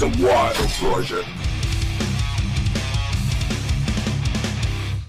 The 0.00 0.06
Wild. 0.06 1.26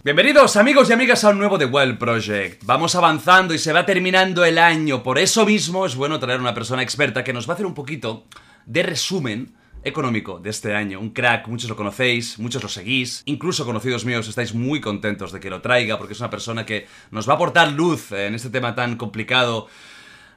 Bienvenidos 0.04 0.58
amigos 0.58 0.90
y 0.90 0.94
amigas 0.94 1.24
a 1.24 1.30
un 1.30 1.38
nuevo 1.38 1.58
The 1.58 1.64
Well 1.64 1.98
Project. 1.98 2.66
Vamos 2.66 2.96
avanzando 2.96 3.54
y 3.54 3.58
se 3.58 3.72
va 3.72 3.86
terminando 3.86 4.44
el 4.44 4.58
año, 4.58 5.02
por 5.02 5.18
eso 5.18 5.46
mismo 5.46 5.86
es 5.86 5.96
bueno 5.96 6.20
traer 6.20 6.42
una 6.42 6.54
persona 6.54 6.84
experta 6.84 7.24
que 7.24 7.32
nos 7.32 7.48
va 7.48 7.52
a 7.52 7.54
hacer 7.54 7.66
un 7.66 7.74
poquito 7.74 8.26
de 8.66 8.84
resumen 8.84 9.54
económico 9.86 10.40
de 10.40 10.50
este 10.50 10.76
año. 10.76 11.00
Un 11.00 11.12
crack, 11.12 11.48
muchos 11.48 11.70
lo 11.70 11.78
conocéis, 11.78 12.38
muchos 12.38 12.62
lo 12.62 12.68
seguís, 12.68 13.24
incluso 13.26 13.66
conocidos 13.66 14.04
míos 14.04 14.28
estáis 14.28 14.54
muy 14.54 14.82
contentos 14.82 15.32
de 15.32 15.40
que 15.40 15.50
lo 15.50 15.62
traiga 15.62 15.98
porque 15.98 16.16
es 16.16 16.20
una 16.20 16.30
persona 16.30 16.66
que 16.66 16.86
nos 17.12 17.30
va 17.30 17.34
a 17.34 17.36
aportar 17.38 17.72
luz 17.72 18.12
en 18.12 18.36
este 18.36 18.50
tema 18.50 18.76
tan 18.76 18.98
complicado 18.98 19.70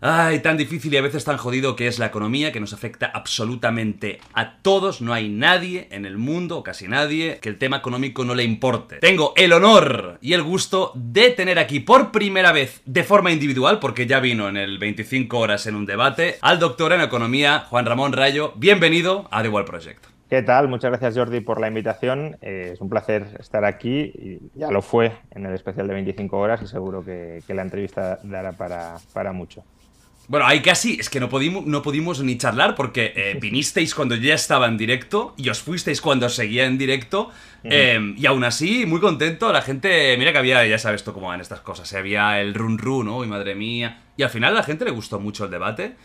Ay, 0.06 0.40
tan 0.40 0.58
difícil 0.58 0.92
y 0.92 0.98
a 0.98 1.00
veces 1.00 1.24
tan 1.24 1.38
jodido 1.38 1.76
que 1.76 1.86
es 1.86 1.98
la 1.98 2.04
economía, 2.04 2.52
que 2.52 2.60
nos 2.60 2.74
afecta 2.74 3.06
absolutamente 3.06 4.20
a 4.34 4.58
todos. 4.58 5.00
No 5.00 5.14
hay 5.14 5.30
nadie 5.30 5.88
en 5.90 6.04
el 6.04 6.18
mundo, 6.18 6.62
casi 6.62 6.88
nadie, 6.88 7.38
que 7.40 7.48
el 7.48 7.56
tema 7.56 7.78
económico 7.78 8.22
no 8.22 8.34
le 8.34 8.44
importe. 8.44 8.96
Tengo 8.96 9.32
el 9.34 9.54
honor 9.54 10.18
y 10.20 10.34
el 10.34 10.42
gusto 10.42 10.92
de 10.94 11.30
tener 11.30 11.58
aquí 11.58 11.80
por 11.80 12.12
primera 12.12 12.52
vez, 12.52 12.82
de 12.84 13.02
forma 13.02 13.32
individual, 13.32 13.78
porque 13.78 14.06
ya 14.06 14.20
vino 14.20 14.46
en 14.46 14.58
el 14.58 14.76
25 14.76 15.38
horas 15.38 15.66
en 15.66 15.74
un 15.74 15.86
debate, 15.86 16.36
al 16.42 16.58
doctor 16.58 16.92
en 16.92 17.00
economía, 17.00 17.60
Juan 17.70 17.86
Ramón 17.86 18.12
Rayo. 18.12 18.52
Bienvenido 18.56 19.26
a 19.30 19.42
The 19.42 19.48
Wall 19.48 19.64
Project. 19.64 20.04
¿Qué 20.28 20.42
tal? 20.42 20.68
Muchas 20.68 20.90
gracias 20.90 21.16
Jordi 21.16 21.40
por 21.40 21.58
la 21.58 21.68
invitación. 21.68 22.36
Eh, 22.42 22.72
es 22.74 22.80
un 22.82 22.90
placer 22.90 23.24
estar 23.38 23.64
aquí 23.64 24.12
y 24.14 24.50
ya 24.54 24.70
lo 24.70 24.82
fue 24.82 25.12
en 25.30 25.46
el 25.46 25.54
especial 25.54 25.88
de 25.88 25.94
25 25.94 26.36
horas 26.36 26.60
y 26.60 26.66
seguro 26.66 27.02
que, 27.02 27.42
la 27.48 27.62
entrevista 27.62 28.18
dará 28.22 28.52
para, 28.52 28.96
para 29.14 29.32
mucho. 29.32 29.64
Bueno, 30.26 30.46
ahí 30.46 30.62
casi 30.62 30.94
es 30.98 31.10
que 31.10 31.20
no 31.20 31.28
pudimos, 31.28 31.66
no 31.66 31.82
pudimos 31.82 32.22
ni 32.22 32.38
charlar 32.38 32.74
porque 32.74 33.12
eh, 33.14 33.38
vinisteis 33.40 33.94
cuando 33.94 34.14
ya 34.14 34.34
estaba 34.34 34.66
en 34.66 34.76
directo 34.76 35.34
y 35.36 35.48
os 35.48 35.60
fuisteis 35.60 36.00
cuando 36.00 36.28
seguía 36.28 36.64
en 36.64 36.78
directo. 36.78 37.30
Em, 37.62 38.14
y 38.18 38.26
aún 38.26 38.44
así, 38.44 38.86
muy 38.86 39.00
contento. 39.00 39.52
La 39.52 39.62
gente, 39.62 40.16
mira 40.18 40.32
que 40.32 40.38
había, 40.38 40.66
ya 40.66 40.78
sabes 40.78 41.04
tú 41.04 41.12
cómo 41.12 41.28
van 41.28 41.40
estas 41.40 41.60
cosas. 41.60 41.92
Eh, 41.92 41.98
había 41.98 42.40
el 42.40 42.54
run 42.54 42.78
run, 42.78 43.06
¿no? 43.06 43.24
Y 43.24 43.26
madre 43.26 43.54
mía. 43.54 44.02
Y 44.16 44.22
al 44.22 44.30
final 44.30 44.52
a 44.54 44.58
la 44.58 44.62
gente 44.62 44.84
le 44.84 44.90
gustó 44.90 45.20
mucho 45.20 45.44
el 45.44 45.50
debate. 45.50 45.96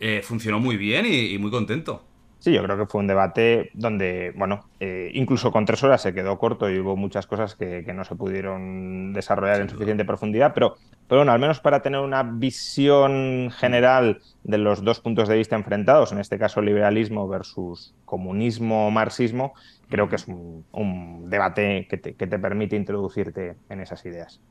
Eh, 0.00 0.22
funcionó 0.24 0.60
muy 0.60 0.76
bien 0.76 1.06
y 1.06 1.36
muy 1.38 1.50
contento. 1.50 2.04
Sí, 2.44 2.52
yo 2.52 2.62
creo 2.62 2.76
que 2.76 2.84
fue 2.84 3.00
un 3.00 3.06
debate 3.06 3.70
donde, 3.72 4.34
bueno, 4.36 4.66
eh, 4.78 5.10
incluso 5.14 5.50
con 5.50 5.64
tres 5.64 5.82
horas 5.82 6.02
se 6.02 6.12
quedó 6.12 6.38
corto 6.38 6.68
y 6.68 6.78
hubo 6.78 6.94
muchas 6.94 7.26
cosas 7.26 7.54
que, 7.54 7.82
no 7.94 8.04
se 8.04 8.16
pudieron 8.16 9.14
desarrollar 9.14 9.62
en 9.62 9.70
suficiente 9.70 10.04
profundidad, 10.04 10.52
pero, 10.52 10.76
pero 11.08 11.20
bueno, 11.20 11.32
al 11.32 11.38
menos 11.38 11.60
para 11.60 11.80
tener 11.80 12.00
una 12.00 12.22
visión 12.22 13.50
general 13.50 14.20
de 14.42 14.58
los 14.58 14.84
dos 14.84 15.00
puntos 15.00 15.26
de 15.26 15.38
vista 15.38 15.56
enfrentados, 15.56 16.12
en 16.12 16.18
este 16.18 16.38
caso 16.38 16.60
liberalismo 16.60 17.26
versus 17.26 17.94
comunismo, 18.04 18.90
marxismo, 18.90 19.54
creo 19.88 20.10
que 20.10 20.16
es 20.16 20.28
un, 20.28 21.30
debate 21.30 21.86
que 21.88 21.96
te, 21.96 22.12
que 22.12 22.26
te 22.26 22.38
permite 22.38 22.76
introducirte 22.76 23.56
en 23.70 23.80
esas 23.80 24.04
ideas. 24.04 24.42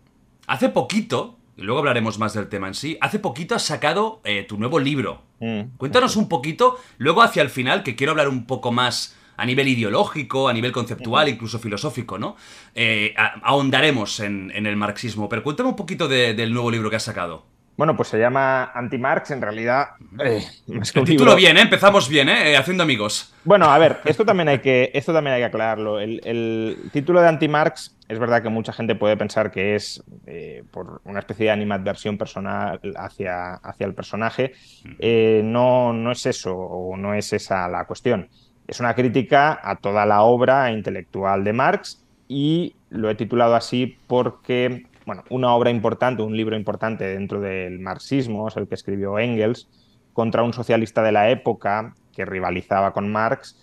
Hace 0.48 0.70
poquito, 0.70 1.38
luego 1.58 1.80
hablaremos 1.80 2.20
más 2.20 2.34
del 2.34 2.50
tema 2.50 2.68
en 2.68 2.74
sí. 2.74 2.98
Hace 3.02 3.20
poquito 3.20 3.56
has 3.56 3.64
sacado 3.64 4.22
eh, 4.24 4.44
tu 4.44 4.58
nuevo 4.58 4.80
libro. 4.80 5.22
Mm. 5.40 5.78
Cuéntanos 5.78 6.16
un 6.16 6.30
poquito, 6.30 6.80
luego 6.98 7.22
hacia 7.22 7.42
el 7.42 7.50
final, 7.50 7.84
que 7.84 7.96
quiero 7.96 8.12
hablar 8.12 8.30
un 8.30 8.46
poco 8.46 8.72
más 8.72 9.16
a 9.38 9.46
nivel 9.46 9.68
ideológico, 9.68 10.48
a 10.48 10.54
nivel 10.54 10.72
conceptual, 10.72 11.28
incluso 11.30 11.60
filosófico, 11.60 12.20
¿no? 12.20 12.36
Eh, 12.76 13.14
ahondaremos 13.18 14.20
en, 14.20 14.52
el 14.54 14.76
marxismo, 14.76 15.28
pero 15.28 15.44
cuéntame 15.44 15.70
un 15.70 15.76
poquito 15.76 16.08
del 16.08 16.54
nuevo 16.54 16.70
libro 16.70 16.90
que 16.90 16.98
has 16.98 17.04
sacado. 17.04 17.53
Bueno, 17.76 17.96
pues 17.96 18.10
se 18.10 18.20
llama 18.20 18.72
Anti-Marx, 18.74 19.32
en 19.32 19.42
realidad. 19.42 19.90
Eh, 20.24 20.44
el 20.68 21.06
título 21.06 21.36
bien, 21.36 21.58
¿eh? 21.58 21.62
Empezamos 21.62 22.08
bien, 22.08 22.30
¿eh? 22.30 22.56
Haciendo 22.56 22.84
amigos. 22.84 23.34
Bueno, 23.44 23.66
a 23.66 23.78
ver, 23.80 24.00
esto 24.06 24.24
también 24.24 24.48
hay 24.48 24.60
que, 24.60 24.92
esto 24.94 25.12
también 25.12 25.36
hay 25.36 25.42
que 25.42 25.46
aclararlo. 25.46 26.00
El, 26.00 26.78
título 26.92 27.20
de 27.22 27.30
Anti-Marx 27.30 27.98
es 28.08 28.20
verdad 28.20 28.44
que 28.44 28.50
mucha 28.50 28.74
gente 28.74 28.94
puede 28.94 29.18
pensar 29.18 29.50
que 29.50 29.74
es 29.74 30.04
eh, 30.28 30.64
por 30.72 31.02
una 31.06 31.20
especie 31.20 31.48
de 31.48 31.52
animadversión 31.52 32.18
personal 32.18 32.80
hacia, 32.96 33.56
hacia 33.56 33.88
el 33.88 33.96
personaje. 33.96 34.54
Eh, 35.00 35.42
no, 35.44 35.94
no 35.94 36.12
es 36.12 36.28
eso, 36.28 36.54
o 36.54 36.96
no 36.96 37.16
es 37.16 37.34
esa 37.34 37.68
la 37.68 37.86
cuestión. 37.86 38.30
Es 38.68 38.80
una 38.80 38.94
crítica 38.94 39.60
a 39.64 39.78
toda 39.78 40.06
la 40.06 40.22
obra 40.22 40.72
intelectual 40.72 41.44
de 41.44 41.54
Marx 41.54 42.04
y 42.28 42.76
lo 42.90 43.10
he 43.10 43.16
titulado 43.16 43.56
así 43.56 43.98
porque 44.08 44.86
bueno, 45.06 45.24
una 45.30 45.54
obra 45.54 45.70
importante, 45.70 46.22
un 46.22 46.36
libro 46.36 46.56
importante 46.56 47.06
dentro 47.06 47.40
del 47.40 47.80
marxismo, 47.80 48.48
es 48.48 48.58
el 48.58 48.68
que 48.68 48.76
escribió 48.76 49.20
Engels, 49.20 49.68
contra 50.14 50.44
un 50.44 50.54
socialista 50.54 51.02
de 51.02 51.12
la 51.12 51.30
época 51.30 51.96
que 52.14 52.26
rivalizaba 52.26 52.94
con 52.94 53.12
Marx, 53.12 53.60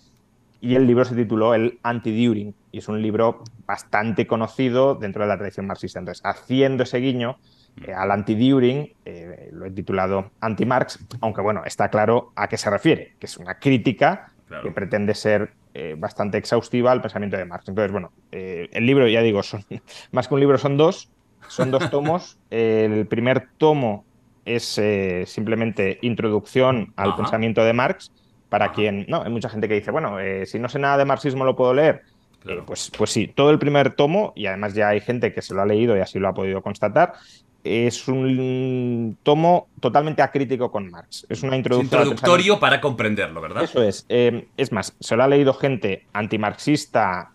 y 0.60 0.74
el 0.74 0.86
libro 0.86 1.04
se 1.04 1.14
tituló 1.14 1.54
El 1.54 1.78
Anti-During, 1.82 2.54
y 2.72 2.78
es 2.78 2.88
un 2.88 3.00
libro 3.00 3.42
bastante 3.66 4.26
conocido 4.26 4.94
dentro 4.94 5.22
de 5.22 5.28
la 5.28 5.38
tradición 5.38 5.66
marxista. 5.66 5.98
Entonces, 5.98 6.22
haciendo 6.24 6.82
ese 6.82 6.98
guiño 6.98 7.38
eh, 7.86 7.94
al 7.94 8.10
anti-During, 8.10 8.92
eh, 9.04 9.48
lo 9.52 9.66
he 9.66 9.70
titulado 9.70 10.30
Anti-Marx, 10.40 10.98
aunque 11.20 11.40
bueno, 11.40 11.62
está 11.64 11.88
claro 11.88 12.32
a 12.36 12.48
qué 12.48 12.58
se 12.58 12.68
refiere, 12.68 13.14
que 13.18 13.26
es 13.26 13.36
una 13.38 13.58
crítica 13.58 14.32
que 14.62 14.72
pretende 14.72 15.14
ser 15.14 15.52
eh, 15.74 15.94
bastante 15.96 16.36
exhaustiva 16.36 16.90
al 16.90 17.00
pensamiento 17.00 17.36
de 17.36 17.44
Marx. 17.44 17.68
Entonces, 17.68 17.92
bueno, 17.92 18.10
el 18.32 18.84
libro, 18.84 19.06
ya 19.06 19.22
digo, 19.22 19.42
son 19.42 19.64
más 20.12 20.28
que 20.28 20.34
un 20.34 20.40
libro, 20.40 20.58
son 20.58 20.76
dos, 20.76 21.08
son 21.50 21.70
dos 21.70 21.90
tomos. 21.90 22.38
El 22.50 23.06
primer 23.06 23.48
tomo 23.58 24.04
es 24.44 24.78
eh, 24.78 25.24
simplemente 25.26 25.98
introducción 26.02 26.92
al 26.96 27.14
pensamiento 27.16 27.62
de 27.64 27.72
Marx. 27.72 28.10
Para 28.48 28.72
quien. 28.72 29.06
No, 29.08 29.22
hay 29.22 29.30
mucha 29.30 29.48
gente 29.48 29.68
que 29.68 29.74
dice, 29.74 29.92
bueno, 29.92 30.18
eh, 30.18 30.44
si 30.44 30.58
no 30.58 30.68
sé 30.68 30.80
nada 30.80 30.96
de 30.98 31.04
marxismo 31.04 31.44
lo 31.44 31.54
puedo 31.54 31.72
leer. 31.72 32.02
Eh, 32.46 32.62
pues, 32.66 32.90
pues 32.96 33.10
sí, 33.10 33.28
todo 33.28 33.50
el 33.50 33.58
primer 33.58 33.94
tomo, 33.94 34.32
y 34.34 34.46
además 34.46 34.74
ya 34.74 34.88
hay 34.88 35.00
gente 35.00 35.32
que 35.32 35.42
se 35.42 35.54
lo 35.54 35.62
ha 35.62 35.66
leído 35.66 35.96
y 35.96 36.00
así 36.00 36.18
lo 36.18 36.28
ha 36.28 36.34
podido 36.34 36.62
constatar, 36.62 37.12
es 37.64 38.08
un 38.08 39.16
tomo 39.22 39.68
totalmente 39.80 40.22
acrítico 40.22 40.70
con 40.70 40.90
Marx. 40.90 41.26
Es 41.28 41.42
una 41.42 41.56
introducción. 41.56 42.00
introductorio 42.00 42.58
para 42.58 42.80
comprenderlo, 42.80 43.40
¿verdad? 43.40 43.64
Eso 43.64 43.82
es. 43.82 44.06
Eh, 44.08 44.48
es 44.56 44.72
más, 44.72 44.94
se 45.00 45.16
lo 45.16 45.22
ha 45.22 45.28
leído 45.28 45.52
gente 45.54 46.06
antimarxista 46.12 47.32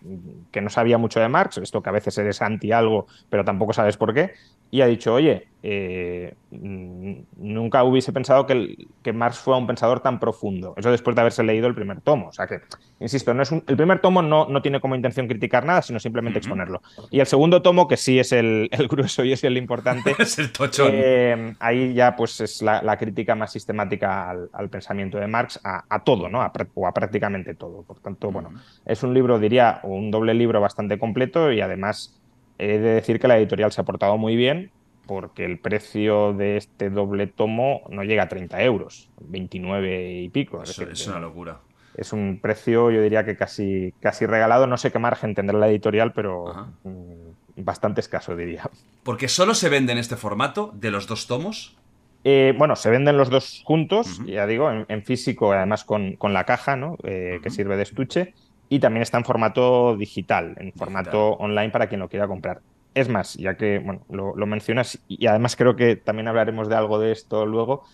que 0.50 0.60
no 0.60 0.70
sabía 0.70 0.98
mucho 0.98 1.20
de 1.20 1.28
Marx, 1.28 1.58
esto 1.58 1.82
que 1.82 1.88
a 1.88 1.92
veces 1.92 2.16
eres 2.18 2.42
anti 2.42 2.72
algo, 2.72 3.06
pero 3.30 3.44
tampoco 3.44 3.72
sabes 3.72 3.96
por 3.96 4.14
qué, 4.14 4.32
y 4.70 4.80
ha 4.80 4.86
dicho, 4.86 5.14
oye, 5.14 5.48
eh, 5.68 6.34
nunca 6.52 7.82
hubiese 7.82 8.12
pensado 8.12 8.46
que, 8.46 8.86
que, 9.02 9.12
Marx 9.12 9.38
fuera 9.38 9.58
un 9.58 9.66
pensador 9.66 9.98
tan 9.98 10.20
profundo. 10.20 10.74
Eso 10.76 10.92
después 10.92 11.16
de 11.16 11.22
haberse 11.22 11.42
leído 11.42 11.66
el 11.66 11.74
primer 11.74 12.00
tomo. 12.02 12.28
O 12.28 12.32
sea 12.32 12.46
que, 12.46 12.60
insisto, 13.00 13.34
no 13.34 13.42
es 13.42 13.50
el 13.50 13.76
primer 13.76 14.00
tomo 14.00 14.22
no, 14.22 14.46
no 14.46 14.62
tiene 14.62 14.80
como 14.80 14.94
intención 14.94 15.26
criticar 15.26 15.64
nada, 15.64 15.82
sino 15.82 15.98
simplemente 15.98 16.38
exponerlo. 16.38 16.82
Y 17.10 17.18
el 17.18 17.26
segundo 17.26 17.62
tomo, 17.62 17.88
que 17.88 17.96
sí 17.96 18.18
es 18.20 18.30
el, 18.30 18.70
grueso 18.88 19.24
y 19.24 19.32
es 19.32 19.42
el 19.42 19.56
importante, 19.56 20.14
es 20.20 20.38
el 20.38 20.52
tochón. 20.52 20.90
Eh, 20.92 21.54
ahí 21.58 21.94
ya 21.94 22.14
pues 22.14 22.40
es 22.40 22.62
la, 22.62 22.96
crítica 22.96 23.34
más 23.34 23.50
sistemática 23.50 24.30
al, 24.30 24.68
pensamiento 24.70 25.18
de 25.18 25.26
Marx, 25.26 25.58
a, 25.64 26.04
todo, 26.04 26.28
¿no? 26.28 26.48
o 26.74 26.86
a 26.86 26.94
prácticamente 26.94 27.54
todo. 27.54 27.82
Por 27.82 27.98
tanto, 27.98 28.30
bueno, 28.30 28.52
es 28.84 29.02
un 29.02 29.12
libro, 29.12 29.40
diría, 29.40 29.80
un 29.82 30.12
doble 30.12 30.32
libro 30.32 30.60
bastante 30.60 30.96
completo 30.96 31.50
y 31.50 31.60
además 31.60 32.20
He 32.58 32.78
de 32.78 32.94
decir 32.94 33.20
que 33.20 33.28
la 33.28 33.36
editorial 33.38 33.72
se 33.72 33.80
ha 33.80 33.84
portado 33.84 34.16
muy 34.16 34.36
bien 34.36 34.70
porque 35.06 35.44
el 35.44 35.58
precio 35.58 36.32
de 36.32 36.56
este 36.56 36.90
doble 36.90 37.26
tomo 37.26 37.82
no 37.88 38.02
llega 38.02 38.24
a 38.24 38.28
30 38.28 38.62
euros, 38.62 39.08
29 39.20 40.22
y 40.22 40.28
pico. 40.28 40.62
es, 40.62 41.06
una 41.06 41.20
locura. 41.20 41.60
Es 41.94 42.12
un 42.12 42.40
precio, 42.42 42.90
yo 42.90 43.00
diría 43.00 43.24
que 43.24 43.36
casi, 43.36 43.94
casi 44.00 44.26
regalado. 44.26 44.66
No 44.66 44.76
sé 44.76 44.90
qué 44.90 44.98
margen 44.98 45.34
tendrá 45.34 45.58
la 45.58 45.68
editorial, 45.68 46.12
pero 46.12 46.72
mm, 46.82 47.62
bastante 47.62 48.00
escaso, 48.00 48.36
diría. 48.36 48.68
¿Porque 49.02 49.28
solo 49.28 49.54
se 49.54 49.68
vende 49.68 49.92
en 49.92 49.98
este 49.98 50.16
formato 50.16 50.72
de 50.74 50.90
los 50.90 51.06
dos 51.06 51.26
tomos? 51.26 51.76
Eh, 52.24 52.54
bueno, 52.58 52.74
se 52.74 52.90
venden 52.90 53.16
los 53.16 53.30
dos 53.30 53.62
juntos, 53.64 54.20
ya 54.26 54.48
digo, 54.48 54.68
en, 54.70 55.04
físico, 55.04 55.52
además 55.52 55.84
con, 55.84 56.16
la 56.20 56.44
caja, 56.44 56.74
¿no? 56.74 56.98
Eh, 57.04 57.38
que 57.40 57.50
sirve 57.50 57.76
de 57.76 57.84
estuche 57.84 58.34
y 58.68 58.78
también 58.80 59.02
está 59.02 59.18
en 59.18 59.24
formato 59.24 59.96
digital, 59.96 60.54
en 60.58 60.72
formato 60.72 61.32
online 61.34 61.70
para 61.70 61.88
quien 61.88 62.00
lo 62.00 62.08
quiera 62.08 62.26
comprar. 62.26 62.60
Es 62.94 63.08
más, 63.08 63.34
ya 63.34 63.56
que 63.56 63.78
bueno, 63.78 64.02
lo, 64.08 64.46
mencionas 64.46 64.98
y 65.06 65.26
además 65.26 65.54
creo 65.56 65.76
que 65.76 65.96
también 65.96 66.28
hablaremos 66.28 66.68
de 66.68 66.76
algo 66.76 66.98
de 66.98 67.12
esto 67.12 67.44
luego, 67.44 67.84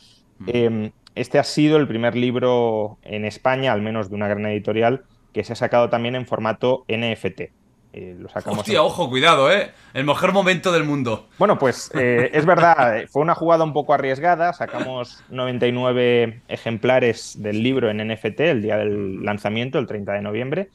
em, 0.47 0.93
este 1.15 1.39
ha 1.39 1.45
sido 1.45 1.77
el 1.77 1.89
primer 1.89 2.15
libro 2.17 2.99
en 3.03 3.25
España, 3.25 3.73
al 3.73 3.83
menos 3.83 4.09
de 4.09 4.17
una 4.17 4.29
gran 4.29 4.47
editorial, 4.47 5.05
que 5.33 5.45
se 5.45 5.53
ha 5.53 5.57
sacado 5.57 5.91
también 5.91 6.15
en 6.15 6.27
formato 6.27 6.85
NFT. 6.89 7.53
Eh, 7.93 8.17
Hostia, 8.47 8.83
ojo, 8.83 9.11
cuidado, 9.11 9.53
¿eh? 9.53 9.71
El 9.93 10.05
mejor 10.05 10.33
momento 10.33 10.73
del 10.73 10.85
mundo. 10.85 11.29
Bueno, 11.39 11.59
pues 11.59 11.91
eh, 11.95 12.31
es 12.33 12.47
verdad, 12.47 13.05
fue 13.11 13.21
una 13.21 13.35
jugada 13.35 13.65
un 13.65 13.75
poco 13.75 13.93
arriesgada. 13.93 14.55
Sacamos 14.55 15.23
99 15.29 16.43
ejemplares 16.49 17.43
del 17.43 17.63
libro 17.63 17.91
en 17.91 17.99
NFT 17.99 18.41
el 18.41 18.63
día 18.63 18.79
del 18.79 19.23
lanzamiento, 19.23 19.79
el 19.79 19.87
30 19.87 20.13
de 20.13 20.23
noviembre, 20.23 20.71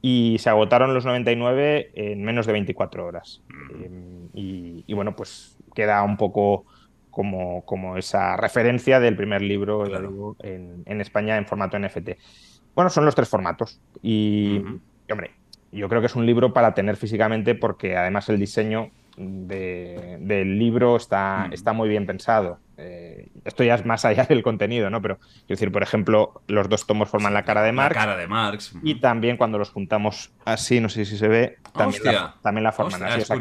y 0.00 0.36
se 0.38 0.48
agotaron 0.48 0.94
los 0.94 1.04
99 1.04 1.90
en 1.94 2.24
menos 2.24 2.46
de 2.46 2.52
24 2.52 3.04
horas. 3.04 3.42
Mm. 3.48 4.28
y, 4.32 4.94
bueno, 4.94 5.14
pues 5.14 5.58
queda 5.74 6.02
un 6.02 6.16
poco 6.16 6.64
como, 7.10 7.64
como 7.66 7.98
esa 7.98 8.36
referencia 8.36 8.98
del 9.00 9.16
primer 9.16 9.42
libro 9.42 9.84
en, 10.42 10.82
en 10.86 11.00
España 11.00 11.36
en 11.36 11.46
formato 11.46 11.78
NFT. 11.78 12.10
Bueno, 12.74 12.90
son 12.90 13.04
los 13.04 13.14
tres 13.14 13.28
formatos. 13.28 13.80
Y, 14.02 14.62
hombre, 15.10 15.32
yo 15.76 15.88
creo 15.88 16.00
que 16.00 16.06
es 16.06 16.16
un 16.16 16.26
libro 16.26 16.52
para 16.52 16.74
tener 16.74 16.96
físicamente 16.96 17.54
porque 17.54 17.96
además 17.96 18.28
el 18.28 18.38
diseño 18.38 18.90
del 19.16 20.58
libro 20.58 20.96
está, 20.96 21.48
está 21.50 21.72
muy 21.72 21.88
bien 21.88 22.06
pensado. 22.06 22.58
Eh, 22.76 23.28
esto 23.44 23.64
ya 23.64 23.74
es 23.74 23.86
más 23.86 24.04
allá 24.04 24.24
del 24.28 24.42
contenido, 24.42 24.90
¿no? 24.90 25.00
Pero, 25.00 25.18
quiero 25.18 25.44
decir, 25.48 25.72
por 25.72 25.82
ejemplo, 25.82 26.42
los 26.46 26.68
dos 26.68 26.86
tomos 26.86 27.08
forman 27.08 27.32
la 27.32 27.44
cara 27.44 27.62
de 27.62 27.72
Marx. 27.72 27.96
La 27.96 28.02
cara 28.02 28.16
de 28.16 28.26
Marx. 28.26 28.74
Y 28.82 28.96
también 28.96 29.36
cuando 29.36 29.58
los 29.58 29.70
juntamos 29.70 30.32
así, 30.44 30.80
no 30.80 30.88
sé 30.88 31.04
si 31.04 31.16
se 31.16 31.28
ve, 31.28 31.58
también, 31.72 32.02
la, 32.04 32.34
también 32.42 32.64
la, 32.64 32.72
forman 32.72 33.02
así. 33.02 33.32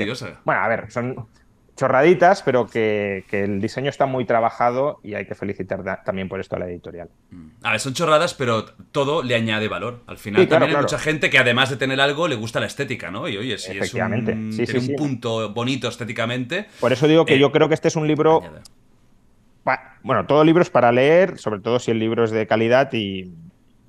bueno, 0.46 0.62
a 0.62 0.68
ver, 0.68 0.92
son 0.92 1.28
chorraditas, 1.76 2.42
pero 2.42 2.68
que, 2.68 3.26
el 3.32 3.60
diseño 3.60 3.90
está 3.90 4.06
muy 4.06 4.26
trabajado 4.26 5.00
y 5.04 5.16
hay 5.16 5.26
que 5.26 5.36
felicitar 5.36 6.04
también 6.04 6.30
por 6.30 6.40
esto 6.40 6.56
a 6.56 6.60
la 6.60 6.68
editorial. 6.68 7.10
Mm. 7.32 7.48
A 7.64 7.72
ver, 7.72 7.80
son 7.80 7.94
chorradas, 7.94 8.34
pero 8.34 8.66
todo 8.92 9.24
le 9.24 9.36
añade 9.36 9.68
valor. 9.68 10.02
Al 10.08 10.18
final 10.18 10.48
también 10.48 10.76
hay 10.76 10.82
mucha 10.82 10.98
gente 10.98 11.30
que 11.30 11.38
además 11.38 11.70
de 11.70 11.78
tener 11.78 12.00
algo 12.00 12.28
le 12.28 12.36
gusta 12.36 12.60
la 12.60 12.66
estética, 12.66 13.12
¿no? 13.12 13.28
Y 13.28 13.38
oye, 13.38 13.58
si 13.58 13.78
es 13.78 13.94
un, 13.94 14.26
tiene 14.26 14.80
un 14.80 14.96
punto 14.96 15.54
bonito 15.54 15.88
estéticamente. 15.88 16.68
Por 16.80 16.94
eso 16.94 17.08
digo 17.08 17.26
que 17.26 17.36
eh, 17.36 17.40
yo 17.40 17.52
creo 17.52 17.68
que 17.68 17.74
este 17.74 17.90
es 17.90 17.96
un 17.96 18.08
libro... 18.08 18.42
Bueno, 20.04 20.28
todo 20.28 20.44
libro 20.44 20.62
es 20.62 20.70
para 20.70 20.92
leer, 20.92 21.40
sobre 21.40 21.60
todo 21.60 21.80
si 21.80 21.90
el 21.90 21.98
libro 21.98 22.24
es 22.24 22.32
de 22.32 22.46
calidad 22.46 22.94
y 22.94 23.24
yo 23.26 23.32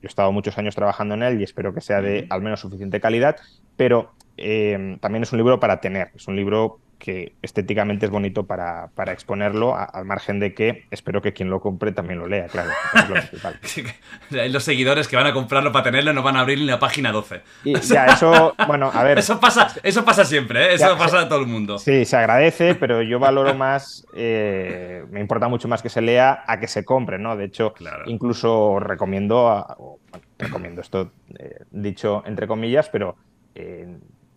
he 0.03 0.07
estado 0.07 0.33
muchos 0.33 0.57
años 0.57 0.75
trabajando 0.75 1.15
en 1.15 1.23
él 1.23 1.41
y 1.41 1.45
espero 1.45 1.75
que 1.75 1.83
sea 1.83 2.01
de 2.01 2.27
al 2.31 2.41
menos 2.41 2.61
suficiente 2.61 3.01
calidad, 3.01 3.37
pero 3.77 4.15
eh, 4.39 4.97
también 5.01 5.25
es 5.25 5.33
un 5.33 5.39
libro 5.39 5.61
para 5.61 5.83
tener, 5.83 6.13
es 6.15 6.27
un 6.27 6.37
libro 6.37 6.79
que 6.99 7.35
estéticamente 7.43 8.07
es 8.07 8.11
bonito 8.11 8.47
para, 8.47 8.91
exponerlo, 9.07 9.77
al 9.77 10.05
margen 10.05 10.41
de 10.41 10.55
que 10.55 10.85
espero 10.91 11.21
que 11.21 11.33
quien 11.33 11.51
lo 11.51 11.61
compre 11.61 11.93
también 11.93 12.19
lo 12.19 12.27
lea, 12.27 12.47
claro. 12.47 12.71
Los 14.31 14.65
seguidores 14.65 15.09
que 15.09 15.17
van 15.17 15.27
a 15.27 15.33
comprarlo 15.33 15.73
para 15.73 15.85
tenerlo 15.85 16.13
no 16.13 16.23
van 16.23 16.37
a 16.37 16.41
abrir 16.41 16.59
ni 16.59 16.65
la 16.65 16.79
página 16.79 17.13
12. 17.13 17.43
Y 17.65 17.79
ya, 17.81 18.07
eso, 18.07 18.55
bueno, 18.67 18.91
a 18.93 19.03
ver. 19.03 19.19
Eso 19.27 19.41
pasa, 19.41 19.75
eso 19.83 20.05
pasa 20.05 20.25
siempre, 20.25 20.67
¿eh? 20.67 20.75
eso 20.75 20.97
pasa 20.97 21.23
a 21.23 21.29
todo 21.29 21.41
el 21.41 21.47
mundo. 21.47 21.79
Sí, 21.79 22.05
se 22.05 22.17
agradece, 22.17 22.75
pero 22.75 23.03
yo 23.03 23.19
valoro 23.19 23.55
más, 23.55 24.07
eh, 24.15 25.05
me 25.11 25.21
importa 25.21 25.49
mucho 25.49 25.69
más 25.69 25.83
que 25.83 25.89
se 25.89 26.01
lea 26.01 26.45
a 26.47 26.61
que 26.61 26.69
se 26.69 26.85
compre, 26.85 27.19
¿no? 27.19 27.37
De 27.37 27.47
hecho, 27.47 27.75
incluso 28.07 28.79
recomiendo, 28.79 29.99
recomiendo 30.39 30.81
esto 30.81 31.11
eh, 31.39 31.65
dicho 31.71 32.23
entre 32.27 32.47
comillas, 32.47 32.89
pero 32.89 33.17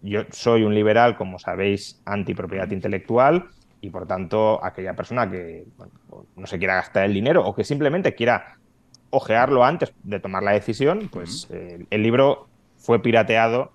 yo 0.01 0.21
soy 0.31 0.63
un 0.63 0.73
liberal, 0.73 1.15
como 1.17 1.39
sabéis, 1.39 2.01
antipropiedad 2.05 2.69
intelectual 2.71 3.49
y 3.81 3.89
por 3.89 4.07
tanto 4.07 4.63
aquella 4.63 4.93
persona 4.93 5.29
que 5.29 5.65
no 6.35 6.47
se 6.47 6.57
quiera 6.57 6.75
gastar 6.75 7.05
el 7.05 7.13
dinero 7.13 7.45
o 7.45 7.55
que 7.55 7.63
simplemente 7.63 8.15
quiera 8.15 8.57
ojearlo 9.11 9.63
antes 9.63 9.93
de 10.03 10.19
tomar 10.19 10.43
la 10.43 10.51
decisión, 10.51 11.09
pues 11.11 11.47
eh, 11.51 11.85
el 11.89 12.03
libro 12.03 12.47
fue 12.77 13.01
pirateado 13.01 13.71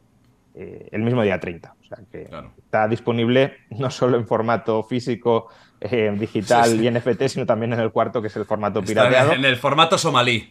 eh, 0.55 0.89
el 0.93 1.03
mismo 1.03 1.23
día 1.23 1.41
30. 1.41 1.75
O 1.81 1.85
sea 1.85 1.99
que 2.11 2.29
está 2.59 2.87
disponible 2.89 3.55
no 3.71 3.91
solo 3.91 4.17
en 4.17 4.27
formato 4.27 4.83
físico, 4.83 5.49
eh, 5.81 6.15
digital 6.19 6.83
y 6.83 6.91
NFT, 6.91 7.25
sino 7.27 7.45
también 7.47 7.73
en 7.73 7.81
el 7.81 7.91
cuarto, 7.91 8.23
que 8.23 8.29
es 8.29 8.37
el 8.37 8.45
formato 8.45 8.83
pirateado. 8.83 9.33
En 9.33 9.45
el 9.45 9.57
formato 9.57 9.99
somalí. 9.99 10.51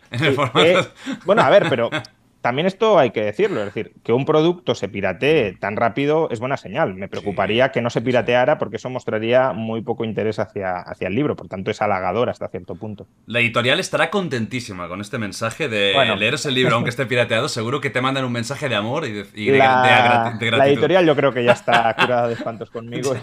bueno, 1.26 1.42
a 1.42 1.50
ver, 1.50 1.68
pero 1.70 1.90
también 2.44 2.68
esto 2.68 3.00
hay 3.00 3.12
que 3.12 3.22
decirlo, 3.22 3.62
es 3.62 3.68
decir, 3.68 3.94
que 4.04 4.12
un 4.12 4.26
producto 4.26 4.76
se 4.76 4.90
piratee 4.90 5.54
tan 5.54 5.78
rápido 5.78 6.28
es 6.30 6.42
buena 6.42 6.58
señal. 6.58 6.94
Me 6.94 7.08
preocuparía 7.08 7.70
que 7.70 7.82
no 7.82 7.90
se 7.90 8.02
pirateara 8.02 8.58
porque 8.58 8.76
eso 8.76 8.90
mostraría 8.90 9.54
muy 9.54 9.82
poco 9.82 10.04
interés 10.04 10.40
hacia, 10.40 10.76
hacia 10.76 11.08
el 11.08 11.16
libro, 11.16 11.38
por 11.38 11.48
tanto 11.48 11.72
es 11.72 11.82
halagador 11.82 12.30
hasta 12.30 12.50
cierto 12.50 12.76
punto. 12.76 13.08
La 13.28 13.40
editorial 13.40 13.80
estará 13.80 14.10
contentísima 14.10 14.90
con 14.90 15.00
este 15.00 15.18
mensaje 15.18 15.70
de 15.70 15.94
leeros 16.18 16.46
el 16.46 16.56
libro 16.56 16.76
aunque 16.76 16.90
esté 16.90 17.06
pirateado, 17.14 17.48
seguro 17.48 17.80
que 17.80 17.90
te 17.90 18.02
mandan 18.02 18.26
un 18.26 18.34
mensaje 18.34 18.68
de 18.68 18.76
amor 18.76 19.06
y 19.08 19.14
de, 19.14 19.58
la, 19.58 20.36
gratitud. 20.38 20.58
La 20.58 20.68
editorial 20.68 21.06
yo 21.06 21.16
creo 21.16 21.34
que 21.34 21.46
ya 21.46 21.54
está 21.54 21.96
curada 21.98 22.28
de 22.28 22.34
espantos 22.34 22.70
conmigo, 22.70 23.16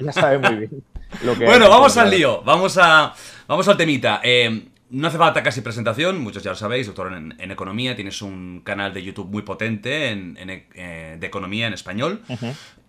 y 0.00 0.04
ya 0.06 0.12
sabe 0.12 0.38
muy 0.38 0.56
bien 0.56 0.82
lo 1.22 1.36
que... 1.36 1.44
Bueno, 1.44 1.68
vamos 1.68 1.94
al 1.98 2.08
lío, 2.08 2.40
vamos, 2.42 2.78
a, 2.78 3.12
vamos 3.46 3.68
al 3.68 3.76
temita. 3.76 4.22
Eh, 4.24 4.71
no 4.92 5.08
hace 5.08 5.16
falta 5.16 5.42
casi 5.42 5.62
presentación, 5.62 6.20
muchos 6.20 6.42
ya 6.42 6.50
lo 6.50 6.56
sabéis, 6.56 6.86
doctor 6.86 7.12
en, 7.14 7.50
economía, 7.50 7.96
tienes 7.96 8.20
un 8.20 8.60
canal 8.60 8.92
de 8.92 9.02
YouTube 9.02 9.30
muy 9.30 9.42
potente 9.42 10.10
en, 10.10 10.36
eh, 10.38 11.16
de 11.18 11.26
economía 11.26 11.66
en 11.66 11.72
español. 11.72 12.22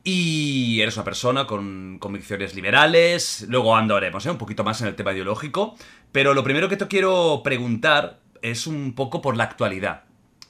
Y 0.03 0.81
eres 0.81 0.97
una 0.97 1.05
persona 1.05 1.47
con 1.47 1.97
convicciones 1.99 2.55
liberales. 2.55 3.45
Luego 3.47 3.73
andaremos 3.73 4.25
¿eh? 4.25 4.31
un 4.31 4.37
poquito 4.37 4.65
más 4.65 4.81
en 4.81 4.89
el 4.89 4.95
tema 4.95 5.13
ideológico. 5.13 5.75
Pero 6.11 6.33
lo 6.33 6.43
primero 6.43 6.67
que 6.67 6.75
te 6.75 6.87
quiero 6.89 7.39
preguntar 7.41 8.19
es 8.41 8.67
un 8.67 8.93
poco 8.95 9.21
por 9.21 9.37
la 9.37 9.45
actualidad. 9.45 10.03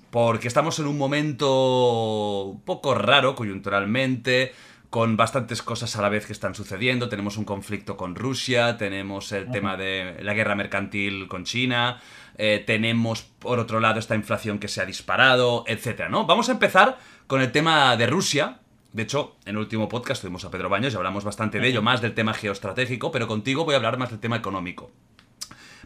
Porque 0.09 0.47
estamos 0.47 0.79
en 0.79 0.87
un 0.87 0.97
momento 0.97 2.45
un 2.45 2.61
poco 2.61 2.95
raro 2.95 3.35
coyunturalmente 3.35 4.53
con 4.93 5.17
bastantes 5.17 5.63
cosas 5.63 5.95
a 5.95 6.03
la 6.03 6.09
vez 6.09 6.27
que 6.27 6.33
están 6.33 6.53
sucediendo. 6.53 7.09
Tenemos 7.09 7.37
un 7.37 7.45
conflicto 7.45 7.97
con 7.97 8.13
Rusia, 8.13 8.77
tenemos 8.77 9.31
el 9.31 9.49
tema 9.49 9.75
de 9.75 10.19
la 10.21 10.35
guerra 10.35 10.53
mercantil 10.53 11.27
con 11.27 11.45
China, 11.45 11.99
eh, 12.37 12.63
tenemos 12.63 13.23
por 13.23 13.57
otro 13.57 13.79
lado 13.79 13.97
esta 13.97 14.13
inflación 14.13 14.59
que 14.59 14.67
se 14.67 14.83
ha 14.83 14.85
disparado, 14.85 15.63
etcétera, 15.65 16.09
¿no? 16.09 16.27
Vamos 16.27 16.49
a 16.49 16.51
empezar 16.51 16.99
con 17.25 17.41
el 17.41 17.51
tema 17.51 17.97
de 17.97 18.05
Rusia. 18.05 18.59
De 18.91 19.01
hecho, 19.01 19.37
en 19.45 19.55
el 19.55 19.61
último 19.61 19.89
podcast 19.89 20.21
tuvimos 20.21 20.45
a 20.45 20.51
Pedro 20.51 20.69
Baños 20.69 20.93
y 20.93 20.97
hablamos 20.97 21.23
bastante 21.23 21.59
de 21.59 21.67
ello, 21.69 21.81
más 21.81 21.99
del 21.99 22.13
tema 22.13 22.35
geoestratégico, 22.35 23.11
pero 23.11 23.27
contigo 23.27 23.65
voy 23.65 23.73
a 23.73 23.77
hablar 23.77 23.97
más 23.97 24.11
del 24.11 24.19
tema 24.19 24.35
económico. 24.35 24.91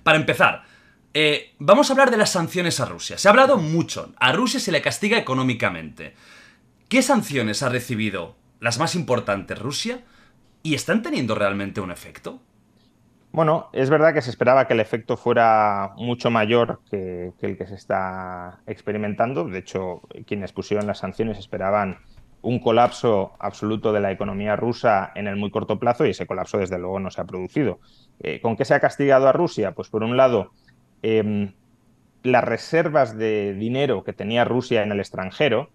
Para 0.04 0.18
empezar, 0.18 0.66
eh, 1.14 1.56
vamos 1.60 1.90
a 1.90 1.94
hablar 1.94 2.12
de 2.12 2.18
las 2.18 2.34
sanciones 2.34 2.82
a 2.82 2.86
Rusia. 2.86 3.18
Se 3.18 3.30
ha 3.30 3.32
hablado 3.32 3.56
mucho. 3.56 4.12
A 4.20 4.34
Rusia 4.34 4.60
se 4.60 4.74
le 4.74 4.82
castiga 4.82 5.18
económicamente. 5.18 6.14
¿Qué 6.90 7.02
sanciones 7.02 7.64
ha 7.64 7.70
recibido 7.70 8.36
las 8.60 8.80
más 8.80 8.96
importantes, 8.96 9.60
Rusia, 9.60 10.04
y 10.64 10.76
están 10.76 11.02
teniendo 11.02 11.36
realmente 11.36 11.82
un 11.82 11.92
efecto. 11.92 12.42
Bueno, 13.32 13.70
es 13.74 13.90
verdad 13.90 14.14
que 14.14 14.22
se 14.22 14.30
esperaba 14.30 14.68
que 14.68 14.74
el 14.74 14.80
efecto 14.80 15.18
fuera 15.18 15.94
mucho 15.98 16.32
mayor 16.32 16.82
que, 16.90 17.34
el 17.40 17.58
que 17.58 17.68
se 17.68 17.76
está 17.76 18.62
experimentando. 18.66 19.46
De 19.46 19.60
hecho, 19.60 20.02
quienes 20.26 20.54
pusieron 20.54 20.88
las 20.88 21.00
sanciones 21.00 21.38
esperaban 21.38 22.00
un 22.42 22.60
colapso 22.60 23.34
absoluto 23.40 23.92
de 23.92 24.00
la 24.00 24.12
economía 24.12 24.56
rusa 24.56 25.12
en 25.16 25.28
el 25.28 25.36
muy 25.36 25.52
corto 25.52 25.80
plazo 25.80 26.06
y 26.06 26.12
ese 26.12 26.26
colapso 26.26 26.58
desde 26.58 26.80
luego 26.80 27.00
no 27.00 27.12
se 27.12 27.22
ha 27.22 27.26
producido. 27.26 27.80
Eh, 28.22 28.40
¿Con 28.42 28.56
qué 28.56 28.66
se 28.66 28.74
ha 28.74 28.80
castigado 28.80 29.28
a 29.28 29.34
Rusia? 29.34 29.74
Pues 29.74 29.90
por 29.90 30.04
un 30.04 30.18
lado, 30.18 30.52
em, 31.02 31.54
las 32.24 32.44
reservas 32.44 33.18
de 33.18 33.54
dinero 33.54 34.04
que 34.04 34.14
tenía 34.14 34.46
Rusia 34.46 34.84
en 34.84 34.92
el 34.92 35.00
extranjero. 35.00 35.70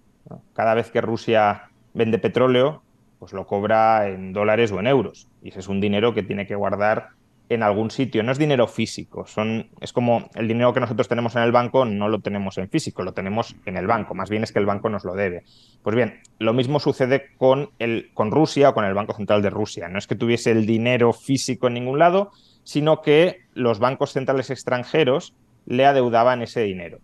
Cada 0.54 0.74
vez 0.74 0.90
que 0.90 1.00
Rusia 1.00 1.70
vende 1.94 2.18
petróleo, 2.18 2.82
pues 3.18 3.32
lo 3.32 3.46
cobra 3.46 4.08
en 4.08 4.32
dólares 4.32 4.72
o 4.72 4.80
en 4.80 4.86
euros. 4.86 5.28
Y 5.42 5.50
ese 5.50 5.60
es 5.60 5.68
un 5.68 5.80
dinero 5.80 6.14
que 6.14 6.22
tiene 6.22 6.46
que 6.46 6.54
guardar 6.54 7.10
en 7.48 7.62
algún 7.62 7.90
sitio. 7.90 8.22
No 8.22 8.32
es 8.32 8.38
dinero 8.38 8.66
físico, 8.66 9.26
son, 9.26 9.70
es 9.80 9.92
como 9.92 10.30
el 10.34 10.48
dinero 10.48 10.72
que 10.72 10.80
nosotros 10.80 11.08
tenemos 11.08 11.36
en 11.36 11.42
el 11.42 11.52
banco 11.52 11.84
no 11.84 12.08
lo 12.08 12.20
tenemos 12.20 12.58
en 12.58 12.68
físico, 12.68 13.02
lo 13.02 13.12
tenemos 13.12 13.54
en 13.66 13.76
el 13.76 13.86
banco. 13.86 14.14
Más 14.14 14.30
bien 14.30 14.42
es 14.42 14.52
que 14.52 14.58
el 14.58 14.66
banco 14.66 14.88
nos 14.88 15.04
lo 15.04 15.14
debe. 15.14 15.44
Pues 15.82 15.94
bien, 15.94 16.20
lo 16.38 16.52
mismo 16.52 16.80
sucede 16.80 17.26
con, 17.36 17.70
el, 17.78 18.10
con 18.14 18.30
Rusia 18.30 18.70
o 18.70 18.74
con 18.74 18.84
el 18.84 18.94
Banco 18.94 19.14
Central 19.14 19.42
de 19.42 19.50
Rusia. 19.50 19.88
No 19.88 19.98
es 19.98 20.06
que 20.06 20.16
tuviese 20.16 20.50
el 20.50 20.66
dinero 20.66 21.12
físico 21.12 21.66
en 21.66 21.74
ningún 21.74 21.98
lado, 21.98 22.30
sino 22.64 23.02
que 23.02 23.40
los 23.54 23.78
bancos 23.78 24.12
centrales 24.12 24.50
extranjeros 24.50 25.34
le 25.66 25.86
adeudaban 25.86 26.42
ese 26.42 26.62
dinero. 26.62 26.98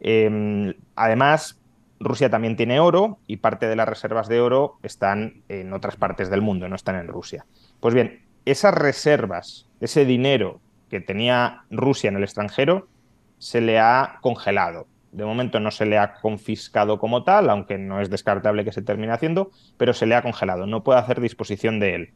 Em, 0.00 0.74
además, 0.94 1.60
Rusia 2.00 2.30
también 2.30 2.56
tiene 2.56 2.80
oro 2.80 3.18
y 3.26 3.38
parte 3.38 3.66
de 3.66 3.76
las 3.76 3.88
reservas 3.88 4.28
de 4.28 4.40
oro 4.40 4.78
están 4.82 5.42
en 5.48 5.72
otras 5.72 5.96
partes 5.96 6.30
del 6.30 6.42
mundo, 6.42 6.68
no 6.68 6.76
están 6.76 6.96
en 6.96 7.08
Rusia. 7.08 7.46
Pues 7.80 7.94
bien, 7.94 8.22
esas 8.44 8.74
reservas, 8.74 9.68
ese 9.80 10.04
dinero 10.04 10.60
que 10.88 11.00
tenía 11.00 11.64
Rusia 11.70 12.08
en 12.08 12.16
el 12.16 12.22
extranjero, 12.22 12.88
se 13.38 13.60
le 13.60 13.78
ha 13.78 14.18
congelado. 14.20 14.86
De 15.12 15.24
momento 15.24 15.58
no 15.58 15.70
se 15.70 15.86
le 15.86 15.98
ha 15.98 16.14
confiscado 16.14 16.98
como 16.98 17.24
tal, 17.24 17.50
aunque 17.50 17.78
no 17.78 18.00
es 18.00 18.10
descartable 18.10 18.64
que 18.64 18.72
se 18.72 18.82
termine 18.82 19.12
haciendo, 19.12 19.50
pero 19.76 19.92
se 19.92 20.06
le 20.06 20.14
ha 20.14 20.22
congelado. 20.22 20.66
No 20.66 20.84
puede 20.84 21.00
hacer 21.00 21.20
disposición 21.20 21.80
de 21.80 21.94
él. 21.94 22.10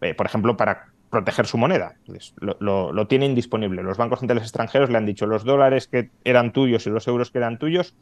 Eh, 0.00 0.14
por 0.14 0.26
ejemplo, 0.26 0.56
para 0.56 0.86
proteger 1.10 1.46
su 1.46 1.58
moneda. 1.58 1.96
lo, 2.36 2.92
lo, 2.92 3.06
tienen 3.06 3.34
disponible. 3.34 3.82
Los 3.82 3.96
bancos 3.96 4.20
centrales 4.20 4.44
extranjeros 4.44 4.90
le 4.90 4.98
han 4.98 5.06
dicho 5.06 5.26
los 5.26 5.44
dólares 5.44 5.88
que 5.88 6.10
eran 6.24 6.52
tuyos 6.52 6.86
y 6.86 6.90
los 6.90 7.06
euros 7.08 7.30
que 7.30 7.38
eran 7.38 7.58
tuyos 7.58 7.94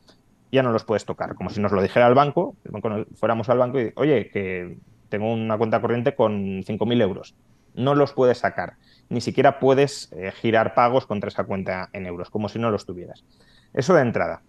ya 0.53 0.63
no 0.63 0.73
los 0.73 0.85
puedes 0.85 1.05
tocar. 1.05 1.35
Como 1.35 1.51
si 1.51 1.61
nos 1.61 1.73
lo 1.73 1.83
dijera 1.83 2.07
el 2.07 2.15
banco, 2.15 2.57
fuéramos 3.15 3.49
al 3.49 3.59
banco 3.59 3.81
y, 3.81 3.93
oye, 3.97 4.31
que 4.31 4.79
tengo 5.09 5.33
una 5.33 5.57
cuenta 5.59 5.81
corriente 5.81 6.15
con 6.15 6.63
5.000 6.63 7.03
euros. 7.03 7.35
No 7.75 7.95
los 7.95 8.13
puedes 8.13 8.39
sacar. 8.39 8.75
Ni 9.09 9.21
siquiera 9.21 9.59
puedes 9.59 10.11
eh, 10.13 10.33
girar 10.33 10.75
pagos 10.75 11.07
contra 11.07 11.29
esa 11.29 11.45
cuenta 11.45 11.91
en 11.93 12.07
euros, 12.07 12.31
como 12.31 12.49
si 12.49 12.59
no 12.59 12.71
los 12.71 12.87
tuvieras. 12.87 13.25
Eso 13.75 13.95
de 13.95 14.03
entrada. 14.03 14.43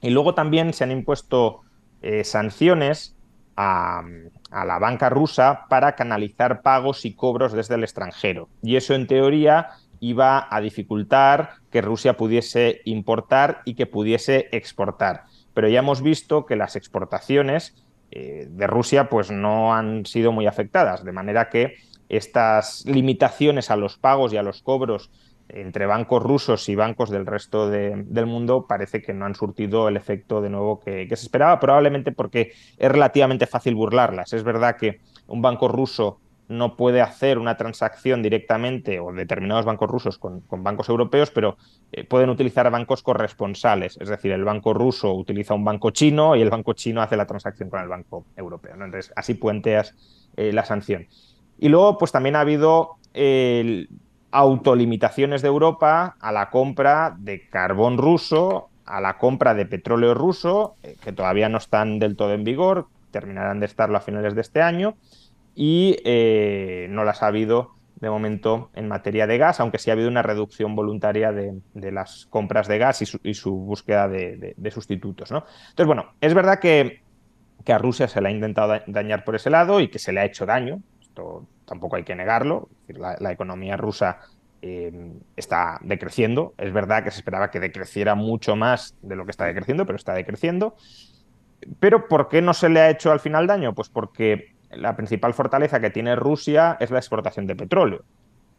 Y 0.00 0.10
luego 0.10 0.34
también 0.34 0.72
se 0.72 0.84
han 0.84 0.90
impuesto 0.90 1.60
eh, 2.00 2.24
sanciones 2.24 3.14
a, 3.56 4.02
a, 4.50 4.64
la 4.64 4.78
banca 4.78 5.10
rusa 5.10 5.66
para 5.68 5.94
canalizar 5.94 6.62
pagos 6.62 7.04
y 7.04 7.14
cobros 7.14 7.52
desde 7.52 7.74
el 7.74 7.84
extranjero. 7.84 8.48
Y 8.62 8.76
eso, 8.76 8.94
en 8.94 9.06
teoría, 9.06 9.68
iba 10.00 10.48
a 10.50 10.60
dificultar 10.60 11.50
que 11.70 11.80
Rusia 11.80 12.16
pudiese 12.16 12.80
importar 12.84 13.62
y 13.64 13.74
que 13.74 13.86
pudiese 13.86 14.48
exportar. 14.50 15.24
Pero 15.54 15.68
ya 15.68 15.80
hemos 15.80 16.02
visto 16.02 16.46
que 16.46 16.56
las 16.56 16.76
exportaciones 16.76 17.74
eh, 18.10 18.46
de 18.50 18.66
Rusia 18.66 19.08
pues 19.08 19.30
no 19.30 19.74
han 19.74 20.06
sido 20.06 20.32
muy 20.32 20.46
afectadas, 20.46 21.04
de 21.04 21.12
manera 21.12 21.48
que 21.48 21.76
estas 22.08 22.84
limitaciones 22.86 23.70
a 23.70 23.76
los 23.76 23.96
pagos 23.96 24.32
y 24.32 24.36
a 24.36 24.42
los 24.42 24.62
cobros 24.62 25.10
entre 25.48 25.86
bancos 25.86 26.22
rusos 26.22 26.68
y 26.68 26.74
bancos 26.74 27.10
del 27.10 27.26
resto 27.26 27.68
del 27.68 28.26
mundo 28.26 28.66
parece 28.66 29.02
que 29.02 29.12
no 29.12 29.26
han 29.26 29.34
surtido 29.34 29.88
el 29.88 29.96
efecto 29.96 30.40
de 30.40 30.50
nuevo 30.50 30.80
que, 30.80 31.06
se 31.08 31.14
esperaba, 31.14 31.60
probablemente 31.60 32.12
porque 32.12 32.52
es 32.76 32.92
relativamente 32.92 33.46
fácil 33.46 33.74
burlarlas. 33.74 34.32
Es 34.32 34.44
verdad 34.44 34.76
que 34.76 35.00
un 35.26 35.42
banco 35.42 35.68
ruso 35.68 36.20
no 36.52 36.76
puede 36.76 37.00
hacer 37.00 37.38
una 37.38 37.56
transacción 37.56 38.22
directamente 38.22 39.00
o 39.00 39.12
determinados 39.12 39.64
bancos 39.64 39.90
rusos 39.90 40.18
con, 40.18 40.44
bancos 40.50 40.88
europeos, 40.88 41.30
pero 41.30 41.56
eh, 41.92 42.04
pueden 42.04 42.30
utilizar 42.30 42.70
bancos 42.70 43.02
corresponsales. 43.02 43.98
Es 44.00 44.08
decir, 44.08 44.32
el 44.32 44.44
banco 44.44 44.74
ruso 44.74 45.12
utiliza 45.12 45.54
un 45.54 45.64
banco 45.64 45.90
chino 45.90 46.36
y 46.36 46.42
el 46.42 46.50
banco 46.50 46.72
chino 46.74 47.02
hace 47.02 47.16
la 47.16 47.26
transacción 47.26 47.70
con 47.70 47.80
el 47.80 47.88
banco 47.88 48.24
europeo. 48.36 48.74
Entonces, 48.74 49.12
así 49.16 49.34
puenteas 49.34 49.94
eh, 50.36 50.52
la 50.52 50.64
sanción. 50.64 51.06
Y 51.58 51.68
luego, 51.68 51.98
pues 51.98 52.12
también 52.12 52.36
ha 52.36 52.40
habido 52.40 52.96
autolimitaciones 54.32 55.42
de 55.42 55.48
Europa 55.48 56.16
a 56.18 56.32
la 56.32 56.50
compra 56.50 57.14
de 57.18 57.48
carbón 57.48 57.98
ruso, 57.98 58.70
a 58.86 59.00
la 59.00 59.18
compra 59.18 59.54
de 59.54 59.66
petróleo 59.66 60.14
ruso, 60.14 60.76
eh, 60.82 60.96
que 61.00 61.12
todavía 61.12 61.48
no 61.48 61.58
están 61.58 61.98
del 61.98 62.16
todo 62.16 62.32
en 62.32 62.42
vigor, 62.42 62.88
terminarán 63.10 63.60
de 63.60 63.66
estarlo 63.66 63.96
a 63.98 64.00
finales 64.00 64.34
de 64.34 64.40
este 64.40 64.62
año, 64.62 64.96
y 65.54 65.96
eh, 66.04 66.86
no 66.90 67.04
las 67.04 67.22
ha 67.22 67.26
habido 67.26 67.74
de 68.02 68.10
momento 68.10 68.70
en 68.74 68.88
materia 68.88 69.28
de 69.28 69.38
gas, 69.38 69.60
aunque 69.60 69.78
sí 69.78 69.88
ha 69.88 69.92
habido 69.92 70.08
una 70.08 70.22
reducción 70.22 70.74
voluntaria 70.74 71.30
de, 71.30 71.62
las 71.92 72.26
compras 72.26 72.66
de 72.66 72.78
gas 72.78 73.00
y 73.00 73.34
su, 73.34 73.52
búsqueda 73.52 74.08
de, 74.08 74.70
sustitutos. 74.72 75.30
¿no? 75.30 75.44
Entonces, 75.70 75.86
bueno, 75.86 76.12
es 76.20 76.34
verdad 76.34 76.58
que, 76.58 77.02
que, 77.64 77.72
a 77.72 77.78
Rusia 77.78 78.08
se 78.08 78.20
le 78.20 78.28
ha 78.28 78.32
intentado 78.32 78.76
dañar 78.88 79.22
por 79.22 79.36
ese 79.36 79.50
lado 79.50 79.78
y 79.78 79.86
que 79.86 80.00
se 80.00 80.12
le 80.12 80.18
ha 80.18 80.24
hecho 80.24 80.46
daño. 80.46 80.82
Esto 81.00 81.46
tampoco 81.64 81.94
hay 81.94 82.02
que 82.02 82.16
negarlo. 82.16 82.68
La, 82.88 83.30
economía 83.30 83.76
rusa 83.76 84.18
eh, 84.62 85.12
está 85.36 85.78
decreciendo. 85.82 86.54
Es 86.58 86.72
verdad 86.72 87.04
que 87.04 87.12
se 87.12 87.18
esperaba 87.18 87.52
que 87.52 87.60
decreciera 87.60 88.16
mucho 88.16 88.56
más 88.56 88.96
de 89.02 89.14
lo 89.14 89.24
que 89.24 89.30
está 89.30 89.44
decreciendo, 89.44 89.86
pero 89.86 89.94
está 89.94 90.14
decreciendo. 90.14 90.74
Pero 91.78 92.08
¿por 92.08 92.28
qué 92.28 92.42
no 92.42 92.52
se 92.52 92.68
le 92.68 92.80
ha 92.80 92.90
hecho 92.90 93.12
al 93.12 93.20
final 93.20 93.46
daño? 93.46 93.74
Pues 93.74 93.88
porque 93.88 94.56
la 94.74 94.96
principal 94.96 95.34
fortaleza 95.34 95.80
que 95.80 95.90
tiene 95.90 96.16
Rusia 96.16 96.76
es 96.80 96.90
la 96.90 96.98
exportación 96.98 97.46
de 97.46 97.56
petróleo. 97.56 98.04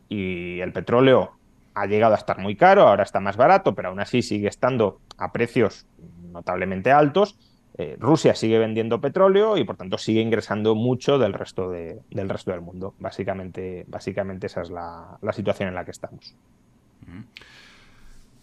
Y 0.09 0.59
el 0.59 0.71
petróleo 0.71 1.33
ha 1.73 1.85
llegado 1.85 2.13
a 2.13 2.17
estar 2.17 2.37
muy 2.39 2.55
caro, 2.55 2.87
ahora 2.87 3.03
está 3.03 3.19
más 3.19 3.37
barato, 3.37 3.73
pero 3.73 3.89
aún 3.89 3.99
así 3.99 4.21
sigue 4.21 4.47
estando 4.47 4.99
a 5.17 5.31
precios 5.31 5.87
notablemente 6.31 6.91
altos. 6.91 7.37
Eh, 7.75 7.97
Rusia 7.99 8.35
sigue 8.35 8.59
vendiendo 8.59 9.01
petróleo 9.01 9.57
y 9.57 9.63
por 9.63 9.77
tanto 9.77 9.97
sigue 9.97 10.21
ingresando 10.21 10.75
mucho 10.75 11.17
del 11.17 11.33
resto, 11.33 11.71
del, 11.71 12.29
resto 12.29 12.51
del 12.51 12.61
mundo. 12.61 12.93
Básicamente, 12.99 13.85
básicamente 13.87 14.45
esa 14.45 14.61
es 14.61 14.69
la, 14.69 15.17
situación 15.31 15.69
en 15.69 15.75
la 15.75 15.83
que 15.83 15.91
estamos. 15.91 16.35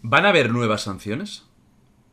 ¿Van 0.01 0.25
a 0.25 0.29
haber 0.29 0.51
nuevas 0.51 0.81
sanciones? 0.81 1.47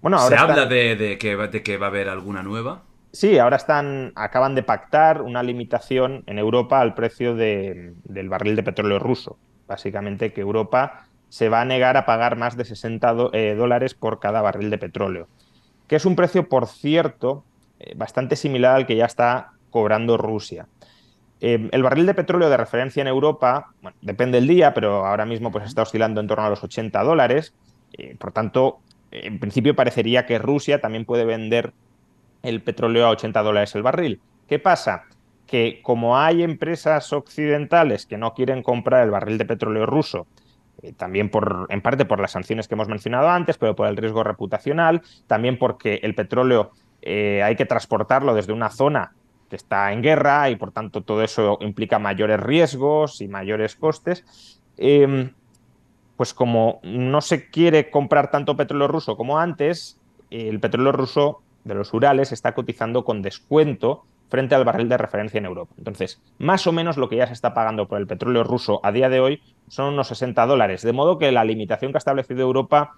Bueno, 0.00 0.19
ahora 0.19 0.37
¿Se 0.37 0.43
habla 0.43 0.67
de, 0.67 1.19
que, 1.19 1.37
de 1.37 1.62
que 1.62 1.77
va 1.77 1.87
a 1.87 1.88
haber 1.88 2.09
alguna 2.09 2.45
nueva? 2.45 2.85
Sí, 3.11 3.38
ahora 3.38 3.57
están, 3.57 4.12
acaban 4.17 4.55
de 4.55 4.62
pactar 4.62 5.23
una 5.23 5.43
limitación 5.43 6.25
en 6.27 6.38
Europa 6.38 6.81
al 6.81 6.95
precio 6.95 7.35
del 7.35 8.29
barril 8.29 8.55
de 8.55 8.62
petróleo 8.62 8.99
ruso. 8.99 9.38
Básicamente 9.67 10.33
que 10.33 10.43
Europa 10.43 11.07
se 11.29 11.49
va 11.49 11.61
a 11.61 11.65
negar 11.65 11.97
a 11.97 12.07
pagar 12.07 12.37
más 12.37 12.57
de 12.57 12.65
60 12.65 13.31
eh, 13.33 13.55
dólares 13.57 13.95
por 13.95 14.19
cada 14.19 14.43
barril 14.43 14.71
de 14.71 14.79
petróleo, 14.79 15.29
que 15.87 15.97
es 15.97 16.07
un 16.07 16.17
precio, 16.17 16.49
por 16.49 16.67
cierto, 16.67 17.45
eh, 17.81 17.95
bastante 17.97 18.37
similar 18.37 18.77
al 18.77 18.87
que 18.87 18.97
ya 18.97 19.07
está 19.07 19.53
cobrando 19.71 20.17
Rusia. 20.17 20.67
Eh, 21.41 21.69
el 21.71 21.83
barril 21.83 22.07
de 22.07 22.15
petróleo 22.15 22.50
de 22.50 22.57
referencia 22.57 23.00
en 23.00 23.07
Europa, 23.07 23.73
bueno, 23.83 23.97
depende 24.00 24.38
del 24.38 24.49
día, 24.49 24.75
pero 24.75 25.07
ahora 25.07 25.25
mismo 25.25 25.53
pues, 25.53 25.65
está 25.65 25.83
oscilando 25.83 26.21
en 26.21 26.27
torno 26.27 26.45
a 26.45 26.50
los 26.50 26.62
80 26.62 27.03
dólares. 27.03 27.55
por 28.19 28.33
tanto, 28.33 28.81
en 29.11 29.38
principio 29.38 29.75
parecería 29.75 30.27
que 30.27 30.38
Rusia 30.38 30.81
también 30.81 31.07
puede 31.07 31.25
vender 31.25 31.73
el 32.49 32.62
petróleo 32.62 33.07
a 33.07 33.11
80 33.11 33.43
dólares 33.43 33.75
el 33.75 33.83
barril. 33.83 34.21
¿Qué 34.49 34.59
pasa? 34.59 35.05
Que 35.47 35.81
como 35.83 36.19
hay 36.19 36.43
empresas 36.43 37.12
occidentales 37.12 38.07
que 38.07 38.17
no 38.17 38.33
quieren 38.33 38.62
comprar 38.62 39.05
el 39.05 39.11
barril 39.11 39.38
de 39.38 39.45
petróleo 39.45 39.87
ruso, 39.87 40.26
eh, 40.83 40.93
también 40.93 41.31
por, 41.31 41.67
en 41.71 41.83
parte 41.83 42.05
por 42.05 42.21
las 42.21 42.33
sanciones 42.33 42.69
que 42.69 42.75
hemos 42.75 42.88
mencionado 42.88 43.28
antes, 43.28 43.59
pero 43.59 43.76
por 43.76 43.87
el 43.88 43.97
riesgo 43.97 44.25
reputacional, 44.25 45.02
también 45.26 45.59
porque 45.59 46.00
el 46.02 46.14
petróleo 46.14 46.73
eh, 47.02 47.43
hay 47.43 47.57
que 47.57 47.67
transportarlo 47.67 48.35
desde 48.35 48.52
una 48.52 48.71
zona 48.71 49.12
que 49.50 49.57
está 49.57 49.93
en 49.93 50.02
guerra 50.02 50.50
y 50.50 50.57
por 50.57 50.73
tanto 50.73 51.02
todo 51.02 51.23
eso 51.23 51.59
implica 51.61 51.99
mayores 51.99 52.40
riesgos 52.40 53.21
y 53.21 53.28
mayores 53.28 53.76
costes. 53.76 54.61
Em, 54.76 55.33
pues 56.17 56.35
como 56.35 56.81
no 56.83 57.21
se 57.21 57.49
quiere 57.50 57.90
comprar 57.90 58.31
tanto 58.31 58.57
petróleo 58.57 58.88
ruso 58.88 59.17
como 59.17 59.38
antes, 59.38 60.00
el 60.31 60.61
petróleo 60.61 60.93
ruso 60.93 61.43
de 61.68 61.75
los 61.75 61.92
Urales 61.92 62.32
está 62.32 62.54
cotizando 62.54 63.04
con 63.04 63.20
descuento 63.22 64.04
frente 64.30 64.54
al 64.54 64.64
barril 64.64 64.88
de 64.88 64.96
referencia 64.96 65.38
en 65.38 65.44
Europa. 65.44 65.75
Entonces, 65.78 66.20
más 66.38 66.66
o 66.66 66.72
menos 66.72 66.96
lo 66.96 67.08
que 67.08 67.16
ya 67.16 67.26
se 67.26 67.32
está 67.34 67.54
pagando 67.54 67.88
por 67.88 67.98
el 67.98 68.06
petróleo 68.06 68.42
ruso 68.42 68.80
a 68.82 68.90
día 68.90 69.08
de 69.08 69.20
hoy 69.20 69.42
son 69.68 69.94
unos 69.94 70.08
60 70.08 70.46
dólares, 70.46 70.82
de 70.82 70.92
modo 70.92 71.18
que 71.18 71.30
la 71.30 71.44
limitación 71.44 71.92
que 71.92 71.96
ha 71.96 71.98
establecido 71.98 72.40
Europa 72.40 72.94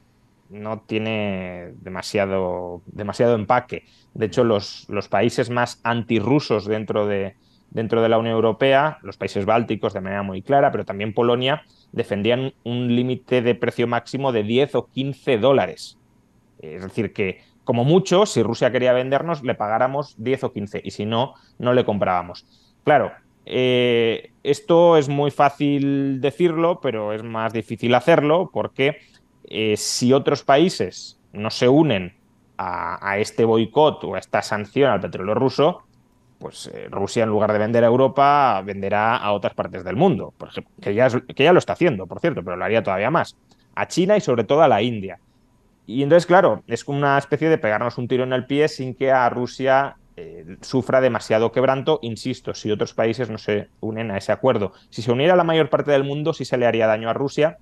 no 0.49 0.81
tiene 0.81 1.73
demasiado, 1.81 2.83
demasiado 2.87 3.35
empaque. 3.35 3.85
De 4.15 4.27
hecho, 4.27 4.45
los, 4.45 4.89
los 4.89 5.09
países 5.09 5.51
más 5.51 5.81
antirrusos 5.85 6.67
dentro 6.67 7.07
de, 7.07 7.35
dentro 7.71 8.03
de 8.03 8.09
la 8.09 8.19
Unión 8.19 8.35
Europea, 8.35 8.99
los 9.03 9.17
países 9.17 9.47
bálticos 9.47 9.95
de 9.95 10.01
manera 10.01 10.23
muy 10.23 10.43
clara, 10.43 10.71
pero 10.71 10.85
también 10.85 11.15
Polonia, 11.15 11.63
defendían 11.93 12.53
un 12.65 12.95
límite 12.95 13.43
de 13.43 13.55
precio 13.55 13.87
máximo 13.87 14.33
de 14.33 14.43
10 14.43 14.75
o 14.77 14.87
15 14.87 15.39
dólares. 15.39 15.97
Es 16.59 16.83
decir, 16.83 17.13
que 17.13 17.41
como 17.71 17.85
mucho, 17.85 18.27
si 18.27 18.43
Rusia 18.43 18.73
quería 18.73 18.93
vendernos, 18.93 19.45
le 19.45 19.55
pagáramos 19.55 20.17
10 20.19 20.43
o 20.43 20.53
15 20.53 20.81
y 20.83 20.91
si 20.91 21.07
no, 21.07 21.35
no 21.61 21.73
le 21.73 21.85
comprábamos. 21.85 22.45
Claro, 22.83 23.13
eh, 23.47 24.33
esto 24.43 24.97
es 24.97 25.09
muy 25.09 25.31
fácil 25.31 26.21
decirlo, 26.21 26.81
pero 26.81 27.13
es 27.13 27.23
más 27.23 27.53
difícil 27.53 27.95
hacerlo 27.95 28.51
porque 28.53 28.97
eh, 29.45 29.77
si 29.77 30.13
otros 30.13 30.43
países 30.43 31.21
no 31.33 31.49
se 31.53 31.69
unen 31.69 32.17
a, 32.59 33.19
este 33.19 33.45
boicot 33.45 34.03
o 34.03 34.17
a 34.17 34.19
esta 34.19 34.43
sanción 34.43 34.91
al 34.91 35.01
petróleo 35.01 35.37
ruso, 35.37 35.85
pues 36.41 36.73
eh, 36.75 36.89
Rusia 36.91 37.23
en 37.23 37.29
lugar 37.29 37.53
de 37.53 37.61
vender 37.61 37.85
a 37.85 37.87
Europa 37.87 38.61
venderá 38.67 39.17
a 39.17 39.31
otras 39.31 39.55
partes 39.55 39.85
del 39.85 39.95
mundo, 39.95 40.35
por 40.37 40.49
ejemplo, 40.49 40.73
que 40.83 40.93
ya, 40.93 41.09
que 41.09 41.45
ya 41.45 41.53
lo 41.53 41.61
está 41.61 41.75
haciendo, 41.75 42.09
por 42.09 42.19
cierto, 42.19 42.43
pero 42.43 42.57
lo 42.57 42.65
haría 42.65 42.83
todavía 42.83 43.13
más, 43.13 43.37
a 43.77 43.87
China 43.87 44.17
y 44.17 44.21
sobre 44.21 44.43
todo 44.43 44.61
a 44.61 44.67
la 44.67 44.83
India. 44.83 45.21
Y 45.91 46.05
entonces, 46.05 46.25
claro, 46.25 46.63
es 46.69 46.87
una 46.87 47.19
especie 47.19 47.49
de 47.49 47.59
pegarnos 47.59 47.99
un 47.99 48.07
tiro 48.07 48.23
en 48.23 48.33
el 48.33 48.47
pie 48.47 48.69
sin 48.69 48.95
que 48.95 49.11
a 49.11 49.29
Rusia 49.29 49.97
eh, 50.17 50.57
sufra 50.61 51.01
demasiado 51.01 51.51
quebranto. 51.51 51.99
Insisto, 52.03 52.55
si 52.55 52.71
otros 52.71 52.95
países 52.95 53.29
no 53.29 53.39
se 53.39 53.71
unen 53.81 54.13
a 54.13 54.17
ese 54.17 54.31
acuerdo. 54.31 54.73
Si 54.91 55.03
se 55.03 55.11
uniera 55.11 55.35
la 55.35 55.43
mayor 55.43 55.69
parte 55.69 55.91
del 55.91 56.05
mundo, 56.05 56.33
sí 56.33 56.45
se 56.45 56.57
le 56.59 56.67
haría 56.67 56.87
daño 56.87 57.11
a 57.11 57.13
Rusia, 57.13 57.59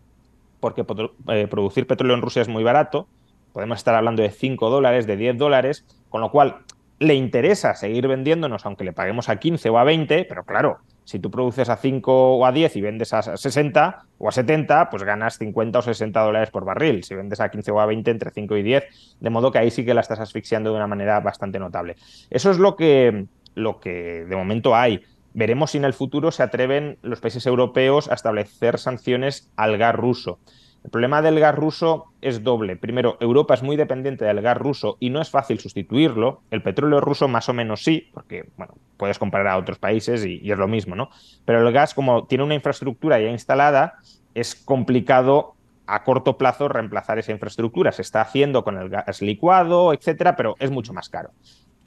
porque 0.60 0.84
eh, 1.28 1.46
producir 1.48 1.86
petróleo 1.86 2.16
en 2.16 2.20
Rusia 2.20 2.42
es 2.42 2.48
muy 2.48 2.62
barato. 2.62 3.08
Podemos 3.54 3.78
estar 3.78 3.94
hablando 3.94 4.22
de 4.22 4.30
5 4.30 4.68
dólares, 4.68 5.06
de 5.06 5.16
10 5.16 5.38
dólares, 5.38 5.86
con 6.10 6.20
lo 6.20 6.30
cual 6.30 6.58
le 6.98 7.14
interesa 7.14 7.74
seguir 7.76 8.08
vendiéndonos, 8.08 8.66
aunque 8.66 8.84
le 8.84 8.92
paguemos 8.92 9.30
a 9.30 9.36
15 9.36 9.70
o 9.70 9.78
a 9.78 9.84
20, 9.84 10.26
pero 10.28 10.44
claro, 10.44 10.80
si 11.08 11.18
tú 11.18 11.30
produces 11.30 11.70
a 11.70 11.78
5 11.78 12.36
o 12.36 12.44
a 12.44 12.52
10 12.52 12.76
y 12.76 12.82
vendes 12.82 13.14
a 13.14 13.22
60 13.22 14.04
o 14.18 14.28
a 14.28 14.30
70, 14.30 14.90
pues 14.90 15.04
ganas 15.04 15.38
50 15.38 15.78
o 15.78 15.80
60 15.80 16.20
dólares 16.20 16.50
por 16.50 16.66
barril. 16.66 17.02
Si 17.02 17.14
vendes 17.14 17.40
a 17.40 17.50
15 17.50 17.70
o 17.70 17.80
a 17.80 17.86
20, 17.86 18.10
entre 18.10 18.30
5 18.30 18.58
y 18.58 18.62
10, 18.62 18.84
de 19.18 19.30
modo 19.30 19.50
que 19.50 19.56
ahí 19.56 19.70
sí 19.70 19.86
que 19.86 19.94
la 19.94 20.02
estás 20.02 20.20
asfixiando 20.20 20.68
de 20.68 20.76
una 20.76 20.86
manera 20.86 21.18
bastante 21.20 21.58
notable. 21.58 21.96
Eso 22.28 22.50
es 22.50 22.58
lo 22.58 22.76
que, 22.76 23.24
lo 23.54 23.80
que 23.80 24.26
de 24.26 24.36
momento 24.36 24.76
hay. 24.76 25.00
Veremos 25.32 25.70
si 25.70 25.78
en 25.78 25.86
el 25.86 25.94
futuro 25.94 26.30
se 26.30 26.42
atreven 26.42 26.98
los 27.00 27.20
países 27.20 27.46
europeos 27.46 28.10
a 28.10 28.14
establecer 28.14 28.78
sanciones 28.78 29.50
al 29.56 29.78
gas 29.78 29.94
ruso. 29.94 30.40
El 30.84 30.90
problema 30.90 31.22
del 31.22 31.40
gas 31.40 31.54
ruso 31.54 32.12
es 32.20 32.42
doble. 32.42 32.76
Primero, 32.76 33.16
Europa 33.20 33.54
es 33.54 33.62
muy 33.62 33.76
dependiente 33.76 34.24
del 34.24 34.40
gas 34.40 34.56
ruso 34.56 34.96
y 35.00 35.10
no 35.10 35.20
es 35.20 35.30
fácil 35.30 35.58
sustituirlo. 35.58 36.42
El 36.50 36.62
petróleo 36.62 37.00
ruso 37.00 37.28
más 37.28 37.48
o 37.48 37.52
menos 37.52 37.82
sí, 37.82 38.08
porque 38.14 38.48
bueno, 38.56 38.74
puedes 38.96 39.18
comparar 39.18 39.48
a 39.48 39.58
otros 39.58 39.78
países 39.78 40.24
y, 40.24 40.50
es 40.50 40.58
lo 40.58 40.68
mismo, 40.68 40.94
¿no? 40.94 41.10
Pero 41.44 41.66
el 41.66 41.72
gas, 41.72 41.94
como 41.94 42.26
tiene 42.26 42.44
una 42.44 42.54
infraestructura 42.54 43.20
ya 43.20 43.28
instalada, 43.28 43.98
es 44.34 44.54
complicado 44.54 45.54
a 45.86 46.04
corto 46.04 46.38
plazo 46.38 46.68
reemplazar 46.68 47.18
esa 47.18 47.32
infraestructura. 47.32 47.92
Se 47.92 48.02
está 48.02 48.20
haciendo 48.20 48.62
con 48.62 48.78
el 48.78 48.88
gas 48.88 49.20
licuado, 49.20 49.92
etcétera, 49.92 50.36
pero 50.36 50.54
es 50.58 50.70
mucho 50.70 50.92
más 50.92 51.08
caro. 51.08 51.30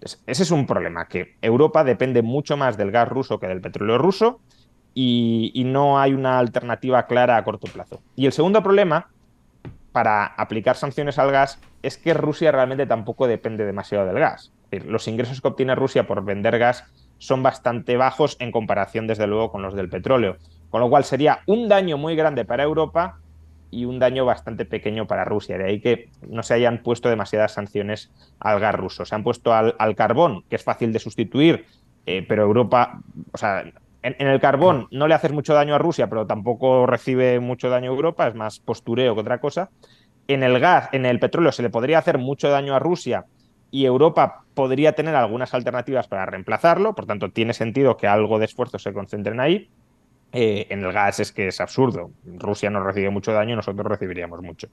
ese 0.01 0.43
es 0.43 0.51
un 0.51 0.67
problema, 0.67 1.07
que 1.07 1.37
Europa 1.41 1.83
depende 1.83 2.21
mucho 2.23 2.57
más 2.57 2.77
del 2.77 2.91
gas 2.91 3.07
ruso 3.07 3.39
que 3.39 3.47
del 3.47 3.61
petróleo 3.61 3.97
ruso 3.97 4.41
y, 4.93 5.63
no 5.65 5.99
hay 5.99 6.13
una 6.13 6.39
alternativa 6.39 7.05
clara 7.07 7.37
a 7.37 7.43
corto 7.43 7.67
plazo. 7.71 8.01
Y 8.15 8.25
el 8.25 8.33
segundo 8.33 8.61
problema 8.61 9.09
para 9.91 10.25
aplicar 10.25 10.75
sanciones 10.75 11.19
al 11.19 11.31
gas 11.31 11.59
es 11.81 11.97
que 11.97 12.13
Rusia 12.13 12.51
realmente 12.51 12.85
tampoco 12.85 13.27
depende 13.27 13.65
demasiado 13.65 14.05
del 14.05 14.19
gas. 14.19 14.51
los 14.71 15.07
ingresos 15.07 15.41
que 15.41 15.47
obtiene 15.47 15.75
Rusia 15.75 16.07
por 16.07 16.23
vender 16.23 16.57
gas 16.57 16.85
son 17.17 17.43
bastante 17.43 17.97
bajos 17.97 18.37
en 18.39 18.51
comparación, 18.51 19.05
desde 19.05 19.27
luego, 19.27 19.51
con 19.51 19.61
los 19.61 19.75
del 19.75 19.89
petróleo. 19.89 20.37
Con 20.69 20.81
lo 20.81 20.89
cual 20.89 21.03
sería 21.03 21.41
un 21.45 21.67
daño 21.67 21.97
muy 21.97 22.15
grande 22.15 22.45
para 22.45 22.63
Europa 22.63 23.19
y 23.69 23.85
un 23.85 23.99
daño 23.99 24.25
bastante 24.25 24.65
pequeño 24.65 25.07
para 25.07 25.25
Rusia. 25.25 25.57
De 25.57 25.65
ahí 25.65 25.81
que 25.81 26.09
no 26.27 26.43
se 26.43 26.53
hayan 26.53 26.83
puesto 26.83 27.09
demasiadas 27.09 27.53
sanciones 27.53 28.11
al 28.39 28.59
gas 28.59 28.75
ruso. 28.75 29.05
Se 29.05 29.13
han 29.15 29.23
puesto 29.23 29.53
al, 29.53 29.95
carbón, 29.95 30.43
que 30.49 30.55
es 30.55 30.63
fácil 30.63 30.93
de 30.93 30.99
sustituir, 30.99 31.65
eh, 32.05 32.25
pero 32.27 32.43
Europa, 32.43 33.01
en, 34.03 34.27
el 34.27 34.39
carbón 34.39 34.87
no 34.91 35.07
le 35.07 35.13
haces 35.13 35.31
mucho 35.31 35.53
daño 35.53 35.75
a 35.75 35.77
Rusia, 35.77 36.09
pero 36.09 36.25
tampoco 36.25 36.85
recibe 36.85 37.39
mucho 37.39 37.69
daño 37.69 37.91
a 37.91 37.95
Europa, 37.95 38.27
es 38.27 38.35
más 38.35 38.59
postureo 38.59 39.13
que 39.13 39.21
otra 39.21 39.39
cosa. 39.39 39.69
En 40.27 40.43
el 40.43 40.59
gas, 40.59 40.89
en 40.91 41.05
el 41.05 41.19
petróleo 41.19 41.51
se 41.51 41.61
le 41.61 41.69
podría 41.69 41.99
hacer 41.99 42.17
mucho 42.17 42.49
daño 42.49 42.75
a 42.75 42.79
Rusia 42.79 43.25
y 43.69 43.85
Europa 43.85 44.43
podría 44.53 44.93
tener 44.93 45.15
algunas 45.15 45.53
alternativas 45.53 46.07
para 46.07 46.25
reemplazarlo, 46.25 46.93
por 46.93 47.05
tanto 47.05 47.31
tiene 47.31 47.53
sentido 47.53 47.97
que 47.97 48.07
algo 48.07 48.39
de 48.39 48.45
esfuerzo 48.45 48.79
se 48.79 48.93
concentren 48.93 49.39
ahí. 49.39 49.69
Eh, 50.33 50.67
en 50.69 50.83
el 50.83 50.93
gas 50.93 51.19
es 51.19 51.31
que 51.31 51.47
es 51.47 51.59
absurdo. 51.59 52.11
Rusia 52.23 52.69
no 52.69 52.83
recibe 52.83 53.09
mucho 53.09 53.33
daño, 53.33 53.55
nosotros 53.55 53.85
recibiríamos 53.85 54.41
mucho. 54.41 54.67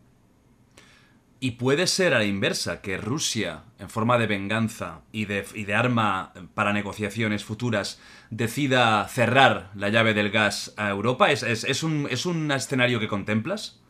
Y 1.40 1.52
puede 1.52 1.86
ser 1.86 2.14
a 2.14 2.18
la 2.18 2.24
inversa, 2.24 2.82
que 2.82 2.96
Rusia, 2.96 3.62
en 3.78 3.88
forma 3.88 4.18
de 4.18 4.26
venganza 4.26 5.02
y 5.12 5.26
de, 5.26 5.74
arma 5.74 6.32
para 6.54 6.72
negociaciones 6.72 7.44
futuras, 7.44 8.00
decida 8.30 9.06
cerrar 9.06 9.70
la 9.76 9.88
llave 9.88 10.14
del 10.14 10.30
gas 10.30 10.74
a 10.76 10.90
Europa. 10.90 11.30
¿Es, 11.30 11.82
un, 11.84 12.08
es 12.10 12.26
un, 12.26 12.50
escenario 12.50 12.98
que 12.98 13.06
contemplas? 13.06 13.80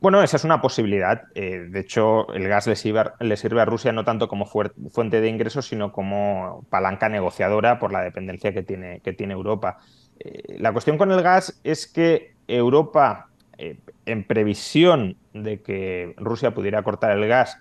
Bueno, 0.00 0.22
esa 0.22 0.36
es 0.36 0.44
una 0.44 0.60
posibilidad. 0.60 1.22
Eh, 1.34 1.66
de 1.68 1.80
hecho, 1.80 2.32
el 2.32 2.46
gas 2.46 2.68
le 2.68 2.76
sirve, 2.76 3.10
le 3.18 3.36
sirve, 3.36 3.60
a 3.60 3.64
Rusia 3.64 3.90
no 3.90 4.04
tanto 4.04 4.28
como 4.28 4.46
fuente 4.46 5.20
de 5.20 5.28
ingresos, 5.28 5.66
sino 5.66 5.90
como 5.90 6.64
palanca 6.70 7.08
negociadora 7.08 7.80
por 7.80 7.90
la 7.90 8.02
dependencia 8.02 8.52
que 8.52 8.62
tiene, 8.62 9.00
que 9.00 9.12
tiene 9.12 9.32
Europa. 9.32 9.78
Eh, 10.20 10.58
la 10.60 10.72
cuestión 10.72 10.96
con 10.96 11.10
el 11.10 11.22
gas 11.22 11.60
es 11.64 11.88
que 11.88 12.34
Europa 12.46 13.30
eh, 13.58 13.78
en 14.06 14.24
previsión 14.24 15.16
de 15.32 15.60
que 15.62 16.14
Rusia 16.16 16.54
pudiera 16.54 16.82
cortar 16.82 17.16
el 17.16 17.26
gas, 17.26 17.58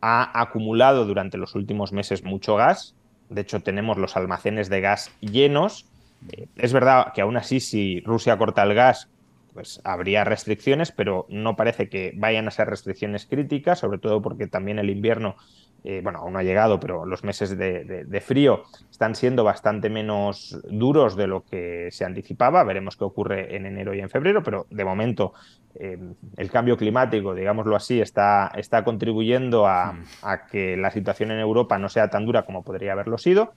ha 0.00 0.40
acumulado 0.40 1.06
durante 1.06 1.38
los 1.38 1.54
últimos 1.54 1.92
meses 1.92 2.24
mucho 2.24 2.56
gas. 2.56 2.94
De 3.30 3.40
hecho, 3.40 3.60
tenemos 3.60 3.96
los 3.96 4.16
almacenes 4.16 4.68
de 4.68 4.80
gas 4.80 5.10
llenos. 5.20 5.86
Eh, 6.30 6.46
es 6.56 6.72
verdad 6.72 7.12
que 7.14 7.22
aún 7.22 7.36
así, 7.36 7.60
si 7.60 8.00
Rusia 8.00 8.36
corta 8.36 8.62
el 8.62 8.74
gas, 8.74 9.08
pues 9.54 9.80
habría 9.84 10.24
restricciones, 10.24 10.92
pero 10.92 11.26
no 11.30 11.56
parece 11.56 11.88
que 11.88 12.12
vayan 12.16 12.48
a 12.48 12.50
ser 12.50 12.68
restricciones 12.68 13.24
críticas, 13.24 13.78
sobre 13.78 13.98
todo 13.98 14.20
porque 14.20 14.46
también 14.46 14.78
el 14.78 14.90
invierno 14.90 15.36
eh, 15.86 16.00
bueno, 16.02 16.20
aún 16.20 16.32
no 16.32 16.38
ha 16.38 16.42
llegado, 16.42 16.80
pero 16.80 17.04
los 17.04 17.24
meses 17.24 17.58
de, 17.58 18.22
frío 18.24 18.62
están 18.90 19.14
siendo 19.14 19.44
bastante 19.44 19.90
menos 19.90 20.58
duros 20.70 21.14
de 21.14 21.26
lo 21.26 21.44
que 21.44 21.90
se 21.90 22.06
anticipaba. 22.06 22.64
Veremos 22.64 22.96
qué 22.96 23.04
ocurre 23.04 23.54
en 23.54 23.66
enero 23.66 23.92
y 23.92 24.00
en 24.00 24.08
febrero, 24.08 24.42
pero 24.42 24.66
de 24.70 24.82
momento 24.82 25.34
eh, 25.74 25.98
el 26.38 26.50
cambio 26.50 26.78
climático, 26.78 27.34
digámoslo 27.34 27.76
así, 27.76 28.00
está, 28.00 28.50
está 28.56 28.82
contribuyendo 28.82 29.66
a, 29.66 29.92
hmm. 29.92 30.50
que 30.50 30.78
la 30.78 30.90
situación 30.90 31.32
en 31.32 31.40
Europa 31.40 31.78
no 31.78 31.90
sea 31.90 32.08
tan 32.08 32.24
dura 32.24 32.46
como 32.46 32.62
podría 32.64 32.92
haberlo 32.92 33.18
sido. 33.18 33.52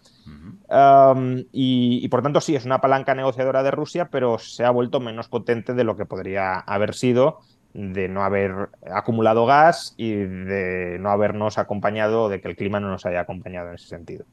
y, 1.54 2.00
y, 2.04 2.08
por 2.10 2.24
tanto, 2.24 2.42
sí, 2.42 2.58
es 2.58 2.66
una 2.66 2.82
palanca 2.82 3.16
negociadora 3.16 3.64
de 3.64 3.72
Rusia, 3.72 4.10
pero 4.12 4.38
se 4.38 4.66
ha 4.66 4.70
vuelto 4.72 5.00
menos 5.00 5.30
potente 5.30 5.74
de 5.74 5.86
lo 5.86 5.96
que 5.96 6.06
podría 6.06 6.56
haber 6.56 6.94
sido 6.94 7.40
de 7.74 8.08
no 8.10 8.24
haber 8.24 8.70
acumulado 8.92 9.46
gas 9.46 9.94
y 9.98 10.12
de 10.12 10.98
no 11.00 11.10
habernos 11.10 11.58
acompañado, 11.58 12.30
de 12.30 12.42
que 12.42 12.48
el 12.48 12.56
clima 12.56 12.80
no 12.80 12.90
nos 12.90 13.06
haya 13.06 13.22
acompañado 13.22 13.70
en 13.70 13.76
ese 13.76 13.88
sentido. 13.88 14.26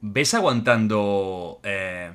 ¿Ves 0.00 0.32
aguantando 0.34 1.60
eh, 1.62 2.12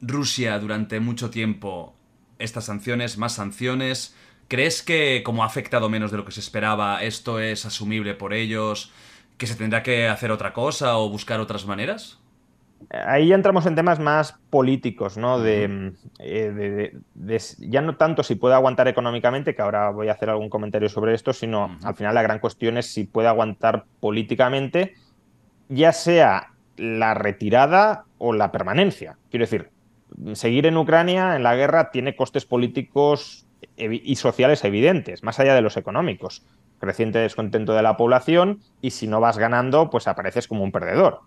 Rusia 0.00 0.58
durante 0.58 1.00
mucho 1.00 1.30
tiempo 1.30 1.94
estas 2.38 2.66
sanciones, 2.66 3.18
más 3.18 3.34
sanciones? 3.34 4.14
¿Crees 4.48 4.82
que 4.82 5.22
como 5.24 5.42
ha 5.42 5.46
afectado 5.46 5.88
menos 5.88 6.10
de 6.10 6.18
lo 6.18 6.24
que 6.24 6.32
se 6.32 6.40
esperaba, 6.40 7.02
esto 7.02 7.40
es 7.40 7.64
asumible 7.64 8.14
por 8.14 8.34
ellos? 8.34 8.92
¿Que 9.38 9.46
se 9.46 9.56
tendrá 9.56 9.82
que 9.82 10.06
hacer 10.08 10.30
otra 10.30 10.52
cosa 10.52 10.96
o 10.98 11.08
buscar 11.08 11.40
otras 11.40 11.66
maneras? 11.66 12.20
Ahí 12.90 13.28
ya 13.28 13.34
entramos 13.34 13.66
en 13.66 13.74
temas 13.74 13.98
más 13.98 14.38
políticos, 14.50 15.16
¿no? 15.16 15.44
Eh, 15.44 15.92
de, 16.18 17.40
ya 17.58 17.80
no 17.80 17.96
tanto 17.96 18.22
si 18.22 18.34
puede 18.34 18.54
aguantar 18.54 18.88
económicamente, 18.88 19.54
que 19.54 19.62
ahora 19.62 19.90
voy 19.90 20.08
a 20.08 20.12
hacer 20.12 20.30
algún 20.30 20.50
comentario 20.50 20.88
sobre 20.88 21.14
esto, 21.14 21.32
sino 21.32 21.78
al 21.82 21.94
final 21.94 22.14
la 22.14 22.22
gran 22.22 22.38
cuestión 22.38 22.78
es 22.78 22.86
si 22.86 23.04
puede 23.04 23.28
aguantar 23.28 23.84
políticamente, 24.00 24.94
ya 25.68 25.92
sea 25.92 26.52
la 26.76 27.14
retirada 27.14 28.04
o 28.18 28.32
la 28.32 28.52
permanencia. 28.52 29.16
Quiero 29.30 29.44
decir, 29.44 29.70
seguir 30.32 30.66
en 30.66 30.76
Ucrania, 30.76 31.36
en 31.36 31.42
la 31.42 31.56
guerra, 31.56 31.90
tiene 31.90 32.16
costes 32.16 32.44
políticos 32.44 33.46
y 33.76 34.16
sociales 34.16 34.62
evidentes, 34.64 35.22
más 35.22 35.40
allá 35.40 35.54
de 35.54 35.62
los 35.62 35.76
económicos. 35.76 36.44
Creciente 36.80 37.18
descontento 37.18 37.72
de 37.72 37.82
la 37.82 37.96
población 37.96 38.60
y 38.82 38.90
si 38.90 39.06
no 39.06 39.20
vas 39.20 39.38
ganando, 39.38 39.88
pues 39.88 40.06
apareces 40.06 40.48
como 40.48 40.64
un 40.64 40.72
perdedor 40.72 41.20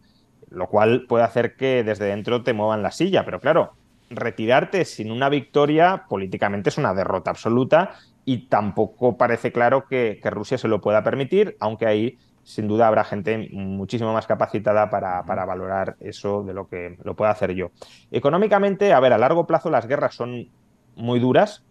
lo 0.49 0.67
cual 0.67 1.05
puede 1.07 1.23
hacer 1.23 1.55
que 1.55 1.83
desde 1.83 2.05
dentro 2.05 2.43
te 2.43 2.53
muevan 2.53 2.83
la 2.83 2.91
silla, 2.91 3.25
pero 3.25 3.39
claro, 3.39 3.73
retirarte 4.09 4.85
sin 4.85 5.11
una 5.11 5.29
victoria 5.29 6.05
políticamente 6.07 6.69
es 6.69 6.77
una 6.77 6.93
derrota 6.93 7.31
absoluta 7.31 7.95
y 8.25 8.47
tampoco 8.47 9.17
parece 9.17 9.51
claro 9.51 9.85
que, 9.87 10.19
Rusia 10.23 10.57
se 10.57 10.67
lo 10.67 10.81
pueda 10.81 11.03
permitir, 11.03 11.55
aunque 11.59 11.85
ahí 11.85 12.17
sin 12.43 12.67
duda 12.67 12.87
habrá 12.87 13.03
gente 13.03 13.49
muchísimo 13.51 14.13
más 14.13 14.25
capacitada 14.25 14.89
para, 14.89 15.21
valorar 15.21 15.97
eso 15.99 16.43
de 16.43 16.53
lo 16.53 16.67
que 16.67 16.97
lo 17.03 17.15
pueda 17.15 17.31
hacer 17.31 17.53
yo. 17.53 17.71
Económicamente, 18.11 18.93
a 18.93 18.99
ver, 18.99 19.13
a 19.13 19.17
largo 19.17 19.47
plazo 19.47 19.69
las 19.69 19.87
guerras 19.87 20.15
son 20.15 20.49
muy 20.95 21.19
duras 21.19 21.63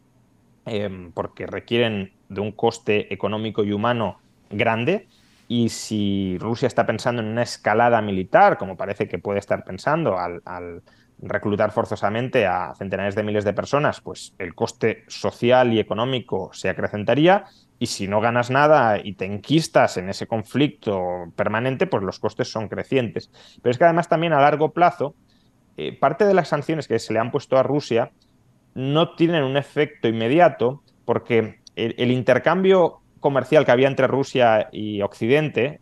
em, 0.67 1.13
porque 1.13 1.47
requieren 1.47 2.13
de 2.29 2.41
un 2.41 2.53
coste 2.53 3.13
económico 3.13 3.65
y 3.65 3.73
humano 3.73 4.19
grande 4.51 5.09
y 5.49 5.69
si 5.69 6.39
Rusia 6.39 6.67
está 6.67 6.87
pensando 6.87 7.23
en 7.23 7.29
una 7.29 7.43
escalada 7.43 8.03
militar, 8.03 8.59
como 8.59 8.77
parece 8.77 9.07
que 9.07 9.19
puede 9.19 9.39
estar 9.39 9.63
pensando 9.65 10.19
al, 10.19 10.83
reclutar 11.19 11.71
forzosamente 11.71 12.47
a 12.47 12.75
centenares 12.75 13.15
de 13.15 13.23
miles 13.23 13.45
de 13.45 13.55
personas, 13.55 14.03
pues 14.03 14.35
el 14.39 14.55
coste 14.55 15.05
social 15.07 15.73
y 15.73 15.79
económico 15.79 16.51
se 16.53 16.69
acrecentaría. 16.69 17.45
Y 17.79 17.87
si 17.87 18.07
no 18.09 18.21
ganas 18.21 18.51
nada 18.51 18.99
y 19.03 19.15
te 19.15 19.25
enquistas 19.25 19.97
en 19.97 20.11
ese 20.11 20.27
conflicto 20.27 21.01
permanente, 21.35 21.87
pues 21.87 22.03
los 22.03 22.19
costes 22.19 22.51
son 22.51 22.69
crecientes. 22.69 23.31
Pero 23.63 23.71
es 23.71 23.79
que 23.79 23.85
además 23.85 24.09
también 24.09 24.35
a 24.35 24.41
largo 24.41 24.73
plazo, 24.73 25.15
eh, 25.77 25.97
parte 25.97 26.27
de 26.27 26.35
las 26.35 26.49
sanciones 26.49 26.89
que 26.89 26.99
se 26.99 27.13
le 27.13 27.19
han 27.19 27.31
puesto 27.31 27.57
a 27.57 27.63
Rusia 27.63 28.11
no 28.75 29.15
tienen 29.15 29.43
un 29.43 29.57
efecto 29.57 30.09
inmediato 30.09 30.83
porque 31.07 31.61
el 31.77 32.11
intercambio 32.11 33.01
comercial 33.21 33.65
que 33.65 33.73
había 33.73 33.89
entre 33.89 34.07
Rusia 34.07 34.69
y 34.73 35.03
Occidente, 35.03 35.81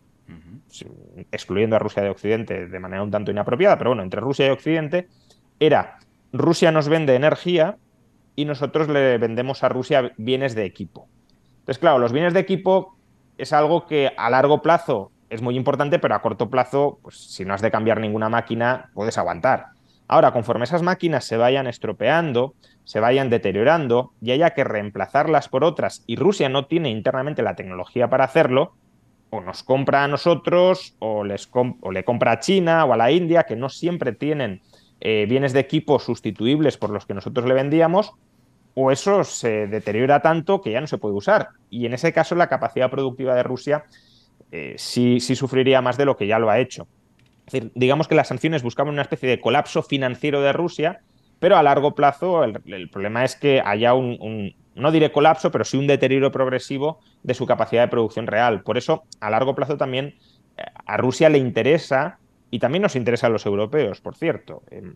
excluyendo 1.31 1.75
a 1.75 1.79
Rusia 1.79 2.03
de 2.03 2.09
Occidente 2.09 2.67
de 2.67 2.79
manera 2.79 3.03
un 3.03 3.11
tanto 3.11 3.31
inapropiada, 3.31 3.77
pero 3.77 3.91
bueno, 3.91 4.03
entre 4.03 4.19
Rusia 4.19 4.47
y 4.47 4.49
Occidente, 4.49 5.07
era 5.59 5.97
Rusia 6.33 6.71
nos 6.71 6.89
vende 6.89 7.15
energía 7.15 7.77
y 8.35 8.45
nosotros 8.45 8.89
le 8.89 9.17
vendemos 9.17 9.63
a 9.63 9.69
Rusia 9.69 10.11
bienes 10.17 10.55
de 10.55 10.65
equipo. 10.65 11.07
Entonces, 11.59 11.79
claro, 11.79 11.99
los 11.99 12.11
bienes 12.11 12.33
de 12.33 12.39
equipo 12.41 12.97
es 13.37 13.53
algo 13.53 13.85
que 13.85 14.11
a 14.17 14.29
largo 14.29 14.61
plazo 14.61 15.11
es 15.29 15.41
muy 15.41 15.55
importante, 15.55 15.99
pero 15.99 16.15
a 16.15 16.21
corto 16.21 16.49
plazo, 16.49 16.99
pues 17.01 17.17
si 17.17 17.45
no 17.45 17.53
has 17.53 17.61
de 17.61 17.71
cambiar 17.71 17.99
ninguna 17.99 18.29
máquina, 18.29 18.89
puedes 18.93 19.17
aguantar. 19.17 19.67
Ahora, 20.07 20.31
conforme 20.31 20.65
esas 20.65 20.83
máquinas 20.83 21.25
se 21.25 21.37
vayan 21.37 21.67
estropeando, 21.67 22.53
se 22.85 22.99
vayan 22.99 23.29
deteriorando 23.29 24.13
y 24.21 24.31
haya 24.31 24.51
que 24.51 24.63
reemplazarlas 24.63 25.49
por 25.49 25.63
otras 25.63 26.03
y 26.07 26.15
Rusia 26.15 26.49
no 26.49 26.67
tiene 26.67 26.89
internamente 26.89 27.41
la 27.41 27.55
tecnología 27.55 28.09
para 28.09 28.23
hacerlo, 28.23 28.73
o 29.31 29.41
nos 29.41 29.63
compra 29.63 30.03
a 30.03 30.07
nosotros 30.07 30.95
o, 30.99 31.23
les 31.23 31.49
le 31.91 32.03
compra 32.05 32.33
a 32.33 32.39
China 32.39 32.85
o 32.85 32.93
a 32.93 32.97
la 32.97 33.11
India, 33.11 33.43
que 33.43 33.55
no 33.55 33.69
siempre 33.69 34.13
tienen 34.13 34.61
eh, 35.01 35.25
bienes 35.27 35.51
de 35.53 35.59
equipo 35.59 35.99
sustituibles 35.99 36.77
por 36.77 36.89
los 36.89 37.05
que 37.05 37.13
nosotros 37.13 37.45
le 37.45 37.53
vendíamos, 37.53 38.13
o 38.75 38.91
eso 38.91 39.23
se 39.23 39.67
deteriora 39.67 40.21
tanto 40.21 40.61
que 40.61 40.71
ya 40.71 40.81
no 40.81 40.87
se 40.87 40.97
puede 40.97 41.15
usar. 41.15 41.49
Y 41.69 41.85
en 41.85 41.93
ese 41.93 42.13
caso 42.13 42.35
la 42.35 42.47
capacidad 42.47 42.89
productiva 42.91 43.35
de 43.35 43.43
Rusia 43.43 43.85
eh, 44.51 44.75
sí, 44.77 45.19
sí 45.19 45.35
sufriría 45.35 45.81
más 45.81 45.97
de 45.97 46.05
lo 46.05 46.15
que 46.15 46.27
ya 46.27 46.39
lo 46.39 46.49
ha 46.49 46.59
hecho. 46.59 46.87
Es 47.47 47.53
decir, 47.53 47.71
digamos 47.75 48.07
que 48.07 48.15
las 48.15 48.27
sanciones 48.27 48.63
buscaban 48.63 48.93
una 48.93 49.03
especie 49.03 49.29
de 49.29 49.39
colapso 49.39 49.83
financiero 49.83 50.41
de 50.41 50.53
Rusia, 50.53 51.01
pero 51.45 51.57
a 51.57 51.61
largo 51.61 51.93
plazo 51.93 52.43
el, 52.43 52.89
problema 52.89 53.23
es 53.23 53.35
que 53.35 53.61
haya 53.63 53.93
un, 53.93 54.55
no 54.73 54.91
diré 54.91 55.11
colapso, 55.11 55.51
pero 55.51 55.63
sí 55.63 55.77
un 55.77 55.85
deterioro 55.85 56.31
progresivo 56.31 57.01
de 57.21 57.35
su 57.35 57.45
capacidad 57.45 57.83
de 57.83 57.87
producción 57.87 58.25
real. 58.25 58.63
Por 58.63 58.79
eso, 58.79 59.03
a 59.19 59.29
largo 59.29 59.53
plazo 59.53 59.77
también 59.77 60.15
eh, 60.57 60.63
a 60.87 60.97
Rusia 60.97 61.29
le 61.29 61.37
interesa, 61.37 62.17
y 62.49 62.57
también 62.57 62.81
nos 62.81 62.95
interesa 62.95 63.27
a 63.27 63.29
los 63.29 63.45
europeos, 63.45 64.01
por 64.01 64.15
cierto, 64.15 64.63
em, 64.71 64.95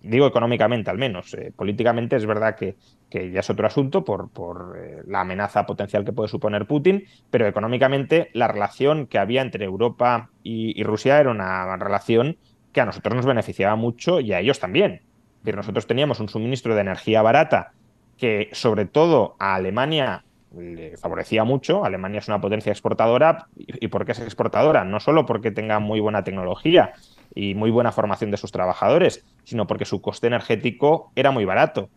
digo 0.00 0.28
económicamente 0.28 0.88
al 0.88 0.98
menos. 0.98 1.34
Eh, 1.34 1.52
políticamente 1.56 2.14
es 2.14 2.26
verdad 2.26 2.54
que, 2.54 2.76
ya 3.10 3.40
es 3.40 3.50
otro 3.50 3.66
asunto 3.66 4.04
por, 4.04 4.78
eh, 4.80 5.02
la 5.04 5.22
amenaza 5.22 5.66
potencial 5.66 6.04
que 6.04 6.12
puede 6.12 6.28
suponer 6.28 6.66
Putin, 6.66 7.06
pero 7.28 7.48
económicamente 7.48 8.30
la 8.34 8.46
relación 8.46 9.08
que 9.08 9.18
había 9.18 9.42
entre 9.42 9.64
Europa 9.64 10.30
y, 10.44 10.80
Rusia 10.84 11.18
era 11.18 11.32
una 11.32 11.76
relación 11.76 12.36
que 12.72 12.82
a 12.82 12.86
nosotros 12.86 13.16
nos 13.16 13.26
beneficiaba 13.26 13.74
mucho 13.74 14.20
y 14.20 14.32
a 14.32 14.38
ellos 14.38 14.60
también. 14.60 15.07
Es 15.50 15.56
nosotros 15.56 15.86
teníamos 15.86 16.20
un 16.20 16.28
suministro 16.28 16.74
de 16.74 16.82
energía 16.82 17.22
barata 17.22 17.72
que 18.16 18.50
sobre 18.52 18.84
todo 18.84 19.36
a 19.38 19.54
Alemania 19.54 20.24
le 20.56 20.96
favorecía 20.96 21.44
mucho. 21.44 21.84
Alemania 21.84 22.18
es 22.18 22.28
una 22.28 22.40
potencia 22.40 22.72
exportadora. 22.72 23.48
¿Y 23.56 23.88
por 23.88 24.04
qué 24.04 24.12
es 24.12 24.20
exportadora? 24.20 24.84
No 24.84 25.00
solo 25.00 25.26
porque 25.26 25.50
tenga 25.50 25.78
muy 25.78 26.00
buena 26.00 26.24
tecnología 26.24 26.92
y 27.34 27.54
muy 27.54 27.70
buena 27.70 27.92
formación 27.92 28.30
de 28.30 28.36
sus 28.36 28.52
trabajadores, 28.52 29.24
sino 29.44 29.66
porque 29.66 29.84
su 29.84 30.00
coste 30.00 30.26
energético 30.26 31.12
era 31.14 31.30
muy 31.30 31.44
barato. 31.44 31.90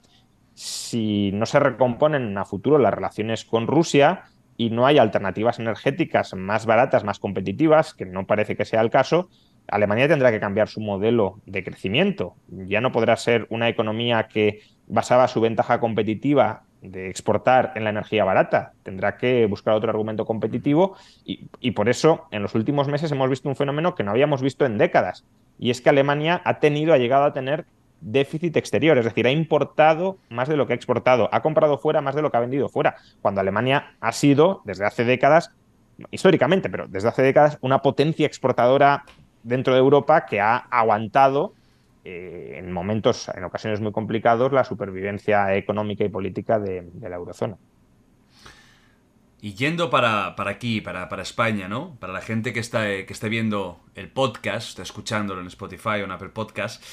Si 0.54 1.32
no 1.34 1.46
se 1.46 1.60
recomponen 1.60 2.38
a 2.38 2.46
futuro 2.46 2.78
las 2.78 2.94
relaciones 2.94 3.46
con 3.46 3.68
Rusia 3.68 4.24
y 4.58 4.70
no 4.70 4.86
hay 4.86 4.98
alternativas 4.98 5.60
energéticas 5.60 6.34
más 6.36 6.66
baratas, 6.66 7.04
más 7.04 7.20
competitivas, 7.20 7.94
que 7.94 8.06
no 8.06 8.28
parece 8.28 8.56
que 8.56 8.66
sea 8.66 8.82
el 8.82 8.90
caso, 8.90 9.30
Alemania 9.72 10.08
tendrá 10.08 10.32
que 10.32 10.40
cambiar 10.40 10.68
su 10.68 10.82
modelo 10.82 11.40
de 11.46 11.64
crecimiento. 11.64 12.36
Ya 12.50 12.82
no 12.82 12.92
podrá 12.92 13.16
ser 13.16 13.48
una 13.50 13.70
economía 13.70 14.28
que 14.28 14.60
basaba 14.88 15.28
su 15.30 15.40
ventaja 15.40 15.80
competitiva 15.80 16.64
de 16.82 17.10
exportar 17.10 17.72
en 17.76 17.86
la 17.86 17.92
energía 17.92 18.26
barata. 18.26 18.74
Tendrá 18.84 19.18
que 19.18 19.46
buscar 19.46 19.74
otro 19.74 19.90
argumento 19.90 20.26
competitivo 20.26 20.96
y, 21.26 21.72
por 21.72 21.88
eso 21.88 22.28
en 22.32 22.42
los 22.42 22.54
últimos 22.54 22.90
meses 22.90 23.12
hemos 23.12 23.30
visto 23.30 23.48
un 23.48 23.56
fenómeno 23.56 23.96
que 23.96 24.04
no 24.04 24.12
habíamos 24.12 24.42
visto 24.42 24.66
en 24.66 24.78
décadas. 24.78 25.24
Y 25.58 25.70
es 25.70 25.80
que 25.80 25.90
Alemania 25.90 26.42
ha 26.44 26.60
tenido, 26.60 26.94
ha 26.94 26.98
llegado 26.98 27.24
a 27.24 27.34
tener 27.34 27.66
déficit 28.02 28.58
exterior, 28.58 28.98
es 28.98 29.06
decir, 29.06 29.26
ha 29.28 29.32
importado 29.32 30.18
más 30.30 30.50
de 30.50 30.58
lo 30.58 30.66
que 30.68 30.74
ha 30.74 30.76
exportado, 30.76 31.30
ha 31.32 31.42
comprado 31.42 31.78
fuera 31.78 32.02
más 32.02 32.16
de 32.16 32.24
lo 32.24 32.32
que 32.32 32.38
ha 32.38 32.42
vendido 32.42 32.68
fuera, 32.68 32.96
cuando 33.22 33.42
Alemania 33.42 33.94
ha 34.02 34.12
sido, 34.12 34.64
desde 34.66 34.86
hace 34.86 35.06
décadas, 35.06 35.52
históricamente, 36.10 36.68
pero 36.68 36.88
desde 36.88 37.10
hace 37.10 37.22
décadas, 37.22 37.60
una 37.62 37.84
potencia 37.84 38.26
exportadora 38.26 39.06
dentro 39.44 39.74
de 39.74 39.80
Europa 39.80 40.26
que 40.26 40.40
ha 40.40 40.58
aguantado 40.58 41.54
eh, 42.04 42.56
en 42.58 42.72
momentos, 42.72 43.30
en 43.34 43.44
ocasiones 43.44 43.80
muy 43.80 43.92
complicados, 43.92 44.52
la 44.52 44.64
supervivencia 44.64 45.56
económica 45.56 46.04
y 46.04 46.10
política 46.10 46.60
de, 46.60 46.90
la 47.00 47.16
eurozona. 47.16 47.58
Y 49.40 49.54
yendo 49.54 49.90
para, 49.90 50.36
para 50.36 50.52
aquí, 50.52 50.82
para, 50.82 51.10
para, 51.10 51.22
España, 51.22 51.68
¿no? 51.68 51.96
Para 52.00 52.14
la 52.14 52.22
gente 52.22 52.54
que 52.54 52.60
está, 52.60 52.84
que 52.86 53.08
esté 53.10 53.30
viendo 53.30 53.80
el 53.96 54.10
podcast, 54.10 54.70
está 54.70 54.82
escuchándolo 54.84 55.42
en 55.42 55.48
Spotify 55.48 56.02
o 56.02 56.06
en 56.06 56.12
Apple 56.12 56.30
Podcast, 56.30 56.84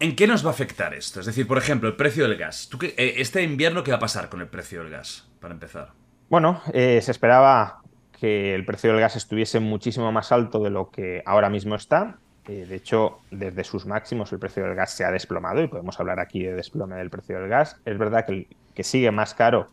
¿en 0.00 0.16
qué 0.16 0.26
nos 0.26 0.44
va 0.44 0.48
a 0.48 0.52
afectar 0.52 0.94
esto? 0.94 1.20
Es 1.20 1.26
decir, 1.26 1.46
por 1.46 1.58
ejemplo, 1.58 1.88
el 1.88 1.96
precio 1.96 2.28
del 2.28 2.36
gas. 2.36 2.68
¿Tú 2.70 2.78
qué, 2.78 2.94
eh, 2.98 3.14
¿Este 3.18 3.42
invierno 3.42 3.84
qué 3.84 3.90
va 3.90 3.98
a 3.98 4.00
pasar 4.00 4.28
con 4.28 4.40
el 4.40 4.48
precio 4.48 4.82
del 4.82 4.90
gas, 4.90 5.28
para 5.40 5.54
empezar? 5.54 5.92
Bueno, 6.28 6.62
eh, 6.72 7.00
se 7.02 7.10
esperaba 7.10 7.81
que 8.22 8.54
el 8.54 8.64
precio 8.64 8.92
del 8.92 9.00
gas 9.00 9.16
estuviese 9.16 9.58
muchísimo 9.58 10.12
más 10.12 10.30
alto 10.30 10.60
de 10.60 10.70
lo 10.70 10.90
que 10.90 11.24
ahora 11.26 11.50
mismo 11.50 11.74
está. 11.74 12.18
Eh, 12.46 12.66
de 12.68 12.76
hecho, 12.76 13.18
desde 13.32 13.64
sus 13.64 13.84
máximos 13.84 14.32
el 14.32 14.38
precio 14.38 14.62
del 14.62 14.76
gas 14.76 14.92
se 14.92 15.04
ha 15.04 15.10
desplomado 15.10 15.60
y 15.60 15.66
podemos 15.66 15.98
hablar 15.98 16.20
aquí 16.20 16.40
de 16.44 16.54
desplome 16.54 16.94
del 16.94 17.10
precio 17.10 17.40
del 17.40 17.48
gas. 17.48 17.80
Es 17.84 17.98
verdad 17.98 18.24
que, 18.24 18.46
que 18.76 18.84
sigue 18.84 19.10
más 19.10 19.34
caro, 19.34 19.70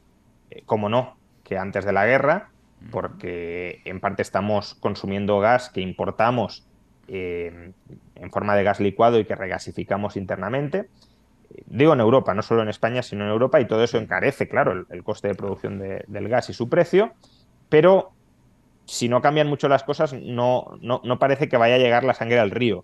eh, 0.49 0.63
como 0.65 0.89
no, 0.89 1.15
que 1.43 1.59
antes 1.59 1.85
de 1.85 1.93
la 1.93 2.07
guerra, 2.07 2.49
porque 2.89 3.83
en 3.85 3.99
parte 3.99 4.23
estamos 4.23 4.73
consumiendo 4.73 5.39
gas 5.39 5.69
que 5.69 5.81
importamos 5.81 6.65
eh, 7.07 7.73
en 8.15 8.31
forma 8.31 8.55
de 8.55 8.63
gas 8.63 8.79
licuado 8.79 9.19
y 9.19 9.25
que 9.25 9.35
regasificamos 9.35 10.17
internamente. 10.17 10.89
Digo 11.67 11.93
en 11.93 11.99
Europa, 11.99 12.33
no 12.33 12.41
solo 12.41 12.63
en 12.63 12.69
España, 12.69 13.03
sino 13.03 13.25
en 13.25 13.29
Europa, 13.29 13.61
y 13.61 13.67
todo 13.67 13.83
eso 13.83 13.99
encarece, 13.99 14.49
claro, 14.49 14.87
el, 14.89 15.03
coste 15.03 15.27
de 15.27 15.35
producción 15.35 15.77
del 15.77 16.29
gas 16.29 16.49
y 16.49 16.53
su 16.53 16.67
precio, 16.67 17.13
pero 17.69 18.13
si 18.89 19.07
no 19.07 19.21
cambian 19.21 19.47
mucho 19.47 19.69
las 19.69 19.83
cosas, 19.83 20.13
no, 20.13 20.79
no, 20.81 21.19
parece 21.19 21.47
que 21.47 21.57
vaya 21.57 21.75
a 21.75 21.77
llegar 21.77 22.03
la 22.03 22.15
sangre 22.15 22.39
al 22.39 22.49
río, 22.49 22.83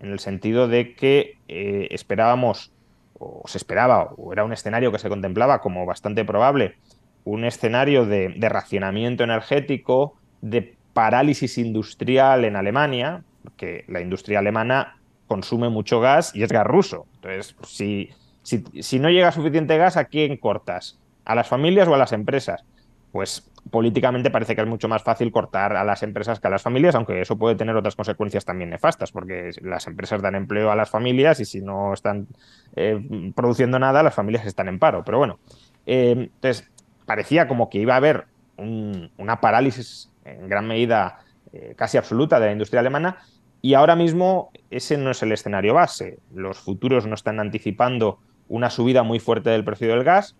en 0.00 0.10
el 0.10 0.18
sentido 0.18 0.66
de 0.66 0.94
que 0.94 1.36
eh, 1.46 1.88
esperábamos, 1.90 2.72
o 3.18 3.42
se 3.46 3.58
esperaba, 3.58 4.14
o 4.16 4.32
era 4.32 4.44
un 4.44 4.54
escenario 4.54 4.90
que 4.90 4.98
se 4.98 5.10
contemplaba 5.10 5.60
como 5.60 5.84
bastante 5.84 6.24
probable, 6.24 6.76
un 7.24 7.44
escenario 7.44 8.06
de, 8.06 8.34
racionamiento 8.40 9.24
energético, 9.24 10.16
de 10.40 10.74
parálisis 10.94 11.58
industrial 11.58 12.46
en 12.46 12.56
Alemania, 12.56 13.22
porque 13.42 13.84
la 13.88 14.00
industria 14.00 14.38
alemana 14.38 14.96
consume 15.28 15.68
mucho 15.68 16.00
gas 16.00 16.34
y 16.34 16.44
es 16.44 16.50
gas 16.50 16.66
ruso. 16.66 17.06
Entonces, 17.16 17.56
si, 17.64 18.08
si, 18.42 18.64
si 18.80 18.98
no 18.98 19.10
llega 19.10 19.30
suficiente 19.30 19.76
gas, 19.76 19.98
¿a 19.98 20.06
quién 20.06 20.38
cortas? 20.38 20.98
¿A 21.26 21.34
las 21.34 21.46
familias 21.46 21.88
o 21.88 21.94
a 21.94 21.98
las 21.98 22.12
empresas? 22.12 22.64
Pues 23.12 23.52
políticamente 23.70 24.30
parece 24.30 24.56
que 24.56 24.62
es 24.62 24.66
mucho 24.66 24.88
más 24.88 25.02
fácil 25.02 25.30
cortar 25.30 25.76
a 25.76 25.84
las 25.84 26.02
empresas 26.02 26.40
que 26.40 26.48
a 26.48 26.50
las 26.50 26.62
familias, 26.62 26.94
aunque 26.94 27.20
eso 27.20 27.38
puede 27.38 27.54
tener 27.54 27.76
otras 27.76 27.94
consecuencias 27.94 28.44
también 28.44 28.70
nefastas, 28.70 29.12
porque 29.12 29.50
las 29.60 29.86
empresas 29.86 30.22
dan 30.22 30.34
empleo 30.34 30.70
a 30.70 30.76
las 30.76 30.90
familias 30.90 31.38
y 31.38 31.44
si 31.44 31.60
no 31.60 31.92
están 31.92 32.26
eh, 32.74 32.98
produciendo 33.36 33.78
nada, 33.78 34.02
las 34.02 34.14
familias 34.14 34.46
están 34.46 34.68
en 34.68 34.78
paro. 34.78 35.04
Pero 35.04 35.18
bueno, 35.18 35.38
eh, 35.86 36.30
entonces 36.32 36.70
parecía 37.06 37.46
como 37.46 37.68
que 37.68 37.78
iba 37.78 37.94
a 37.94 37.98
haber 37.98 38.26
una 38.56 39.40
parálisis 39.40 40.10
en 40.24 40.48
gran 40.48 40.66
medida 40.66 41.20
eh, 41.52 41.74
casi 41.76 41.98
absoluta 41.98 42.38
de 42.38 42.46
la 42.46 42.52
industria 42.52 42.80
alemana 42.80 43.18
y 43.60 43.74
ahora 43.74 43.96
mismo 43.96 44.50
ese 44.70 44.98
no 44.98 45.10
es 45.10 45.22
el 45.22 45.32
escenario 45.32 45.74
base. 45.74 46.18
Los 46.34 46.58
futuros 46.58 47.06
no 47.06 47.14
están 47.14 47.40
anticipando 47.40 48.18
una 48.48 48.70
subida 48.70 49.02
muy 49.04 49.20
fuerte 49.20 49.50
del 49.50 49.64
precio 49.64 49.88
del 49.88 50.04
gas, 50.04 50.36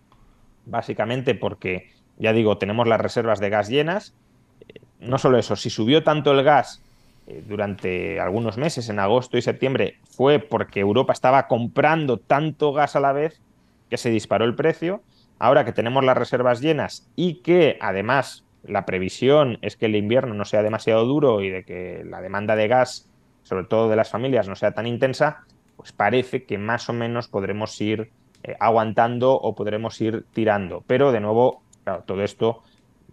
básicamente 0.65 1.33
porque 1.33 1.89
ya 2.17 2.33
digo, 2.33 2.57
tenemos 2.57 2.87
las 2.87 3.01
reservas 3.01 3.39
de 3.39 3.49
gas 3.49 3.69
llenas. 3.69 4.13
Eh, 4.67 4.79
no 4.99 5.17
solo 5.17 5.37
eso, 5.37 5.55
si 5.55 5.69
subió 5.69 6.03
tanto 6.03 6.31
el 6.31 6.43
gas 6.43 6.81
eh, 7.27 7.43
durante 7.47 8.19
algunos 8.19 8.57
meses, 8.57 8.89
en 8.89 8.99
agosto 8.99 9.37
y 9.37 9.41
septiembre, 9.41 9.97
fue 10.03 10.39
porque 10.39 10.79
Europa 10.79 11.13
estaba 11.13 11.47
comprando 11.47 12.17
tanto 12.17 12.73
gas 12.73 12.95
a 12.95 12.99
la 12.99 13.13
vez 13.13 13.41
que 13.89 13.97
se 13.97 14.09
disparó 14.09 14.45
el 14.45 14.55
precio. 14.55 15.01
Ahora 15.39 15.65
que 15.65 15.73
tenemos 15.73 16.03
las 16.03 16.17
reservas 16.17 16.61
llenas 16.61 17.07
y 17.15 17.35
que 17.35 17.77
además 17.81 18.43
la 18.63 18.85
previsión 18.85 19.57
es 19.61 19.75
que 19.75 19.87
el 19.87 19.95
invierno 19.95 20.33
no 20.33 20.45
sea 20.45 20.63
demasiado 20.63 21.05
duro 21.05 21.41
y 21.41 21.49
de 21.49 21.63
que 21.63 22.03
la 22.05 22.21
demanda 22.21 22.55
de 22.55 22.67
gas, 22.67 23.09
sobre 23.43 23.65
todo 23.65 23.89
de 23.89 23.95
las 23.95 24.09
familias, 24.09 24.47
no 24.47 24.55
sea 24.55 24.71
tan 24.71 24.87
intensa, 24.87 25.43
pues 25.75 25.91
parece 25.91 26.45
que 26.45 26.57
más 26.57 26.87
o 26.89 26.93
menos 26.93 27.27
podremos 27.27 27.79
ir 27.81 28.11
eh, 28.43 28.55
aguantando 28.59 29.33
o 29.33 29.55
podremos 29.55 29.99
ir 30.01 30.25
tirando. 30.33 30.83
Pero 30.87 31.11
de 31.11 31.19
nuevo, 31.19 31.61
Claro, 31.83 32.03
todo 32.05 32.23
esto 32.23 32.63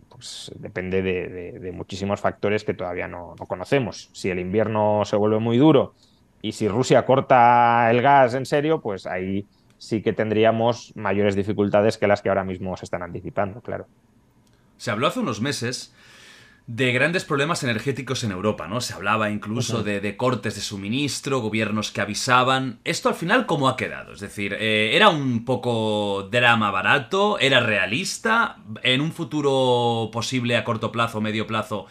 pues, 0.09 0.53
depende 0.57 1.03
de, 1.03 1.73
muchísimos 1.73 2.21
factores 2.21 2.65
que 2.65 2.75
todavía 2.75 3.09
no, 3.09 3.35
conocemos. 3.49 4.11
Si 4.13 4.31
el 4.31 4.39
invierno 4.39 5.03
se 5.05 5.17
vuelve 5.17 5.39
muy 5.39 5.57
duro 5.57 5.95
y 6.43 6.53
si 6.53 6.69
Rusia 6.69 7.07
corta 7.07 7.91
el 7.91 8.03
gas 8.03 8.35
en 8.35 8.45
serio, 8.47 8.81
pues 8.81 9.07
ahí 9.07 9.47
sí 9.79 10.03
que 10.03 10.13
tendríamos 10.13 10.93
mayores 10.95 11.37
dificultades 11.37 11.97
que 11.97 12.07
las 12.07 12.21
que 12.21 12.29
ahora 12.29 12.45
mismo 12.45 12.77
se 12.77 12.85
están 12.85 13.03
anticipando, 13.03 13.63
claro. 13.63 13.87
Se 14.77 14.91
habló 14.91 15.07
hace 15.07 15.21
unos 15.21 15.41
meses 15.41 15.95
de 16.73 16.93
grandes 16.93 17.25
problemas 17.25 17.65
energéticos 17.65 18.23
en 18.23 18.31
Europa, 18.31 18.69
¿no? 18.69 18.81
Se 18.81 18.95
hablaba 18.95 19.29
incluso 19.29 19.83
de, 19.83 20.17
cortes 20.17 20.55
de 20.55 20.61
suministro, 20.61 21.41
gobiernos 21.41 21.91
que 21.91 22.01
avisaban. 22.01 22.79
¿Esto 22.85 23.09
al 23.09 23.17
final 23.17 23.47
cómo 23.47 23.69
ha 23.69 23.77
quedado? 23.77 24.13
Es 24.13 24.21
decir, 24.21 24.57
eh, 24.57 24.95
¿era 24.95 25.09
un 25.09 25.45
poco 25.45 26.29
drama 26.31 26.71
barato? 26.71 27.41
¿Era 27.41 27.59
realista? 27.59 28.59
¿En 28.85 29.01
un 29.01 29.11
futuro 29.11 30.11
posible 30.13 30.57
a 30.57 30.63
corto 30.63 30.93
plazo, 30.93 31.19
o 31.19 31.21
medio 31.21 31.45
plazo, 31.49 31.87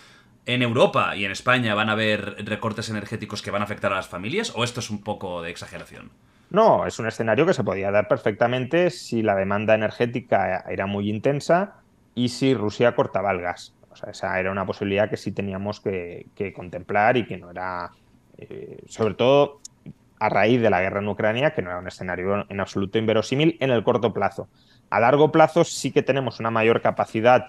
en 0.45 0.61
Europa 0.61 1.13
y 1.17 1.25
en 1.25 1.31
España 1.31 1.75
van 1.75 1.89
a 1.89 1.91
haber 1.91 2.37
recortes 2.45 2.89
energéticos 2.89 3.41
que 3.41 3.51
van 3.51 3.61
a 3.61 3.65
afectar 3.65 3.91
a 3.91 3.97
las 3.97 4.07
familias? 4.07 4.53
¿O 4.55 4.63
esto 4.63 4.79
es 4.79 4.89
un 4.89 5.03
poco 5.03 5.41
de 5.41 5.51
exageración? 5.51 6.09
No, 6.51 6.87
es 6.87 6.97
un 6.99 7.07
escenario 7.07 7.45
que 7.45 7.53
se 7.53 7.65
podía 7.65 7.91
dar 7.91 8.07
perfectamente 8.07 8.91
si 8.91 9.23
la 9.23 9.35
demanda 9.35 9.75
energética 9.75 10.63
era 10.69 10.85
muy 10.85 11.09
intensa 11.09 11.81
y 12.15 12.29
si 12.29 12.53
Rusia 12.53 12.95
cortaba 12.95 13.31
el 13.31 13.41
gas 13.41 13.73
esa 14.07 14.39
era 14.39 14.51
una 14.51 14.65
posibilidad 14.65 15.09
que 15.09 15.17
sí 15.17 15.31
teníamos 15.31 15.79
que, 15.79 16.25
contemplar 16.55 17.17
y 17.17 17.25
que 17.25 17.37
no 17.37 17.51
era, 17.51 17.91
eh, 18.37 18.83
sobre 18.87 19.13
todo 19.13 19.59
a 20.19 20.29
raíz 20.29 20.61
de 20.61 20.69
la 20.69 20.81
guerra 20.81 20.99
en 20.99 21.07
Ucrania, 21.07 21.53
que 21.53 21.61
no 21.61 21.69
era 21.69 21.79
un 21.79 21.87
escenario 21.87 22.45
en 22.49 22.59
absoluto 22.59 22.97
inverosímil 22.97 23.57
en 23.59 23.71
el 23.71 23.83
corto 23.83 24.13
plazo. 24.13 24.49
A 24.89 24.99
largo 24.99 25.31
plazo 25.31 25.63
sí 25.63 25.91
que 25.91 26.03
tenemos 26.03 26.39
una 26.39 26.51
mayor 26.51 26.81
capacidad, 26.81 27.47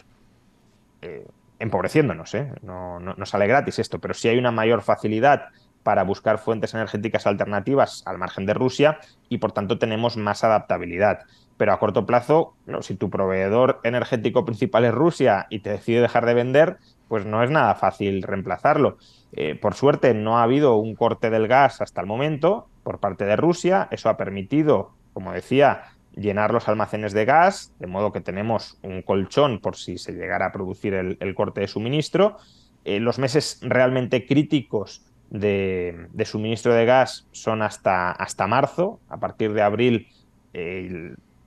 eh, 1.02 1.26
empobreciéndonos, 1.58 2.34
¿eh? 2.34 2.52
no, 2.62 3.14
sale 3.24 3.46
gratis 3.46 3.78
esto, 3.78 3.98
pero 3.98 4.14
sí 4.14 4.28
hay 4.28 4.38
una 4.38 4.50
mayor 4.52 4.82
facilidad 4.82 5.48
para 5.82 6.04
buscar 6.04 6.38
fuentes 6.38 6.74
energéticas 6.74 7.26
alternativas 7.26 8.02
al 8.06 8.18
margen 8.18 8.46
de 8.46 8.54
Rusia 8.54 9.00
y 9.28 9.38
por 9.38 9.52
tanto 9.52 9.78
tenemos 9.78 10.16
más 10.16 10.44
adaptabilidad 10.44 11.20
pero 11.60 11.74
a 11.74 11.78
corto 11.78 12.06
plazo, 12.06 12.54
si 12.80 12.94
tu 12.94 13.10
proveedor 13.10 13.80
energético 13.84 14.46
principal 14.46 14.86
es 14.86 14.94
Rusia 14.94 15.46
y 15.50 15.58
te 15.58 15.68
decide 15.68 16.00
dejar 16.00 16.24
de 16.24 16.32
vender, 16.32 16.78
pues 17.06 17.26
no 17.26 17.42
es 17.42 17.50
nada 17.50 17.74
fácil 17.74 18.22
reemplazarlo. 18.22 18.96
Eh, 19.34 19.56
por 19.56 19.74
suerte 19.74 20.14
no 20.14 20.38
ha 20.38 20.42
habido 20.44 20.76
un 20.76 20.94
corte 20.94 21.28
del 21.28 21.48
gas 21.48 21.82
hasta 21.82 22.00
el 22.00 22.06
momento 22.06 22.66
por 22.82 22.98
parte 22.98 23.26
de 23.26 23.36
Rusia. 23.36 23.88
Eso 23.90 24.08
ha 24.08 24.16
permitido, 24.16 24.92
como 25.12 25.32
decía, 25.32 25.82
llenar 26.16 26.54
los 26.54 26.66
almacenes 26.66 27.12
de 27.12 27.26
gas, 27.26 27.74
de 27.78 27.86
modo 27.86 28.10
que 28.10 28.22
tenemos 28.22 28.78
un 28.82 29.02
colchón 29.02 29.60
por 29.60 29.76
si 29.76 29.98
se 29.98 30.12
llegara 30.12 30.46
a 30.46 30.52
producir 30.52 30.94
el, 30.94 31.34
corte 31.34 31.60
de 31.60 31.68
suministro. 31.68 32.38
Eh, 32.86 33.00
los 33.00 33.18
meses 33.18 33.58
realmente 33.60 34.24
críticos 34.24 35.04
de, 35.28 36.08
suministro 36.24 36.72
de 36.72 36.86
gas 36.86 37.28
son 37.32 37.60
hasta, 37.60 38.12
hasta 38.12 38.46
marzo. 38.46 38.98
A 39.10 39.20
partir 39.20 39.52
de 39.52 39.60
abril, 39.60 40.08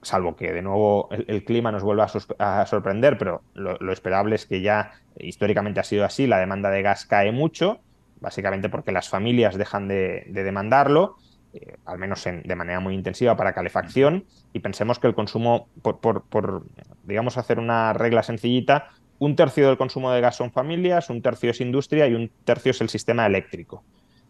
salvo 0.03 0.35
que 0.35 0.51
de 0.51 0.61
nuevo 0.61 1.09
el, 1.11 1.43
clima 1.43 1.71
nos 1.71 1.83
vuelva 1.83 2.07
a, 2.39 2.65
sorprender, 2.65 3.17
pero 3.17 3.41
lo, 3.53 3.91
esperable 3.91 4.35
es 4.35 4.45
que 4.45 4.61
ya 4.61 4.91
históricamente 5.17 5.79
ha 5.79 5.83
sido 5.83 6.05
así, 6.05 6.27
la 6.27 6.39
demanda 6.39 6.69
de 6.69 6.81
gas 6.81 7.05
cae 7.05 7.31
mucho, 7.31 7.79
básicamente 8.19 8.69
porque 8.69 8.91
las 8.91 9.09
familias 9.09 9.57
dejan 9.57 9.87
de, 9.87 10.25
demandarlo. 10.27 11.17
Eh, 11.53 11.77
al 11.85 11.99
menos 11.99 12.23
de 12.23 12.55
manera 12.55 12.79
muy 12.79 12.95
intensiva 12.95 13.37
para 13.37 13.53
calefacción, 13.53 14.25
y 14.53 14.59
pensemos 14.59 14.97
que 14.97 15.05
el 15.05 15.13
consumo, 15.13 15.67
por, 15.83 15.99
por, 15.99 16.63
digamos, 17.03 17.37
hacer 17.37 17.59
una 17.59 17.93
regla 17.93 18.23
sencillita, 18.23 18.89
un 19.19 19.35
tercio 19.35 19.67
del 19.67 19.77
consumo 19.77 20.11
de 20.11 20.19
gas 20.19 20.35
son 20.35 20.51
familias, 20.51 21.09
un 21.09 21.21
tercio 21.21 21.51
es 21.51 21.61
industria 21.61 22.07
y 22.07 22.15
un 22.15 22.31
tercio 22.43 22.71
es 22.71 22.81
el 22.81 22.89
sistema 22.89 23.25
eléctrico. 23.25 23.83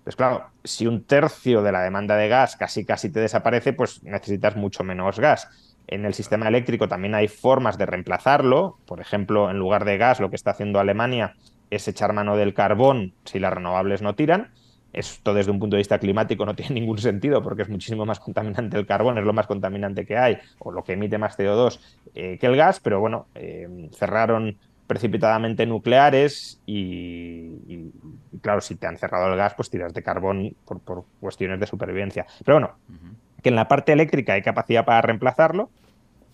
Pues 0.04 0.16
claro, 0.16 0.48
si 0.63 0.86
un 0.86 1.06
tercio 1.06 1.62
de 1.62 1.72
la 1.72 1.82
demanda 1.82 2.18
de 2.18 2.28
gas 2.28 2.58
casi 2.58 2.86
casi 2.86 3.10
te 3.10 3.22
desaparece, 3.22 3.74
pues 3.74 4.04
necesitas 4.04 4.56
mucho 4.56 4.84
menos 4.84 5.20
gas. 5.20 5.48
En 5.88 6.06
el 6.06 6.13
sistema 6.13 6.48
eléctrico 6.48 6.88
también 6.88 7.16
hay 7.16 7.28
formas 7.28 7.78
de 7.78 7.86
reemplazarlo. 7.86 8.78
Por 8.86 9.00
ejemplo, 9.00 9.50
en 9.50 9.60
lugar 9.60 9.86
de 9.86 9.98
gas, 9.98 10.20
lo 10.20 10.30
que 10.30 10.36
está 10.36 10.52
haciendo 10.52 10.80
Alemania 10.80 11.36
es 11.70 11.88
echar 11.88 12.13
mano 12.13 12.36
del 12.36 12.54
carbón 12.54 13.13
si 13.26 13.39
las 13.39 13.54
renovables 13.54 14.02
no 14.02 14.16
tiran. 14.16 14.52
Esto 14.92 15.34
desde 15.34 15.52
un 15.52 15.60
punto 15.60 15.76
de 15.76 15.80
vista 15.80 16.00
climático 16.00 16.46
no 16.46 16.56
tiene 16.56 16.76
ningún 16.76 17.00
sentido 17.00 17.42
porque 17.42 17.63
es 17.63 17.70
muchísimo 17.70 18.06
más 18.06 18.20
contaminante 18.20 18.78
el 18.78 18.86
carbón, 18.86 19.18
es 19.18 19.24
lo 19.24 19.34
más 19.34 19.48
contaminante 19.48 20.06
que 20.06 20.18
hay, 20.18 20.38
o 20.60 20.72
lo 20.72 20.84
que 20.84 20.94
emite 20.94 21.18
más 21.18 21.38
CO2 21.38 21.80
eh, 22.13 22.38
que 22.39 22.46
el 22.46 22.56
gas, 22.56 22.80
pero 22.80 23.00
bueno, 23.00 23.28
eh, 23.36 23.89
cerraron 23.94 24.58
precipitadamente 24.88 25.65
nucleares 25.65 26.62
y, 26.65 27.91
claro, 28.41 28.62
si 28.62 28.76
te 28.76 28.88
han 28.88 28.98
cerrado 28.98 29.32
el 29.32 29.38
gas, 29.38 29.54
pues 29.56 29.69
tiras 29.69 29.93
de 29.93 30.04
carbón 30.04 30.56
por, 30.65 31.06
cuestiones 31.19 31.60
de 31.60 31.67
supervivencia. 31.67 32.26
Pero 32.46 32.56
bueno, 32.56 32.76
que 33.41 33.50
en 33.50 33.56
la 33.56 33.67
parte 33.67 33.93
eléctrica 33.93 34.34
hay 34.34 34.41
capacidad 34.41 34.86
para 34.86 35.02
reemplazarlo, 35.02 35.69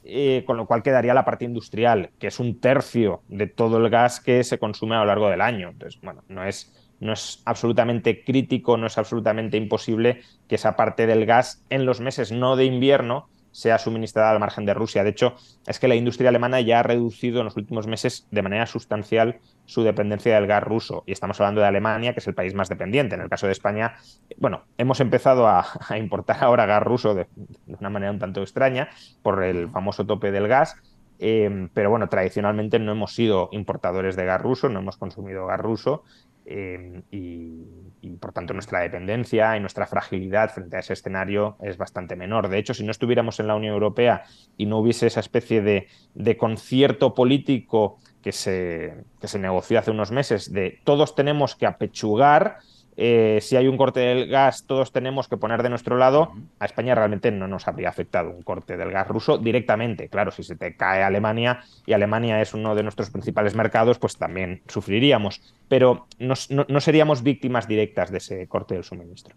eh, 0.04 0.44
con 0.46 0.58
lo 0.58 0.66
cual 0.66 0.82
quedaría 0.82 1.14
la 1.14 1.26
parte 1.26 1.46
industrial, 1.46 2.12
que 2.20 2.28
es 2.28 2.40
un 2.40 2.60
tercio 2.60 3.22
de 3.28 3.48
todo 3.48 3.78
el 3.78 3.90
gas 3.90 4.20
que 4.20 4.44
se 4.44 4.58
consume 4.58 4.96
a 4.96 5.00
lo 5.00 5.06
largo 5.06 5.30
del 5.30 5.42
año. 5.42 5.70
Entonces, 5.70 6.00
bueno, 6.02 6.24
no 6.28 6.44
es, 6.44 6.74
no 7.00 7.14
es 7.14 7.42
absolutamente 7.46 8.24
crítico, 8.24 8.78
no 8.78 8.88
es 8.88 8.98
absolutamente 8.98 9.58
imposible 9.58 10.22
que 10.48 10.56
esa 10.56 10.76
parte 10.76 11.06
del 11.06 11.26
gas 11.26 11.64
en 11.70 11.86
los 11.86 12.00
meses 12.00 12.32
no 12.32 12.56
de 12.56 12.66
invierno 12.66 13.30
sea 13.52 13.78
suministrada 13.78 14.32
al 14.32 14.40
margen 14.40 14.66
de 14.66 14.74
Rusia. 14.74 15.04
De 15.04 15.10
hecho, 15.10 15.36
es 15.66 15.80
que 15.80 15.88
la 15.88 15.96
industria 15.96 16.30
alemana 16.30 16.62
ya 16.62 16.80
ha 16.80 16.84
reducido 16.84 17.40
en 17.40 17.46
los 17.46 17.58
últimos 17.58 17.88
meses 17.88 18.28
de 18.32 18.42
manera 18.42 18.66
sustancial 18.66 19.40
su 19.66 19.84
dependencia 19.84 20.36
del 20.36 20.48
gas 20.48 20.64
ruso. 20.64 21.04
Y 21.06 21.12
estamos 21.12 21.40
hablando 21.40 21.62
de 21.62 21.68
Alemania, 21.68 22.14
que 22.14 22.20
es 22.20 22.28
el 22.28 22.34
país 22.34 22.54
más 22.54 22.70
dependiente. 22.70 23.16
En 23.16 23.22
el 23.22 23.30
caso 23.30 23.46
de 23.46 23.54
España, 23.54 23.96
bueno, 24.38 24.64
hemos 24.78 25.00
empezado 25.00 25.48
a, 25.48 25.66
importar 25.98 26.44
ahora 26.44 26.66
gas 26.66 26.84
ruso 26.84 27.14
de, 27.14 27.28
una 27.68 27.90
manera 27.90 28.12
un 28.12 28.20
tanto 28.20 28.42
extraña 28.42 28.90
por 29.22 29.44
el 29.44 29.70
famoso 29.70 30.06
tope 30.06 30.32
del 30.32 30.48
gas. 30.48 30.76
Eh, 31.22 31.68
pero 31.74 31.90
bueno, 31.90 32.08
tradicionalmente 32.08 32.80
no 32.80 32.94
hemos 32.94 33.14
sido 33.14 33.50
importadores 33.52 34.16
de 34.16 34.24
gas 34.24 34.42
ruso, 34.42 34.70
no 34.70 34.80
hemos 34.80 34.96
consumido 34.96 35.46
gas 35.48 35.60
ruso 35.60 36.06
Em, 36.52 37.04
y, 37.12 38.18
por 38.20 38.34
tanto 38.34 38.56
nuestra 38.56 38.80
dependencia 38.80 39.56
y 39.56 39.60
nuestra 39.60 39.86
fragilidad 39.86 40.50
frente 40.52 40.78
a 40.78 40.80
ese 40.80 40.94
escenario 40.94 41.58
es 41.62 41.78
bastante 41.78 42.16
menor. 42.16 42.50
De 42.50 42.58
hecho, 42.58 42.74
si 42.74 42.84
no 42.84 42.90
estuviéramos 42.90 43.40
en 43.40 43.46
la 43.46 43.56
Unión 43.56 43.74
Europea 43.74 44.24
y 44.58 44.66
no 44.66 44.80
hubiese 44.80 45.06
esa 45.06 45.20
especie 45.20 45.62
de, 45.62 45.88
de 46.16 46.38
concierto 46.38 47.14
político 47.14 48.00
que 48.24 48.32
se, 48.32 49.04
que 49.22 49.28
se 49.28 49.38
negoció 49.38 49.78
hace 49.78 49.92
unos 49.92 50.12
meses 50.12 50.52
de 50.52 50.80
todos 50.84 51.14
tenemos 51.14 51.56
que 51.56 51.68
apechugar 51.68 52.58
eh, 53.02 53.40
si 53.42 53.56
hay 53.56 53.70
un 53.70 53.78
corte 53.78 54.02
del 54.02 54.28
gas, 54.28 54.66
todos 54.66 54.92
tenemos 54.92 55.30
que 55.30 55.38
poner 55.38 55.64
de 55.64 55.70
nuestro 55.70 55.96
lado. 55.96 56.34
A 56.60 56.66
España 56.66 56.96
realmente 56.96 57.32
no 57.32 57.48
nos 57.48 57.66
habría 57.66 57.88
afectado 57.88 58.30
un 58.30 58.42
corte 58.42 58.76
del 58.76 58.92
gas 58.92 59.08
ruso 59.08 59.38
directamente. 59.38 60.10
Claro, 60.10 60.32
si 60.32 60.44
se 60.44 60.58
te 60.58 60.76
cae 60.76 61.02
Alemania 61.02 61.64
y 61.86 61.94
Alemania 61.94 62.42
es 62.42 62.54
uno 62.54 62.76
de 62.76 62.84
nuestros 62.84 63.10
principales 63.10 63.56
mercados, 63.56 64.00
pues 64.00 64.18
también 64.18 64.64
sufriríamos. 64.68 65.40
Pero 65.70 66.08
no, 66.20 66.36
seríamos 66.82 67.24
víctimas 67.24 67.70
directas 67.70 68.12
de 68.12 68.18
ese 68.18 68.48
corte 68.48 68.74
del 68.74 68.84
suministro. 68.84 69.34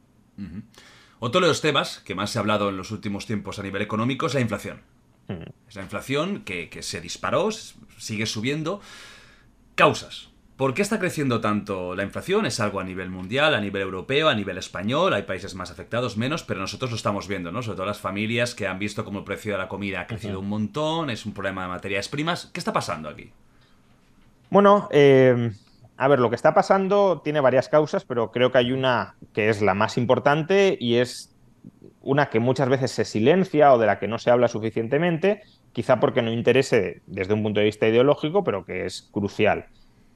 Otro 1.20 1.40
de 1.40 1.46
los 1.46 1.60
temas 1.60 2.00
que 2.00 2.16
más 2.16 2.30
se 2.30 2.38
ha 2.38 2.40
hablado 2.40 2.68
en 2.68 2.76
los 2.76 2.90
últimos 2.90 3.26
tiempos 3.26 3.60
a 3.60 3.62
nivel 3.62 3.82
económico 3.82 4.26
es 4.26 4.34
la 4.34 4.40
inflación. 4.40 4.80
Es 5.68 5.76
la 5.76 5.82
inflación 5.82 6.42
que, 6.42 6.68
que 6.68 6.82
se 6.82 7.00
disparó, 7.00 7.48
sigue 7.52 8.26
subiendo. 8.26 8.80
Causas. 9.76 10.31
¿Por 10.62 10.74
qué 10.74 10.82
está 10.82 11.00
creciendo 11.00 11.40
tanto 11.40 11.96
la 11.96 12.04
inflación? 12.04 12.46
Es 12.46 12.60
algo 12.60 12.78
a 12.78 12.84
nivel 12.84 13.10
mundial, 13.10 13.56
a 13.56 13.60
nivel 13.60 13.82
europeo, 13.82 14.28
a 14.28 14.34
nivel 14.36 14.58
español. 14.58 15.12
Hay 15.12 15.24
países 15.24 15.56
más 15.56 15.72
afectados, 15.72 16.16
menos, 16.16 16.44
pero 16.44 16.60
nosotros 16.60 16.92
lo 16.92 16.96
estamos 16.96 17.26
viendo, 17.26 17.50
¿no? 17.50 17.62
Sobre 17.62 17.78
todo 17.78 17.86
las 17.86 17.98
familias 17.98 18.54
que 18.54 18.68
han 18.68 18.78
visto 18.78 19.04
cómo 19.04 19.18
el 19.18 19.24
precio 19.24 19.54
de 19.54 19.58
la 19.58 19.66
comida 19.66 20.02
ha 20.02 20.06
crecido 20.06 20.38
un 20.38 20.48
montón, 20.48 21.10
es 21.10 21.26
un 21.26 21.34
problema 21.34 21.62
de 21.62 21.68
materias 21.68 22.08
primas. 22.08 22.46
¿Qué 22.52 22.60
está 22.60 22.72
pasando 22.72 23.08
aquí? 23.08 23.32
Bueno, 24.50 24.88
eh, 24.92 25.50
a 25.96 26.06
ver, 26.06 26.20
lo 26.20 26.30
que 26.30 26.36
está 26.36 26.54
pasando 26.54 27.22
tiene 27.24 27.40
varias 27.40 27.68
causas, 27.68 28.04
pero 28.04 28.30
creo 28.30 28.52
que 28.52 28.58
hay 28.58 28.70
una 28.70 29.16
que 29.32 29.48
es 29.48 29.62
la 29.62 29.74
más 29.74 29.98
importante 29.98 30.78
y 30.78 30.98
es 30.98 31.34
una 32.02 32.30
que 32.30 32.38
muchas 32.38 32.68
veces 32.68 32.92
se 32.92 33.04
silencia 33.04 33.74
o 33.74 33.78
de 33.78 33.86
la 33.86 33.98
que 33.98 34.06
no 34.06 34.20
se 34.20 34.30
habla 34.30 34.46
suficientemente, 34.46 35.42
quizá 35.72 35.98
porque 35.98 36.22
no 36.22 36.30
interese 36.30 37.02
desde 37.08 37.34
un 37.34 37.42
punto 37.42 37.58
de 37.58 37.66
vista 37.66 37.88
ideológico, 37.88 38.44
pero 38.44 38.64
que 38.64 38.86
es 38.86 39.08
crucial. 39.10 39.66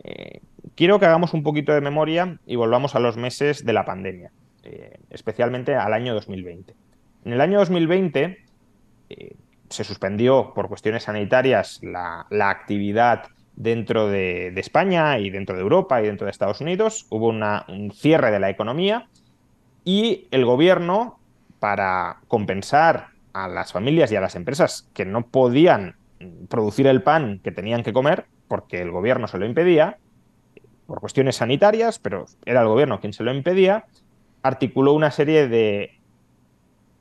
Eh, 0.07 0.41
quiero 0.77 1.01
que 1.01 1.07
hagamos 1.07 1.35
un 1.35 1.43
poquito 1.43 1.73
de 1.73 1.81
memoria 1.81 2.39
y 2.47 2.55
volvamos 2.55 2.95
a 2.95 3.01
los 3.01 3.17
meses 3.17 3.65
de 3.65 3.73
la 3.73 3.85
pandemia, 3.85 4.31
eh, 4.63 5.01
especialmente 5.11 5.75
al 5.75 5.93
año 5.93 6.15
2020. 6.15 6.75
En 7.25 7.33
el 7.33 7.41
año 7.41 7.59
2020 7.59 8.39
eh, 9.11 9.37
se 9.69 9.83
suspendió 9.83 10.53
por 10.55 10.69
cuestiones 10.69 11.03
sanitarias 11.03 11.81
la, 11.83 12.25
actividad 12.31 13.25
dentro 13.57 14.07
de, 14.09 14.49
España 14.57 15.19
y 15.19 15.31
dentro 15.31 15.57
de 15.57 15.63
Europa 15.63 16.01
y 16.01 16.07
dentro 16.07 16.27
de 16.27 16.31
Estados 16.31 16.61
Unidos. 16.61 17.07
Hubo 17.11 17.31
un 17.31 17.91
cierre 17.93 18.31
de 18.31 18.39
la 18.39 18.49
economía 18.49 19.09
y 19.85 20.29
el 20.31 20.45
gobierno, 20.45 21.19
para 21.59 22.19
compensar 22.29 23.09
a 23.33 23.49
las 23.49 23.73
familias 23.73 24.13
y 24.13 24.17
a 24.17 24.21
las 24.21 24.37
empresas 24.37 24.89
que 24.95 25.05
no 25.05 25.27
podían 25.27 25.97
producir 26.49 26.87
el 26.87 27.03
pan 27.03 27.41
que 27.43 27.51
tenían 27.51 27.83
que 27.83 27.93
comer, 27.93 28.27
porque 28.49 28.81
el 28.81 28.91
gobierno 28.91 29.29
se 29.29 29.39
lo 29.39 29.47
impedía, 29.47 29.99
por 30.87 31.01
cuestiones 31.01 31.37
sanitarias, 31.37 31.99
pero 31.99 32.27
era 32.45 32.63
el 32.63 32.69
gobierno 32.69 33.01
quien 33.01 33.13
se 33.13 33.25
lo 33.25 33.35
impedía, 33.35 33.87
articuló 34.43 34.93
una 34.93 35.11
serie 35.11 35.49
de 35.49 35.99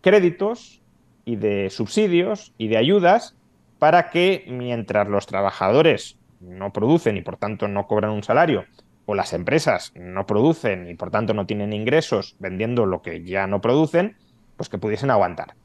créditos 0.01 0.81
y 1.23 1.36
de 1.36 1.69
subsidios 1.69 2.53
y 2.58 2.67
de 2.67 2.77
ayudas 2.77 3.36
para 3.79 4.10
que 4.10 4.45
mientras 4.47 5.08
los 5.08 5.27
trabajadores 5.27 6.17
no 6.39 6.73
producen 6.73 7.17
y 7.17 7.21
por 7.21 7.38
tanto 7.38 7.67
no 7.67 7.88
cobran 7.88 8.12
un 8.12 8.23
salario, 8.23 8.65
o 9.05 9.13
las 9.13 9.34
empresas 9.34 9.91
no 9.95 10.25
producen 10.25 10.89
y 10.89 10.95
por 10.95 11.12
tanto 11.12 11.34
no 11.34 11.45
tienen 11.45 11.73
ingresos 11.73 12.36
vendiendo 12.39 12.86
lo 12.86 13.01
que 13.01 13.23
ya 13.23 13.47
no 13.47 13.62
producen, 13.62 14.17
pues 14.58 14.69
que 14.69 14.77
pudiesen 14.77 15.12
aguantar. 15.12 15.55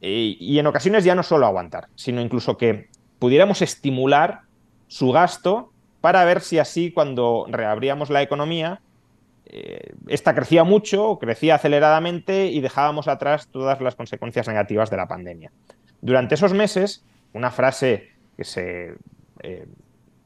Y, 0.00 0.58
en 0.58 0.66
ocasiones 0.66 1.02
ya 1.02 1.16
no 1.16 1.24
solo 1.24 1.46
aguantar, 1.46 1.88
sino 1.96 2.20
incluso 2.20 2.56
que 2.56 2.88
pudiéramos 3.18 3.62
estimular 3.62 4.42
su 4.88 5.12
gasto 5.12 5.72
para 6.00 6.24
ver 6.24 6.40
si 6.40 6.58
así 6.58 6.90
cuando 6.90 7.46
reabríamos 7.48 8.10
la 8.10 8.22
economía, 8.22 8.80
eh, 9.46 9.94
esta 10.08 10.34
crecía 10.34 10.64
mucho, 10.64 11.18
crecía 11.18 11.54
aceleradamente 11.54 12.46
y 12.46 12.60
dejábamos 12.60 13.08
atrás 13.08 13.48
todas 13.48 13.80
las 13.80 13.94
consecuencias 13.94 14.46
negativas 14.48 14.90
de 14.90 14.96
la 14.96 15.08
pandemia. 15.08 15.52
Durante 16.00 16.34
esos 16.34 16.52
meses, 16.52 17.04
una 17.32 17.50
frase 17.50 18.10
que 18.36 18.44
se 18.44 18.94
eh, 19.42 19.66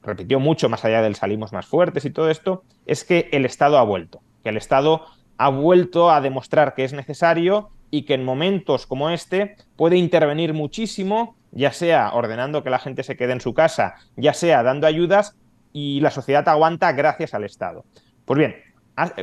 repitió 0.03 0.39
mucho 0.39 0.69
más 0.69 0.83
allá 0.85 1.01
del 1.01 1.15
salimos 1.15 1.53
más 1.53 1.65
fuertes 1.65 2.05
y 2.05 2.11
todo 2.11 2.29
esto, 2.29 2.63
es 2.85 3.03
que 3.03 3.29
el 3.31 3.45
Estado 3.45 3.77
ha 3.77 3.83
vuelto, 3.83 4.21
que 4.43 4.49
el 4.49 4.57
Estado 4.57 5.05
ha 5.37 5.49
vuelto 5.49 6.11
a 6.11 6.21
demostrar 6.21 6.75
que 6.75 6.83
es 6.83 6.93
necesario 6.93 7.69
y 7.89 8.03
que 8.03 8.13
en 8.13 8.25
momentos 8.25 8.85
como 8.85 9.09
este 9.09 9.55
puede 9.75 9.97
intervenir 9.97 10.53
muchísimo 10.53 11.35
ya 11.53 11.71
sea 11.71 12.11
ordenando 12.13 12.63
que 12.63 12.69
la 12.69 12.79
gente 12.79 13.03
se 13.03 13.15
quede 13.15 13.33
en 13.33 13.41
su 13.41 13.53
casa, 13.53 13.95
ya 14.15 14.33
sea 14.33 14.63
dando 14.63 14.87
ayudas 14.87 15.35
y 15.71 16.01
la 16.01 16.11
sociedad 16.11 16.47
aguanta 16.49 16.91
gracias 16.91 17.33
al 17.33 17.43
Estado. 17.43 17.85
Pues 18.25 18.37
bien, 18.37 18.55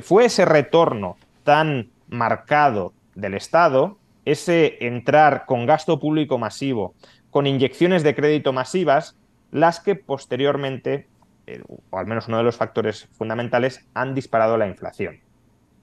fue 0.02 0.26
ese 0.26 0.44
retorno 0.44 1.16
tan 1.44 1.90
marcado 2.08 2.92
del 3.14 3.34
Estado, 3.34 3.98
ese 4.24 4.84
entrar 4.86 5.46
con 5.46 5.66
gasto 5.66 5.98
público 5.98 6.38
masivo, 6.38 6.94
con 7.30 7.46
inyecciones 7.46 8.02
de 8.02 8.14
crédito 8.14 8.52
masivas, 8.52 9.16
las 9.50 9.80
que 9.80 9.94
posteriormente, 9.94 11.08
eh, 11.46 11.62
o 11.90 11.98
al 11.98 12.06
menos 12.06 12.28
uno 12.28 12.38
de 12.38 12.44
los 12.44 12.56
factores 12.56 13.08
fundamentales, 13.12 13.86
han 13.94 14.14
disparado 14.14 14.56
la 14.56 14.68
inflación. 14.68 15.20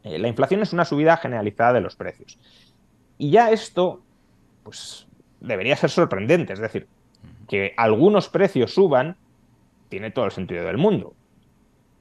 Eh, 0.03 0.19
la 0.19 0.27
inflación 0.27 0.61
es 0.61 0.73
una 0.73 0.85
subida 0.85 1.17
generalizada 1.17 1.73
de 1.73 1.81
los 1.81 1.95
precios. 1.95 2.37
Y 3.17 3.31
ya 3.31 3.51
esto, 3.51 4.01
pues, 4.63 5.07
debería 5.39 5.75
ser 5.75 5.89
sorprendente. 5.89 6.53
Es 6.53 6.59
decir, 6.59 6.87
que 7.47 7.73
algunos 7.77 8.29
precios 8.29 8.73
suban 8.73 9.17
tiene 9.89 10.11
todo 10.11 10.25
el 10.25 10.31
sentido 10.31 10.65
del 10.65 10.77
mundo. 10.77 11.13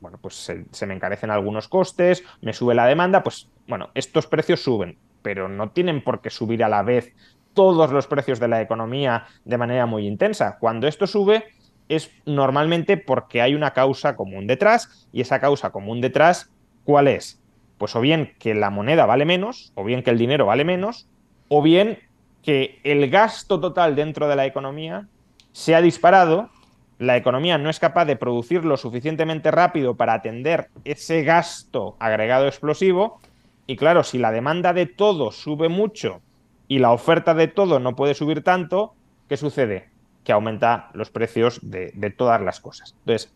Bueno, 0.00 0.18
pues 0.20 0.34
se, 0.34 0.86
me 0.86 0.94
encarecen 0.94 1.30
algunos 1.30 1.68
costes, 1.68 2.22
me 2.42 2.52
sube 2.52 2.74
la 2.74 2.86
demanda, 2.86 3.22
pues 3.22 3.48
bueno, 3.66 3.90
estos 3.94 4.26
precios 4.26 4.60
suben, 4.60 4.98
pero 5.22 5.48
no 5.48 5.70
tienen 5.70 6.02
por 6.04 6.20
qué 6.20 6.30
subir 6.30 6.62
a 6.62 6.68
la 6.68 6.82
vez 6.82 7.14
todos 7.54 7.90
los 7.90 8.06
precios 8.06 8.38
de 8.38 8.48
la 8.48 8.60
economía 8.60 9.26
de 9.44 9.56
manera 9.56 9.86
muy 9.86 10.06
intensa. 10.06 10.58
Cuando 10.60 10.86
esto 10.86 11.06
sube 11.06 11.44
es 11.88 12.10
normalmente 12.26 12.96
porque 12.96 13.40
hay 13.40 13.54
una 13.54 13.72
causa 13.72 14.16
común 14.16 14.46
detrás 14.46 15.08
y 15.12 15.22
esa 15.22 15.40
causa 15.40 15.70
común 15.70 16.00
detrás, 16.00 16.50
¿cuál 16.84 17.08
es? 17.08 17.40
Pues 17.78 17.96
o 17.96 18.00
bien 18.00 18.34
que 18.38 18.54
la 18.54 18.70
moneda 18.70 19.06
vale 19.06 19.24
menos, 19.24 19.72
o 19.74 19.84
bien 19.84 20.02
que 20.02 20.10
el 20.10 20.18
dinero 20.18 20.46
vale 20.46 20.64
menos, 20.64 21.08
o 21.48 21.62
bien 21.62 21.98
que 22.46 22.78
el 22.84 23.10
gasto 23.10 23.58
total 23.58 23.96
dentro 23.96 24.28
de 24.28 24.36
la 24.36 24.46
economía 24.46 25.08
se 25.50 25.74
ha 25.74 25.82
disparado, 25.82 26.48
la 26.96 27.16
economía 27.16 27.58
no 27.58 27.68
es 27.68 27.80
capaz 27.80 28.04
de 28.04 28.14
producir 28.14 28.64
lo 28.64 28.76
suficientemente 28.76 29.50
rápido 29.50 29.96
para 29.96 30.14
atender 30.14 30.68
ese 30.84 31.24
gasto 31.24 31.96
agregado 31.98 32.46
explosivo, 32.46 33.20
y 33.66 33.74
claro, 33.74 34.04
si 34.04 34.18
la 34.18 34.30
demanda 34.30 34.72
de 34.72 34.86
todo 34.86 35.32
sube 35.32 35.68
mucho 35.68 36.20
y 36.68 36.78
la 36.78 36.92
oferta 36.92 37.34
de 37.34 37.48
todo 37.48 37.80
no 37.80 37.96
puede 37.96 38.14
subir 38.14 38.44
tanto, 38.44 38.94
¿qué 39.28 39.36
sucede? 39.36 39.88
Que 40.22 40.30
aumenta 40.30 40.90
los 40.94 41.10
precios 41.10 41.58
de, 41.62 42.14
todas 42.16 42.40
las 42.40 42.60
cosas. 42.60 42.94
Entonces, 43.00 43.34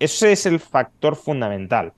ese 0.00 0.32
es 0.32 0.44
el 0.44 0.58
factor 0.58 1.14
fundamental. 1.14 1.92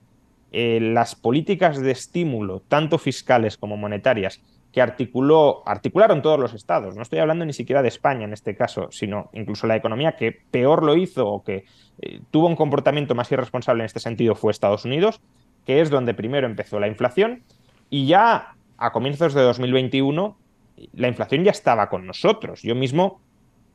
Eh, 0.51 0.79
las 0.79 1.15
políticas 1.15 1.81
de 1.81 1.89
estímulo, 1.89 2.61
tanto 2.67 2.99
fiscales 2.99 3.57
como 3.57 3.75
monetarias, 3.75 4.39
que 4.73 4.81
articuló, 4.81 5.61
articularon 5.67 6.23
todos 6.23 6.39
los 6.39 6.53
estados. 6.53 6.95
No 6.95 7.03
estoy 7.03 7.19
hablando 7.19 7.45
ni 7.45 7.53
siquiera 7.53 7.83
de 7.83 7.87
España 7.87 8.25
en 8.25 8.33
este 8.33 8.55
caso, 8.55 8.87
sino 8.91 9.29
incluso 9.31 9.67
la 9.67 9.75
economía 9.75 10.17
que 10.17 10.31
peor 10.31 10.83
lo 10.83 10.97
hizo 10.97 11.27
o 11.27 11.43
que 11.43 11.65
eh, 12.01 12.21
tuvo 12.31 12.47
un 12.47 12.55
comportamiento 12.55 13.13
más 13.13 13.31
irresponsable 13.31 13.83
en 13.83 13.85
este 13.85 13.99
sentido 13.99 14.33
fue 14.33 14.51
Estados 14.51 14.83
Unidos, 14.83 15.21
que 15.65 15.79
es 15.79 15.91
donde 15.91 16.15
primero 16.15 16.47
empezó 16.47 16.79
la 16.79 16.87
inflación 16.87 17.43
y 17.91 18.07
ya 18.07 18.55
a 18.77 18.91
comienzos 18.91 19.35
de 19.35 19.43
2021 19.43 20.37
la 20.93 21.07
inflación 21.07 21.43
ya 21.43 21.51
estaba 21.51 21.87
con 21.89 22.07
nosotros. 22.07 22.63
Yo 22.63 22.73
mismo 22.73 23.21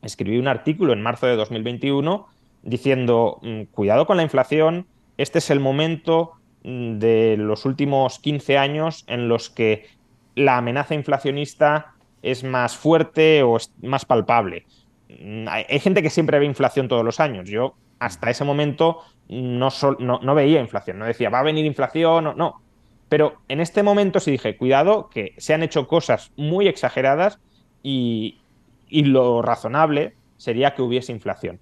escribí 0.01 0.37
un 0.37 0.49
artículo 0.49 0.91
en 0.91 1.01
marzo 1.01 1.27
de 1.27 1.37
2021 1.37 2.27
diciendo, 2.61 3.39
mm, 3.41 3.63
cuidado 3.71 4.05
con 4.05 4.17
la 4.17 4.23
inflación, 4.23 4.85
este 5.17 5.39
es 5.39 5.49
el 5.49 5.61
momento 5.61 6.33
mm, 6.63 6.97
de 6.97 7.37
los 7.37 7.65
últimos 7.65 8.19
15 8.19 8.57
años 8.57 9.05
en 9.07 9.29
los 9.29 9.49
que 9.49 9.87
la 10.35 10.57
amenaza 10.57 10.93
inflacionista 10.93 11.93
es 12.21 12.43
más 12.43 12.77
fuerte 12.77 13.43
o 13.43 13.57
es 13.57 13.71
más 13.81 14.05
palpable. 14.05 14.65
Mm, 15.09 15.47
hay, 15.49 15.79
gente 15.79 16.01
que 16.01 16.09
siempre 16.09 16.39
ve 16.39 16.45
inflación 16.45 16.87
todos 16.87 17.05
los 17.05 17.19
años. 17.19 17.49
Yo 17.49 17.75
hasta 17.99 18.29
ese 18.29 18.45
momento 18.45 18.99
no, 19.27 19.69
no, 19.99 20.35
veía 20.35 20.61
inflación, 20.61 20.99
no 20.99 21.05
decía, 21.05 21.29
va 21.29 21.39
a 21.39 21.43
venir 21.43 21.65
inflación, 21.65 22.27
o 22.27 22.33
no. 22.33 22.61
Pero 23.09 23.37
en 23.47 23.59
este 23.59 23.83
momento 23.83 24.19
sí 24.19 24.31
dije, 24.31 24.55
cuidado, 24.55 25.09
que 25.09 25.33
se 25.37 25.53
han 25.53 25.63
hecho 25.63 25.87
cosas 25.87 26.31
muy 26.37 26.67
exageradas 26.67 27.39
y, 27.81 28.39
y 28.87 29.03
lo 29.05 29.41
razonable 29.41 30.15
sería 30.37 30.75
que 30.75 30.81
hubiese 30.81 31.11
inflación. 31.11 31.59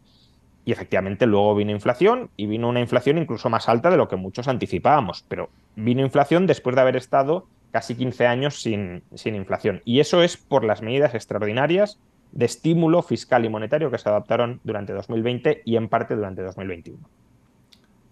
Y 0.66 0.74
efectivamente 0.74 1.26
luego 1.26 1.56
vino 1.56 1.72
inflación 1.72 2.30
y 2.36 2.46
vino 2.46 2.68
una 2.68 2.82
inflación 2.82 3.18
incluso 3.18 3.50
más 3.50 3.70
alta 3.70 3.90
de 3.90 3.96
lo 3.96 4.10
que 4.10 4.18
muchos 4.18 4.50
anticipábamos, 4.50 5.24
pero 5.30 5.50
vino 5.78 6.02
inflación 6.02 6.46
después 6.46 6.76
de 6.76 6.82
haber 6.82 6.98
estado 6.98 7.48
casi 7.72 7.96
15 7.96 8.28
años 8.28 8.62
sin, 8.62 9.04
sin, 9.14 9.36
inflación. 9.36 9.82
Y 9.86 10.00
eso 10.00 10.24
es 10.24 10.38
por 10.38 10.64
las 10.64 10.82
medidas 10.82 11.14
extraordinarias 11.14 12.00
de 12.32 12.46
estímulo 12.46 13.02
fiscal 13.02 13.46
y 13.46 13.50
monetario 13.50 13.92
que 13.92 13.98
se 13.98 14.10
adoptaron 14.10 14.60
durante 14.64 14.94
2020 14.94 15.62
y 15.66 15.76
en 15.76 15.90
parte 15.90 16.16
durante 16.16 16.42
2021. 16.42 17.00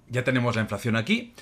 Ya 0.09 0.23
tenemos 0.23 0.55
la 0.55 0.61
inflación 0.61 0.95
aquí. 0.95 1.33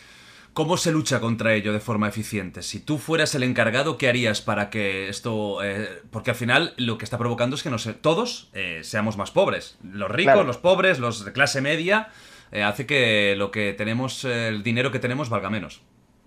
¿Cómo 0.54 0.78
se 0.78 0.92
lucha 0.92 1.20
contra 1.20 1.56
ello 1.56 1.74
de 1.74 1.80
forma 1.80 2.08
eficiente? 2.08 2.62
Si 2.62 2.80
tú 2.80 3.00
fueras 3.00 3.34
el 3.34 3.42
encargado, 3.42 3.98
¿qué 3.98 4.08
harías 4.08 4.42
para 4.42 4.70
que 4.70 5.10
esto... 5.10 5.64
Eh, 5.64 6.04
porque 6.12 6.30
al 6.30 6.36
final 6.36 6.76
lo 6.78 7.00
que 7.00 7.06
está 7.06 7.18
provocando 7.18 7.56
es 7.56 7.64
que 7.64 7.72
no 7.72 7.78
todos 8.02 8.52
eh, 8.54 8.82
seamos 8.84 9.18
más 9.18 9.32
pobres. 9.32 9.80
Los 9.84 10.12
ricos, 10.12 10.46
los 10.46 10.60
pobres, 10.60 11.00
los 11.00 11.26
de 11.26 11.34
clase 11.34 11.60
media, 11.60 12.10
eh, 12.52 12.62
hace 12.62 12.86
que 12.86 13.36
lo 13.36 13.50
que 13.50 13.74
tenemos, 13.74 14.26
el 14.26 14.62
dinero 14.62 14.92
que 14.92 15.00
tenemos 15.00 15.30
valga 15.30 15.50
menos. 15.50 15.82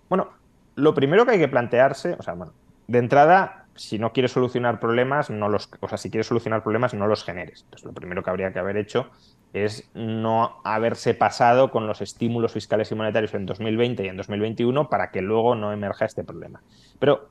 Bueno, 0.09 0.33
lo 0.77 0.95
primero 0.95 1.25
que 1.25 1.33
hay 1.33 1.39
que 1.39 1.49
plantearse, 1.49 2.15
o 2.19 2.23
sea, 2.23 2.35
bueno, 2.35 2.53
de 2.87 2.99
entrada, 2.99 3.67
si 3.75 3.99
no 3.99 4.12
quieres 4.12 4.33
solucionar 4.33 4.79
problemas, 4.79 5.31
no 5.31 5.49
los, 5.49 5.69
o 5.81 5.89
sea, 5.89 5.99
si 5.99 6.11
quieres 6.11 6.27
solucionar 6.27 6.62
problemas, 6.62 6.95
no 6.95 7.07
los 7.07 7.25
generes. 7.25 7.62
Entonces, 7.65 7.87
lo 7.87 7.93
primero 7.93 8.23
que 8.23 8.31
habría 8.31 8.53
que 8.53 8.59
haber 8.59 8.77
hecho 8.77 9.11
es 9.53 9.91
no 9.95 10.61
haberse 10.65 11.15
pasado 11.15 11.71
con 11.71 11.87
los 11.87 12.01
estímulos 12.03 12.53
fiscales 12.53 12.93
y 12.93 12.95
monetarios 12.95 13.35
en 13.35 13.47
2020 13.47 14.05
y 14.05 14.09
en 14.09 14.17
2021 14.17 14.89
para 14.89 15.11
que 15.11 15.23
luego 15.23 15.55
no 15.55 15.73
emerja 15.73 16.05
este 16.05 16.25
problema. 16.25 16.62
Pero 16.99 17.29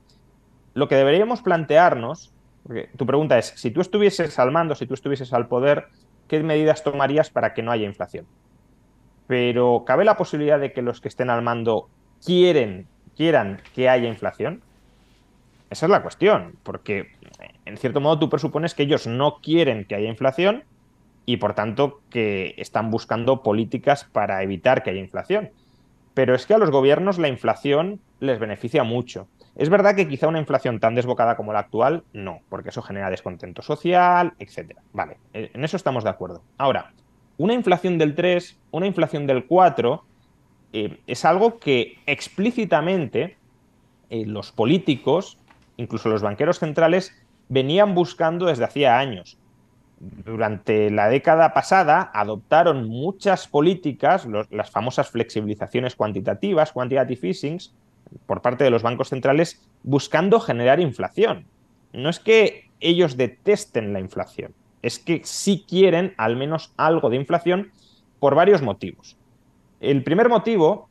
lo 0.74 0.88
que 0.88 0.96
deberíamos 0.96 1.40
plantearnos, 1.40 2.32
porque 2.64 2.90
tu 2.96 3.06
pregunta 3.06 3.38
es, 3.38 3.52
si 3.56 3.70
tú 3.70 3.80
estuvieses 3.80 4.38
al 4.38 4.50
mando, 4.50 4.74
si 4.74 4.86
tú 4.86 4.94
estuvieses 4.94 5.32
al 5.32 5.46
poder, 5.46 5.86
¿qué 6.26 6.42
medidas 6.42 6.82
tomarías 6.82 7.30
para 7.30 7.54
que 7.54 7.62
no 7.62 7.70
haya 7.70 7.86
inflación? 7.86 8.26
Pero 9.28 9.84
¿cabe 9.86 10.04
la 10.04 10.16
posibilidad 10.16 10.58
de 10.58 10.72
que 10.72 10.82
los 10.82 11.00
que 11.00 11.08
estén 11.08 11.30
al 11.30 11.42
mando 11.42 11.88
quieren, 12.24 12.88
quieran 13.16 13.60
que 13.74 13.88
haya 13.88 14.08
inflación? 14.08 14.62
Esa 15.70 15.86
es 15.86 15.90
la 15.90 16.02
cuestión, 16.02 16.56
porque 16.62 17.10
en 17.64 17.76
cierto 17.76 18.00
modo 18.00 18.18
tú 18.18 18.28
presupones 18.28 18.74
que 18.74 18.84
ellos 18.84 19.06
no 19.06 19.40
quieren 19.42 19.84
que 19.84 19.96
haya 19.96 20.08
inflación 20.08 20.64
y 21.24 21.38
por 21.38 21.54
tanto 21.54 22.00
que 22.08 22.54
están 22.56 22.90
buscando 22.90 23.42
políticas 23.42 24.04
para 24.04 24.42
evitar 24.42 24.82
que 24.82 24.90
haya 24.90 25.00
inflación. 25.00 25.50
Pero 26.14 26.34
es 26.34 26.46
que 26.46 26.54
a 26.54 26.58
los 26.58 26.70
gobiernos 26.70 27.18
la 27.18 27.28
inflación 27.28 28.00
les 28.20 28.38
beneficia 28.38 28.84
mucho. 28.84 29.28
Es 29.56 29.70
verdad 29.70 29.96
que 29.96 30.06
quizá 30.06 30.28
una 30.28 30.38
inflación 30.38 30.80
tan 30.80 30.94
desbocada 30.94 31.36
como 31.36 31.52
la 31.52 31.60
actual, 31.60 32.04
no, 32.12 32.40
porque 32.48 32.68
eso 32.68 32.82
genera 32.82 33.10
descontento 33.10 33.62
social, 33.62 34.34
etc. 34.38 34.78
Vale, 34.92 35.16
en 35.32 35.64
eso 35.64 35.76
estamos 35.76 36.04
de 36.04 36.10
acuerdo. 36.10 36.42
Ahora, 36.58 36.92
una 37.38 37.54
inflación 37.54 37.98
del 37.98 38.14
3, 38.14 38.58
una 38.70 38.86
inflación 38.86 39.26
del 39.26 39.46
4, 39.46 40.04
eh, 40.78 41.00
es 41.06 41.24
algo 41.24 41.58
que 41.58 41.98
explícitamente 42.06 43.36
eh, 44.10 44.26
los 44.26 44.52
políticos, 44.52 45.38
incluso 45.76 46.08
los 46.08 46.22
banqueros 46.22 46.58
centrales, 46.58 47.14
venían 47.48 47.94
buscando 47.94 48.46
desde 48.46 48.64
hacía 48.64 48.98
años 48.98 49.38
durante 49.98 50.90
la 50.90 51.08
década 51.08 51.54
pasada 51.54 52.10
adoptaron 52.12 52.88
muchas 52.88 53.48
políticas, 53.48 54.26
las 54.50 54.70
famosas 54.70 55.08
flexibilizaciones 55.08 55.96
cuantitativas, 55.96 56.72
quantitative 56.72 57.28
easing, 57.28 57.58
por 58.26 58.42
parte 58.42 58.64
de 58.64 58.70
los 58.70 58.82
bancos 58.82 59.08
centrales, 59.08 59.66
buscando 59.82 60.40
generar 60.40 60.80
inflación. 60.80 61.46
No 61.92 62.10
es 62.10 62.20
que 62.20 62.68
ellos 62.80 63.16
detesten 63.16 63.94
la 63.94 64.00
inflación, 64.00 64.52
es 64.82 64.98
que 64.98 65.22
sí 65.24 65.64
quieren 65.66 66.12
al 66.18 66.36
menos 66.36 66.72
algo 66.76 67.08
de 67.08 67.16
inflación 67.16 67.70
por 68.20 68.34
varios 68.34 68.60
motivos. 68.60 69.16
El 69.80 70.02
primer 70.02 70.28
motivo 70.28 70.88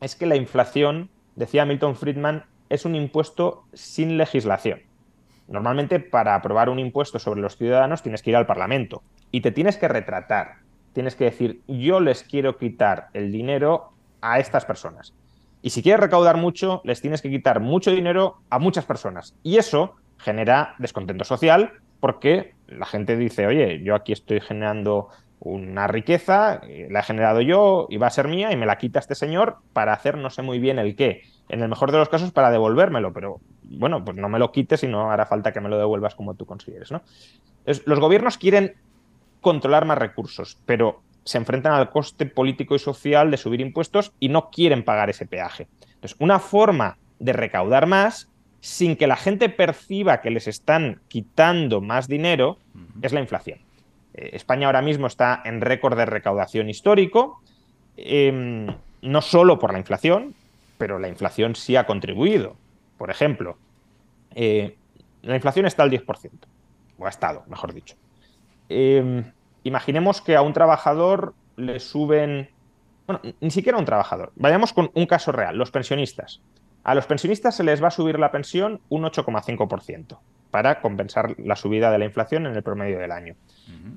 es 0.00 0.16
que 0.16 0.26
la 0.26 0.36
inflación, 0.36 1.10
decía 1.36 1.64
Milton 1.64 1.96
Friedman, 1.96 2.44
es 2.68 2.84
un 2.84 2.94
impuesto 2.94 3.64
sin 3.72 4.18
legislación. 4.18 4.80
Normalmente 5.48 6.00
para 6.00 6.34
aprobar 6.34 6.68
un 6.68 6.80
impuesto 6.80 7.18
sobre 7.18 7.40
los 7.40 7.56
ciudadanos 7.56 8.02
tienes 8.02 8.22
que 8.22 8.30
ir 8.30 8.36
al 8.36 8.46
Parlamento 8.46 9.02
y 9.30 9.42
te 9.42 9.52
tienes 9.52 9.76
que 9.76 9.88
retratar. 9.88 10.56
Tienes 10.92 11.14
que 11.14 11.24
decir, 11.24 11.60
yo 11.68 12.00
les 12.00 12.24
quiero 12.24 12.56
quitar 12.56 13.08
el 13.12 13.30
dinero 13.30 13.90
a 14.20 14.40
estas 14.40 14.64
personas. 14.64 15.14
Y 15.62 15.70
si 15.70 15.82
quieres 15.82 16.00
recaudar 16.00 16.36
mucho, 16.36 16.80
les 16.84 17.00
tienes 17.00 17.22
que 17.22 17.30
quitar 17.30 17.60
mucho 17.60 17.90
dinero 17.90 18.38
a 18.50 18.58
muchas 18.58 18.84
personas. 18.86 19.36
Y 19.42 19.58
eso 19.58 19.96
genera 20.18 20.74
descontento 20.78 21.24
social 21.24 21.72
porque 22.00 22.54
la 22.66 22.86
gente 22.86 23.16
dice, 23.16 23.46
oye, 23.46 23.82
yo 23.82 23.94
aquí 23.94 24.12
estoy 24.12 24.40
generando 24.40 25.08
una 25.52 25.86
riqueza, 25.86 26.60
eh, 26.64 26.88
la 26.90 27.00
he 27.00 27.02
generado 27.02 27.40
yo 27.40 27.86
y 27.88 27.98
va 27.98 28.08
a 28.08 28.10
ser 28.10 28.28
mía 28.28 28.52
y 28.52 28.56
me 28.56 28.66
la 28.66 28.78
quita 28.78 28.98
este 28.98 29.14
señor 29.14 29.58
para 29.72 29.92
hacer 29.92 30.18
no 30.18 30.30
sé 30.30 30.42
muy 30.42 30.58
bien 30.58 30.78
el 30.78 30.96
qué. 30.96 31.22
En 31.48 31.62
el 31.62 31.68
mejor 31.68 31.92
de 31.92 31.98
los 31.98 32.08
casos 32.08 32.32
para 32.32 32.50
devolvérmelo, 32.50 33.12
pero 33.12 33.40
bueno, 33.62 34.04
pues 34.04 34.16
no 34.16 34.28
me 34.28 34.38
lo 34.38 34.50
quites 34.50 34.82
y 34.82 34.88
no 34.88 35.10
hará 35.10 35.26
falta 35.26 35.52
que 35.52 35.60
me 35.60 35.68
lo 35.68 35.78
devuelvas 35.78 36.14
como 36.14 36.34
tú 36.34 36.46
consideres, 36.46 36.90
¿no? 36.90 37.02
los 37.84 37.98
gobiernos 37.98 38.38
quieren 38.38 38.76
controlar 39.40 39.86
más 39.86 39.98
recursos, 39.98 40.58
pero 40.66 41.02
se 41.24 41.38
enfrentan 41.38 41.72
al 41.72 41.90
coste 41.90 42.26
político 42.26 42.76
y 42.76 42.78
social 42.78 43.32
de 43.32 43.36
subir 43.36 43.60
impuestos 43.60 44.12
y 44.20 44.28
no 44.28 44.50
quieren 44.50 44.84
pagar 44.84 45.10
ese 45.10 45.26
peaje. 45.26 45.66
Entonces, 45.94 46.16
una 46.20 46.38
forma 46.38 46.98
de 47.18 47.32
recaudar 47.32 47.86
más 47.86 48.28
sin 48.60 48.96
que 48.96 49.08
la 49.08 49.16
gente 49.16 49.48
perciba 49.48 50.20
que 50.20 50.30
les 50.30 50.46
están 50.46 51.00
quitando 51.08 51.80
más 51.80 52.06
dinero 52.06 52.58
es 53.02 53.12
la 53.12 53.20
inflación. 53.20 53.65
Eh, 54.16 54.30
España 54.32 54.66
ahora 54.66 54.82
mismo 54.82 55.06
está 55.06 55.42
en 55.44 55.60
récord 55.60 55.96
de 55.96 56.06
recaudación 56.06 56.68
histórico, 56.68 57.40
em, 57.96 58.66
no 59.02 59.22
solo 59.22 59.58
por 59.58 59.72
la 59.72 59.78
inflación, 59.78 60.34
pero 60.78 60.98
la 60.98 61.08
inflación 61.08 61.54
sí 61.54 61.76
ha 61.76 61.86
contribuido. 61.86 62.56
Por 62.98 63.10
ejemplo, 63.10 63.56
eh, 64.34 64.76
la 65.22 65.36
inflación 65.36 65.66
está 65.66 65.82
al 65.82 65.90
10%, 65.90 66.48
o 66.98 67.06
ha 67.06 67.10
estado, 67.10 67.44
mejor 67.46 67.74
dicho. 67.74 67.96
Em, 68.68 69.32
imaginemos 69.64 70.20
que 70.20 70.34
a 70.34 70.42
un 70.42 70.52
trabajador 70.52 71.34
le 71.56 71.78
suben, 71.80 72.50
bueno, 73.06 73.20
ni 73.40 73.50
siquiera 73.50 73.76
a 73.76 73.80
un 73.80 73.86
trabajador, 73.86 74.32
vayamos 74.36 74.72
con 74.72 74.90
un 74.94 75.06
caso 75.06 75.32
real, 75.32 75.56
los 75.56 75.70
pensionistas. 75.70 76.40
A 76.84 76.94
los 76.94 77.06
pensionistas 77.06 77.56
se 77.56 77.64
les 77.64 77.82
va 77.82 77.88
a 77.88 77.90
subir 77.90 78.18
la 78.18 78.30
pensión 78.30 78.80
un 78.88 79.02
8,5% 79.04 80.18
para 80.50 80.80
compensar 80.80 81.38
la 81.38 81.56
subida 81.56 81.90
de 81.90 81.98
la 81.98 82.04
inflación 82.04 82.46
en 82.46 82.54
el 82.54 82.62
promedio 82.62 82.98
del 82.98 83.12
año. 83.12 83.34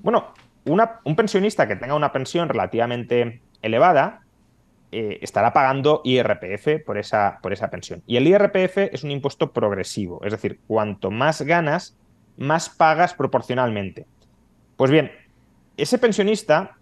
Bueno, 0.02 0.34
un 0.66 1.16
pensionista 1.16 1.68
que 1.68 1.76
tenga 1.76 1.96
una 1.96 2.12
pensión 2.12 2.50
relativamente 2.50 3.42
elevada 3.62 4.22
eh, 4.92 5.20
estará 5.22 5.54
pagando 5.54 6.02
IRPF 6.04 6.84
por 6.84 6.98
esa, 6.98 7.38
por 7.44 7.54
esa 7.54 7.70
pensión. 7.70 8.02
Y 8.08 8.18
el 8.18 8.28
IRPF 8.28 8.78
es 8.92 9.04
un 9.04 9.12
impuesto 9.12 9.52
progresivo, 9.52 10.22
es 10.26 10.32
decir, 10.32 10.60
cuanto 10.66 11.12
más 11.12 11.44
ganas, 11.44 11.96
más 12.38 12.70
pagas 12.70 13.14
proporcionalmente. 13.14 14.08
Pues 14.78 14.90
bien, 14.90 15.12
ese 15.78 16.00
pensionista 16.00 16.78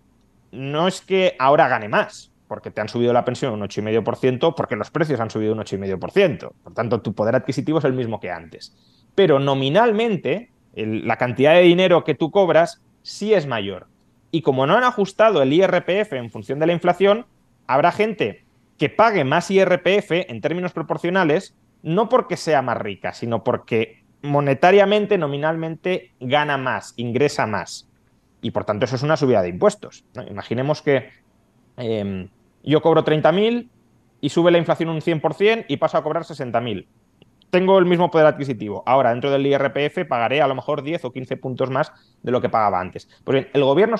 no 0.51 0.87
es 0.87 1.01
que 1.01 1.35
ahora 1.37 1.67
gane 1.67 1.89
más, 1.89 2.31
porque 2.47 2.71
te 2.71 2.81
han 2.81 2.89
subido 2.89 3.13
la 3.13 3.25
pensión 3.25 3.53
un 3.53 3.61
8,5%, 3.61 4.55
porque 4.55 4.75
los 4.75 4.91
precios 4.91 5.19
han 5.19 5.29
subido 5.29 5.53
un 5.53 5.59
8,5%. 5.59 6.51
Por 6.63 6.73
tanto, 6.73 7.01
tu 7.01 7.13
poder 7.13 7.35
adquisitivo 7.35 7.79
es 7.79 7.85
el 7.85 7.93
mismo 7.93 8.19
que 8.19 8.31
antes. 8.31 8.75
Pero 9.15 9.39
nominalmente, 9.39 10.51
la 10.73 11.17
cantidad 11.17 11.53
de 11.53 11.61
dinero 11.61 12.03
que 12.03 12.15
tú 12.15 12.31
cobras 12.31 12.81
sí 13.01 13.33
es 13.33 13.47
mayor. 13.47 13.87
Y 14.31 14.41
como 14.41 14.67
no 14.67 14.75
han 14.75 14.83
ajustado 14.83 15.41
el 15.41 15.53
IRPF 15.53 16.13
en 16.13 16.29
función 16.29 16.59
de 16.59 16.67
la 16.67 16.73
inflación, 16.73 17.25
habrá 17.65 17.91
gente 17.91 18.45
que 18.77 18.89
pague 18.89 19.23
más 19.23 19.49
IRPF 19.49 20.11
en 20.11 20.41
términos 20.41 20.71
proporcionales, 20.71 21.55
no 21.81 22.09
porque 22.09 22.37
sea 22.37 22.61
más 22.61 22.77
rica, 22.77 23.13
sino 23.13 23.43
porque 23.43 24.03
monetariamente, 24.21 25.17
nominalmente, 25.17 26.11
gana 26.19 26.57
más, 26.57 26.93
ingresa 26.97 27.47
más. 27.47 27.89
Y 28.41 28.51
por 28.51 28.65
tanto, 28.65 28.85
eso 28.85 28.95
es 28.95 29.03
una 29.03 29.17
subida 29.17 29.41
de 29.41 29.49
impuestos. 29.49 30.05
Imaginemos 30.29 30.81
que 30.81 31.09
em, 31.77 32.29
yo 32.71 32.81
cobro 32.81 33.03
30.000 33.03 33.69
y 34.21 34.29
sube 34.29 34.51
la 34.51 34.57
inflación 34.57 34.89
un 34.89 35.01
100% 35.01 35.65
y 35.67 35.77
paso 35.77 35.97
a 35.97 36.03
cobrar 36.03 36.23
60.000. 36.23 36.87
Tengo 37.49 37.79
el 37.79 37.85
mismo 37.85 38.11
poder 38.11 38.27
adquisitivo. 38.27 38.83
Ahora, 38.85 39.11
dentro 39.11 39.31
del 39.31 39.45
IRPF, 39.45 40.05
pagaré 40.07 40.41
a 40.41 40.47
lo 40.47 40.55
mejor 40.55 40.83
10 40.83 41.05
o 41.05 41.11
15 41.13 41.37
puntos 41.37 41.69
más 41.69 41.93
de 42.21 42.31
lo 42.31 42.41
que 42.41 42.49
pagaba 42.49 42.81
antes. 42.81 43.07
Pues 43.23 43.35
bien, 43.35 43.49
el 43.53 43.63
gobierno 43.63 43.95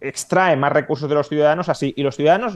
extrae 0.00 0.56
más 0.56 0.72
recursos 0.72 1.08
de 1.08 1.14
los 1.14 1.28
ciudadanos 1.28 1.68
así, 1.68 1.92
y 1.96 2.02
los 2.02 2.16
ciudadanos, 2.16 2.54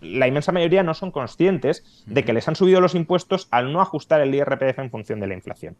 la 0.00 0.26
inmensa 0.26 0.50
mayoría, 0.52 0.82
no 0.82 0.94
son 0.94 1.10
conscientes 1.10 2.04
de 2.06 2.24
que 2.24 2.32
les 2.32 2.48
han 2.48 2.56
subido 2.56 2.80
los 2.80 2.94
impuestos 2.94 3.48
al 3.50 3.72
no 3.72 3.80
ajustar 3.80 4.20
el 4.20 4.34
IRPF 4.34 4.78
en 4.78 4.90
función 4.90 5.20
de 5.20 5.26
la 5.26 5.34
inflación. 5.34 5.76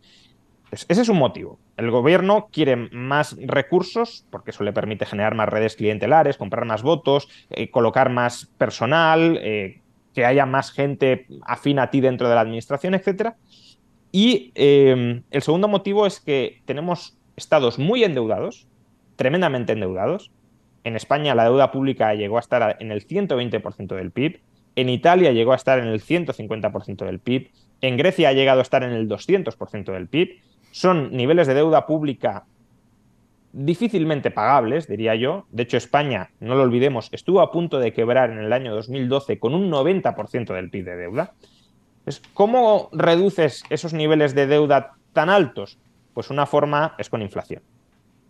Ese 0.73 1.03
es 1.03 1.09
un 1.09 1.19
motivo. 1.19 1.59
El 1.77 1.91
gobierno 1.91 2.49
quiere 2.53 2.77
más 2.77 3.37
recursos 3.41 4.25
porque 4.31 4.53
eso 4.53 4.63
le 4.63 4.73
permite 4.73 5.05
generar 5.05 5.35
más 5.35 5.49
redes 5.49 5.75
clientelares, 5.75 6.37
comprar 6.37 6.65
más 6.65 6.83
votos, 6.83 7.29
eh, 7.51 7.71
colocar 7.71 8.11
más 8.11 8.47
personal, 8.57 9.39
eh, 9.43 9.81
que 10.15 10.25
haya 10.25 10.47
más 10.47 10.71
gente 10.71 11.27
afín 11.43 11.79
a 11.79 11.91
ti 11.91 12.01
dentro 12.01 12.29
de 12.29 12.35
la 12.37 12.43
administración, 12.43 12.95
etc. 12.95 13.35
Y 14.13 14.53
eh, 14.55 15.23
el 15.31 15.43
segundo 15.43 15.67
motivo 15.67 16.07
es 16.07 16.21
que 16.21 16.63
tenemos 16.67 17.17
estados 17.37 17.79
muy 17.79 18.05
endeudados, 18.05 18.69
tremendamente 19.17 19.73
endeudados. 19.73 20.31
En 20.85 20.95
España 20.95 21.35
la 21.35 21.45
deuda 21.45 21.73
pública 21.73 22.15
llegó 22.15 22.37
a 22.37 22.41
estar 22.41 22.77
en 22.79 22.93
el 22.93 23.07
120% 23.07 23.97
del 23.97 24.13
PIB. 24.13 24.41
En 24.77 24.89
Italia 24.89 25.33
llegó 25.33 25.53
a 25.53 25.57
estar 25.57 25.81
en 25.81 25.89
el 25.89 26.01
150% 26.01 27.05
del 27.05 27.19
PIB. 27.19 27.51
En 27.81 27.97
Grecia 27.97 28.29
ha 28.29 28.33
llegado 28.33 28.61
a 28.61 28.63
estar 28.63 28.85
en 28.85 28.93
el 28.93 29.09
200% 29.09 29.93
del 29.93 30.07
PIB 30.07 30.41
son 30.71 31.11
niveles 31.17 31.47
de 31.47 31.55
deuda 31.55 31.87
pública 31.87 32.45
difícilmente 33.53 34.31
pagables, 34.31 34.87
diría 34.87 35.15
yo. 35.15 35.47
De 35.51 35.65
hecho, 35.65 35.77
España, 35.77 36.31
no 36.41 36.55
lo 36.55 36.63
olvidemos, 36.63 37.09
estuvo 37.13 37.41
a 37.41 37.51
punto 37.51 37.79
de 37.79 37.93
quebrar 37.93 38.31
en 38.31 38.39
el 38.39 38.53
año 38.53 38.75
2012 38.75 39.39
con 39.39 39.55
un 39.55 39.71
90% 39.71 40.55
del 40.55 40.71
PIB 40.71 40.85
de 40.85 40.97
deuda. 40.97 41.33
¿Cómo 42.35 42.89
reduces 42.93 43.65
esos 43.71 43.93
niveles 43.93 44.35
de 44.35 44.47
deuda 44.47 44.95
tan 45.13 45.31
altos? 45.31 45.79
Pues 46.15 46.31
una 46.31 46.47
forma 46.47 46.95
es 46.99 47.09
con 47.09 47.23
inflación. 47.23 47.63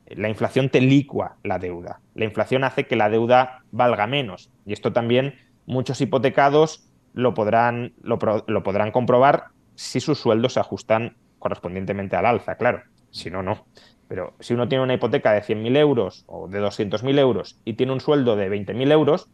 La 0.07 0.29
inflación 0.29 0.71
te 0.71 0.81
licua 0.81 1.37
la 1.45 1.59
deuda. 1.59 2.01
La 2.15 2.25
inflación 2.25 2.65
hace 2.65 2.87
que 2.87 2.97
la 2.97 3.09
deuda 3.09 3.63
valga 3.71 4.07
menos. 4.07 4.51
Y 4.67 4.73
esto 4.73 4.93
también 4.93 5.35
muchos 5.67 6.01
hipotecados 6.01 6.85
lo 7.15 7.33
podrán, 7.33 7.93
lo 8.03 8.19
podrán 8.19 8.91
comprobar 8.91 9.47
si 9.77 10.01
sus 10.01 10.19
sueldos 10.19 10.55
se 10.55 10.61
ajustan 10.61 11.17
correspondientemente 11.41 12.15
al 12.15 12.27
alza, 12.27 12.55
claro. 12.55 12.83
Si 13.11 13.29
no, 13.31 13.43
no. 13.43 13.67
Pero 14.07 14.35
si 14.39 14.55
uno 14.55 14.69
tiene 14.69 14.85
una 14.85 14.95
hipoteca 14.95 15.33
de 15.33 15.43
100.000 15.43 15.77
euros 15.77 16.25
o 16.29 16.47
de 16.47 16.61
200.000 16.61 17.19
euros 17.19 17.59
y 17.65 17.73
tiene 17.73 17.93
un 17.93 18.01
sueldo 18.01 18.37
de 18.37 18.49
20.000 18.49 18.93
euros, 18.93 19.29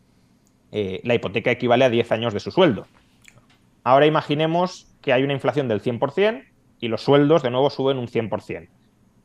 eh, 0.73 1.01
la 1.05 1.15
hipoteca 1.15 1.51
equivale 1.51 1.85
a 1.85 1.91
10 1.91 2.13
años 2.13 2.33
de 2.33 2.41
su 2.41 2.51
sueldo. 2.51 2.87
Ahora 3.85 4.07
imaginemos 4.07 4.95
que 5.01 5.13
hay 5.13 5.23
una 5.23 5.33
inflación 5.35 5.69
del 5.69 5.83
100% 5.83 6.45
y 6.81 6.89
los 6.89 7.03
sueldos 7.03 7.43
de 7.43 7.51
nuevo 7.51 7.71
suben 7.71 7.99
un 7.99 8.09
100%. 8.09 8.69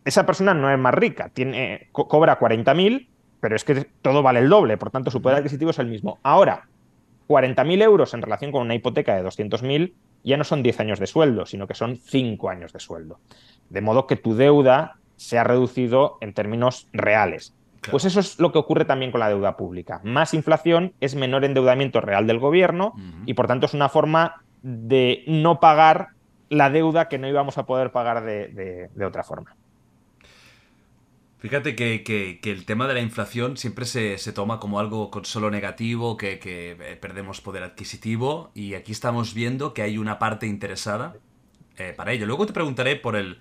Esa 0.05 0.25
persona 0.25 0.53
no 0.53 0.71
es 0.71 0.79
más 0.79 0.93
rica, 0.93 1.29
tiene, 1.29 1.89
cobra 1.91 2.39
40.000, 2.39 3.07
pero 3.39 3.55
es 3.55 3.63
que 3.63 3.87
todo 4.01 4.23
vale 4.23 4.39
el 4.39 4.49
doble, 4.49 4.77
por 4.77 4.89
tanto 4.89 5.11
su 5.11 5.21
poder 5.21 5.39
adquisitivo 5.39 5.71
es 5.71 5.79
el 5.79 5.87
mismo. 5.87 6.19
Ahora, 6.23 6.67
40.000 7.27 7.83
euros 7.83 8.13
en 8.13 8.21
relación 8.21 8.51
con 8.51 8.61
una 8.61 8.75
hipoteca 8.75 9.15
de 9.15 9.23
200.000 9.23 9.93
ya 10.23 10.37
no 10.37 10.43
son 10.43 10.63
10 10.63 10.79
años 10.79 10.99
de 10.99 11.07
sueldo, 11.07 11.45
sino 11.45 11.67
que 11.67 11.73
son 11.73 11.97
5 11.97 12.49
años 12.49 12.73
de 12.73 12.79
sueldo. 12.79 13.19
De 13.69 13.81
modo 13.81 14.07
que 14.07 14.15
tu 14.15 14.35
deuda 14.35 14.97
se 15.15 15.37
ha 15.37 15.43
reducido 15.43 16.17
en 16.21 16.33
términos 16.33 16.87
reales. 16.93 17.55
Pues 17.89 18.05
eso 18.05 18.19
es 18.19 18.39
lo 18.39 18.51
que 18.51 18.59
ocurre 18.59 18.85
también 18.85 19.11
con 19.11 19.19
la 19.19 19.29
deuda 19.29 19.57
pública. 19.57 20.01
Más 20.03 20.33
inflación 20.33 20.93
es 20.99 21.15
menor 21.15 21.45
endeudamiento 21.45 21.99
real 22.01 22.27
del 22.27 22.37
gobierno 22.37 22.93
y 23.25 23.33
por 23.33 23.47
tanto 23.47 23.65
es 23.65 23.73
una 23.73 23.89
forma 23.89 24.43
de 24.61 25.23
no 25.25 25.59
pagar 25.59 26.09
la 26.49 26.69
deuda 26.69 27.07
que 27.07 27.17
no 27.17 27.27
íbamos 27.27 27.57
a 27.57 27.65
poder 27.65 27.91
pagar 27.91 28.23
de 28.23 29.05
otra 29.05 29.23
forma. 29.23 29.55
Fíjate 31.41 31.75
que, 31.75 32.39
el 32.43 32.65
tema 32.65 32.87
de 32.87 32.93
la 32.93 32.99
inflación 33.01 33.57
siempre 33.57 33.85
se, 33.85 34.31
toma 34.31 34.59
como 34.59 34.79
algo 34.79 35.09
solo 35.23 35.49
negativo, 35.49 36.15
que, 36.15 36.39
eh, 36.45 36.97
perdemos 37.01 37.41
poder 37.41 37.63
adquisitivo 37.63 38.51
y 38.53 38.75
aquí 38.75 38.91
estamos 38.91 39.33
viendo 39.33 39.73
que 39.73 39.81
hay 39.81 39.97
una 39.97 40.19
parte 40.19 40.45
interesada 40.45 41.15
eh, 41.77 41.95
para 41.97 42.11
ello. 42.11 42.27
Luego 42.27 42.45
te 42.45 42.53
preguntaré 42.53 42.95
por 42.95 43.15
el, 43.15 43.39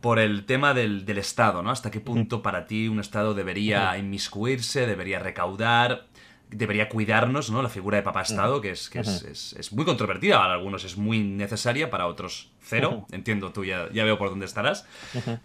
por 0.00 0.20
el 0.20 0.44
tema 0.44 0.72
del, 0.72 1.04
del, 1.04 1.18
Estado, 1.18 1.64
¿no? 1.64 1.72
Hasta 1.72 1.90
qué 1.90 1.98
punto 1.98 2.42
para 2.42 2.64
ti 2.66 2.86
un 2.86 3.00
Estado 3.00 3.34
debería 3.34 3.98
inmiscuirse, 3.98 4.86
debería 4.86 5.18
recaudar, 5.18 6.06
debería 6.52 6.88
cuidarnos, 6.88 7.50
¿no? 7.50 7.62
La 7.62 7.68
figura 7.68 7.96
de 7.96 8.02
papá 8.02 8.22
Estado, 8.22 8.60
que 8.60 8.70
es, 8.70 8.88
que 8.88 9.00
es, 9.00 9.72
muy 9.72 9.84
controvertida, 9.84 10.38
para 10.38 10.54
algunos 10.54 10.84
es 10.84 10.96
muy 10.96 11.20
necesaria, 11.20 11.90
para 11.90 12.06
otros 12.06 12.52
cero. 12.60 13.06
Entiendo, 13.10 13.52
tú 13.52 13.64
ya, 13.64 13.88
ya, 13.92 14.04
veo 14.04 14.18
por 14.18 14.30
dónde 14.30 14.46
estarás. 14.46 14.86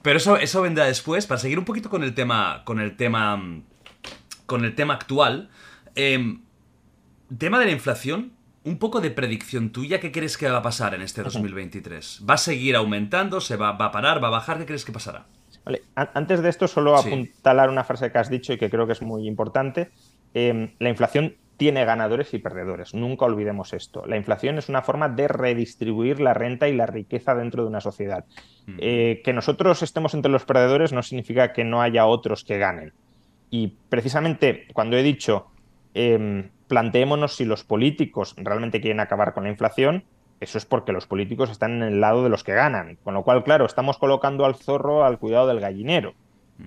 Pero 0.01 0.18
eso, 0.18 0.38
eso 0.38 0.62
vendrá 0.62 0.86
después. 0.86 1.26
Para 1.26 1.39
seguir 1.39 1.60
un 1.60 1.66
poquito 1.66 1.89
con 1.89 2.03
el 2.03 2.14
tema. 2.14 2.62
Con 2.66 2.80
el 2.80 2.95
tema. 2.95 3.62
Con 4.45 4.66
el 4.66 4.76
tema 4.76 4.95
actual. 4.95 5.49
Em, 5.95 6.41
tema 7.38 7.60
de 7.60 7.66
la 7.66 7.72
inflación. 7.72 8.34
Un 8.64 8.80
poco 8.80 8.99
de 8.99 9.12
predicción 9.12 9.72
tuya, 9.72 10.01
¿qué 10.01 10.12
crees 10.12 10.38
que 10.38 10.49
va 10.49 10.58
a 10.58 10.62
pasar 10.62 10.93
en 10.93 11.01
este 11.01 11.24
2023? 11.24 12.24
¿Va 12.30 12.34
a 12.34 12.38
seguir 12.38 12.76
aumentando? 12.76 13.39
¿Se 13.39 13.55
va, 13.55 13.72
va 13.72 13.86
a 13.86 13.91
parar? 13.93 14.22
¿Va 14.22 14.28
a 14.28 14.32
bajar? 14.32 14.58
¿Qué 14.58 14.66
crees 14.66 14.84
que 14.84 14.91
pasará? 14.91 15.26
Vale. 15.68 15.84
Antes 15.95 16.41
de 16.41 16.49
esto, 16.49 16.68
solo 16.68 16.95
apuntalar 16.95 17.70
una 17.70 17.84
frase 17.84 18.10
que 18.10 18.18
has 18.18 18.30
dicho 18.30 18.53
y 18.53 18.58
que 18.58 18.70
creo 18.70 18.88
que 18.88 18.93
es 18.93 19.01
muy 19.01 19.28
importante. 19.28 19.91
Em, 20.34 20.72
la 20.80 20.90
inflación 20.90 21.36
tiene 21.58 21.86
ganadores 21.86 22.34
y 22.34 22.40
perdedores. 22.40 22.94
Nunca 22.94 23.26
olvidemos 23.26 23.74
esto. 23.74 24.06
La 24.06 24.18
inflación 24.18 24.58
es 24.58 24.70
una 24.70 24.84
forma 24.84 25.10
de 25.10 25.28
redistribuir 25.28 26.20
la 26.20 26.34
renta 26.34 26.68
y 26.68 26.76
la 26.76 26.86
riqueza 26.86 27.34
dentro 27.34 27.64
de 27.64 27.70
una 27.70 27.82
sociedad. 27.82 28.26
Eh, 28.78 29.22
que 29.24 29.34
nosotros 29.34 29.82
estemos 29.82 30.14
entre 30.14 30.32
los 30.32 30.46
perdedores 30.46 30.94
no 30.94 31.02
significa 31.02 31.54
que 31.54 31.64
no 31.64 31.82
haya 31.82 32.06
otros 32.06 32.44
que 32.44 32.60
ganen. 32.60 32.94
Y 33.50 33.76
precisamente 33.90 34.68
cuando 34.74 34.98
he 34.98 35.04
dicho 35.04 35.48
eh, 35.96 36.50
planteémonos 36.68 37.36
si 37.36 37.46
los 37.46 37.64
políticos 37.64 38.36
realmente 38.38 38.82
quieren 38.82 39.00
acabar 39.00 39.34
con 39.34 39.46
la 39.46 39.50
inflación, 39.50 40.04
eso 40.40 40.58
es 40.58 40.66
porque 40.66 40.92
los 40.92 41.08
políticos 41.08 41.50
están 41.50 41.82
en 41.82 41.84
el 41.84 42.02
lado 42.02 42.24
de 42.24 42.30
los 42.30 42.44
que 42.44 42.54
ganan. 42.54 42.98
Con 43.04 43.14
lo 43.14 43.24
cual, 43.24 43.44
claro, 43.44 43.66
estamos 43.66 43.98
colocando 43.98 44.46
al 44.46 44.56
zorro 44.56 45.04
al 45.04 45.18
cuidado 45.18 45.48
del 45.48 45.60
gallinero. 45.60 46.14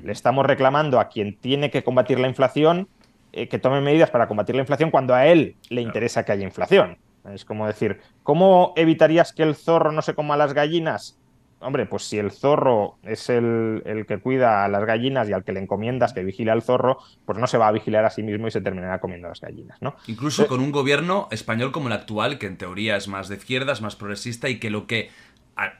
Le 0.02 0.12
estamos 0.12 0.46
reclamando 0.46 1.00
a 1.00 1.08
quien 1.08 1.36
tiene 1.36 1.70
que 1.70 1.84
combatir 1.84 2.18
la 2.18 2.28
inflación 2.28 2.88
eh, 3.32 3.48
que 3.48 3.58
tome 3.58 3.80
medidas 3.80 4.10
para 4.10 4.28
combatir 4.28 4.54
la 4.54 4.62
inflación 4.62 4.90
cuando 4.90 5.14
a 5.14 5.26
él 5.26 5.56
le 5.68 5.82
interesa 5.82 6.24
que 6.24 6.32
haya 6.32 6.44
inflación. 6.44 6.98
Es 7.32 7.44
como 7.44 7.66
decir, 7.66 8.00
¿cómo 8.22 8.72
evitarías 8.76 9.32
que 9.32 9.42
el 9.42 9.54
zorro 9.54 9.92
no 9.92 10.02
se 10.02 10.14
coma 10.14 10.36
las 10.36 10.54
gallinas? 10.54 11.20
hombre, 11.60 11.86
pues 11.86 12.04
si 12.04 12.18
el 12.18 12.30
zorro 12.30 12.96
es 13.02 13.28
el, 13.28 13.82
el, 13.84 14.06
que 14.06 14.18
cuida 14.18 14.64
a 14.64 14.68
las 14.68 14.84
gallinas 14.84 15.28
y 15.28 15.32
al 15.32 15.44
que 15.44 15.52
le 15.52 15.60
encomiendas 15.60 16.12
que 16.12 16.24
vigile 16.24 16.50
al 16.50 16.62
zorro, 16.62 16.98
pues 17.24 17.38
no 17.38 17.46
se 17.46 17.58
va 17.58 17.68
a 17.68 17.72
vigilar 17.72 18.04
a 18.04 18.10
sí 18.10 18.22
mismo 18.22 18.48
y 18.48 18.50
se 18.50 18.60
terminará 18.60 18.98
comiendo 18.98 19.28
las 19.28 19.40
gallinas, 19.40 19.80
¿no? 19.80 19.94
Incluso 20.06 20.46
con 20.46 20.60
un 20.60 20.72
gobierno 20.72 21.28
español 21.30 21.70
como 21.70 21.88
el 21.88 21.92
actual, 21.92 22.38
que 22.38 22.46
en 22.46 22.56
teoría 22.56 22.96
es 22.96 23.08
más 23.08 23.28
de 23.28 23.36
izquierdas, 23.36 23.82
más 23.82 23.94
progresista 23.94 24.48
y 24.48 24.58
que 24.58 24.70
lo 24.70 24.86
que 24.86 25.10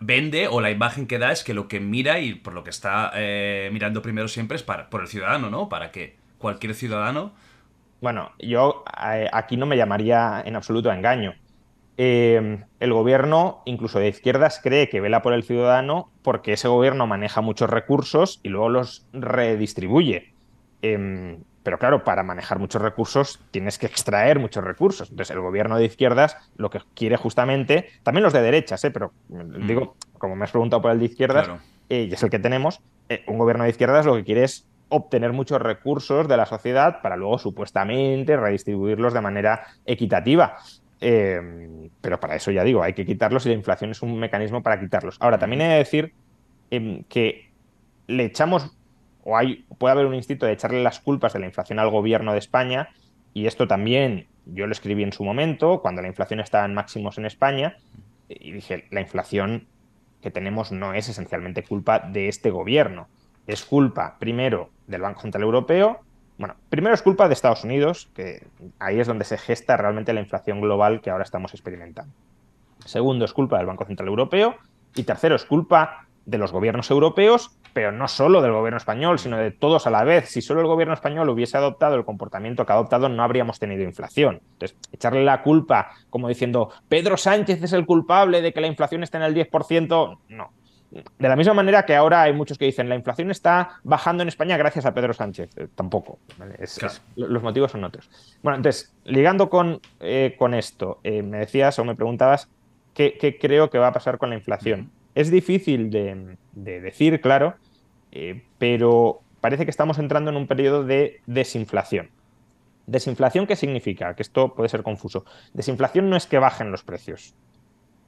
vende 0.00 0.48
o 0.48 0.60
la 0.60 0.70
imagen 0.70 1.06
que 1.06 1.18
da 1.18 1.32
es 1.32 1.42
que 1.42 1.54
lo 1.54 1.66
que 1.66 1.80
mira 1.80 2.20
y 2.20 2.34
por 2.34 2.52
lo 2.52 2.62
que 2.62 2.70
está 2.70 3.12
eh, 3.14 3.70
mirando 3.72 4.02
primero 4.02 4.28
siempre 4.28 4.56
es 4.56 4.62
para, 4.62 4.90
por 4.90 5.00
el 5.00 5.08
ciudadano, 5.08 5.48
¿no? 5.48 5.70
Para 5.70 5.90
que 5.90 6.19
cualquier 6.40 6.74
ciudadano... 6.74 7.32
Bueno, 8.00 8.32
yo 8.38 8.82
eh, 9.12 9.28
aquí 9.30 9.58
no 9.58 9.66
me 9.66 9.76
llamaría 9.76 10.42
en 10.44 10.56
absoluto 10.56 10.90
a 10.90 10.96
engaño. 10.96 11.34
Eh, 11.98 12.64
el 12.80 12.92
gobierno, 12.94 13.60
incluso 13.66 13.98
de 13.98 14.08
izquierdas, 14.08 14.58
cree 14.62 14.88
que 14.88 15.02
vela 15.02 15.20
por 15.20 15.34
el 15.34 15.42
ciudadano 15.42 16.10
porque 16.22 16.54
ese 16.54 16.66
gobierno 16.66 17.06
maneja 17.06 17.42
muchos 17.42 17.68
recursos 17.68 18.40
y 18.42 18.48
luego 18.48 18.70
los 18.70 19.06
redistribuye. 19.12 20.32
Em, 20.80 21.40
pero 21.62 21.78
claro, 21.78 22.02
para 22.02 22.22
manejar 22.22 22.58
muchos 22.58 22.80
recursos 22.80 23.38
tienes 23.50 23.78
que 23.78 23.84
extraer 23.84 24.38
muchos 24.38 24.64
recursos. 24.64 25.10
Entonces, 25.10 25.36
el 25.36 25.42
gobierno 25.42 25.76
de 25.76 25.84
izquierdas 25.84 26.38
lo 26.56 26.70
que 26.70 26.80
quiere 26.94 27.18
justamente, 27.18 27.90
también 28.02 28.22
los 28.22 28.32
de 28.32 28.40
derechas, 28.40 28.82
¿eh? 28.84 28.90
pero 28.90 29.12
mm. 29.28 29.66
digo, 29.66 29.94
como 30.16 30.36
me 30.36 30.44
has 30.44 30.52
preguntado 30.52 30.80
por 30.80 30.90
el 30.90 31.00
de 31.00 31.04
izquierdas, 31.04 31.50
eh, 31.90 32.06
y 32.10 32.14
es 32.14 32.22
el 32.22 32.30
que 32.30 32.38
tenemos, 32.38 32.80
un 33.26 33.36
gobierno 33.36 33.64
de 33.64 33.70
izquierdas 33.70 34.06
lo 34.06 34.14
que 34.14 34.24
quiere 34.24 34.44
es 34.44 34.69
obtener 34.90 35.32
muchos 35.32 35.62
recursos 35.62 36.28
de 36.28 36.36
la 36.36 36.46
sociedad 36.46 37.00
para 37.00 37.16
luego 37.16 37.38
supuestamente 37.38 38.36
redistribuirlos 38.36 39.14
de 39.14 39.20
manera 39.20 39.62
equitativa. 39.86 40.56
Em, 41.00 41.88
pero 42.02 42.20
para 42.20 42.36
eso 42.36 42.50
ya 42.50 42.62
digo, 42.62 42.82
hay 42.82 42.92
que 42.92 43.06
quitarlos 43.06 43.46
y 43.46 43.48
la 43.48 43.54
inflación 43.54 43.92
es 43.92 44.02
un 44.02 44.18
mecanismo 44.18 44.62
para 44.62 44.78
quitarlos. 44.78 45.16
Ahora, 45.20 45.38
también 45.38 45.62
he 45.62 45.68
de 45.68 45.78
decir 45.78 46.12
em, 46.70 47.04
que 47.04 47.50
le 48.06 48.24
echamos, 48.24 48.76
o 49.24 49.36
hay, 49.36 49.64
puede 49.78 49.92
haber 49.92 50.06
un 50.06 50.14
instinto 50.14 50.44
de 50.44 50.52
echarle 50.52 50.82
las 50.82 51.00
culpas 51.00 51.32
de 51.32 51.38
la 51.38 51.46
inflación 51.46 51.78
al 51.78 51.90
gobierno 51.90 52.32
de 52.32 52.38
España, 52.38 52.90
y 53.32 53.46
esto 53.46 53.66
también 53.66 54.26
yo 54.44 54.66
lo 54.66 54.72
escribí 54.72 55.02
en 55.02 55.12
su 55.12 55.24
momento, 55.24 55.80
cuando 55.80 56.02
la 56.02 56.08
inflación 56.08 56.40
estaba 56.40 56.64
en 56.64 56.74
máximos 56.74 57.16
en 57.18 57.26
España, 57.26 57.76
y 58.28 58.52
dije, 58.52 58.86
la 58.90 59.00
inflación 59.00 59.66
que 60.20 60.30
tenemos 60.30 60.70
no 60.70 60.92
es 60.92 61.08
esencialmente 61.08 61.62
culpa 61.62 62.00
de 62.00 62.28
este 62.28 62.50
gobierno, 62.50 63.08
es 63.52 63.64
culpa 63.64 64.16
primero 64.18 64.70
del 64.86 65.02
Banco 65.02 65.20
Central 65.20 65.44
Europeo, 65.44 66.00
bueno, 66.40 66.54
primero 66.70 66.94
es 66.94 67.02
culpa 67.02 67.28
de 67.28 67.34
Estados 67.34 67.64
Unidos, 67.64 68.08
que 68.14 68.46
ahí 68.78 68.98
es 68.98 69.06
donde 69.06 69.26
se 69.26 69.36
gesta 69.36 69.76
realmente 69.76 70.14
la 70.14 70.20
inflación 70.20 70.62
global 70.62 71.02
que 71.02 71.10
ahora 71.10 71.22
estamos 71.22 71.52
experimentando. 71.52 72.14
Segundo 72.86 73.26
es 73.26 73.34
culpa 73.34 73.58
del 73.58 73.66
Banco 73.66 73.84
Central 73.84 74.08
Europeo. 74.08 74.56
Y 74.94 75.02
tercero 75.02 75.36
es 75.36 75.44
culpa 75.44 76.06
de 76.24 76.38
los 76.38 76.50
gobiernos 76.50 76.90
europeos, 76.90 77.58
pero 77.74 77.92
no 77.92 78.08
solo 78.08 78.40
del 78.40 78.52
gobierno 78.52 78.78
español, 78.78 79.18
sino 79.18 79.36
de 79.36 79.50
todos 79.50 79.86
a 79.86 79.90
la 79.90 80.02
vez. 80.02 80.30
Si 80.30 80.40
solo 80.40 80.62
el 80.62 80.66
gobierno 80.66 80.94
español 80.94 81.28
hubiese 81.28 81.58
adoptado 81.58 81.94
el 81.96 82.06
comportamiento 82.06 82.64
que 82.64 82.72
ha 82.72 82.76
adoptado, 82.76 83.10
no 83.10 83.22
habríamos 83.22 83.58
tenido 83.58 83.82
inflación. 83.82 84.40
Entonces, 84.52 84.78
echarle 84.92 85.22
la 85.22 85.42
culpa 85.42 85.90
como 86.08 86.26
diciendo, 86.26 86.70
Pedro 86.88 87.18
Sánchez 87.18 87.62
es 87.62 87.74
el 87.74 87.84
culpable 87.84 88.40
de 88.40 88.54
que 88.54 88.62
la 88.62 88.66
inflación 88.66 89.02
esté 89.02 89.18
en 89.18 89.24
el 89.24 89.34
10%, 89.34 90.18
no. 90.28 90.52
De 90.90 91.28
la 91.28 91.36
misma 91.36 91.54
manera 91.54 91.86
que 91.86 91.94
ahora 91.94 92.22
hay 92.22 92.32
muchos 92.32 92.58
que 92.58 92.64
dicen 92.64 92.88
la 92.88 92.96
inflación 92.96 93.30
está 93.30 93.80
bajando 93.84 94.22
en 94.22 94.28
España 94.28 94.56
gracias 94.56 94.86
a 94.86 94.94
Pedro 94.94 95.12
Sánchez. 95.12 95.50
Eh, 95.56 95.68
tampoco. 95.74 96.18
los 97.16 97.42
motivos 97.42 97.70
son 97.70 97.84
otros. 97.84 98.10
Bueno, 98.42 98.56
entonces, 98.56 98.92
ligando 99.04 99.48
con, 99.48 99.80
eh, 100.00 100.34
con 100.36 100.52
esto, 100.54 100.98
eh, 101.04 101.22
me 101.22 101.38
decías 101.38 101.78
o 101.78 101.84
me 101.84 101.94
preguntabas 101.94 102.48
qué, 102.94 103.38
creo 103.40 103.70
que 103.70 103.78
va 103.78 103.88
a 103.88 103.92
pasar 103.92 104.18
con 104.18 104.30
la 104.30 104.36
inflación. 104.36 104.90
Es 105.14 105.30
difícil 105.30 105.90
de, 105.90 106.36
decir, 106.54 107.20
claro, 107.20 107.54
pero 108.58 109.20
parece 109.40 109.64
que 109.64 109.70
estamos 109.70 109.98
entrando 109.98 110.30
en 110.30 110.36
un 110.36 110.46
periodo 110.46 110.84
de 110.84 111.20
desinflación. 111.26 112.10
¿Desinflación 112.86 113.46
qué 113.46 113.54
significa? 113.54 114.14
Que 114.14 114.22
esto 114.22 114.54
puede 114.54 114.68
ser 114.68 114.82
confuso. 114.82 115.24
Desinflación 115.52 116.10
no 116.10 116.16
es 116.16 116.26
que 116.26 116.38
bajen 116.38 116.72
los 116.72 116.82
precios. 116.82 117.34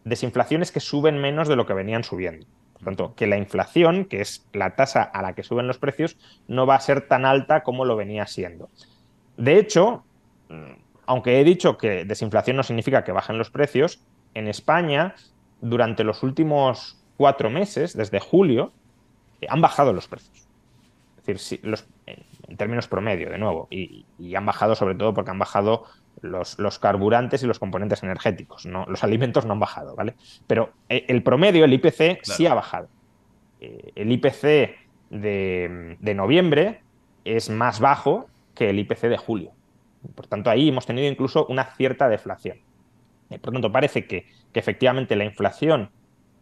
Desinflación 0.05 0.62
es 0.62 0.72
que 0.72 0.80
suben 0.80 1.20
menos 1.20 1.47
de 1.47 1.55
lo 1.55 1.66
que 1.66 1.74
venían 1.74 2.03
subiendo. 2.03 2.47
Por 2.83 2.97
tanto, 2.97 3.14
que 3.14 3.26
la 3.26 3.37
inflación, 3.37 4.07
que 4.07 4.20
es 4.20 4.45
la 4.53 4.74
tasa 4.74 5.03
a 5.03 5.22
la 5.22 5.35
que 5.35 5.45
suben 5.45 5.68
los 5.68 5.78
precios, 5.78 6.16
no 6.49 6.66
va 6.66 6.74
a 6.74 6.80
ser 6.80 7.07
tan 7.07 7.24
alta 7.24 7.62
como 7.62 7.85
lo 7.85 7.97
venía 7.97 8.26
siendo. 8.26 8.70
De 9.37 9.59
hecho, 9.59 10.05
mm, 10.49 10.72
aunque 11.07 11.41
he 11.41 11.45
dicho 11.45 11.78
que 11.78 12.05
desinflación 12.05 12.57
no 12.57 12.62
significa 12.62 13.05
que 13.05 13.12
bajen 13.12 13.39
los 13.39 13.51
precios, 13.51 14.01
en 14.35 14.49
España, 14.49 15.14
durante 15.61 16.05
los 16.05 16.22
últimos 16.22 16.99
cuatro 17.16 17.51
meses, 17.51 17.97
desde 17.97 18.18
julio, 18.18 18.72
eh, 19.41 19.47
han 19.49 19.61
bajado 19.61 19.93
los 19.93 20.09
precios. 20.09 20.49
Es 21.18 21.26
decir, 21.26 21.61
los, 21.62 21.87
en, 22.07 22.57
términos 22.57 22.89
promedio, 22.89 23.30
de 23.30 23.39
nuevo, 23.39 23.68
y, 23.70 24.05
han 24.35 24.47
bajado 24.47 24.74
sobre 24.74 24.95
todo 24.95 25.14
porque 25.14 25.30
han 25.30 25.39
bajado 25.39 25.85
los, 26.20 26.58
los, 26.58 26.78
carburantes 26.78 27.42
y 27.42 27.46
los 27.46 27.58
componentes 27.58 28.02
energéticos. 28.02 28.66
¿no? 28.66 28.84
Los 28.86 29.02
alimentos 29.04 29.44
no 29.44 29.52
han 29.54 29.60
bajado, 29.60 29.96
¿vale? 29.96 30.14
Pero 30.46 30.70
eh, 30.88 31.04
el 31.08 31.22
promedio, 31.22 31.64
el 31.64 31.72
IPC, 31.72 32.20
sí 32.22 32.46
ha 32.46 32.54
bajado. 32.54 32.88
Eh, 33.60 33.92
el 33.94 34.12
IPC 34.12 34.42
de, 35.10 35.96
de, 36.00 36.14
noviembre 36.14 36.82
es 37.24 37.50
más 37.50 37.80
bajo 37.80 38.26
que 38.54 38.70
el 38.70 38.78
IPC 38.78 39.02
de 39.02 39.16
julio. 39.16 39.52
Por 40.14 40.26
tanto, 40.26 40.50
ahí 40.50 40.68
hemos 40.68 40.86
tenido 40.86 41.08
incluso 41.08 41.46
una 41.46 41.64
cierta 41.76 42.08
deflación. 42.08 42.58
Eh, 43.30 43.38
por 43.38 43.52
tanto, 43.52 43.70
parece 43.72 44.06
que, 44.06 44.26
que 44.52 44.60
efectivamente 44.60 45.16
la 45.16 45.24
inflación 45.24 45.90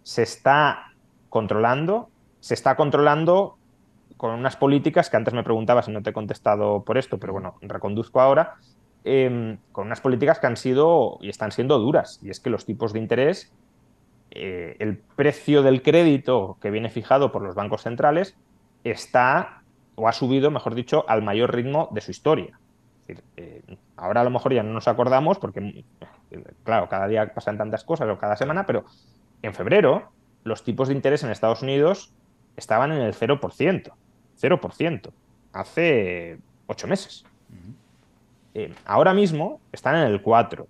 se 0.02 0.22
está 0.22 0.92
controlando, 1.28 2.10
se 2.40 2.54
está 2.54 2.76
controlando 2.76 3.58
con 4.16 4.32
unas 4.32 4.56
políticas 4.56 5.08
que 5.08 5.16
antes 5.16 5.32
me 5.32 5.42
preguntabas 5.42 5.88
y 5.88 5.92
no 5.92 6.02
te 6.02 6.10
he 6.10 6.12
contestado 6.12 6.84
por 6.84 6.98
esto, 6.98 7.18
pero 7.18 7.32
bueno, 7.32 7.56
reconduzco 7.62 8.20
ahora, 8.20 8.56
Em, 9.03 9.57
con 9.72 9.86
unas 9.86 10.03
políticas 10.03 10.38
que 10.40 10.46
han 10.46 10.59
sido 10.59 11.16
y 11.22 11.30
están 11.30 11.53
siendo 11.53 11.78
duras. 11.78 12.20
Y 12.22 12.28
es 12.28 12.38
que 12.38 12.51
los 12.51 12.66
tipos 12.66 12.92
de 12.92 12.98
interés, 12.98 13.51
eh, 14.30 14.76
el 14.78 14.98
precio 14.98 15.62
del 15.62 15.80
crédito 15.80 16.59
que 16.61 16.70
viene 16.70 16.90
fijado 16.90 17.32
por 17.32 17.40
los 17.40 17.55
bancos 17.55 17.82
centrales 17.82 18.36
está, 18.84 19.62
o 19.94 20.07
ha 20.07 20.12
subido, 20.12 20.51
mejor 20.51 20.74
dicho, 20.74 21.07
al 21.09 21.22
mayor 21.22 21.55
ritmo 21.55 21.88
de 21.92 22.03
su 22.03 22.11
historia. 22.11 22.59
Eh, 23.36 23.62
ahora 23.96 24.20
a 24.20 24.24
lo 24.24 24.30
mejor 24.30 24.53
ya 24.53 24.62
no 24.62 24.72
nos 24.72 24.86
acordamos 24.86 25.38
porque, 25.38 25.84
claro, 26.62 26.88
cada 26.88 27.09
día 27.09 27.32
pasan 27.34 27.57
tantas 27.57 27.84
cosas 27.84 28.07
o 28.09 28.18
cada 28.18 28.36
semana, 28.36 28.66
pero 28.66 28.84
en 29.42 29.55
febrero 29.55 30.11
los 30.44 30.62
tipos 30.62 30.88
de 30.88 30.94
interés 30.94 31.24
en 31.24 31.30
Estados 31.30 31.62
Unidos 31.62 32.12
estaban 32.57 32.92
en 32.92 33.01
el 33.01 33.14
0%. 33.14 33.92
0%. 34.38 35.12
Hace 35.53 36.38
ocho 36.66 36.86
meses. 36.86 37.24
Ahora 38.84 39.14
mismo 39.14 39.61
están 39.72 39.96
en 39.96 40.03
el 40.03 40.22
4 40.22 40.66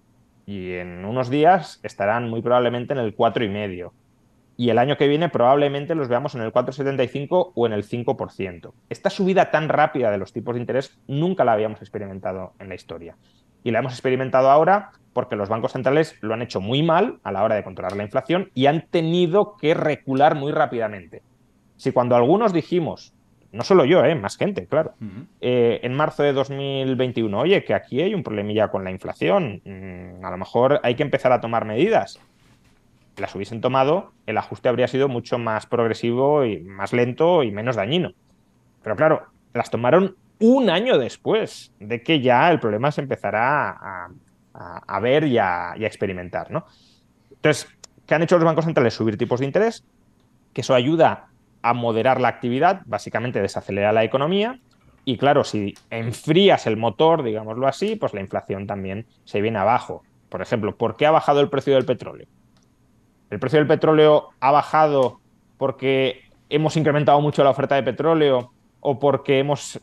y 0.46 0.72
en 0.74 1.04
unos 1.04 1.30
días 1.30 1.80
estarán 1.82 2.28
muy 2.28 2.42
probablemente 2.42 2.92
en 2.92 2.98
el 2.98 3.16
4,5. 3.16 3.92
Y 4.56 4.68
el 4.68 4.78
año 4.78 4.98
que 4.98 5.08
viene 5.08 5.30
probablemente 5.30 5.94
los 5.94 6.08
veamos 6.08 6.34
en 6.34 6.42
el 6.42 6.52
4,75 6.52 7.52
o 7.54 7.66
en 7.66 7.72
el 7.72 7.82
5%. 7.82 8.72
Esta 8.90 9.08
subida 9.08 9.50
tan 9.50 9.70
rápida 9.70 10.10
de 10.10 10.18
los 10.18 10.34
tipos 10.34 10.54
de 10.54 10.60
interés 10.60 10.98
nunca 11.06 11.44
la 11.44 11.52
habíamos 11.52 11.80
experimentado 11.80 12.52
en 12.58 12.68
la 12.68 12.74
historia. 12.74 13.16
Y 13.64 13.70
la 13.70 13.78
hemos 13.78 13.92
experimentado 13.92 14.50
ahora 14.50 14.90
porque 15.12 15.36
los 15.36 15.48
bancos 15.48 15.72
centrales 15.72 16.16
lo 16.20 16.34
han 16.34 16.42
hecho 16.42 16.60
muy 16.60 16.82
mal 16.82 17.20
a 17.22 17.32
la 17.32 17.42
hora 17.42 17.54
de 17.54 17.64
controlar 17.64 17.96
la 17.96 18.04
inflación 18.04 18.50
y 18.54 18.66
han 18.66 18.86
tenido 18.90 19.56
que 19.56 19.72
recular 19.72 20.34
muy 20.34 20.52
rápidamente. 20.52 21.22
Si 21.76 21.92
cuando 21.92 22.14
algunos 22.14 22.52
dijimos 22.52 23.14
no 23.52 23.64
solo 23.64 23.84
yo, 23.84 24.04
¿eh? 24.04 24.14
más 24.14 24.36
gente, 24.36 24.66
claro. 24.66 24.94
Eh, 25.40 25.80
en 25.82 25.94
marzo 25.94 26.22
de 26.22 26.32
2021, 26.32 27.38
oye, 27.38 27.64
que 27.64 27.74
aquí 27.74 28.00
hay 28.00 28.14
un 28.14 28.22
problemilla 28.22 28.68
con 28.68 28.84
la 28.84 28.90
inflación, 28.90 29.60
mm, 29.64 30.24
a 30.24 30.30
lo 30.30 30.36
mejor 30.36 30.80
hay 30.84 30.94
que 30.94 31.02
empezar 31.02 31.32
a 31.32 31.40
tomar 31.40 31.64
medidas. 31.64 32.20
Las 33.16 33.34
hubiesen 33.34 33.60
tomado, 33.60 34.12
el 34.26 34.38
ajuste 34.38 34.68
habría 34.68 34.86
sido 34.86 35.08
mucho 35.08 35.38
más 35.38 35.66
progresivo 35.66 36.44
y 36.44 36.60
más 36.60 36.92
lento 36.92 37.42
y 37.42 37.50
menos 37.50 37.76
dañino. 37.76 38.12
Pero 38.82 38.94
claro, 38.94 39.26
las 39.52 39.68
tomaron 39.68 40.16
un 40.38 40.70
año 40.70 40.96
después 40.96 41.72
de 41.80 42.02
que 42.02 42.20
ya 42.20 42.50
el 42.50 42.60
problema 42.60 42.92
se 42.92 43.00
empezará 43.00 44.08
a, 44.54 45.00
ver 45.00 45.24
y 45.24 45.38
a, 45.38 45.74
y 45.76 45.84
a 45.84 45.86
experimentar, 45.86 46.50
¿no? 46.50 46.66
Entonces, 47.30 47.68
¿qué 48.06 48.14
han 48.14 48.22
hecho 48.22 48.36
los 48.36 48.44
bancos 48.44 48.64
centrales? 48.64 48.94
Subir 48.94 49.18
tipos 49.18 49.40
de 49.40 49.46
interés, 49.46 49.84
que 50.52 50.60
eso 50.60 50.74
ayuda 50.74 51.29
a 51.62 51.74
moderar 51.74 52.20
la 52.20 52.28
actividad, 52.28 52.82
básicamente 52.86 53.40
desacelera 53.40 53.92
la 53.92 54.04
economía. 54.04 54.60
Y 55.04 55.16
claro, 55.16 55.44
si 55.44 55.74
enfrías 55.90 56.66
el 56.66 56.76
motor, 56.76 57.22
digámoslo 57.22 57.66
así, 57.66 57.96
pues 57.96 58.14
la 58.14 58.20
inflación 58.20 58.66
también 58.66 59.06
se 59.24 59.40
viene 59.40 59.58
abajo. 59.58 60.02
Por 60.28 60.42
ejemplo, 60.42 60.76
¿por 60.76 60.96
qué 60.96 61.06
ha 61.06 61.10
bajado 61.10 61.40
el 61.40 61.48
precio 61.48 61.74
del 61.74 61.84
petróleo? 61.84 62.26
El 63.30 63.38
precio 63.38 63.58
del 63.58 63.68
petróleo 63.68 64.30
ha 64.40 64.50
bajado 64.50 65.20
porque 65.56 66.22
hemos 66.48 66.76
incrementado 66.76 67.20
mucho 67.20 67.44
la 67.44 67.50
oferta 67.50 67.74
de 67.74 67.82
petróleo 67.82 68.52
o 68.80 68.98
porque 68.98 69.38
hemos 69.38 69.80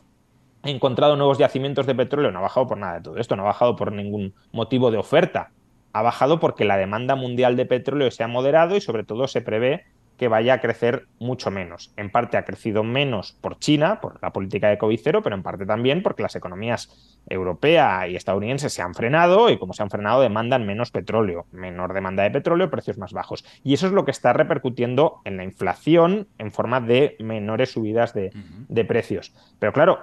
encontrado 0.64 1.16
nuevos 1.16 1.38
yacimientos 1.38 1.86
de 1.86 1.94
petróleo. 1.94 2.30
No 2.30 2.40
ha 2.40 2.42
bajado 2.42 2.66
por 2.66 2.78
nada 2.78 2.94
de 2.94 3.00
todo 3.02 3.16
esto, 3.16 3.36
no 3.36 3.42
ha 3.42 3.46
bajado 3.46 3.76
por 3.76 3.92
ningún 3.92 4.34
motivo 4.52 4.90
de 4.90 4.98
oferta. 4.98 5.50
Ha 5.92 6.02
bajado 6.02 6.38
porque 6.40 6.64
la 6.64 6.76
demanda 6.76 7.16
mundial 7.16 7.56
de 7.56 7.66
petróleo 7.66 8.10
se 8.10 8.22
ha 8.22 8.28
moderado 8.28 8.76
y 8.76 8.80
sobre 8.80 9.04
todo 9.04 9.26
se 9.26 9.40
prevé 9.40 9.86
que 10.18 10.28
vaya 10.28 10.54
a 10.54 10.60
crecer 10.60 11.06
mucho 11.20 11.50
menos. 11.50 11.92
En 11.96 12.10
parte 12.10 12.36
ha 12.36 12.44
crecido 12.44 12.82
menos 12.82 13.32
por 13.40 13.58
China, 13.58 14.00
por 14.00 14.20
la 14.20 14.32
política 14.32 14.68
de 14.68 14.76
COVID 14.76 15.00
cero, 15.02 15.20
pero 15.22 15.36
en 15.36 15.44
parte 15.44 15.64
también 15.64 16.02
porque 16.02 16.22
las 16.22 16.34
economías 16.34 17.22
europea 17.28 18.08
y 18.08 18.16
estadounidense 18.16 18.68
se 18.68 18.82
han 18.82 18.94
frenado 18.94 19.48
y 19.48 19.58
como 19.58 19.72
se 19.72 19.82
han 19.82 19.90
frenado 19.90 20.20
demandan 20.20 20.66
menos 20.66 20.90
petróleo, 20.90 21.46
menor 21.52 21.94
demanda 21.94 22.24
de 22.24 22.32
petróleo, 22.32 22.68
precios 22.68 22.98
más 22.98 23.12
bajos. 23.12 23.44
Y 23.62 23.74
eso 23.74 23.86
es 23.86 23.92
lo 23.92 24.04
que 24.04 24.10
está 24.10 24.32
repercutiendo 24.32 25.20
en 25.24 25.36
la 25.36 25.44
inflación 25.44 26.26
en 26.38 26.50
forma 26.50 26.80
de 26.80 27.16
menores 27.20 27.70
subidas 27.70 28.12
de, 28.12 28.32
de 28.68 28.84
precios. 28.84 29.32
Pero 29.60 29.72
claro, 29.72 30.00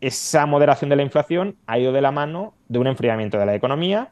esa 0.00 0.46
moderación 0.46 0.88
de 0.88 0.96
la 0.96 1.02
inflación 1.02 1.56
ha 1.66 1.78
ido 1.78 1.92
de 1.92 2.00
la 2.00 2.10
mano 2.10 2.54
de 2.68 2.78
un 2.78 2.86
enfriamiento 2.86 3.38
de 3.38 3.46
la 3.46 3.54
economía 3.54 4.10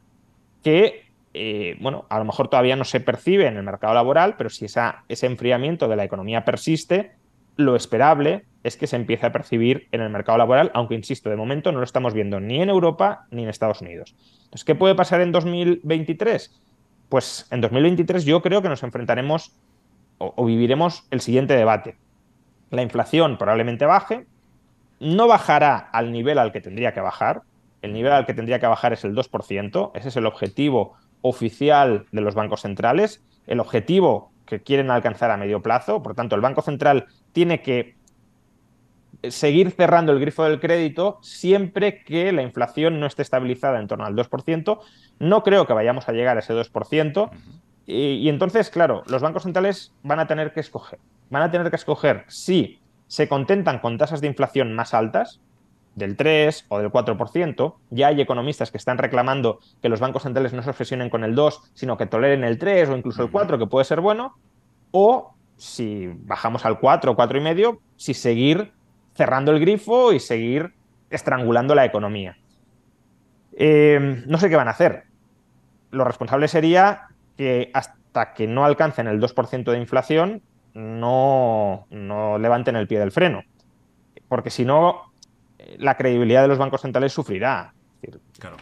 que 0.62 1.01
eh, 1.34 1.76
bueno, 1.80 2.04
a 2.10 2.18
lo 2.18 2.24
mejor 2.24 2.48
todavía 2.48 2.76
no 2.76 2.84
se 2.84 3.00
percibe 3.00 3.46
en 3.46 3.56
el 3.56 3.62
mercado 3.62 3.94
laboral, 3.94 4.36
pero 4.36 4.50
si 4.50 4.66
ese 4.66 5.26
enfriamiento 5.26 5.88
de 5.88 5.96
la 5.96 6.04
economía 6.04 6.44
persiste, 6.44 7.12
lo 7.56 7.76
esperable 7.76 8.44
es 8.62 8.76
que 8.76 8.86
se 8.86 8.96
empiece 8.96 9.26
a 9.26 9.32
percibir 9.32 9.88
en 9.92 10.00
el 10.00 10.10
mercado 10.10 10.38
laboral, 10.38 10.70
aunque 10.74 10.94
insisto, 10.94 11.30
de 11.30 11.36
momento 11.36 11.72
no 11.72 11.78
lo 11.78 11.84
estamos 11.84 12.14
viendo 12.14 12.38
ni 12.38 12.60
en 12.60 12.68
Europa 12.68 13.26
ni 13.30 13.42
en 13.42 13.48
Estados 13.48 13.80
Unidos. 13.80 14.14
Entonces, 14.44 14.64
¿qué 14.64 14.74
puede 14.74 14.94
pasar 14.94 15.20
en 15.20 15.32
2023? 15.32 16.60
Pues 17.08 17.46
en 17.50 17.60
2023 17.60 18.24
yo 18.24 18.42
creo 18.42 18.62
que 18.62 18.68
nos 18.68 18.82
enfrentaremos 18.82 19.52
o, 20.18 20.32
o 20.36 20.44
viviremos 20.44 21.06
el 21.10 21.20
siguiente 21.20 21.54
debate. 21.54 21.96
La 22.70 22.82
inflación 22.82 23.38
probablemente 23.38 23.84
baje, 23.84 24.26
no 25.00 25.26
bajará 25.26 25.76
al 25.76 26.12
nivel 26.12 26.38
al 26.38 26.52
que 26.52 26.60
tendría 26.60 26.94
que 26.94 27.00
bajar, 27.00 27.42
el 27.82 27.92
nivel 27.92 28.12
al 28.12 28.24
que 28.24 28.34
tendría 28.34 28.60
que 28.60 28.66
bajar 28.66 28.92
es 28.92 29.04
el 29.04 29.14
2%, 29.14 29.90
ese 29.94 30.08
es 30.08 30.16
el 30.16 30.26
objetivo 30.26 30.96
oficial 31.22 32.06
de 32.12 32.20
los 32.20 32.34
bancos 32.34 32.62
centrales, 32.62 33.22
el 33.46 33.60
objetivo 33.60 34.32
que 34.46 34.60
quieren 34.60 34.90
alcanzar 34.90 35.30
a 35.30 35.36
medio 35.36 35.62
plazo. 35.62 36.02
Por 36.02 36.14
tanto, 36.14 36.34
el 36.34 36.42
Banco 36.42 36.62
Central 36.62 37.06
tiene 37.32 37.62
que 37.62 37.96
seguir 39.28 39.70
cerrando 39.70 40.12
el 40.12 40.20
grifo 40.20 40.44
del 40.44 40.60
crédito 40.60 41.18
siempre 41.22 42.02
que 42.02 42.32
la 42.32 42.42
inflación 42.42 42.98
no 42.98 43.06
esté 43.06 43.22
estabilizada 43.22 43.78
en 43.78 43.86
torno 43.86 44.04
al 44.04 44.16
2%. 44.16 44.80
No 45.20 45.42
creo 45.42 45.66
que 45.66 45.72
vayamos 45.72 46.08
a 46.08 46.12
llegar 46.12 46.36
a 46.36 46.40
ese 46.40 46.54
2%. 46.54 47.30
y, 47.86 47.94
y, 47.94 48.28
entonces, 48.28 48.70
claro, 48.70 49.02
los 49.06 49.22
bancos 49.22 49.44
centrales 49.44 49.92
van 50.02 50.20
a 50.20 50.26
tener 50.26 50.52
que 50.52 50.60
escoger. 50.60 50.98
Van 51.30 51.42
a 51.42 51.50
tener 51.50 51.70
que 51.70 51.76
escoger 51.76 52.24
si 52.28 52.80
se 53.06 53.28
contentan 53.28 53.78
con 53.78 53.98
tasas 53.98 54.20
de 54.20 54.26
inflación 54.26 54.74
más 54.74 54.94
altas, 54.94 55.40
del 55.94 56.16
3 56.16 56.66
o 56.68 56.78
del 56.78 56.90
4%. 56.90 57.74
Ya 57.90 58.08
hay 58.08 58.20
economistas 58.20 58.70
que 58.70 58.78
están 58.78 58.98
reclamando 58.98 59.60
que 59.80 59.88
los 59.88 60.00
bancos 60.00 60.22
centrales 60.22 60.52
no 60.52 60.62
se 60.62 60.70
obsesionen 60.70 61.10
con 61.10 61.24
el 61.24 61.34
2, 61.34 61.72
sino 61.74 61.96
que 61.96 62.06
toleren 62.06 62.44
el 62.44 62.58
3 62.58 62.90
o 62.90 62.96
incluso 62.96 63.22
el 63.22 63.30
4, 63.30 63.58
que 63.58 63.66
puede 63.66 63.84
ser 63.84 64.00
bueno. 64.00 64.36
O 64.90 65.34
si 65.56 66.08
bajamos 66.24 66.64
al 66.64 66.80
4 66.80 67.12
o 67.12 67.16
4,5, 67.16 67.78
si 67.96 68.14
seguir 68.14 68.72
cerrando 69.14 69.52
el 69.52 69.60
grifo 69.60 70.12
y 70.12 70.20
seguir 70.20 70.74
estrangulando 71.10 71.74
la 71.74 71.84
economía. 71.84 72.36
Eh, 73.52 74.24
no 74.26 74.38
sé 74.38 74.48
qué 74.48 74.56
van 74.56 74.68
a 74.68 74.72
hacer. 74.72 75.04
Lo 75.90 76.04
responsable 76.04 76.48
sería 76.48 77.08
que 77.36 77.70
hasta 77.74 78.32
que 78.32 78.46
no 78.46 78.64
alcancen 78.64 79.06
el 79.06 79.20
2% 79.20 79.70
de 79.70 79.78
inflación, 79.78 80.42
no, 80.74 81.86
no 81.90 82.38
levanten 82.38 82.76
el 82.76 82.88
pie 82.88 82.98
del 82.98 83.12
freno. 83.12 83.42
Porque 84.28 84.50
si 84.50 84.64
no, 84.64 85.11
la 85.78 85.96
credibilidad 85.96 86.42
de 86.42 86.48
los 86.48 86.58
bancos 86.58 86.80
centrales 86.80 87.12
sufrirá. 87.12 87.72
Es 88.02 88.12
decir, 88.12 88.20
claro. 88.38 88.56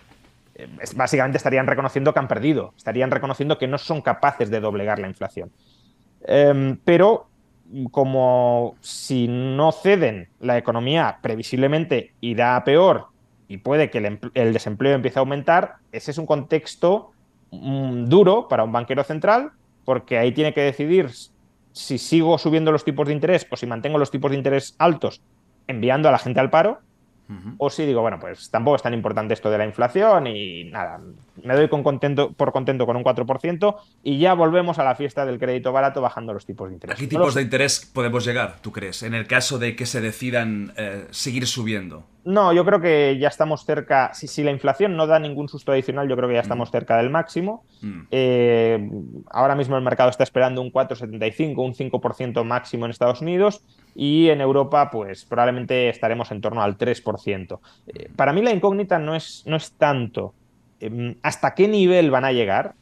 es, 0.55 0.94
básicamente 0.94 1.38
estarían 1.38 1.66
reconociendo 1.66 2.12
que 2.12 2.18
han 2.18 2.28
perdido, 2.28 2.74
estarían 2.76 3.11
reconociendo 3.11 3.59
que 3.59 3.66
no 3.66 3.78
son 3.78 4.03
capaces 4.03 4.51
de 4.51 4.61
doblegar 4.61 4.98
la 4.98 5.09
inflación. 5.09 5.51
Eh, 6.26 6.76
pero 6.84 7.28
como 7.90 8.76
si 8.80 9.28
no 9.28 9.72
ceden, 9.72 10.28
la 10.40 10.59
economía 10.59 11.18
previsiblemente 11.22 12.14
irá 12.20 12.57
a 12.57 12.64
peor 12.64 13.07
y 13.48 13.59
puede 13.59 13.90
que 13.90 13.98
el, 13.98 14.18
el 14.34 14.53
desempleo 14.53 14.94
empiece 14.94 15.18
a 15.18 15.20
aumentar, 15.20 15.76
ese 15.92 16.11
es 16.11 16.18
un 16.18 16.26
contexto 16.26 17.12
mmm, 17.51 18.07
duro 18.07 18.48
para 18.48 18.64
un 18.64 18.72
banquero 18.72 19.05
central, 19.05 19.53
porque 19.84 20.18
ahí 20.18 20.32
tiene 20.32 20.53
que 20.53 20.62
decidir 20.62 21.11
si 21.72 21.98
sigo 21.98 22.38
subiendo 22.38 22.72
los 22.72 22.84
tipos 22.84 23.07
de 23.07 23.14
interés 23.14 23.46
o 23.51 23.57
si 23.57 23.66
mantengo 23.66 23.98
los 23.98 24.11
tipos 24.11 24.30
de 24.30 24.36
interés 24.36 24.74
altos 24.78 25.22
enviando 25.66 26.09
a 26.09 26.12
la 26.12 26.18
gente 26.18 26.40
al 26.40 26.51
paro, 26.51 26.80
O 27.59 27.70
si 27.70 27.87
digo, 27.87 28.01
bueno, 28.01 28.18
pues 28.18 28.51
tampoco 28.51 28.76
es 28.76 28.83
tan 28.83 28.95
importante 28.95 29.35
esto 29.35 29.51
de 29.51 29.59
la 29.59 29.64
inflación 29.64 30.26
y 30.26 30.64
nada, 30.64 31.01
me 31.45 31.55
doy 31.55 31.68
con 31.68 31.82
contento, 31.82 32.32
por 32.32 32.53
contento 32.53 32.86
con 32.86 32.97
un 32.97 33.05
4% 33.05 33.76
y 34.03 34.18
ya 34.18 34.34
volvemos 34.34 34.78
a 34.78 34.84
la 34.84 34.95
fiesta 34.95 35.24
del 35.26 35.38
crédito 35.38 35.72
barato 35.72 36.01
bajando 36.01 36.32
los 36.32 36.47
tipos 36.47 36.68
de 36.68 36.74
interés. 36.74 36.97
¿A 36.97 36.99
qué 36.99 37.07
tipos 37.07 37.34
de 37.34 37.43
interés 37.43 37.91
podemos 37.93 38.24
llegar, 38.24 38.57
tú 38.61 38.72
crees, 38.72 39.03
en 39.03 39.14
el 39.14 39.26
caso 39.26 39.59
de 39.59 39.76
que 39.76 39.86
se 39.86 40.01
decidan 40.01 40.72
eh, 40.76 41.07
seguir 41.11 41.47
subiendo? 41.47 42.05
No, 42.22 42.53
yo 42.53 42.64
creo 42.66 42.80
que 42.80 43.16
ya 43.18 43.28
estamos 43.28 43.64
cerca, 43.64 44.12
si, 44.12 44.26
si, 44.26 44.43
la 44.43 44.51
inflación 44.51 44.95
no 44.95 45.07
da 45.07 45.18
ningún 45.18 45.49
susto 45.49 45.72
adicional, 45.72 46.07
yo 46.07 46.16
creo 46.16 46.28
que 46.28 46.34
ya 46.34 46.41
estamos 46.41 46.68
mm. 46.68 46.72
cerca 46.72 46.97
del 46.99 47.09
máximo. 47.09 47.64
Mm. 47.80 48.01
Eh, 48.11 48.91
ahora 49.30 49.55
mismo 49.55 49.76
el 49.76 49.82
mercado 49.82 50.11
está 50.11 50.24
esperando 50.24 50.61
un 50.61 50.70
4,75, 50.70 51.64
un 51.64 51.74
5% 51.74 52.45
máximo 52.45 52.84
en 52.84 52.91
Estados 52.91 53.22
Unidos 53.22 53.64
y 53.95 54.28
en 54.28 54.41
Europa 54.41 54.91
pues 54.91 55.24
probablemente 55.24 55.88
estaremos 55.88 56.30
en 56.30 56.43
torno 56.43 56.62
al 56.62 56.76
3%. 56.76 57.59
Eh, 57.86 58.11
para 58.14 58.32
mí 58.32 58.43
la 58.43 58.51
incógnita 58.51 58.99
no 58.99 59.16
es, 59.16 59.43
no 59.47 59.57
es 59.57 59.72
tanto 59.72 60.34
hasta 61.22 61.55
qué 61.55 61.68
nivel 61.68 62.11
van 62.11 62.24
a 62.24 62.33
llegar, 62.33 62.74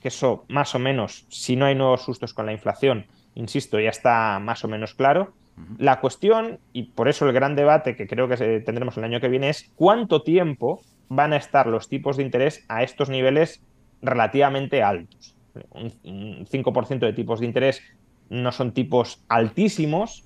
que 0.00 0.08
eso 0.08 0.44
más 0.48 0.74
o 0.74 0.78
menos, 0.78 1.26
si 1.28 1.56
no 1.56 1.66
hay 1.66 1.74
nuevos 1.74 2.02
sustos 2.02 2.34
con 2.34 2.46
la 2.46 2.52
inflación, 2.52 3.06
insisto, 3.34 3.78
ya 3.78 3.90
está 3.90 4.38
más 4.40 4.64
o 4.64 4.68
menos 4.68 4.94
claro. 4.94 5.32
La 5.78 6.00
cuestión, 6.00 6.58
y 6.72 6.84
por 6.84 7.08
eso 7.08 7.26
el 7.26 7.34
gran 7.34 7.54
debate 7.54 7.96
que 7.96 8.06
creo 8.06 8.28
que 8.28 8.36
tendremos 8.60 8.96
el 8.96 9.04
año 9.04 9.20
que 9.20 9.28
viene, 9.28 9.50
es 9.50 9.70
cuánto 9.74 10.22
tiempo 10.22 10.80
van 11.08 11.32
a 11.32 11.36
estar 11.36 11.66
los 11.66 11.88
tipos 11.88 12.16
de 12.16 12.22
interés 12.22 12.64
a 12.68 12.82
estos 12.82 13.10
niveles 13.10 13.62
relativamente 14.00 14.82
altos. 14.82 15.34
Un, 15.72 16.46
5% 16.46 16.98
de 17.00 17.12
tipos 17.12 17.40
de 17.40 17.46
interés 17.46 17.82
no 18.30 18.52
son 18.52 18.72
tipos 18.72 19.22
altísimos. 19.28 20.24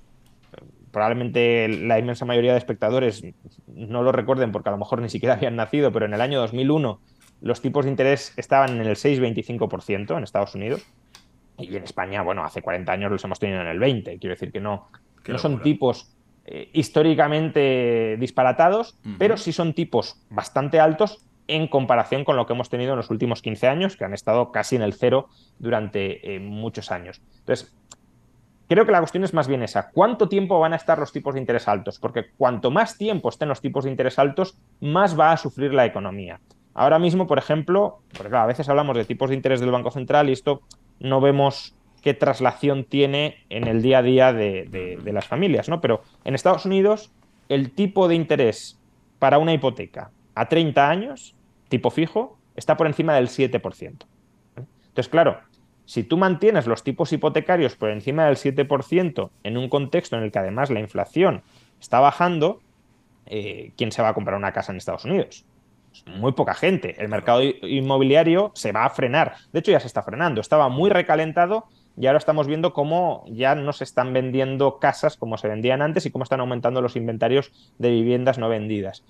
Probablemente 0.93 1.69
la 1.69 1.99
inmensa 1.99 2.25
mayoría 2.25 2.53
de 2.53 2.59
espectadores 2.59 3.25
no 3.67 4.03
lo 4.03 4.13
recuerden 4.13 4.53
porque 4.53 4.69
a 4.69 4.73
lo 4.73 4.79
mejor 4.79 5.01
ni 5.01 5.09
siquiera 5.09 5.35
habían 5.35 5.57
nacido, 5.57 5.91
pero 5.91 6.07
en 6.07 6.15
el 6.15 6.21
año 6.21 6.39
2001 6.39 7.01
los 7.45 7.61
tipos 7.61 7.85
de 7.85 7.91
interés 7.91 8.33
estaban 8.39 8.81
en 8.81 8.87
el 8.87 8.97
6,25% 8.97 10.17
enEstados 10.17 10.55
Unidos. 10.55 10.83
Y 11.59 11.77
en 11.77 11.85
España, 11.85 12.23
bueno, 12.23 12.43
hace 12.43 12.63
40 12.63 12.91
años 12.91 13.13
los 13.13 13.23
hemos 13.23 13.39
tenido 13.39 13.61
en 13.61 13.69
el 13.69 13.79
20. 13.79 14.19
Quiero 14.19 14.35
decir 14.35 14.51
que 14.51 14.61
no, 14.61 14.89
Qué 15.23 15.33
no 15.33 15.39
son 15.39 15.61
tipos 15.61 16.11
eh, 16.47 16.71
históricamente 16.73 18.17
disparatados, 18.19 18.97
uh 19.05 19.09
-huh. 19.09 19.17
pero 19.19 19.37
sí 19.37 19.53
son 19.53 19.75
tipos 19.75 20.25
bastante 20.31 20.81
altos 20.81 21.23
en 21.47 21.69
comparación 21.69 22.25
con 22.25 22.37
lo 22.37 22.47
que 22.47 22.55
hemos 22.55 22.71
tenido 22.71 22.93
en 22.93 22.97
los 22.97 23.11
últimos 23.11 23.43
15 23.43 23.69
años, 23.69 23.99
que 23.99 24.07
han 24.07 24.15
estado 24.15 24.51
casi 24.51 24.77
en 24.77 24.83
el 24.83 24.95
cero 24.95 25.29
durante 25.59 26.35
eh, 26.35 26.41
muchos 26.41 26.91
años. 26.91 27.21
Entonces, 27.41 27.77
creo 28.71 28.87
que 28.87 28.93
la 28.93 29.01
cuestión 29.01 29.23
es 29.23 29.35
más 29.35 29.49
bien 29.49 29.63
esa. 29.63 29.91
¿Cuánto 29.91 30.31
tiempo 30.31 30.59
van 30.59 30.73
a 30.73 30.77
estar 30.77 30.99
los 30.99 31.13
tipos 31.13 31.35
de 31.35 31.41
interés 31.41 31.69
altos? 31.69 31.99
Porque 31.99 32.31
cuanto 32.39 32.71
más 32.71 32.97
tiempo 32.97 33.29
estén 33.29 33.51
los 33.51 33.61
tipos 33.61 33.85
de 33.85 33.91
interés 33.91 34.19
altos, 34.19 34.57
más 34.81 35.19
va 35.21 35.33
a 35.33 35.37
sufrir 35.37 35.75
la 35.75 35.85
economía. 35.85 36.41
Ahora 36.75 36.99
mismo, 36.99 37.27
por 37.27 37.39
ejemplo, 37.39 38.01
porque 38.13 38.31
claro, 38.31 38.45
a 38.45 38.49
veces 38.49 38.69
hablamos 38.69 38.97
de 38.97 39.05
tipos 39.05 39.31
de 39.31 39.37
interés 39.37 39.61
del 39.61 39.71
Banco 39.71 39.93
Central 39.93 40.29
y 40.29 40.33
esto 40.33 40.61
no 40.99 41.21
vemos 41.21 41.75
qué 42.03 42.15
traslación 42.15 42.85
tiene 42.85 43.39
en 43.49 43.67
el 43.67 43.81
día 43.81 43.99
a 43.99 44.03
día 44.03 44.33
de, 44.33 44.99
las 45.05 45.27
familias, 45.27 45.69
¿no? 45.69 45.81
Pero 45.81 46.03
en 46.25 46.35
Estados 46.35 46.67
Unidos, 46.67 47.13
el 47.49 47.71
tipo 47.71 48.09
de 48.09 48.17
interés 48.17 48.79
para 49.19 49.39
una 49.39 49.55
hipoteca 49.55 50.11
a 50.35 50.49
30 50.49 50.91
años, 50.91 51.35
tipo 51.69 51.91
fijo, 51.91 52.37
está 52.57 52.77
por 52.77 52.87
encima 52.89 53.15
del 53.15 53.29
7%. 53.29 54.05
Entonces, 54.57 55.09
claro, 55.09 55.39
si 55.87 56.03
tú 56.03 56.19
mantienes 56.19 56.67
los 56.67 56.83
tipos 56.83 57.13
hipotecarios 57.13 57.77
por 57.77 57.91
encima 57.91 58.27
del 58.27 58.37
7% 58.37 59.31
en 59.43 59.57
un 59.57 59.69
contexto 59.69 60.17
en 60.17 60.25
el 60.25 60.33
que 60.33 60.41
además 60.41 60.71
la 60.71 60.81
inflación 60.81 61.43
está 61.81 62.01
bajando, 62.01 62.61
eh, 63.27 63.73
¿quién 63.77 63.93
se 63.93 64.03
va 64.03 64.11
a 64.11 64.15
comprar 64.15 64.37
una 64.37 64.53
casa 64.53 64.73
en 64.73 64.79
Estados 64.79 65.05
Unidos? 65.05 65.47
Muy 66.07 66.33
poca 66.33 66.55
gente. 66.55 66.97
El 66.99 67.09
mercado 67.09 67.43
inmobiliario 67.43 68.53
se 68.55 68.73
va 68.73 68.85
a 68.85 68.91
frenar. 68.91 69.35
De 69.53 69.61
hecho, 69.61 69.73
ya 69.73 69.81
se 69.81 69.87
está 69.87 70.03
frenando. 70.03 70.41
Estaba 70.41 70.69
muy 70.69 70.91
recalentado 70.91 71.67
y 71.97 72.07
ahora 72.07 72.19
estamos 72.19 72.47
viendo 72.47 72.73
cómo 72.73 73.25
ya 73.29 73.55
no 73.55 73.73
se 73.73 73.85
están 73.85 74.13
vendiendo 74.13 74.79
casas 74.79 75.17
como 75.17 75.37
se 75.37 75.49
vendían 75.49 75.83
antes 75.83 76.07
y 76.07 76.11
cómo 76.11 76.25
están 76.25 76.41
aumentando 76.41 76.83
los 76.83 76.97
inventarios 76.97 77.53
de 77.79 77.91
viviendas 77.91 78.39
no 78.39 78.49
vendidas. 78.49 79.05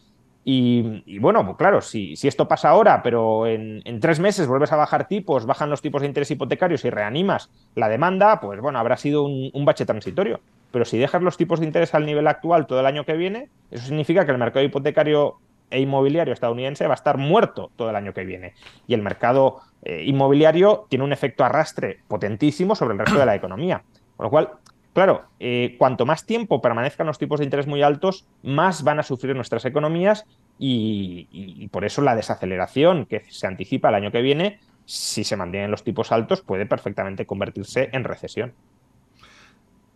Y, 0.47 1.03
y 1.07 1.19
bueno, 1.21 1.43
pues 1.47 1.57
claro, 1.57 1.81
si, 1.81 2.17
si, 2.17 2.29
esto 2.29 2.47
pasa 2.47 2.69
ahora, 2.69 3.03
pero 3.03 3.47
en, 3.47 3.81
en, 3.87 3.99
tres 3.99 4.21
meses 4.21 4.47
vuelves 4.47 4.73
a 4.73 4.77
bajar 4.77 5.09
tipos, 5.09 5.47
bajan 5.47 5.71
los 5.71 5.81
tipos 5.81 6.03
de 6.03 6.09
interés 6.09 6.31
hipotecarios 6.31 6.85
y 6.85 6.91
reanimas 6.91 7.49
la 7.75 7.89
demanda, 7.89 8.41
pues 8.41 8.61
bueno, 8.61 8.79
habrá 8.79 8.99
sido 8.99 9.23
un, 9.23 9.51
un 9.55 9.65
bache 9.65 9.87
transitorio. 9.87 10.41
Pero 10.71 10.85
si 10.85 10.99
dejas 10.99 11.23
los 11.23 11.39
tipos 11.39 11.61
de 11.61 11.67
interés 11.67 11.95
al 11.95 12.05
nivel 12.05 12.27
actual 12.27 12.67
todo 12.67 12.81
el 12.81 12.87
año 12.87 13.07
que 13.07 13.15
viene, 13.15 13.49
eso 13.71 13.87
significa 13.87 14.27
que 14.27 14.33
el 14.33 14.39
mercado 14.39 14.67
hipotecario 14.67 15.39
e 15.75 15.81
inmobiliario 15.81 16.33
estadounidense 16.33 16.87
va 16.87 16.95
a 16.95 17.03
estar 17.03 17.19
muerto 17.19 17.71
todo 17.77 17.91
el 17.91 17.97
año 17.97 18.15
que 18.15 18.25
viene. 18.25 18.55
Y 18.87 18.95
el 18.95 19.03
mercado 19.03 19.61
eh, 19.83 20.05
inmobiliario 20.07 20.87
tiene 20.89 21.05
un 21.05 21.13
efecto 21.13 21.45
arrastre 21.45 21.99
potentísimo 22.07 22.75
sobre 22.77 22.93
el 22.93 23.01
resto 23.01 23.19
de 23.19 23.27
la 23.27 23.35
economía. 23.35 23.83
Con 24.17 24.25
lo 24.25 24.31
cual, 24.31 24.51
claro, 24.93 25.25
eh, 25.41 25.75
cuanto 25.79 26.07
más 26.07 26.27
tiempo 26.27 26.63
permanezcan 26.63 27.07
los 27.09 27.19
tipos 27.19 27.41
de 27.41 27.45
interés 27.45 27.67
muy 27.67 27.83
altos, 27.83 28.27
más 28.43 28.85
van 28.85 29.01
a 29.01 29.03
sufrir 29.03 29.35
nuestras 29.35 29.65
economías 29.65 30.25
y, 30.59 31.69
por 31.73 31.85
eso 31.85 32.01
la 32.03 32.15
desaceleración 32.15 33.07
que 33.07 33.25
se 33.29 33.49
anticipa 33.49 33.89
el 33.89 33.97
año 33.97 34.13
que 34.13 34.23
viene, 34.23 34.61
si 34.85 35.25
se 35.25 35.37
mantienen 35.37 35.73
los 35.73 35.83
tipos 35.83 36.13
altos, 36.13 36.43
puede 36.43 36.67
perfectamente 36.67 37.27
convertirse 37.27 37.91
en 37.93 38.05
recesión. 38.05 38.55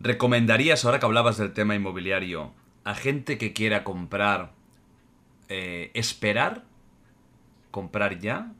¿Recomendarías, 0.01 0.85
ahora 0.85 0.99
que 0.99 1.07
hablabas 1.07 1.39
del 1.39 1.53
tema 1.53 1.77
inmobiliario, 1.77 2.53
a 2.85 2.95
gente 2.95 3.39
que 3.39 3.53
quiera 3.53 3.85
comprar, 3.85 4.58
eh, 5.49 5.91
esperar, 5.95 6.63
comprar 7.71 8.19
ya? 8.19 8.53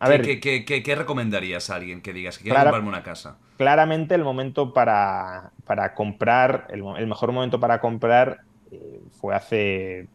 A 0.00 0.08
ver, 0.08 0.40
¿qué, 0.40 0.94
recomendarías 0.96 1.70
a 1.70 1.76
alguien 1.76 2.00
que 2.02 2.12
digas 2.12 2.38
que 2.38 2.44
quiere 2.44 2.58
comprarme 2.60 2.88
una 2.88 3.02
casa? 3.02 3.38
Claramente 3.56 4.14
el 4.14 4.22
momento 4.22 4.72
para, 4.72 5.50
para 5.64 5.94
comprar, 5.94 6.68
el, 6.70 7.06
mejor 7.06 7.32
momento 7.32 7.58
para 7.58 7.80
comprar 7.80 8.42
eh, 8.70 9.00
fue 9.20 9.34
hace 9.34 10.06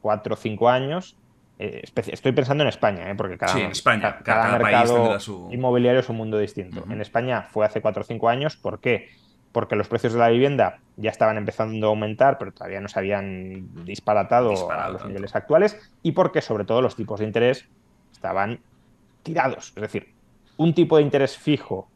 cuatro 0.00 0.34
o 0.34 0.36
cinco 0.36 0.70
años. 0.70 1.16
Eh, 1.58 1.82
estoy 2.06 2.32
pensando 2.32 2.64
en 2.64 2.68
España, 2.68 3.10
¿eh? 3.10 3.14
porque 3.14 3.36
cada, 3.36 3.54
mercado 4.58 5.18
inmobiliario 5.50 6.00
es 6.00 6.08
un 6.08 6.16
mundo 6.16 6.38
distinto. 6.38 6.84
En 6.90 7.00
España 7.00 7.42
fue 7.42 7.66
hace 7.66 7.80
cuatro 7.80 8.02
o 8.02 8.04
cinco 8.04 8.28
años. 8.28 8.56
¿Por 8.56 8.80
qué? 8.80 9.10
Porque 9.54 9.76
los 9.76 9.86
precios 9.86 10.12
de 10.12 10.18
la 10.18 10.30
vivienda 10.30 10.80
ya 10.96 11.10
estaban 11.10 11.36
empezando 11.38 11.86
a 11.86 11.90
aumentar, 11.90 12.38
pero 12.38 12.50
todavía 12.50 12.80
no 12.80 12.88
se 12.88 12.98
habían 12.98 13.84
disparatado 13.84 14.68
a 14.72 14.88
los 14.88 15.06
niveles 15.06 15.36
actuales. 15.36 15.78
Y 16.02 16.10
porque, 16.10 16.40
sobre 16.40 16.64
todo, 16.64 16.82
los 16.82 16.96
tipos 16.96 17.20
de 17.20 17.26
interés 17.26 17.64
estaban 18.12 18.58
tirados. 19.22 19.72
Es 19.76 19.82
decir, 19.82 20.12
un 20.56 20.74
tipo 20.74 20.96
de 20.96 21.04
interés 21.04 21.38
fijo 21.38 21.86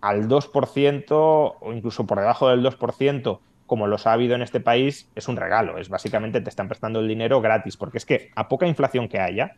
al 0.00 0.26
2% 0.26 1.06
o 1.12 1.72
incluso 1.72 2.04
por 2.04 2.18
debajo 2.18 2.48
del 2.48 2.64
2%, 2.64 3.38
como 3.66 3.86
los 3.86 4.08
ha 4.08 4.12
habido 4.12 4.34
en 4.34 4.42
este 4.42 4.58
país, 4.58 5.08
es 5.14 5.28
un 5.28 5.36
regalo. 5.36 5.78
Es 5.78 5.88
básicamente 5.88 6.40
te 6.40 6.50
están 6.50 6.66
prestando 6.66 6.98
el 6.98 7.06
dinero 7.06 7.40
gratis, 7.40 7.76
porque 7.76 7.98
es 7.98 8.04
que 8.04 8.32
a 8.34 8.48
poca 8.48 8.66
inflación 8.66 9.08
que 9.08 9.20
haya, 9.20 9.54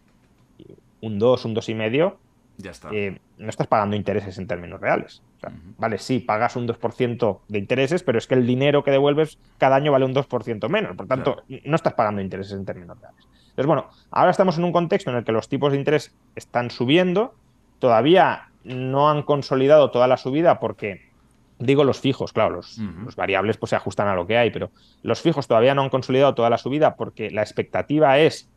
un 1.00 1.18
2, 1.18 1.44
un 1.46 1.54
2,5, 1.56 2.16
ya 2.58 2.70
está. 2.70 2.88
Eh, 2.92 3.18
no 3.38 3.48
estás 3.48 3.66
pagando 3.66 3.96
intereses 3.96 4.38
en 4.38 4.46
términos 4.46 4.80
reales. 4.80 5.22
Vale, 5.78 5.98
sí, 5.98 6.18
pagas 6.18 6.56
un 6.56 6.66
2% 6.66 7.40
de 7.48 7.58
intereses, 7.58 8.02
pero 8.02 8.18
es 8.18 8.26
que 8.26 8.34
el 8.34 8.46
dinero 8.46 8.82
que 8.82 8.90
devuelves 8.90 9.38
cada 9.58 9.76
año 9.76 9.92
vale 9.92 10.04
un 10.04 10.14
2% 10.14 10.68
menos. 10.68 10.96
Por 10.96 11.06
tanto, 11.06 11.42
no 11.64 11.76
estás 11.76 11.94
pagando 11.94 12.20
intereses 12.20 12.52
en 12.52 12.64
términos 12.64 12.98
reales. 13.00 13.26
Entonces, 13.50 13.66
bueno, 13.66 13.86
ahora 14.10 14.30
estamos 14.30 14.58
en 14.58 14.64
un 14.64 14.72
contexto 14.72 15.10
en 15.10 15.16
el 15.16 15.24
que 15.24 15.32
los 15.32 15.48
tipos 15.48 15.72
de 15.72 15.78
interés 15.78 16.14
están 16.34 16.70
subiendo, 16.70 17.34
todavía 17.78 18.50
no 18.64 19.08
han 19.08 19.22
consolidado 19.22 19.90
toda 19.90 20.08
la 20.08 20.16
subida 20.16 20.58
porque, 20.60 21.08
digo 21.58 21.84
los 21.84 22.00
fijos, 22.00 22.32
claro, 22.32 22.56
los, 22.56 22.78
variables 23.16 23.56
pues 23.56 23.70
se 23.70 23.76
ajustan 23.76 24.08
a 24.08 24.14
lo 24.14 24.26
que 24.26 24.36
hay, 24.36 24.50
pero 24.50 24.70
los 25.02 25.22
fijos 25.22 25.46
todavía 25.46 25.74
no 25.74 25.82
han 25.82 25.88
consolidado 25.88 26.34
toda 26.34 26.50
la 26.50 26.58
subida 26.58 26.96
porque 26.96 27.30
la 27.30 27.42
expectativa 27.42 28.18
es 28.18 28.50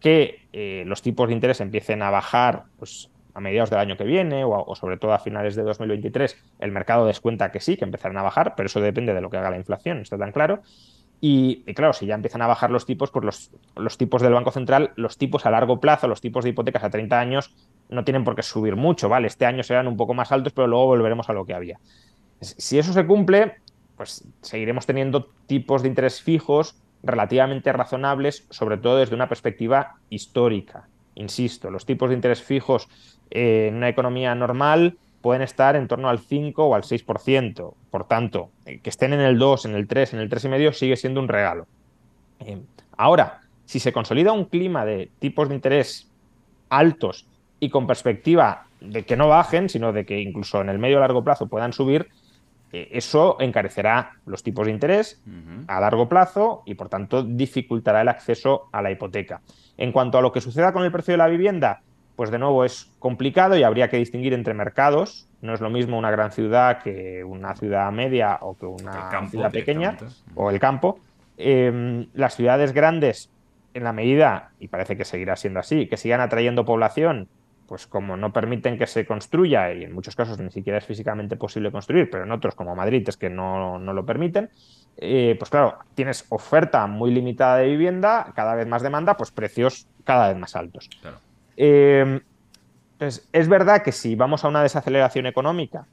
que 0.00 0.46
eh, 0.52 0.82
los 0.86 1.00
tipos 1.00 1.28
de 1.28 1.34
interés 1.34 1.60
empiecen 1.60 2.02
a 2.02 2.10
bajar 2.10 2.64
pues, 2.78 3.08
a 3.34 3.40
mediados 3.40 3.70
del 3.70 3.78
año 3.78 3.96
que 3.96 4.04
viene 4.04 4.44
o, 4.44 4.74
sobre 4.74 4.98
todo 4.98 5.12
a 5.12 5.18
finales 5.18 5.56
de 5.56 5.62
2023, 5.62 6.36
el 6.60 6.72
mercado 6.72 7.06
descuenta 7.06 7.50
que 7.50 7.60
sí, 7.60 7.76
que 7.76 7.84
empezarán 7.84 8.18
a 8.18 8.22
bajar, 8.22 8.54
pero 8.56 8.66
eso 8.66 8.80
depende 8.80 9.14
de 9.14 9.20
lo 9.20 9.30
que 9.30 9.38
haga 9.38 9.50
la 9.50 9.56
inflación, 9.56 9.98
está 9.98 10.18
tan 10.18 10.32
claro. 10.32 10.62
Y, 11.24 11.62
claro, 11.74 11.92
si 11.92 12.06
ya 12.06 12.16
empiezan 12.16 12.42
a 12.42 12.48
bajar 12.48 12.72
los 12.72 12.84
tipos, 12.84 13.12
pues 13.12 13.24
los, 13.24 13.50
los, 13.76 13.96
tipos 13.96 14.22
del 14.22 14.32
Banco 14.32 14.50
Central, 14.50 14.90
los 14.96 15.18
tipos 15.18 15.46
a 15.46 15.50
largo 15.52 15.78
plazo, 15.78 16.08
los 16.08 16.20
tipos 16.20 16.42
de 16.42 16.50
hipotecas 16.50 16.82
a 16.82 16.90
30 16.90 17.20
años, 17.20 17.54
no 17.88 18.02
tienen 18.02 18.24
por 18.24 18.34
qué 18.34 18.42
subir 18.42 18.74
mucho, 18.74 19.08
¿vale? 19.08 19.28
Este 19.28 19.46
año 19.46 19.62
serán 19.62 19.86
un 19.86 19.96
poco 19.96 20.14
más 20.14 20.32
altos, 20.32 20.52
pero 20.52 20.66
luego 20.66 20.86
volveremos 20.86 21.28
a 21.28 21.32
lo 21.32 21.46
que 21.46 21.54
había. 21.54 21.78
Si 22.40 22.76
eso 22.76 22.92
se 22.92 23.06
cumple, 23.06 23.58
pues 23.96 24.26
seguiremos 24.40 24.84
teniendo 24.84 25.30
tipos 25.46 25.82
de 25.82 25.88
interés 25.88 26.20
fijos 26.20 26.82
relativamente 27.04 27.72
razonables, 27.72 28.46
sobre 28.50 28.78
todo 28.78 28.96
desde 28.96 29.14
una 29.14 29.28
perspectiva 29.28 29.98
histórica. 30.10 30.88
Insisto, 31.14 31.70
los 31.70 31.84
tipos 31.84 32.08
de 32.08 32.16
interés 32.16 32.42
fijos 32.42 32.88
en 33.32 33.76
una 33.76 33.88
economía 33.88 34.34
normal 34.34 34.96
pueden 35.22 35.42
estar 35.42 35.76
en 35.76 35.88
torno 35.88 36.08
al 36.08 36.18
5 36.18 36.64
o 36.64 36.74
al 36.74 36.82
6%. 36.82 37.74
Por 37.90 38.06
tanto, 38.06 38.50
eh, 38.66 38.80
que 38.80 38.90
estén 38.90 39.12
en 39.12 39.20
el 39.20 39.38
2, 39.38 39.66
en 39.66 39.74
el 39.74 39.86
3, 39.86 40.14
en 40.14 40.20
el 40.20 40.28
3,5 40.28 40.72
sigue 40.72 40.96
siendo 40.96 41.20
un 41.20 41.28
regalo. 41.28 41.66
Eh, 42.40 42.60
ahora, 42.96 43.40
si 43.64 43.78
se 43.78 43.92
consolida 43.92 44.32
un 44.32 44.46
clima 44.46 44.84
de 44.84 45.10
tipos 45.18 45.48
de 45.48 45.54
interés 45.54 46.10
altos 46.68 47.26
y 47.60 47.70
con 47.70 47.86
perspectiva 47.86 48.66
de 48.80 49.04
que 49.04 49.16
no 49.16 49.28
bajen, 49.28 49.68
sino 49.68 49.92
de 49.92 50.04
que 50.04 50.20
incluso 50.20 50.60
en 50.60 50.68
el 50.68 50.78
medio 50.78 50.96
o 50.98 51.00
largo 51.00 51.22
plazo 51.22 51.46
puedan 51.46 51.72
subir, 51.72 52.08
eh, 52.72 52.88
eso 52.92 53.36
encarecerá 53.38 54.16
los 54.26 54.42
tipos 54.42 54.66
de 54.66 54.72
interés 54.72 55.22
a 55.68 55.80
largo 55.80 56.08
plazo 56.08 56.62
y 56.66 56.74
por 56.74 56.88
tanto 56.88 57.22
dificultará 57.22 58.00
el 58.00 58.08
acceso 58.08 58.68
a 58.72 58.82
la 58.82 58.90
hipoteca. 58.90 59.40
En 59.76 59.92
cuanto 59.92 60.18
a 60.18 60.22
lo 60.22 60.32
que 60.32 60.40
suceda 60.40 60.72
con 60.72 60.82
el 60.82 60.90
precio 60.90 61.12
de 61.12 61.18
la 61.18 61.28
vivienda, 61.28 61.82
pues 62.22 62.30
de 62.30 62.38
nuevo 62.38 62.64
es 62.64 62.88
complicado 63.00 63.56
y 63.56 63.64
habría 63.64 63.90
que 63.90 63.96
distinguir 63.96 64.32
entre 64.32 64.54
mercados. 64.54 65.26
No 65.40 65.54
es 65.54 65.60
lo 65.60 65.70
mismo 65.70 65.98
una 65.98 66.12
gran 66.12 66.30
ciudad 66.30 66.80
que 66.80 67.24
una 67.24 67.56
ciudad 67.56 67.90
media 67.90 68.38
o 68.42 68.56
que 68.56 68.64
una 68.64 69.26
ciudad 69.28 69.50
pequeña 69.50 69.96
o 70.36 70.48
el 70.48 70.60
campo. 70.60 71.00
Em, 71.36 72.06
las 72.14 72.36
ciudades 72.36 72.72
grandes, 72.74 73.28
en 73.74 73.82
la 73.82 73.92
medida, 73.92 74.52
y 74.60 74.68
parece 74.68 74.96
que 74.96 75.04
seguirá 75.04 75.34
siendo 75.34 75.58
así, 75.58 75.88
que 75.88 75.96
sigan 75.96 76.20
atrayendo 76.20 76.64
población, 76.64 77.26
pues 77.66 77.88
como 77.88 78.16
no 78.16 78.32
permiten 78.32 78.78
que 78.78 78.86
se 78.86 79.04
construya, 79.04 79.74
y 79.74 79.82
en 79.82 79.92
muchos 79.92 80.14
casos 80.14 80.38
ni 80.38 80.52
siquiera 80.52 80.78
es 80.78 80.86
físicamente 80.86 81.34
posible 81.34 81.72
construir, 81.72 82.08
pero 82.08 82.22
en 82.22 82.30
otros 82.30 82.54
como 82.54 82.76
Madrid 82.76 83.02
es 83.08 83.16
que 83.16 83.30
no, 83.30 83.80
lo 83.80 84.06
permiten, 84.06 84.48
eh, 84.96 85.34
pues 85.36 85.50
claro, 85.50 85.80
tienes 85.96 86.24
oferta 86.28 86.86
muy 86.86 87.10
limitada 87.10 87.56
de 87.56 87.66
vivienda, 87.66 88.30
cada 88.36 88.54
vez 88.54 88.68
más 88.68 88.82
demanda, 88.82 89.16
pues 89.16 89.32
precios 89.32 89.88
cada 90.04 90.28
vez 90.28 90.36
más 90.36 90.54
altos. 90.54 90.88
Claro. 91.00 91.18
Em, 91.56 92.20
entonces, 92.92 93.28
es 93.32 93.48
verdad 93.48 93.82
que 93.82 93.92
si 93.92 94.14
vamos 94.14 94.44
a 94.44 94.48
una 94.48 94.62
desaceleración 94.62 95.26
económica, 95.26 95.86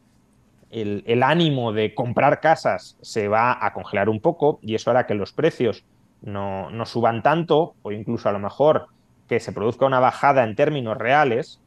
el, 0.69 1.23
ánimo 1.23 1.73
de 1.73 1.95
comprar 1.95 2.39
casas 2.39 2.97
se 3.01 3.27
va 3.27 3.65
a 3.65 3.73
congelar 3.73 4.09
un 4.09 4.19
poco 4.19 4.59
y 4.61 4.75
eso 4.75 4.91
hará 4.91 5.07
que 5.07 5.15
los 5.15 5.33
precios 5.33 5.83
no, 6.21 6.69
suban 6.85 7.23
tanto 7.23 7.73
o 7.81 7.91
incluso 7.91 8.29
a 8.29 8.31
lo 8.31 8.39
mejor 8.39 8.87
que 9.27 9.39
se 9.39 9.51
produzca 9.51 9.85
una 9.85 9.99
bajada 9.99 10.43
en 10.43 10.55
términos 10.55 10.97
reales. 10.97 11.59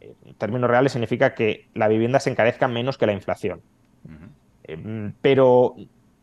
En 0.00 0.34
términos 0.34 0.70
reales 0.70 0.92
significa 0.92 1.34
que 1.34 1.68
la 1.74 1.88
vivienda 1.88 2.20
se 2.20 2.30
encarezca 2.30 2.68
menos 2.68 2.98
que 2.98 3.06
la 3.06 3.12
inflación. 3.12 3.62
Em, 4.64 5.12
pero 5.20 5.74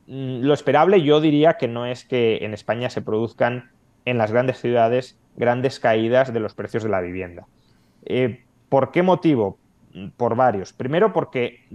mm, 0.07 0.41
lo 0.41 0.53
esperable 0.53 1.01
yo 1.01 1.19
diría 1.19 1.53
que 1.53 1.67
no 1.67 1.85
es 1.85 2.05
que 2.05 2.45
en 2.45 2.53
España 2.53 2.89
se 2.89 3.01
produzcan 3.01 3.71
en 4.05 4.17
las 4.17 4.31
grandes 4.31 4.59
ciudades 4.59 5.17
grandes 5.35 5.79
caídas 5.79 6.33
de 6.33 6.39
los 6.39 6.53
precios 6.53 6.83
de 6.83 6.89
la 6.89 7.01
vivienda. 7.01 7.47
Eh, 8.05 8.43
¿Por 8.69 8.91
qué 8.91 9.03
motivo? 9.03 9.57
Por 10.17 10.35
varios. 10.35 10.73
Primero 10.73 11.13
porque, 11.13 11.67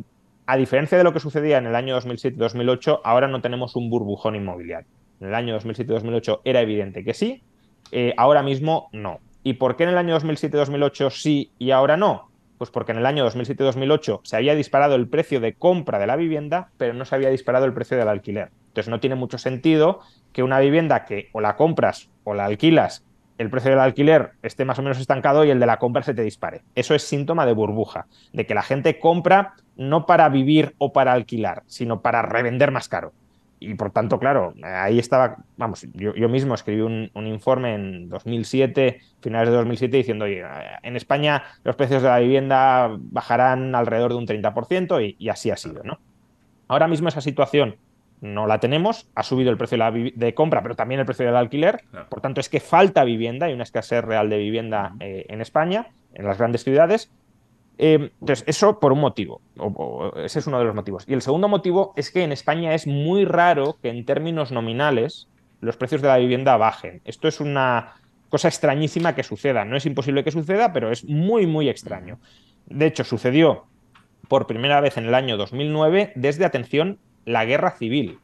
a 0.47 0.57
diferencia 0.57 0.99
de 0.99 1.05
lo 1.05 1.13
que 1.13 1.21
sucedía 1.21 1.59
en 1.59 1.67
el 1.67 1.75
año 1.75 1.99
2007-2008, 1.99 3.01
ahora 3.05 3.29
no 3.29 3.41
tenemos 3.41 3.77
un 3.77 3.91
burbujón 3.91 4.35
inmobiliario. 4.37 4.89
En 5.21 5.29
el 5.29 5.35
año 5.35 5.59
2007-2008 5.59 6.41
era 6.45 6.61
evidente 6.61 7.05
que 7.05 7.15
sí, 7.15 7.43
eh, 7.93 8.15
ahora 8.17 8.43
mismo 8.43 8.89
no. 8.93 9.21
¿Y 9.43 9.55
por 9.55 9.77
qué 9.77 9.85
en 9.85 9.91
el 9.91 9.99
año 9.99 10.19
2007-2008 10.19 11.11
sí 11.11 11.53
y 11.59 11.71
ahora 11.71 11.97
no? 11.97 12.29
Pues 12.59 12.71
porque 12.71 12.91
en 12.91 12.99
el 12.99 13.07
año 13.07 13.29
2007-2008 13.29 14.21
se 14.25 14.37
había 14.37 14.57
disparado 14.57 14.97
el 14.97 15.09
precio 15.09 15.41
de 15.41 15.55
compra 15.55 16.01
de 16.01 16.09
la 16.09 16.17
vivienda, 16.17 16.71
pero 16.77 16.93
no 16.93 17.05
se 17.05 17.15
había 17.15 17.31
disparado 17.31 17.65
el 17.65 17.73
precio 17.73 17.97
del 17.97 18.09
alquiler. 18.09 18.51
Entonces 18.69 18.89
no 18.89 19.01
tiene 19.01 19.15
mucho 19.15 19.39
sentido 19.39 20.01
que 20.39 20.45
una 20.45 20.61
vivienda 20.61 21.05
que 21.05 21.31
o 21.33 21.41
la 21.41 21.57
compras 21.57 22.11
o 22.23 22.33
la 22.33 22.45
alquilas 22.45 23.05
el 23.39 23.51
precio 23.51 23.73
del 23.73 23.81
alquiler 23.81 24.35
esté 24.41 24.65
más 24.65 24.79
o 24.79 24.83
menos 24.83 25.01
estancado 25.01 25.45
y 25.45 25.51
el 25.51 25.59
de 25.59 25.67
la 25.67 25.81
compra 25.81 26.05
se 26.05 26.15
te 26.15 26.23
dispare. 26.23 26.63
Eso 26.77 26.95
es 26.95 27.03
síntoma 27.03 27.45
de 27.45 27.55
burbuja, 27.55 28.07
de 28.33 28.47
que 28.47 28.55
la 28.55 28.63
gente 28.63 29.01
compra 29.01 29.55
no 29.77 30.07
para 30.07 30.29
vivir 30.29 30.77
o 30.79 30.93
para 30.93 31.13
alquilar, 31.13 31.65
sino 31.67 32.03
para 32.03 32.23
revender 32.23 32.71
más 32.71 32.89
caro. 32.89 33.13
Y 33.59 33.75
por 33.75 33.91
tanto, 33.91 34.21
claro, 34.21 34.55
ahí 34.63 35.01
estaba, 35.01 35.39
vamos, 35.57 35.89
yo, 35.93 36.29
mismo 36.29 36.55
escribí 36.55 36.83
un, 36.83 37.11
informe 37.27 37.75
en 37.75 38.09
2007, 38.09 39.01
finales 39.21 39.49
de 39.49 39.57
2007, 39.57 39.97
diciendo, 39.97 40.27
oye, 40.27 40.45
en 40.85 40.95
España 40.95 41.43
los 41.65 41.75
precios 41.75 42.01
de 42.01 42.11
la 42.11 42.21
vivienda 42.21 42.97
bajarán 42.97 43.75
alrededor 43.75 44.13
de 44.13 44.19
un 44.19 44.27
30% 44.29 45.05
y, 45.05 45.17
y 45.19 45.31
así 45.31 45.51
ha 45.51 45.57
sido, 45.57 45.83
¿no? 45.83 45.99
Ahora 46.69 46.87
mismo 46.87 47.09
esa 47.09 47.21
situación 47.21 47.75
no 48.21 48.47
la 48.47 48.61
tenemos, 48.61 49.09
ha 49.15 49.23
subido 49.23 49.51
el 49.51 49.57
precio 49.57 49.79
de, 49.93 50.35
compra, 50.35 50.63
pero 50.63 50.75
también 50.75 51.01
el 51.01 51.07
precio 51.07 51.27
del 51.27 51.37
alquiler, 51.37 51.83
por 52.09 52.21
tanto 52.21 52.41
es 52.41 52.49
que 52.49 52.61
falta 52.61 53.05
vivienda, 53.05 53.49
y 53.49 53.55
una 53.55 53.63
escasez 53.63 54.05
real 54.05 54.29
de 54.29 54.39
vivienda 54.39 54.95
eh, 55.01 55.27
en 55.29 55.41
España, 55.41 55.89
en 56.15 56.27
las 56.27 56.39
grandes 56.39 56.65
ciudades. 56.65 57.11
Eh, 57.79 58.11
entonces, 58.21 58.45
eso 58.49 58.81
por 58.81 58.93
un 58.93 59.01
motivo, 59.01 59.41
ese 60.17 60.41
es 60.41 60.47
uno 60.47 60.59
de 60.59 60.65
los 60.65 60.75
motivos. 60.75 61.05
Y 61.07 61.15
el 61.15 61.23
segundo 61.23 61.49
motivo 61.49 61.93
es 61.97 62.11
que 62.11 62.25
en 62.25 62.33
España 62.33 62.75
es 62.75 62.87
muy 62.87 63.25
raro 63.25 63.77
que 63.81 63.89
en 63.89 64.05
términos 64.05 64.51
nominales 64.51 65.29
los 65.61 65.77
precios 65.77 66.03
de 66.03 66.09
la 66.09 66.19
vivienda 66.19 66.57
bajen. 66.57 67.01
Esto 67.05 67.29
es 67.29 67.41
una 67.41 67.95
cosa 68.31 68.49
extrañísima 68.49 69.15
que 69.15 69.23
suceda. 69.23 69.65
No 69.65 69.77
es 69.77 69.87
imposible 69.87 70.25
que 70.25 70.31
suceda, 70.31 70.73
pero 70.73 70.91
es 70.91 71.05
muy, 71.05 71.47
muy 71.47 71.69
extraño. 71.69 72.19
De 72.67 72.87
hecho, 72.87 73.05
sucedió 73.05 73.65
por 74.29 74.47
primera 74.47 74.81
vez 74.81 74.97
en 74.97 75.07
el 75.07 75.15
año 75.15 75.37
2009 75.37 76.13
desde, 76.15 76.45
atención, 76.45 76.99
la 77.29 77.45
guerra 77.45 77.73
civil. 77.73 78.19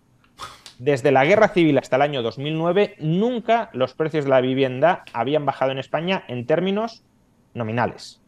Desde 0.79 1.13
la 1.13 1.25
guerra 1.25 1.49
civil 1.49 1.79
hasta 1.79 1.97
el 1.97 2.03
año 2.03 2.23
2009, 2.23 2.97
nunca 2.99 3.69
los 3.75 3.95
precios 3.95 4.25
de 4.25 4.31
la 4.31 4.41
vivienda 4.41 5.05
habían 5.13 5.45
bajado 5.45 5.71
en 5.71 5.79
España 5.79 6.25
en 6.27 6.47
términos 6.47 7.05
nominales. 7.53 8.23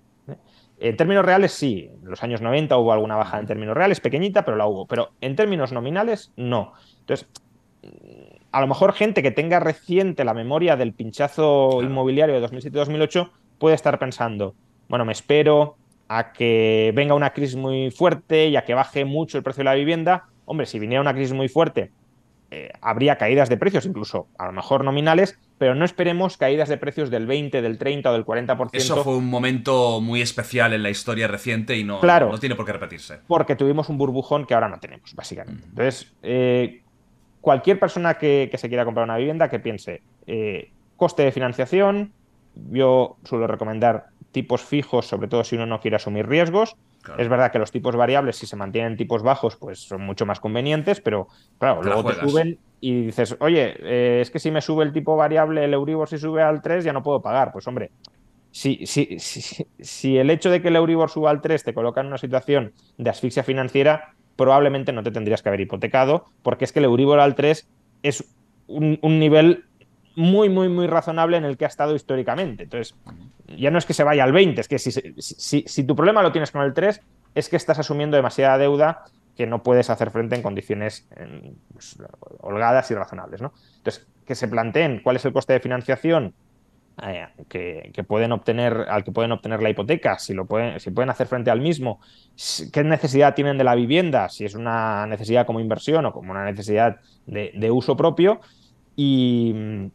En 0.78 0.96
términos 0.96 1.24
reales, 1.24 1.52
sí. 1.52 1.90
En 2.02 2.10
los 2.10 2.22
años 2.22 2.42
90 2.42 2.76
hubo 2.76 2.92
alguna 2.92 3.16
baja 3.16 3.38
en 3.38 3.46
términos 3.46 3.74
reales, 3.74 4.00
pequeñita, 4.00 4.44
pero 4.44 4.58
la 4.58 4.66
hubo. 4.66 4.86
Pero 4.86 5.12
en 5.22 5.34
términos 5.34 5.72
nominales, 5.72 6.32
no. 6.36 6.74
Entonces, 7.00 7.26
a 8.52 8.60
lo 8.60 8.66
mejor 8.66 8.92
gente 8.92 9.22
que 9.22 9.30
tenga 9.30 9.58
reciente 9.60 10.24
la 10.24 10.34
memoria 10.34 10.76
del 10.76 10.92
pinchazo 10.92 11.82
inmobiliario 11.82 12.38
de 12.38 12.46
2007-2008 12.46 13.30
puede 13.58 13.74
estar 13.74 13.98
pensando, 13.98 14.54
bueno, 14.88 15.06
me 15.06 15.12
espero 15.12 15.76
a 16.08 16.32
que 16.32 16.92
venga 16.94 17.14
una 17.14 17.32
crisis 17.32 17.56
muy 17.56 17.90
fuerte 17.90 18.48
y 18.48 18.56
a 18.56 18.64
que 18.64 18.74
baje 18.74 19.06
mucho 19.06 19.38
el 19.38 19.44
precio 19.44 19.62
de 19.62 19.64
la 19.64 19.74
vivienda. 19.74 20.26
Hombre, 20.46 20.66
si 20.66 20.78
viniera 20.78 21.02
una 21.02 21.12
crisis 21.12 21.34
muy 21.34 21.48
fuerte, 21.48 21.90
eh, 22.50 22.70
habría 22.80 23.18
caídas 23.18 23.48
de 23.48 23.56
precios, 23.56 23.86
incluso 23.86 24.28
a 24.38 24.46
lo 24.46 24.52
mejor 24.52 24.84
nominales, 24.84 25.36
pero 25.58 25.74
no 25.74 25.84
esperemos 25.84 26.36
caídas 26.36 26.68
de 26.68 26.78
precios 26.78 27.10
del 27.10 27.26
20, 27.26 27.60
del 27.60 27.76
30 27.76 28.10
o 28.10 28.12
del 28.12 28.24
40%. 28.24 28.70
Eso 28.72 29.02
fue 29.02 29.16
un 29.16 29.28
momento 29.28 30.00
muy 30.00 30.22
especial 30.22 30.72
en 30.72 30.82
la 30.84 30.90
historia 30.90 31.26
reciente 31.26 31.76
y 31.76 31.82
no, 31.82 32.00
no, 32.00 32.38
tiene 32.38 32.54
por 32.54 32.64
qué 32.64 32.72
repetirse. 32.72 33.18
Porque 33.26 33.56
tuvimos 33.56 33.88
un 33.88 33.98
burbujón 33.98 34.46
que 34.46 34.54
ahora 34.54 34.68
no 34.68 34.78
tenemos, 34.78 35.12
básicamente. 35.14 35.64
Entonces, 35.68 36.12
eh, 36.22 36.82
cualquier 37.40 37.80
persona 37.80 38.14
que, 38.14 38.48
se 38.54 38.68
quiera 38.68 38.84
comprar 38.84 39.04
una 39.04 39.16
vivienda 39.16 39.50
que 39.50 39.58
piense 39.58 40.02
eh, 40.28 40.70
coste 40.96 41.24
de 41.24 41.32
financiación, 41.32 42.12
yo 42.70 43.16
suelo 43.24 43.48
recomendar 43.48 44.06
tipos 44.30 44.62
fijos, 44.62 45.06
sobre 45.06 45.28
todo 45.28 45.42
si 45.42 45.56
uno 45.56 45.66
no 45.66 45.80
quiere 45.80 45.96
asumir 45.96 46.28
riesgos. 46.28 46.76
Es 47.18 47.28
verdad 47.28 47.52
que 47.52 47.58
los 47.58 47.70
tipos 47.70 47.96
variables, 47.96 48.36
si 48.36 48.46
se 48.46 48.56
mantienen 48.56 48.96
tipos 48.96 49.22
bajos, 49.22 49.56
pues 49.56 49.80
son 49.80 50.02
mucho 50.02 50.26
más 50.26 50.40
convenientes, 50.40 51.00
pero 51.00 51.28
claro, 51.58 51.82
luego 51.82 52.04
te 52.04 52.14
suben 52.20 52.58
y 52.80 53.06
dices, 53.06 53.36
oye, 53.40 53.74
eh, 53.80 54.20
es 54.20 54.30
que 54.30 54.38
si 54.38 54.50
me 54.50 54.60
sube 54.60 54.84
el 54.84 54.92
tipo 54.92 55.16
variable, 55.16 55.64
el 55.64 55.74
Euribor 55.74 56.08
si 56.08 56.18
sube 56.18 56.42
al 56.42 56.62
3, 56.62 56.84
ya 56.84 56.92
no 56.92 57.02
puedo 57.02 57.20
pagar. 57.20 57.52
Pues 57.52 57.66
hombre, 57.66 57.90
si, 58.50 58.86
si, 58.86 59.18
si, 59.18 59.66
si 59.78 60.18
el 60.18 60.30
hecho 60.30 60.50
de 60.50 60.60
que 60.62 60.68
el 60.68 60.76
Euribor 60.76 61.10
suba 61.10 61.30
al 61.30 61.40
3 61.40 61.64
te 61.64 61.74
coloca 61.74 62.00
en 62.00 62.08
una 62.08 62.18
situación 62.18 62.72
de 62.98 63.10
asfixia 63.10 63.42
financiera, 63.42 64.14
probablemente 64.36 64.92
no 64.92 65.02
te 65.02 65.10
tendrías 65.10 65.42
que 65.42 65.48
haber 65.48 65.60
hipotecado, 65.60 66.26
porque 66.42 66.64
es 66.64 66.72
que 66.72 66.80
el 66.80 66.86
Euribor 66.86 67.20
al 67.20 67.34
3 67.34 67.68
es 68.02 68.24
un, 68.66 68.98
un 69.02 69.18
nivel 69.18 69.64
muy, 70.16 70.48
muy, 70.48 70.68
muy 70.68 70.86
razonable 70.86 71.36
en 71.36 71.44
el 71.44 71.56
que 71.56 71.66
ha 71.66 71.68
estado 71.68 71.94
históricamente. 71.94 72.64
Entonces, 72.64 72.96
ya 73.48 73.70
no 73.70 73.78
es 73.78 73.86
que 73.86 73.94
se 73.94 74.04
vaya 74.04 74.24
al 74.24 74.32
20, 74.32 74.60
es 74.60 74.68
que 74.68 74.78
si, 74.78 74.90
si, 75.66 75.84
tu 75.84 75.94
problema 75.94 76.22
lo 76.22 76.32
tienes 76.32 76.50
con 76.50 76.62
el 76.62 76.74
3, 76.74 77.00
es 77.34 77.48
que 77.48 77.56
estás 77.56 77.78
asumiendo 77.78 78.16
demasiada 78.16 78.58
deuda 78.58 79.04
que 79.36 79.46
no 79.46 79.62
puedes 79.62 79.90
hacer 79.90 80.10
frente 80.10 80.34
en 80.34 80.42
condiciones 80.42 81.08
pues, 81.72 81.98
holgadas 82.40 82.90
y 82.90 82.94
razonables. 82.94 83.42
¿no? 83.42 83.52
Entonces, 83.76 84.06
que 84.24 84.34
se 84.34 84.48
planteen 84.48 85.00
cuál 85.02 85.16
es 85.16 85.24
el 85.24 85.32
coste 85.32 85.52
de 85.52 85.60
financiación 85.60 86.34
eh, 87.02 87.26
que, 87.48 88.04
pueden 88.04 88.32
obtener, 88.32 88.86
al 88.88 89.04
que 89.04 89.12
pueden 89.12 89.32
obtener 89.32 89.62
la 89.62 89.68
hipoteca, 89.68 90.18
si, 90.18 90.32
lo 90.32 90.46
pueden, 90.46 90.80
si 90.80 90.90
pueden 90.90 91.10
hacer 91.10 91.26
frente 91.26 91.50
al 91.50 91.60
mismo, 91.60 92.00
qué 92.72 92.82
necesidad 92.82 93.34
tienen 93.34 93.58
de 93.58 93.64
la 93.64 93.74
vivienda, 93.74 94.30
si 94.30 94.46
es 94.46 94.54
una 94.54 95.06
necesidad 95.06 95.44
como 95.44 95.60
inversión 95.60 96.06
o 96.06 96.12
como 96.12 96.30
una 96.30 96.46
necesidad 96.46 96.96
de 97.26 97.70
uso 97.70 97.96
propio, 97.96 98.40
y, 98.96 99.92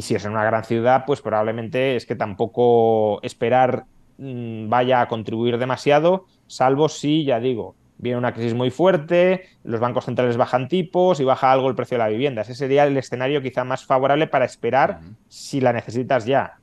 si 0.00 0.14
es 0.14 0.24
en 0.24 0.32
una 0.32 0.44
gran 0.44 0.64
ciudad, 0.64 1.04
pues 1.06 1.20
probablemente 1.20 1.96
es 1.96 2.06
que 2.06 2.14
tampoco 2.14 3.20
esperar 3.22 3.84
mm, 4.18 4.68
vaya 4.68 5.00
a 5.00 5.08
contribuir 5.08 5.58
demasiado, 5.58 6.26
salvo 6.46 6.88
si, 6.88 7.24
ya 7.24 7.40
digo, 7.40 7.74
viene 7.98 8.16
una 8.16 8.32
crisis 8.32 8.54
muy 8.54 8.70
fuerte, 8.70 9.48
los 9.64 9.80
bancos 9.80 10.04
centrales 10.04 10.36
bajan 10.36 10.68
tipos 10.68 11.18
y 11.20 11.24
baja 11.24 11.50
algo 11.50 11.68
el 11.68 11.74
precio 11.74 11.96
de 11.96 12.04
la 12.04 12.08
vivienda. 12.08 12.42
Ese 12.42 12.54
sería 12.54 12.84
el 12.84 12.96
escenario 12.96 13.42
quizá 13.42 13.64
más 13.64 13.84
favorable 13.84 14.28
para 14.28 14.44
esperar 14.44 15.00
si 15.28 15.60
la 15.60 15.72
necesitas 15.72 16.24
ya. 16.24 16.58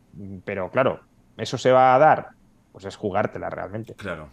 Pero 0.46 0.72
claro, 0.72 1.02
eso 1.38 1.58
se 1.58 1.72
va 1.72 1.94
a 1.94 2.00
dar, 2.00 2.30
pues 2.72 2.86
es 2.86 2.96
jugártela 2.96 3.50
realmente. 3.50 3.94
Claro. 3.94 4.30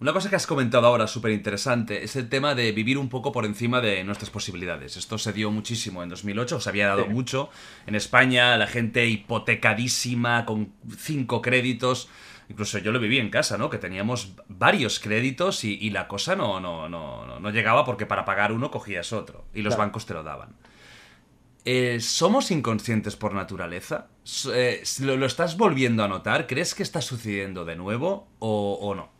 Una 0.00 0.12
cosa 0.12 0.30
que 0.30 0.36
has 0.36 0.46
comentado 0.46 0.86
ahora 0.86 1.08
súper 1.08 1.32
interesante 1.32 2.04
es 2.04 2.14
el 2.14 2.28
tema 2.28 2.54
de 2.54 2.70
vivir 2.70 2.98
un 2.98 3.08
poco 3.08 3.32
por 3.32 3.44
encima 3.44 3.80
de 3.80 4.04
nuestras 4.04 4.30
posibilidades. 4.30 4.96
Esto 4.96 5.18
se 5.18 5.32
dio 5.32 5.50
muchísimo 5.50 6.04
en 6.04 6.08
2008, 6.08 6.60
se 6.60 6.68
había 6.68 6.86
dado 6.86 7.06
mucho. 7.06 7.50
En 7.84 7.96
España, 7.96 8.56
la 8.56 8.68
gente 8.68 9.06
hipotecadísima, 9.06 10.44
con 10.44 10.72
cinco 10.96 11.42
créditos. 11.42 12.08
Incluso 12.48 12.78
yo 12.78 12.92
lo 12.92 13.00
viví 13.00 13.18
en 13.18 13.28
casa, 13.28 13.58
¿no? 13.58 13.70
Que 13.70 13.78
teníamos 13.78 14.34
varios 14.46 15.00
créditos 15.00 15.64
y, 15.64 15.90
la 15.90 16.06
cosa 16.06 16.36
no, 16.36 16.60
no, 16.60 16.88
no, 16.88 17.40
no, 17.40 17.50
llegaba 17.50 17.84
porque 17.84 18.06
para 18.06 18.24
pagar 18.24 18.52
uno 18.52 18.70
cogías 18.70 19.12
otro 19.12 19.46
y 19.52 19.62
los 19.62 19.76
bancos 19.76 20.06
te 20.06 20.14
lo 20.14 20.22
daban. 20.22 20.54
Eh, 21.64 21.98
¿Somos 22.00 22.52
inconscientes 22.52 23.16
por 23.16 23.34
naturaleza? 23.34 24.06
Eh, 24.54 24.84
¿lo, 25.00 25.26
estás 25.26 25.56
volviendo 25.56 26.04
a 26.04 26.08
notar? 26.08 26.46
¿Crees 26.46 26.76
que 26.76 26.84
está 26.84 27.02
sucediendo 27.02 27.64
de 27.64 27.74
nuevo 27.74 28.28
o 28.38 28.94
no? 28.94 29.17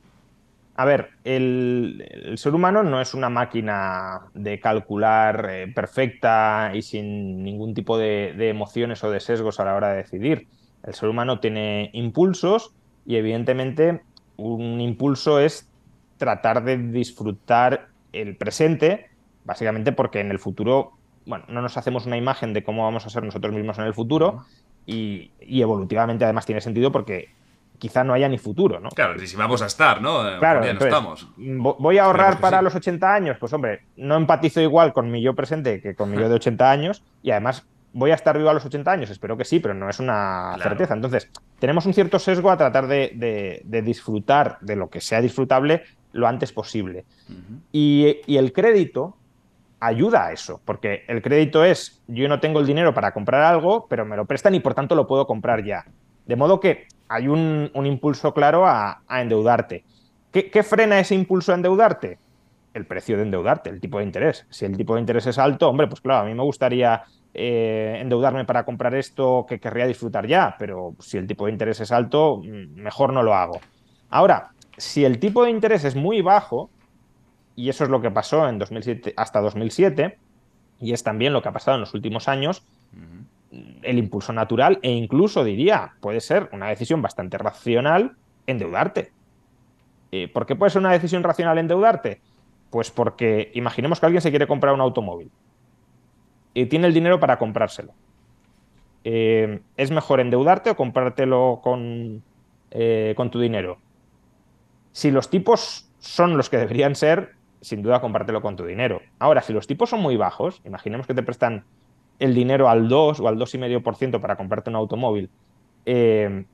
A 0.78 0.84
ver, 0.84 1.10
el, 1.24 2.34
ser 2.36 2.54
humano 2.54 2.84
no 2.84 3.00
es 3.00 3.12
una 3.12 3.28
máquina 3.28 4.30
de 4.32 4.60
calcular 4.60 5.48
eh, 5.50 5.72
perfecta 5.74 6.70
y 6.72 6.82
sin 6.82 7.42
ningún 7.42 7.74
tipo 7.74 7.98
de, 7.98 8.48
emociones 8.48 9.02
o 9.02 9.10
de 9.10 9.18
sesgos 9.18 9.58
a 9.58 9.64
la 9.64 9.74
hora 9.74 9.88
de 9.88 9.96
decidir. 9.96 10.46
El 10.84 10.94
ser 10.94 11.08
humano 11.08 11.40
tiene 11.40 11.90
impulsos 11.94 12.76
y 13.04 13.16
evidentemente 13.16 14.02
un 14.36 14.80
impulso 14.80 15.40
es 15.40 15.68
tratar 16.16 16.62
de 16.62 16.78
disfrutar 16.78 17.88
el 18.12 18.36
presente, 18.36 19.10
básicamente 19.44 19.90
porque 19.90 20.20
en 20.20 20.30
el 20.30 20.38
futuro, 20.38 20.92
bueno, 21.26 21.44
no 21.48 21.60
nos 21.60 21.76
hacemos 21.76 22.06
una 22.06 22.16
imagen 22.16 22.52
de 22.52 22.62
cómo 22.62 22.84
vamos 22.84 23.04
a 23.04 23.10
ser 23.10 23.24
nosotros 23.24 23.52
mismos 23.52 23.80
en 23.80 23.84
el 23.86 23.94
futuro 23.94 24.44
y, 24.86 25.32
y 25.40 25.60
evolutivamente 25.60 26.24
además 26.24 26.46
tiene 26.46 26.60
sentido 26.60 26.92
porque 26.92 27.30
quizá 27.78 28.04
no 28.04 28.12
haya 28.12 28.28
ni 28.28 28.38
futuro, 28.38 28.80
¿no? 28.80 28.90
Claro, 28.90 29.18
si 29.18 29.36
vamos 29.36 29.62
a 29.62 29.66
estar, 29.66 30.02
¿no? 30.02 30.28
Eh, 30.28 30.38
claro, 30.38 30.60
no 30.60 30.80
estamos. 30.80 31.28
¿Voy 31.36 31.98
a 31.98 32.04
ahorrar 32.04 32.40
para 32.40 32.60
los 32.62 32.74
80 32.74 33.14
años? 33.14 33.36
Pues 33.38 33.52
hombre, 33.52 33.82
no 33.96 34.16
empatizo 34.16 34.60
igual 34.60 34.92
con 34.92 35.10
mi 35.10 35.22
yo 35.22 35.34
presente 35.34 35.80
que 35.80 35.94
con 35.94 36.10
mi 36.10 36.18
yo 36.18 36.28
de 36.28 36.34
80 36.36 36.70
años 36.70 37.04
y 37.22 37.30
además 37.30 37.66
voy 37.92 38.10
a 38.10 38.14
estar 38.14 38.36
vivo 38.36 38.50
a 38.50 38.54
los 38.54 38.64
80 38.64 38.90
años, 38.90 39.10
espero 39.10 39.36
que 39.36 39.44
sí, 39.44 39.60
pero 39.60 39.74
no 39.74 39.88
es 39.88 39.98
una 39.98 40.56
certeza. 40.62 40.94
Entonces, 40.94 41.30
tenemos 41.58 41.86
un 41.86 41.94
cierto 41.94 42.18
sesgo 42.18 42.50
a 42.50 42.56
tratar 42.56 42.86
de, 42.86 43.62
disfrutar 43.82 44.58
de 44.60 44.76
lo 44.76 44.90
que 44.90 45.00
sea 45.00 45.20
disfrutable 45.20 45.84
lo 46.12 46.26
antes 46.26 46.52
posible. 46.52 47.04
y, 47.72 48.18
y 48.26 48.36
el 48.36 48.52
crédito 48.52 49.16
ayuda 49.80 50.26
a 50.26 50.32
eso, 50.32 50.60
porque 50.64 51.04
el 51.08 51.22
crédito 51.22 51.64
es, 51.64 52.02
yo 52.08 52.28
no 52.28 52.40
tengo 52.40 52.60
el 52.60 52.66
dinero 52.66 52.94
para 52.94 53.12
comprar 53.12 53.42
algo, 53.42 53.86
pero 53.88 54.04
me 54.04 54.16
lo 54.16 54.26
prestan 54.26 54.54
y 54.54 54.60
por 54.60 54.74
tanto 54.74 54.94
lo 54.94 55.06
puedo 55.06 55.26
comprar 55.26 55.64
ya. 55.64 55.84
De 56.28 56.36
modo 56.36 56.60
que 56.60 56.86
hay 57.08 57.26
un, 57.26 57.70
impulso 57.74 58.32
claro 58.34 58.66
a, 58.66 59.02
endeudarte. 59.08 59.84
¿Qué, 60.30 60.62
frena 60.62 61.00
ese 61.00 61.14
impulso 61.14 61.52
a 61.52 61.56
endeudarte? 61.56 62.18
El 62.74 62.86
precio 62.86 63.16
de 63.16 63.22
endeudarte, 63.22 63.70
el 63.70 63.80
tipo 63.80 63.98
de 63.98 64.04
interés. 64.04 64.46
Si 64.50 64.64
el 64.64 64.76
tipo 64.76 64.94
de 64.94 65.00
interés 65.00 65.26
es 65.26 65.38
alto, 65.38 65.68
hombre, 65.68 65.88
pues 65.88 66.00
claro, 66.02 66.26
a 66.26 66.28
mí 66.28 66.34
me 66.34 66.42
gustaría 66.42 67.02
eh, 67.34 67.98
endeudarme 68.00 68.44
para 68.44 68.64
comprar 68.64 68.94
esto 68.94 69.46
que 69.48 69.58
querría 69.58 69.86
disfrutar 69.86 70.26
ya, 70.26 70.54
pero 70.58 70.94
si 71.00 71.16
el 71.16 71.26
tipo 71.26 71.46
de 71.46 71.52
interés 71.52 71.80
es 71.80 71.90
alto, 71.90 72.42
mm, 72.44 72.80
mejor 72.80 73.12
no 73.12 73.22
lo 73.22 73.34
hago. 73.34 73.58
Ahora, 74.10 74.50
si 74.76 75.04
el 75.04 75.18
tipo 75.18 75.44
de 75.44 75.50
interés 75.50 75.84
es 75.84 75.96
muy 75.96 76.20
bajo, 76.20 76.70
y 77.56 77.70
eso 77.70 77.84
es 77.84 77.90
lo 77.90 78.02
que 78.02 78.10
pasó 78.10 78.48
en 78.48 78.58
2007, 78.58 79.14
hasta 79.16 79.40
2007, 79.40 80.18
y 80.80 80.92
es 80.92 81.02
también 81.02 81.32
lo 81.32 81.42
que 81.42 81.48
ha 81.48 81.52
pasado 81.52 81.76
en 81.76 81.80
los 81.80 81.94
últimos 81.94 82.28
años, 82.28 82.62
el 83.50 83.98
impulso 83.98 84.32
natural 84.32 84.78
e 84.82 84.90
incluso 84.90 85.44
diría, 85.44 85.94
puede 86.00 86.20
ser 86.20 86.48
una 86.52 86.68
decisión 86.68 87.00
bastante 87.02 87.38
racional 87.38 88.16
endeudarte. 88.46 89.12
Eh, 90.12 90.28
¿Por 90.28 90.46
qué 90.46 90.56
puede 90.56 90.70
ser 90.70 90.80
una 90.80 90.92
decisión 90.92 91.22
racional 91.22 91.58
endeudarte? 91.58 92.20
Pues 92.70 92.90
porque 92.90 93.50
imaginemos 93.54 94.00
que 94.00 94.06
alguien 94.06 94.22
se 94.22 94.30
quiere 94.30 94.46
comprar 94.46 94.74
un 94.74 94.80
automóvil 94.80 95.30
y 96.54 96.66
tiene 96.66 96.86
el 96.86 96.94
dinero 96.94 97.20
para 97.20 97.38
comprárselo. 97.38 97.92
Eh, 99.04 99.60
¿Es 99.76 99.90
mejor 99.90 100.20
endeudarte 100.20 100.70
o 100.70 100.76
comprártelo 100.76 101.60
con, 101.62 102.22
eh, 102.70 103.14
con 103.16 103.30
tu 103.30 103.40
dinero? 103.40 103.78
Si 104.92 105.10
los 105.10 105.30
tipos 105.30 105.88
son 105.98 106.36
los 106.36 106.50
que 106.50 106.58
deberían 106.58 106.94
ser, 106.94 107.34
sin 107.60 107.82
duda 107.82 108.00
compártelo 108.00 108.42
con 108.42 108.56
tu 108.56 108.64
dinero. 108.64 109.00
Ahora, 109.18 109.42
si 109.42 109.52
los 109.52 109.66
tipos 109.66 109.90
son 109.90 110.00
muy 110.00 110.16
bajos, 110.16 110.60
imaginemos 110.64 111.06
que 111.06 111.14
te 111.14 111.22
prestan 111.22 111.64
el 112.18 112.34
dinero 112.34 112.68
al 112.68 112.88
2 112.88 113.20
o 113.20 113.28
al 113.28 113.36
2,5% 113.36 114.20
para 114.20 114.36
comprarte 114.36 114.70
un 114.70 114.76
automóvil 114.76 115.30
eh, 115.86 116.44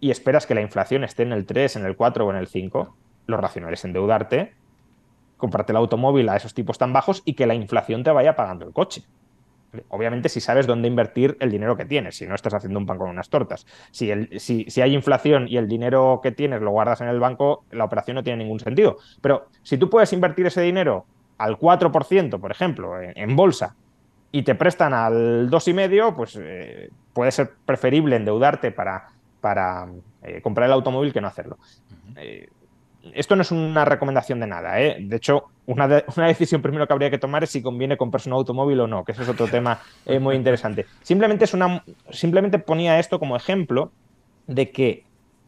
y 0.00 0.10
esperas 0.10 0.46
que 0.46 0.54
la 0.54 0.62
inflación 0.62 1.04
esté 1.04 1.22
en 1.22 1.32
el 1.32 1.46
3, 1.46 1.76
en 1.76 1.86
el 1.86 1.96
4 1.96 2.26
o 2.26 2.30
en 2.30 2.36
el 2.36 2.48
5, 2.48 2.96
lo 3.26 3.36
racional 3.36 3.72
es 3.72 3.84
endeudarte, 3.84 4.54
comprarte 5.36 5.72
el 5.72 5.76
automóvil 5.76 6.28
a 6.28 6.36
esos 6.36 6.54
tipos 6.54 6.78
tan 6.78 6.92
bajos 6.92 7.22
y 7.24 7.34
que 7.34 7.46
la 7.46 7.54
inflación 7.54 8.02
te 8.02 8.10
vaya 8.10 8.36
pagando 8.36 8.66
el 8.66 8.72
coche. 8.72 9.04
Obviamente 9.88 10.28
si 10.28 10.40
sabes 10.40 10.66
dónde 10.66 10.88
invertir 10.88 11.36
el 11.40 11.50
dinero 11.50 11.76
que 11.76 11.86
tienes, 11.86 12.16
si 12.16 12.26
no 12.26 12.34
estás 12.34 12.52
haciendo 12.52 12.78
un 12.78 12.84
pan 12.84 12.98
con 12.98 13.08
unas 13.08 13.30
tortas. 13.30 13.66
Si, 13.90 14.10
el, 14.10 14.38
si, 14.38 14.66
si, 14.68 14.82
hay 14.82 14.94
inflación 14.94 15.48
y 15.48 15.56
el 15.56 15.66
dinero 15.66 16.20
que 16.22 16.30
tienes 16.30 16.60
lo 16.60 16.72
guardas 16.72 17.00
en 17.00 17.08
el 17.08 17.18
banco, 17.20 17.64
la 17.70 17.84
operación 17.84 18.16
no 18.16 18.22
tiene 18.22 18.44
ningún 18.44 18.60
sentido. 18.60 18.98
Pero 19.22 19.48
si 19.62 19.78
tú 19.78 19.88
puedes 19.88 20.12
invertir 20.12 20.46
ese 20.46 20.60
dinero 20.60 21.06
al 21.38 21.58
4%, 21.58 22.38
por 22.38 22.50
ejemplo, 22.50 23.00
en, 23.00 23.34
bolsa, 23.34 23.74
y 24.32 24.42
te 24.42 24.54
prestan 24.54 24.94
al 24.94 25.50
2,5%, 25.50 26.16
pues 26.16 26.38
eh, 26.40 26.90
puede 27.12 27.30
ser 27.30 27.52
preferible 27.64 28.16
endeudarte 28.16 28.72
para, 28.72 29.08
para 29.40 29.86
eh, 30.22 30.40
comprar 30.40 30.66
el 30.66 30.72
automóvil 30.72 31.12
que 31.12 31.20
no 31.20 31.28
hacerlo 31.28 31.58
esto 33.14 33.36
no 33.36 33.42
es 33.42 33.50
una 33.50 33.84
recomendación 33.84 34.40
de 34.40 34.46
nada. 34.46 34.80
¿eh? 34.80 34.96
De 35.00 35.16
hecho, 35.16 35.46
una, 35.66 35.88
decisión 35.88 36.62
primero 36.62 36.86
que 36.86 36.92
habría 36.92 37.10
que 37.10 37.18
tomar 37.18 37.42
es 37.44 37.50
si 37.50 37.62
conviene 37.62 37.96
comprarse 37.96 38.28
un 38.28 38.34
automóvil 38.34 38.80
o 38.80 38.86
no, 38.86 39.04
que 39.04 39.12
eso 39.12 39.22
es 39.22 39.28
otro 39.28 39.48
tema 39.48 39.80
eh, 40.06 40.18
muy 40.18 40.36
interesante. 40.36 40.86
Simplemente, 41.02 41.44
es 41.44 41.54
una, 41.54 41.84
simplemente 42.10 42.58
ponía 42.58 42.98
esto 42.98 43.18
como 43.18 43.36
ejemplo 43.36 43.92
de 44.46 44.70
que 44.70 45.04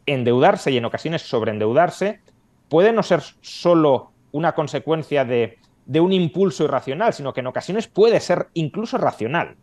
endeudarse 0.06 0.70
y 0.70 0.76
en 0.76 0.84
ocasiones 0.84 1.22
sobreendeudarse 1.22 2.20
puede 2.68 2.92
no 2.92 3.02
ser 3.02 3.22
solo 3.40 4.10
una 4.32 4.52
consecuencia 4.52 5.24
de, 5.24 5.58
un 5.86 6.12
impulso 6.12 6.64
irracional, 6.64 7.12
sino 7.12 7.32
que 7.32 7.40
en 7.40 7.46
ocasiones 7.46 7.88
puede 7.88 8.20
ser 8.20 8.48
incluso 8.54 8.98
racional. 8.98 9.56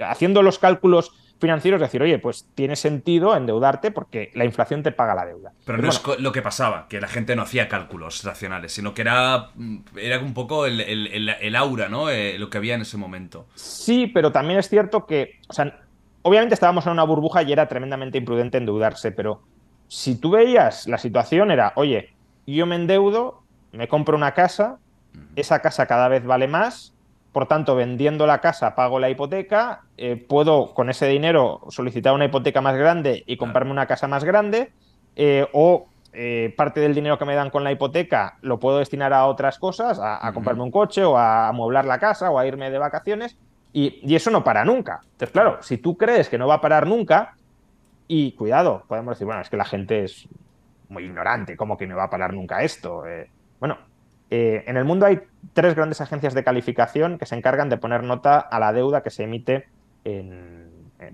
haciendo 0.00 0.42
los 0.42 0.58
cálculos 0.58 1.12
financieros 1.38 1.80
decir, 1.80 2.02
oye, 2.02 2.18
pues 2.18 2.48
tiene 2.54 2.76
sentido 2.76 3.36
endeudarte 3.36 3.90
porque 3.90 4.30
la 4.34 4.44
inflación 4.44 4.82
te 4.82 4.92
paga 4.92 5.14
la 5.14 5.26
deuda. 5.26 5.52
Pero 5.64 5.78
no 5.78 5.88
es 5.88 6.02
lo 6.18 6.32
que 6.32 6.42
pasaba, 6.42 6.86
que 6.88 7.00
la 7.00 7.08
gente 7.08 7.36
no 7.36 7.42
hacía 7.42 7.68
cálculos 7.68 8.24
racionales, 8.24 8.72
sino 8.72 8.94
que 8.94 9.02
era, 9.02 9.50
era 9.96 10.18
un 10.18 10.34
poco 10.34 10.66
el, 10.66 11.56
aura, 11.56 11.88
¿no? 11.88 12.08
Eh, 12.10 12.38
lo 12.38 12.48
que 12.48 12.58
había 12.58 12.74
en 12.74 12.82
ese 12.82 12.96
momento. 12.96 13.46
Sí, 13.54 14.06
pero 14.06 14.32
también 14.32 14.58
es 14.58 14.68
cierto 14.68 15.06
que, 15.06 15.40
o 15.48 15.52
sea, 15.52 15.80
obviamente 16.22 16.54
estábamos 16.54 16.86
en 16.86 16.92
una 16.92 17.04
burbuja 17.04 17.42
y 17.42 17.52
era 17.52 17.68
tremendamente 17.68 18.18
imprudente 18.18 18.58
endeudarse, 18.58 19.12
pero 19.12 19.42
si 19.88 20.16
tú 20.16 20.30
veías 20.30 20.86
la 20.86 20.98
situación 20.98 21.50
era, 21.50 21.72
oye, 21.76 22.14
yo 22.46 22.66
me 22.66 22.76
endeudo, 22.76 23.42
me 23.72 23.88
compro 23.88 24.16
una 24.16 24.32
casa, 24.32 24.78
esa 25.36 25.60
casa 25.60 25.86
cada 25.86 26.08
vez 26.08 26.24
vale 26.24 26.48
más, 26.48 26.96
por 27.36 27.46
tanto, 27.46 27.76
vendiendo 27.76 28.26
la 28.26 28.40
casa 28.40 28.74
pago 28.74 28.98
la 28.98 29.10
hipoteca, 29.10 29.82
eh, 29.98 30.16
puedo 30.16 30.72
con 30.72 30.88
ese 30.88 31.06
dinero 31.06 31.60
solicitar 31.68 32.14
una 32.14 32.24
hipoteca 32.24 32.62
más 32.62 32.78
grande 32.78 33.24
y 33.26 33.36
comprarme 33.36 33.72
una 33.72 33.84
casa 33.86 34.08
más 34.08 34.24
grande, 34.24 34.72
eh, 35.16 35.46
o 35.52 35.86
eh, 36.14 36.54
parte 36.56 36.80
del 36.80 36.94
dinero 36.94 37.18
que 37.18 37.26
me 37.26 37.34
dan 37.34 37.50
con 37.50 37.62
la 37.62 37.72
hipoteca 37.72 38.38
lo 38.40 38.58
puedo 38.58 38.78
destinar 38.78 39.12
a 39.12 39.26
otras 39.26 39.58
cosas, 39.58 40.00
a, 40.02 40.32
comprarme 40.32 40.62
un 40.62 40.70
coche 40.70 41.04
o 41.04 41.18
a 41.18 41.48
amueblar 41.48 41.84
la 41.84 41.98
casa 41.98 42.30
o 42.30 42.38
a 42.38 42.46
irme 42.46 42.70
de 42.70 42.78
vacaciones, 42.78 43.36
y, 43.70 44.00
y, 44.02 44.14
eso 44.14 44.30
no 44.30 44.42
para 44.42 44.64
nunca. 44.64 45.00
Entonces, 45.02 45.30
claro, 45.30 45.58
si 45.60 45.76
tú 45.76 45.98
crees 45.98 46.30
que 46.30 46.38
no 46.38 46.46
va 46.46 46.54
a 46.54 46.60
parar 46.62 46.86
nunca, 46.86 47.34
y 48.08 48.32
cuidado, 48.32 48.84
podemos 48.88 49.14
decir, 49.14 49.26
bueno, 49.26 49.42
es 49.42 49.50
que 49.50 49.58
la 49.58 49.66
gente 49.66 50.04
es 50.04 50.26
muy 50.88 51.04
ignorante, 51.04 51.54
¿cómo 51.54 51.76
que 51.76 51.86
no 51.86 51.96
va 51.96 52.04
a 52.04 52.10
parar 52.10 52.32
nunca 52.32 52.62
esto? 52.62 53.04
bueno, 53.60 53.76
eh, 54.30 54.64
en 54.66 54.76
el 54.76 54.84
mundo 54.84 55.06
hay 55.06 55.20
tres 55.52 55.74
grandes 55.74 56.00
agencias 56.00 56.34
de 56.34 56.44
calificación 56.44 57.18
que 57.18 57.26
se 57.26 57.34
encargan 57.34 57.68
de 57.68 57.78
poner 57.78 58.02
nota 58.02 58.38
a 58.38 58.58
la 58.58 58.72
deuda 58.72 59.02
que 59.02 59.10
se 59.10 59.24
emite 59.24 59.68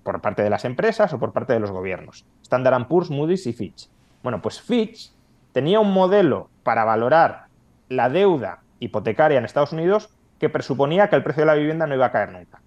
por 0.03 0.21
parte 0.21 0.43
de 0.43 0.51
las 0.51 0.65
empresas 0.67 1.13
o 1.13 1.19
por 1.19 1.33
parte 1.33 1.55
de 1.55 1.61
los 1.61 1.71
gobiernos. 1.71 2.27
Standard 2.43 2.87
Poor's, 2.89 3.11
Moody's 3.11 3.47
y 3.47 3.53
Fitch. 3.53 3.89
Bueno, 4.23 4.43
pues 4.43 4.61
Fitch 4.61 5.13
tenía 5.53 5.81
un 5.81 5.93
modelo 5.93 6.51
para 6.63 6.85
valorar 6.85 7.47
la 7.89 8.09
deuda 8.09 8.61
hipotecaria 8.81 9.39
en 9.39 9.45
Estados 9.45 9.73
Unidos 9.73 10.11
que 10.39 10.49
presuponía 10.49 11.09
que 11.09 11.17
el 11.17 11.23
precio 11.23 11.43
de 11.43 11.47
la 11.47 11.55
vivienda 11.55 11.87
no 11.87 11.95
iba 11.95 12.07
a 12.07 12.13
caer 12.13 12.33
nunca. 12.33 12.61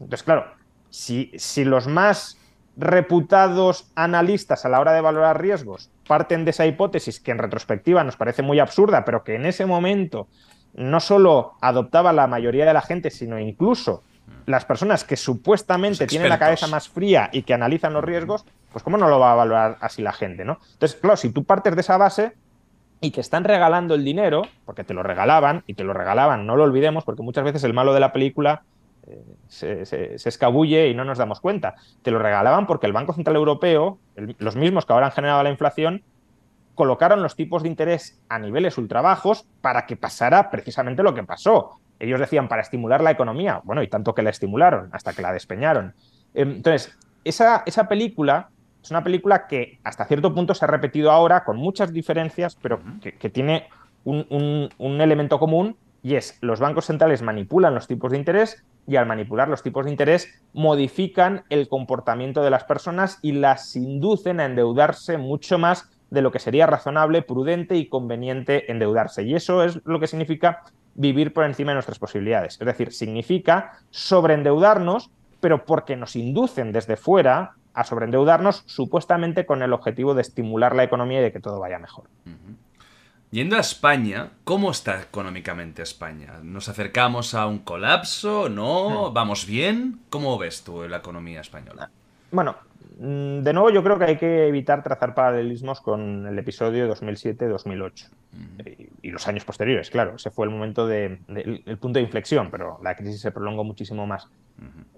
Entonces, 0.00 0.22
claro, 0.22 0.46
si, 0.90 1.32
si 1.36 1.64
los 1.64 1.86
más 1.86 2.38
reputados 2.76 3.90
analistas 3.94 4.64
a 4.64 4.68
la 4.68 4.80
hora 4.80 4.92
de 4.92 5.00
valorar 5.00 5.40
riesgos 5.40 5.90
parten 6.06 6.44
de 6.44 6.50
esa 6.50 6.66
hipótesis 6.66 7.20
que 7.20 7.30
en 7.30 7.38
retrospectiva 7.38 8.04
nos 8.04 8.16
parece 8.16 8.42
muy 8.42 8.58
absurda, 8.58 9.04
pero 9.04 9.24
que 9.24 9.34
en 9.34 9.46
ese 9.46 9.66
momento 9.66 10.28
no 10.74 11.00
solo 11.00 11.54
adoptaba 11.60 12.12
la 12.12 12.26
mayoría 12.26 12.66
de 12.66 12.74
la 12.74 12.82
gente, 12.82 13.10
sino 13.10 13.38
incluso 13.40 14.02
las 14.44 14.64
personas 14.64 15.04
que 15.04 15.16
supuestamente 15.16 16.06
tienen 16.06 16.28
la 16.28 16.38
cabeza 16.38 16.66
más 16.66 16.88
fría 16.88 17.30
y 17.32 17.42
que 17.42 17.54
analizan 17.54 17.92
los 17.92 18.04
riesgos, 18.04 18.44
pues 18.72 18.84
cómo 18.84 18.96
no 18.96 19.08
lo 19.08 19.18
va 19.18 19.32
a 19.32 19.36
valorar 19.36 19.78
así 19.80 20.02
la 20.02 20.12
gente, 20.12 20.44
¿no? 20.44 20.58
Entonces, 20.72 20.98
claro, 21.00 21.16
si 21.16 21.30
tú 21.30 21.44
partes 21.44 21.74
de 21.74 21.80
esa 21.80 21.96
base 21.96 22.32
y 23.00 23.10
que 23.10 23.20
están 23.20 23.44
regalando 23.44 23.94
el 23.94 24.04
dinero, 24.04 24.42
porque 24.64 24.84
te 24.84 24.94
lo 24.94 25.02
regalaban, 25.02 25.64
y 25.66 25.74
te 25.74 25.84
lo 25.84 25.92
regalaban, 25.92 26.46
no 26.46 26.56
lo 26.56 26.64
olvidemos, 26.64 27.04
porque 27.04 27.22
muchas 27.22 27.44
veces 27.44 27.64
el 27.64 27.72
malo 27.72 27.94
de 27.94 28.00
la 28.00 28.12
película 28.12 28.62
se, 29.48 30.14
escabulle 30.14 30.88
y 30.88 30.94
no 30.94 31.04
nos 31.04 31.18
damos 31.18 31.40
cuenta. 31.40 31.74
Te 32.02 32.10
lo 32.10 32.18
regalaban 32.18 32.66
porque 32.66 32.86
el 32.86 32.92
Banco 32.92 33.12
Central 33.12 33.36
Europeo, 33.36 33.98
los 34.38 34.56
mismos 34.56 34.86
que 34.86 34.92
ahora 34.92 35.06
han 35.06 35.12
generado 35.12 35.42
la 35.42 35.50
inflación, 35.50 36.02
colocaron 36.74 37.22
los 37.22 37.36
tipos 37.36 37.62
de 37.62 37.68
interés 37.68 38.20
a 38.28 38.38
niveles 38.38 38.78
ultra 38.78 39.00
bajos 39.00 39.46
para 39.60 39.86
que 39.86 39.96
pasara 39.96 40.50
precisamente 40.50 41.02
lo 41.02 41.14
que 41.14 41.22
pasó. 41.22 41.78
Ellos 41.98 42.20
decían 42.20 42.48
para 42.48 42.62
estimular 42.62 43.02
la 43.02 43.10
economía, 43.10 43.60
bueno, 43.64 43.82
y 43.82 43.88
tanto 43.88 44.14
que 44.14 44.22
la 44.22 44.30
estimularon, 44.30 44.90
hasta 44.92 45.14
que 45.14 45.22
la 45.22 45.32
despeñaron. 45.32 45.94
Em, 46.34 46.56
entonces, 46.56 46.96
esa, 47.24 47.62
esa 47.64 47.88
película 47.88 48.50
es 48.82 48.90
una 48.90 49.02
película 49.02 49.46
que 49.46 49.80
hasta 49.82 50.04
cierto 50.04 50.32
punto 50.34 50.54
se 50.54 50.64
ha 50.64 50.68
repetido 50.68 51.10
ahora 51.10 51.42
con 51.44 51.56
muchas 51.56 51.92
diferencias, 51.92 52.56
pero 52.60 52.80
que, 53.00 53.30
tiene 53.30 53.68
un, 54.04 54.70
un, 54.78 55.00
elemento 55.00 55.40
común 55.40 55.76
y 56.04 56.14
es 56.14 56.38
los 56.40 56.60
bancos 56.60 56.86
centrales 56.86 57.20
manipulan 57.20 57.74
los 57.74 57.88
tipos 57.88 58.12
de 58.12 58.18
interés 58.18 58.64
y 58.86 58.96
al 58.96 59.06
manipular 59.06 59.48
los 59.48 59.62
tipos 59.62 59.84
de 59.84 59.90
interés 59.90 60.28
modifican 60.52 61.44
el 61.50 61.68
comportamiento 61.68 62.42
de 62.42 62.50
las 62.50 62.64
personas 62.64 63.18
y 63.22 63.32
las 63.32 63.74
inducen 63.76 64.40
a 64.40 64.46
endeudarse 64.46 65.18
mucho 65.18 65.58
más 65.58 65.90
de 66.10 66.22
lo 66.22 66.30
que 66.30 66.38
sería 66.38 66.66
razonable, 66.66 67.22
prudente 67.22 67.76
y 67.76 67.88
conveniente 67.88 68.70
endeudarse. 68.70 69.24
Y 69.24 69.34
eso 69.34 69.64
es 69.64 69.80
lo 69.84 69.98
que 69.98 70.06
significa 70.06 70.62
vivir 70.94 71.32
por 71.32 71.44
encima 71.44 71.72
de 71.72 71.74
nuestras 71.74 71.98
posibilidades. 71.98 72.58
Es 72.60 72.66
decir, 72.66 72.92
significa 72.92 73.80
sobreendeudarnos, 73.90 75.10
pero 75.40 75.64
porque 75.64 75.96
nos 75.96 76.16
inducen 76.16 76.72
desde 76.72 76.96
fuera 76.96 77.52
a 77.74 77.84
sobreendeudarnos 77.84 78.62
supuestamente 78.66 79.44
con 79.44 79.62
el 79.62 79.72
objetivo 79.72 80.14
de 80.14 80.22
estimular 80.22 80.74
la 80.74 80.84
economía 80.84 81.20
y 81.20 81.24
de 81.24 81.32
que 81.32 81.40
todo 81.40 81.60
vaya 81.60 81.78
mejor. 81.78 82.04
Yendo 83.30 83.56
a 83.56 83.60
España, 83.60 84.30
¿cómo 84.44 84.70
está 84.70 85.02
económicamente 85.02 85.82
España? 85.82 86.34
¿Nos 86.42 86.68
acercamos 86.68 87.34
a 87.34 87.46
un 87.46 87.58
colapso? 87.58 88.48
¿No? 88.48 89.10
Hmm. 89.10 89.14
¿Vamos 89.14 89.46
bien? 89.46 90.00
¿Cómo 90.10 90.38
ves 90.38 90.62
tú 90.62 90.88
la 90.88 90.98
economía 90.98 91.40
española? 91.40 91.90
Bueno, 92.30 92.56
mm, 93.00 93.40
de 93.40 93.52
nuevo 93.52 93.70
yo 93.70 93.82
creo 93.82 93.98
que 93.98 94.04
hay 94.04 94.16
que 94.16 94.46
evitar 94.46 94.84
trazar 94.84 95.14
paralelismos 95.14 95.80
con 95.80 96.26
el 96.26 96.38
episodio 96.38 96.88
2007-2008 96.94 98.08
y, 99.02 99.10
los 99.10 99.26
años 99.26 99.44
posteriores, 99.44 99.90
claro. 99.90 100.14
Ese 100.16 100.30
fue 100.30 100.46
el 100.46 100.52
momento 100.52 100.86
de, 100.86 101.18
el 101.28 101.78
punto 101.78 101.98
de 101.98 102.04
inflexión, 102.04 102.50
pero 102.50 102.78
la 102.82 102.94
crisis 102.94 103.20
se 103.20 103.32
prolongó 103.32 103.64
muchísimo 103.64 104.06
más. 104.06 104.28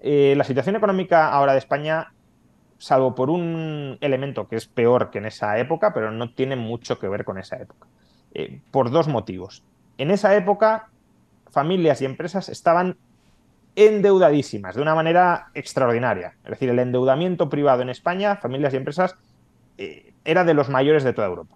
Eh, 0.01 0.35
la 0.37 0.43
situación 0.43 0.75
económica 0.75 1.29
ahora 1.29 1.53
de 1.53 1.59
España 1.59 2.13
salvo 2.77 3.15
por 3.15 3.29
un 3.29 3.97
elemento 4.01 4.47
que 4.47 4.55
es 4.55 4.67
peor 4.67 5.09
que 5.09 5.17
en 5.17 5.25
esa 5.25 5.57
época, 5.57 5.93
pero 5.93 6.11
no 6.11 6.33
tiene 6.33 6.55
mucho 6.55 6.99
que 6.99 7.07
ver 7.07 7.25
con 7.25 7.37
esa 7.37 7.57
época. 7.57 7.87
Eh, 8.33 8.59
por 8.71 8.91
dos 8.91 9.07
motivos. 9.07 9.63
En 9.97 10.11
esa 10.11 10.35
época, 10.35 10.89
familias 11.51 12.01
y 12.01 12.05
empresas 12.05 12.49
estaban 12.49 12.97
endeudadísimas 13.75 14.75
de 14.75 14.81
una 14.81 14.95
manera 14.95 15.47
extraordinaria. 15.53 16.35
Es 16.43 16.51
decir, 16.51 16.69
el 16.69 16.79
endeudamiento 16.79 17.49
privado 17.49 17.81
en 17.81 17.89
España, 17.89 18.35
familias 18.35 18.73
y 18.73 18.77
empresas, 18.77 19.15
eh, 19.77 20.13
era 20.25 20.43
de 20.43 20.53
los 20.53 20.69
mayores 20.69 21.03
de 21.03 21.13
toda 21.13 21.27
Europa. 21.27 21.55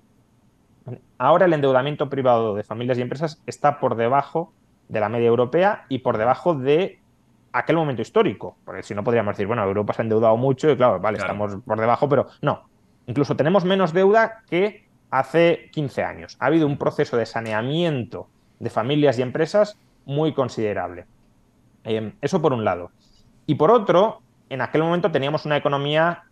Ahora 1.17 1.45
el 1.45 1.53
endeudamiento 1.53 2.09
privado 2.09 2.55
de 2.55 2.63
familias 2.63 2.97
y 2.97 3.01
empresas 3.01 3.41
está 3.45 3.79
por 3.79 3.95
debajo 3.95 4.53
de 4.89 4.99
la 4.99 5.09
media 5.09 5.27
europea 5.27 5.85
y 5.89 5.99
por 5.99 6.17
debajo 6.17 6.55
de 6.55 6.99
aquel 7.51 7.75
momento 7.75 8.01
histórico. 8.01 8.57
Porque 8.65 8.83
si 8.83 8.95
no 8.95 9.03
podríamos 9.03 9.35
decir, 9.35 9.47
bueno, 9.47 9.63
Europa 9.63 9.93
se 9.93 10.01
ha 10.01 10.03
endeudado 10.03 10.35
mucho 10.37 10.69
y 10.69 10.75
claro, 10.75 10.99
vale, 10.99 11.19
estamos 11.19 11.57
por 11.65 11.79
debajo, 11.79 12.09
pero 12.09 12.27
no. 12.41 12.63
Incluso 13.05 13.35
tenemos 13.35 13.65
menos 13.65 13.93
deuda 13.93 14.43
que 14.49 14.82
hace 15.13 15.69
15 15.71 16.03
años. 16.03 16.37
Ha 16.39 16.47
habido 16.47 16.65
un 16.65 16.77
proceso 16.77 17.17
de 17.17 17.27
saneamiento 17.27 18.29
de 18.59 18.71
familias 18.71 19.19
y 19.19 19.21
empresas 19.21 19.77
muy 20.05 20.33
considerable. 20.33 21.05
Eh, 21.83 22.13
eso 22.19 22.41
por 22.41 22.51
un 22.51 22.65
lado. 22.65 22.89
Y 23.45 23.53
por 23.55 23.69
otro, 23.69 24.21
en 24.49 24.61
aquel 24.61 24.81
momento 24.81 25.11
teníamos 25.11 25.45
una 25.45 25.55
economía 25.55 26.23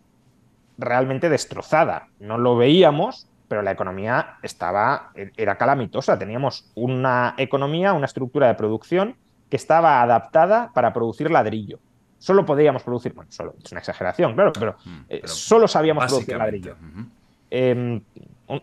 realmente 0.78 1.28
destrozada. 1.28 2.08
No 2.18 2.38
lo 2.38 2.56
veíamos, 2.56 3.28
pero 3.46 3.62
la 3.62 3.70
economía 3.70 4.38
estaba, 4.42 5.12
era 5.36 5.56
calamitosa. 5.56 6.18
Teníamos 6.18 6.68
una 6.74 7.34
economía, 7.38 7.92
una 7.92 8.06
estructura 8.06 8.48
de 8.48 8.54
producción 8.54 9.14
que 9.48 9.56
estaba 9.56 10.02
adaptada 10.02 10.72
para 10.74 10.92
producir 10.92 11.30
ladrillo. 11.30 11.78
Solo 12.18 12.44
podíamos 12.44 12.82
producir, 12.82 13.12
bueno, 13.14 13.30
solo, 13.30 13.54
es 13.62 13.70
una 13.70 13.78
exageración, 13.78 14.34
claro, 14.34 14.52
pero, 14.52 14.76
mm, 14.84 15.00
eh, 15.08 15.22
solo 15.24 15.68
sabíamos 15.68 16.06
producir 16.06 16.36
ladrillo 16.36 16.76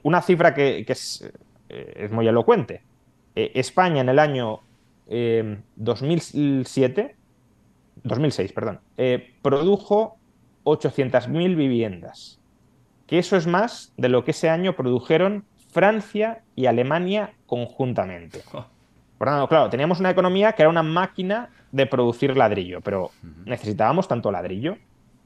una 0.03 0.21
cifra 0.21 0.53
que, 0.53 0.79
eh, 0.79 1.93
es, 1.95 2.11
muy 2.11 2.27
elocuente. 2.27 2.81
Eh, 3.35 3.51
España 3.55 4.01
en 4.01 4.09
el 4.09 4.19
año 4.19 4.61
2007, 5.75 7.15
2006, 8.03 8.53
perdón, 8.53 8.79
eh, 8.97 9.33
produjo 9.41 10.17
800.000 10.63 11.55
viviendas, 11.55 12.39
que 13.07 13.17
eso 13.17 13.35
es 13.35 13.47
más 13.47 13.93
de 13.97 14.09
lo 14.09 14.23
que 14.23 14.31
ese 14.31 14.49
año 14.49 14.75
produjeron 14.75 15.45
Francia 15.71 16.43
y 16.55 16.67
Alemania 16.67 17.33
conjuntamente. 17.45 18.41
Por 19.17 19.27
tanto, 19.27 19.47
claro, 19.49 19.69
teníamos 19.69 19.99
una 19.99 20.11
economía 20.11 20.53
que 20.53 20.61
era 20.61 20.69
una 20.69 20.83
máquina 20.83 21.49
de 21.71 21.85
producir 21.85 22.37
ladrillo, 22.37 22.81
pero 22.81 23.11
¿necesitábamos 23.45 24.07
tanto 24.07 24.31
ladrillo? 24.31 24.77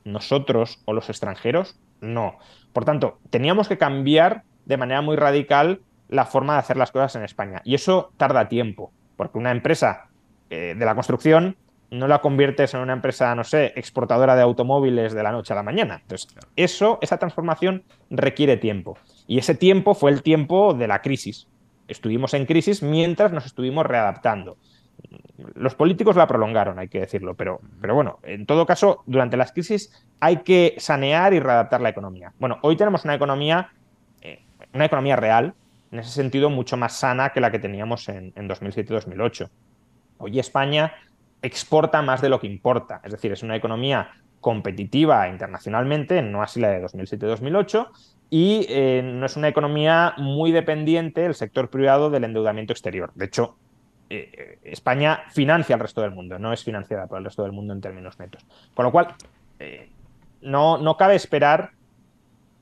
¿Nosotros 0.03 0.81
o 0.85 0.93
los 0.93 1.09
extranjeros? 1.09 1.79
No. 2.01 2.37
Por 2.73 2.85
tanto, 2.85 3.19
teníamos 3.29 3.67
que 3.67 3.77
cambiar 3.77 4.43
de 4.65 4.77
manera 4.77 5.01
muy 5.01 5.15
radical 5.15 5.81
la 6.09 6.25
forma 6.25 6.53
de 6.53 6.59
hacer 6.59 6.77
las 6.77 6.91
cosas 6.91 7.15
en 7.15 7.23
España. 7.23 7.61
Y 7.63 7.75
eso 7.75 8.11
tarda 8.17 8.47
tiempo, 8.47 8.91
porque 9.15 9.37
una 9.37 9.51
empresa 9.51 10.09
eh, 10.49 10.75
de 10.77 10.85
la 10.85 10.95
construcción 10.95 11.57
no 11.93 12.07
la 12.07 12.21
conviertes 12.21 12.73
en 12.73 12.81
una 12.81 12.93
empresa, 12.93 13.33
no 13.35 13.43
sé, 13.43 13.73
exportadora 13.75 14.35
de 14.35 14.41
automóviles 14.41 15.13
de 15.13 15.23
la 15.23 15.31
noche 15.31 15.53
a 15.53 15.55
la 15.55 15.63
mañana. 15.63 15.99
Entonces, 16.01 16.27
eso, 16.55 16.97
esa 17.01 17.17
transformación 17.17 17.83
requiere 18.09 18.57
tiempo. 18.57 18.97
Y 19.27 19.37
ese 19.37 19.53
tiempo 19.55 19.93
fue 19.93 20.11
el 20.11 20.23
tiempo 20.23 20.73
de 20.73 20.87
la 20.87 21.01
crisis. 21.01 21.47
Estuvimos 21.87 22.33
en 22.33 22.45
crisis 22.45 22.81
mientras 22.81 23.31
nos 23.31 23.45
estuvimos 23.45 23.85
readaptando. 23.85 24.57
Los 25.55 25.75
políticos 25.75 26.15
la 26.15 26.27
prolongaron, 26.27 26.79
hay 26.79 26.87
que 26.87 26.99
decirlo, 26.99 27.35
pero, 27.35 27.59
pero 27.81 27.93
bueno, 27.93 28.19
en 28.23 28.45
todo 28.45 28.65
caso, 28.65 29.03
durante 29.05 29.37
las 29.37 29.51
crisis 29.51 29.91
hay 30.19 30.37
que 30.37 30.75
sanear 30.77 31.33
y 31.33 31.39
readaptar 31.39 31.81
la 31.81 31.89
economía. 31.89 32.33
Bueno, 32.39 32.57
hoy 32.61 32.75
tenemos 32.75 33.03
una 33.03 33.15
economía, 33.15 33.71
una 34.73 34.85
economía 34.85 35.15
real, 35.15 35.53
en 35.91 35.99
ese 35.99 36.11
sentido 36.11 36.49
mucho 36.49 36.77
más 36.77 36.93
sana 36.97 37.29
que 37.29 37.41
la 37.41 37.51
que 37.51 37.59
teníamos 37.59 38.09
en, 38.09 38.33
en 38.35 38.49
2007-2008. 38.49 39.49
Hoy 40.17 40.39
España 40.39 40.93
exporta 41.41 42.01
más 42.01 42.21
de 42.21 42.29
lo 42.29 42.39
que 42.39 42.47
importa. 42.47 43.01
Es 43.03 43.11
decir, 43.11 43.31
es 43.31 43.43
una 43.43 43.55
economía 43.55 44.09
competitiva 44.43 45.27
internacionalmente, 45.29 46.21
no 46.21 46.41
así 46.41 46.59
la 46.59 46.69
de 46.69 46.83
2007-2008, 46.83 47.89
y 48.29 48.65
eh, 48.69 49.01
no 49.03 49.25
es 49.25 49.37
una 49.37 49.47
economía 49.47 50.15
muy 50.17 50.51
dependiente 50.51 51.25
el 51.25 51.35
sector 51.35 51.69
privado 51.69 52.09
del 52.09 52.23
endeudamiento 52.23 52.73
exterior. 52.73 53.11
De 53.13 53.25
hecho, 53.25 53.57
eh, 54.09 54.57
España 54.63 55.23
financia 55.31 55.75
al 55.75 55.79
resto 55.79 56.01
del 56.01 56.11
mundo, 56.11 56.39
no 56.39 56.51
es 56.51 56.63
financiada 56.63 57.07
por 57.07 57.19
el 57.19 57.25
resto 57.25 57.43
del 57.43 57.51
mundo 57.51 57.73
en 57.73 57.81
términos 57.81 58.19
netos. 58.19 58.45
Con 58.73 58.85
lo 58.85 58.91
cual, 58.91 59.15
eh, 59.59 59.89
no, 60.41 60.77
no 60.77 60.97
cabe 60.97 61.15
esperar, 61.15 61.71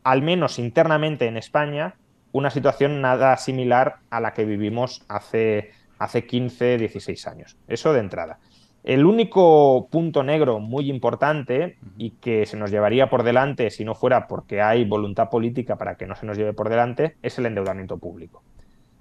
al 0.03 0.21
menos 0.21 0.59
internamente 0.59 1.27
en 1.27 1.37
España, 1.37 1.95
una 2.31 2.49
situación 2.49 3.01
nada 3.01 3.35
similar 3.37 3.97
a 4.09 4.19
la 4.19 4.33
que 4.33 4.45
vivimos 4.45 5.03
hace, 5.07 5.71
hace 5.99 6.25
15, 6.25 6.77
16 6.77 7.27
años. 7.27 7.57
Eso 7.67 7.93
de 7.93 7.99
entrada. 7.99 8.39
El 8.83 9.05
único 9.05 9.87
punto 9.91 10.23
negro 10.23 10.59
muy 10.59 10.89
importante 10.89 11.77
y 11.97 12.11
que 12.11 12.47
se 12.47 12.57
nos 12.57 12.71
llevaría 12.71 13.09
por 13.09 13.21
delante 13.21 13.69
si 13.69 13.85
no 13.85 13.93
fuera 13.93 14.27
porque 14.27 14.61
hay 14.61 14.85
voluntad 14.85 15.29
política 15.29 15.77
para 15.77 15.95
que 15.95 16.07
no 16.07 16.15
se 16.15 16.25
nos 16.25 16.35
lleve 16.35 16.53
por 16.53 16.69
delante 16.69 17.15
es 17.21 17.37
el 17.37 17.45
endeudamiento 17.45 17.99
público. 17.99 18.43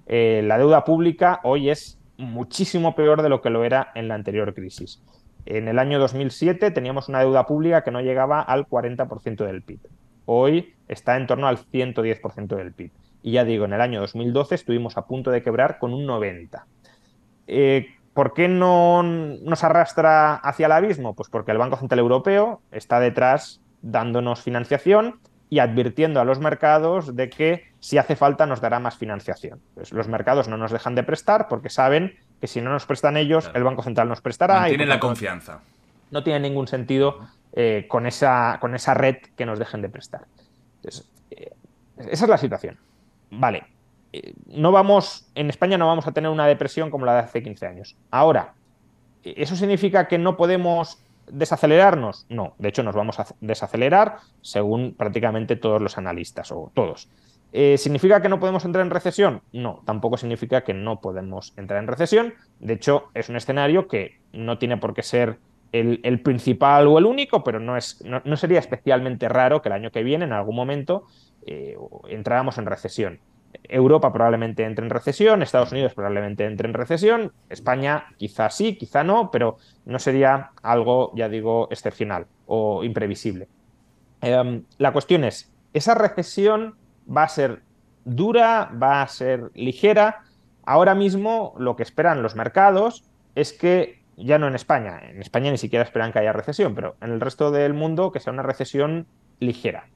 Eh, 0.05 0.43
la 0.45 0.59
deuda 0.59 0.83
pública 0.83 1.39
hoy 1.43 1.71
es 1.71 1.97
muchísimo 2.17 2.93
peor 2.93 3.23
de 3.23 3.29
lo 3.29 3.41
que 3.41 3.49
lo 3.49 3.63
era 3.63 3.91
en 3.95 4.07
la 4.07 4.13
anterior 4.13 4.53
crisis. 4.53 5.01
En 5.47 5.67
el 5.67 5.79
año 5.79 5.97
2007 5.97 6.69
teníamos 6.69 7.09
una 7.09 7.21
deuda 7.21 7.47
pública 7.47 7.83
que 7.83 7.89
no 7.89 8.01
llegaba 8.01 8.41
al 8.41 8.67
40% 8.67 9.45
del 9.45 9.63
PIB. 9.63 9.79
Hoy 10.25 10.75
está 10.87 11.17
en 11.17 11.25
torno 11.25 11.47
al 11.47 11.57
110% 11.57 12.55
del 12.55 12.71
PIB. 12.71 12.91
Y 13.23 13.33
ya 13.33 13.43
digo, 13.43 13.65
en 13.65 13.73
el 13.73 13.81
año 13.81 13.99
2012 14.01 14.55
estuvimos 14.55 14.97
a 14.97 15.05
punto 15.05 15.31
de 15.31 15.43
quebrar 15.43 15.79
con 15.79 15.93
un 15.93 16.07
90%. 16.07 16.63
Eh, 17.47 17.87
¿Por 18.13 18.33
qué 18.33 18.47
no 18.49 19.03
nos 19.03 19.63
arrastra 19.63 20.35
hacia 20.35 20.65
el 20.65 20.71
abismo? 20.73 21.15
Pues 21.15 21.29
porque 21.29 21.51
el 21.51 21.57
Banco 21.57 21.77
Central 21.77 21.99
Europeo 21.99 22.61
está 22.71 22.99
detrás 22.99 23.61
dándonos 23.81 24.41
financiación 24.41 25.19
y 25.49 25.59
advirtiendo 25.59 26.19
a 26.19 26.25
los 26.25 26.39
mercados 26.39 27.15
de 27.15 27.29
que 27.29 27.65
si 27.79 27.97
hace 27.97 28.15
falta 28.15 28.45
nos 28.45 28.59
dará 28.61 28.79
más 28.79 28.97
financiación. 28.97 29.61
Pues 29.75 29.91
los 29.91 30.07
mercados 30.07 30.47
no 30.49 30.57
nos 30.57 30.71
dejan 30.71 30.95
de 30.95 31.03
prestar 31.03 31.47
porque 31.47 31.69
saben 31.69 32.17
que 32.39 32.47
si 32.47 32.61
no 32.61 32.71
nos 32.71 32.85
prestan 32.85 33.17
ellos, 33.17 33.49
el 33.53 33.63
Banco 33.63 33.83
Central 33.83 34.09
nos 34.09 34.21
prestará. 34.21 34.65
Tienen 34.65 34.89
la 34.89 34.99
confianza. 34.99 35.61
No 36.09 36.23
tiene 36.23 36.41
ningún 36.41 36.67
sentido 36.67 37.19
eh, 37.53 37.85
con, 37.87 38.05
esa, 38.05 38.57
con 38.59 38.75
esa 38.75 38.93
red 38.93 39.17
que 39.37 39.45
nos 39.45 39.59
dejen 39.59 39.81
de 39.81 39.89
prestar. 39.89 40.21
Eh, 40.83 41.51
esa 41.97 42.25
es 42.25 42.29
la 42.29 42.37
situación. 42.37 42.77
Vale, 43.31 43.63
no 44.47 44.71
vamos, 44.71 45.29
en 45.35 45.49
España 45.49 45.77
no 45.77 45.87
vamos 45.87 46.07
a 46.07 46.11
tener 46.11 46.29
una 46.29 46.47
depresión 46.47 46.89
como 46.89 47.05
la 47.05 47.13
de 47.13 47.19
hace 47.19 47.41
15 47.41 47.65
años. 47.65 47.97
Ahora, 48.09 48.53
¿eso 49.23 49.55
significa 49.55 50.07
que 50.07 50.17
no 50.17 50.37
podemos 50.37 51.03
desacelerarnos? 51.27 52.25
No, 52.29 52.55
de 52.57 52.69
hecho 52.69 52.83
nos 52.83 52.95
vamos 52.95 53.19
a 53.19 53.27
desacelerar 53.39 54.17
según 54.41 54.93
prácticamente 54.95 55.55
todos 55.55 55.81
los 55.81 55.97
analistas 55.97 56.51
o 56.51 56.71
todos. 56.73 57.09
Eh, 57.53 57.77
¿Significa 57.77 58.21
que 58.21 58.29
no 58.29 58.39
podemos 58.39 58.63
entrar 58.63 58.85
en 58.85 58.91
recesión? 58.91 59.41
No, 59.51 59.81
tampoco 59.85 60.17
significa 60.17 60.63
que 60.63 60.73
no 60.73 61.01
podemos 61.01 61.53
entrar 61.57 61.81
en 61.81 61.87
recesión. 61.87 62.33
De 62.59 62.73
hecho, 62.73 63.09
es 63.13 63.29
un 63.29 63.35
escenario 63.35 63.87
que 63.87 64.19
no 64.31 64.57
tiene 64.57 64.77
por 64.77 64.93
qué 64.93 65.03
ser 65.03 65.37
el, 65.73 66.21
principal 66.21 66.87
o 66.87 66.97
el 66.97 67.05
único, 67.05 67.43
pero 67.43 67.59
no, 67.59 67.77
es, 67.77 68.03
no, 68.03 68.37
sería 68.37 68.59
especialmente 68.59 69.29
raro 69.29 69.61
que 69.61 69.69
el 69.69 69.73
año 69.73 69.91
que 69.91 70.03
viene, 70.03 70.25
en 70.25 70.33
algún 70.33 70.55
momento, 70.55 71.05
eh, 71.45 71.77
entráramos 72.09 72.57
en 72.57 72.65
recesión. 72.65 73.19
Europa 73.63 74.11
probablemente 74.11 74.63
entre 74.63 74.85
en 74.85 74.89
recesión, 74.89 75.41
Estados 75.41 75.71
Unidos 75.71 75.93
probablemente 75.93 76.45
entre 76.45 76.67
en 76.67 76.73
recesión, 76.73 77.33
España 77.49 78.05
quizá 78.17 78.49
sí, 78.49 78.75
quizá 78.75 79.03
no, 79.03 79.31
pero 79.31 79.57
no 79.85 79.99
sería 79.99 80.51
algo, 80.61 81.11
ya 81.15 81.29
digo, 81.29 81.67
excepcional 81.71 82.27
o 82.45 82.83
imprevisible. 82.83 83.47
Em, 84.21 84.63
la 84.77 84.93
cuestión 84.93 85.23
es, 85.23 85.51
¿esa 85.73 85.95
recesión 85.95 86.75
va 87.05 87.23
a 87.23 87.29
ser 87.29 87.61
dura, 88.05 88.71
va 88.81 89.01
a 89.01 89.07
ser 89.07 89.51
ligera? 89.53 90.23
Ahora 90.63 90.95
mismo 90.95 91.55
lo 91.57 91.75
que 91.75 91.83
esperan 91.83 92.21
los 92.21 92.35
mercados 92.35 93.03
es 93.35 93.53
que, 93.53 94.01
ya 94.17 94.37
no 94.37 94.47
en 94.47 94.55
España, 94.55 94.99
en 95.09 95.21
España 95.21 95.49
ni 95.49 95.57
siquiera 95.57 95.83
esperan 95.83 96.11
que 96.11 96.19
haya 96.19 96.33
recesión, 96.33 96.75
pero 96.75 96.95
en 97.01 97.11
el 97.11 97.21
resto 97.21 97.49
del 97.51 97.73
mundo 97.73 98.11
que 98.11 98.19
sea 98.19 98.33
una 98.33 98.43
recesión 98.43 99.07
ligera. 99.39 99.87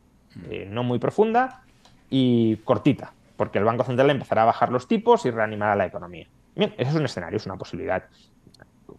Eh, 0.49 0.67
no 0.69 0.83
muy 0.83 0.99
profunda 0.99 1.63
y 2.09 2.57
cortita 2.57 3.13
porque 3.37 3.59
el 3.59 3.65
Banco 3.65 3.83
Central 3.83 4.09
empezará 4.09 4.43
a 4.43 4.45
bajar 4.45 4.71
los 4.71 4.87
tipos 4.87 5.25
y 5.25 5.31
reanimará 5.31 5.75
la 5.75 5.85
economía. 5.85 6.27
Bien, 6.55 6.73
ese 6.77 6.89
es 6.89 6.95
un 6.95 7.05
escenario, 7.05 7.37
es 7.37 7.45
una 7.45 7.57
posibilidad. 7.57 8.03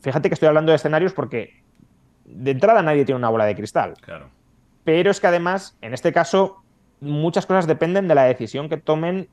Fíjate 0.00 0.28
que 0.28 0.34
estoy 0.34 0.48
hablando 0.48 0.72
de 0.72 0.76
escenarios 0.76 1.12
porque 1.12 1.62
de 2.24 2.50
entrada 2.50 2.82
nadie 2.82 3.04
tiene 3.04 3.18
una 3.18 3.30
bola 3.30 3.46
de 3.46 3.54
cristal. 3.54 3.94
Claro. 4.00 4.28
Pero 4.84 5.10
es 5.10 5.20
que 5.20 5.26
además, 5.26 5.76
en 5.80 5.94
este 5.94 6.12
caso, 6.12 6.62
muchas 7.00 7.46
cosas 7.46 7.66
dependen 7.66 8.08
de 8.08 8.14
la 8.14 8.24
decisión 8.24 8.68
que 8.68 8.76
tomen 8.76 9.28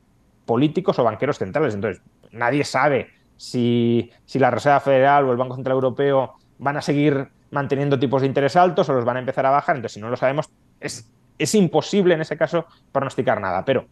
políticos 0.46 0.98
o 1.00 1.04
banqueros 1.04 1.38
centrales. 1.38 1.74
Entonces, 1.74 2.02
nadie 2.32 2.64
sabe 2.64 3.10
si, 3.36 4.12
si 4.26 4.40
la 4.40 4.52
Reserva 4.52 4.80
Federal 4.80 5.26
o 5.26 5.32
el 5.32 5.38
Banco 5.38 5.56
Central 5.56 5.76
Europeo 5.76 6.36
van 6.60 6.78
a 6.78 6.82
seguir 6.82 7.28
manteniendo 7.52 8.00
tipos 8.00 8.22
de 8.22 8.28
interés 8.28 8.56
altos 8.56 8.90
o 8.90 8.94
los 8.94 9.06
van 9.06 9.18
a 9.18 9.20
empezar 9.20 9.46
a 9.46 9.52
bajar. 9.52 9.76
Entonces, 9.76 9.96
si 9.96 10.00
no 10.00 10.10
lo 10.10 10.16
sabemos, 10.16 10.50
es, 10.80 11.12
es 11.38 11.56
imposible 11.56 12.14
en 12.14 12.22
ese 12.22 12.38
caso 12.38 12.66
pronosticar 12.92 13.40
nada. 13.42 13.66
Pero 13.66 13.88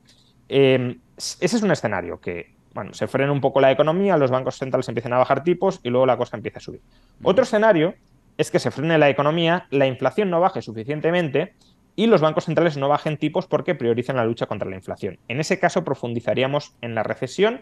Em, 0.54 1.00
ese 1.16 1.46
es 1.56 1.64
un 1.64 1.72
escenario 1.72 2.20
que, 2.20 2.54
bueno, 2.74 2.94
se 2.94 3.08
frena 3.08 3.32
un 3.32 3.40
poco 3.40 3.62
la 3.62 3.72
economía, 3.72 4.18
los 4.18 4.32
bancos 4.32 4.58
centrales 4.58 4.86
empiezan 4.90 5.14
a 5.14 5.18
bajar 5.18 5.46
tipos 5.46 5.80
y 5.82 5.90
luego 5.90 6.06
la 6.06 6.18
cosa 6.18 6.36
empieza 6.36 6.60
a 6.60 6.62
subir. 6.62 6.82
Otro 7.24 7.44
escenario 7.46 7.96
es 8.38 8.52
que 8.52 8.60
se 8.60 8.70
frene 8.70 8.98
la 8.98 9.10
economía, 9.10 9.68
la 9.70 9.88
inflación 9.88 10.30
no 10.30 10.42
baje 10.42 10.62
suficientemente 10.62 11.54
y 11.96 12.08
los 12.08 12.20
bancos 12.20 12.44
centrales 12.44 12.76
no 12.76 12.90
bajen 12.90 13.16
tipos 13.16 13.48
porque 13.48 13.76
priorizan 13.76 14.18
la 14.18 14.26
lucha 14.26 14.46
contra 14.46 14.70
la 14.70 14.76
inflación. 14.76 15.20
En 15.30 15.40
ese 15.40 15.58
caso 15.58 15.86
profundizaríamos 15.86 16.76
en 16.82 16.96
la 16.96 17.04
recesión 17.04 17.62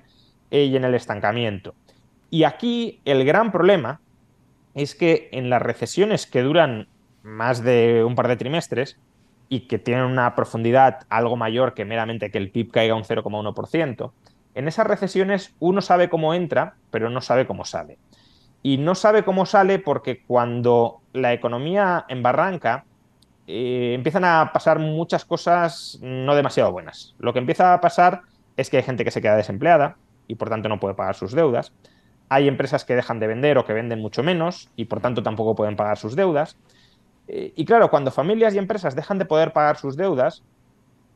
eh, 0.50 0.64
y 0.64 0.76
en 0.76 0.84
el 0.84 0.96
estancamiento. 0.96 1.76
Y 2.32 2.44
aquí 2.44 3.02
el 3.06 3.24
gran 3.24 3.52
problema 3.52 4.02
es 4.74 4.96
que 4.96 5.30
en 5.32 5.52
las 5.52 5.62
recesiones 5.62 6.26
que 6.26 6.42
duran 6.42 6.88
más 7.22 7.64
de 7.64 8.04
un 8.04 8.16
par 8.16 8.28
de 8.30 8.38
trimestres, 8.38 8.98
y 9.50 9.62
que 9.62 9.80
tienen 9.80 10.06
una 10.06 10.36
profundidad 10.36 11.08
algo 11.10 11.36
mayor 11.36 11.74
que 11.74 11.84
meramente 11.84 12.32
que 12.32 12.38
el 12.38 12.52
PIB 12.52 12.72
caiga 12.72 12.96
un 12.96 13.04
0,1%, 13.04 14.12
en 14.56 14.68
esas 14.68 14.88
recesiones 14.88 15.56
uno 15.60 15.82
sabe 15.82 16.10
cómo 16.10 16.34
entra, 16.34 16.76
pero 16.92 17.10
no 17.10 17.22
sabe 17.22 17.48
cómo 17.48 17.66
sale. 17.66 17.98
Y 18.62 18.78
no 18.78 18.94
sabe 18.94 19.24
cómo 19.24 19.46
sale 19.46 19.80
porque 19.80 20.24
cuando 20.24 21.02
la 21.14 21.34
economía 21.34 22.06
embarranca, 22.10 22.86
eh, 23.48 23.94
empiezan 23.96 24.26
a 24.26 24.52
pasar 24.54 24.80
muchas 24.80 25.26
cosas 25.26 25.98
no 26.02 26.36
demasiado 26.36 26.72
buenas. 26.72 27.16
Lo 27.20 27.34
que 27.34 27.40
empieza 27.40 27.74
a 27.74 27.82
pasar 27.82 28.22
es 28.58 28.70
que 28.70 28.78
hay 28.78 28.84
gente 28.84 29.04
que 29.04 29.12
se 29.12 29.22
queda 29.22 29.36
desempleada 29.36 29.96
y 30.28 30.36
por 30.36 30.50
tanto 30.50 30.70
no 30.70 30.80
puede 30.80 30.94
pagar 30.94 31.16
sus 31.16 31.32
deudas. 31.32 31.72
Hay 32.28 32.48
empresas 32.48 32.86
que 32.86 32.96
dejan 32.96 33.20
de 33.20 33.28
vender 33.28 33.58
o 33.58 33.66
que 33.66 33.74
venden 33.74 34.02
mucho 34.02 34.22
menos 34.22 34.70
y 34.76 34.86
por 34.86 35.00
tanto 35.00 35.24
tampoco 35.24 35.56
pueden 35.56 35.76
pagar 35.76 35.98
sus 35.98 36.16
deudas. 36.16 36.58
Eh, 37.32 37.54
y 37.56 37.64
claro, 37.64 37.92
cuando 37.92 38.10
familias 38.10 38.56
y 38.56 38.58
empresas 38.58 38.96
dejan 38.96 39.20
de 39.20 39.26
poder 39.26 39.54
pagar 39.54 39.78
sus 39.78 39.96
deudas, 39.96 40.44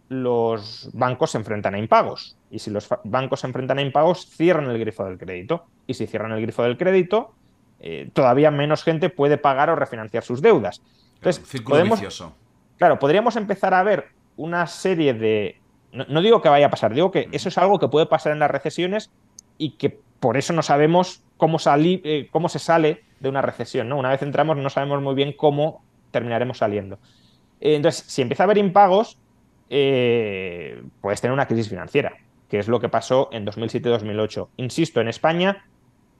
los 0.09 0.91
bancos 0.93 1.31
se 1.31 1.39
enfrentan 1.39 1.73
a 1.73 1.79
impagos. 1.79 2.37
Y 2.51 2.59
si 2.59 2.69
los 2.69 2.87
bancos 3.03 3.39
se 3.39 3.47
enfrentan 3.47 3.79
a 3.79 3.81
impagos, 3.81 4.27
cierran 4.27 4.69
el 4.69 4.77
grifo 4.79 5.05
del 5.05 5.17
crédito. 5.17 5.65
Y 5.87 5.95
si 5.95 6.05
cierran 6.05 6.31
el 6.31 6.41
grifo 6.41 6.61
del 6.61 6.77
crédito, 6.77 7.33
eh, 7.79 8.11
todavía 8.13 8.51
menos 8.51 8.83
gente 8.83 9.09
puede 9.09 9.37
pagar 9.37 9.71
o 9.71 9.75
refinanciar 9.75 10.23
sus 10.23 10.41
deudas. 10.41 10.83
Entonces, 11.15 11.43
Círculo 11.47 11.77
podemos, 11.77 11.99
vicioso. 11.99 12.35
claro, 12.77 12.99
podríamos 12.99 13.35
empezar 13.35 13.73
a 13.73 13.81
ver 13.81 14.09
una 14.37 14.67
serie 14.67 15.15
de... 15.15 15.59
No, 15.91 16.05
no 16.07 16.21
digo 16.21 16.41
que 16.41 16.49
vaya 16.49 16.67
a 16.67 16.69
pasar, 16.69 16.93
digo 16.93 17.09
que 17.09 17.27
eso 17.31 17.49
es 17.49 17.57
algo 17.57 17.79
que 17.79 17.87
puede 17.87 18.05
pasar 18.05 18.33
en 18.33 18.39
las 18.39 18.51
recesiones 18.51 19.09
y 19.57 19.71
que 19.71 19.99
por 20.19 20.37
eso 20.37 20.53
no 20.53 20.61
sabemos 20.61 21.23
cómo, 21.37 21.59
salir, 21.59 22.01
eh, 22.03 22.27
cómo 22.31 22.49
se 22.49 22.59
sale 22.59 23.03
de 23.19 23.29
una 23.29 23.41
recesión. 23.41 23.89
¿no? 23.89 23.97
Una 23.97 24.09
vez 24.09 24.21
entramos 24.21 24.57
no 24.57 24.69
sabemos 24.69 25.01
muy 25.01 25.15
bien 25.15 25.33
cómo 25.33 25.81
terminaremos 26.13 26.59
saliendo. 26.59 26.99
Eh, 27.59 27.75
entonces, 27.75 28.05
si 28.07 28.21
empieza 28.21 28.43
a 28.43 28.45
haber 28.45 28.59
impagos, 28.59 29.19
eh, 29.69 30.83
puedes 31.01 31.19
tener 31.19 31.33
una 31.33 31.47
crisis 31.47 31.67
financiera, 31.67 32.13
que 32.47 32.59
es 32.59 32.69
lo 32.69 32.79
que 32.79 32.87
pasó 32.87 33.27
en 33.33 33.45
2007-2008. 33.45 34.49
Insisto, 34.57 35.01
en 35.01 35.09
España 35.09 35.65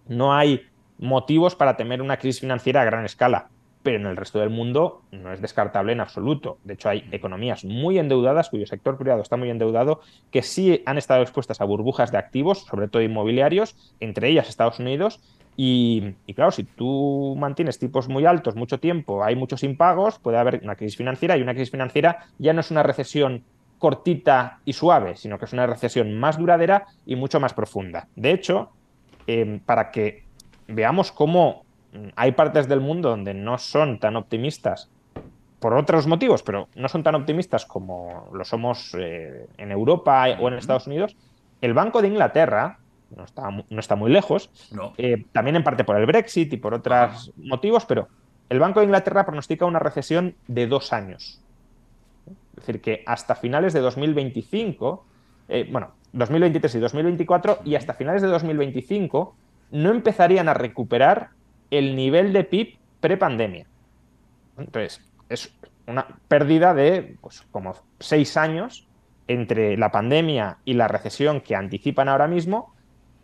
no 0.07 0.34
hay 0.34 0.61
motivos 0.98 1.56
para 1.56 1.78
temer 1.78 2.02
una 2.02 2.18
crisis 2.18 2.41
financiera 2.41 2.82
a 2.82 2.86
gran 2.86 3.06
escala, 3.06 3.49
pero 3.84 3.98
en 3.98 4.06
el 4.06 4.18
resto 4.18 4.40
del 4.40 4.49
mundo 4.49 5.03
no 5.11 5.32
es 5.32 5.41
descartable 5.41 5.91
en 5.91 5.99
absoluto. 5.99 6.57
De 6.64 6.74
hecho, 6.74 6.90
hay 6.90 7.07
economías 7.11 7.65
muy 7.65 7.99
endeudadas, 7.99 8.49
cuyo 8.49 8.65
sector 8.65 8.98
privado 8.98 9.22
está 9.22 9.38
muy 9.38 9.49
endeudado, 9.49 9.99
que 10.32 10.41
sí 10.41 10.82
han 10.86 10.98
estado 10.98 11.22
expuestas 11.22 11.61
a 11.61 11.65
burbujas 11.65 12.11
de 12.11 12.18
activos, 12.18 12.60
sobre 12.60 12.88
todo 12.88 13.03
inmobiliarios, 13.03 13.76
entre 13.99 14.30
ellas 14.30 14.49
Estados 14.49 14.80
Unidos, 14.80 15.20
y, 15.55 16.15
y, 16.25 16.34
claro, 16.34 16.51
si 16.51 16.63
tú 16.63 17.35
mantienes 17.38 17.80
tipos 17.80 18.07
muy 18.09 18.25
altos 18.25 18.55
mucho 18.55 18.80
tiempo, 18.80 19.23
hay 19.23 19.35
muchos 19.35 19.63
impagos, 19.63 20.19
puede 20.19 20.38
haber 20.38 20.61
una 20.63 20.75
crisis 20.75 20.97
financiera 20.97 21.38
y 21.38 21.41
una 21.41 21.53
crisis 21.53 21.71
financiera 21.71 22.25
ya 22.39 22.53
no 22.53 22.61
es 22.61 22.71
una 22.71 22.84
recesión 22.84 23.43
cortita 23.77 24.59
y 24.63 24.73
suave, 24.73 25.17
sino 25.17 25.38
que 25.38 25.45
es 25.45 25.53
una 25.53 25.67
recesión 25.67 26.17
más 26.17 26.38
duradera 26.38 26.85
y 27.05 27.15
mucho 27.15 27.39
más 27.39 27.53
profunda. 27.53 28.07
De 28.15 28.31
hecho, 28.31 28.71
eh, 29.27 29.59
para 29.65 29.91
que 29.91 30.23
veamos 30.67 31.11
cómo 31.11 31.65
hay 32.15 32.31
partes 32.31 32.67
del 32.67 32.80
mundo 32.80 33.09
donde 33.09 33.34
no 33.34 33.57
son 33.57 33.99
tan 33.99 34.15
optimistas 34.15 34.89
por 35.59 35.73
otros 35.73 36.07
motivos, 36.07 36.43
pero 36.43 36.67
no 36.75 36.89
son 36.89 37.03
tan 37.03 37.15
optimistas 37.15 37.65
como 37.65 38.30
lo 38.34 38.43
somos 38.43 38.95
eh, 38.97 39.47
en 39.57 39.71
Europa 39.71 40.25
o 40.39 40.47
en 40.47 40.55
Estados 40.55 40.88
Unidos, 40.88 41.15
el 41.61 41.73
Banco 41.73 42.01
de 42.01 42.09
Inglaterra, 42.09 42.80
no 43.15 43.23
está, 43.26 43.49
no 43.49 43.80
está 43.80 43.95
muy 43.95 44.11
lejos, 44.11 44.49
No. 44.72 44.94
eh, 44.98 45.26
también 45.31 45.56
en 45.56 45.64
parte 45.64 45.84
por 45.84 45.98
el 45.98 46.06
Brexit 46.06 46.52
y 46.53 46.57
por 46.57 46.73
otros 46.73 47.31
motivos, 47.38 47.85
pero 47.85 48.07
el 48.49 48.60
Banco 48.60 48.80
de 48.80 48.85
Inglaterra 48.85 49.26
pronostica 49.26 49.65
una 49.65 49.80
recesión 49.80 50.35
de 50.48 50.68
dos 50.68 50.94
años. 50.94 51.41
Es 52.57 52.68
decir, 52.68 52.81
que 52.81 53.03
hasta 53.06 53.35
finales 53.35 53.73
de 53.73 53.80
2025, 53.80 55.06
eh, 55.49 55.68
bueno, 55.72 55.91
2023 56.14 56.76
y 56.76 56.80
2024, 56.80 57.60
y 57.65 57.76
hasta 57.76 57.94
finales 57.94 58.22
de 58.22 58.27
2025 58.27 59.35
no 59.72 59.90
empezarían 59.91 60.48
a 60.49 60.53
recuperar 60.53 61.30
el 61.72 61.95
nivel 61.95 62.31
de 62.34 62.44
PIB 62.44 62.77
prepandemia. 62.99 63.65
Entonces, 64.57 65.03
es 65.30 65.53
una 65.88 66.06
pérdida 66.27 66.73
de 66.73 67.18
pues, 67.22 67.41
como 67.52 67.73
seis 67.99 68.38
años 68.38 68.88
entre 69.27 69.77
la 69.77 69.91
pandemia 69.91 70.57
y 70.65 70.73
la 70.73 70.88
recesión 70.88 71.41
que 71.41 71.56
anticipan 71.56 72.07
ahora 72.10 72.27
mismo 72.27 72.72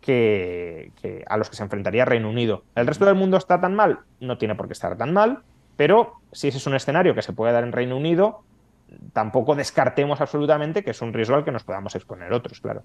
que, 0.00 0.92
que 1.00 1.24
a 1.28 1.36
los 1.36 1.50
que 1.50 1.56
se 1.56 1.62
enfrentaría 1.62 2.04
Reino 2.04 2.28
Unido. 2.28 2.64
¿El 2.74 2.86
resto 2.86 3.04
del 3.04 3.14
mundo 3.14 3.36
está 3.36 3.60
tan 3.60 3.74
mal? 3.74 4.00
No 4.20 4.38
tiene 4.38 4.54
por 4.54 4.66
qué 4.66 4.72
estar 4.72 4.96
tan 4.96 5.12
mal, 5.12 5.40
pero 5.76 6.14
si 6.32 6.48
ese 6.48 6.58
es 6.58 6.66
un 6.66 6.74
escenario 6.74 7.14
que 7.14 7.22
se 7.22 7.32
puede 7.32 7.52
dar 7.52 7.64
en 7.64 7.72
Reino 7.72 7.96
Unido, 7.96 8.42
tampoco 9.12 9.54
descartemos 9.54 10.20
absolutamente 10.20 10.82
que 10.82 10.90
es 10.90 11.02
un 11.02 11.12
riesgo 11.12 11.36
al 11.36 11.44
que 11.44 11.52
nos 11.52 11.64
podamos 11.64 11.94
exponer 11.94 12.32
otros, 12.32 12.60
claro. 12.60 12.82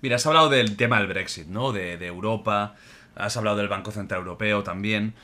Mira, 0.00 0.16
has 0.16 0.26
hablado 0.26 0.48
del 0.48 0.76
tema 0.76 0.98
del 0.98 1.06
Brexit, 1.06 1.46
¿no? 1.46 1.72
De, 1.72 1.96
de 1.96 2.06
Europa, 2.06 2.74
has 3.14 3.36
hablado 3.36 3.56
del 3.56 3.68
Banco 3.68 3.90
Central 3.90 4.20
Europeo 4.20 4.62
también. 4.62 5.14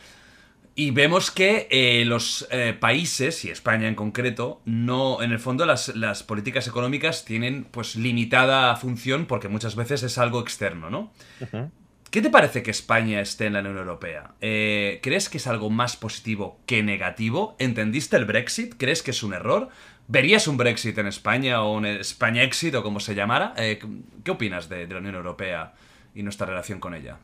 Y 0.76 0.90
vemos 0.90 1.30
que 1.30 1.68
eh, 1.70 2.04
los 2.04 2.48
eh, 2.50 2.76
países, 2.78 3.44
y 3.44 3.50
España 3.50 3.86
en 3.86 3.94
concreto, 3.94 4.60
no, 4.64 5.22
en 5.22 5.30
el 5.30 5.38
fondo 5.38 5.66
las, 5.66 5.94
las, 5.94 6.24
políticas 6.24 6.66
económicas 6.66 7.24
tienen 7.24 7.64
pues 7.64 7.94
limitada 7.94 8.74
función 8.74 9.26
porque 9.26 9.48
muchas 9.48 9.76
veces 9.76 10.02
es 10.02 10.18
algo 10.18 10.40
externo, 10.40 10.90
¿no? 10.90 11.12
Uh 11.40 11.44
-huh. 11.44 11.70
¿Qué 12.10 12.22
te 12.22 12.30
parece 12.30 12.62
que 12.62 12.72
España 12.72 13.20
esté 13.20 13.46
en 13.46 13.52
la 13.52 13.60
Unión 13.60 13.78
Europea? 13.78 14.32
Eh, 14.40 15.00
¿Crees 15.02 15.28
que 15.28 15.38
es 15.38 15.46
algo 15.46 15.70
más 15.70 15.96
positivo 15.96 16.58
que 16.66 16.82
negativo? 16.82 17.54
¿Entendiste 17.58 18.16
el 18.16 18.24
Brexit? 18.24 18.74
¿Crees 18.76 19.02
que 19.02 19.12
es 19.12 19.22
un 19.22 19.34
error? 19.34 19.68
¿Verías 20.06 20.46
un 20.48 20.56
Brexit 20.56 20.96
en 20.98 21.06
España 21.06 21.62
o 21.62 21.72
un 21.72 21.86
España 21.86 22.42
Exit 22.42 22.74
o 22.74 22.82
como 22.82 23.00
se 23.00 23.14
llamara? 23.14 23.54
¿Qué 23.56 24.30
opinas 24.30 24.68
de, 24.68 24.86
de 24.86 24.94
la 24.94 25.00
Unión 25.00 25.16
Europea 25.16 25.72
y 26.14 26.22
nuestra 26.22 26.46
relación 26.46 26.78
con 26.78 26.94
ella? 26.94 27.18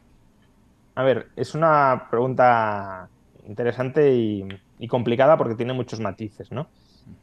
A 0.96 1.04
ver, 1.04 1.28
es 1.36 1.54
una 1.54 2.08
pregunta 2.10 3.08
interesante 3.50 4.14
y, 4.14 4.88
complicada 4.88 5.36
porque 5.36 5.56
tiene 5.56 5.72
muchos 5.72 6.00
matices, 6.00 6.50
¿no? 6.50 6.68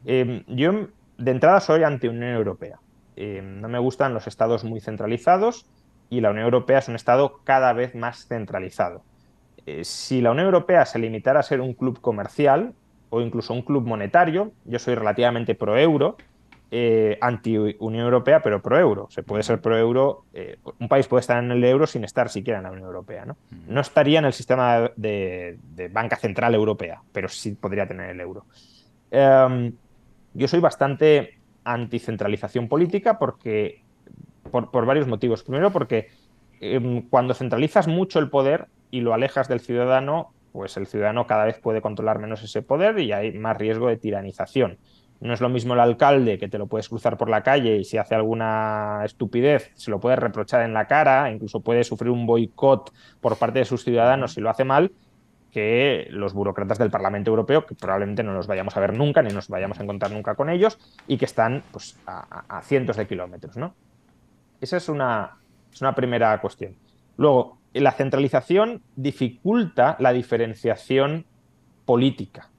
Eh, 0.04 0.44
yo, 0.46 0.88
de 1.16 1.30
entrada, 1.30 1.60
soy 1.60 1.82
anti-Unión 1.82 2.34
Europea. 2.34 2.78
Eh, 3.16 3.42
no 3.42 3.68
me 3.68 3.78
gustan 3.78 4.14
los 4.14 4.26
estados 4.26 4.62
muy 4.62 4.80
centralizados 4.80 5.66
y 6.10 6.20
la 6.20 6.30
Unión 6.30 6.44
Europea 6.44 6.78
es 6.78 6.88
un 6.88 6.94
estado 6.94 7.40
cada 7.44 7.72
vez 7.72 7.94
más 7.94 8.28
centralizado. 8.28 9.02
Eh, 9.66 9.84
si 9.84 10.20
la 10.20 10.30
Unión 10.30 10.46
Europea 10.46 10.86
se 10.86 10.98
limitara 10.98 11.40
a 11.40 11.42
ser 11.42 11.60
un 11.60 11.74
club 11.74 12.00
comercial 12.00 12.74
o 13.10 13.20
incluso 13.20 13.54
un 13.54 13.62
club 13.62 13.86
monetario, 13.86 14.52
yo 14.64 14.78
soy 14.78 14.94
relativamente 14.94 15.54
pro-euro, 15.54 16.16
eh, 16.70 17.16
anti-Unión 17.20 18.04
Europea, 18.04 18.42
pero 18.42 18.60
pro-euro. 18.60 19.08
Se 19.10 19.22
puede 19.22 19.42
ser 19.42 19.60
pro-euro, 19.60 20.24
eh, 20.34 20.58
un 20.78 20.88
país 20.88 21.06
puede 21.06 21.20
estar 21.20 21.42
en 21.42 21.50
el 21.50 21.64
euro 21.64 21.86
sin 21.86 22.04
estar 22.04 22.28
siquiera 22.28 22.58
en 22.58 22.64
la 22.64 22.70
Unión 22.70 22.86
Europea. 22.86 23.24
No, 23.24 23.36
no 23.68 23.80
estaría 23.80 24.18
en 24.18 24.26
el 24.26 24.32
sistema 24.32 24.90
de, 24.96 25.58
de, 25.74 25.88
banca 25.88 26.16
central 26.16 26.54
europea, 26.54 27.00
pero 27.12 27.28
sí 27.28 27.52
podría 27.52 27.86
tener 27.86 28.10
el 28.10 28.20
euro. 28.20 28.44
Um, 29.10 29.72
yo 30.34 30.46
soy 30.46 30.60
bastante 30.60 31.38
anticentralización 31.64 32.68
política 32.68 33.18
porque, 33.18 33.82
por, 34.50 34.70
por 34.70 34.84
varios 34.84 35.06
motivos. 35.06 35.42
Primero, 35.42 35.72
porque 35.72 36.08
eh, 36.60 37.04
cuando 37.10 37.34
centralizas 37.34 37.88
mucho 37.88 38.18
el 38.18 38.30
poder 38.30 38.66
y 38.90 39.00
lo 39.00 39.14
alejas 39.14 39.48
del 39.48 39.60
ciudadano, 39.60 40.32
pues 40.52 40.76
el 40.76 40.86
ciudadano 40.86 41.26
cada 41.26 41.44
vez 41.44 41.58
puede 41.58 41.80
controlar 41.80 42.18
menos 42.18 42.42
ese 42.42 42.62
poder 42.62 42.98
y 42.98 43.12
hay 43.12 43.32
más 43.32 43.56
riesgo 43.56 43.88
de 43.88 43.96
tiranización. 43.96 44.78
No 45.20 45.34
es 45.34 45.40
lo 45.40 45.48
mismo 45.48 45.74
el 45.74 45.80
alcalde 45.80 46.38
que 46.38 46.48
te 46.48 46.58
lo 46.58 46.66
puedes 46.66 46.88
cruzar 46.88 47.16
por 47.16 47.28
la 47.28 47.42
calle 47.42 47.76
y 47.78 47.84
si 47.84 47.98
hace 47.98 48.14
alguna 48.14 49.02
estupidez 49.04 49.72
se 49.74 49.90
lo 49.90 49.98
puedes 49.98 50.18
reprochar 50.18 50.62
en 50.62 50.72
la 50.72 50.86
cara, 50.86 51.30
incluso 51.30 51.60
puede 51.60 51.82
sufrir 51.82 52.10
un 52.10 52.26
boicot 52.26 52.92
por 53.20 53.36
parte 53.36 53.60
de 53.60 53.64
sus 53.64 53.82
ciudadanos 53.82 54.34
si 54.34 54.40
lo 54.40 54.48
hace 54.48 54.64
mal, 54.64 54.92
que 55.50 56.06
los 56.10 56.34
burócratas 56.34 56.78
del 56.78 56.90
Parlamento 56.90 57.30
Europeo, 57.30 57.66
que 57.66 57.74
probablemente 57.74 58.22
no 58.22 58.32
los 58.32 58.46
vayamos 58.46 58.76
a 58.76 58.80
ver 58.80 58.96
nunca 58.96 59.22
ni 59.22 59.32
nos 59.32 59.48
vayamos 59.48 59.80
a 59.80 59.82
encontrar 59.82 60.12
nunca 60.12 60.34
con 60.34 60.50
ellos 60.50 60.78
y 61.08 61.16
que 61.16 61.24
están 61.24 61.64
pues, 61.72 61.98
a, 62.06 62.58
a 62.58 62.62
cientos 62.62 62.96
de 62.96 63.06
kilómetros. 63.06 63.56
¿no? 63.56 63.74
Esa 64.60 64.76
es 64.76 64.88
una, 64.88 65.36
es 65.72 65.80
una 65.80 65.94
primera 65.94 66.40
cuestión. 66.40 66.76
Luego, 67.16 67.58
la 67.72 67.92
centralización 67.92 68.82
dificulta 68.96 69.96
la 69.98 70.12
diferenciación 70.12 71.26
política. 71.84 72.50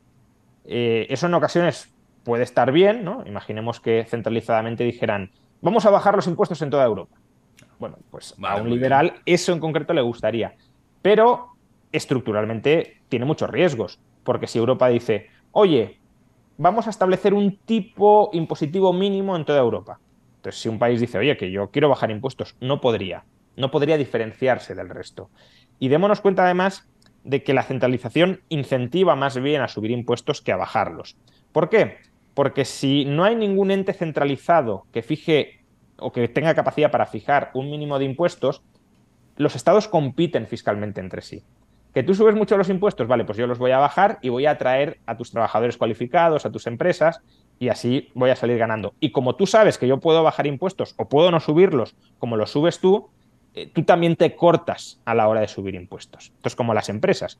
Eh, 0.65 1.07
eso 1.09 1.27
en 1.27 1.33
ocasiones 1.33 1.93
puede 2.29 2.43
estar 2.43 2.71
bien, 2.71 3.03
¿no? 3.03 3.23
Imaginemos 3.25 3.79
que 3.79 4.05
centralizadamente 4.05 4.83
dijeran, 4.83 5.31
vamos 5.61 5.87
a 5.87 5.89
bajar 5.89 6.15
los 6.15 6.27
impuestos 6.27 6.61
en 6.61 6.69
toda 6.69 6.85
Europa. 6.85 7.17
Bueno, 7.79 7.97
pues 8.11 8.35
vale, 8.37 8.59
a 8.59 8.61
un 8.61 8.69
liberal 8.69 9.15
eso 9.25 9.51
en 9.51 9.59
concreto 9.59 9.95
le 9.95 10.03
gustaría, 10.03 10.53
pero 11.01 11.53
estructuralmente 11.91 13.01
tiene 13.09 13.25
muchos 13.25 13.49
riesgos, 13.49 13.99
porque 14.23 14.45
si 14.45 14.59
Europa 14.59 14.89
dice, 14.89 15.25
oye, 15.53 15.99
vamos 16.59 16.85
a 16.85 16.91
establecer 16.91 17.33
un 17.33 17.57
tipo 17.65 18.29
impositivo 18.31 18.93
mínimo 18.93 19.35
en 19.35 19.43
toda 19.43 19.57
Europa. 19.57 19.99
Entonces, 20.35 20.61
si 20.61 20.69
un 20.69 20.77
país 20.77 21.01
dice, 21.01 21.17
oye, 21.17 21.35
que 21.35 21.49
yo 21.49 21.71
quiero 21.71 21.89
bajar 21.89 22.11
impuestos, 22.11 22.55
no 22.61 22.79
podría, 22.79 23.25
no 23.55 23.71
podría 23.71 23.97
diferenciarse 23.97 24.75
del 24.75 24.89
resto. 24.89 25.31
Y 25.79 25.87
démonos 25.87 26.21
cuenta 26.21 26.45
además 26.45 26.87
de 27.23 27.41
que 27.41 27.55
la 27.55 27.63
centralización 27.63 28.41
incentiva 28.49 29.15
más 29.15 29.41
bien 29.41 29.63
a 29.63 29.67
subir 29.67 29.89
impuestos 29.89 30.43
que 30.43 30.51
a 30.51 30.57
bajarlos. 30.57 31.17
¿Por 31.51 31.69
qué? 31.69 31.97
Porque 32.39 32.63
si 32.63 33.03
no 33.03 33.25
hay 33.25 33.35
ningún 33.35 33.69
ente 33.69 33.91
centralizado 33.91 34.85
que 34.93 35.01
fije 35.01 35.59
o 35.97 36.13
que 36.13 36.25
tenga 36.29 36.55
capacidad 36.55 36.89
para 36.89 37.05
fijar 37.05 37.51
un 37.53 37.69
mínimo 37.69 37.99
de 37.99 38.05
impuestos, 38.05 38.63
los 39.35 39.57
estados 39.57 39.89
compiten 39.89 40.47
fiscalmente 40.47 41.01
entre 41.01 41.21
sí. 41.21 41.43
Que 41.93 42.01
tú 42.01 42.15
subes 42.15 42.35
mucho 42.35 42.55
los 42.55 42.69
impuestos, 42.69 43.09
vale, 43.09 43.25
pues 43.25 43.37
yo 43.37 43.45
los 43.45 43.59
voy 43.59 43.71
a 43.71 43.77
bajar 43.77 44.19
y 44.21 44.29
voy 44.29 44.45
a 44.45 44.51
atraer 44.51 45.01
a 45.05 45.17
tus 45.17 45.31
trabajadores 45.31 45.75
cualificados, 45.75 46.45
a 46.45 46.49
tus 46.49 46.65
empresas, 46.65 47.19
y 47.59 47.67
así 47.67 48.07
voy 48.13 48.29
a 48.29 48.37
salir 48.37 48.57
ganando. 48.57 48.93
Y 49.01 49.11
como 49.11 49.35
tú 49.35 49.45
sabes 49.45 49.77
que 49.77 49.89
yo 49.89 49.99
puedo 49.99 50.23
bajar 50.23 50.47
impuestos 50.47 50.95
o 50.95 51.09
puedo 51.09 51.31
no 51.31 51.41
subirlos 51.41 51.97
como 52.19 52.37
los 52.37 52.51
subes 52.51 52.79
tú, 52.79 53.09
eh, 53.53 53.67
tú 53.67 53.83
también 53.83 54.15
te 54.15 54.33
cortas 54.37 55.01
a 55.03 55.13
la 55.13 55.27
hora 55.27 55.41
de 55.41 55.49
subir 55.49 55.75
impuestos. 55.75 56.31
Esto 56.37 56.47
es 56.47 56.55
como 56.55 56.73
las 56.73 56.87
empresas. 56.87 57.37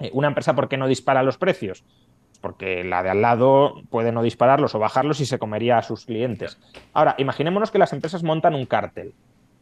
Eh, 0.00 0.10
una 0.12 0.26
empresa, 0.26 0.56
¿por 0.56 0.68
qué 0.68 0.76
no 0.76 0.88
dispara 0.88 1.22
los 1.22 1.38
precios? 1.38 1.84
Porque 2.44 2.84
la 2.84 3.02
de 3.02 3.08
al 3.08 3.22
lado 3.22 3.80
puede 3.88 4.12
no 4.12 4.22
dispararlos 4.22 4.74
o 4.74 4.78
bajarlos 4.78 5.18
y 5.20 5.24
se 5.24 5.38
comería 5.38 5.78
a 5.78 5.82
sus 5.82 6.04
clientes. 6.04 6.60
Ahora, 6.92 7.14
imaginémonos 7.16 7.70
que 7.70 7.78
las 7.78 7.94
empresas 7.94 8.22
montan 8.22 8.54
un 8.54 8.66
cártel. 8.66 9.14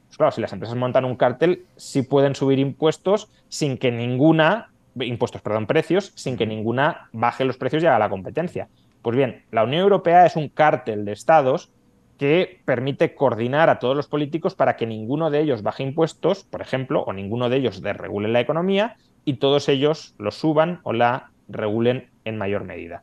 Pues 0.09 0.17
claro, 0.17 0.33
si 0.33 0.41
las 0.41 0.53
empresas 0.53 0.77
montan 0.77 1.05
un 1.05 1.15
cártel, 1.15 1.65
sí 1.77 2.03
pueden 2.03 2.35
subir 2.35 2.59
impuestos 2.59 3.31
sin 3.49 3.79
que 3.79 3.93
ninguna 3.93 4.73
impuestos, 4.97 5.43
perdón, 5.43 5.69
precios, 5.69 6.11
sin 6.17 6.37
que 6.37 6.45
ninguna 6.45 7.09
baje 7.13 7.45
los 7.45 7.57
precios 7.57 7.85
y 7.85 7.87
haga 7.87 8.01
la 8.01 8.11
competencia. 8.11 8.67
Pues 9.01 9.17
bien, 9.17 9.45
la 9.53 9.63
Unión 9.63 9.83
Europea 9.83 10.27
es 10.27 10.35
un 10.35 10.49
cártel 10.49 11.05
de 11.05 11.13
estados 11.13 11.71
que 12.19 12.63
permite 12.65 13.15
coordinar 13.15 13.71
a 13.71 13.79
todos 13.79 13.95
los 13.95 14.09
políticos 14.09 14.57
para 14.57 14.75
que 14.75 14.89
ninguno 14.89 15.31
de 15.31 15.39
ellos 15.39 15.63
baje 15.63 15.85
impuestos, 15.85 16.43
por 16.43 16.61
ejemplo, 16.63 17.05
o 17.05 17.13
ninguno 17.13 17.49
de 17.49 17.59
ellos 17.59 17.81
desregule 17.81 18.27
la 18.27 18.41
economía 18.41 18.97
y 19.25 19.35
todos 19.35 19.69
ellos 19.69 20.17
lo 20.19 20.33
suban 20.33 20.81
o 20.83 20.93
la 20.93 21.32
regulen 21.49 22.09
en 22.25 22.39
mayor 22.39 22.65
medida. 22.65 23.03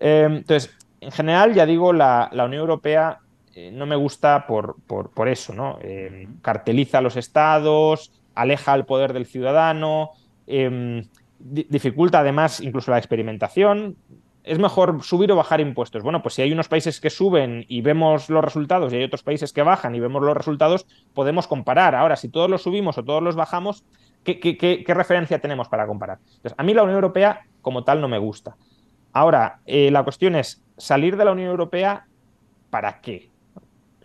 Eh, 0.00 0.26
entonces, 0.28 0.74
en 1.00 1.12
general, 1.12 1.54
ya 1.54 1.66
digo, 1.66 1.92
la, 1.92 2.30
Unión 2.32 2.60
Europea 2.60 3.20
eh, 3.54 3.70
no 3.72 3.86
me 3.86 3.96
gusta 3.96 4.46
por, 4.46 4.76
por, 4.82 5.28
eso, 5.28 5.52
¿no? 5.52 5.78
Eh, 5.82 6.28
carteliza 6.42 6.98
a 6.98 7.02
los 7.02 7.16
estados, 7.16 8.12
aleja 8.34 8.74
el 8.74 8.84
poder 8.84 9.12
del 9.12 9.26
ciudadano, 9.26 10.10
dificulta 11.38 12.20
además 12.20 12.60
incluso 12.60 12.90
la 12.90 12.98
experimentación. 12.98 13.96
Es 14.42 14.58
mejor 14.58 15.02
subir 15.02 15.30
o 15.30 15.36
bajar 15.36 15.60
impuestos. 15.60 16.02
Bueno, 16.02 16.22
pues 16.22 16.34
si 16.34 16.42
hay 16.42 16.52
unos 16.52 16.66
países 16.66 16.98
que 17.00 17.10
suben 17.10 17.66
y 17.68 17.82
vemos 17.82 18.30
los 18.30 18.42
resultados 18.42 18.92
y 18.92 18.96
hay 18.96 19.04
otros 19.04 19.22
países 19.22 19.52
que 19.52 19.62
bajan 19.62 19.94
y 19.94 20.00
vemos 20.00 20.22
los 20.22 20.36
resultados, 20.36 20.86
podemos 21.14 21.46
comparar. 21.46 21.94
Ahora, 21.94 22.16
si 22.16 22.30
todos 22.30 22.50
los 22.50 22.62
subimos 22.62 22.96
o 22.98 23.04
todos 23.04 23.22
los 23.22 23.36
bajamos, 23.36 23.84
¿qué, 24.24 24.84
referencia 24.88 25.38
tenemos 25.38 25.68
para 25.68 25.86
comparar? 25.86 26.18
a 26.56 26.62
mí 26.62 26.74
la 26.74 26.82
Unión 26.82 26.96
Europea 26.96 27.42
como 27.60 27.84
tal 27.84 28.00
no 28.00 28.08
me 28.08 28.18
gusta. 28.18 28.56
Ahora, 29.12 29.60
eh, 29.66 29.90
la 29.90 30.04
cuestión 30.04 30.36
es, 30.36 30.62
¿salir 30.76 31.16
de 31.16 31.24
la 31.24 31.32
Unión 31.32 31.50
Europea 31.50 32.06
para 32.70 33.00
qué? 33.00 33.30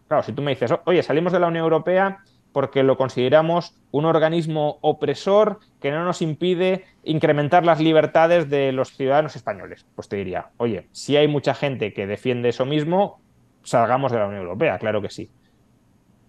Claro, 0.07 0.23
si 0.23 0.33
tú 0.33 0.41
me 0.41 0.51
dices, 0.51 0.73
oye, 0.85 1.03
salimos 1.03 1.33
de 1.33 1.39
la 1.39 1.47
Unión 1.47 1.63
Europea 1.63 2.19
porque 2.55 2.83
lo 2.83 2.95
consideramos 2.95 3.75
un 3.91 4.05
organismo 4.05 4.77
opresor 4.79 5.59
que 5.81 5.91
no 5.91 6.05
nos 6.05 6.21
impide 6.21 6.85
incrementar 7.03 7.65
las 7.65 7.81
libertades 7.81 8.49
de 8.49 8.71
los 8.71 8.95
ciudadanos 8.95 9.35
españoles. 9.35 9.85
Pues 9.93 10.07
te 10.07 10.15
diría, 10.15 10.51
oye, 10.55 10.87
si 10.93 11.17
hay 11.17 11.27
mucha 11.27 11.53
gente 11.53 11.93
que 11.93 12.07
defiende 12.07 12.49
eso 12.49 12.65
mismo, 12.65 13.19
salgamos 13.63 14.11
de 14.13 14.19
la 14.19 14.27
Unión 14.27 14.43
Europea, 14.43 14.79
claro 14.79 15.01
que 15.01 15.09
sí. 15.09 15.29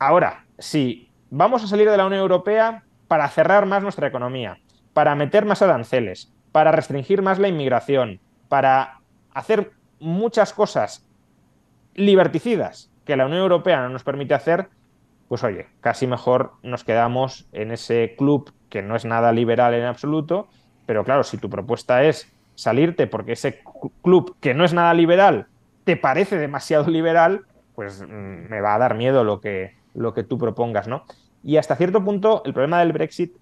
Ahora, 0.01 0.47
si 0.59 1.12
vamos 1.31 1.62
a 1.62 1.69
salir 1.69 1.89
de 1.89 1.97
la 1.97 2.07
Unión 2.07 2.23
Europea 2.23 2.82
para 3.07 3.28
cerrar 3.28 3.66
más 3.66 3.82
nuestra 3.82 4.09
economía, 4.09 4.59
para 4.93 5.15
meter 5.15 5.44
más 5.44 5.62
aranceles, 5.62 6.35
para 6.57 6.73
restringir 6.73 7.20
más 7.20 7.39
la 7.39 7.49
inmigración, 7.49 8.19
para 8.49 9.01
hacer 9.35 9.73
muchas 10.01 10.55
cosas 10.55 11.07
liberticidas 11.93 12.91
que 13.05 13.15
la 13.15 13.27
Unión 13.27 13.43
Europea 13.43 13.83
no 13.83 13.91
nos 13.91 14.05
permite 14.05 14.33
hacer, 14.33 14.70
pues 15.28 15.45
oye, 15.45 15.66
casi 15.83 16.07
mejor 16.07 16.53
nos 16.62 16.83
quedamos 16.83 17.47
en 17.53 17.73
ese 17.73 18.15
club 18.16 18.55
que 18.70 18.81
no 18.81 18.97
es 18.97 19.05
nada 19.05 19.33
liberal 19.33 19.74
en 19.74 19.85
absoluto, 19.85 20.49
pero 20.87 21.05
claro, 21.05 21.24
si 21.24 21.37
tu 21.37 21.51
propuesta 21.51 22.05
es 22.05 22.35
salirte 22.55 23.07
porque 23.07 23.33
ese 23.33 23.61
club 24.03 24.35
que 24.41 24.55
no 24.55 24.65
es 24.65 24.73
nada 24.73 24.95
liberal 24.95 25.49
te 25.85 25.99
parece 25.99 26.39
demasiado 26.39 26.89
liberal, 26.89 27.45
pues 27.74 28.01
mm, 28.01 28.49
me 28.49 28.62
va 28.62 28.77
a 28.77 28.78
dar 28.78 28.95
miedo 28.95 29.24
lo 29.24 29.43
que, 29.43 29.74
lo 29.93 30.15
que 30.15 30.23
tú 30.23 30.39
propongas, 30.39 30.89
¿no? 30.89 31.05
Y 31.45 31.59
hasta 31.59 31.77
cierto 31.77 32.03
punto 32.03 32.41
el 32.47 32.55
problema 32.55 32.78
del 32.78 32.95
Brexit 32.95 33.37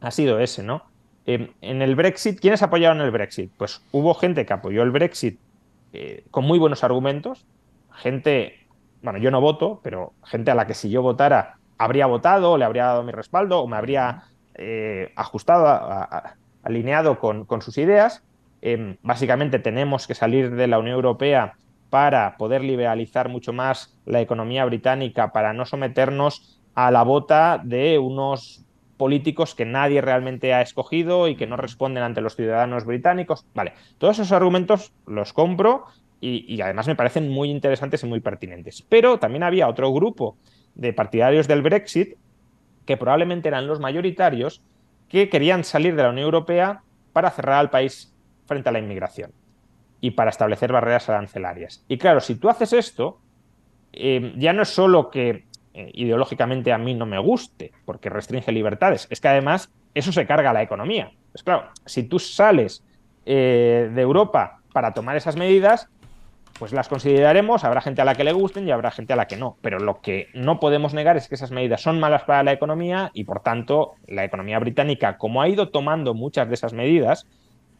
ha 0.00 0.10
sido 0.10 0.40
ese, 0.40 0.64
¿no? 0.64 0.89
Em, 1.26 1.48
en 1.60 1.82
el 1.82 1.94
Brexit, 1.94 2.40
¿quiénes 2.40 2.62
apoyaron 2.62 3.00
el 3.00 3.10
Brexit? 3.10 3.52
Pues 3.56 3.82
hubo 3.92 4.14
gente 4.14 4.46
que 4.46 4.52
apoyó 4.52 4.82
el 4.82 4.90
Brexit 4.90 5.38
eh, 5.92 6.24
con 6.30 6.44
muy 6.44 6.58
buenos 6.58 6.84
argumentos, 6.84 7.46
gente, 7.92 8.66
bueno, 9.02 9.18
yo 9.18 9.30
no 9.30 9.40
voto, 9.40 9.80
pero 9.82 10.12
gente 10.24 10.50
a 10.50 10.54
la 10.54 10.66
que 10.66 10.74
si 10.74 10.90
yo 10.90 11.02
votara 11.02 11.58
habría 11.78 12.06
votado, 12.06 12.58
le 12.58 12.64
habría 12.64 12.84
dado 12.84 13.02
mi 13.02 13.12
respaldo 13.12 13.60
o 13.60 13.66
me 13.66 13.76
habría 13.76 14.24
eh, 14.54 15.12
ajustado, 15.16 15.66
alineado 16.62 17.18
con, 17.18 17.62
sus 17.62 17.78
ideas. 17.78 18.22
Em, 18.62 18.98
básicamente 19.02 19.58
tenemos 19.58 20.06
que 20.06 20.14
salir 20.14 20.54
de 20.54 20.66
la 20.66 20.78
Unión 20.78 20.96
Europea 20.96 21.54
para 21.88 22.36
poder 22.36 22.62
liberalizar 22.62 23.28
mucho 23.28 23.52
más 23.52 23.98
la 24.04 24.20
economía 24.20 24.64
británica, 24.64 25.32
para 25.32 25.52
no 25.52 25.64
someternos 25.64 26.60
a 26.74 26.90
la 26.90 27.02
bota 27.02 27.60
de 27.64 27.98
unos 27.98 28.64
políticos 29.00 29.54
que 29.54 29.64
nadie 29.64 30.02
realmente 30.02 30.52
ha 30.52 30.60
escogido 30.60 31.26
y 31.26 31.34
que 31.34 31.46
no 31.46 31.56
responden 31.56 32.02
ante 32.02 32.20
los 32.20 32.36
ciudadanos 32.36 32.84
británicos. 32.84 33.46
Vale, 33.54 33.72
todos 33.96 34.18
esos 34.18 34.32
argumentos 34.32 34.92
los 35.06 35.32
compro 35.32 35.86
y, 36.20 36.60
además 36.60 36.86
me 36.86 36.96
parecen 36.96 37.30
muy 37.30 37.48
interesantes 37.48 38.04
y 38.04 38.06
muy 38.06 38.20
pertinentes. 38.20 38.84
Pero 38.90 39.18
también 39.18 39.42
había 39.42 39.68
otro 39.68 39.90
grupo 39.90 40.36
de 40.74 40.92
partidarios 40.92 41.48
del 41.48 41.62
Brexit, 41.62 42.18
que 42.84 42.98
probablemente 42.98 43.48
eran 43.48 43.66
los 43.66 43.80
mayoritarios, 43.80 44.60
que 45.08 45.30
querían 45.30 45.64
salir 45.64 45.96
de 45.96 46.02
la 46.02 46.10
Unión 46.10 46.26
Europea 46.26 46.82
para 47.14 47.30
cerrar 47.30 47.58
al 47.58 47.70
país 47.70 48.14
frente 48.44 48.68
a 48.68 48.72
la 48.72 48.80
inmigración 48.80 49.32
y 50.02 50.10
para 50.10 50.28
establecer 50.28 50.72
barreras 50.72 51.08
arancelarias. 51.08 51.86
Y 51.88 51.96
claro, 51.96 52.20
si 52.20 52.34
tú 52.34 52.50
haces 52.50 52.74
esto, 52.74 53.18
eh, 53.94 54.34
ya 54.36 54.52
no 54.52 54.60
es 54.60 54.68
solo 54.68 55.10
que 55.10 55.46
eh, 55.74 55.90
ideológicamente 55.94 56.72
a 56.72 56.78
mí 56.78 56.94
no 56.94 57.06
me 57.06 57.18
guste, 57.18 57.72
porque 57.84 58.10
restringe 58.10 58.52
libertades. 58.52 59.06
Es 59.10 59.20
que 59.20 59.28
además 59.28 59.70
eso 59.94 60.12
se 60.12 60.26
carga 60.26 60.50
a 60.50 60.52
la 60.52 60.62
economía. 60.62 61.12
Pues 61.32 61.42
claro, 61.42 61.68
si 61.86 62.02
tú 62.04 62.18
sales 62.18 62.84
eh, 63.24 63.90
de 63.92 64.02
Europa 64.02 64.60
para 64.72 64.92
tomar 64.94 65.16
esas 65.16 65.36
medidas, 65.36 65.88
pues 66.58 66.72
las 66.72 66.88
consideraremos, 66.88 67.64
habrá 67.64 67.80
gente 67.80 68.02
a 68.02 68.04
la 68.04 68.14
que 68.14 68.24
le 68.24 68.32
gusten 68.32 68.68
y 68.68 68.70
habrá 68.70 68.90
gente 68.90 69.12
a 69.12 69.16
la 69.16 69.26
que 69.26 69.36
no. 69.36 69.56
Pero 69.62 69.78
lo 69.78 70.00
que 70.00 70.28
no 70.34 70.60
podemos 70.60 70.92
negar 70.92 71.16
es 71.16 71.28
que 71.28 71.36
esas 71.36 71.52
medidas 71.52 71.80
son 71.80 72.00
malas 72.00 72.24
para 72.24 72.42
la 72.42 72.52
economía 72.52 73.10
y 73.14 73.24
por 73.24 73.40
tanto 73.40 73.94
la 74.06 74.24
economía 74.24 74.58
británica, 74.58 75.16
como 75.16 75.40
ha 75.40 75.48
ido 75.48 75.70
tomando 75.70 76.14
muchas 76.14 76.48
de 76.48 76.54
esas 76.54 76.72
medidas, 76.72 77.26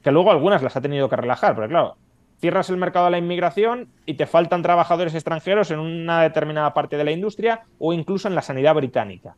que 0.03 0.13
luego 0.13 0.31
algunas 0.31 0.63
las 0.63 0.77
ha 0.77 0.81
tenido 0.81 1.09
que 1.09 1.17
relajar, 1.17 1.55
porque 1.55 1.69
claro, 1.69 1.97
cierras 2.41 2.71
el 2.71 2.77
mercado 2.77 3.07
de 3.07 3.13
la 3.13 3.19
inmigración 3.19 3.89
y 4.07 4.15
te 4.15 4.27
faltan 4.27 4.63
trabajadores 4.63 5.15
extranjeros 5.15 5.71
en 5.71 5.79
una 5.79 6.23
determinada 6.23 6.73
parte 6.75 6.97
de 6.97 7.05
la 7.05 7.13
industria 7.13 7.63
o 7.79 7.93
incluso 7.93 8.29
en 8.29 8.35
la 8.35 8.43
sanidad 8.43 8.75
británica. 8.75 9.37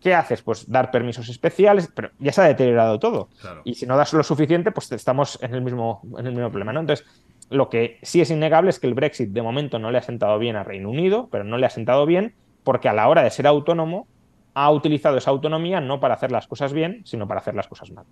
¿Qué 0.00 0.14
haces? 0.14 0.42
Pues 0.42 0.70
dar 0.70 0.90
permisos 0.90 1.28
especiales, 1.28 1.88
pero 1.94 2.10
ya 2.18 2.32
se 2.32 2.40
ha 2.40 2.44
deteriorado 2.44 2.98
todo. 2.98 3.28
Y 3.64 3.74
si 3.74 3.86
no 3.86 3.96
das 3.96 4.12
lo 4.12 4.22
suficiente, 4.24 4.72
pues 4.72 4.90
estamos 4.90 5.38
en 5.42 5.54
el 5.54 5.62
mismo, 5.62 6.02
en 6.18 6.26
el 6.26 6.32
mismo 6.32 6.50
problema. 6.50 6.72
¿no? 6.72 6.80
Entonces, 6.80 7.06
lo 7.50 7.68
que 7.68 7.98
sí 8.02 8.20
es 8.20 8.30
innegable 8.30 8.70
es 8.70 8.80
que 8.80 8.88
el 8.88 8.94
Brexit 8.94 9.30
de 9.30 9.42
momento 9.42 9.78
no 9.78 9.90
le 9.90 9.98
ha 9.98 10.02
sentado 10.02 10.38
bien 10.38 10.56
a 10.56 10.64
Reino 10.64 10.90
Unido, 10.90 11.28
pero 11.30 11.44
no 11.44 11.56
le 11.56 11.66
ha 11.66 11.70
sentado 11.70 12.04
bien 12.04 12.34
porque 12.64 12.88
a 12.88 12.92
la 12.92 13.08
hora 13.08 13.22
de 13.22 13.30
ser 13.30 13.46
autónomo 13.46 14.08
ha 14.54 14.70
utilizado 14.70 15.16
esa 15.16 15.30
autonomía 15.30 15.80
no 15.80 16.00
para 16.00 16.14
hacer 16.14 16.30
las 16.30 16.46
cosas 16.46 16.72
bien, 16.72 17.02
sino 17.04 17.26
para 17.26 17.40
hacer 17.40 17.54
las 17.54 17.68
cosas 17.68 17.90
mal. 17.90 18.04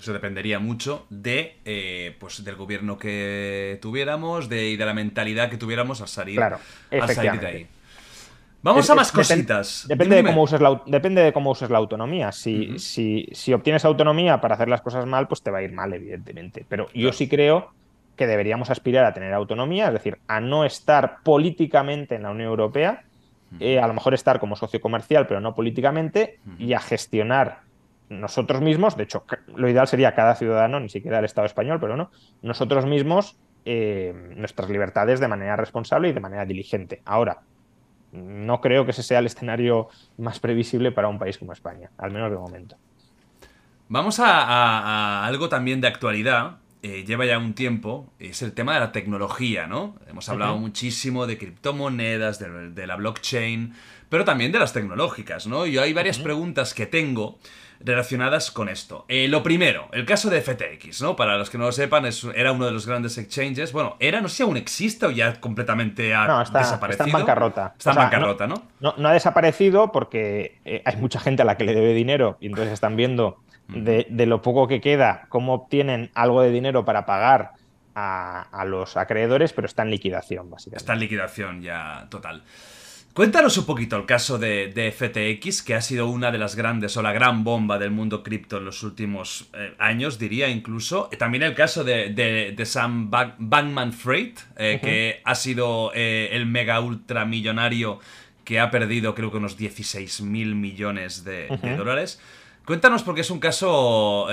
Eso 0.00 0.12
dependería 0.12 0.58
mucho 0.58 1.06
de, 1.08 1.58
eh, 1.64 2.16
pues, 2.18 2.42
del 2.44 2.56
gobierno 2.56 2.98
que 2.98 3.78
tuviéramos 3.80 4.48
de, 4.48 4.70
y 4.70 4.76
de 4.76 4.84
la 4.84 4.92
mentalidad 4.92 5.48
que 5.50 5.56
tuviéramos 5.56 6.00
al 6.00 6.08
salir, 6.08 6.36
claro, 6.36 6.58
de 6.90 7.46
ahí. 7.46 7.66
Vamos 8.62 8.90
a 8.90 8.96
más 8.96 9.12
cositas. 9.12 9.84
Depende, 9.86 10.16
de 10.16 10.24
cómo 10.24 10.42
uses 10.42 10.60
la, 10.60 10.82
depende 10.86 11.22
de 11.22 11.32
cómo 11.32 11.52
uses 11.52 11.70
la 11.70 11.78
autonomía. 11.78 12.32
Si, 12.32 12.76
si, 12.78 13.52
obtienes 13.52 13.84
autonomía 13.84 14.40
para 14.40 14.56
hacer 14.56 14.68
las 14.68 14.80
cosas 14.80 15.06
mal, 15.06 15.28
pues 15.28 15.42
te 15.42 15.52
va 15.52 15.58
a 15.58 15.62
ir 15.62 15.72
mal, 15.72 15.92
evidentemente. 15.92 16.66
Pero 16.68 16.88
yo 16.92 17.12
sí 17.12 17.28
creo 17.28 17.72
que 18.16 18.26
deberíamos 18.26 18.70
aspirar 18.70 19.04
a 19.04 19.14
tener 19.14 19.32
autonomía, 19.32 19.86
es 19.86 19.92
decir, 19.92 20.18
a 20.26 20.40
no 20.40 20.64
estar 20.64 21.18
políticamente 21.22 22.16
en 22.16 22.24
la 22.24 22.30
Unión 22.30 22.48
Europea, 22.48 23.04
eh, 23.60 23.78
a 23.80 23.86
lo 23.86 23.94
mejor 23.94 24.14
estar 24.14 24.40
como 24.40 24.56
socio 24.56 24.80
comercial, 24.80 25.26
pero 25.26 25.40
no 25.40 25.54
políticamente, 25.54 26.40
y 26.58 26.72
a 26.72 26.80
gestionar 26.80 27.60
nosotros 28.08 28.60
mismos, 28.60 28.96
de 28.96 29.04
hecho, 29.04 29.24
lo 29.54 29.68
ideal 29.68 29.88
sería 29.88 30.14
cada 30.14 30.34
ciudadano, 30.36 30.78
ni 30.78 30.88
siquiera 30.88 31.18
el 31.18 31.24
Estado 31.24 31.46
español, 31.46 31.78
pero 31.80 31.96
no, 31.96 32.10
nosotros 32.42 32.86
mismos 32.86 33.36
eh, 33.64 34.14
nuestras 34.36 34.70
libertades 34.70 35.18
de 35.18 35.26
manera 35.26 35.56
responsable 35.56 36.08
y 36.08 36.12
de 36.12 36.20
manera 36.20 36.44
diligente. 36.44 37.02
Ahora, 37.04 37.40
no 38.12 38.60
creo 38.60 38.84
que 38.84 38.92
ese 38.92 39.02
sea 39.02 39.18
el 39.18 39.26
escenario 39.26 39.88
más 40.18 40.38
previsible 40.38 40.92
para 40.92 41.08
un 41.08 41.18
país 41.18 41.36
como 41.36 41.52
España, 41.52 41.90
al 41.98 42.12
menos 42.12 42.30
de 42.30 42.36
momento. 42.36 42.76
Vamos 43.88 44.20
a, 44.20 45.24
algo 45.24 45.48
también 45.48 45.80
de 45.80 45.88
actualidad, 45.88 46.58
eh, 46.86 47.04
lleva 47.04 47.26
ya 47.26 47.36
un 47.36 47.54
tiempo, 47.54 48.12
es 48.20 48.42
el 48.42 48.52
tema 48.52 48.74
de 48.74 48.78
la 48.78 48.92
tecnología, 48.92 49.66
¿no? 49.66 49.96
Hemos 50.08 50.28
hablado 50.28 50.56
muchísimo 50.56 51.26
de 51.26 51.36
criptomonedas, 51.36 52.38
de, 52.38 52.86
la 52.86 52.94
blockchain, 52.94 53.74
pero 54.08 54.24
también 54.24 54.52
de 54.52 54.60
las 54.60 54.72
tecnológicas, 54.72 55.48
¿no? 55.48 55.66
Y 55.66 55.78
hay 55.78 55.92
varias 55.92 56.20
preguntas 56.20 56.74
que 56.74 56.86
tengo 56.86 57.40
relacionadas 57.80 58.52
con 58.52 58.68
esto. 58.68 59.04
Eh, 59.08 59.26
lo 59.26 59.42
primero, 59.42 59.88
el 59.92 60.06
caso 60.06 60.30
de 60.30 60.40
FTX, 60.40 61.02
¿no? 61.02 61.16
Para 61.16 61.36
los 61.36 61.50
que 61.50 61.58
no 61.58 61.64
lo 61.64 61.72
sepan, 61.72 62.04
era 62.36 62.52
uno 62.52 62.66
de 62.66 62.70
los 62.70 62.86
grandes 62.86 63.18
exchanges. 63.18 63.72
Bueno, 63.72 63.96
era, 63.98 64.20
no 64.20 64.28
sé 64.28 64.36
si 64.36 64.42
aún 64.44 64.56
existe 64.56 65.06
o 65.06 65.10
ya 65.10 65.40
completamente 65.40 66.14
ha 66.14 66.44
desaparecido. 66.44 66.90
Está 66.90 67.04
en 67.04 67.12
bancarrota. 67.12 67.74
Está 67.76 67.90
en 67.90 67.96
bancarrota, 67.96 68.46
no, 68.46 68.62
¿no? 68.78 69.08
ha 69.08 69.12
desaparecido 69.12 69.90
porque 69.90 70.60
eh, 70.64 70.82
hay 70.84 70.96
mucha 70.98 71.18
gente 71.18 71.42
a 71.42 71.44
la 71.44 71.56
que 71.56 71.64
le 71.64 71.74
debe 71.74 71.94
dinero 71.94 72.38
y 72.40 72.46
entonces 72.46 72.72
están 72.72 72.94
viendo 72.94 73.40
de, 73.68 74.26
lo 74.26 74.42
poco 74.42 74.68
que 74.68 74.80
queda 74.80 75.26
cómo 75.28 75.54
obtienen 75.54 76.10
algo 76.14 76.42
de 76.42 76.50
dinero 76.50 76.84
para 76.84 77.06
pagar 77.06 77.52
a, 77.94 78.42
a 78.42 78.64
los 78.64 78.96
acreedores, 78.96 79.52
pero 79.52 79.66
está 79.66 79.82
en 79.82 79.90
liquidación, 79.90 80.50
básicamente. 80.50 80.82
Está 80.82 80.92
en 80.92 81.00
liquidación 81.00 81.62
ya 81.62 82.06
total. 82.10 82.42
Cuéntanos 83.16 83.56
un 83.56 83.64
poquito 83.64 83.96
el 83.96 84.04
caso 84.04 84.36
de, 84.36 84.92
FTX, 84.94 85.62
que 85.62 85.74
ha 85.74 85.80
sido 85.80 86.06
una 86.06 86.30
de 86.30 86.36
las 86.36 86.54
grandes 86.54 86.98
o 86.98 87.02
la 87.02 87.14
gran 87.14 87.44
bomba 87.44 87.78
del 87.78 87.90
mundo 87.90 88.22
cripto 88.22 88.58
en 88.58 88.66
los 88.66 88.82
últimos 88.82 89.48
eh, 89.54 89.72
años, 89.78 90.18
diría 90.18 90.50
incluso. 90.50 91.08
También 91.18 91.42
el 91.42 91.54
caso 91.54 91.82
de, 91.82 92.54
Sam 92.66 93.10
Bankman 93.10 93.94
Fried, 93.94 94.34
eh, 94.58 94.80
que 94.82 95.22
ha 95.24 95.34
sido 95.34 95.92
eh, 95.94 96.28
el 96.32 96.44
mega 96.44 96.78
ultramillonario 96.80 98.00
que 98.44 98.60
ha 98.60 98.70
perdido 98.70 99.14
creo 99.14 99.30
que 99.30 99.38
unos 99.38 99.56
16 99.56 100.20
mil 100.20 100.54
millones 100.54 101.24
de, 101.24 101.48
dólares. 101.74 102.20
Cuéntanos 102.66 103.02
porque 103.02 103.22
es 103.22 103.30
un 103.30 103.38
caso 103.38 104.26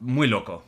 muy 0.00 0.26
loco. 0.26 0.64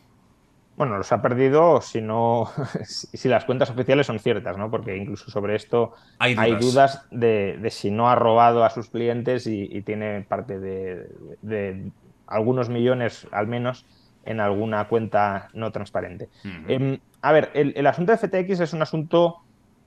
Bueno, 0.81 0.97
los 0.97 1.13
ha 1.13 1.21
perdido 1.21 1.83
si 1.83 2.01
no, 2.01 2.49
si 2.85 3.29
las 3.29 3.45
cuentas 3.45 3.69
oficiales 3.69 4.07
son 4.07 4.19
ciertas, 4.19 4.57
¿no? 4.57 4.71
Porque 4.71 4.97
incluso 4.97 5.31
sobre 5.31 5.55
esto 5.55 5.93
hay 6.19 6.55
dudas, 6.55 7.07
de, 7.11 7.61
si 7.69 7.91
no 7.91 8.09
ha 8.09 8.15
robado 8.15 8.65
a 8.65 8.71
sus 8.71 8.89
clientes 8.89 9.47
y, 9.47 9.83
tiene 9.83 10.23
parte 10.23 10.59
de, 10.59 11.91
algunos 12.27 12.71
millones 12.71 13.27
al 13.31 13.47
menos 13.47 13.85
en 14.25 14.41
alguna 14.41 14.89
cuenta 14.89 15.51
no 15.53 15.71
transparente. 15.71 16.31
Em, 16.67 16.99
a 17.21 17.33
ver, 17.33 17.51
el, 17.53 17.87
asunto 17.87 18.13
de 18.13 18.17
FTX 18.17 18.61
es 18.61 18.73
un 18.73 18.81
asunto 18.81 19.37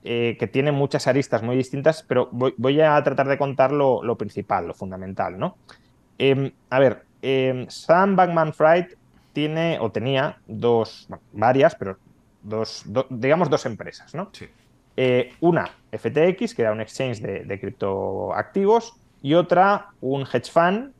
eh, 0.04 0.38
que 0.40 0.46
tiene 0.46 0.72
muchas 0.72 1.08
aristas 1.08 1.42
muy 1.42 1.56
distintas, 1.56 2.04
pero 2.04 2.30
voy, 2.32 2.82
a 2.82 3.02
tratar 3.04 3.28
de 3.28 3.40
contar 3.40 3.72
lo, 3.72 4.16
principal, 4.16 4.68
lo 4.68 4.76
fundamental, 4.76 5.40
¿no? 5.40 5.58
Em, 6.18 6.52
a 6.70 6.80
ver, 6.80 7.06
em, 7.22 7.68
Sam 7.70 8.16
Bankman 8.16 8.54
Fried 8.54 8.96
tiene 9.34 9.80
o 9.80 9.92
tenía 9.92 10.38
dos, 10.48 11.08
varias, 11.32 11.76
pero 11.76 11.98
dos, 12.42 12.86
digamos 13.10 13.50
dos 13.50 13.66
empresas, 13.66 14.14
¿no? 14.14 14.30
Sí. 14.32 14.48
Eh, 14.96 15.34
una, 15.42 15.70
FTX, 15.92 16.54
que 16.54 16.62
era 16.62 16.72
un 16.72 16.82
exchange 16.82 17.20
de, 17.20 17.60
criptoactivos, 17.60 18.96
y 19.22 19.34
otra, 19.34 19.90
un 20.02 20.22
hedge 20.22 20.52
fund, 20.52 20.94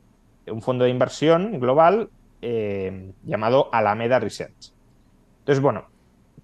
un 0.46 0.62
fondo 0.62 0.84
de 0.84 0.90
inversión 0.90 1.60
global 1.60 2.10
eh, 2.42 3.12
llamado 3.22 3.68
Alameda 3.72 4.18
Research. 4.18 4.72
Entonces, 5.40 5.62
bueno, 5.62 5.86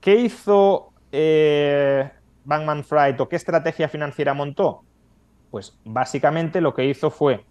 ¿qué 0.01 0.17
hizo 0.17 0.93
eh, 1.11 2.11
Bankman 2.45 2.85
Fried 2.85 3.21
o 3.21 3.29
qué 3.29 3.37
estrategia 3.37 3.89
financiera 3.89 4.35
montó? 4.35 4.85
Pues 5.51 5.77
básicamente 5.85 6.61
lo 6.61 6.75
que 6.75 6.85
hizo 6.85 7.11
fue 7.11 7.45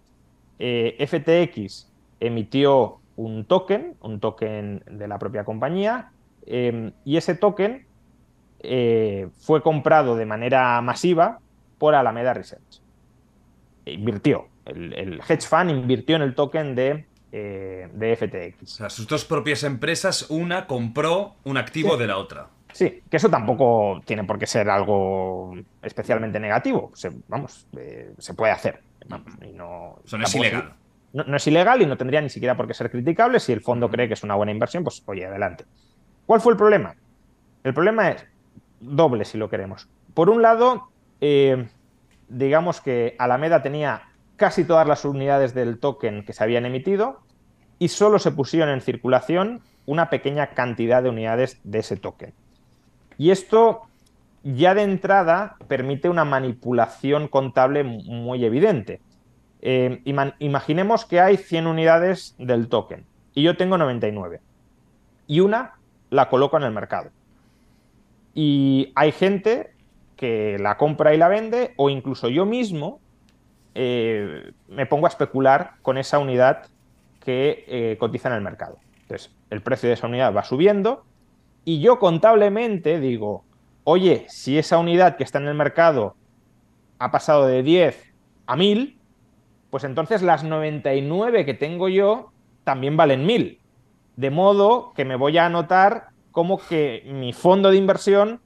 FTX 0.60 1.90
emitió 2.20 3.00
un 3.16 3.44
token, 3.44 3.96
un 4.00 4.20
token 4.20 4.82
de 4.90 5.08
la 5.08 5.18
propia 5.18 5.44
compañía, 5.44 6.12
em, 6.46 6.92
y 7.04 7.16
ese 7.16 7.34
token 7.34 7.86
eh, 8.60 9.28
fue 9.40 9.62
comprado 9.62 10.16
de 10.16 10.26
manera 10.26 10.80
masiva 10.80 11.38
por 11.78 11.94
Alameda 11.94 12.34
Research. 12.34 12.80
E 13.84 13.92
invirtió, 13.92 14.48
el, 14.66 15.20
hedge 15.28 15.46
fund 15.46 15.70
invirtió 15.70 16.16
en 16.16 16.22
el 16.22 16.34
token 16.34 16.74
de, 16.74 17.06
eh, 17.32 17.88
de, 17.92 18.16
FTX. 18.16 18.62
O 18.62 18.66
sea, 18.66 18.90
sus 18.90 19.06
dos 19.06 19.24
propias 19.24 19.64
empresas, 19.64 20.30
una 20.30 20.66
compró 20.66 21.36
un 21.44 21.56
activo 21.56 21.96
de 21.96 22.06
la 22.06 22.18
otra. 22.18 22.48
Sí, 22.72 23.02
que 23.10 23.16
eso 23.16 23.28
tampoco 23.28 24.00
tiene 24.04 24.24
por 24.24 24.38
qué 24.38 24.46
ser 24.46 24.70
algo 24.70 25.54
especialmente 25.82 26.38
negativo. 26.38 26.92
vamos, 27.28 27.66
eh, 27.76 28.12
se 28.18 28.34
puede 28.34 28.52
hacer. 28.52 28.80
Y 29.42 29.52
no, 29.52 29.98
eso 30.04 30.18
no 30.18 30.24
es 30.24 30.34
ilegal 30.34 30.74
no, 31.12 31.36
es 31.36 31.46
ilegal 31.46 31.82
y 31.82 31.86
no 31.86 31.96
tendría 31.96 32.20
ni 32.20 32.28
siquiera 32.28 32.56
por 32.56 32.66
qué 32.66 32.74
ser 32.74 32.90
criticable. 32.90 33.40
Si 33.40 33.52
el 33.52 33.60
fondo 33.60 33.90
cree 33.90 34.08
que 34.08 34.14
es 34.14 34.22
una 34.22 34.34
buena 34.34 34.52
inversión, 34.52 34.84
pues 34.84 35.02
oye, 35.06 35.26
adelante. 35.26 35.64
¿Cuál 36.26 36.40
fue 36.40 36.52
el 36.52 36.58
problema? 36.58 36.94
El 37.64 37.74
problema 37.74 38.10
es 38.10 38.26
doble, 38.80 39.24
si 39.24 39.36
lo 39.36 39.50
queremos. 39.50 39.88
Por 40.14 40.30
un 40.30 40.42
lado, 40.42 40.88
eh, 41.20 41.68
digamos 42.28 42.80
que 42.80 43.16
Alameda 43.18 43.62
tenía 43.62 44.02
casi 44.36 44.64
todas 44.64 44.86
las 44.86 45.04
unidades 45.04 45.52
del 45.54 45.78
token 45.78 46.24
que 46.24 46.32
se 46.32 46.42
habían 46.42 46.64
emitido 46.64 47.20
y 47.78 47.88
solo 47.88 48.18
se 48.18 48.30
pusieron 48.30 48.70
en 48.70 48.80
circulación 48.80 49.62
una 49.86 50.10
pequeña 50.10 50.48
cantidad 50.50 51.02
de 51.02 51.08
unidades 51.08 51.60
de 51.64 51.80
ese 51.80 51.96
token. 51.96 52.32
Y 53.18 53.32
esto 53.32 53.82
ya 54.42 54.74
de 54.74 54.82
entrada 54.82 55.56
permite 55.68 56.08
una 56.08 56.24
manipulación 56.24 57.28
contable 57.28 57.84
muy 57.84 58.44
evidente. 58.44 59.00
Eh, 59.62 60.00
imaginemos 60.38 61.04
que 61.04 61.20
hay 61.20 61.36
100 61.36 61.66
unidades 61.66 62.34
del 62.38 62.68
token 62.68 63.04
y 63.34 63.42
yo 63.42 63.56
tengo 63.56 63.78
99. 63.78 64.40
Y 65.26 65.40
una 65.40 65.74
la 66.08 66.28
coloco 66.28 66.56
en 66.56 66.64
el 66.64 66.72
mercado. 66.72 67.10
Y 68.34 68.92
hay 68.94 69.12
gente 69.12 69.72
que 70.16 70.58
la 70.58 70.76
compra 70.76 71.14
y 71.14 71.18
la 71.18 71.28
vende, 71.28 71.72
o 71.76 71.88
incluso 71.88 72.28
yo 72.28 72.46
mismo 72.46 73.00
eh, 73.74 74.52
me 74.68 74.86
pongo 74.86 75.06
a 75.06 75.08
especular 75.08 75.72
con 75.82 75.98
esa 75.98 76.18
unidad 76.18 76.66
que 77.24 77.64
eh, 77.68 77.96
cotiza 77.98 78.28
en 78.28 78.34
el 78.34 78.42
mercado. 78.42 78.78
Entonces, 79.02 79.32
el 79.50 79.62
precio 79.62 79.88
de 79.88 79.94
esa 79.94 80.06
unidad 80.06 80.34
va 80.34 80.44
subiendo 80.44 81.04
y 81.64 81.80
yo 81.80 81.98
contablemente 81.98 83.00
digo, 83.00 83.44
oye, 83.84 84.26
si 84.28 84.58
esa 84.58 84.78
unidad 84.78 85.16
que 85.16 85.24
está 85.24 85.38
en 85.38 85.48
el 85.48 85.54
mercado 85.54 86.16
ha 86.98 87.10
pasado 87.10 87.46
de 87.46 87.62
10 87.62 88.14
a 88.46 88.56
1000, 88.56 88.98
pues 89.70 89.84
entonces 89.84 90.22
las 90.22 90.44
99 90.44 91.44
que 91.44 91.54
tengo 91.54 91.88
yo 91.88 92.32
también 92.64 92.96
valen 92.96 93.24
1000. 93.24 93.60
De 94.16 94.30
modo 94.30 94.92
que 94.94 95.04
me 95.04 95.16
voy 95.16 95.38
a 95.38 95.46
anotar 95.46 96.08
como 96.30 96.58
que 96.58 97.02
mi 97.06 97.32
fondo 97.32 97.70
de 97.70 97.76
inversión 97.76 98.40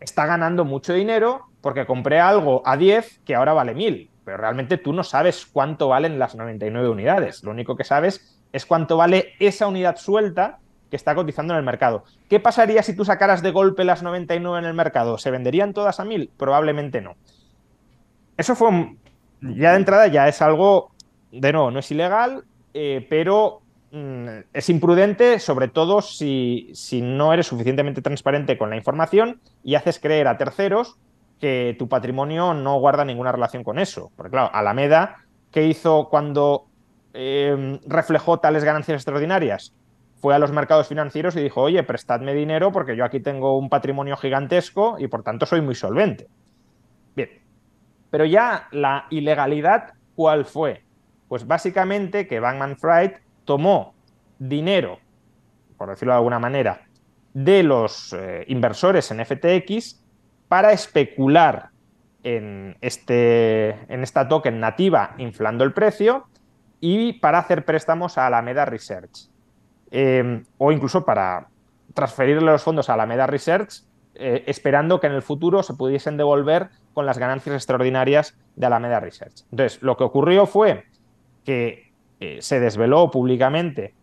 está 0.00 0.26
ganando 0.26 0.64
mucho 0.64 0.92
dinero 0.92 1.46
porque 1.60 1.86
compré 1.86 2.20
algo 2.20 2.62
a 2.64 2.76
10 2.76 3.20
que 3.24 3.34
ahora 3.34 3.52
vale 3.52 3.74
1000. 3.74 4.10
Pero 4.24 4.36
realmente 4.36 4.78
tú 4.78 4.92
no 4.92 5.02
sabes 5.04 5.46
cuánto 5.46 5.88
valen 5.88 6.18
las 6.18 6.34
99 6.34 6.88
unidades. 6.88 7.42
Lo 7.42 7.50
único 7.50 7.76
que 7.76 7.84
sabes 7.84 8.40
es 8.52 8.66
cuánto 8.66 8.96
vale 8.96 9.32
esa 9.38 9.66
unidad 9.66 9.96
suelta 9.96 10.59
que 10.90 10.96
está 10.96 11.14
cotizando 11.14 11.54
en 11.54 11.58
el 11.58 11.64
mercado. 11.64 12.04
¿Qué 12.28 12.40
pasaría 12.40 12.82
si 12.82 12.94
tú 12.94 13.04
sacaras 13.04 13.42
de 13.42 13.52
golpe 13.52 13.84
las 13.84 14.02
99 14.02 14.58
en 14.58 14.64
el 14.64 14.74
mercado? 14.74 15.18
¿Se 15.18 15.30
venderían 15.30 15.72
todas 15.72 16.00
a 16.00 16.04
1000? 16.04 16.30
Probablemente 16.36 17.00
no. 17.00 17.14
Eso 18.36 18.54
fue 18.54 18.96
ya 19.40 19.70
de 19.70 19.76
entrada 19.76 20.06
ya 20.06 20.28
es 20.28 20.42
algo, 20.42 20.90
de 21.32 21.52
nuevo, 21.52 21.70
no 21.70 21.78
es 21.78 21.90
ilegal, 21.90 22.44
eh, 22.74 23.06
pero 23.08 23.62
mm, 23.92 24.26
es 24.52 24.68
imprudente, 24.68 25.38
sobre 25.38 25.68
todo 25.68 26.02
si, 26.02 26.70
si 26.74 27.00
no 27.00 27.32
eres 27.32 27.46
suficientemente 27.46 28.02
transparente 28.02 28.58
con 28.58 28.70
la 28.70 28.76
información 28.76 29.40
y 29.64 29.74
haces 29.76 29.98
creer 29.98 30.28
a 30.28 30.36
terceros 30.36 30.96
que 31.40 31.74
tu 31.78 31.88
patrimonio 31.88 32.52
no 32.52 32.78
guarda 32.78 33.04
ninguna 33.04 33.32
relación 33.32 33.64
con 33.64 33.78
eso. 33.78 34.12
Porque 34.16 34.32
claro, 34.32 34.50
Alameda, 34.52 35.16
¿qué 35.50 35.66
hizo 35.66 36.08
cuando 36.10 36.66
em, 37.14 37.78
reflejó 37.86 38.38
tales 38.38 38.62
ganancias 38.62 38.96
extraordinarias? 38.96 39.72
Fue 40.20 40.34
a 40.34 40.38
los 40.38 40.52
mercados 40.52 40.88
financieros 40.88 41.34
y 41.36 41.42
dijo, 41.42 41.62
oye, 41.62 41.82
prestadme 41.82 42.34
dinero 42.34 42.72
porque 42.72 42.94
yo 42.94 43.04
aquí 43.04 43.20
tengo 43.20 43.56
un 43.56 43.70
patrimonio 43.70 44.16
gigantesco 44.16 44.96
y 44.98 45.08
por 45.08 45.22
tanto 45.22 45.46
soy 45.46 45.62
muy 45.62 45.74
solvente. 45.74 46.28
Bien, 47.16 47.30
pero 48.10 48.26
ya 48.26 48.68
la 48.70 49.06
ilegalidad, 49.08 49.94
¿cuál 50.14 50.44
fue? 50.44 50.84
Pues 51.28 51.46
básicamente 51.46 52.26
que 52.26 52.38
Bankman 52.38 52.76
Fried 52.76 53.12
tomó 53.46 53.94
dinero, 54.38 54.98
por 55.78 55.88
decirlo 55.88 56.12
de 56.12 56.18
alguna 56.18 56.38
manera, 56.38 56.82
de 57.32 57.62
los 57.62 58.12
eh, 58.12 58.44
inversores 58.48 59.10
en 59.10 59.24
FTX 59.24 60.04
para 60.48 60.72
especular 60.72 61.70
en, 62.22 62.76
este, 62.82 63.70
en 63.92 64.02
esta 64.02 64.28
token 64.28 64.60
nativa 64.60 65.14
inflando 65.16 65.64
el 65.64 65.72
precio 65.72 66.26
y 66.80 67.14
para 67.14 67.38
hacer 67.38 67.64
préstamos 67.64 68.18
a 68.18 68.26
Alameda 68.26 68.64
Research. 68.64 69.29
Eh, 69.90 70.42
o 70.58 70.72
incluso 70.72 71.04
para 71.04 71.48
transferirle 71.94 72.52
los 72.52 72.62
fondos 72.62 72.88
a 72.88 72.94
Alameda 72.94 73.26
Research 73.26 73.82
eh, 74.14 74.44
esperando 74.46 75.00
que 75.00 75.06
en 75.06 75.14
el 75.14 75.22
futuro 75.22 75.62
se 75.62 75.74
pudiesen 75.74 76.16
devolver 76.16 76.68
con 76.92 77.06
las 77.06 77.16
ganancias 77.18 77.54
extraordinarias 77.54 78.36
de 78.56 78.66
Alameda 78.66 79.00
Research. 79.00 79.44
Entonces, 79.50 79.80
lo 79.82 79.96
que 79.96 80.04
ocurrió 80.04 80.46
fue 80.46 80.84
que 81.44 81.92
eh, 82.18 82.38
se 82.40 82.60
desveló 82.60 83.10
públicamente, 83.10 83.94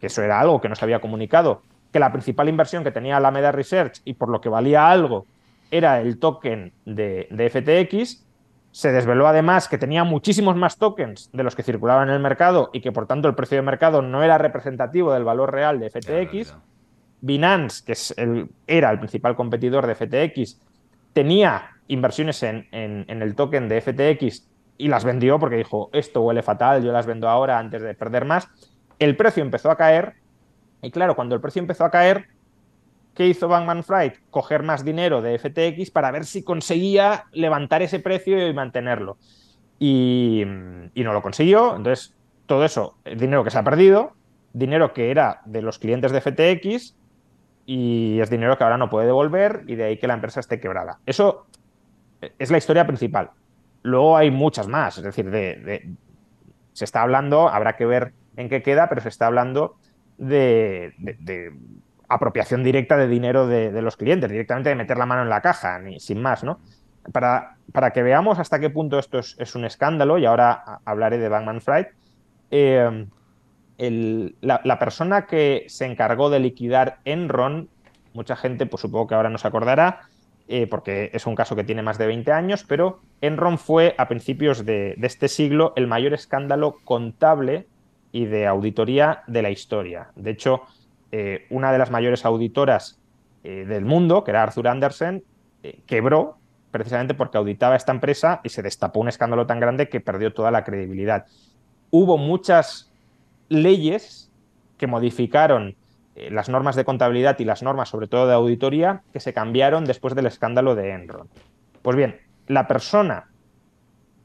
que 0.00 0.06
eso 0.06 0.22
era 0.22 0.40
algo 0.40 0.60
que 0.60 0.68
no 0.68 0.74
se 0.74 0.84
había 0.84 1.00
comunicado, 1.00 1.62
que 1.92 1.98
la 1.98 2.12
principal 2.12 2.48
inversión 2.48 2.84
que 2.84 2.92
tenía 2.92 3.16
Alameda 3.18 3.52
Research 3.52 4.00
y 4.04 4.14
por 4.14 4.28
lo 4.30 4.40
que 4.40 4.48
valía 4.48 4.90
algo 4.90 5.26
era 5.70 6.00
el 6.00 6.18
token 6.18 6.72
de, 6.86 7.28
de 7.30 7.50
FTX. 7.50 8.24
Se 8.72 8.90
desveló 8.90 9.28
además 9.28 9.68
que 9.68 9.76
tenía 9.76 10.02
muchísimos 10.02 10.56
más 10.56 10.78
tokens 10.78 11.30
de 11.32 11.42
los 11.42 11.54
que 11.54 11.62
circulaban 11.62 12.08
en 12.08 12.14
el 12.14 12.20
mercado 12.20 12.70
y 12.72 12.80
que 12.80 12.90
por 12.90 13.06
tanto 13.06 13.28
el 13.28 13.34
precio 13.34 13.56
de 13.56 13.62
mercado 13.62 14.00
no 14.00 14.22
era 14.22 14.38
representativo 14.38 15.12
del 15.12 15.24
valor 15.24 15.52
real 15.52 15.78
de 15.78 15.90
FTX. 15.90 16.56
Binance, 17.20 17.84
que 17.84 17.92
es 17.92 18.14
el, 18.16 18.48
era 18.66 18.90
el 18.90 18.98
principal 18.98 19.36
competidor 19.36 19.86
de 19.86 19.94
FTX, 19.94 20.58
tenía 21.12 21.76
inversiones 21.86 22.42
en, 22.42 22.66
el 22.72 23.34
token 23.34 23.68
de 23.68 23.80
FTX 23.80 24.48
y 24.78 24.88
las 24.88 25.04
vendió 25.04 25.38
porque 25.38 25.56
dijo, 25.56 25.90
esto 25.92 26.22
huele 26.22 26.42
fatal, 26.42 26.82
yo 26.82 26.92
las 26.92 27.06
vendo 27.06 27.28
ahora 27.28 27.58
antes 27.58 27.82
de 27.82 27.94
perder 27.94 28.24
más. 28.24 28.48
El 28.98 29.16
precio 29.16 29.42
empezó 29.42 29.70
a 29.70 29.76
caer 29.76 30.14
y 30.80 30.90
claro, 30.90 31.14
cuando 31.14 31.34
el 31.34 31.40
precio 31.40 31.60
empezó 31.60 31.84
a 31.84 31.90
caer, 31.90 32.26
¿qué 33.14 33.26
hizo 33.26 33.48
Bankman 33.48 33.84
Fried? 33.84 34.12
Coger 34.30 34.62
más 34.62 34.84
dinero 34.84 35.22
de 35.22 35.38
FTX 35.38 35.90
para 35.90 36.10
ver 36.10 36.24
si 36.24 36.42
conseguía 36.42 37.26
levantar 37.32 37.82
ese 37.82 38.00
precio 38.00 38.46
y 38.46 38.52
mantenerlo. 38.52 39.18
Y, 39.78 40.44
no 40.46 41.12
lo 41.12 41.22
consiguió. 41.22 41.76
Entonces, 41.76 42.14
todo 42.46 42.64
eso, 42.64 42.96
el 43.04 43.18
dinero 43.18 43.44
que 43.44 43.50
se 43.50 43.58
ha 43.58 43.64
perdido, 43.64 44.12
dinero 44.52 44.92
que 44.92 45.10
era 45.10 45.42
de 45.44 45.62
los 45.62 45.78
clientes 45.78 46.12
de 46.12 46.20
FTX 46.20 46.96
y 47.66 48.20
es 48.20 48.30
dinero 48.30 48.58
que 48.58 48.64
ahora 48.64 48.76
no 48.76 48.90
puede 48.90 49.06
devolver 49.06 49.64
y 49.66 49.76
de 49.76 49.84
ahí 49.84 49.98
que 49.98 50.06
la 50.06 50.14
empresa 50.14 50.40
esté 50.40 50.60
quebrada. 50.60 50.98
Eso 51.06 51.46
es 52.38 52.50
la 52.50 52.58
historia 52.58 52.86
principal. 52.86 53.30
Luego 53.82 54.16
hay 54.16 54.30
muchas 54.30 54.68
más, 54.68 54.98
es 54.98 55.04
decir, 55.04 55.30
de, 55.30 55.94
se 56.72 56.84
está 56.84 57.02
hablando, 57.02 57.48
habrá 57.48 57.76
que 57.76 57.86
ver 57.86 58.12
en 58.36 58.48
qué 58.48 58.62
queda, 58.62 58.88
pero 58.88 59.00
se 59.00 59.08
está 59.08 59.26
hablando 59.26 59.76
de, 60.18 60.94
apropiación 62.14 62.62
directa 62.62 62.96
de 62.96 63.08
dinero 63.08 63.46
de, 63.46 63.82
los 63.82 63.96
clientes, 63.96 64.30
directamente 64.30 64.70
de 64.70 64.76
meter 64.76 64.98
la 64.98 65.06
mano 65.06 65.22
en 65.22 65.28
la 65.28 65.40
caja, 65.40 65.78
ni, 65.78 66.00
sin 66.00 66.20
más, 66.20 66.44
¿no? 66.44 66.60
Para, 67.12 67.56
para, 67.72 67.90
que 67.90 68.02
veamos 68.02 68.38
hasta 68.38 68.60
qué 68.60 68.70
punto 68.70 68.98
esto 68.98 69.18
es, 69.18 69.54
un 69.54 69.64
escándalo, 69.64 70.18
y 70.18 70.26
ahora 70.26 70.80
hablaré 70.84 71.18
de 71.18 71.28
Bankman 71.28 71.60
Fried, 71.60 71.86
eh, 72.50 73.06
la, 74.40 74.78
persona 74.78 75.26
que 75.26 75.64
se 75.68 75.86
encargó 75.86 76.30
de 76.30 76.40
liquidar 76.40 76.98
Enron, 77.04 77.68
mucha 78.12 78.36
gente, 78.36 78.66
pues 78.66 78.82
supongo 78.82 79.08
que 79.08 79.14
ahora 79.14 79.30
no 79.30 79.38
se 79.38 79.48
acordará, 79.48 80.02
eh, 80.48 80.66
porque 80.66 81.10
es 81.12 81.26
un 81.26 81.34
caso 81.34 81.56
que 81.56 81.64
tiene 81.64 81.82
más 81.82 81.98
de 81.98 82.06
20 82.06 82.30
años, 82.32 82.64
pero 82.68 83.00
Enron 83.20 83.58
fue 83.58 83.94
a 83.98 84.08
principios 84.08 84.64
de, 84.64 84.96
este 85.02 85.28
siglo 85.28 85.72
el 85.76 85.86
mayor 85.86 86.12
escándalo 86.12 86.76
contable 86.84 87.66
y 88.12 88.26
de 88.26 88.46
auditoría 88.46 89.22
de 89.26 89.42
la 89.42 89.50
historia. 89.50 90.08
De 90.14 90.30
hecho, 90.30 90.62
eh, 91.12 91.46
una 91.50 91.70
de 91.70 91.78
las 91.78 91.90
mayores 91.90 92.24
auditoras 92.24 92.98
eh, 93.44 93.64
del 93.66 93.84
mundo, 93.84 94.24
que 94.24 94.32
era 94.32 94.42
Arthur 94.42 94.68
Andersen, 94.68 95.24
quebró 95.86 96.38
precisamente 96.72 97.14
porque 97.14 97.38
auditaba 97.38 97.76
esta 97.76 97.92
empresa 97.92 98.40
y 98.42 98.48
se 98.48 98.62
destapó 98.62 98.98
un 98.98 99.08
escándalo 99.08 99.46
tan 99.46 99.60
grande 99.60 99.88
que 99.88 100.00
perdió 100.00 100.32
toda 100.32 100.50
la 100.50 100.64
credibilidad. 100.64 101.26
Hubo 101.90 102.18
muchas 102.18 102.90
leyes 103.48 104.30
que 104.78 104.88
modificaron 104.88 105.76
eh, 106.16 106.30
las 106.30 106.48
normas 106.48 106.74
de 106.74 106.84
contabilidad 106.84 107.38
y 107.38 107.44
las 107.44 107.62
normas, 107.62 107.90
sobre 107.90 108.08
todo 108.08 108.26
de 108.26 108.34
auditoría, 108.34 109.02
que 109.12 109.20
se 109.20 109.32
cambiaron 109.32 109.84
después 109.84 110.14
del 110.14 110.26
escándalo 110.26 110.74
de 110.74 110.90
Enron. 110.90 111.28
Pues 111.82 111.96
bien, 111.96 112.20
la 112.48 112.66
persona 112.66 113.28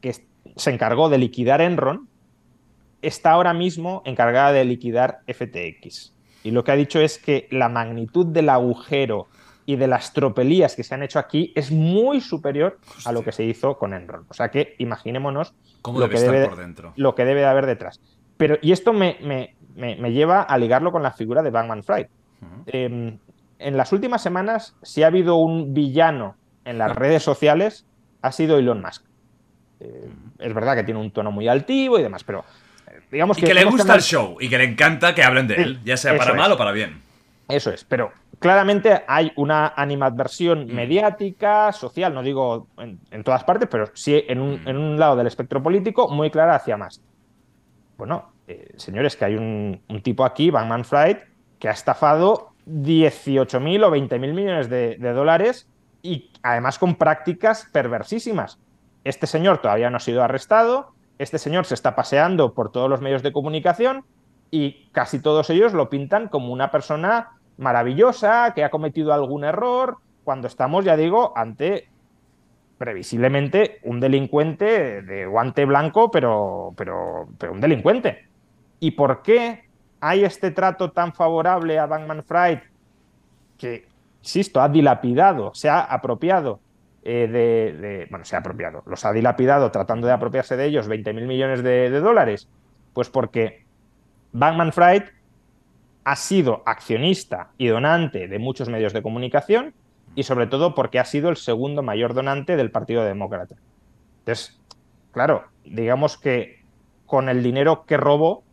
que 0.01 0.15
se 0.55 0.71
encargó 0.71 1.09
de 1.09 1.17
liquidar 1.17 1.61
Enron 1.61 2.07
está 3.01 3.31
ahora 3.31 3.53
mismo 3.53 4.01
encargada 4.05 4.53
de 4.53 4.65
liquidar 4.65 5.19
FTX. 5.27 6.13
Y 6.47 6.51
lo 6.51 6.63
que 6.63 6.71
ha 6.71 6.77
dicho 6.77 7.01
es 7.01 7.17
que 7.17 7.49
la 7.51 7.67
magnitud 7.67 8.25
del 8.27 8.47
agujero 8.47 9.27
y 9.65 9.75
de 9.75 9.85
las 9.85 10.13
tropelías 10.13 10.77
que 10.77 10.83
se 10.85 10.95
han 10.95 11.03
hecho 11.03 11.19
aquí 11.19 11.51
es 11.57 11.71
muy 11.73 12.21
superior 12.21 12.79
a 13.03 13.11
lo 13.11 13.21
que 13.21 13.33
se 13.33 13.43
hizo 13.43 13.77
con 13.77 13.93
Enron. 13.93 14.25
O 14.29 14.33
sea 14.33 14.47
que 14.47 14.75
imaginémonos 14.77 15.53
lo, 15.85 16.07
que 16.07 16.21
debe, 16.21 16.49
lo 16.95 17.15
que 17.15 17.25
debe 17.25 17.41
de 17.41 17.47
haber 17.47 17.65
detrás. 17.65 17.99
Pero, 18.37 18.57
y 18.61 18.71
esto 18.71 18.93
me, 18.93 19.17
lleva 20.09 20.41
a 20.41 20.57
ligarlo 20.57 20.93
con 20.93 21.03
la 21.03 21.11
figura 21.11 21.43
de 21.43 21.49
Bankman 21.49 21.83
Fried. 21.83 22.07
Em, 22.67 23.19
en 23.59 23.75
las 23.75 23.91
últimas 23.91 24.21
semanas, 24.21 24.77
si 24.83 25.03
ha 25.03 25.07
habido 25.07 25.35
un 25.35 25.73
villano 25.73 26.37
en 26.63 26.77
las 26.77 26.95
redes 26.95 27.23
sociales, 27.23 27.85
ha 28.21 28.31
sido 28.31 28.57
Elon 28.57 28.81
Musk. 28.81 29.03
Eh, 29.81 30.09
es 30.39 30.53
verdad 30.53 30.77
que 30.77 30.85
tiene 30.85 31.01
un 31.01 31.11
tono 31.11 31.29
muy 31.29 31.49
altivo 31.49 31.99
y 31.99 32.03
demás, 32.03 32.23
pero 32.23 32.45
digamos 33.11 33.37
y 33.37 33.41
que, 33.41 33.53
le 33.53 33.65
gusta 33.65 33.95
el 33.95 34.01
show 34.01 34.37
y 34.39 34.49
que 34.49 34.57
le 34.57 34.65
encanta 34.65 35.15
que 35.15 35.23
hablen 35.23 35.47
de 35.47 35.55
él, 35.55 35.79
ya 35.83 35.97
sea 35.97 36.17
para 36.17 36.33
mal 36.33 36.51
o 36.51 36.57
para 36.57 36.71
bien. 36.71 37.01
Eso 37.47 37.71
es, 37.71 37.83
pero 37.85 38.11
claramente 38.39 39.03
hay 39.07 39.31
una 39.37 39.73
animadversión 39.75 40.67
mm. 40.67 40.73
mediática, 40.73 41.71
social, 41.71 42.13
no 42.13 42.21
digo 42.21 42.67
en, 42.77 43.23
todas 43.23 43.43
partes, 43.43 43.69
pero 43.71 43.89
sí 43.93 44.23
en 44.27 44.41
un, 44.41 44.63
mm. 44.63 44.67
en 44.67 44.77
un, 44.77 44.99
lado 44.99 45.15
del 45.15 45.27
espectro 45.27 45.63
político 45.63 46.09
muy 46.09 46.29
clara 46.29 46.55
hacia 46.55 46.75
más. 46.75 47.01
Bueno, 47.97 48.31
eh, 48.47 48.73
señores, 48.77 49.15
que 49.17 49.25
hay 49.25 49.35
un, 49.35 49.81
tipo 50.03 50.23
aquí, 50.23 50.51
Bankman 50.51 50.85
Fried, 50.85 51.17
que 51.59 51.67
ha 51.67 51.71
estafado 51.71 52.51
18.000 52.65 53.83
o 53.83 53.91
20.000 53.91 54.33
millones 54.33 54.69
de, 54.69 54.97
dólares 54.97 55.67
y 56.01 56.31
además 56.43 56.79
con 56.79 56.95
prácticas 56.95 57.67
perversísimas. 57.73 58.59
Este 59.03 59.27
señor 59.27 59.59
todavía 59.59 59.89
no 59.89 59.97
ha 59.97 60.01
sido 60.01 60.23
arrestado, 60.23 60.93
este 61.19 61.39
señor 61.39 61.65
se 61.65 61.73
está 61.73 61.95
paseando 61.95 62.53
por 62.53 62.71
todos 62.71 62.89
los 62.89 63.01
medios 63.01 63.23
de 63.23 63.31
comunicación 63.31 64.05
y 64.51 64.89
casi 64.91 65.19
todos 65.19 65.49
ellos 65.49 65.73
lo 65.73 65.89
pintan 65.89 66.27
como 66.27 66.53
una 66.53 66.71
persona 66.71 67.37
maravillosa, 67.57 68.53
que 68.53 68.63
ha 68.63 68.69
cometido 68.69 69.13
algún 69.13 69.43
error, 69.43 69.97
cuando 70.23 70.47
estamos, 70.47 70.85
ya 70.85 70.95
digo, 70.95 71.33
ante 71.35 71.89
previsiblemente 72.77 73.79
un 73.83 73.99
delincuente 73.99 75.01
de 75.01 75.25
guante 75.25 75.65
blanco, 75.65 76.11
pero, 76.11 76.73
pero, 76.77 77.27
un 77.51 77.59
delincuente. 77.59 78.27
¿Y 78.79 78.91
por 78.91 79.23
qué 79.23 79.67
hay 79.99 80.23
este 80.23 80.51
trato 80.51 80.91
tan 80.91 81.13
favorable 81.13 81.79
a 81.79 81.87
Bankman 81.87 82.23
Fried 82.23 82.59
que, 83.57 83.87
insisto, 84.21 84.61
ha 84.61 84.69
dilapidado, 84.69 85.53
se 85.55 85.69
ha 85.69 85.79
apropiado 85.79 86.59
eh, 87.09 87.29
de, 87.29 88.07
Bueno, 88.09 88.25
se 88.25 88.35
ha 88.35 88.39
apropiado, 88.39 88.83
los 88.85 89.05
ha 89.05 89.13
dilapidado 89.13 89.71
tratando 89.71 90.07
de 90.07 90.13
apropiarse 90.13 90.57
de 90.57 90.65
ellos 90.65 90.89
20 90.89 91.13
mil 91.13 91.25
millones 91.25 91.63
de, 91.63 91.89
dólares? 92.01 92.49
Pues 92.91 93.09
porque 93.09 93.63
Bankman 94.33 94.73
Fried 94.73 95.03
ha 96.03 96.15
sido 96.17 96.63
accionista 96.65 97.51
y 97.57 97.67
donante 97.67 98.27
de 98.27 98.39
muchos 98.39 98.67
medios 98.67 98.91
de 98.91 99.01
comunicación 99.01 99.73
y 100.15 100.23
sobre 100.23 100.47
todo 100.47 100.75
porque 100.75 100.99
ha 100.99 101.05
sido 101.05 101.29
el 101.29 101.37
segundo 101.37 101.81
mayor 101.81 102.13
donante 102.13 102.57
del 102.57 102.71
Partido 102.71 103.05
Demócrata. 103.05 103.55
Entonces, 104.19 104.59
claro, 105.13 105.45
digamos 105.63 106.17
que 106.17 106.65
con 107.05 107.29
el 107.29 107.41
dinero 107.41 107.85
que 107.85 107.95
robó 107.95 108.43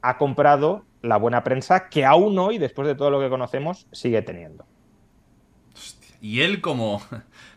ha 0.00 0.18
comprado 0.18 0.84
la 1.02 1.18
buena 1.18 1.44
prensa 1.44 1.88
que 1.88 2.04
aún 2.04 2.36
hoy, 2.36 2.58
después 2.58 2.88
de 2.88 2.96
todo 2.96 3.10
lo 3.10 3.20
que 3.20 3.28
conocemos, 3.28 3.86
sigue 3.92 4.22
teniendo. 4.22 4.64
Y 6.20 6.40
él 6.40 6.60
como, 6.60 7.00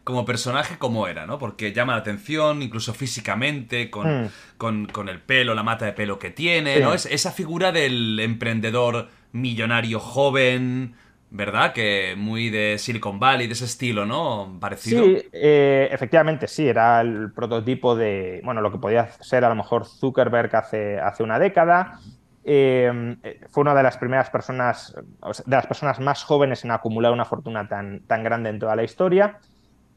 como 0.05 0.23
personaje, 0.23 0.77
¿cómo 0.77 1.07
era? 1.07 1.25
¿no? 1.25 1.39
Porque 1.39 1.73
llama 1.73 1.93
la 1.93 1.99
atención, 1.99 2.61
incluso 2.61 2.93
físicamente, 2.93 3.89
con, 3.89 4.25
hmm. 4.25 4.85
con, 4.91 5.09
el 5.09 5.19
pelo, 5.19 5.55
la 5.55 5.63
mata 5.63 5.85
de 5.85 5.93
pelo 5.93 6.19
que 6.19 6.29
tiene, 6.29 6.79
¿no? 6.79 6.93
Es, 6.93 7.07
esa 7.07 7.31
figura 7.31 7.71
del 7.71 8.19
emprendedor 8.19 9.09
millonario 9.31 9.99
joven, 9.99 10.93
¿verdad? 11.31 11.73
Que 11.73 12.13
muy 12.15 12.51
de 12.51 12.77
Silicon 12.77 13.19
Valley, 13.19 13.47
de 13.47 13.53
ese 13.53 13.65
estilo, 13.65 14.05
¿no? 14.05 14.55
Parecido. 14.61 15.03
Sí, 15.03 15.23
eh, 15.33 15.89
efectivamente, 15.91 16.47
sí, 16.47 16.67
era 16.67 17.01
el 17.01 17.31
prototipo 17.33 17.95
de, 17.95 18.41
bueno, 18.43 18.61
lo 18.61 18.71
que 18.71 18.77
podía 18.77 19.09
ser 19.21 19.43
a 19.43 19.49
lo 19.49 19.55
mejor 19.55 19.87
Zuckerberg 19.87 20.55
hace, 20.55 20.99
hace 20.99 21.23
una 21.23 21.39
década. 21.39 21.99
Eh, 22.43 23.17
fue 23.49 23.61
una 23.61 23.73
de 23.73 23.81
las 23.81 23.97
primeras 23.97 24.29
personas, 24.29 24.93
de 24.93 25.55
las 25.55 25.65
personas 25.65 25.99
más 25.99 26.23
jóvenes 26.23 26.63
en 26.63 26.69
acumular 26.69 27.11
una 27.11 27.25
fortuna 27.25 27.67
tan, 27.67 28.01
tan 28.01 28.23
grande 28.23 28.51
en 28.51 28.59
toda 28.59 28.75
la 28.75 28.83
historia. 28.83 29.39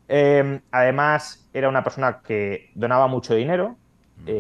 Eh, 0.08 0.60
además, 0.70 1.48
era 1.52 1.68
una 1.68 1.84
persona 1.84 2.20
que 2.26 2.70
donaba 2.74 3.06
mucho 3.06 3.34
dinero, 3.34 3.76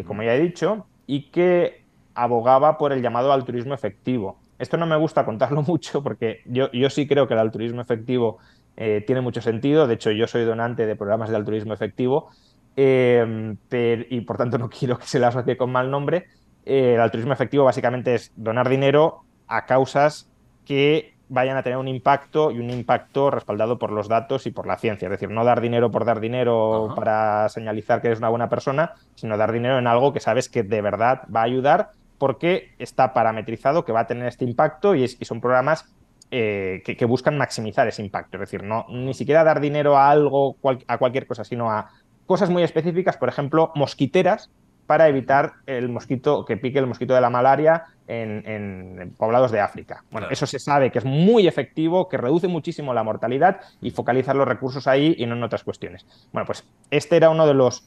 como 0.06 0.22
ya 0.22 0.34
he 0.34 0.40
dicho, 0.40 0.86
y 1.06 1.30
que 1.30 1.84
abogaba 2.14 2.78
por 2.78 2.92
el 2.92 3.00
llamado 3.00 3.32
altruismo 3.32 3.74
efectivo 3.74 4.38
esto 4.58 4.76
no 4.76 4.86
me 4.86 4.96
gusta 4.96 5.24
contarlo 5.24 5.62
mucho 5.66 6.02
porque 6.02 6.40
yo, 6.46 6.70
yo 6.72 6.90
sí 6.90 7.06
creo 7.06 7.26
que 7.26 7.34
el 7.34 7.40
altruismo 7.40 7.80
efectivo 7.80 8.38
eh, 8.76 9.02
tiene 9.06 9.20
mucho 9.20 9.40
sentido. 9.40 9.86
De 9.86 9.94
hecho, 9.94 10.10
yo 10.10 10.26
soy 10.26 10.44
donante 10.44 10.86
de 10.86 10.96
programas 10.96 11.30
de 11.30 11.36
altruismo 11.36 11.72
efectivo 11.72 12.30
em, 12.76 13.56
y 13.70 14.20
por 14.22 14.36
tanto 14.36 14.58
no 14.58 14.68
quiero 14.78 14.98
que 14.98 15.06
se 15.06 15.18
le 15.18 15.26
asocie 15.26 15.56
con 15.56 15.70
mal 15.70 15.90
nombre. 15.90 16.26
Eh, 16.64 16.94
el 16.94 17.00
altruismo 17.00 17.32
efectivo 17.32 17.64
básicamente 17.64 18.14
es 18.14 18.32
donar 18.36 18.68
dinero 18.68 19.24
a 19.46 19.64
causas 19.64 20.28
que 20.64 21.14
vayan 21.28 21.56
a 21.56 21.62
tener 21.62 21.78
un 21.78 21.88
impacto 21.88 22.50
y 22.50 22.58
un 22.58 22.70
impacto 22.70 23.30
respaldado 23.30 23.78
por 23.78 23.90
los 23.90 24.08
datos 24.08 24.46
y 24.46 24.50
por 24.50 24.66
la 24.66 24.78
ciencia. 24.78 25.06
Es 25.06 25.10
decir, 25.10 25.30
no 25.30 25.44
dar 25.44 25.60
dinero 25.60 25.90
por 25.90 26.04
dar 26.04 26.20
dinero 26.20 26.92
para 26.96 27.48
señalizar 27.48 28.00
que 28.00 28.08
eres 28.08 28.18
una 28.18 28.28
buena 28.28 28.48
persona, 28.48 28.94
sino 29.14 29.36
dar 29.36 29.52
dinero 29.52 29.78
en 29.78 29.86
algo 29.86 30.12
que 30.12 30.20
sabes 30.20 30.48
que 30.48 30.62
de 30.62 30.80
verdad 30.80 31.22
va 31.34 31.40
a 31.40 31.44
ayudar 31.44 31.90
porque 32.18 32.72
está 32.78 33.12
parametrizado 33.12 33.84
que 33.84 33.92
va 33.92 34.00
a 34.00 34.06
tener 34.06 34.26
este 34.26 34.44
impacto 34.44 34.94
y, 34.94 35.06
son 35.08 35.40
programas 35.40 35.86
eh, 36.30 36.82
que, 36.84 37.04
buscan 37.04 37.38
maximizar 37.38 37.86
ese 37.86 38.02
impacto. 38.02 38.36
Es 38.36 38.40
decir, 38.40 38.64
no 38.64 38.86
ni 38.88 39.14
siquiera 39.14 39.44
dar 39.44 39.60
dinero 39.60 39.96
a 39.96 40.10
algo, 40.10 40.56
a 40.86 40.98
cualquier 40.98 41.26
cosa, 41.26 41.44
sino 41.44 41.70
a 41.70 41.90
cosas 42.26 42.50
muy 42.50 42.62
específicas, 42.62 43.16
por 43.16 43.28
ejemplo, 43.28 43.72
mosquiteras 43.74 44.50
para 44.88 45.06
evitar 45.06 45.52
el 45.66 45.90
mosquito 45.90 46.46
que 46.46 46.56
pique 46.56 46.78
el 46.78 46.86
mosquito 46.86 47.14
de 47.14 47.20
la 47.20 47.28
malaria 47.28 47.84
en, 48.06 49.14
poblados 49.18 49.52
de 49.52 49.60
África. 49.60 50.02
Bueno, 50.10 50.28
eso 50.30 50.46
se 50.46 50.58
sabe 50.58 50.90
que 50.90 50.98
es 50.98 51.04
muy 51.04 51.46
efectivo, 51.46 52.08
que 52.08 52.16
reduce 52.16 52.48
muchísimo 52.48 52.94
la 52.94 53.02
mortalidad 53.02 53.60
y 53.82 53.90
focalizar 53.90 54.34
los 54.34 54.48
recursos 54.48 54.86
ahí 54.86 55.14
y 55.18 55.26
no 55.26 55.34
en 55.34 55.42
otras 55.42 55.62
cuestiones. 55.62 56.06
Bueno, 56.32 56.46
pues 56.46 56.64
este 56.90 57.18
era 57.18 57.28
uno 57.28 57.46
de 57.46 57.52
los 57.52 57.86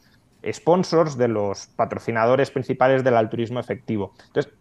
sponsors, 0.53 1.17
de 1.17 1.27
los 1.27 1.65
patrocinadores 1.75 2.51
principales 2.51 3.03
del 3.03 3.17
altruismo 3.17 3.59
efectivo. 3.59 4.13
Entonces, 4.27 4.53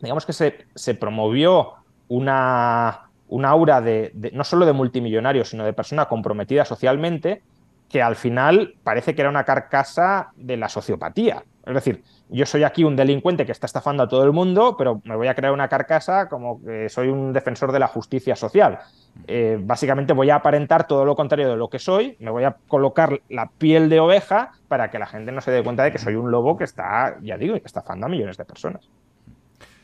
digamos 0.00 0.24
que 0.24 0.32
se, 0.32 0.94
promovió 0.94 1.72
una, 2.06 3.10
un 3.26 3.44
aura 3.44 3.80
de, 3.80 4.12
no 4.32 4.44
solo 4.44 4.64
de 4.64 4.74
multimillonario, 4.74 5.44
sino 5.44 5.64
de 5.64 5.72
persona 5.72 6.06
comprometida 6.06 6.64
socialmente, 6.64 7.42
que 7.88 8.00
al 8.00 8.14
final 8.14 8.76
parece 8.84 9.16
que 9.16 9.22
era 9.22 9.28
una 9.28 9.42
carcasa 9.42 10.30
de 10.36 10.56
la 10.56 10.68
sociopatía. 10.68 11.42
Es 11.66 11.74
decir, 11.74 12.02
yo 12.30 12.46
soy 12.46 12.64
aquí 12.64 12.84
un 12.84 12.96
delincuente 12.96 13.44
que 13.44 13.52
está 13.52 13.66
estafando 13.66 14.02
a 14.02 14.08
todo 14.08 14.24
el 14.24 14.32
mundo, 14.32 14.76
pero 14.78 15.02
me 15.04 15.14
voy 15.14 15.28
a 15.28 15.34
crear 15.34 15.52
una 15.52 15.68
carcasa 15.68 16.28
como 16.28 16.62
que 16.62 16.88
soy 16.88 17.08
un 17.08 17.32
defensor 17.32 17.70
de 17.70 17.78
la 17.78 17.86
justicia 17.86 18.34
social. 18.34 18.78
Eh, 19.26 19.58
básicamente 19.60 20.12
voy 20.12 20.30
a 20.30 20.36
aparentar 20.36 20.86
todo 20.86 21.04
lo 21.04 21.14
contrario 21.14 21.50
de 21.50 21.56
lo 21.56 21.68
que 21.68 21.78
soy, 21.78 22.16
me 22.20 22.30
voy 22.30 22.44
a 22.44 22.56
colocar 22.68 23.20
la 23.28 23.50
piel 23.50 23.88
de 23.88 24.00
oveja 24.00 24.52
para 24.68 24.90
que 24.90 24.98
la 24.98 25.06
gente 25.06 25.32
no 25.32 25.40
se 25.40 25.50
dé 25.50 25.62
cuenta 25.62 25.82
de 25.84 25.92
que 25.92 25.98
soy 25.98 26.14
un 26.14 26.30
lobo 26.30 26.56
que 26.56 26.64
está, 26.64 27.18
ya 27.20 27.36
digo, 27.36 27.56
estafando 27.56 28.06
a 28.06 28.08
millones 28.08 28.36
de 28.36 28.44
personas. 28.44 28.88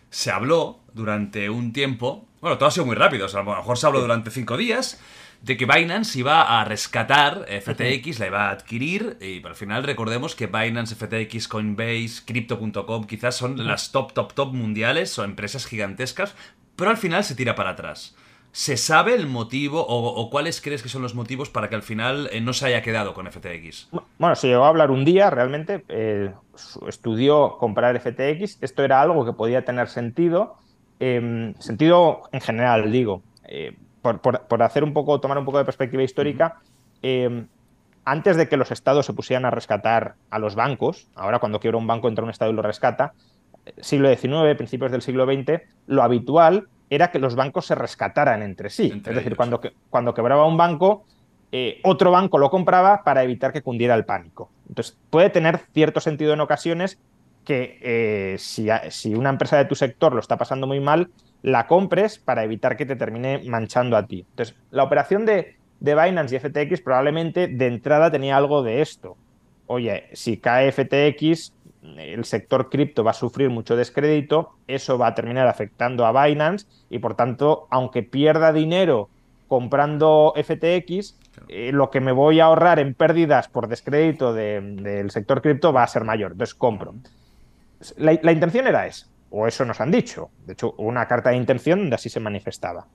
Se 0.09 0.31
habló 0.31 0.79
durante 0.95 1.51
un 1.51 1.73
tiempo, 1.73 2.25
bueno, 2.41 2.57
todo 2.57 2.69
ha 2.69 2.71
sido 2.71 2.87
muy 2.87 2.97
rápido, 2.97 3.27
a 3.27 3.43
lo 3.43 3.57
mejor 3.57 3.77
se 3.77 3.87
habló 3.87 4.01
durante 4.01 4.31
cinco 4.31 4.57
días, 4.57 5.03
de 5.43 5.57
que 5.57 5.67
Binance 5.67 6.19
iba 6.19 6.61
a 6.61 6.65
rescatar 6.65 7.47
FTX, 7.49 8.19
la 8.19 8.27
iba 8.27 8.49
a 8.49 8.51
adquirir, 8.51 9.17
y 9.21 9.45
al 9.47 9.55
final 9.55 9.85
recordemos 9.85 10.35
que 10.35 10.47
Binance, 10.47 10.95
FTX, 10.95 11.49
Coinbase, 11.49 12.23
Crypto.com 12.25 13.05
quizás 13.05 13.37
son 13.37 13.67
las 13.67 13.93
top, 13.93 14.13
top, 14.13 14.33
top 14.35 14.53
mundiales 14.53 15.19
o 15.19 15.25
empresas 15.25 15.67
gigantescas, 15.67 16.35
pero 16.77 16.91
al 16.91 16.97
final 16.97 17.25
se 17.25 17.35
tira 17.35 17.55
para 17.55 17.71
atrás. 17.71 18.17
¿Se 18.57 18.79
sabe 18.79 19.15
el 19.15 19.27
motivo 19.27 19.85
o, 19.87 20.31
cuáles 20.31 20.63
crees 20.63 20.83
que 20.83 20.89
son 20.89 21.03
los 21.03 21.15
motivos 21.15 21.51
para 21.51 21.69
que 21.69 21.75
al 21.75 21.83
final 21.83 22.31
eh, 22.33 22.41
no 22.41 22.55
se 22.55 22.65
haya 22.65 22.81
quedado 22.81 23.13
con 23.13 23.31
FTX? 23.31 23.91
Bueno, 24.19 24.35
se 24.35 24.49
llegó 24.49 24.65
a 24.65 24.69
hablar 24.69 24.91
un 24.91 25.05
día 25.05 25.29
realmente, 25.29 25.85
eh, 25.89 26.33
estudió 26.89 27.59
comprar 27.59 28.01
FTX, 28.01 28.63
esto 28.63 28.83
era 28.83 29.03
algo 29.03 29.27
que 29.27 29.35
podía 29.35 29.67
tener 29.67 29.89
sentido, 29.89 30.57
em, 31.01 31.53
sentido 31.59 32.23
en 32.33 32.41
general, 32.41 32.91
digo. 32.91 33.21
Eh, 34.11 34.19
por, 34.49 34.63
hacer 34.63 34.85
un 34.85 34.93
poco, 34.93 35.21
tomar 35.21 35.39
un 35.39 35.45
poco 35.45 35.59
de 35.59 35.65
perspectiva 35.65 36.03
histórica, 36.03 36.61
em, 37.03 37.47
antes 38.05 38.37
de 38.37 38.49
que 38.49 38.57
los 38.57 38.71
estados 38.71 39.07
se 39.07 39.13
pusieran 39.13 39.45
a 39.45 39.51
rescatar 39.51 40.15
a 40.31 40.39
los 40.39 40.55
bancos, 40.55 41.09
ahora 41.15 41.39
cuando 41.39 41.61
quiebra 41.61 41.79
un 41.79 41.87
banco 41.87 42.09
entra 42.09 42.25
un 42.25 42.31
estado 42.31 42.53
y 42.53 42.55
lo 42.55 42.63
rescata, 42.63 43.15
siglo 43.79 44.09
XIX, 44.09 44.57
principios 44.57 44.93
del 44.93 45.03
siglo 45.03 45.25
XX, 45.25 45.63
lo 45.87 46.03
habitual 46.03 46.69
era 46.89 47.11
que 47.11 47.19
los 47.19 47.35
bancos 47.35 47.67
se 47.67 47.75
rescataran 47.75 48.43
entre 48.43 48.71
sí. 48.71 49.03
es 49.05 49.15
decir, 49.15 49.37
cuando, 49.37 49.61
cuando 49.91 50.15
quebraba 50.15 50.47
un 50.47 50.57
banco, 50.57 51.05
eh, 51.51 51.81
otro 51.83 52.11
banco 52.11 52.39
lo 52.39 52.51
compraba 52.51 53.03
para 53.03 53.23
evitar 53.23 53.53
que 53.53 53.63
cundiera 53.63 53.95
el 53.95 54.05
pánico. 54.05 54.51
Entonces, 54.69 54.97
puede 55.11 55.31
tener 55.31 55.59
cierto 55.73 56.01
sentido 56.01 56.33
en 56.33 56.41
ocasiones 56.41 56.99
que 57.45 57.79
eh, 57.81 58.37
si, 58.39 58.69
si, 58.91 59.15
una 59.15 59.31
empresa 59.31 59.57
de 59.57 59.65
tu 59.65 59.75
sector 59.75 60.13
lo 60.13 60.21
está 60.21 60.37
pasando 60.37 60.67
muy 60.67 60.81
mal, 60.81 61.11
la 61.43 61.67
compres 61.67 62.19
para 62.19 62.45
evitar 62.45 62.77
que 62.77 62.87
te 62.87 62.97
termine 62.97 63.43
manchando 63.47 63.97
a 63.97 64.07
ti. 64.07 64.27
Entonces, 64.31 64.57
la 64.71 64.85
operación 64.85 65.27
de, 65.27 65.57
de 65.81 65.95
Binance 65.95 66.35
y 66.35 66.39
FTX 66.39 66.81
probablemente 66.81 67.49
de 67.49 67.67
entrada 67.67 68.11
tenía 68.11 68.37
algo 68.37 68.63
de 68.63 68.83
esto. 68.83 69.17
Oye, 69.67 70.09
si 70.13 70.39
cae 70.39 70.73
FTX, 70.73 71.53
el 71.99 72.25
sector 72.25 72.69
cripto 72.69 73.05
va 73.05 73.13
a 73.13 73.15
sufrir 73.15 73.51
mucho 73.51 73.77
descrédito, 73.77 74.55
eso 74.67 74.99
va 74.99 75.09
a 75.09 75.15
terminar 75.15 75.47
afectando 75.47 76.07
a 76.07 76.27
Binance 76.27 76.67
y 76.91 76.99
por 76.99 77.15
tanto, 77.15 77.67
aunque 77.71 78.03
pierda 78.03 78.53
dinero 78.53 79.09
comprando 79.49 80.35
FTX, 80.37 81.17
eh, 81.49 81.71
lo 81.73 81.91
que 81.91 82.01
me 82.01 82.13
voy 82.13 82.41
a 82.41 82.47
ahorrar 82.47 82.79
en 82.79 82.95
pérdidas 82.95 83.49
por 83.49 83.69
descrédito 83.69 84.33
del 84.33 85.11
sector 85.11 85.43
cripto 85.43 85.73
va 85.73 85.83
a 85.83 85.87
ser 85.87 86.05
mayor. 86.05 86.33
Entonces 86.33 86.55
compro. 86.55 86.95
La, 87.97 88.19
la, 88.23 88.33
intención 88.33 88.67
era 88.67 88.87
esa, 88.87 89.07
o 89.37 89.47
eso 89.47 89.65
nos 89.65 89.81
han 89.81 89.91
dicho. 89.91 90.31
De 90.47 90.55
hecho, 90.55 90.73
una 90.79 91.07
carta 91.07 91.31
de 91.31 91.37
intención 91.37 91.81
donde 91.81 91.97
así 91.97 92.09
se 92.09 92.21
manifestaba. 92.21 92.87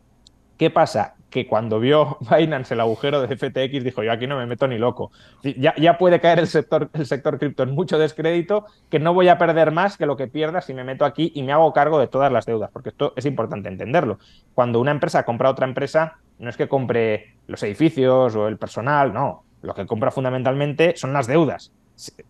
¿Qué 0.58 0.72
pasa? 0.72 1.16
Que 1.30 1.48
cuando 1.48 1.80
vio 1.80 2.18
Binance 2.36 2.74
el 2.74 2.80
agujero 2.80 3.22
de 3.22 3.36
FTX 3.36 3.84
dijo, 3.84 4.04
yo 4.04 4.12
aquí 4.12 4.26
no 4.26 4.38
me 4.38 4.48
meto 4.48 4.68
ni 4.68 4.80
loco. 4.80 5.12
Ya, 5.44 5.76
ya 5.76 6.00
puede 6.00 6.20
caer 6.20 6.40
el 6.40 6.48
sector, 6.48 6.90
el 6.94 7.06
sector 7.06 7.38
cripto 7.38 7.62
en 7.64 7.72
mucho 7.72 8.00
descrédito, 8.00 8.66
que 8.90 9.00
no 9.00 9.14
voy 9.14 9.28
a 9.28 9.38
perder 9.38 9.72
más 9.72 9.98
que 9.98 10.08
lo 10.08 10.18
que 10.18 10.28
pierda 10.28 10.62
si 10.62 10.74
me 10.74 10.84
meto 10.84 11.06
aquí 11.06 11.32
y 11.36 11.44
me 11.44 11.52
hago 11.52 11.74
cargo 11.74 12.00
de 12.00 12.08
todas 12.08 12.32
las 12.32 12.48
deudas, 12.48 12.72
porque 12.72 12.90
esto 12.90 13.14
es 13.16 13.26
importante 13.26 13.70
entenderlo. 13.70 14.18
Cuando 14.56 14.80
una 14.80 14.92
empresa 14.92 15.24
compra 15.24 15.50
a 15.50 15.52
otra 15.52 15.68
empresa, 15.68 16.18
no 16.40 16.50
es 16.50 16.58
que 16.58 16.68
compre 16.68 17.36
los 17.46 17.62
edificios 17.62 18.36
o 18.36 18.48
el 18.48 18.58
personal, 18.58 19.14
no. 19.14 19.44
Lo 19.62 19.76
que 19.76 19.86
compra 19.86 20.10
fundamentalmente 20.10 20.96
son 20.96 21.14
las 21.14 21.28
deudas. 21.28 21.72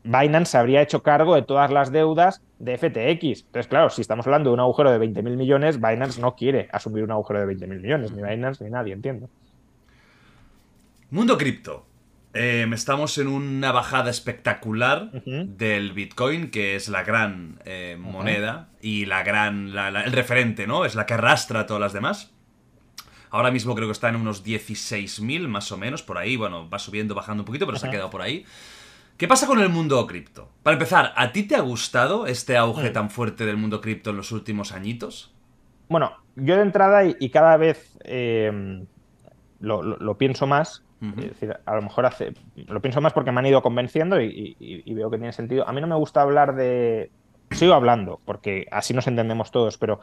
Binance 0.03 0.51
se 0.51 0.57
habría 0.57 0.81
hecho 0.81 1.03
cargo 1.03 1.35
de 1.35 1.43
todas 1.43 1.71
las 1.71 1.91
deudas 1.91 2.41
de 2.59 2.77
FTX. 2.77 3.45
Entonces, 3.45 3.67
claro, 3.67 3.89
si 3.89 4.01
estamos 4.01 4.25
hablando 4.27 4.49
de 4.49 4.55
un 4.55 4.59
agujero 4.59 4.91
de 4.91 4.99
20.000 4.99 5.37
millones, 5.37 5.77
Binance 5.79 6.19
no 6.19 6.35
quiere 6.35 6.67
asumir 6.71 7.03
un 7.03 7.11
agujero 7.11 7.45
de 7.45 7.55
20.000 7.55 7.81
millones, 7.81 8.11
ni 8.11 8.21
Binance 8.21 8.63
ni 8.63 8.69
nadie, 8.69 8.93
entiendo. 8.93 9.29
Mundo 11.09 11.37
cripto. 11.37 11.85
Em, 12.33 12.73
estamos 12.73 13.17
en 13.17 13.27
una 13.27 13.73
bajada 13.73 14.09
espectacular 14.09 15.11
del 15.11 15.91
Bitcoin, 15.91 16.49
que 16.49 16.75
es 16.75 16.87
la 16.87 17.03
gran 17.03 17.59
eh, 17.65 17.97
moneda 17.99 18.69
y 18.81 19.05
la 19.05 19.21
gran, 19.23 19.67
el 19.77 20.11
referente, 20.13 20.65
¿no? 20.65 20.85
Es 20.85 20.95
la 20.95 21.05
que 21.05 21.13
arrastra 21.13 21.61
a 21.61 21.65
todas 21.65 21.81
las 21.81 21.91
demás. 21.91 22.31
Ahora 23.31 23.51
mismo 23.51 23.75
creo 23.75 23.87
que 23.87 23.93
está 23.93 24.07
en 24.07 24.15
unos 24.15 24.45
16.000 24.45 25.47
más 25.49 25.71
o 25.73 25.77
menos, 25.77 26.03
por 26.03 26.17
ahí. 26.17 26.37
Bueno, 26.37 26.69
va 26.69 26.79
subiendo, 26.79 27.15
bajando 27.15 27.41
un 27.41 27.45
poquito, 27.45 27.65
pero 27.65 27.77
se 27.77 27.87
ha 27.87 27.91
quedado 27.91 28.09
por 28.09 28.21
ahí. 28.21 28.45
¿Qué 29.21 29.27
pasa 29.27 29.45
con 29.45 29.59
el 29.59 29.69
mundo 29.69 30.07
cripto? 30.07 30.49
Para 30.63 30.73
empezar, 30.73 31.13
¿a 31.15 31.31
ti 31.31 31.43
te 31.43 31.55
ha 31.55 31.61
gustado 31.61 32.25
este 32.25 32.57
auge 32.57 32.89
mm. 32.89 32.93
tan 32.93 33.11
fuerte 33.11 33.45
del 33.45 33.55
mundo 33.55 33.79
cripto 33.79 34.09
en 34.09 34.17
los 34.17 34.31
últimos 34.31 34.71
añitos? 34.71 35.31
Bueno, 35.89 36.13
yo 36.35 36.55
de 36.55 36.63
entrada 36.63 37.03
y, 37.05 37.29
cada 37.29 37.55
vez 37.55 37.99
em, 38.03 38.87
lo, 39.59 40.17
pienso 40.17 40.47
más, 40.47 40.83
es 41.01 41.15
decir, 41.17 41.55
a 41.63 41.75
lo 41.75 41.83
mejor 41.83 42.07
hace, 42.07 42.33
lo 42.55 42.81
pienso 42.81 42.99
más 42.99 43.13
porque 43.13 43.31
me 43.31 43.41
han 43.41 43.45
ido 43.45 43.61
convenciendo 43.61 44.19
y, 44.19 44.55
veo 44.87 45.11
que 45.11 45.17
tiene 45.19 45.33
sentido. 45.33 45.69
A 45.69 45.71
mí 45.71 45.81
no 45.81 45.87
me 45.87 45.95
gusta 45.97 46.23
hablar 46.23 46.55
de... 46.55 47.11
Sigo 47.51 47.75
hablando, 47.75 48.21
porque 48.25 48.65
así 48.71 48.95
nos 48.95 49.05
entendemos 49.05 49.51
todos, 49.51 49.77
pero 49.77 49.99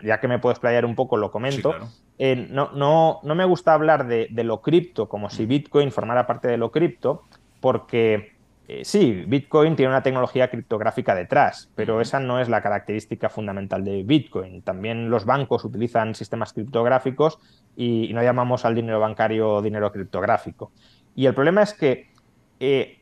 ya 0.00 0.20
que 0.20 0.28
me 0.28 0.38
puedo 0.38 0.52
explayar 0.52 0.84
un 0.84 0.94
poco, 0.94 1.16
lo 1.16 1.32
comento. 1.32 1.74
Eh, 2.18 2.46
no, 2.52 2.70
no, 2.70 3.18
no, 3.24 3.34
me 3.34 3.46
gusta 3.46 3.74
hablar 3.74 4.06
de, 4.06 4.28
de 4.30 4.44
lo 4.44 4.62
cripto 4.62 5.08
como 5.08 5.28
si 5.28 5.44
Bitcoin 5.44 5.90
formara 5.90 6.28
parte 6.28 6.46
de 6.46 6.56
lo 6.56 6.70
cripto, 6.70 7.24
porque 7.60 8.33
eh, 8.66 8.84
sí, 8.84 9.24
Bitcoin 9.26 9.76
tiene 9.76 9.90
una 9.90 10.02
tecnología 10.02 10.48
criptográfica 10.48 11.14
detrás, 11.14 11.70
pero 11.74 12.00
esa 12.00 12.18
no 12.18 12.40
es 12.40 12.48
la 12.48 12.62
característica 12.62 13.28
fundamental 13.28 13.84
de 13.84 14.02
Bitcoin. 14.04 14.62
También 14.62 15.10
los 15.10 15.26
bancos 15.26 15.64
utilizan 15.64 16.14
sistemas 16.14 16.54
criptográficos 16.54 17.38
y, 17.76 18.10
no 18.14 18.22
llamamos 18.22 18.64
al 18.64 18.74
dinero 18.74 19.00
bancario 19.00 19.60
dinero 19.60 19.92
criptográfico. 19.92 20.72
Y 21.14 21.26
el 21.26 21.34
problema 21.34 21.62
es 21.62 21.74
que 21.74 22.10
eh, 22.58 23.00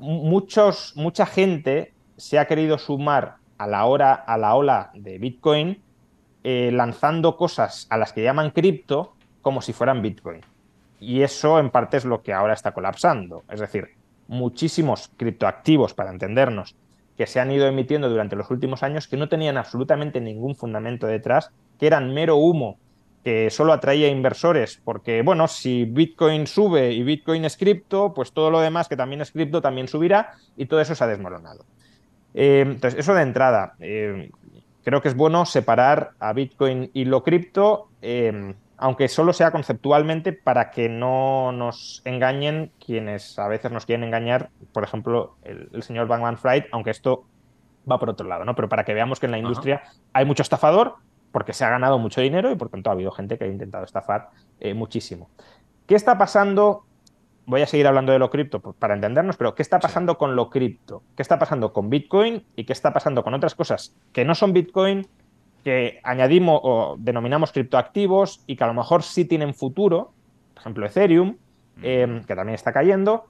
muchos, 0.00 0.94
mucha 0.96 1.26
gente 1.26 1.94
se 2.16 2.40
ha 2.40 2.46
querido 2.46 2.76
sumar 2.76 3.36
a 3.58 3.68
la, 3.68 3.84
hora, 3.84 4.12
a 4.14 4.36
la 4.36 4.56
ola 4.56 4.90
de 4.94 5.18
Bitcoin 5.18 5.80
eh, 6.42 6.70
lanzando 6.72 7.36
cosas 7.36 7.86
a 7.88 7.96
las 7.96 8.12
que 8.12 8.24
llaman 8.24 8.50
cripto 8.50 9.14
como 9.42 9.62
si 9.62 9.72
fueran 9.72 10.02
Bitcoin. 10.02 10.40
Y 10.98 11.22
eso 11.22 11.60
en 11.60 11.70
parte 11.70 11.98
es 11.98 12.04
lo 12.04 12.22
que 12.22 12.32
ahora 12.32 12.54
está 12.54 12.72
colapsando. 12.72 13.44
Es 13.48 13.60
decir, 13.60 14.01
muchísimos 14.28 15.10
criptoactivos, 15.16 15.94
para 15.94 16.10
entendernos, 16.10 16.74
que 17.16 17.26
se 17.26 17.40
han 17.40 17.50
ido 17.50 17.66
emitiendo 17.66 18.08
durante 18.08 18.36
los 18.36 18.50
últimos 18.50 18.82
años 18.82 19.06
que 19.06 19.16
no 19.16 19.28
tenían 19.28 19.56
absolutamente 19.56 20.20
ningún 20.20 20.56
fundamento 20.56 21.06
detrás, 21.06 21.50
que 21.78 21.86
eran 21.86 22.14
mero 22.14 22.36
humo, 22.36 22.78
que 23.24 23.50
solo 23.50 23.72
atraía 23.72 24.08
inversores, 24.08 24.80
porque, 24.84 25.22
bueno, 25.22 25.46
si 25.46 25.84
Bitcoin 25.84 26.46
sube 26.46 26.92
y 26.92 27.02
Bitcoin 27.02 27.44
es 27.44 27.56
cripto, 27.56 28.12
pues 28.14 28.32
todo 28.32 28.50
lo 28.50 28.60
demás 28.60 28.88
que 28.88 28.96
también 28.96 29.20
es 29.20 29.30
cripto 29.30 29.62
también 29.62 29.86
subirá 29.86 30.32
y 30.56 30.66
todo 30.66 30.80
eso 30.80 30.94
se 30.94 31.04
ha 31.04 31.06
desmoronado. 31.06 31.64
Eh, 32.34 32.64
entonces, 32.66 32.98
eso 32.98 33.14
de 33.14 33.22
entrada. 33.22 33.74
Eh, 33.78 34.30
creo 34.84 35.00
que 35.02 35.08
es 35.08 35.14
bueno 35.14 35.46
separar 35.46 36.12
a 36.18 36.32
Bitcoin 36.32 36.90
y 36.92 37.04
lo 37.04 37.22
cripto. 37.22 37.88
Eh, 38.00 38.54
aunque 38.82 39.06
solo 39.06 39.32
sea 39.32 39.52
conceptualmente 39.52 40.32
para 40.32 40.72
que 40.72 40.88
no 40.88 41.52
nos 41.52 42.02
engañen 42.04 42.72
quienes 42.84 43.38
a 43.38 43.46
veces 43.46 43.70
nos 43.70 43.86
quieren 43.86 44.02
engañar, 44.02 44.50
por 44.72 44.82
ejemplo, 44.82 45.36
el, 45.44 45.84
señor 45.84 46.08
Bankman 46.08 46.36
Fried, 46.36 46.64
aunque 46.72 46.90
esto 46.90 47.24
va 47.88 48.00
por 48.00 48.10
otro 48.10 48.26
lado, 48.26 48.44
¿no? 48.44 48.56
Pero 48.56 48.68
para 48.68 48.84
que 48.84 48.92
veamos 48.92 49.20
que 49.20 49.26
en 49.26 49.32
la 49.32 49.38
industria 49.38 49.84
hay 50.12 50.24
mucho 50.24 50.42
estafador 50.42 50.96
porque 51.30 51.52
se 51.52 51.64
ha 51.64 51.70
ganado 51.70 52.00
mucho 52.00 52.20
dinero 52.20 52.50
y 52.50 52.56
por 52.56 52.70
tanto 52.70 52.90
ha 52.90 52.94
habido 52.94 53.12
gente 53.12 53.38
que 53.38 53.44
ha 53.44 53.46
intentado 53.46 53.84
estafar 53.84 54.30
eh, 54.58 54.74
muchísimo. 54.74 55.30
¿Qué 55.86 55.94
está 55.94 56.18
pasando? 56.18 56.84
Voy 57.46 57.62
a 57.62 57.68
seguir 57.68 57.86
hablando 57.86 58.10
de 58.10 58.18
lo 58.18 58.30
cripto 58.30 58.60
para 58.60 58.94
entendernos, 58.94 59.36
pero 59.36 59.54
¿qué 59.54 59.62
está 59.62 59.78
pasando 59.78 60.18
con 60.18 60.34
lo 60.34 60.50
cripto? 60.50 61.04
¿Qué 61.14 61.22
está 61.22 61.38
pasando 61.38 61.72
con 61.72 61.88
Bitcoin 61.88 62.44
y 62.56 62.64
qué 62.64 62.72
está 62.72 62.92
pasando 62.92 63.22
con 63.22 63.32
otras 63.32 63.54
cosas 63.54 63.94
que 64.12 64.24
no 64.24 64.34
son 64.34 64.52
Bitcoin 64.52 65.06
que 65.64 66.00
añadimos 66.02 66.60
o 66.62 66.96
denominamos 66.98 67.52
criptoactivos 67.52 68.42
y 68.46 68.56
que 68.56 68.64
a 68.64 68.66
lo 68.66 68.74
mejor 68.74 69.02
sí 69.02 69.24
tienen 69.24 69.54
futuro, 69.54 70.12
por 70.54 70.60
ejemplo 70.60 70.86
Ethereum, 70.86 71.36
em, 71.82 72.24
que 72.24 72.34
también 72.34 72.54
está 72.54 72.72
cayendo. 72.72 73.26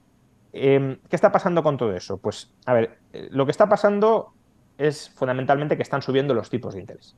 Em, 0.51 0.97
¿Qué 1.09 1.15
está 1.15 1.31
pasando 1.31 1.63
con 1.63 1.77
todo 1.77 1.95
eso? 1.95 2.17
Pues, 2.17 2.53
a 2.65 2.73
ver, 2.73 2.97
eh, 3.13 3.27
lo 3.31 3.45
que 3.45 3.51
está 3.51 3.67
pasando 3.69 4.33
es 4.77 5.09
fundamentalmente 5.09 5.75
que 5.75 5.83
están 5.83 6.01
subiendo 6.01 6.33
los 6.33 6.49
tipos 6.49 6.73
de 6.73 6.81
interés. 6.81 7.15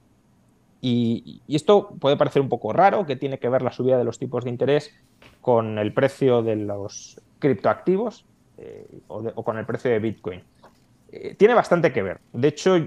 Y, 0.81 1.41
esto 1.47 1.89
puede 1.99 2.15
parecer 2.15 2.41
un 2.41 2.49
poco 2.49 2.71
raro, 2.71 3.05
que 3.05 3.15
tiene 3.15 3.39
que 3.39 3.49
ver 3.49 3.61
la 3.61 3.71
subida 3.71 3.97
de 3.97 4.03
los 4.03 4.19
tipos 4.19 4.43
de 4.43 4.51
interés 4.51 4.93
con 5.41 5.79
el 5.79 5.93
precio 5.93 6.43
de 6.43 6.57
los 6.57 7.19
criptoactivos 7.39 8.25
eh, 8.57 8.85
o, 9.07 9.43
con 9.43 9.57
el 9.57 9.65
precio 9.65 9.89
de 9.89 9.99
Bitcoin. 9.99 10.43
Eh, 11.11 11.35
tiene 11.35 11.53
bastante 11.53 11.91
que 11.91 12.03
ver. 12.03 12.19
De 12.33 12.49
hecho, 12.49 12.77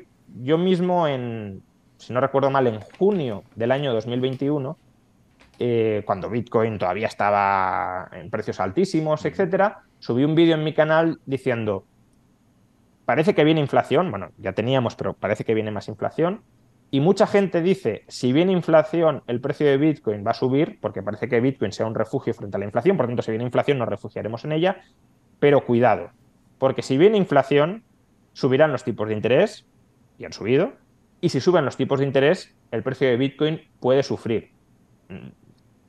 yo 0.42 0.58
mismo 0.58 1.08
en, 1.08 1.62
si 1.98 2.12
no 2.12 2.20
recuerdo 2.20 2.50
mal, 2.50 2.66
en 2.66 2.80
junio 2.98 3.44
del 3.54 3.72
año 3.72 3.92
2021, 3.92 4.78
eh, 5.58 6.02
cuando 6.06 6.30
Bitcoin 6.30 6.78
todavía 6.78 7.08
estaba 7.08 8.08
en 8.12 8.30
precios 8.30 8.60
altísimos, 8.60 9.24
etcétera, 9.24 9.82
subí 9.98 10.24
un 10.24 10.36
vídeo 10.36 10.54
en 10.54 10.62
mi 10.62 10.72
canal 10.72 11.20
diciendo, 11.26 11.84
parece 13.04 13.34
que 13.34 13.42
viene 13.42 13.60
inflación, 13.60 14.10
bueno, 14.10 14.30
ya 14.38 14.52
teníamos, 14.52 14.94
pero 14.94 15.14
parece 15.14 15.44
que 15.44 15.54
viene 15.54 15.72
más 15.72 15.88
inflación, 15.88 16.42
y 16.90 17.00
mucha 17.00 17.26
gente 17.26 17.60
dice, 17.60 18.04
si 18.06 18.32
viene 18.32 18.52
inflación, 18.52 19.22
el 19.26 19.40
precio 19.40 19.66
de 19.66 19.76
Bitcoin 19.76 20.24
va 20.24 20.30
a 20.30 20.34
subir, 20.34 20.78
porque 20.80 21.02
parece 21.02 21.28
que 21.28 21.40
Bitcoin 21.40 21.72
sea 21.72 21.86
un 21.86 21.94
refugio 21.94 22.32
frente 22.32 22.56
a 22.56 22.60
la 22.60 22.64
inflación, 22.64 22.96
por 22.96 23.06
lo 23.06 23.10
tanto, 23.10 23.22
si 23.22 23.32
viene 23.32 23.44
inflación 23.44 23.78
nos 23.78 23.88
refugiaremos 23.88 24.44
en 24.44 24.52
ella, 24.52 24.80
pero 25.40 25.66
cuidado, 25.66 26.12
porque 26.58 26.82
si 26.82 26.96
viene 26.96 27.18
inflación, 27.18 27.82
subirán 28.32 28.70
los 28.70 28.84
tipos 28.84 29.08
de 29.08 29.14
interés, 29.14 29.66
y 30.18 30.24
han 30.24 30.32
subido, 30.32 30.72
y 31.20 31.28
si 31.28 31.40
suben 31.40 31.64
los 31.64 31.76
tipos 31.76 32.00
de 32.00 32.06
interés, 32.06 32.54
el 32.70 32.82
precio 32.82 33.08
de 33.08 33.16
Bitcoin 33.16 33.60
puede 33.80 34.02
sufrir. 34.02 34.50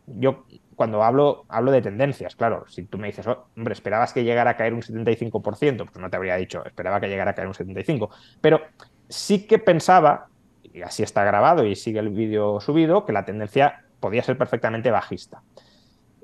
Yo 0.08 0.46
cuando 0.76 1.04
hablo, 1.04 1.46
hablo 1.50 1.72
de 1.72 1.82
tendencias, 1.82 2.38
claro, 2.38 2.66
si 2.70 2.84
tú 2.84 2.98
me 2.98 3.08
dices, 3.08 3.28
oh, 3.28 3.48
hombre, 3.58 3.74
esperabas 3.74 4.14
que 4.14 4.24
llegara 4.24 4.52
a 4.52 4.56
caer 4.56 4.74
un 4.74 4.82
75%, 4.82 5.78
pues 5.86 5.98
no 5.98 6.10
te 6.10 6.16
habría 6.16 6.38
dicho, 6.38 6.66
esperaba 6.66 7.02
que 7.02 7.10
llegara 7.10 7.32
a 7.32 7.36
caer 7.36 7.50
un 7.50 7.54
75%, 7.54 8.10
pero 8.40 8.62
sí 9.10 9.46
que 9.46 9.60
pensaba 9.60 10.30
y 10.74 10.82
así 10.82 11.04
está 11.04 11.24
grabado 11.24 11.66
y 11.66 11.76
sigue 11.76 12.00
el 12.00 12.10
vídeo 12.10 12.60
subido, 12.62 13.06
que 13.06 13.12
la 13.12 13.26
tendencia 13.26 13.84
podía 14.00 14.24
ser 14.24 14.38
perfectamente 14.38 14.92
bajista. 14.92 15.42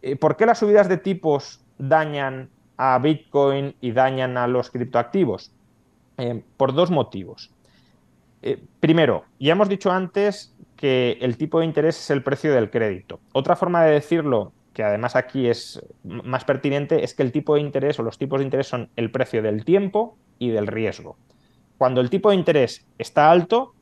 Eh, 0.02 0.15
¿Por 0.15 0.38
qué 0.38 0.45
las 0.45 0.60
subidas 0.60 0.88
de 0.88 0.98
tipos 0.98 1.61
dañan 1.77 2.49
a 2.77 2.98
Bitcoin 2.99 3.76
y 3.82 3.91
dañan 3.91 4.38
a 4.38 4.48
los 4.48 4.72
criptoactivos? 4.72 5.52
Eh, 6.18 6.44
por 6.57 6.73
dos 6.73 6.91
motivos. 6.91 7.52
Eh, 8.45 8.59
primero, 8.80 9.26
ya 9.39 9.53
hemos 9.53 9.67
dicho 9.67 9.91
antes 9.91 10.55
que 10.76 11.17
el 11.19 11.35
tipo 11.35 11.59
de 11.59 11.65
interés 11.65 11.99
es 11.99 12.11
el 12.11 12.22
precio 12.22 12.53
del 12.53 12.69
crédito. 12.69 13.19
Otra 13.34 13.55
forma 13.55 13.84
de 13.84 13.93
decirlo, 13.93 14.53
que 14.72 14.84
además 14.84 15.15
aquí 15.15 15.47
es 15.47 15.84
más 16.03 16.45
pertinente, 16.45 17.03
es 17.03 17.15
que 17.15 17.23
el 17.23 17.31
tipo 17.31 17.55
de 17.55 17.61
interés 17.61 17.97
o 17.97 18.03
los 18.03 18.19
tipos 18.19 18.39
de 18.39 18.45
interés 18.45 18.67
son 18.67 18.91
el 18.95 19.09
precio 19.09 19.41
del 19.41 19.65
tiempo 19.65 20.15
y 20.38 20.51
del 20.51 20.67
riesgo. 20.67 21.17
Cuando 21.80 22.01
el 22.01 22.11
tipo 22.11 22.30
de 22.30 22.35
interés 22.35 22.85
está 22.99 23.31
alto, 23.31 23.73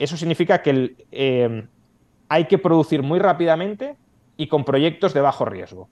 eso 0.00 0.16
significa 0.16 0.60
que 0.60 0.96
eh, 1.12 1.68
hay 2.28 2.46
que 2.46 2.58
producir 2.58 3.04
muy 3.04 3.20
rápidamente 3.20 3.96
y 4.36 4.48
con 4.48 4.64
proyectos 4.64 5.14
de 5.14 5.20
bajo 5.20 5.44
riesgo. 5.44 5.88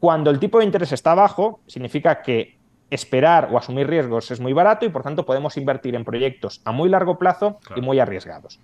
Cuando 0.00 0.30
el 0.30 0.38
tipo 0.38 0.60
de 0.60 0.64
interés 0.64 0.92
está 0.92 1.14
bajo, 1.14 1.60
significa 1.66 2.22
que 2.22 2.56
esperar 2.94 3.48
o 3.50 3.58
asumir 3.58 3.88
riesgos 3.88 4.30
es 4.30 4.40
muy 4.40 4.52
barato 4.52 4.86
y 4.86 4.88
por 4.88 5.02
tanto 5.02 5.26
podemos 5.26 5.56
invertir 5.56 5.94
en 5.94 6.04
proyectos 6.04 6.62
a 6.64 6.72
muy 6.72 6.88
largo 6.88 7.18
plazo 7.18 7.58
y 7.74 7.80
muy 7.80 7.98
arriesgados. 7.98 8.60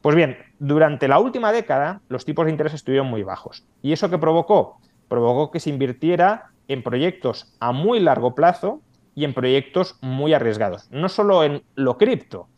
Pues 0.00 0.16
bien, 0.16 0.38
durante 0.58 1.08
la 1.08 1.18
última 1.18 1.52
década 1.52 2.00
los 2.08 2.24
tipos 2.24 2.46
de 2.46 2.52
interés 2.52 2.74
estuvieron 2.74 3.08
muy 3.08 3.22
bajos. 3.22 3.64
¿Y 3.82 3.92
eso 3.92 4.08
qué 4.08 4.18
provocó? 4.18 4.78
Provocó 5.08 5.50
que 5.50 5.60
se 5.60 5.70
invirtiera 5.70 6.50
en 6.68 6.82
proyectos 6.82 7.54
a 7.60 7.72
muy 7.72 8.00
largo 8.00 8.34
plazo 8.34 8.80
y 9.14 9.24
en 9.24 9.34
proyectos 9.34 9.98
muy 10.00 10.32
arriesgados. 10.32 10.88
No 10.90 11.08
solo 11.08 11.44
en 11.44 11.62
lo 11.74 11.98
cripto, 11.98 12.48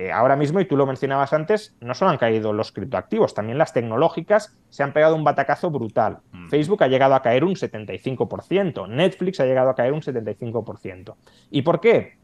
eh, 0.00 0.12
ahora 0.12 0.36
mismo, 0.36 0.60
y 0.60 0.64
tú 0.64 0.76
lo 0.76 0.86
mencionabas 0.86 1.32
antes, 1.32 1.76
no 1.80 1.92
solo 1.92 2.12
han 2.12 2.18
caído 2.18 2.52
los 2.52 2.70
criptoactivos, 2.70 3.34
también 3.34 3.58
las 3.58 3.72
tecnológicas 3.72 4.56
se 4.68 4.84
han 4.84 4.92
pegado 4.92 5.16
un 5.16 5.24
batacazo 5.24 5.72
brutal. 5.72 6.18
Mm. 6.30 6.48
Facebook 6.50 6.84
ha 6.84 6.86
llegado 6.86 7.16
a 7.16 7.22
caer 7.22 7.42
un 7.42 7.56
75%, 7.56 8.88
Netflix 8.88 9.40
ha 9.40 9.44
llegado 9.44 9.70
a 9.70 9.74
caer 9.74 9.92
un 9.92 10.00
75%. 10.00 11.16
¿Y 11.50 11.62
por 11.62 11.80
qué? 11.80 12.16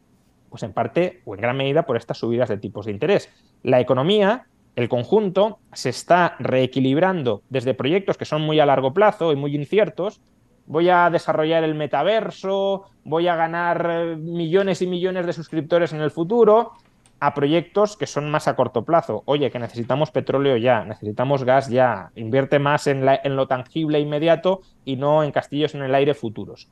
Pues 0.49 0.63
en 0.63 0.71
parte 0.71 1.21
o 1.25 1.35
en 1.35 1.41
gran 1.41 1.57
medida 1.57 1.85
por 1.85 1.97
estas 1.97 2.17
subidas 2.17 2.47
de 2.47 2.55
tipos 2.55 2.85
de 2.85 2.93
interés. 2.93 3.29
La 3.61 3.81
economía, 3.81 4.45
el 4.77 4.87
conjunto, 4.87 5.59
se 5.73 5.89
está 5.89 6.37
reequilibrando 6.39 7.41
desde 7.49 7.73
proyectos 7.73 8.15
que 8.17 8.23
son 8.23 8.41
muy 8.41 8.57
a 8.61 8.65
largo 8.65 8.93
plazo 8.93 9.33
y 9.33 9.35
muy 9.35 9.53
inciertos, 9.53 10.21
voy 10.65 10.89
a 10.89 11.09
desarrollar 11.09 11.65
el 11.65 11.75
metaverso, 11.75 12.85
voy 13.03 13.27
a 13.27 13.35
ganar 13.35 13.85
eh, 13.89 14.15
millones 14.15 14.81
y 14.81 14.87
millones 14.87 15.25
de 15.25 15.33
suscriptores 15.33 15.91
en 15.91 15.99
el 15.99 16.09
futuro, 16.09 16.71
a 17.19 17.33
proyectos 17.33 17.97
que 17.97 18.07
son 18.07 18.29
más 18.29 18.47
a 18.47 18.55
corto 18.55 18.83
plazo. 18.83 19.23
Oye, 19.25 19.49
que 19.51 19.59
necesitamos 19.59 20.11
petróleo 20.11 20.57
ya, 20.57 20.83
necesitamos 20.83 21.43
gas 21.43 21.69
ya, 21.69 22.11
invierte 22.15 22.59
más 22.59 22.87
en, 22.87 23.05
lo 23.35 23.47
tangible 23.47 23.99
inmediato 23.99 24.61
y 24.83 24.97
no 24.97 25.23
en 25.23 25.31
castillos 25.31 25.75
en 25.75 25.83
el 25.83 25.95
aire 25.95 26.13
futuros. 26.13 26.69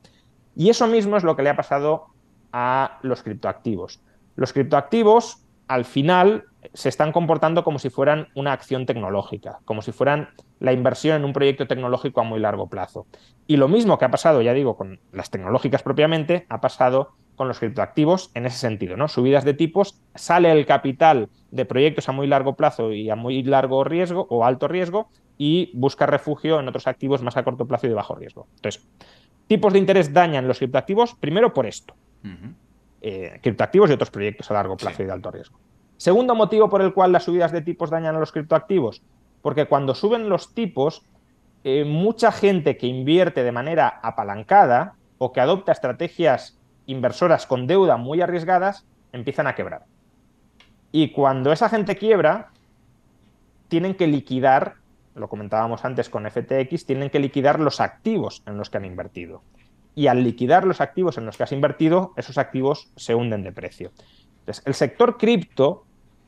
Y 0.56 0.70
eso 0.70 0.88
mismo 0.88 1.18
es 1.18 1.24
lo 1.24 1.36
que 1.36 1.44
le 1.44 1.50
ha 1.50 1.56
pasado 1.56 2.08
a 2.52 3.00
los 3.02 3.24
criptoactivos. 3.24 4.02
Los 4.36 4.54
criptoactivos, 4.54 5.46
al 5.68 5.86
final, 5.86 6.46
se 6.74 6.90
están 6.90 7.12
comportando 7.12 7.64
como 7.64 7.80
si 7.80 7.90
fueran 7.90 8.28
una 8.36 8.54
acción 8.54 8.86
tecnológica, 8.86 9.60
como 9.66 9.82
si 9.82 9.92
fueran 9.92 10.30
la 10.60 10.74
inversión 10.74 11.18
en 11.18 11.26
un 11.26 11.34
proyecto 11.34 11.68
tecnológico 11.68 12.22
a 12.22 12.24
muy 12.24 12.40
largo 12.40 12.68
plazo. 12.68 13.08
Y 13.48 13.58
lo 13.58 13.68
mismo 13.68 13.98
que 13.98 14.06
ha 14.06 14.12
pasado, 14.12 14.42
ya 14.42 14.54
digo, 14.54 14.78
con 14.78 15.00
las 15.12 15.30
tecnológicas 15.30 15.84
propiamente, 15.84 16.46
ha 16.50 16.62
pasado 16.62 17.14
con 17.36 17.48
los 17.48 17.60
criptoactivos 17.60 18.32
en 18.34 18.46
ese 18.46 18.58
sentido, 18.58 18.98
¿no? 18.98 19.08
Subidas 19.08 19.44
de 19.44 19.54
tipos, 19.54 20.00
sale 20.16 20.52
el 20.52 20.66
capital 20.66 21.30
de 21.52 21.66
proyectos 21.66 22.10
a 22.10 22.12
muy 22.12 22.28
largo 22.28 22.56
plazo 22.56 22.92
y 22.92 23.10
a 23.10 23.16
muy 23.16 23.44
largo 23.44 23.84
riesgo 23.84 24.28
o 24.30 24.46
alto 24.46 24.68
riesgo 24.68 25.10
y 25.38 25.72
busca 25.74 26.06
refugio 26.06 26.60
en 26.60 26.68
otros 26.68 26.88
activos 26.88 27.22
más 27.22 27.38
a 27.38 27.44
corto 27.44 27.66
plazo 27.66 27.88
y 27.88 27.90
de 27.90 27.96
bajo 27.96 28.16
riesgo. 28.16 28.48
Entonces, 28.56 28.88
tipos 29.48 29.74
de 29.74 29.80
interés 29.80 30.14
dañan 30.14 30.48
los 30.48 30.60
criptoactivos 30.60 31.16
primero 31.16 31.54
por 31.54 31.66
esto. 31.66 31.96
Eh, 33.02 33.40
criptoactivos 33.42 33.90
y 33.90 33.94
otros 33.94 34.12
proyectos 34.12 34.50
a 34.52 34.54
largo 34.54 34.78
plazo 34.78 35.04
y 35.04 35.06
de 35.06 35.12
alto 35.12 35.32
riesgo. 35.32 35.60
Segundo 35.98 36.36
motivo 36.36 36.70
por 36.70 36.82
el 36.82 36.94
cual 36.94 37.12
las 37.12 37.24
subidas 37.24 37.52
de 37.52 37.62
tipos 37.62 37.90
dañan 37.90 38.16
a 38.16 38.20
los 38.20 38.32
criptoactivos, 38.32 39.02
porque 39.42 39.66
cuando 39.66 39.96
suben 39.96 40.30
los 40.30 40.54
tipos, 40.54 41.04
eh, 41.64 41.86
mucha 41.86 42.32
gente 42.32 42.78
que 42.78 42.88
invierte 42.88 43.44
de 43.44 43.52
manera 43.52 44.00
apalancada 44.02 44.96
o 45.18 45.32
que 45.32 45.42
adopta 45.42 45.72
estrategias 45.72 46.60
inversoras 46.86 47.46
con 47.46 47.68
deuda 47.68 47.98
muy 47.98 48.22
arriesgadas 48.22 48.86
empiezan 49.12 49.48
a 49.48 49.56
quebrar. 49.56 49.86
Y 50.92 51.10
cuando 51.10 51.52
esa 51.52 51.70
gente 51.70 51.96
quiebra, 51.96 52.52
tienen 53.68 53.96
que 53.96 54.08
liquidar, 54.08 54.76
lo 55.16 55.28
comentábamos 55.28 55.86
antes 55.86 56.10
con 56.10 56.30
FTX, 56.30 56.86
tienen 56.86 57.10
que 57.10 57.20
liquidar 57.20 57.60
los 57.60 57.80
activos 57.80 58.44
en 58.46 58.58
los 58.58 58.70
que 58.70 58.78
han 58.78 58.86
invertido. 58.86 59.42
Y 59.96 60.08
al 60.08 60.24
liquidar 60.24 60.66
los 60.66 60.82
activos 60.82 61.18
en 61.18 61.26
los 61.26 61.38
que 61.38 61.44
has 61.44 61.52
invertido, 61.52 62.14
esos 62.18 62.38
activos 62.38 62.92
se 62.96 63.16
hunden 63.16 63.44
de 63.44 63.52
precio. 63.52 63.92
Entonces, 64.40 64.64
el 64.66 64.74
sector 64.74 65.18
cripto 65.18 65.86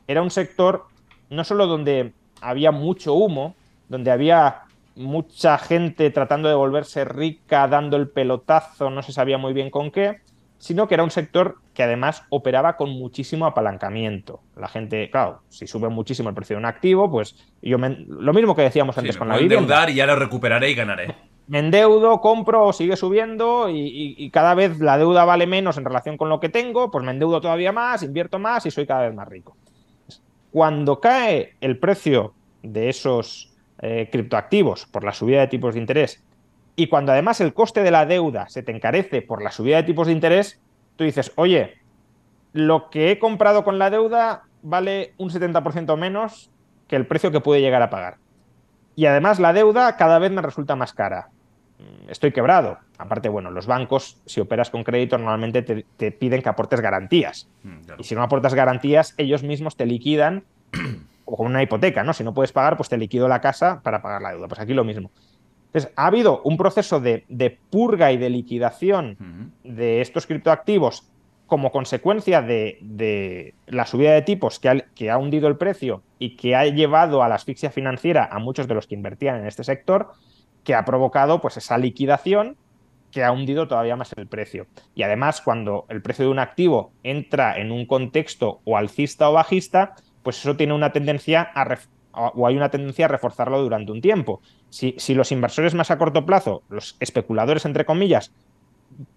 era 0.07 0.21
un 0.21 0.31
sector 0.31 0.85
no 1.29 1.43
solo 1.43 1.67
donde 1.67 2.13
había 2.41 2.71
mucho 2.71 3.13
humo, 3.13 3.55
donde 3.89 4.11
había 4.11 4.63
mucha 4.95 5.57
gente 5.57 6.09
tratando 6.09 6.47
de 6.47 6.55
volverse 6.55 7.05
rica, 7.05 7.67
dando 7.67 7.97
el 7.97 8.09
pelotazo, 8.09 8.89
no 8.89 9.01
se 9.01 9.11
sabía 9.11 9.37
muy 9.37 9.53
bien 9.53 9.69
con 9.69 9.91
qué, 9.91 10.21
sino 10.57 10.87
que 10.87 10.95
era 10.95 11.03
un 11.03 11.11
sector 11.11 11.57
que 11.73 11.83
además 11.83 12.23
operaba 12.29 12.77
con 12.77 12.89
muchísimo 12.89 13.45
apalancamiento. 13.45 14.41
La 14.55 14.67
gente, 14.67 15.09
claro, 15.11 15.41
si 15.49 15.67
sube 15.67 15.89
muchísimo 15.89 16.29
el 16.29 16.35
precio 16.35 16.55
de 16.55 16.59
un 16.59 16.65
activo, 16.65 17.09
pues 17.11 17.35
yo 17.61 17.77
lo 17.77 18.33
mismo 18.33 18.55
que 18.55 18.63
decíamos 18.63 18.97
antes 18.97 19.17
con 19.17 19.27
la 19.27 19.35
vivienda. 19.35 19.61
endeudar 19.61 19.89
y 19.89 19.95
ya 19.95 20.05
lo 20.05 20.15
recuperaré 20.15 20.71
y 20.71 20.75
ganaré. 20.75 21.15
Me 21.47 21.59
endeudo, 21.59 22.21
compro, 22.21 22.73
sigue 22.73 22.95
subiendo 22.95 23.69
y, 23.69 24.15
y, 24.17 24.29
cada 24.31 24.55
vez 24.55 24.79
la 24.79 24.97
deuda 24.97 25.25
vale 25.25 25.45
menos 25.45 25.77
en 25.77 25.85
relación 25.85 26.17
con 26.17 26.27
lo 26.27 26.39
que 26.39 26.49
tengo, 26.49 26.89
pues 26.89 27.05
me 27.05 27.11
endeudo 27.11 27.39
todavía 27.39 27.71
más, 27.71 28.01
invierto 28.01 28.39
más 28.39 28.65
y 28.65 28.71
soy 28.71 28.87
cada 28.87 29.03
vez 29.05 29.13
más 29.13 29.27
rico. 29.27 29.55
Cuando 30.51 30.99
cae 30.99 31.53
el 31.61 31.77
precio 31.77 32.33
de 32.63 32.89
esos 32.89 33.51
eh, 33.79 34.09
criptoactivos 34.11 34.87
por 34.87 35.03
la 35.03 35.13
subida 35.13 35.41
de 35.41 35.47
tipos 35.47 35.75
de 35.75 35.81
interés 35.81 36.23
y 36.75 36.87
cuando 36.87 37.11
además 37.11 37.39
el 37.41 37.53
coste 37.53 37.83
de 37.83 37.91
la 37.91 38.05
deuda 38.05 38.49
se 38.49 38.63
te 38.63 38.71
encarece 38.71 39.21
por 39.21 39.41
la 39.41 39.51
subida 39.51 39.77
de 39.77 39.83
tipos 39.83 40.07
de 40.07 40.13
interés, 40.13 40.59
tú 40.95 41.03
dices, 41.03 41.31
oye, 41.35 41.75
lo 42.53 42.89
que 42.89 43.11
he 43.11 43.19
comprado 43.19 43.63
con 43.63 43.79
la 43.79 43.89
deuda 43.89 44.43
vale 44.61 45.13
un 45.17 45.29
70% 45.29 45.97
menos 45.97 46.49
que 46.87 46.95
el 46.95 47.07
precio 47.07 47.31
que 47.31 47.39
pude 47.39 47.61
llegar 47.61 47.81
a 47.81 47.89
pagar. 47.89 48.17
Y 48.95 49.05
además 49.05 49.39
la 49.39 49.53
deuda 49.53 49.97
cada 49.97 50.19
vez 50.19 50.31
me 50.31 50.41
resulta 50.41 50.75
más 50.75 50.93
cara. 50.93 51.29
Mm, 51.79 52.09
estoy 52.09 52.31
quebrado. 52.31 52.77
Aparte, 52.97 53.29
bueno, 53.29 53.51
los 53.51 53.67
bancos, 53.67 54.21
si 54.25 54.39
operas 54.39 54.69
con 54.69 54.83
crédito, 54.83 55.17
normalmente 55.17 55.61
te, 55.61 56.11
piden 56.11 56.41
que 56.41 56.49
aportes 56.49 56.81
garantías. 56.81 57.49
Mm, 57.63 57.99
y 57.99 58.03
si 58.03 58.15
no 58.15 58.23
aportas 58.23 58.53
garantías, 58.53 59.13
ellos 59.17 59.43
mismos 59.43 59.75
te 59.75 59.85
liquidan 59.85 60.45
o 61.25 61.35
con 61.35 61.47
una 61.47 61.61
hipoteca, 61.61 62.03
¿no? 62.03 62.13
Si 62.13 62.23
no 62.23 62.33
puedes 62.33 62.51
pagar, 62.51 62.77
pues 62.77 62.89
te 62.89 62.97
liquido 62.97 63.27
la 63.27 63.41
casa 63.41 63.81
para 63.83 64.01
pagar 64.01 64.21
la 64.21 64.31
deuda. 64.31 64.47
Pues 64.47 64.59
aquí 64.59 64.73
lo 64.73 64.83
mismo. 64.83 65.11
Entonces, 65.75 65.93
ha 65.97 66.07
habido 66.07 66.41
un 66.43 66.55
proceso 66.55 67.01
de, 67.01 67.59
purga 67.69 68.13
y 68.13 68.17
de 68.17 68.29
liquidación 68.29 69.51
de 69.65 69.99
estos 69.99 70.25
criptoactivos 70.25 71.11
como 71.47 71.69
consecuencia 71.73 72.41
de, 72.41 73.53
la 73.67 73.85
subida 73.85 74.13
de 74.13 74.21
tipos 74.21 74.57
que 74.57 74.69
ha, 74.69 74.79
que 74.95 75.11
ha, 75.11 75.17
hundido 75.17 75.49
el 75.49 75.57
precio 75.57 76.01
y 76.17 76.37
que 76.37 76.55
ha 76.55 76.63
llevado 76.63 77.23
a 77.23 77.27
la 77.27 77.35
asfixia 77.35 77.71
financiera 77.71 78.29
a 78.31 78.39
muchos 78.39 78.69
de 78.69 78.73
los 78.73 78.87
que 78.87 78.95
invertían 78.95 79.35
en 79.35 79.47
este 79.47 79.65
sector, 79.65 80.13
que 80.63 80.75
ha 80.75 80.85
provocado 80.85 81.41
pues, 81.41 81.57
esa 81.57 81.77
liquidación 81.77 82.55
que 83.11 83.25
ha 83.25 83.33
hundido 83.33 83.67
todavía 83.67 83.97
más 83.97 84.13
el 84.15 84.27
precio. 84.27 84.67
Y 84.95 85.03
además, 85.03 85.41
cuando 85.41 85.87
el 85.89 86.01
precio 86.01 86.23
de 86.23 86.31
un 86.31 86.39
activo 86.39 86.93
entra 87.03 87.57
en 87.57 87.73
un 87.73 87.85
contexto 87.85 88.61
o 88.63 88.77
alcista 88.77 89.29
o 89.29 89.33
bajista, 89.33 89.95
pues 90.23 90.39
eso 90.39 90.55
tiene 90.55 90.73
una 90.73 90.93
tendencia 90.93 91.41
a 91.53 91.65
o 92.15 92.47
hay 92.47 92.55
una 92.55 92.69
tendencia 92.69 93.05
a 93.05 93.09
reforzarlo 93.09 93.61
durante 93.61 93.91
un 93.91 94.01
tiempo. 94.01 94.41
Si, 94.75 95.13
los 95.13 95.31
inversores 95.31 95.73
más 95.73 95.89
a 95.89 95.97
corto 95.97 96.25
plazo, 96.25 96.61
los 96.67 96.97
especuladores 96.99 97.63
entre 97.63 97.85
comillas, 97.85 98.33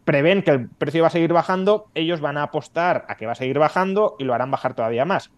prevén 0.05 0.45
que 0.45 0.53
el 0.53 0.69
precio 0.69 1.03
va 1.03 1.09
a 1.09 1.11
seguir 1.11 1.33
bajando, 1.33 1.89
ellos 1.97 2.21
van 2.21 2.37
a 2.37 2.45
apostar 2.45 3.05
a 3.09 3.17
que 3.17 3.27
va 3.27 3.33
a 3.33 3.35
seguir 3.35 3.59
bajando 3.59 4.15
y 4.21 4.25
lo 4.25 4.35
harán 4.35 4.53
bajar 4.53 4.75
todavía 4.75 5.05
más. 5.05 5.33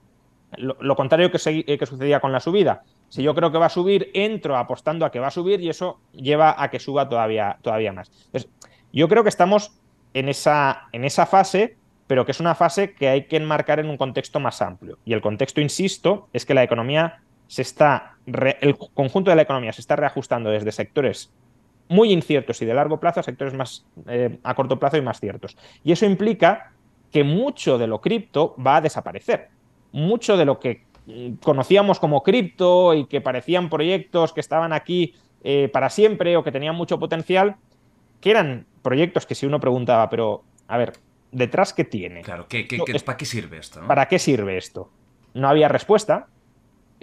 Lo, 0.58 0.94
contrario 0.94 1.30
que, 1.30 1.38
eh, 1.46 1.78
que, 1.78 1.86
sucedía 1.86 2.20
con 2.20 2.32
la 2.32 2.40
subida. 2.40 2.82
Si 3.08 3.22
yo 3.22 3.34
creo 3.34 3.50
que 3.50 3.56
va 3.56 3.66
a 3.66 3.70
subir, 3.70 4.10
entro 4.12 4.58
apostando 4.58 5.06
a 5.06 5.10
que 5.10 5.20
va 5.20 5.28
a 5.28 5.30
subir 5.30 5.62
y 5.62 5.70
eso 5.70 6.00
lleva 6.12 6.54
a 6.62 6.68
que 6.68 6.80
suba 6.80 7.08
todavía, 7.08 7.56
todavía 7.62 7.94
más. 7.94 8.10
Yo 8.92 9.08
creo 9.08 9.22
que 9.22 9.30
estamos 9.30 9.72
en 10.12 10.28
esa, 10.28 10.88
en 10.92 11.06
esa 11.06 11.24
fase, 11.24 11.78
pero 12.06 12.26
que 12.26 12.32
es 12.32 12.40
una 12.40 12.54
fase 12.54 12.92
que 12.92 13.08
hay 13.08 13.24
que 13.24 13.36
enmarcar 13.38 13.80
en 13.80 13.88
un 13.88 13.96
contexto 13.96 14.38
más 14.38 14.60
amplio. 14.60 14.98
Y 15.06 15.14
el 15.14 15.22
contexto, 15.22 15.62
insisto, 15.62 16.28
es 16.34 16.44
que 16.44 16.52
la 16.52 16.62
economía 16.62 17.22
se 17.50 17.62
está, 17.62 18.14
el 18.60 18.78
conjunto 18.94 19.30
de 19.32 19.34
la 19.34 19.42
economía 19.42 19.72
se 19.72 19.80
está 19.80 19.96
reajustando 19.96 20.50
desde 20.50 20.70
sectores 20.70 21.32
muy 21.88 22.12
inciertos 22.12 22.62
y 22.62 22.64
de 22.64 22.74
largo 22.74 23.00
plazo 23.00 23.18
a 23.18 23.22
sectores 23.24 23.54
más 23.54 23.84
eh, 24.06 24.38
a 24.44 24.54
corto 24.54 24.78
plazo 24.78 24.98
y 24.98 25.00
más 25.00 25.18
ciertos. 25.18 25.56
Y 25.82 25.90
eso 25.90 26.06
implica 26.06 26.70
que 27.10 27.24
mucho 27.24 27.76
de 27.76 27.88
lo 27.88 28.00
cripto 28.00 28.54
va 28.64 28.76
a 28.76 28.80
desaparecer. 28.80 29.48
Mucho 29.90 30.36
de 30.36 30.44
lo 30.44 30.60
que 30.60 30.84
mm, 31.06 31.32
conocíamos 31.42 31.98
como 31.98 32.22
cripto 32.22 32.94
y 32.94 33.06
que 33.06 33.20
parecían 33.20 33.68
proyectos 33.68 34.32
que 34.32 34.38
estaban 34.38 34.72
aquí 34.72 35.16
eh, 35.42 35.68
para 35.72 35.90
siempre 35.90 36.36
o 36.36 36.44
que 36.44 36.52
tenían 36.52 36.76
mucho 36.76 37.00
potencial, 37.00 37.56
que 38.20 38.30
eran 38.30 38.64
proyectos 38.82 39.26
que 39.26 39.34
si 39.34 39.46
uno 39.46 39.58
preguntaba, 39.58 40.08
pero 40.08 40.44
a 40.68 40.78
ver, 40.78 40.92
¿detrás 41.32 41.72
qué 41.72 41.82
tiene? 41.82 42.22
Claro, 42.22 42.46
¿qué, 42.46 42.68
¿para 43.04 43.16
qué 43.16 43.24
sirve 43.24 43.58
esto? 43.58 43.80
¿Para 43.88 44.06
qué 44.06 44.20
sirve 44.20 44.56
esto? 44.56 44.88
No 45.34 45.48
había 45.48 45.66
respuesta, 45.66 46.28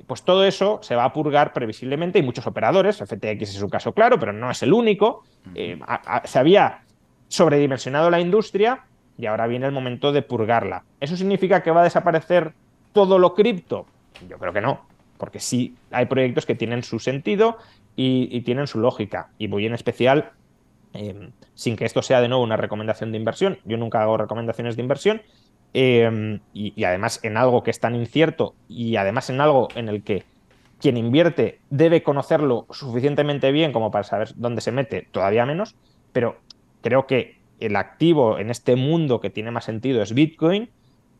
pues 0.05 0.23
todo 0.23 0.45
eso 0.45 0.79
se 0.83 0.95
va 0.95 1.05
a 1.05 1.13
purgar 1.13 1.53
previsiblemente 1.53 2.19
y 2.19 2.21
muchos 2.21 2.45
operadores, 2.45 2.97
FTX 2.97 3.55
es 3.55 3.61
un 3.61 3.69
caso 3.69 3.93
claro, 3.93 4.19
pero 4.19 4.31
no 4.31 4.51
es 4.51 4.61
el 4.61 4.73
único, 4.73 5.23
eh, 5.55 5.79
se 6.25 6.39
había 6.39 6.81
sobredimensionado 7.27 8.09
la 8.09 8.19
industria 8.19 8.85
y 9.17 9.25
ahora 9.25 9.47
viene 9.47 9.65
el 9.65 9.71
momento 9.71 10.11
de 10.11 10.21
purgarla. 10.21 10.83
¿Eso 10.99 11.17
significa 11.17 11.63
que 11.63 11.71
va 11.71 11.81
a 11.81 11.85
desaparecer 11.85 12.53
todo 12.93 13.17
lo 13.17 13.33
cripto? 13.33 13.87
Yo 14.29 14.37
creo 14.37 14.53
que 14.53 14.61
no, 14.61 14.85
porque 15.17 15.39
sí 15.39 15.75
hay 15.91 16.05
proyectos 16.05 16.45
que 16.45 16.55
tienen 16.55 16.83
su 16.83 16.99
sentido 16.99 17.57
y, 17.95 18.41
tienen 18.41 18.67
su 18.67 18.79
lógica. 18.79 19.29
Y 19.39 19.47
voy 19.47 19.65
en 19.65 19.73
especial, 19.73 20.31
em, 20.93 21.31
sin 21.55 21.75
que 21.75 21.85
esto 21.85 22.03
sea 22.03 22.21
de 22.21 22.27
nuevo 22.27 22.43
una 22.43 22.57
recomendación 22.57 23.11
de 23.11 23.17
inversión, 23.17 23.57
yo 23.65 23.77
nunca 23.77 24.03
hago 24.03 24.17
recomendaciones 24.17 24.75
de 24.75 24.83
inversión, 24.83 25.21
Em, 25.79 26.39
y, 26.55 26.83
además 26.85 27.19
en 27.21 27.37
algo 27.37 27.61
que 27.61 27.69
es 27.69 27.79
tan 27.79 27.93
incierto 27.93 28.55
y 28.67 28.95
además 28.95 29.29
en 29.29 29.39
algo 29.39 29.67
en 29.75 29.89
el 29.89 30.01
que 30.01 30.23
quien 30.81 30.97
invierte 30.97 31.59
debe 31.69 32.01
conocerlo 32.01 32.65
suficientemente 32.71 33.51
bien 33.51 33.71
como 33.71 33.91
para 33.91 34.03
saber 34.03 34.33
dónde 34.37 34.61
se 34.61 34.71
mete, 34.71 35.07
todavía 35.11 35.45
menos, 35.45 35.75
pero 36.13 36.37
creo 36.81 37.05
que 37.05 37.37
el 37.59 37.75
activo 37.75 38.39
en 38.39 38.49
este 38.49 38.75
mundo 38.75 39.21
que 39.21 39.29
tiene 39.29 39.51
más 39.51 39.65
sentido 39.65 40.01
es 40.01 40.15
Bitcoin 40.15 40.71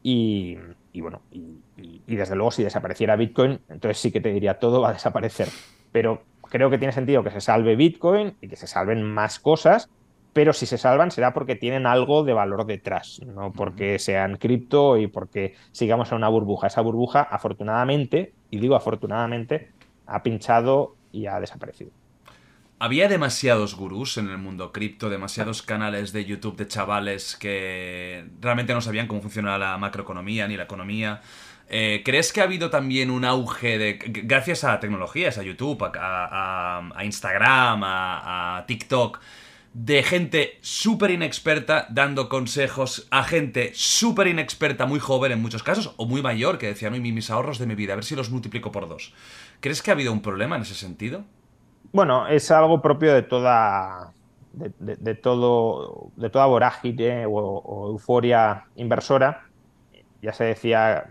y, 0.01 0.57
bueno, 0.95 1.21
y, 1.31 1.59
y, 2.07 2.15
desde 2.15 2.35
luego 2.35 2.49
si 2.49 2.63
desapareciera 2.63 3.15
Bitcoin, 3.15 3.59
entonces 3.69 3.99
sí 3.99 4.11
que 4.11 4.21
te 4.21 4.34
diría 4.34 4.57
todo 4.57 4.81
va 4.81 4.89
a 4.89 4.93
desaparecer, 4.93 5.49
pero 5.91 6.23
creo 6.49 6.71
que 6.71 6.79
tiene 6.79 6.93
sentido 6.93 7.23
que 7.23 7.29
se 7.29 7.41
salve 7.41 7.75
Bitcoin 7.75 8.35
y 8.41 8.47
que 8.47 8.55
se 8.55 8.65
salven 8.65 9.03
más 9.03 9.39
cosas 9.39 9.88
pero 10.33 10.53
si 10.53 10.65
se 10.65 10.77
salvan 10.77 11.09
será 11.09 11.33
porque 11.33 11.55
tienen 11.55 11.87
algo 11.87 12.23
de 12.23 12.33
valor 12.33 12.65
detrás, 12.65 13.19
no 13.25 13.51
porque 13.51 13.97
sean 13.97 14.37
cripto 14.37 14.97
y 14.97 15.07
porque 15.07 15.55
sigamos 15.71 16.11
en 16.11 16.17
una 16.17 16.29
burbuja. 16.29 16.67
Esa 16.67 16.81
burbuja, 16.81 17.21
afortunadamente, 17.21 18.33
y 18.51 18.59
digo 18.59 18.75
afortunadamente, 18.75 19.71
ha 20.05 20.21
pinchado 20.21 20.95
y 21.11 21.25
ha 21.25 21.39
desaparecido. 21.39 21.91
Había 22.79 23.07
demasiados 23.07 23.75
gurús 23.75 24.17
en 24.17 24.29
el 24.29 24.37
mundo 24.37 24.71
cripto, 24.71 25.09
demasiados 25.09 25.63
canales 25.63 26.13
de 26.13 26.25
YouTube 26.25 26.57
de 26.57 26.67
chavales 26.67 27.35
que 27.35 28.27
realmente 28.39 28.75
no 28.75 28.81
sabían 28.81 29.07
cómo 29.07 29.21
funciona 29.21 29.57
la 29.57 29.75
macroeconomía 29.79 30.47
ni 30.47 30.55
la 30.55 30.63
economía. 30.65 31.21
Eh, 31.69 32.03
¿Crees 32.05 32.31
que 32.31 32.41
ha 32.41 32.43
habido 32.43 32.69
también 32.69 33.09
un 33.09 33.25
auge 33.25 33.79
de, 33.79 33.93
gracias 34.23 34.63
a 34.63 34.79
tecnologías, 34.79 35.39
a 35.39 35.43
YouTube, 35.43 35.91
a, 35.95 37.01
Instagram, 37.03 37.81
a 37.83 38.63
TikTok? 38.67 39.19
De 39.79 40.01
gente 40.01 40.57
súper 40.61 41.11
inexperta 41.11 41.85
dando 41.91 42.29
consejos 42.29 43.07
a 43.11 43.21
gente 43.21 43.73
súper 43.75 44.25
inexperta, 44.25 44.87
muy 44.87 44.99
joven 44.99 45.33
en 45.33 45.41
muchos 45.41 45.61
casos, 45.61 45.93
o 45.97 46.07
muy 46.07 46.23
mayor, 46.23 46.57
que 46.57 46.65
decían, 46.65 46.93
no, 46.93 46.99
mis 46.99 47.29
ahorros 47.29 47.59
de 47.59 47.67
mi 47.67 47.75
vida, 47.75 47.93
a 47.93 47.95
ver 47.95 48.03
si 48.03 48.15
los 48.15 48.31
multiplico 48.31 48.71
por 48.71 48.89
dos. 48.89 49.13
¿Crees 49.59 49.83
que 49.83 49.91
ha 49.91 49.93
habido 49.93 50.11
un 50.11 50.23
problema 50.23 50.55
en 50.55 50.63
ese 50.63 50.73
sentido? 50.73 51.25
Bueno, 51.91 52.27
es 52.27 52.49
algo 52.49 52.81
propio 52.81 53.13
de 53.13 53.21
toda, 53.21 54.13
de, 54.53 55.13
todo, 55.13 56.09
de 56.15 56.31
toda 56.31 56.47
vorágine 56.47 57.27
o, 57.27 57.89
euforia 57.89 58.65
inversora. 58.77 59.45
Ya 60.23 60.33
se 60.33 60.45
decía, 60.45 61.05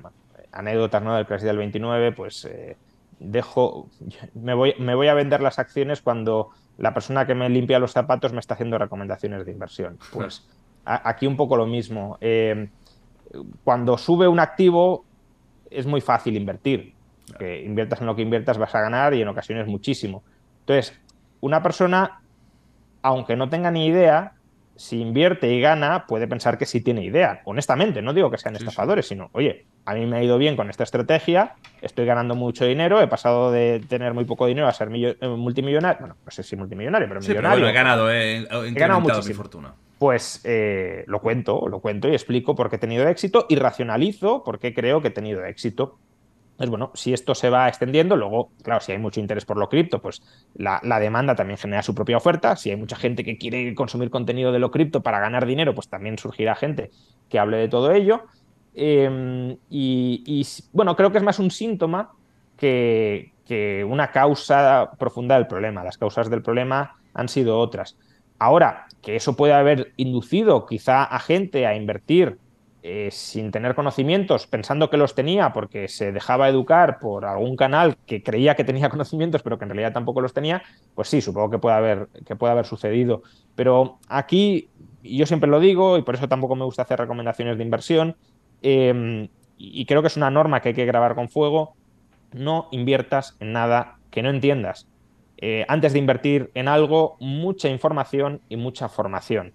anécdotas 0.50 1.04
¿no? 1.04 1.14
del 1.14 1.26
crisis 1.26 1.44
del 1.44 1.58
29, 1.58 2.10
pues 2.10 2.44
eh, 2.46 2.76
dejo, 3.20 3.88
me 4.34 4.54
voy, 4.54 4.74
me 4.80 4.96
voy 4.96 5.06
a 5.06 5.14
vender 5.14 5.40
las 5.40 5.60
acciones 5.60 6.02
cuando 6.02 6.50
la 6.78 6.92
persona 6.92 7.26
que 7.26 7.34
me 7.34 7.48
limpia 7.48 7.78
los 7.78 7.92
zapatos 7.92 8.32
me 8.32 8.40
está 8.40 8.54
haciendo 8.54 8.78
recomendaciones 8.78 9.44
de 9.44 9.52
inversión. 9.52 9.98
Pues 10.12 10.46
aquí 10.84 11.26
un 11.26 11.36
poco 11.36 11.56
lo 11.56 11.66
mismo. 11.66 12.18
Eh, 12.20 12.68
cuando 13.64 13.98
sube 13.98 14.28
un 14.28 14.38
activo 14.38 15.04
es 15.70 15.86
muy 15.86 16.00
fácil 16.00 16.36
invertir. 16.36 16.94
Que 17.38 17.64
inviertas 17.64 18.00
en 18.00 18.06
lo 18.06 18.14
que 18.14 18.22
inviertas 18.22 18.56
vas 18.56 18.72
a 18.74 18.80
ganar 18.80 19.12
y 19.14 19.20
en 19.20 19.26
ocasiones 19.26 19.66
muchísimo. 19.66 20.22
Entonces, 20.60 20.96
una 21.40 21.60
persona, 21.60 22.20
aunque 23.02 23.34
no 23.34 23.48
tenga 23.48 23.72
ni 23.72 23.86
idea, 23.86 24.35
si 24.76 25.00
invierte 25.00 25.52
y 25.52 25.60
gana, 25.60 26.06
puede 26.06 26.28
pensar 26.28 26.58
que 26.58 26.66
sí 26.66 26.80
tiene 26.80 27.02
idea. 27.02 27.40
Honestamente, 27.44 28.02
no 28.02 28.12
digo 28.12 28.30
que 28.30 28.38
sean 28.38 28.56
estafadores, 28.56 29.08
sino, 29.08 29.30
oye, 29.32 29.66
a 29.84 29.94
mí 29.94 30.06
me 30.06 30.18
ha 30.18 30.22
ido 30.22 30.38
bien 30.38 30.56
con 30.56 30.68
esta 30.70 30.84
estrategia, 30.84 31.54
estoy 31.80 32.06
ganando 32.06 32.34
mucho 32.34 32.64
dinero, 32.64 33.00
he 33.00 33.06
pasado 33.06 33.50
de 33.50 33.82
tener 33.88 34.14
muy 34.14 34.24
poco 34.24 34.46
dinero 34.46 34.68
a 34.68 34.72
ser 34.72 34.88
eh, 34.92 35.16
multimillonario, 35.28 36.00
bueno, 36.00 36.16
no 36.24 36.30
sé 36.30 36.42
si 36.42 36.56
multimillonario, 36.56 37.08
pero 37.08 37.20
millonario. 37.20 37.68
he 37.68 37.72
ganado, 37.72 38.10
eh, 38.12 38.38
he, 38.38 38.70
ganado 38.72 39.00
mi 39.00 39.32
fortuna. 39.32 39.74
Pues 39.98 40.42
eh, 40.44 41.04
lo 41.06 41.20
cuento, 41.20 41.68
lo 41.68 41.80
cuento 41.80 42.08
y 42.08 42.12
explico 42.12 42.54
por 42.54 42.68
qué 42.68 42.76
he 42.76 42.78
tenido 42.78 43.08
éxito 43.08 43.46
y 43.48 43.56
racionalizo 43.56 44.44
por 44.44 44.58
qué 44.58 44.74
creo 44.74 45.00
que 45.00 45.08
he 45.08 45.12
tenido 45.12 45.44
éxito. 45.44 45.98
Pues 46.56 46.70
bueno, 46.70 46.90
si 46.94 47.12
esto 47.12 47.34
se 47.34 47.50
va 47.50 47.68
extendiendo, 47.68 48.16
luego, 48.16 48.50
claro, 48.62 48.80
si 48.80 48.92
hay 48.92 48.98
mucho 48.98 49.20
interés 49.20 49.44
por 49.44 49.58
lo 49.58 49.68
cripto, 49.68 50.00
pues 50.00 50.22
la, 50.54 50.80
demanda 51.00 51.34
también 51.34 51.58
genera 51.58 51.82
su 51.82 51.94
propia 51.94 52.16
oferta. 52.16 52.56
Si 52.56 52.70
hay 52.70 52.76
mucha 52.76 52.96
gente 52.96 53.24
que 53.24 53.36
quiere 53.36 53.74
consumir 53.74 54.08
contenido 54.08 54.52
de 54.52 54.58
lo 54.58 54.70
cripto 54.70 55.02
para 55.02 55.20
ganar 55.20 55.44
dinero, 55.44 55.74
pues 55.74 55.88
también 55.88 56.16
surgirá 56.16 56.54
gente 56.54 56.90
que 57.28 57.38
hable 57.38 57.58
de 57.58 57.68
todo 57.68 57.92
ello. 57.92 58.24
Em, 58.74 59.58
y, 59.68 60.46
bueno, 60.72 60.96
creo 60.96 61.12
que 61.12 61.18
es 61.18 61.24
más 61.24 61.38
un 61.38 61.50
síntoma 61.50 62.12
que, 62.56 63.32
una 63.86 64.10
causa 64.10 64.90
profunda 64.98 65.36
del 65.36 65.46
problema. 65.46 65.84
Las 65.84 65.98
causas 65.98 66.30
del 66.30 66.42
problema 66.42 66.96
han 67.12 67.28
sido 67.28 67.58
otras. 67.58 67.96
Ahora, 68.38 68.86
que 69.02 69.16
eso 69.16 69.36
puede 69.36 69.52
haber 69.52 69.92
inducido 69.96 70.66
quizá 70.66 71.04
a 71.04 71.18
gente 71.20 71.66
a 71.66 71.76
invertir 71.76 72.38
eh, 72.88 73.08
sin 73.10 73.50
tener 73.50 73.74
conocimientos, 73.74 74.46
pensando 74.46 74.90
que 74.90 74.96
los 74.96 75.14
tenía 75.14 75.52
porque 75.52 75.88
se 75.88 76.12
dejaba 76.12 76.48
educar 76.48 76.98
por 77.00 77.24
algún 77.24 77.56
canal 77.56 77.96
que 78.06 78.22
creía 78.22 78.54
que 78.54 78.64
tenía 78.64 78.88
conocimientos, 78.90 79.42
pero 79.42 79.58
que 79.58 79.64
en 79.64 79.70
realidad 79.70 79.92
tampoco 79.92 80.20
los 80.20 80.32
tenía, 80.32 80.62
pues 80.94 81.08
sí, 81.08 81.20
supongo 81.20 81.50
que 81.50 81.58
puede 81.58 81.76
haber, 81.76 82.08
que 82.24 82.36
puede 82.36 82.52
haber 82.52 82.66
sucedido. 82.66 83.22
Pero 83.54 83.98
aquí, 84.08 84.70
yo 85.02 85.26
siempre 85.26 85.50
lo 85.50 85.60
digo, 85.60 85.98
y 85.98 86.02
por 86.02 86.14
eso 86.14 86.28
tampoco 86.28 86.54
me 86.54 86.64
gusta 86.64 86.82
hacer 86.82 86.98
recomendaciones 86.98 87.58
de 87.58 87.64
inversión, 87.64 88.16
Em, 88.62 89.28
y 89.58 89.86
creo 89.86 90.02
que 90.02 90.08
es 90.08 90.16
una 90.16 90.30
norma 90.30 90.60
que 90.60 90.70
hay 90.70 90.74
que 90.74 90.84
grabar 90.84 91.14
con 91.14 91.28
fuego, 91.28 91.76
no 92.32 92.68
inviertas 92.72 93.36
en 93.40 93.52
nada 93.52 93.98
que 94.10 94.22
no 94.22 94.30
entiendas. 94.30 94.88
Eh, 95.38 95.64
antes 95.68 95.92
de 95.92 95.98
invertir 95.98 96.50
en 96.54 96.68
algo, 96.68 97.16
mucha 97.20 97.68
información 97.68 98.40
y 98.48 98.56
mucha 98.56 98.88
formación. 98.88 99.54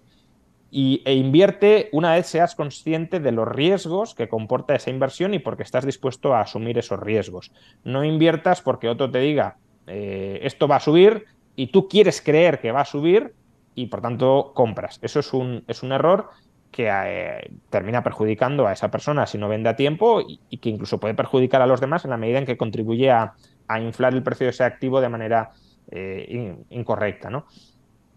Y, 0.74 1.02
e 1.04 1.12
invierte 1.12 1.90
una 1.92 2.14
vez 2.14 2.26
seas 2.26 2.54
consciente 2.54 3.20
de 3.20 3.30
los 3.30 3.46
riesgos 3.46 4.14
que 4.14 4.30
comporta 4.30 4.74
esa 4.74 4.88
inversión 4.88 5.34
y 5.34 5.38
porque 5.38 5.62
estás 5.62 5.84
dispuesto 5.84 6.34
a 6.34 6.40
asumir 6.40 6.78
esos 6.78 6.98
riesgos. 6.98 7.52
No 7.84 8.04
inviertas 8.04 8.62
porque 8.62 8.88
otro 8.88 9.10
te 9.10 9.18
diga, 9.18 9.58
eh, 9.86 10.40
esto 10.42 10.68
va 10.68 10.76
a 10.76 10.80
subir 10.80 11.26
y 11.56 11.66
tú 11.66 11.88
quieres 11.88 12.22
creer 12.22 12.58
que 12.60 12.72
va 12.72 12.80
a 12.80 12.86
subir 12.86 13.34
y 13.74 13.88
por 13.88 14.00
tanto 14.00 14.52
compras. 14.54 14.98
Eso 15.02 15.20
es 15.20 15.34
un, 15.34 15.62
es 15.68 15.82
un 15.82 15.92
error 15.92 16.30
que 16.70 16.88
eh, 16.90 17.50
termina 17.68 18.02
perjudicando 18.02 18.66
a 18.66 18.72
esa 18.72 18.90
persona 18.90 19.26
si 19.26 19.36
no 19.36 19.48
vende 19.48 19.68
a 19.68 19.76
tiempo 19.76 20.22
y, 20.26 20.56
que 20.56 20.70
incluso 20.70 20.98
puede 20.98 21.12
perjudicar 21.12 21.60
a 21.60 21.66
los 21.66 21.82
demás 21.82 22.04
en 22.04 22.10
la 22.10 22.16
medida 22.16 22.38
en 22.38 22.46
que 22.46 22.56
contribuye 22.56 23.10
a, 23.10 23.34
inflar 23.78 24.12
el 24.12 24.22
precio 24.22 24.46
de 24.46 24.50
ese 24.50 24.64
activo 24.64 25.00
de 25.00 25.08
manera 25.08 25.52
eh, 25.90 26.56
incorrecta. 26.68 27.30
¿no? 27.30 27.46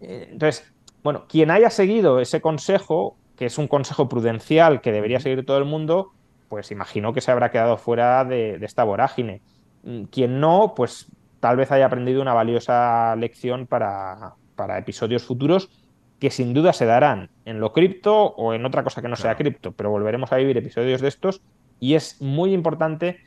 Entonces, 0.02 0.74
bueno, 1.06 1.26
quien 1.30 1.52
haya 1.52 1.70
seguido 1.70 2.20
ese 2.20 2.42
consejo, 2.42 3.16
que 3.36 3.46
es 3.46 3.60
un 3.60 3.68
consejo 3.68 4.10
prudencial 4.10 4.82
que 4.82 4.92
debería 4.92 5.20
seguir 5.20 5.46
todo 5.46 5.60
el 5.60 5.66
mundo, 5.66 6.14
pues 6.50 6.72
imagino 6.72 7.14
que 7.14 7.22
se 7.22 7.30
habrá 7.30 7.52
quedado 7.52 7.78
fuera 7.78 8.26
de, 8.26 8.58
esta 8.64 8.84
vorágine. 8.84 9.44
Mm, 9.84 10.06
quien 10.06 10.40
no, 10.40 10.74
pues 10.76 11.12
tal 11.40 11.58
vez 11.58 11.72
haya 11.72 11.86
aprendido 11.86 12.24
una 12.24 12.34
valiosa 12.34 13.16
lección 13.18 13.68
para, 13.68 14.34
para 14.56 14.80
episodios 14.80 15.24
futuros 15.24 15.70
que 16.18 16.32
sin 16.32 16.56
duda 16.56 16.74
se 16.74 16.88
darán 16.88 17.30
en 17.46 17.60
lo 17.60 17.72
cripto 17.72 18.30
o 18.30 18.56
en 18.56 18.66
otra 18.66 18.84
cosa 18.84 19.04
que 19.04 19.08
no 19.08 19.16
sea 19.16 19.36
cripto, 19.36 19.74
pero 19.74 19.92
volveremos 19.92 20.32
a 20.32 20.38
vivir 20.38 20.58
episodios 20.58 21.02
de 21.02 21.10
estos 21.10 21.40
y 21.80 21.94
es 21.94 22.20
muy 22.20 22.52
importante 22.52 23.20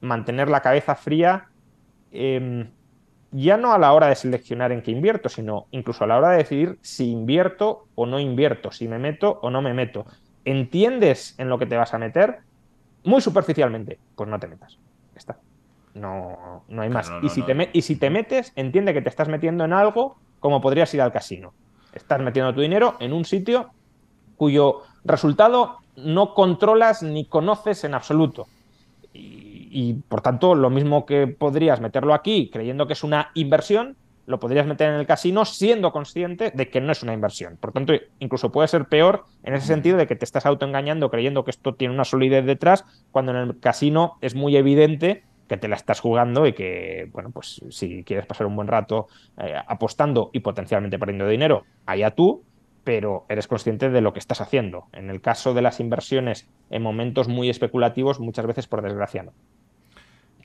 mantener 0.00 0.48
la 0.48 0.62
cabeza 0.62 0.94
fría, 0.94 1.50
em, 2.10 2.70
ya 3.30 3.56
no 3.56 3.72
a 3.72 3.78
la 3.78 3.92
hora 3.92 4.08
de 4.08 4.14
seleccionar 4.14 4.72
en 4.72 4.82
qué 4.82 4.90
invierto, 4.90 5.28
sino 5.28 5.66
incluso 5.70 6.04
a 6.04 6.06
la 6.06 6.16
hora 6.16 6.30
de 6.30 6.38
decidir 6.38 6.78
si 6.80 7.10
invierto 7.10 7.86
o 7.94 8.06
no 8.06 8.18
invierto, 8.18 8.72
si 8.72 8.88
me 8.88 8.98
meto 8.98 9.38
o 9.42 9.50
no 9.50 9.60
me 9.60 9.74
meto. 9.74 10.06
¿Entiendes 10.44 11.34
en 11.38 11.48
lo 11.48 11.58
que 11.58 11.66
te 11.66 11.76
vas 11.76 11.92
a 11.92 11.98
meter? 11.98 12.38
Muy 13.04 13.20
superficialmente, 13.20 13.98
pues 14.14 14.28
no 14.28 14.38
te 14.38 14.48
metas. 14.48 14.78
Está. 15.14 15.38
No, 15.94 16.64
no 16.68 16.82
hay 16.82 16.88
más. 16.88 17.10
y, 17.22 17.28
si 17.28 17.42
te 17.42 17.70
y 17.72 17.82
si 17.82 17.96
te 17.96 18.08
metes, 18.08 18.52
entiende 18.56 18.94
que 18.94 19.02
te 19.02 19.08
estás 19.08 19.28
metiendo 19.28 19.64
en 19.64 19.72
algo 19.72 20.16
como 20.40 20.60
podrías 20.60 20.92
ir 20.94 21.02
al 21.02 21.12
casino. 21.12 21.52
Estás 21.92 22.20
metiendo 22.20 22.54
tu 22.54 22.60
dinero 22.60 22.96
en 23.00 23.12
un 23.12 23.24
sitio 23.24 23.70
cuyo 24.36 24.82
resultado 25.04 25.78
no 25.96 26.34
controlas 26.34 27.02
ni 27.02 27.24
conoces 27.26 27.84
en 27.84 27.94
absoluto. 27.94 28.46
Y, 29.12 29.47
por 30.08 30.20
tanto, 30.20 30.54
lo 30.54 30.70
mismo 30.70 31.06
que 31.06 31.26
podrías 31.26 31.80
meterlo 31.80 32.14
aquí 32.14 32.50
creyendo 32.50 32.86
que 32.86 32.92
es 32.94 33.04
una 33.04 33.30
inversión, 33.34 33.96
lo 34.28 34.38
podrías 34.38 34.66
meter 34.66 34.90
en 34.90 34.96
el 35.00 35.06
casino 35.06 35.46
siendo 35.46 35.90
consciente 35.90 36.50
de 36.54 36.68
que 36.68 36.82
no 36.82 36.92
es 36.92 37.02
una 37.02 37.14
inversión. 37.14 37.56
Por 37.56 37.72
tanto, 37.72 37.94
incluso 38.18 38.52
puede 38.52 38.68
ser 38.68 38.84
peor 38.84 39.24
en 39.42 39.54
ese 39.54 39.66
sentido 39.66 39.96
de 39.96 40.06
que 40.06 40.16
te 40.16 40.26
estás 40.26 40.44
autoengañando 40.44 41.10
creyendo 41.10 41.44
que 41.44 41.50
esto 41.50 41.74
tiene 41.74 41.94
una 41.94 42.04
solidez 42.04 42.44
detrás, 42.44 42.84
cuando 43.10 43.32
en 43.32 43.38
el 43.38 43.58
casino 43.58 44.18
es 44.20 44.34
muy 44.34 44.56
evidente 44.56 45.24
que 45.48 45.56
te 45.56 45.66
la 45.66 45.76
estás 45.76 46.00
jugando 46.00 46.46
y 46.46 46.52
que, 46.52 47.08
bueno, 47.12 47.30
pues 47.30 47.62
si 47.70 48.04
quieres 48.04 48.26
pasar 48.26 48.46
un 48.46 48.54
buen 48.54 48.68
rato 48.68 49.08
eh, 49.38 49.54
apostando 49.66 50.28
y 50.34 50.40
potencialmente 50.40 50.98
perdiendo 50.98 51.26
dinero, 51.26 51.64
allá 51.86 52.10
tú, 52.10 52.44
pero 52.84 53.24
eres 53.30 53.48
consciente 53.48 53.88
de 53.88 54.00
lo 54.02 54.12
que 54.12 54.18
estás 54.18 54.40
haciendo. 54.42 54.88
En 54.92 55.08
el 55.08 55.20
caso 55.20 55.54
de 55.54 55.62
las 55.62 55.80
inversiones 55.80 56.48
en 56.70 56.82
momentos 56.82 57.28
muy 57.28 57.48
especulativos, 57.48 58.20
muchas 58.20 58.46
veces 58.46 58.66
por 58.66 58.82
desgracia 58.82 59.22
no. 59.22 59.32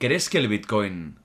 ¿Crees 0.03 0.29
que 0.29 0.37
el 0.37 0.49
Bitcoin 0.49 1.15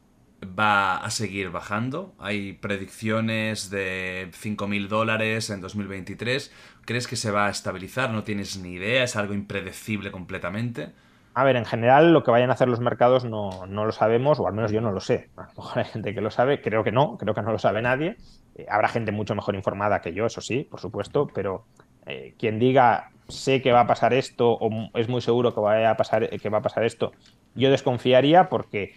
va 0.56 0.98
a 0.98 1.10
seguir 1.10 1.50
bajando? 1.50 2.14
Hay 2.20 2.52
predicciones 2.52 3.70
de 3.70 4.30
5.000 4.30 4.86
dólares 4.86 5.50
en 5.50 5.60
2023. 5.60 6.54
¿Crees 6.84 7.08
que 7.08 7.16
se 7.16 7.32
va 7.32 7.48
a 7.48 7.50
estabilizar? 7.50 8.10
¿No 8.10 8.22
tienes 8.22 8.56
ni 8.56 8.74
idea? 8.74 9.02
¿Es 9.02 9.16
algo 9.16 9.34
impredecible 9.34 10.12
completamente? 10.12 10.92
A 11.34 11.42
ver, 11.42 11.56
en 11.56 11.64
general 11.64 12.12
lo 12.12 12.22
que 12.22 12.30
vayan 12.30 12.50
a 12.50 12.52
hacer 12.52 12.68
los 12.68 12.78
mercados 12.78 13.24
no, 13.24 13.66
lo 13.66 13.90
sabemos, 13.90 14.38
o 14.38 14.46
al 14.46 14.54
menos 14.54 14.70
yo 14.70 14.80
no 14.80 14.92
lo 14.92 15.00
sé. 15.00 15.28
A 15.36 15.42
lo 15.42 15.48
mejor 15.56 15.78
hay 15.80 15.84
gente 15.86 16.14
que 16.14 16.20
lo 16.20 16.30
sabe, 16.30 16.62
creo 16.62 16.84
que 16.84 16.92
no, 16.92 17.18
creo 17.18 17.34
que 17.34 17.42
no 17.42 17.50
lo 17.50 17.58
sabe 17.58 17.82
nadie. 17.82 18.16
Eh, 18.54 18.66
habrá 18.70 18.86
gente 18.86 19.10
mucho 19.10 19.34
mejor 19.34 19.56
informada 19.56 20.00
que 20.00 20.14
yo, 20.14 20.26
eso 20.26 20.40
sí, 20.40 20.62
por 20.62 20.78
supuesto, 20.78 21.26
pero 21.34 21.64
eh, 22.06 22.36
quien 22.38 22.60
diga 22.60 23.10
sé 23.26 23.60
que 23.60 23.72
va 23.72 23.80
a 23.80 23.86
pasar 23.86 24.14
esto 24.14 24.52
o 24.52 24.70
es 24.94 25.08
muy 25.08 25.20
seguro 25.20 25.54
que, 25.54 25.60
a 25.84 25.96
pasar, 25.96 26.30
que 26.30 26.48
va 26.48 26.58
a 26.58 26.62
pasar 26.62 26.84
esto, 26.84 27.12
yo 27.58 27.70
desconfiaría 27.70 28.48
porque 28.48 28.94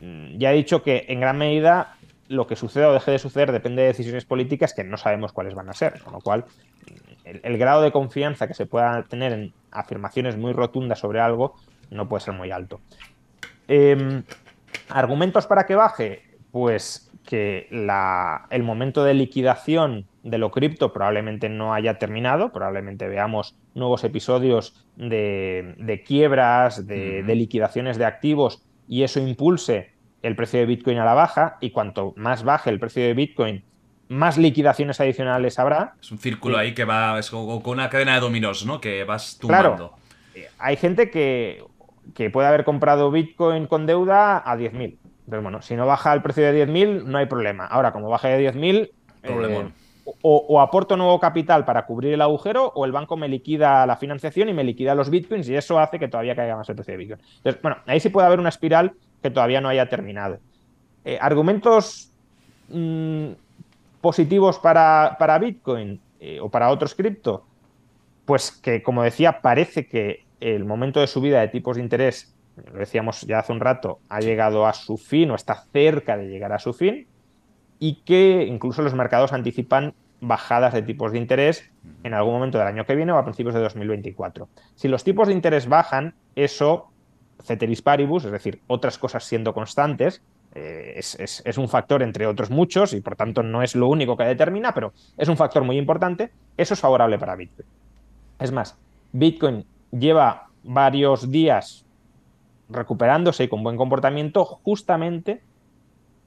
mm, 0.00 0.38
ya 0.38 0.52
he 0.52 0.56
dicho 0.56 0.82
que 0.82 1.06
en 1.08 1.20
gran 1.20 1.38
medida 1.38 1.96
lo 2.28 2.46
que 2.46 2.56
suceda 2.56 2.88
o 2.88 2.92
deje 2.92 3.10
de 3.10 3.18
suceder 3.18 3.52
depende 3.52 3.82
de 3.82 3.88
decisiones 3.88 4.24
políticas 4.24 4.74
que 4.74 4.84
no 4.84 4.96
sabemos 4.96 5.32
cuáles 5.32 5.54
van 5.54 5.68
a 5.68 5.74
ser, 5.74 6.00
con 6.00 6.12
lo 6.12 6.20
cual 6.20 6.44
el, 7.24 7.40
el 7.42 7.58
grado 7.58 7.82
de 7.82 7.92
confianza 7.92 8.48
que 8.48 8.54
se 8.54 8.66
pueda 8.66 9.02
tener 9.04 9.32
en 9.32 9.52
afirmaciones 9.70 10.36
muy 10.36 10.52
rotundas 10.52 10.98
sobre 10.98 11.20
algo 11.20 11.56
no 11.90 12.08
puede 12.08 12.24
ser 12.24 12.34
muy 12.34 12.50
alto. 12.50 12.80
Em, 13.68 14.22
¿Argumentos 14.88 15.46
para 15.46 15.66
que 15.66 15.74
baje? 15.74 16.22
Pues 16.50 17.10
que 17.24 17.68
el 18.50 18.62
momento 18.62 19.04
de 19.04 19.14
liquidación 19.14 20.06
de 20.22 20.38
lo 20.38 20.50
cripto 20.50 20.92
probablemente 20.92 21.48
no 21.48 21.74
haya 21.74 21.98
terminado, 21.98 22.52
probablemente 22.52 23.08
veamos 23.08 23.56
nuevos 23.74 24.04
episodios 24.04 24.86
de, 24.96 26.04
quiebras, 26.06 26.86
de, 26.86 27.22
liquidaciones 27.34 27.98
de 27.98 28.04
activos 28.04 28.62
y 28.88 29.02
eso 29.02 29.20
impulse 29.20 29.92
el 30.22 30.36
precio 30.36 30.60
de 30.60 30.66
Bitcoin 30.66 30.98
a 30.98 31.04
la 31.04 31.14
baja 31.14 31.58
y 31.60 31.70
cuanto 31.70 32.14
más 32.16 32.44
baje 32.44 32.70
el 32.70 32.78
precio 32.78 33.02
de 33.02 33.14
Bitcoin, 33.14 33.64
más 34.08 34.38
liquidaciones 34.38 35.00
adicionales 35.00 35.58
habrá. 35.58 35.94
Es 36.00 36.12
un 36.12 36.18
círculo 36.18 36.58
ahí 36.58 36.74
que 36.74 36.84
va, 36.84 37.18
es 37.18 37.30
como 37.30 37.56
una 37.56 37.88
cadena 37.90 38.14
de 38.14 38.20
dominos, 38.20 38.64
¿no? 38.64 38.80
Que 38.80 39.02
vas 39.04 39.38
tumbando. 39.40 39.76
Claro, 39.76 39.94
eh, 40.34 40.48
hay 40.58 40.76
gente 40.76 41.10
que 41.10 41.64
que 42.14 42.30
puede 42.30 42.48
haber 42.48 42.64
comprado 42.64 43.10
Bitcoin 43.10 43.66
con 43.66 43.86
deuda 43.86 44.38
a 44.38 44.56
10.000. 44.56 44.72
Entonces, 44.72 45.42
bueno, 45.42 45.62
si 45.62 45.76
no 45.76 45.86
baja 45.86 46.12
el 46.12 46.22
precio 46.22 46.44
de 46.44 46.66
10.000, 46.66 47.04
no 47.04 47.18
hay 47.18 47.26
problema. 47.26 47.66
Ahora, 47.66 47.92
como 47.92 48.08
baja 48.08 48.28
de 48.28 48.52
10.000, 48.52 48.90
eh, 49.22 49.70
o, 50.04 50.60
aporto 50.60 50.96
nuevo 50.96 51.20
capital 51.20 51.64
para 51.64 51.86
cubrir 51.86 52.14
el 52.14 52.22
agujero, 52.22 52.72
o 52.74 52.84
el 52.84 52.92
banco 52.92 53.16
me 53.16 53.28
liquida 53.28 53.86
la 53.86 53.96
financiación 53.96 54.48
y 54.48 54.52
me 54.52 54.64
liquida 54.64 54.94
los 54.94 55.10
Bitcoins, 55.10 55.48
y 55.48 55.54
eso 55.54 55.78
hace 55.78 55.98
que 55.98 56.08
todavía 56.08 56.34
caiga 56.34 56.56
más 56.56 56.68
el 56.68 56.74
precio 56.74 56.92
de 56.92 56.98
Bitcoin. 56.98 57.20
Entonces, 57.36 57.62
bueno, 57.62 57.78
ahí 57.86 58.00
sí 58.00 58.08
puede 58.08 58.26
haber 58.26 58.40
una 58.40 58.48
espiral 58.48 58.92
que 59.22 59.30
todavía 59.30 59.60
no 59.60 59.68
haya 59.68 59.88
terminado. 59.88 60.38
Eh, 61.04 61.18
argumentos 61.20 62.10
mm, 62.68 63.28
positivos 64.00 64.58
para, 64.58 65.16
para 65.18 65.38
Bitcoin 65.38 66.00
eh, 66.20 66.40
o 66.40 66.48
para 66.48 66.70
otros 66.70 66.94
cripto, 66.94 67.44
pues 68.24 68.50
que, 68.50 68.82
como 68.82 69.02
decía, 69.02 69.40
parece 69.40 69.86
que 69.86 70.24
el 70.40 70.64
momento 70.64 71.00
de 71.00 71.06
subida 71.06 71.40
de 71.40 71.48
tipos 71.48 71.76
de 71.76 71.82
interés, 71.82 72.34
lo 72.72 72.78
decíamos 72.78 73.22
ya 73.22 73.38
hace 73.38 73.52
un 73.52 73.60
rato, 73.60 74.00
ha 74.08 74.20
llegado 74.20 74.66
a 74.66 74.72
su 74.72 74.96
fin 74.96 75.30
o 75.30 75.34
está 75.34 75.64
cerca 75.72 76.16
de 76.16 76.28
llegar 76.28 76.52
a 76.52 76.58
su 76.58 76.72
fin 76.72 77.06
y 77.82 77.94
que 78.04 78.46
incluso 78.48 78.80
los 78.80 78.94
mercados 78.94 79.32
anticipan 79.32 79.94
bajadas 80.20 80.72
de 80.72 80.82
tipos 80.82 81.10
de 81.10 81.18
interés 81.18 81.68
en 82.04 82.14
algún 82.14 82.34
momento 82.34 82.56
del 82.56 82.68
año 82.68 82.86
que 82.86 82.94
viene 82.94 83.10
o 83.10 83.18
a 83.18 83.24
principios 83.24 83.56
de 83.56 83.60
2024. 83.60 84.48
Si 84.76 84.86
los 84.86 85.02
tipos 85.02 85.26
de 85.26 85.34
interés 85.34 85.68
bajan, 85.68 86.14
eso, 86.36 86.92
ceteris 87.42 87.82
paribus, 87.82 88.24
es 88.24 88.30
decir, 88.30 88.60
otras 88.68 88.98
cosas 88.98 89.24
siendo 89.24 89.52
constantes, 89.52 90.22
eh, 90.54 90.92
es, 90.94 91.42
es, 91.44 91.58
un 91.58 91.68
factor 91.68 92.04
entre 92.04 92.28
otros 92.28 92.50
muchos 92.50 92.92
y 92.92 93.00
por 93.00 93.16
tanto 93.16 93.42
no 93.42 93.64
es 93.64 93.74
lo 93.74 93.88
único 93.88 94.16
que 94.16 94.22
determina, 94.26 94.72
pero 94.72 94.92
es 95.18 95.28
un 95.28 95.36
factor 95.36 95.64
muy 95.64 95.76
importante, 95.76 96.30
eso 96.56 96.74
es 96.74 96.80
favorable 96.80 97.18
para 97.18 97.34
Bitcoin. 97.34 97.66
Es 98.38 98.52
más, 98.52 98.78
Bitcoin 99.10 99.66
lleva 99.90 100.50
varios 100.62 101.32
días 101.32 101.84
recuperándose 102.68 103.42
y 103.42 103.48
con 103.48 103.64
buen 103.64 103.76
comportamiento 103.76 104.44
justamente 104.44 105.42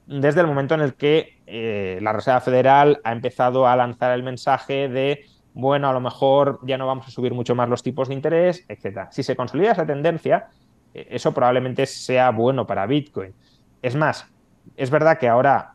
desde 0.06 0.40
el 0.40 0.46
momento 0.46 0.74
en 0.74 0.80
el 0.80 0.94
que 0.94 1.38
eh, 1.46 1.98
la 2.00 2.12
Reserva 2.12 2.40
Federal 2.40 3.00
ha 3.04 3.12
empezado 3.12 3.66
a 3.66 3.76
lanzar 3.76 4.12
el 4.12 4.22
mensaje 4.22 4.88
de, 4.88 5.24
bueno, 5.52 5.88
a 5.88 5.92
lo 5.92 6.00
mejor 6.00 6.60
ya 6.62 6.78
no 6.78 6.86
vamos 6.86 7.08
a 7.08 7.10
subir 7.10 7.34
mucho 7.34 7.54
más 7.54 7.68
los 7.68 7.82
tipos 7.82 8.08
de 8.08 8.14
interés, 8.14 8.64
etc. 8.68 9.08
Si 9.10 9.22
se 9.22 9.34
consolida 9.34 9.72
esa 9.72 9.84
tendencia, 9.84 10.48
eh, 10.94 11.08
eso 11.10 11.32
probablemente 11.34 11.86
sea 11.86 12.30
bueno 12.30 12.66
para 12.66 12.86
Bitcoin. 12.86 13.34
Es 13.82 13.96
más, 13.96 14.26
es 14.76 14.90
verdad 14.90 15.18
que 15.18 15.28
ahora 15.28 15.72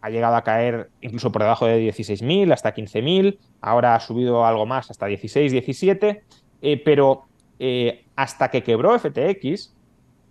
ha 0.00 0.10
llegado 0.10 0.36
a 0.36 0.42
caer 0.42 0.90
incluso 1.00 1.32
por 1.32 1.42
debajo 1.42 1.66
de 1.66 1.88
16.000 1.88 2.52
hasta 2.52 2.74
15.000, 2.74 3.38
ahora 3.60 3.94
ha 3.94 4.00
subido 4.00 4.44
algo 4.44 4.66
más 4.66 4.90
hasta 4.90 5.06
16, 5.06 5.52
17, 5.52 6.22
eh, 6.60 6.82
pero 6.84 7.24
hasta 8.16 8.50
que 8.50 8.62
quebró 8.62 8.98
FTX, 8.98 9.74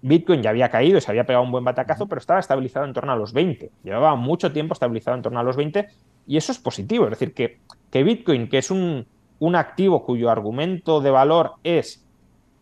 Bitcoin 0.04 0.42
ya 0.42 0.50
había 0.50 0.70
caído 0.70 0.98
y 0.98 1.02
se 1.02 1.10
había 1.10 1.26
pegado 1.26 1.46
un 1.46 1.52
buen 1.52 1.64
batacazo, 1.64 2.08
pero 2.08 2.20
estaba 2.20 2.40
estabilizado 2.40 2.86
en 2.86 2.94
torno 2.94 3.14
a 3.14 3.16
los 3.16 3.34
20. 3.34 3.72
Llevaba 3.84 4.16
mucho 4.16 4.52
tiempo 4.52 4.74
estabilizado 4.74 5.18
en 5.18 5.24
torno 5.24 5.40
a 5.40 5.44
los 5.44 5.56
20 5.56 5.88
y 6.28 6.38
eso 6.38 6.52
es 6.52 6.60
positivo. 6.60 7.06
Es 7.06 7.12
decir, 7.12 7.34
que, 7.34 7.60
que 7.90 8.04
Bitcoin, 8.04 8.50
que 8.50 8.58
es 8.58 8.70
un, 8.70 9.08
un, 9.40 9.56
activo 9.56 10.04
cuyo 10.06 10.30
argumento 10.30 11.02
de 11.02 11.10
valor 11.10 11.54
es 11.64 12.06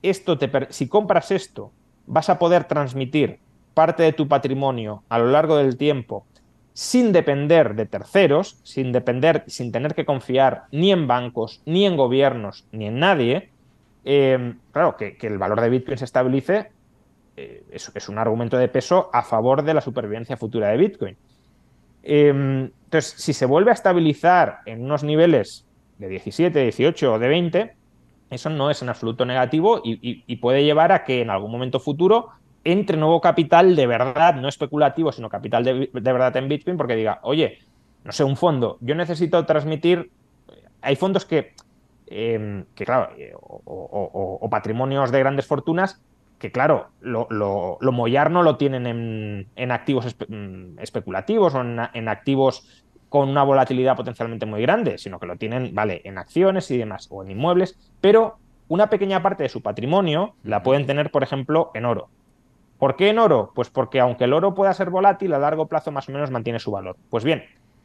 esto 0.03 0.37
te 0.37 0.49
si 0.69 0.87
compras 0.87 1.31
esto, 1.31 1.71
vas 2.05 2.29
a 2.29 2.39
poder 2.39 2.65
transmitir 2.65 3.39
parte 3.73 4.03
de 4.03 4.13
tu 4.13 4.27
patrimonio 4.27 5.03
a 5.09 5.19
lo 5.19 5.27
largo 5.27 5.57
del 5.57 5.77
tiempo 5.77 6.25
sin 6.73 7.11
depender 7.11 7.75
de 7.75 7.85
terceros, 7.85 8.59
sin 8.63 8.91
depender, 8.91 9.43
sin 9.47 9.71
tener 9.71 9.93
que 9.93 10.05
confiar 10.05 10.63
ni 10.71 10.91
en 10.91 11.07
bancos, 11.07 11.61
ni 11.65 11.85
en 11.85 11.97
gobiernos, 11.97 12.65
ni 12.71 12.85
en 12.87 12.99
nadie, 12.99 13.51
Em, 14.03 14.57
claro, 14.71 14.97
que, 14.97 15.15
el 15.21 15.37
valor 15.37 15.61
de 15.61 15.69
Bitcoin 15.69 15.97
se 15.97 16.05
estabilice 16.05 16.71
eh, 17.41 17.63
es, 17.71 18.09
un 18.09 18.19
argumento 18.19 18.57
de 18.57 18.67
peso 18.67 19.09
a 19.13 19.23
favor 19.23 19.63
de 19.63 19.73
la 19.73 19.81
supervivencia 19.81 20.37
futura 20.37 20.69
de 20.69 20.77
Bitcoin. 20.77 21.17
Em, 22.03 22.71
entonces, 22.85 23.15
si 23.17 23.33
se 23.33 23.45
vuelve 23.45 23.71
a 23.71 23.73
estabilizar 23.73 24.59
en 24.65 24.83
unos 24.83 25.03
niveles 25.03 25.65
de 25.97 26.07
17, 26.07 26.61
18 26.61 27.13
o 27.13 27.19
de 27.19 27.27
20, 27.27 27.73
eso 28.29 28.49
no 28.49 28.69
es 28.69 28.81
en 28.81 28.89
absoluto 28.89 29.25
negativo 29.25 29.81
y, 29.83 30.35
puede 30.37 30.63
llevar 30.63 30.91
a 30.91 31.03
que 31.03 31.21
en 31.21 31.29
algún 31.29 31.51
momento 31.51 31.79
futuro 31.79 32.29
entre 32.63 32.95
nuevo 32.95 33.19
capital 33.21 33.75
de 33.75 33.87
verdad, 33.87 34.35
no 34.35 34.47
especulativo, 34.47 35.11
sino 35.11 35.29
capital 35.29 35.63
de, 35.63 35.89
verdad 35.91 36.37
en 36.37 36.47
Bitcoin, 36.47 36.77
porque 36.77 36.95
diga, 36.95 37.19
oye, 37.23 37.57
no 38.03 38.11
sé, 38.11 38.23
un 38.23 38.37
fondo, 38.37 38.77
yo 38.81 38.93
necesito 38.93 39.43
transmitir, 39.45 40.11
hay 40.81 40.95
fondos 40.95 41.25
que, 41.25 41.53
em, 42.05 42.65
que 42.75 42.85
claro, 42.85 43.09
eh, 43.17 43.33
o, 43.35 44.47
patrimonios 44.49 45.11
de 45.11 45.19
grandes 45.19 45.47
fortunas 45.47 46.01
que 46.41 46.51
claro, 46.51 46.89
lo, 47.01 47.27
lo, 47.29 47.77
lo 47.79 47.91
mollar 47.91 48.31
no 48.31 48.41
lo 48.41 48.57
tienen 48.57 48.87
en, 49.55 49.71
activos 49.71 50.15
mm, 50.27 50.79
especulativos 50.79 51.53
o 51.53 51.61
en, 51.61 52.09
activos 52.09 52.83
con 53.09 53.29
una 53.29 53.43
volatilidad 53.43 53.95
potencialmente 53.95 54.47
muy 54.47 54.63
grande, 54.63 54.97
sino 54.97 55.19
que 55.19 55.27
lo 55.27 55.37
tienen, 55.37 55.75
vale, 55.75 56.01
en 56.03 56.17
acciones 56.17 56.71
y 56.71 56.79
demás, 56.79 57.07
o 57.11 57.23
en 57.23 57.29
inmuebles, 57.29 57.77
pero 58.01 58.39
una 58.69 58.89
pequeña 58.89 59.21
parte 59.21 59.43
de 59.43 59.49
su 59.49 59.61
patrimonio 59.61 60.33
la 60.43 60.63
pueden 60.63 60.87
tener, 60.87 61.11
por 61.11 61.21
ejemplo, 61.21 61.69
en 61.75 61.85
oro. 61.85 62.09
¿Por 62.79 62.95
qué 62.95 63.09
en 63.09 63.19
oro? 63.19 63.51
Pues 63.53 63.69
porque 63.69 63.99
aunque 63.99 64.23
el 64.23 64.33
oro 64.33 64.55
pueda 64.55 64.73
ser 64.73 64.89
volátil, 64.89 65.33
a 65.33 65.39
largo 65.39 65.67
plazo 65.67 65.91
más 65.91 66.09
o 66.09 66.11
menos 66.11 66.31
mantiene 66.31 66.57
su 66.57 66.71
valor. 66.71 66.97
Pues 67.11 67.23
bien, 67.23 67.43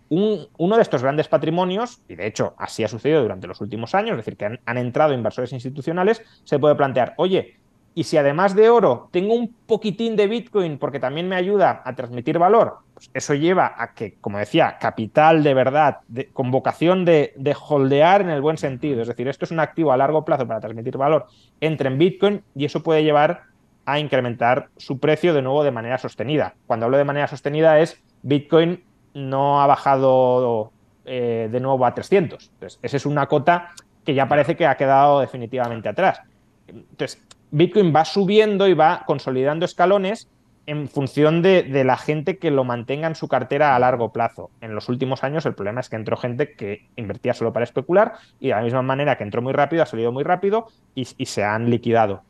uno 0.08 0.76
de 0.76 0.82
estos 0.82 1.02
grandes 1.02 1.28
patrimonios, 1.28 2.00
y 2.08 2.14
de 2.14 2.26
hecho 2.26 2.54
así 2.56 2.84
ha 2.84 2.88
sucedido 2.88 3.20
durante 3.20 3.46
los 3.46 3.60
últimos 3.60 3.94
años, 3.94 4.12
es 4.12 4.24
decir, 4.24 4.38
que 4.38 4.58
han 4.64 4.78
entrado 4.78 5.12
inversores 5.12 5.52
institucionales, 5.52 6.22
se 6.44 6.58
puede 6.58 6.74
plantear, 6.74 7.12
oye, 7.18 7.58
y 7.96 8.04
si 8.04 8.18
además 8.18 8.54
de 8.54 8.68
oro 8.68 9.08
tengo 9.10 9.32
un 9.32 9.56
poquitín 9.66 10.16
de 10.16 10.26
Bitcoin 10.26 10.78
porque 10.78 11.00
también 11.00 11.30
me 11.30 11.34
ayuda 11.34 11.80
a 11.82 11.94
transmitir 11.94 12.38
valor, 12.38 12.80
pues 12.92 13.10
eso 13.14 13.32
lleva 13.32 13.72
a 13.74 13.94
que, 13.94 14.16
como 14.20 14.36
decía, 14.36 14.76
capital 14.78 15.42
de 15.42 15.54
verdad, 15.54 16.00
con 16.34 16.50
vocación 16.50 17.06
de, 17.06 17.32
holdear 17.66 18.20
en 18.20 18.28
el 18.28 18.42
buen 18.42 18.58
sentido. 18.58 19.00
Es 19.00 19.08
decir, 19.08 19.26
esto 19.28 19.46
es 19.46 19.50
un 19.50 19.60
activo 19.60 19.92
a 19.92 19.96
largo 19.96 20.26
plazo 20.26 20.46
para 20.46 20.60
transmitir 20.60 20.98
valor, 20.98 21.24
entre 21.62 21.88
en 21.88 21.96
Bitcoin 21.96 22.42
y 22.54 22.66
eso 22.66 22.82
puede 22.82 23.02
llevar 23.02 23.44
a 23.86 23.98
incrementar 23.98 24.68
su 24.76 24.98
precio 24.98 25.32
de 25.32 25.40
nuevo 25.40 25.64
de 25.64 25.70
manera 25.70 25.96
sostenida. 25.96 26.54
Cuando 26.66 26.84
hablo 26.84 26.98
de 26.98 27.04
manera 27.04 27.28
sostenida 27.28 27.80
es 27.80 28.04
Bitcoin 28.20 28.84
no 29.14 29.62
ha 29.62 29.66
bajado 29.66 30.70
eh, 31.06 31.48
de 31.50 31.60
nuevo 31.60 31.86
a 31.86 31.94
300. 31.94 32.50
Entonces, 32.52 32.78
esa 32.82 32.96
es 32.98 33.06
una 33.06 33.26
cota 33.26 33.70
que 34.04 34.12
ya 34.12 34.28
parece 34.28 34.54
que 34.54 34.66
ha 34.66 34.76
quedado 34.76 35.20
definitivamente 35.20 35.88
atrás. 35.88 36.20
Entonces, 36.68 37.26
Bitcoin 37.56 37.90
va 37.96 38.04
subiendo 38.04 38.68
y 38.68 38.74
va 38.74 39.04
consolidando 39.06 39.64
escalones 39.64 40.28
en 40.66 40.88
función 40.88 41.40
de, 41.40 41.84
la 41.84 41.96
gente 41.96 42.36
que 42.36 42.50
lo 42.50 42.64
mantenga 42.64 43.08
en 43.08 43.14
su 43.14 43.28
cartera 43.28 43.74
a 43.74 43.78
largo 43.78 44.12
plazo. 44.12 44.50
En 44.60 44.74
los 44.74 44.90
últimos 44.90 45.24
años 45.24 45.46
el 45.46 45.54
problema 45.54 45.80
es 45.80 45.88
que 45.88 45.96
entró 45.96 46.18
gente 46.18 46.52
que 46.52 46.86
invertía 46.96 47.32
solo 47.32 47.54
para 47.54 47.64
especular 47.64 48.12
y 48.40 48.48
de 48.48 48.56
la 48.56 48.60
misma 48.60 48.82
manera 48.82 49.16
que 49.16 49.24
entró 49.24 49.40
muy 49.40 49.54
rápido, 49.54 49.82
ha 49.82 49.86
salido 49.86 50.12
muy 50.12 50.22
rápido 50.22 50.66
y, 50.94 51.06
se 51.06 51.44
han 51.44 51.70
liquidado. 51.70 52.24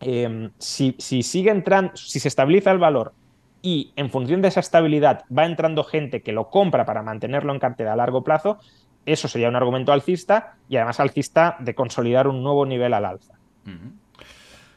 Em, 0.00 0.50
si, 0.58 0.96
sigue 0.98 1.52
entrando, 1.52 1.94
si 1.94 2.18
se 2.18 2.26
estabiliza 2.26 2.72
el 2.72 2.78
valor 2.78 3.12
y 3.62 3.92
en 3.94 4.10
función 4.10 4.42
de 4.42 4.48
esa 4.48 4.58
estabilidad 4.58 5.22
va 5.26 5.46
entrando 5.46 5.84
gente 5.84 6.20
que 6.20 6.32
lo 6.32 6.50
compra 6.50 6.84
para 6.84 7.04
mantenerlo 7.04 7.52
en 7.52 7.60
cartera 7.60 7.92
a 7.92 7.96
largo 7.96 8.24
plazo, 8.24 8.58
eso 9.06 9.28
sería 9.28 9.48
un 9.48 9.54
argumento 9.54 9.92
alcista 9.92 10.56
y 10.68 10.78
además 10.78 10.98
alcista 10.98 11.58
de 11.60 11.76
consolidar 11.76 12.26
un 12.26 12.42
nuevo 12.42 12.66
nivel 12.66 12.92
al 12.92 13.04
alza. 13.04 13.34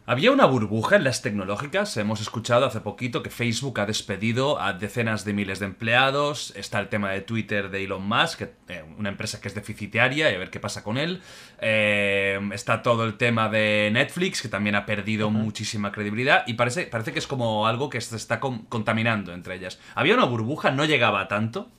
Había 0.10 0.32
una 0.32 0.46
burbuja 0.46 0.96
en 0.96 1.04
las 1.04 1.22
tecnológicas. 1.22 1.98
Hemos 1.98 2.22
escuchado 2.22 2.66
hace 2.66 2.80
poquito 2.80 3.22
que 3.22 3.30
Facebook 3.30 3.82
ha 3.82 3.86
despedido 3.86 4.58
a 4.58 4.72
decenas 4.72 5.26
de 5.26 5.34
miles 5.34 5.60
de 5.60 5.66
empleados. 5.66 6.54
Está 6.56 6.80
el 6.80 6.88
tema 6.88 7.12
de 7.12 7.20
Twitter 7.20 7.70
de 7.70 7.84
Elon 7.84 8.08
Musk, 8.08 8.44
eh, 8.70 8.86
una 8.98 9.10
empresa 9.10 9.42
que 9.42 9.50
es 9.50 9.54
deficitaria 9.54 10.32
y 10.32 10.36
a 10.36 10.38
ver 10.38 10.50
qué 10.50 10.62
pasa 10.62 10.82
con 10.82 10.98
él. 10.98 11.22
Eh, 11.60 12.40
está 12.54 12.82
todo 12.82 13.04
el 13.04 13.18
tema 13.18 13.50
de 13.50 13.90
Netflix, 13.92 14.42
que 14.42 14.48
también 14.48 14.76
ha 14.76 14.86
perdido 14.86 15.30
muchísima 15.30 15.92
credibilidad. 15.92 16.46
Y 16.48 16.54
parece, 16.54 16.84
parece 16.84 17.12
que 17.12 17.20
es 17.20 17.28
como 17.28 17.68
algo 17.68 17.90
que 17.90 18.00
se 18.00 18.16
está 18.16 18.40
contaminando 18.40 19.34
entre 19.34 19.56
ellas. 19.56 19.78
Había 19.94 20.14
una 20.14 20.24
burbuja, 20.24 20.72
no 20.72 20.86
llegaba 20.86 21.20
a 21.20 21.28
tanto. 21.28 21.70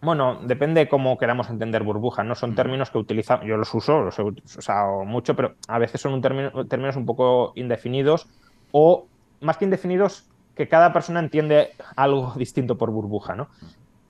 Bueno, 0.00 0.38
depende 0.44 0.88
cómo 0.88 1.18
queramos 1.18 1.50
entender 1.50 1.82
burbuja. 1.82 2.22
No 2.22 2.36
son 2.36 2.54
términos 2.54 2.90
que 2.90 2.98
utilizamos, 2.98 3.44
yo 3.46 3.56
los 3.56 3.74
uso, 3.74 4.00
los 4.00 4.18
he 4.18 4.22
usado 4.22 5.04
mucho, 5.04 5.34
pero 5.34 5.54
a 5.66 5.78
veces 5.78 6.00
son 6.00 6.12
un 6.12 6.20
términos 6.20 6.96
un 6.96 7.04
poco 7.04 7.52
indefinidos 7.56 8.28
o 8.70 9.06
más 9.40 9.56
que 9.56 9.64
indefinidos, 9.64 10.28
que 10.54 10.68
cada 10.68 10.92
persona 10.92 11.20
entiende 11.20 11.70
algo 11.96 12.32
distinto 12.36 12.78
por 12.78 12.90
burbuja, 12.90 13.34
¿no? 13.34 13.48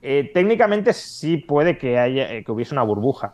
Eh, 0.01 0.31
técnicamente 0.33 0.93
sí 0.93 1.37
puede 1.37 1.77
que, 1.77 1.97
haya, 1.97 2.33
eh, 2.33 2.43
que 2.43 2.51
hubiese 2.51 2.73
una 2.73 2.83
burbuja. 2.83 3.33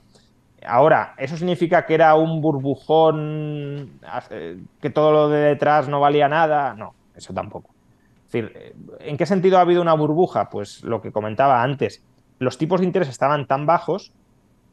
Ahora, 0.66 1.14
¿eso 1.18 1.38
significa 1.38 1.86
que 1.86 1.94
era 1.94 2.16
un 2.16 2.42
burbujón, 2.42 4.00
eh, 4.32 4.58
que 4.82 4.90
todo 4.90 5.12
lo 5.12 5.30
de 5.30 5.40
detrás 5.42 5.88
no 5.88 6.00
valía 6.00 6.28
nada? 6.28 6.74
No, 6.74 6.96
eso 7.16 7.34
tampoco. 7.34 7.70
Es 8.26 8.32
decir, 8.32 8.74
¿en 9.00 9.18
qué 9.18 9.26
sentido 9.28 9.60
ha 9.60 9.62
habido 9.62 9.82
una 9.82 9.94
burbuja? 9.94 10.50
Pues 10.50 10.84
lo 10.84 11.02
que 11.02 11.12
comentaba 11.12 11.62
antes 11.62 12.04
los 12.40 12.58
tipos 12.58 12.80
de 12.80 12.86
interés 12.88 13.10
estaban 13.10 13.48
tan 13.48 13.66
bajos 13.66 14.14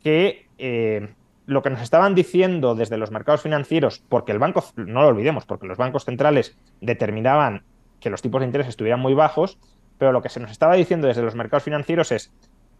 que 0.03 0.49
eh, 0.59 1.15
lo 1.47 1.63
que 1.63 1.71
nos 1.71 1.81
estaban 1.81 2.15
diciendo 2.15 2.75
desde 2.75 2.97
los 2.97 3.11
mercados 3.11 3.43
financieros, 3.43 4.03
porque 4.09 4.33
el 4.33 4.39
banco, 4.39 4.65
no 4.77 5.03
lo 5.03 5.09
olvidemos, 5.09 5.45
porque 5.45 5.67
los 5.67 5.79
bancos 5.79 6.05
centrales 6.05 6.57
determinaban 6.81 7.65
que 8.01 8.11
los 8.11 8.23
tipos 8.23 8.41
de 8.41 8.47
interés 8.47 8.69
estuvieran 8.69 9.01
muy 9.01 9.15
bajos, 9.15 9.59
pero 9.99 10.13
lo 10.13 10.23
que 10.23 10.29
se 10.29 10.41
nos 10.41 10.51
estaba 10.51 10.75
diciendo 10.75 11.07
desde 11.07 11.23
los 11.23 11.35
mercados 11.35 11.65
financieros 11.65 12.11
es 12.13 12.33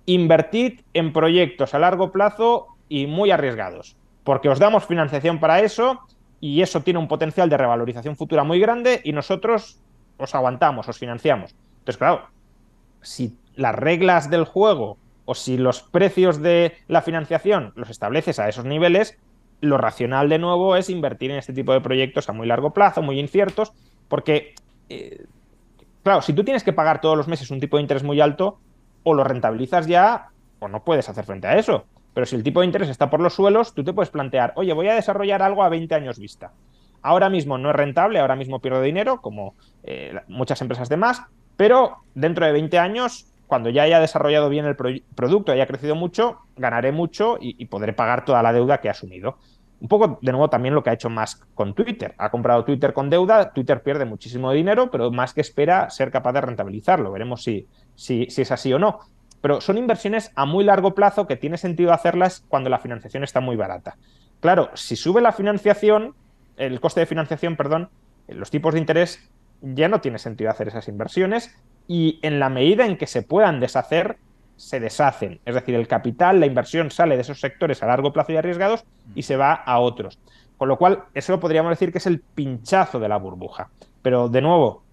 invertid 0.07 0.81
en 0.95 1.13
proyectos 1.13 1.75
a 1.75 1.79
largo 1.79 2.11
plazo 2.11 2.67
y 2.89 3.07
muy 3.07 3.31
arriesgados, 3.31 3.97
porque 4.25 4.49
os 4.49 4.59
damos 4.59 4.87
financiación 4.87 5.39
para 5.39 5.61
eso 5.61 6.01
y 6.41 6.63
eso 6.63 6.81
tiene 6.81 6.99
un 6.99 7.09
potencial 7.09 7.49
de 7.49 7.57
revalorización 7.57 8.17
futura 8.17 8.43
muy 8.43 8.59
grande 8.59 9.01
y 9.05 9.13
nosotros 9.13 9.81
os 10.19 10.35
aguantamos, 10.35 10.89
os 10.89 10.99
financiamos. 10.99 11.55
Entonces, 11.79 11.99
claro, 11.99 12.29
si 13.01 13.37
las 13.57 13.75
reglas 13.75 14.31
del 14.31 14.45
juego 14.45 14.99
o 15.25 15.35
si 15.35 15.57
los 15.57 15.83
precios 15.83 16.43
de 16.43 16.77
la 16.89 17.03
financiación 17.03 17.73
los 17.77 17.91
estableces 17.91 18.39
a 18.39 18.49
esos 18.49 18.65
niveles, 18.65 19.19
lo 19.61 19.79
racional 19.79 20.29
de 20.29 20.39
nuevo 20.39 20.77
es 20.77 20.91
invertir 20.91 21.31
en 21.31 21.39
este 21.39 21.53
tipo 21.53 21.73
de 21.73 21.81
proyectos 21.81 22.29
a 22.29 22.33
muy 22.33 22.47
largo 22.47 22.73
plazo, 22.73 23.01
muy 23.01 23.21
inciertos, 23.21 23.73
porque, 24.09 24.55
eh, 24.89 25.25
claro, 26.03 26.21
si 26.21 26.33
tú 26.33 26.43
tienes 26.43 26.65
que 26.65 26.73
pagar 26.73 27.01
todos 27.01 27.17
los 27.17 27.29
meses 27.29 27.51
un 27.51 27.61
tipo 27.61 27.77
de 27.77 27.83
interés 27.83 28.03
muy 28.03 28.21
alto, 28.21 28.59
o 29.05 29.15
lo 29.15 29.25
rentabilizas 29.25 29.87
ya 29.87 30.29
o 30.59 30.69
no 30.69 30.85
puedes 30.85 31.09
hacer 31.09 31.25
frente 31.25 31.47
a 31.47 31.59
eso. 31.59 31.85
Pero 32.15 32.27
si 32.27 32.37
el 32.37 32.43
tipo 32.43 32.61
de 32.61 32.67
interés 32.67 32.89
está 32.89 33.09
por 33.09 33.21
los 33.21 33.35
suelos, 33.35 33.75
tú 33.75 33.85
te 33.85 33.93
puedes 33.93 34.11
plantear, 34.11 34.53
oye, 34.57 34.73
voy 34.73 34.89
a 34.89 34.95
desarrollar 34.95 35.43
algo 35.43 35.63
a 35.63 35.69
20 35.69 35.95
años 35.95 36.19
vista. 36.19 36.53
Ahora 37.01 37.31
mismo 37.31 37.59
no 37.59 37.71
es 37.71 37.77
rentable, 37.77 38.21
ahora 38.21 38.37
mismo 38.37 38.61
pierdo 38.61 38.83
dinero, 38.83 39.21
como 39.21 39.55
eh, 39.83 40.21
muchas 40.29 40.61
empresas 40.61 40.89
de 40.89 40.97
más, 40.97 41.23
pero 41.57 41.99
dentro 42.15 42.47
de 42.47 42.53
20 42.53 42.79
años 42.79 43.32
cuando 43.47 43.71
ya 43.71 43.83
haya 43.83 44.01
desarrollado 44.01 44.49
bien 44.49 44.65
el 44.65 44.77
producto, 44.77 45.53
haya 45.53 45.67
crecido 45.67 45.95
mucho, 45.95 46.39
ganaré 46.57 46.93
mucho 46.93 47.37
y, 47.41 47.65
podré 47.67 47.93
pagar 47.93 48.25
toda 48.25 48.43
la 48.43 48.53
deuda 48.53 48.79
que 48.79 48.89
he 48.89 48.91
asumido. 48.91 49.37
Un 49.81 49.89
poco, 49.89 50.19
de 50.23 50.33
nuevo, 50.33 50.49
también 50.49 50.75
lo 50.75 50.83
que 50.83 50.91
ha 50.91 50.93
hecho 50.93 51.11
Musk 51.11 51.45
con 51.55 51.75
Twitter. 51.75 52.15
Ha 52.17 52.31
comprado 52.31 52.65
Twitter 52.65 52.93
con 52.93 53.11
deuda, 53.11 53.53
Twitter 53.53 53.83
pierde 53.83 54.05
muchísimo 54.05 54.53
dinero, 54.53 54.91
pero 54.91 55.11
que 55.35 55.41
espera 55.41 55.91
ser 55.91 56.11
capaz 56.11 56.33
de 56.33 56.41
rentabilizarlo. 56.41 57.11
Veremos 57.11 57.43
si, 57.43 57.67
si 57.95 58.27
es 58.29 58.53
así 58.53 58.73
o 58.73 58.79
no. 58.79 59.01
Pero 59.41 59.61
son 59.61 59.77
inversiones 59.77 60.31
a 60.37 60.47
muy 60.47 60.65
largo 60.65 60.95
plazo 60.95 61.27
que 61.27 61.37
tiene 61.37 61.59
sentido 61.59 61.93
hacerlas 61.93 62.45
cuando 62.49 62.71
la 62.71 62.79
financiación 62.79 63.25
está 63.25 63.41
muy 63.41 63.57
barata. 63.57 63.97
Claro, 64.41 64.71
si 64.75 64.97
sube 64.97 65.21
la 65.21 65.33
financiación, 65.33 66.15
el 66.57 66.81
coste 66.81 67.01
de 67.01 67.07
financiación, 67.07 67.57
perdón, 67.57 67.91
los 68.29 68.51
tipos 68.51 68.73
de 68.75 68.81
interés, 68.81 69.29
ya 69.61 69.89
no 69.89 70.01
tiene 70.01 70.19
sentido 70.19 70.51
hacer 70.51 70.69
esas 70.69 70.89
inversiones 70.89 71.57
y 71.89 72.19
en 72.23 72.39
la 72.39 72.49
medida 72.49 72.87
en 72.87 72.97
que 72.97 73.07
se 73.07 73.23
puedan 73.23 73.61
deshacer, 73.61 74.19
se 74.57 74.81
deshacen. 74.81 75.41
Es 75.45 75.55
decir, 75.55 75.75
el 75.75 75.89
capital, 75.89 76.41
la 76.41 76.47
inversión 76.47 76.91
sale 76.91 77.17
de 77.17 77.23
esos 77.23 77.41
sectores 77.41 77.83
a 77.83 77.87
largo 77.87 78.13
plazo 78.13 78.33
y 78.33 78.37
arriesgados 78.37 78.85
y 79.15 79.23
se 79.23 79.37
va 79.37 79.53
a 79.53 79.79
otros. 79.81 80.19
Con 80.57 80.69
lo 80.69 80.79
cual, 80.79 81.05
eso 81.15 81.41
podríamos 81.41 81.71
decir 81.71 81.91
que 81.91 81.99
es 81.99 82.07
el 82.07 82.21
pinchazo 82.21 83.01
de 83.01 83.09
la 83.09 83.17
burbuja. 83.17 83.71
Pero, 84.03 84.29
de 84.29 84.41
nuevo, 84.41 84.85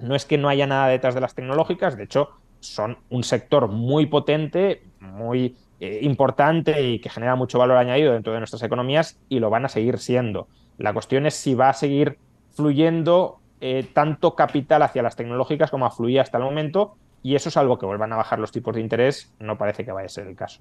no 0.00 0.16
es 0.16 0.24
que 0.24 0.38
no 0.38 0.48
haya 0.48 0.66
nada 0.66 0.88
detrás 0.88 1.14
de 1.14 1.20
las 1.20 1.34
tecnológicas, 1.34 1.96
de 1.96 2.04
hecho, 2.04 2.30
son 2.58 2.98
un 3.10 3.24
sector 3.24 3.68
muy 3.68 4.06
potente, 4.06 4.82
muy 5.00 5.56
eh, 5.80 6.00
importante 6.02 6.82
y 6.82 7.00
que 7.00 7.10
genera 7.10 7.34
mucho 7.36 7.58
valor 7.58 7.76
añadido 7.76 8.12
dentro 8.12 8.32
de 8.32 8.38
nuestras 8.38 8.62
economías 8.62 9.18
y 9.28 9.40
lo 9.40 9.50
van 9.50 9.64
a 9.64 9.68
seguir 9.68 9.98
siendo. 9.98 10.48
La 10.78 10.92
cuestión 10.92 11.26
es 11.26 11.34
si 11.34 11.54
va 11.54 11.70
a 11.70 11.74
seguir 11.74 12.18
fluyendo 12.54 13.40
eh, 13.64 13.86
tanto 13.92 14.34
capital 14.34 14.82
hacia 14.82 15.02
las 15.02 15.14
tecnológicas 15.14 15.70
como 15.70 15.86
afluía 15.86 16.20
hasta 16.20 16.36
el 16.36 16.42
momento, 16.42 16.96
y 17.22 17.36
eso 17.36 17.48
es 17.48 17.56
algo 17.56 17.78
que 17.78 17.86
vuelvan 17.86 18.12
a 18.12 18.16
bajar 18.16 18.40
los 18.40 18.50
tipos 18.50 18.74
de 18.74 18.80
interés, 18.80 19.32
no 19.38 19.56
parece 19.56 19.84
que 19.84 19.92
vaya 19.92 20.06
a 20.06 20.08
ser 20.08 20.26
el 20.26 20.34
caso. 20.34 20.60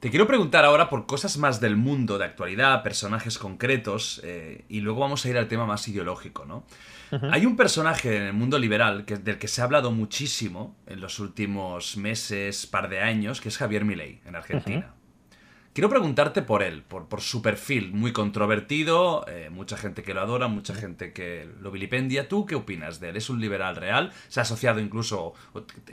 Te 0.00 0.08
quiero 0.08 0.26
preguntar 0.26 0.64
ahora 0.64 0.88
por 0.88 1.04
cosas 1.04 1.36
más 1.36 1.60
del 1.60 1.76
mundo, 1.76 2.16
de 2.16 2.24
actualidad, 2.24 2.82
personajes 2.82 3.36
concretos, 3.36 4.22
eh, 4.24 4.64
y 4.70 4.80
luego 4.80 5.00
vamos 5.00 5.26
a 5.26 5.28
ir 5.28 5.36
al 5.36 5.46
tema 5.46 5.66
más 5.66 5.86
ideológico, 5.86 6.46
¿no? 6.46 6.64
Hay 7.30 7.44
un 7.44 7.54
personaje 7.54 8.16
en 8.16 8.22
el 8.22 8.32
mundo 8.32 8.58
liberal 8.58 9.04
que, 9.04 9.16
del 9.18 9.38
que 9.38 9.46
se 9.46 9.60
ha 9.60 9.64
hablado 9.64 9.92
muchísimo 9.92 10.74
en 10.86 11.00
los 11.00 11.20
últimos 11.20 11.98
meses, 11.98 12.66
par 12.66 12.88
de 12.88 13.00
años, 13.00 13.42
que 13.42 13.50
es 13.50 13.58
Javier 13.58 13.84
Milei, 13.84 14.20
en 14.24 14.34
Argentina. 14.36 14.94
Quiero 15.74 15.88
preguntarte 15.88 16.40
por 16.40 16.62
él, 16.62 16.84
por, 16.84 17.08
por 17.08 17.20
su 17.20 17.42
perfil, 17.42 17.92
muy 17.92 18.12
controvertido, 18.12 19.26
eh, 19.26 19.50
mucha 19.50 19.76
gente 19.76 20.04
que 20.04 20.14
lo 20.14 20.20
adora, 20.20 20.46
mucha 20.46 20.72
gente 20.72 21.12
que 21.12 21.48
lo 21.60 21.72
vilipendia. 21.72 22.28
¿Tú 22.28 22.46
qué 22.46 22.54
opinas 22.54 23.00
de 23.00 23.08
él? 23.08 23.16
¿Es 23.16 23.28
un 23.28 23.40
liberal 23.40 23.74
real? 23.74 24.12
¿Se 24.28 24.38
ha 24.38 24.44
asociado 24.44 24.78
incluso 24.78 25.34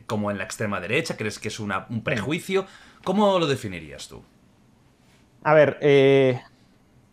como 0.06 0.30
en 0.30 0.38
la 0.38 0.44
extrema 0.44 0.80
derecha? 0.80 1.18
¿Crees 1.18 1.40
que 1.40 1.48
es 1.48 1.60
una, 1.60 1.88
un 1.90 2.04
prejuicio? 2.04 2.68
¿Cómo 3.04 3.40
lo 3.40 3.48
definirías 3.48 4.08
tú? 4.08 4.22
A 5.42 5.56
ver, 5.56 5.80
eh, 5.82 6.40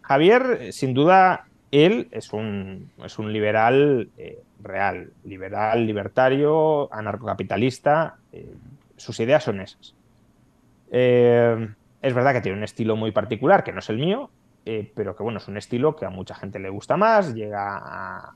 Javier, 0.03 0.71
sin 0.75 0.93
duda, 0.93 1.47
él 1.71 2.09
es 2.11 2.35
un, 2.35 2.91
es 3.03 3.19
un 3.19 3.33
liberal 3.33 4.11
eh, 4.19 4.43
real, 4.63 5.11
liberal, 5.25 5.87
libertario, 5.87 6.93
anarcocapitalista. 6.93 8.19
Eh, 8.31 8.53
sus 8.99 9.19
ideas 9.21 9.45
son 9.45 9.63
esas. 9.63 9.95
Es 12.03 12.15
verdad 12.15 12.33
que 12.33 12.41
tiene 12.41 12.59
un 12.59 12.65
estilo 12.65 12.97
muy 12.97 13.13
particular, 13.13 13.65
que 13.65 13.73
no 13.73 13.81
es 13.81 13.89
el 13.91 13.99
mío, 13.99 14.31
pero 14.95 15.17
que 15.17 15.23
bueno, 15.23 15.39
es 15.39 15.49
un 15.49 15.57
estilo 15.57 15.97
que 15.97 16.05
a 16.05 16.11
mucha 16.11 16.35
gente 16.35 16.59
le 16.59 16.69
gusta 16.69 16.97
más, 16.97 17.35
llega, 17.35 18.35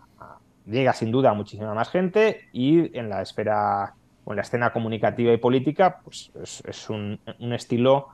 llega 0.67 0.93
sin 0.93 1.11
duda 1.11 1.31
a 1.31 1.35
muchísima 1.35 1.75
más 1.75 1.91
gente 1.91 2.49
y 2.53 2.97
en 2.97 3.09
la 3.09 3.23
esfera 3.23 3.95
o 4.25 4.33
en 4.33 4.37
la 4.37 4.43
escena 4.43 4.73
comunicativa 4.73 5.33
y 5.33 5.37
política, 5.37 6.01
pues 6.03 6.33
es, 6.65 6.89
un, 6.89 7.19
un 7.41 7.53
estilo 7.53 8.09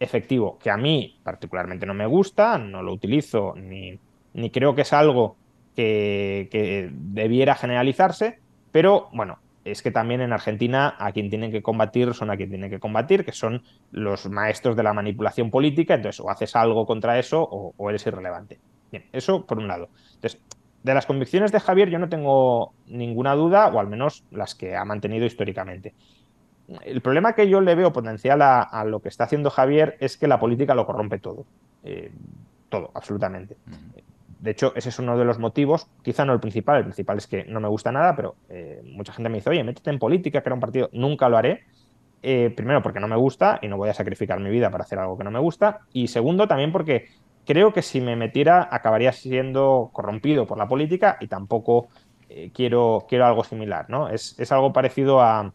efectivo, 0.00 0.58
que 0.58 0.70
a 0.70 0.76
mí 0.76 1.20
particularmente 1.22 1.86
no 1.86 1.94
me 1.94 2.06
gusta, 2.06 2.58
no 2.58 2.82
lo 2.82 2.92
utilizo, 2.92 3.54
ni, 3.56 3.98
ni 4.32 4.50
creo 4.50 4.74
que 4.74 4.82
es 4.82 4.92
algo 4.92 5.36
que, 5.76 6.90
debiera 6.92 7.54
generalizarse, 7.54 8.38
pero 8.72 9.08
bueno, 9.12 9.38
es 9.64 9.82
que 9.82 9.90
también 9.90 10.20
en 10.20 10.32
Argentina 10.32 10.94
a 10.98 11.12
quien 11.12 11.28
tienen 11.28 11.50
que 11.50 11.62
combatir 11.62 12.14
son 12.14 12.30
a 12.30 12.36
quien 12.36 12.48
tienen 12.48 12.70
que 12.70 12.78
combatir, 12.78 13.24
que 13.24 13.32
son 13.32 13.62
los 13.90 14.28
maestros 14.28 14.76
de 14.76 14.82
la 14.82 14.92
manipulación 14.92 15.50
política, 15.50 15.94
entonces 15.94 16.20
o 16.20 16.30
haces 16.30 16.56
algo 16.56 16.86
contra 16.86 17.18
eso 17.18 17.42
o, 17.42 17.90
eres 17.90 18.06
irrelevante. 18.06 18.58
Bien, 18.90 19.04
eso 19.12 19.46
por 19.46 19.58
un 19.58 19.68
lado. 19.68 19.88
Entonces, 20.14 20.40
de 20.82 20.94
las 20.94 21.06
convicciones 21.06 21.52
de 21.52 21.60
Javier 21.60 21.90
yo 21.90 21.98
no 21.98 22.08
tengo 22.08 22.72
ninguna 22.86 23.34
duda, 23.34 23.68
o 23.68 23.78
al 23.78 23.86
menos 23.86 24.24
las 24.30 24.54
que 24.54 24.76
ha 24.76 24.84
mantenido 24.84 25.26
históricamente 25.26 25.94
el 26.82 27.00
problema 27.00 27.34
que 27.34 27.48
yo 27.48 27.60
le 27.60 27.74
veo 27.74 27.92
potencial 27.92 28.40
a, 28.42 28.84
lo 28.84 29.00
que 29.00 29.08
está 29.08 29.24
haciendo 29.24 29.50
Javier 29.50 29.96
es 30.00 30.16
que 30.16 30.28
la 30.28 30.38
política 30.38 30.74
lo 30.74 30.86
corrompe 30.86 31.18
todo. 31.18 31.44
Eh, 31.82 32.12
todo, 32.68 32.90
absolutamente. 32.94 33.56
De 34.40 34.52
hecho, 34.52 34.72
ese 34.74 34.88
es 34.88 34.98
uno 34.98 35.18
de 35.18 35.24
los 35.24 35.38
motivos, 35.38 35.88
quizá 36.02 36.24
no 36.24 36.32
el 36.32 36.40
principal, 36.40 36.78
el 36.78 36.84
principal 36.84 37.18
es 37.18 37.26
que 37.26 37.44
no 37.44 37.60
me 37.60 37.68
gusta 37.68 37.92
nada, 37.92 38.16
pero 38.16 38.36
eh, 38.48 38.80
mucha 38.84 39.12
gente 39.12 39.28
me 39.28 39.36
dice, 39.36 39.50
oye, 39.50 39.62
métete 39.62 39.90
en 39.90 39.98
política, 39.98 40.42
era 40.44 40.54
un 40.54 40.60
partido. 40.60 40.88
Nunca 40.92 41.28
lo 41.28 41.36
haré. 41.36 41.64
Eh, 42.22 42.52
primero, 42.54 42.82
porque 42.82 43.00
no 43.00 43.08
me 43.08 43.16
gusta 43.16 43.58
y 43.62 43.68
no 43.68 43.76
voy 43.76 43.88
a 43.88 43.94
sacrificar 43.94 44.40
mi 44.40 44.50
vida 44.50 44.70
para 44.70 44.84
hacer 44.84 44.98
algo 44.98 45.16
que 45.18 45.24
no 45.24 45.30
me 45.30 45.38
gusta. 45.38 45.80
Y 45.92 46.08
segundo, 46.08 46.48
también 46.48 46.72
porque 46.72 47.08
creo 47.46 47.72
que 47.72 47.82
si 47.82 48.00
me 48.00 48.16
metiera 48.16 48.68
acabaría 48.70 49.12
siendo 49.12 49.90
corrompido 49.92 50.46
por 50.46 50.58
la 50.58 50.68
política 50.68 51.16
y 51.20 51.28
tampoco 51.28 51.88
quiero, 52.52 53.06
quiero 53.08 53.26
algo 53.26 53.44
similar. 53.44 53.86
¿no? 53.88 54.08
es 54.08 54.52
algo 54.52 54.72
parecido 54.72 55.20
a, 55.20 55.52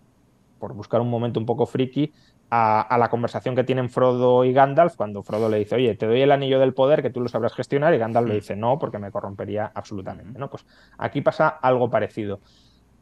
por 0.60 0.74
buscar 0.74 1.02
un 1.02 1.10
momento 1.10 1.40
un 1.40 1.46
poco 1.46 1.66
friki, 1.66 2.12
a, 2.50 2.98
la 2.98 3.10
conversación 3.10 3.56
que 3.56 3.64
tienen 3.64 3.90
Frodo 3.90 4.44
y 4.46 4.54
Gandalf 4.54 4.96
cuando 4.96 5.24
Frodo 5.24 5.50
le 5.50 5.58
dice, 5.58 5.76
oye, 5.76 5.96
te 5.96 6.06
doy 6.06 6.22
el 6.22 6.32
anillo 6.32 6.60
del 6.60 6.74
poder 6.74 7.02
que 7.02 7.10
tú 7.10 7.22
lo 7.22 7.28
sabrás 7.28 7.54
gestionar 7.54 7.94
y 7.94 7.98
Gandalf 7.98 8.28
le 8.28 8.34
mm. 8.34 8.38
dice, 8.38 8.56
no, 8.56 8.78
porque 8.80 9.00
me 9.00 9.12
corrompería 9.12 9.72
absolutamente. 9.74 10.40
¿no? 10.40 10.50
Pues 10.50 10.66
aquí 10.98 11.22
pasa 11.22 11.48
algo 11.48 11.90
parecido. 11.90 12.40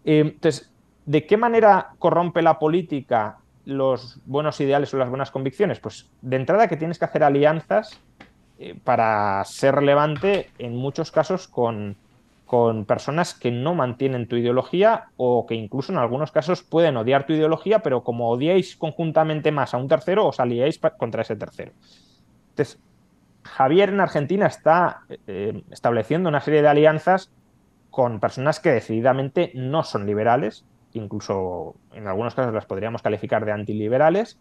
Eh, 0.06 0.20
entonces, 0.20 0.72
¿de 1.06 1.26
qué 1.26 1.38
manera 1.38 1.92
corrompe 2.00 2.42
la 2.42 2.60
política 2.60 3.38
los 3.66 4.20
buenos 4.26 4.60
ideales 4.60 4.94
o 4.94 4.98
las 4.98 5.10
buenas 5.10 5.32
convicciones? 5.32 5.80
Pues 5.80 6.10
de 6.22 6.36
entrada 6.36 6.68
que 6.68 6.78
tienes 6.78 6.98
que 6.98 7.06
hacer 7.06 7.24
alianzas 7.24 8.00
eh, 8.60 8.80
para 8.84 9.44
ser 9.46 9.76
relevante 9.76 10.50
en 10.58 10.76
muchos 10.76 11.12
casos 11.12 11.48
con, 11.48 11.98
con 12.46 12.86
personas 12.86 13.34
que 13.34 13.52
no 13.52 13.74
mantienen 13.74 14.28
tu 14.28 14.36
ideología 14.36 15.06
o 15.18 15.46
que 15.46 15.56
incluso 15.56 15.92
en 15.92 15.98
algunos 15.98 16.32
casos 16.32 16.64
pueden 16.64 16.98
odiar 16.98 17.26
tu 17.26 17.34
ideología, 17.34 17.80
pero 17.80 18.04
como 18.04 18.30
odiáis 18.30 18.76
conjuntamente 18.76 19.52
más 19.52 19.74
a 19.74 19.78
un 19.78 19.88
tercero, 19.88 20.28
os 20.28 20.40
aliáis 20.40 20.80
contra 20.98 21.22
ese 21.22 21.36
tercero. 21.36 21.72
Entonces, 22.50 22.80
Javier 23.44 23.90
en 23.90 24.02
Argentina 24.02 24.48
está 24.48 25.02
eh, 25.28 25.64
estableciendo 25.72 26.30
una 26.30 26.42
serie 26.42 26.62
de 26.62 26.68
alianzas 26.68 27.32
con 27.90 28.20
personas 28.20 28.60
que 28.60 28.72
decididamente 28.72 29.52
no 29.56 29.84
son 29.84 30.06
liberales, 30.06 30.66
incluso 30.94 31.76
en 31.94 32.08
algunos 32.08 32.36
casos 32.36 32.54
las 32.54 32.66
podríamos 32.66 33.02
calificar 33.02 33.46
de 33.46 33.52
antiliberales, 33.52 34.40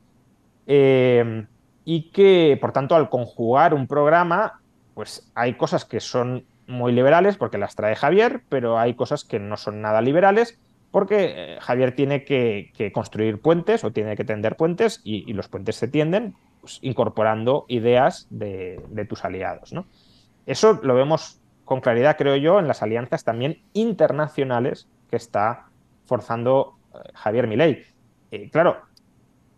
eh, 0.67 1.47
y 1.85 2.11
que, 2.11 2.57
por 2.61 2.73
tanto, 2.73 2.95
al 2.95 3.09
conjugar 3.09 3.75
un 3.75 3.87
programa, 3.87 4.61
pues 4.95 5.31
hay 5.35 5.55
cosas 5.55 5.85
que 5.85 6.01
son 6.01 6.45
muy 6.73 6.93
liberales 6.93 7.37
porque 7.37 7.59
las 7.59 7.77
trae 7.77 7.95
Javier, 7.95 8.43
pero 8.49 8.79
hay 8.79 8.95
cosas 8.95 9.25
que 9.25 9.39
no 9.39 9.57
son 9.57 9.81
nada 9.81 10.01
liberales 10.01 10.59
porque 10.91 11.35
eh, 11.37 11.59
Javier 11.61 11.95
tiene 11.95 12.25
que, 12.25 12.91
construir 12.93 13.41
puentes 13.41 13.85
o 13.85 13.93
tiene 13.93 14.17
que 14.17 14.25
tender 14.25 14.57
puentes 14.57 15.01
y, 15.05 15.33
los 15.33 15.49
puentes 15.49 15.77
se 15.77 15.89
tienden 15.89 16.35
pues, 16.61 16.79
incorporando 16.83 17.65
ideas 17.69 18.27
de, 18.31 18.81
tus 19.09 19.25
aliados. 19.25 19.73
¿no? 19.73 19.87
Eso 20.47 20.81
lo 20.83 20.95
vemos 20.95 21.41
con 21.65 21.81
claridad, 21.81 22.17
creo 22.17 22.37
yo, 22.37 22.59
en 22.59 22.69
las 22.69 22.83
alianzas 22.83 23.25
también 23.25 23.63
internacionales 23.73 24.89
que 25.09 25.17
está 25.17 25.67
forzando 26.05 26.77
eh, 26.95 26.99
Javier 27.15 27.47
Milei. 27.47 27.85
Eh, 28.31 28.51
claro, 28.51 28.83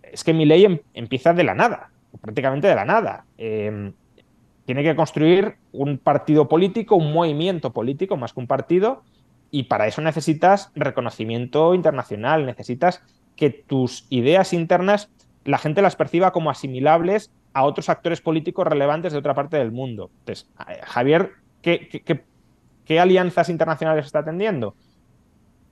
es 0.02 0.22
que 0.22 0.32
Milei 0.32 0.64
em, 0.64 0.78
empieza 0.94 1.32
de 1.32 1.44
la 1.44 1.54
nada, 1.54 1.90
prácticamente 2.20 2.68
de 2.68 2.74
la 2.74 2.84
nada. 2.84 3.24
Em, 3.38 3.92
tiene 4.64 4.82
que 4.82 4.96
construir 4.96 5.56
un 5.72 5.98
partido 5.98 6.48
político, 6.48 6.96
un 6.96 7.12
movimiento 7.12 7.72
político, 7.72 8.16
más 8.16 8.32
que 8.32 8.40
un 8.40 8.46
partido, 8.46 9.02
y 9.50 9.64
para 9.64 9.86
eso 9.86 10.00
necesitas 10.00 10.70
reconocimiento 10.74 11.74
internacional, 11.74 12.46
necesitas 12.46 13.02
que 13.36 13.50
tus 13.50 14.06
ideas 14.10 14.52
internas 14.52 15.10
la 15.44 15.58
gente 15.58 15.82
las 15.82 15.96
perciba 15.96 16.32
como 16.32 16.50
asimilables 16.50 17.30
a 17.52 17.64
otros 17.64 17.88
actores 17.88 18.20
políticos 18.20 18.66
relevantes 18.66 19.12
de 19.12 19.18
otra 19.18 19.34
parte 19.34 19.56
del 19.56 19.72
mundo. 19.72 20.10
Entonces, 20.20 20.48
eh, 20.68 20.80
Javier, 20.84 21.32
¿qué, 21.62 22.24
alianzas 22.98 23.48
internacionales 23.48 24.06
está 24.06 24.20
atendiendo? 24.20 24.74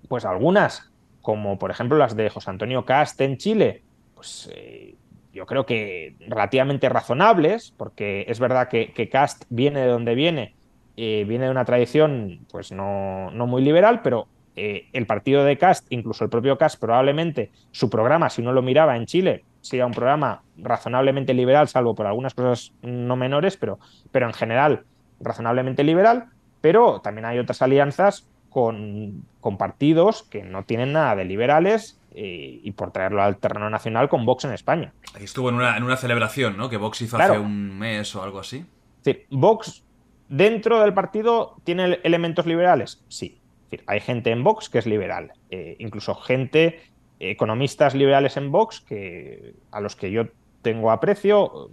Pues 0.09 0.25
algunas, 0.25 0.93
como 1.23 1.59
por 1.59 1.71
ejemplo 1.71 1.97
las 1.97 2.15
de 2.15 2.29
José 2.29 2.51
Antonio 2.51 2.85
Cast 2.85 3.21
en 3.21 3.39
Chile, 3.39 3.83
pues 4.15 4.51
eh, 4.53 4.95
yo 5.33 5.47
creo 5.47 5.67
que 5.67 6.15
relativamente 6.29 6.89
razonables, 6.89 7.73
porque 7.77 8.25
es 8.29 8.39
verdad 8.39 8.69
que, 8.69 9.09
Cast 9.11 9.45
viene 9.49 9.81
de 9.81 9.87
donde 9.87 10.15
viene, 10.15 10.55
eh, 10.97 11.25
viene 11.27 11.47
de 11.47 11.51
una 11.51 11.65
tradición 11.65 12.41
pues 12.51 12.71
no, 12.71 13.31
muy 13.33 13.63
liberal, 13.63 14.03
pero 14.03 14.29
eh, 14.57 14.89
el 14.93 15.07
partido 15.07 15.45
de 15.45 15.57
Cast, 15.57 15.87
incluso 15.91 16.25
el 16.25 16.31
propio 16.31 16.59
Cast, 16.59 16.79
probablemente 16.79 17.51
su 17.71 17.89
programa, 17.89 18.29
si 18.29 18.43
uno 18.43 18.53
lo 18.53 18.63
miraba 18.63 18.97
en 18.97 19.07
Chile, 19.07 19.45
sería 19.63 19.87
un 19.87 19.93
programa 19.93 20.43
razonablemente 20.59 21.33
liberal, 21.33 21.69
salvo 21.69 21.95
por 21.95 22.07
algunas 22.07 22.35
cosas 22.35 22.73
no 22.83 23.17
menores, 23.17 23.57
pero, 23.57 23.79
pero 24.11 24.27
en 24.27 24.35
general 24.35 24.85
razonablemente 25.21 25.83
liberal, 25.85 26.27
pero 26.61 27.01
también 27.01 27.25
hay 27.25 27.39
otras 27.39 27.63
alianzas 27.63 28.29
con, 28.51 29.25
con 29.41 29.57
partidos 29.57 30.25
que 30.25 30.43
no 30.43 30.65
tienen 30.65 30.93
nada 30.93 31.17
de 31.17 31.25
liberales 31.25 31.99
eh, 32.15 32.61
y 32.63 32.71
por 32.73 32.93
traerlo 32.93 33.23
al 33.23 33.39
terreno 33.39 33.71
nacional 33.71 34.09
con 34.09 34.27
Vox 34.27 34.45
en 34.45 34.53
España. 34.53 34.93
estuvo 35.19 35.49
en 35.49 35.57
una, 35.57 35.77
en 35.77 35.83
una 35.83 35.97
celebración, 35.97 36.57
¿no? 36.57 36.69
Que 36.69 36.77
Vox 36.77 37.01
hizo 37.03 37.17
hace 37.17 37.39
un 37.39 37.79
mes 37.79 38.15
o 38.15 38.23
algo 38.23 38.39
así. 38.39 38.67
Sí, 39.03 39.25
Vox 39.31 39.85
dentro 40.29 40.81
del 40.81 40.95
partido 40.95 41.57
tiene 41.65 41.99
elementos 42.05 42.47
liberales, 42.47 43.03
sí. 43.09 43.41
hay 43.87 44.01
gente 44.01 44.31
en 44.31 44.45
Vox 44.45 44.69
que 44.69 44.79
es 44.79 44.87
liberal, 44.87 45.33
eh, 45.51 45.77
incluso 45.79 46.15
gente, 46.15 46.81
economistas 47.19 47.95
liberales 47.95 48.37
en 48.37 48.51
Vox 48.51 48.81
que, 48.81 49.55
a 49.71 49.81
los 49.81 49.97
que 49.97 50.11
yo 50.11 50.25
tengo 50.63 50.91
aprecio, 50.91 51.71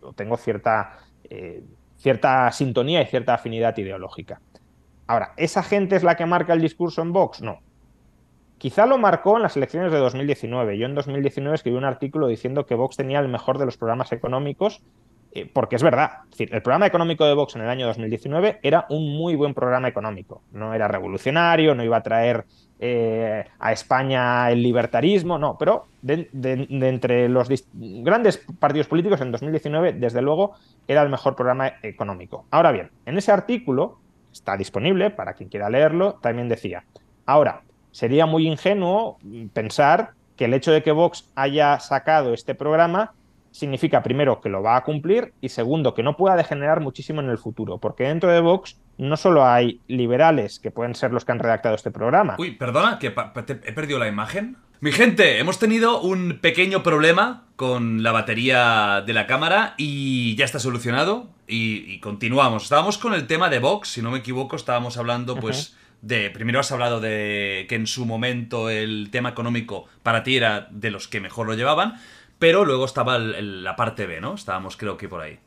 o 0.00 0.12
tengo 0.14 0.36
cierta, 0.36 0.98
eh, 1.28 1.62
cierta 1.98 2.50
sintonía 2.52 3.02
y 3.02 3.06
cierta 3.06 3.34
afinidad 3.34 3.76
ideológica. 3.76 4.40
Ahora, 5.06 5.32
¿esa 5.36 5.62
gente 5.62 5.96
es 5.96 6.02
la 6.02 6.16
que 6.16 6.26
marca 6.26 6.52
el 6.52 6.60
discurso 6.60 7.02
en 7.02 7.12
Vox? 7.12 7.40
No. 7.40 7.60
Quizá 8.58 8.86
lo 8.86 8.98
marcó 8.98 9.36
en 9.36 9.44
las 9.44 9.56
elecciones 9.56 9.92
de 9.92 9.98
2019. 9.98 10.78
Yo 10.78 10.86
en 10.86 10.94
2019 10.96 11.54
escribí 11.54 11.76
un 11.76 11.84
artículo 11.84 12.26
diciendo 12.26 12.66
que 12.66 12.74
Vox 12.74 12.96
tenía 12.96 13.20
el 13.20 13.28
mejor 13.28 13.56
de 13.56 13.64
los 13.64 13.76
programas 13.76 14.10
económicos, 14.10 14.82
eh, 15.32 15.48
porque 15.52 15.76
es 15.76 15.82
verdad. 15.82 16.22
el 16.38 16.62
programa 16.62 16.86
económico 16.86 17.24
de 17.24 17.34
Vox 17.34 17.54
en 17.54 17.62
el 17.62 17.68
año 17.68 17.86
2019 17.86 18.58
era 18.62 18.86
un 18.88 19.16
muy 19.16 19.36
buen 19.36 19.54
programa 19.54 19.86
económico. 19.86 20.42
No 20.52 20.74
era 20.74 20.88
revolucionario, 20.88 21.76
no 21.76 21.84
iba 21.84 21.98
a 21.98 22.02
traer 22.02 22.46
eh, 22.80 23.44
a 23.60 23.72
España 23.72 24.50
el 24.50 24.60
libertarismo, 24.60 25.38
no, 25.38 25.56
pero 25.56 25.86
de, 26.02 26.28
entre 26.32 27.28
los 27.28 27.48
grandes 27.72 28.44
partidos 28.58 28.88
políticos 28.88 29.20
en 29.20 29.30
2019, 29.30 29.92
desde 29.92 30.20
luego, 30.20 30.54
era 30.88 31.02
el 31.02 31.10
mejor 31.10 31.36
programa 31.36 31.74
económico. 31.82 32.46
Ahora 32.50 32.72
bien, 32.72 32.90
en 33.06 33.18
ese 33.18 33.30
artículo, 33.30 33.98
está 34.32 34.56
disponible 34.56 35.10
para 35.10 35.34
quien 35.34 35.48
quiera 35.48 35.70
leerlo, 35.70 36.14
también 36.14 36.48
decía, 36.48 36.84
ahora, 37.26 37.62
sería 37.90 38.26
muy 38.26 38.46
ingenuo 38.46 39.18
pensar 39.52 40.12
que 40.36 40.44
el 40.46 40.54
hecho 40.54 40.72
de 40.72 40.82
que 40.82 40.92
Vox 40.92 41.28
haya 41.34 41.78
sacado 41.80 42.32
este 42.32 42.54
programa 42.54 43.12
significa 43.50 44.02
primero 44.02 44.40
que 44.40 44.48
lo 44.48 44.62
va 44.62 44.76
a 44.76 44.84
cumplir 44.84 45.32
y 45.40 45.48
segundo 45.48 45.94
que 45.94 46.02
no 46.02 46.16
pueda 46.16 46.36
degenerar 46.36 46.80
muchísimo 46.80 47.20
en 47.20 47.28
el 47.28 47.38
futuro, 47.38 47.78
porque 47.78 48.04
dentro 48.04 48.30
de 48.30 48.40
Vox 48.40 48.78
no 48.98 49.16
solo 49.16 49.46
hay 49.46 49.80
liberales 49.88 50.58
que 50.58 50.70
pueden 50.70 50.94
ser 50.94 51.12
los 51.12 51.24
que 51.24 51.32
han 51.32 51.38
redactado 51.38 51.74
este 51.74 51.90
programa. 51.90 52.36
Uy, 52.38 52.52
perdona, 52.52 52.98
que 52.98 53.08
he 53.08 53.72
perdido 53.72 53.98
la 53.98 54.08
imagen. 54.08 54.56
Mi 54.80 54.92
gente, 54.92 55.38
hemos 55.40 55.58
tenido 55.58 56.00
un 56.00 56.38
pequeño 56.40 56.84
problema 56.84 57.46
con 57.56 58.04
la 58.04 58.12
batería 58.12 59.02
de 59.04 59.12
la 59.12 59.26
cámara 59.26 59.74
y 59.76 60.36
ya 60.36 60.44
está 60.44 60.60
solucionado 60.60 61.30
y, 61.48 61.98
continuamos. 61.98 62.64
Estábamos 62.64 62.98
con 62.98 63.12
el 63.12 63.26
tema 63.26 63.50
de 63.50 63.58
Vox, 63.58 63.88
si 63.88 64.02
no 64.02 64.12
me 64.12 64.18
equivoco, 64.18 64.54
estábamos 64.54 64.96
hablando 64.96 65.34
pues 65.34 65.76
de... 66.02 66.30
Primero 66.30 66.60
has 66.60 66.72
hablado 66.72 67.00
de 67.00 67.66
que 67.68 67.74
en 67.74 67.86
su 67.86 68.06
momento 68.06 68.70
el 68.70 69.08
tema 69.10 69.30
económico 69.30 69.86
para 70.02 70.22
ti 70.22 70.36
era 70.36 70.68
de 70.70 70.90
los 70.90 71.08
que 71.08 71.20
mejor 71.20 71.46
lo 71.46 71.54
llevaban, 71.54 71.94
pero 72.38 72.64
luego 72.64 72.84
estaba 72.84 73.18
la 73.18 73.76
parte 73.76 74.06
B, 74.06 74.20
¿no? 74.20 74.34
Estábamos 74.34 74.76
creo 74.76 74.96
que 74.96 75.08
por 75.08 75.20
ahí. 75.20 75.38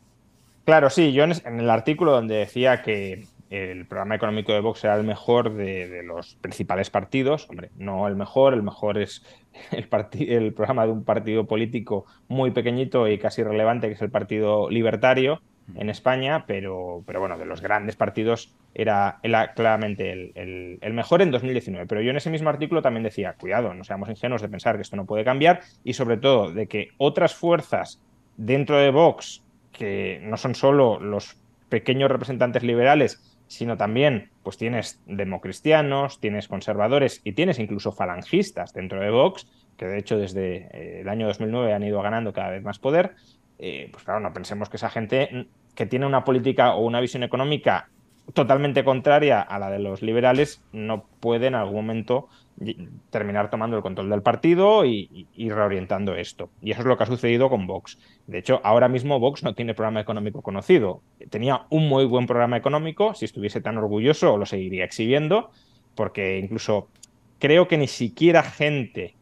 Claro, 0.65 0.90
sí, 0.90 1.11
yo 1.11 1.23
en 1.23 1.60
el 1.60 1.69
artículo 1.69 2.11
donde 2.11 2.36
decía 2.36 2.82
que 2.82 3.26
el 3.49 3.86
programa 3.86 4.15
económico 4.15 4.53
de 4.53 4.61
Vox 4.61 4.84
era 4.86 4.95
el 4.95 5.03
mejor 5.03 5.53
de, 5.53 6.03
los 6.03 6.36
principales 6.36 6.90
partidos, 6.90 7.49
hombre, 7.49 7.69
no 7.78 8.07
el 8.07 8.15
mejor, 8.15 8.53
el 8.53 8.64
mejor 8.64 8.98
es 8.98 9.23
el, 9.72 9.88
el 10.30 10.53
programa 10.53 10.86
de 10.86 10.91
un 10.94 11.03
partido 11.03 11.45
político 11.45 12.06
muy 12.30 12.52
pequeñito 12.52 13.07
y 13.10 13.18
casi 13.18 13.41
irrelevante, 13.41 13.88
que 13.88 13.94
es 13.95 14.02
el 14.02 14.10
Partido 14.10 14.69
Libertario 14.69 15.41
en 15.76 15.89
España, 15.89 16.45
pero, 16.48 17.03
pero 17.06 17.19
bueno, 17.19 17.38
de 17.38 17.45
los 17.45 17.61
grandes 17.61 17.95
partidos 17.95 18.53
era, 18.73 19.19
claramente 19.56 20.11
el, 20.11 20.93
mejor 20.93 21.22
en 21.22 21.31
2019. 21.31 21.85
Pero 21.88 22.02
yo 22.02 22.11
en 22.11 22.18
ese 22.18 22.30
mismo 22.30 22.49
artículo 22.49 22.81
también 22.81 23.03
decía, 23.03 23.34
cuidado, 23.34 23.73
no 23.73 23.84
seamos 23.84 24.10
ingenuos 24.10 24.41
de 24.41 24.49
pensar 24.49 24.76
que 24.76 24.81
esto 24.81 24.95
no 24.95 25.06
puede 25.06 25.23
cambiar 25.23 25.61
y 25.84 25.93
sobre 25.93 26.18
todo 26.18 26.52
de 26.52 26.68
que 26.68 26.89
otras 26.98 27.35
fuerzas 27.35 28.02
dentro 28.38 28.77
de 28.77 28.91
Vox, 28.91 29.43
que 29.72 30.19
no 30.23 30.38
son 30.38 30.56
solo 30.56 30.99
los 30.99 31.38
pequeños 31.69 32.11
representantes 32.11 32.64
liberales, 32.64 33.22
sino 33.48 33.76
también 33.76 34.30
pues 34.43 34.57
tienes 34.57 35.02
democristianos, 35.06 36.19
tienes 36.19 36.48
conservadores 36.48 37.22
y 37.23 37.34
tienes 37.34 37.60
incluso 37.60 37.91
falangistas 37.91 38.73
dentro 38.73 39.02
de 39.02 39.10
Vox, 39.10 39.48
que 39.77 39.85
de 39.85 39.98
hecho 39.98 40.18
desde 40.18 40.69
eh, 40.72 41.02
el 41.02 41.10
año 41.10 41.27
2009 41.27 41.73
han 41.73 41.84
ido 41.84 42.02
ganando 42.02 42.31
cada 42.31 42.52
vez 42.52 42.64
más 42.64 42.80
poder, 42.80 43.15
eh, 43.60 43.89
pues 43.91 44.03
claro, 44.03 44.19
no 44.22 44.34
pensemos 44.34 44.69
que 44.69 44.77
esa 44.77 44.89
gente 44.89 45.48
que 45.76 45.85
tiene 45.85 46.06
una 46.06 46.23
política 46.23 46.73
o 46.76 46.85
una 46.85 46.99
visión 46.99 47.23
económica 47.23 47.89
totalmente 48.34 48.84
contraria 48.84 49.41
a 49.41 49.60
la 49.60 49.69
de 49.69 49.80
los 49.80 50.02
liberales 50.02 50.61
no 50.72 51.06
puede 51.19 51.48
en 51.48 51.56
algún 51.56 51.76
momento 51.76 52.30
terminar 53.10 53.49
tomando 53.49 53.76
el 53.76 53.81
control 53.81 54.10
del 54.10 54.22
partido 54.22 54.85
y, 54.85 55.27
reorientando 55.35 56.15
esto. 56.15 56.49
Y 56.61 56.72
eso 56.72 56.81
es 56.81 56.88
lo 56.88 56.98
que 56.98 57.03
ha 57.03 57.07
sucedido 57.07 57.49
con 57.49 57.65
Vox. 57.65 57.98
De 58.27 58.38
hecho, 58.38 58.61
ahora 58.64 58.88
mismo 58.88 59.19
Vox 59.19 59.43
no 59.43 59.56
tiene 59.56 59.73
programa 59.73 59.99
económico 59.99 60.41
conocido. 60.41 61.02
Tenía 61.30 61.65
un 61.69 61.88
muy 61.88 62.06
buen 62.06 62.27
programa 62.27 62.57
económico, 62.57 63.15
si 63.15 63.26
estuviese 63.26 63.61
tan 63.61 63.77
orgulloso 63.77 64.38
lo 64.38 64.45
seguiría 64.45 64.85
exhibiendo, 64.85 65.49
porque 65.95 66.38
incluso 66.38 66.88
creo 67.39 67.68
que 67.68 67.77
ni 67.77 67.88
siquiera 67.88 68.43
gente 68.43 69.15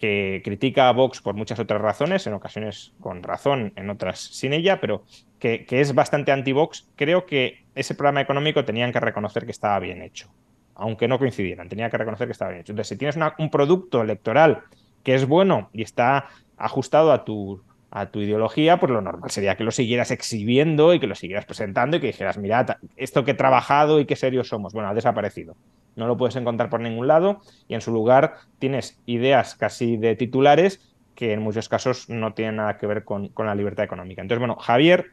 que 0.00 0.40
critica 0.44 0.88
a 0.88 0.92
Vox 0.92 1.20
por 1.20 1.34
muchas 1.34 1.58
otras 1.58 1.80
razones, 1.80 2.26
en 2.26 2.34
ocasiones 2.34 2.92
con 3.00 3.22
razón, 3.22 3.72
en 3.76 3.90
otras 3.90 4.20
sin 4.20 4.52
ella, 4.52 4.80
pero 4.80 5.04
que, 5.38 5.66
es 5.68 5.94
bastante 5.94 6.32
anti-Vox, 6.32 6.88
creo 6.96 7.26
que 7.26 7.64
ese 7.74 7.94
programa 7.94 8.20
económico 8.20 8.64
tenían 8.64 8.92
que 8.92 9.00
reconocer 9.00 9.44
que 9.44 9.52
estaba 9.52 9.78
bien 9.78 10.02
hecho, 10.02 10.28
aunque 10.74 11.08
no 11.08 11.18
coincidieran, 11.18 11.68
tenía 11.68 11.90
que 11.90 11.98
reconocer 11.98 12.26
que 12.26 12.32
estaba 12.32 12.50
bien 12.50 12.62
hecho. 12.62 12.72
Entonces, 12.72 12.88
si 12.88 12.96
tienes 12.96 13.16
un 13.38 13.50
producto 13.50 14.02
electoral 14.02 14.62
que 15.02 15.14
es 15.14 15.26
bueno 15.26 15.70
y 15.72 15.82
está 15.82 16.26
ajustado 16.56 17.12
a 17.12 17.24
tu, 17.24 17.62
a 17.90 18.06
tu 18.06 18.20
ideología, 18.20 18.78
pues 18.78 18.90
lo 18.90 19.00
normal 19.00 19.30
sería 19.30 19.56
que 19.56 19.64
lo 19.64 19.70
siguieras 19.70 20.10
exhibiendo 20.10 20.94
y 20.94 21.00
que 21.00 21.06
lo 21.06 21.14
siguieras 21.14 21.44
presentando 21.44 21.96
y 21.96 22.00
que 22.00 22.08
dijeras, 22.08 22.38
mirad, 22.38 22.76
esto 22.96 23.24
que 23.24 23.32
he 23.32 23.34
trabajado 23.34 24.00
y 24.00 24.06
qué 24.06 24.16
serios 24.16 24.48
somos. 24.48 24.72
Bueno, 24.72 24.88
ha 24.88 24.94
desaparecido 24.94 25.54
no 25.96 26.06
lo 26.06 26.16
puedes 26.16 26.36
encontrar 26.36 26.70
por 26.70 26.80
ningún 26.80 27.08
lado 27.08 27.40
y 27.66 27.74
en 27.74 27.80
su 27.80 27.90
lugar 27.90 28.36
tienes 28.58 29.00
ideas 29.06 29.56
casi 29.56 29.96
de 29.96 30.14
titulares 30.14 30.94
que 31.14 31.32
en 31.32 31.40
muchos 31.40 31.68
casos 31.68 32.08
no 32.10 32.34
tienen 32.34 32.56
nada 32.56 32.76
que 32.76 32.86
ver 32.86 33.04
con, 33.04 33.32
la 33.36 33.54
libertad 33.54 33.86
económica. 33.86 34.20
Entonces, 34.20 34.38
bueno, 34.38 34.56
Javier 34.56 35.12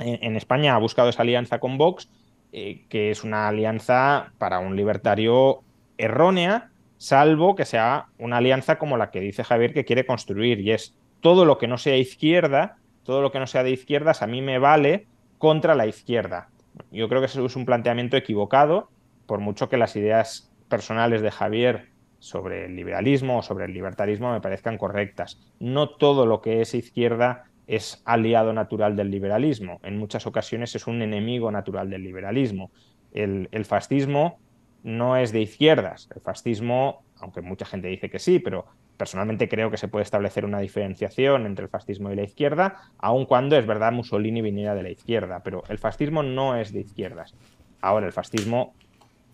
en, 0.00 0.36
España 0.36 0.74
ha 0.74 0.78
buscado 0.78 1.08
esa 1.08 1.22
alianza 1.22 1.60
con 1.60 1.78
Vox, 1.78 2.10
eh, 2.52 2.84
que 2.88 3.10
es 3.10 3.24
una 3.24 3.48
alianza 3.48 4.32
para 4.38 4.58
un 4.58 4.76
libertario 4.76 5.62
errónea, 5.98 6.70
salvo 6.98 7.54
que 7.54 7.64
sea 7.64 8.06
una 8.18 8.38
alianza 8.38 8.78
como 8.78 8.96
la 8.96 9.10
que 9.10 9.20
dice 9.20 9.44
Javier 9.44 9.72
que 9.72 9.84
quiere 9.84 10.06
construir, 10.06 10.60
y 10.60 10.72
es 10.72 10.94
todo 11.20 11.44
lo 11.44 11.58
que 11.58 11.68
no 11.68 11.78
sea 11.78 11.96
izquierda, 11.96 12.76
todo 13.04 13.22
lo 13.22 13.32
que 13.32 13.38
no 13.38 13.46
sea 13.46 13.62
de 13.62 13.70
izquierdas 13.70 14.22
a 14.22 14.26
mí 14.26 14.42
me 14.42 14.58
vale 14.58 15.06
contra 15.38 15.74
la 15.74 15.86
izquierda. 15.86 16.48
Yo 16.90 17.08
creo 17.08 17.20
que 17.20 17.26
eso 17.26 17.44
es 17.44 17.56
un 17.56 17.66
planteamiento 17.66 18.16
equivocado 18.16 18.90
por 19.26 19.40
mucho 19.40 19.68
que 19.68 19.76
las 19.76 19.96
ideas 19.96 20.50
personales 20.68 21.22
de 21.22 21.30
Javier 21.30 21.88
sobre 22.18 22.66
el 22.66 22.76
liberalismo 22.76 23.38
o 23.38 23.42
sobre 23.42 23.64
el 23.64 23.72
libertarismo 23.72 24.32
me 24.32 24.40
parezcan 24.40 24.78
correctas. 24.78 25.38
No 25.58 25.88
todo 25.88 26.26
lo 26.26 26.40
que 26.40 26.60
es 26.60 26.74
izquierda 26.74 27.49
es 27.70 28.02
aliado 28.04 28.52
natural 28.52 28.96
del 28.96 29.12
liberalismo. 29.12 29.78
En 29.84 29.96
muchas 29.96 30.26
ocasiones 30.26 30.74
es 30.74 30.88
un 30.88 31.02
enemigo 31.02 31.52
natural 31.52 31.88
del 31.88 32.02
liberalismo. 32.02 32.72
El, 33.12 33.48
fascismo 33.64 34.40
no 34.82 35.16
es 35.16 35.30
de 35.30 35.40
izquierdas. 35.40 36.08
El 36.12 36.20
fascismo, 36.20 37.04
aunque 37.20 37.42
mucha 37.42 37.64
gente 37.64 37.86
dice 37.86 38.10
que 38.10 38.18
sí, 38.18 38.40
pero 38.40 38.66
personalmente 38.96 39.48
creo 39.48 39.70
que 39.70 39.76
se 39.76 39.86
puede 39.86 40.02
establecer 40.02 40.44
una 40.44 40.58
diferenciación 40.58 41.46
entre 41.46 41.66
el 41.66 41.70
fascismo 41.70 42.10
y 42.10 42.16
la 42.16 42.24
izquierda, 42.24 42.90
aun 42.98 43.24
cuando 43.24 43.56
es 43.56 43.64
verdad 43.66 43.92
Mussolini 43.92 44.42
viniera 44.42 44.74
de 44.74 44.82
la 44.82 44.90
izquierda, 44.90 45.42
pero 45.44 45.62
el 45.68 45.78
fascismo 45.78 46.24
no 46.24 46.56
es 46.56 46.72
de 46.72 46.80
izquierdas. 46.80 47.36
Ahora, 47.80 48.06
el 48.06 48.12
fascismo 48.12 48.74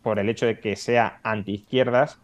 por 0.03 0.19
el 0.19 0.29
hecho 0.29 0.45
de 0.45 0.61
que 0.61 0.77
sea 0.77 1.21
antiizquierdas, 1.23 2.21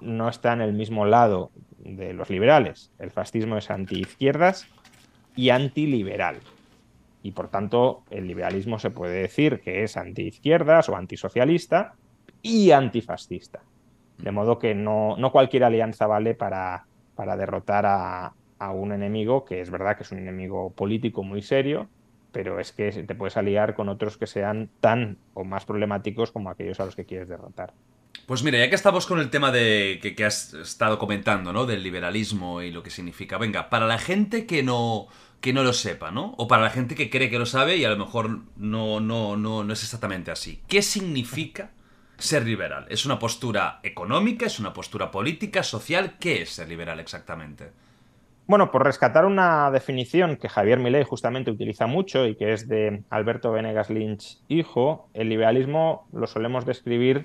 no 0.00 0.28
está 0.28 0.52
en 0.52 0.60
el 0.60 0.72
mismo 0.72 1.04
lado 1.04 1.50
de 1.78 2.12
los 2.12 2.30
liberales. 2.30 2.92
El 2.98 3.10
fascismo 3.10 3.58
es 3.58 3.70
antiizquierdas 3.70 4.68
y 5.38 5.50
antiliberal. 5.50 6.40
Y 7.22 7.30
por 7.30 7.46
tanto, 7.46 8.02
el 8.10 8.26
liberalismo 8.26 8.80
se 8.80 8.90
puede 8.90 9.20
decir 9.20 9.60
que 9.60 9.84
es 9.84 9.96
antiizquierdas 9.96 10.88
o 10.88 10.96
antisocialista 10.96 11.94
y 12.42 12.72
antifascista. 12.72 13.60
De 14.18 14.32
modo 14.32 14.58
que 14.58 14.74
no, 14.74 15.16
no 15.16 15.30
cualquier 15.30 15.62
alianza 15.62 16.08
vale 16.08 16.34
para, 16.34 16.86
para 17.14 17.36
derrotar 17.36 17.86
a, 17.86 18.34
a 18.58 18.70
un 18.72 18.90
enemigo 18.90 19.44
que 19.44 19.60
es 19.60 19.70
verdad 19.70 19.96
que 19.96 20.02
es 20.02 20.10
un 20.10 20.18
enemigo 20.18 20.70
político 20.70 21.22
muy 21.22 21.40
serio, 21.40 21.88
pero 22.32 22.58
es 22.58 22.72
que 22.72 22.90
te 22.90 23.14
puedes 23.14 23.36
aliar 23.36 23.76
con 23.76 23.88
otros 23.88 24.18
que 24.18 24.26
sean 24.26 24.68
tan 24.80 25.18
o 25.34 25.44
más 25.44 25.64
problemáticos 25.64 26.32
como 26.32 26.50
aquellos 26.50 26.80
a 26.80 26.84
los 26.84 26.96
que 26.96 27.04
quieres 27.04 27.28
derrotar. 27.28 27.74
Pues 28.28 28.42
mira, 28.42 28.58
ya 28.58 28.68
que 28.68 28.74
estamos 28.74 29.06
con 29.06 29.20
el 29.20 29.30
tema 29.30 29.50
de 29.50 30.00
que, 30.14 30.24
has 30.26 30.52
estado 30.52 30.98
comentando, 30.98 31.50
¿no? 31.54 31.64
Del 31.64 31.82
liberalismo 31.82 32.60
y 32.60 32.70
lo 32.70 32.82
que 32.82 32.90
significa. 32.90 33.38
Venga, 33.38 33.70
para 33.70 33.86
la 33.86 33.96
gente 33.96 34.44
que 34.44 34.62
no, 34.62 35.06
que 35.40 35.54
no 35.54 35.62
lo 35.62 35.72
sepa, 35.72 36.10
¿no? 36.10 36.34
O 36.36 36.46
para 36.46 36.62
la 36.62 36.68
gente 36.68 36.94
que 36.94 37.08
cree 37.08 37.30
que 37.30 37.38
lo 37.38 37.46
sabe 37.46 37.78
y 37.78 37.86
a 37.86 37.88
lo 37.88 37.96
mejor 37.96 38.40
no, 38.58 39.00
no, 39.00 39.38
no, 39.38 39.64
no 39.64 39.72
es 39.72 39.82
exactamente 39.82 40.30
así. 40.30 40.60
¿Qué 40.68 40.82
significa 40.82 41.70
ser 42.18 42.44
liberal? 42.44 42.84
¿Es 42.90 43.06
una 43.06 43.18
postura 43.18 43.80
económica? 43.82 44.44
¿Es 44.44 44.60
una 44.60 44.74
postura 44.74 45.10
política, 45.10 45.62
social? 45.62 46.18
¿Qué 46.20 46.42
es 46.42 46.50
ser 46.50 46.68
liberal 46.68 47.00
exactamente? 47.00 47.70
Bueno, 48.46 48.70
por 48.70 48.84
rescatar 48.84 49.24
una 49.24 49.70
definición 49.70 50.36
que 50.36 50.50
Javier 50.50 50.80
Milei 50.80 51.04
justamente 51.04 51.50
utiliza 51.50 51.86
mucho 51.86 52.26
y 52.26 52.36
que 52.36 52.52
es 52.52 52.68
de 52.68 53.04
Alberto 53.08 53.52
Venegas 53.52 53.88
Lynch, 53.88 54.36
hijo, 54.48 55.08
el 55.14 55.30
liberalismo 55.30 56.06
lo 56.12 56.26
solemos 56.26 56.66
describir 56.66 57.24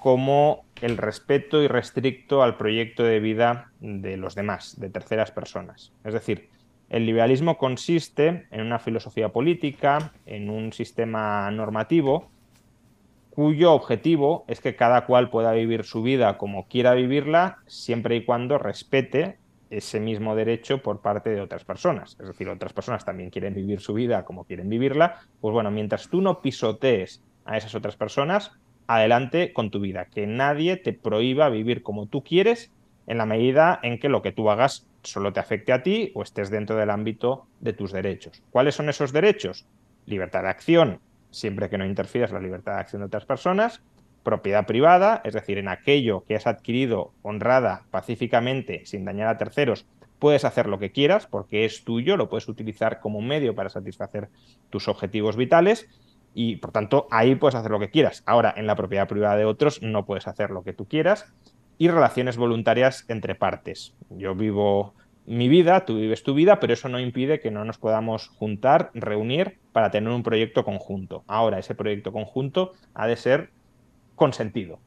como 0.00 0.64
el 0.80 0.96
respeto 0.96 1.62
irrestricto 1.62 2.42
al 2.42 2.56
proyecto 2.56 3.04
de 3.04 3.20
vida 3.20 3.70
de 3.80 4.16
los 4.16 4.34
demás, 4.34 4.80
de 4.80 4.88
terceras 4.88 5.30
personas. 5.30 5.92
Es 6.04 6.14
decir, 6.14 6.48
el 6.88 7.06
liberalismo 7.06 7.58
consiste 7.58 8.46
en 8.50 8.62
una 8.62 8.78
filosofía 8.78 9.28
política, 9.28 10.12
en 10.26 10.50
un 10.50 10.72
sistema 10.72 11.50
normativo, 11.50 12.30
cuyo 13.30 13.72
objetivo 13.72 14.44
es 14.48 14.60
que 14.60 14.74
cada 14.74 15.06
cual 15.06 15.30
pueda 15.30 15.52
vivir 15.52 15.84
su 15.84 16.02
vida 16.02 16.36
como 16.36 16.66
quiera 16.66 16.94
vivirla, 16.94 17.58
siempre 17.66 18.16
y 18.16 18.24
cuando 18.24 18.58
respete 18.58 19.38
ese 19.70 20.00
mismo 20.00 20.34
derecho 20.34 20.82
por 20.82 21.00
parte 21.00 21.30
de 21.30 21.40
otras 21.40 21.64
personas. 21.64 22.16
Es 22.18 22.26
decir, 22.26 22.48
otras 22.48 22.72
personas 22.72 23.04
también 23.04 23.30
quieren 23.30 23.54
vivir 23.54 23.80
su 23.80 23.94
vida 23.94 24.24
como 24.24 24.44
quieren 24.44 24.68
vivirla. 24.68 25.20
Pues 25.40 25.52
bueno, 25.52 25.70
mientras 25.70 26.08
tú 26.08 26.20
no 26.20 26.40
pisotees 26.40 27.22
a 27.44 27.56
esas 27.56 27.74
otras 27.74 27.96
personas, 27.96 28.50
adelante 28.94 29.52
con 29.52 29.70
tu 29.70 29.80
vida. 29.80 30.06
Que 30.06 30.26
nadie 30.26 30.76
te 30.76 30.92
prohíba 30.92 31.48
vivir 31.48 31.82
como 31.82 32.06
tú 32.06 32.22
quieres 32.22 32.70
en 33.06 33.18
la 33.18 33.26
medida 33.26 33.78
en 33.82 33.98
que 33.98 34.08
lo 34.08 34.22
que 34.22 34.32
tú 34.32 34.50
hagas 34.50 34.86
solo 35.02 35.32
te 35.32 35.40
afecte 35.40 35.72
a 35.72 35.82
ti 35.82 36.12
o 36.14 36.22
estés 36.22 36.50
dentro 36.50 36.76
del 36.76 36.90
ámbito 36.90 37.46
de 37.60 37.72
tus 37.72 37.92
derechos. 37.92 38.42
¿Cuáles 38.50 38.74
son 38.74 38.88
esos 38.88 39.12
derechos? 39.12 39.66
Libertad 40.06 40.42
de 40.42 40.48
acción, 40.48 41.00
siempre 41.30 41.68
que 41.70 41.78
no 41.78 41.86
interfieras 41.86 42.32
la 42.32 42.40
libertad 42.40 42.74
de 42.74 42.80
acción 42.80 43.00
de 43.00 43.06
otras 43.06 43.24
personas 43.24 43.82
propiedad 44.22 44.66
privada, 44.66 45.22
es 45.24 45.34
decir, 45.34 45.58
en 45.58 45.68
aquello 45.68 46.24
que 46.26 46.36
has 46.36 46.46
adquirido 46.46 47.12
honrada, 47.22 47.84
pacíficamente, 47.90 48.84
sin 48.84 49.04
dañar 49.04 49.28
a 49.28 49.38
terceros, 49.38 49.86
puedes 50.18 50.44
hacer 50.44 50.66
lo 50.66 50.78
que 50.78 50.92
quieras 50.92 51.26
porque 51.26 51.64
es 51.64 51.84
tuyo, 51.84 52.16
lo 52.16 52.28
puedes 52.28 52.48
utilizar 52.48 53.00
como 53.00 53.20
medio 53.22 53.54
para 53.54 53.70
satisfacer 53.70 54.28
tus 54.68 54.88
objetivos 54.88 55.36
vitales 55.36 55.88
y 56.34 56.56
por 56.56 56.72
tanto 56.72 57.06
ahí 57.10 57.34
puedes 57.34 57.54
hacer 57.54 57.70
lo 57.70 57.80
que 57.80 57.90
quieras. 57.90 58.22
Ahora, 58.26 58.54
en 58.56 58.66
la 58.66 58.76
propiedad 58.76 59.08
privada 59.08 59.36
de 59.36 59.44
otros 59.44 59.82
no 59.82 60.04
puedes 60.04 60.26
hacer 60.26 60.50
lo 60.50 60.62
que 60.62 60.72
tú 60.72 60.86
quieras 60.86 61.32
y 61.78 61.88
relaciones 61.88 62.36
voluntarias 62.36 63.04
entre 63.08 63.34
partes. 63.34 63.94
Yo 64.10 64.34
vivo 64.34 64.94
mi 65.26 65.48
vida, 65.48 65.84
tú 65.84 65.96
vives 65.96 66.22
tu 66.22 66.34
vida, 66.34 66.60
pero 66.60 66.72
eso 66.72 66.88
no 66.88 66.98
impide 66.98 67.40
que 67.40 67.50
no 67.50 67.64
nos 67.64 67.78
podamos 67.78 68.28
juntar, 68.28 68.90
reunir 68.94 69.58
para 69.72 69.90
tener 69.90 70.10
un 70.10 70.22
proyecto 70.22 70.64
conjunto. 70.64 71.24
Ahora, 71.26 71.58
ese 71.58 71.74
proyecto 71.74 72.12
conjunto 72.12 72.72
ha 72.94 73.06
de 73.06 73.16
ser 73.16 73.50
consentido. 74.16 74.80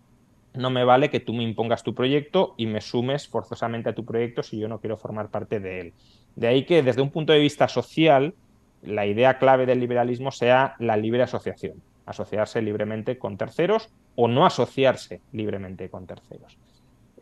No 0.54 0.70
me 0.70 0.84
vale 0.84 1.10
que 1.10 1.20
tú 1.20 1.34
me 1.34 1.44
impongas 1.44 1.82
tu 1.82 1.96
proyecto 1.96 2.54
y 2.58 2.68
me 2.68 2.82
sumes 2.82 3.28
forzosamente 3.28 3.90
a 3.90 3.96
tu 3.96 4.06
proyecto 4.06 4.44
si 4.44 4.60
yo 4.60 4.68
no 4.68 4.80
quiero 4.80 4.98
formar 4.98 5.30
parte 5.30 5.60
de 5.60 5.80
él. 5.80 5.94
De 6.36 6.48
ahí 6.48 6.66
que 6.66 6.84
desde 6.84 7.02
un 7.02 7.10
punto 7.10 7.34
de 7.34 7.40
vista 7.40 7.68
social, 7.68 8.36
la 8.84 9.06
idea 9.06 9.38
clave 9.40 9.66
del 9.66 9.80
liberalismo 9.80 10.32
sea 10.32 10.76
la 10.80 10.98
libre 10.98 11.24
asociación, 11.24 11.82
asociarse 12.06 12.62
libremente 12.62 13.18
con 13.18 13.38
terceros 13.38 13.90
o 14.16 14.28
no 14.28 14.46
asociarse 14.46 15.22
libremente 15.32 15.90
con 15.90 16.06
terceros. 16.06 16.58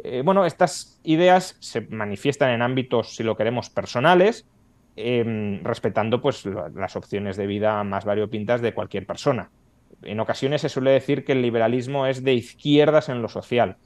Eh, 0.04 0.24
bueno, 0.26 0.46
estas 0.46 1.00
ideas 1.04 1.58
se 1.60 1.82
manifiestan 1.82 2.52
en 2.52 2.62
ámbitos, 2.62 3.16
si 3.16 3.24
lo 3.24 3.38
queremos, 3.38 3.70
personales, 3.70 4.48
em, 4.96 5.64
respetando 5.64 6.22
pues, 6.22 6.46
las 6.46 6.96
opciones 6.96 7.38
de 7.38 7.48
vida 7.48 7.84
más 7.84 8.06
variopintas 8.06 8.62
de 8.62 8.74
cualquier 8.74 9.06
persona. 9.06 9.50
En 10.02 10.20
ocasiones 10.20 10.62
se 10.62 10.70
suele 10.70 10.92
decir 10.92 11.24
que 11.24 11.34
el 11.34 11.42
liberalismo 11.42 12.08
es 12.08 12.24
de 12.24 12.34
izquierdas 12.34 13.10
en 13.10 13.22
lo 13.22 13.30
social. 13.30 13.78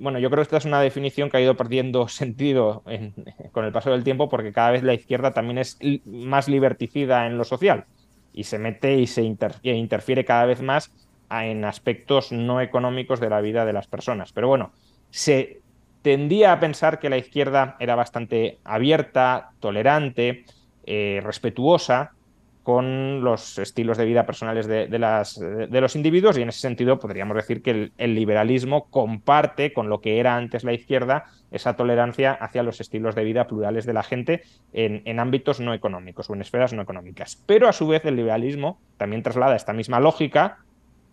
Bueno, 0.00 0.18
yo 0.18 0.28
creo 0.30 0.38
que 0.38 0.46
esta 0.46 0.56
es 0.58 0.64
una 0.64 0.80
definición 0.80 1.30
que 1.30 1.36
ha 1.38 1.40
ido 1.40 1.56
perdiendo 1.56 2.08
sentido 2.08 2.82
con 3.52 3.64
el 3.64 3.72
paso 3.72 3.90
del 3.90 4.04
tiempo 4.04 4.28
porque 4.28 4.52
cada 4.52 4.70
vez 4.70 4.82
la 4.82 4.94
izquierda 4.94 5.32
también 5.32 5.58
es 5.58 5.78
más 6.04 6.48
liberticida 6.48 7.26
en 7.26 7.38
lo 7.38 7.44
social 7.44 7.84
y 8.32 8.44
se 8.44 8.58
mete 8.58 8.96
y 8.96 9.06
se 9.06 9.22
interfiere 9.22 10.24
cada 10.24 10.44
vez 10.44 10.60
más 10.60 10.92
en 11.30 11.64
aspectos 11.64 12.32
no 12.32 12.60
económicos 12.60 13.20
de 13.20 13.30
la 13.30 13.40
vida 13.40 13.64
de 13.64 13.72
las 13.72 13.86
personas. 13.86 14.32
Pero 14.32 14.48
bueno, 14.48 14.72
se 15.10 15.60
tendía 16.02 16.52
a 16.52 16.60
pensar 16.60 16.98
que 16.98 17.10
la 17.10 17.18
izquierda 17.18 17.76
era 17.80 17.94
bastante 17.94 18.58
abierta, 18.64 19.50
tolerante, 19.60 20.44
eh, 20.84 21.20
respetuosa 21.24 22.12
con 22.66 23.22
los 23.22 23.60
estilos 23.60 23.96
de 23.96 24.04
vida 24.04 24.26
personales 24.26 24.66
de, 24.66 24.98
los 24.98 25.94
individuos 25.94 26.36
y 26.36 26.42
en 26.42 26.48
ese 26.48 26.58
sentido 26.58 26.98
podríamos 26.98 27.36
decir 27.36 27.62
que 27.62 27.92
el, 27.96 28.14
liberalismo 28.16 28.90
comparte 28.90 29.72
con 29.72 29.88
lo 29.88 30.00
que 30.00 30.18
era 30.18 30.34
antes 30.34 30.64
la 30.64 30.72
izquierda 30.72 31.26
esa 31.52 31.76
tolerancia 31.76 32.32
hacia 32.32 32.64
los 32.64 32.80
estilos 32.80 33.14
de 33.14 33.22
vida 33.22 33.46
plurales 33.46 33.86
de 33.86 33.92
la 33.92 34.02
gente 34.02 34.42
en, 34.72 35.00
en 35.04 35.20
ámbitos 35.20 35.60
no 35.60 35.74
económicos 35.74 36.28
o 36.28 36.34
en 36.34 36.40
esferas 36.40 36.72
no 36.72 36.82
económicas. 36.82 37.40
Pero 37.46 37.68
a 37.68 37.72
su 37.72 37.86
vez 37.86 38.04
el 38.04 38.16
liberalismo 38.16 38.80
también 38.96 39.22
traslada 39.22 39.54
esta 39.54 39.72
misma 39.72 40.00
lógica 40.00 40.58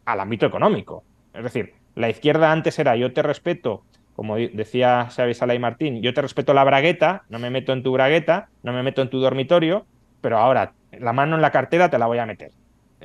al 0.06 0.22
ámbito 0.22 0.48
económico. 0.48 1.04
Es 1.36 1.44
decir, 1.44 1.76
la 1.94 2.10
izquierda 2.10 2.52
antes 2.52 2.80
era 2.80 2.96
yo 2.96 3.14
te 3.14 3.22
respeto, 3.22 3.84
como 4.16 4.38
decía 4.38 5.08
Xavi 5.12 5.36
Sala 5.36 5.54
y 5.54 5.60
Martín, 5.60 6.02
yo 6.02 6.16
te 6.16 6.24
respeto 6.24 6.56
la 6.56 6.64
bragueta, 6.64 7.26
no 7.30 7.38
me 7.38 7.52
meto 7.52 7.74
en 7.74 7.84
tu 7.84 7.92
bragueta, 7.92 8.50
no 8.64 8.74
me 8.74 8.82
meto 8.82 9.04
en 9.04 9.12
tu 9.12 9.20
dormitorio, 9.20 9.86
pero 10.20 10.40
ahora 10.40 10.74
la 11.00 11.14
mano 11.14 11.36
en 11.36 11.42
la 11.42 11.52
cartera 11.52 11.90
te 11.90 11.98
la 11.98 12.08
voy 12.08 12.18
a 12.18 12.26
meter. 12.26 12.52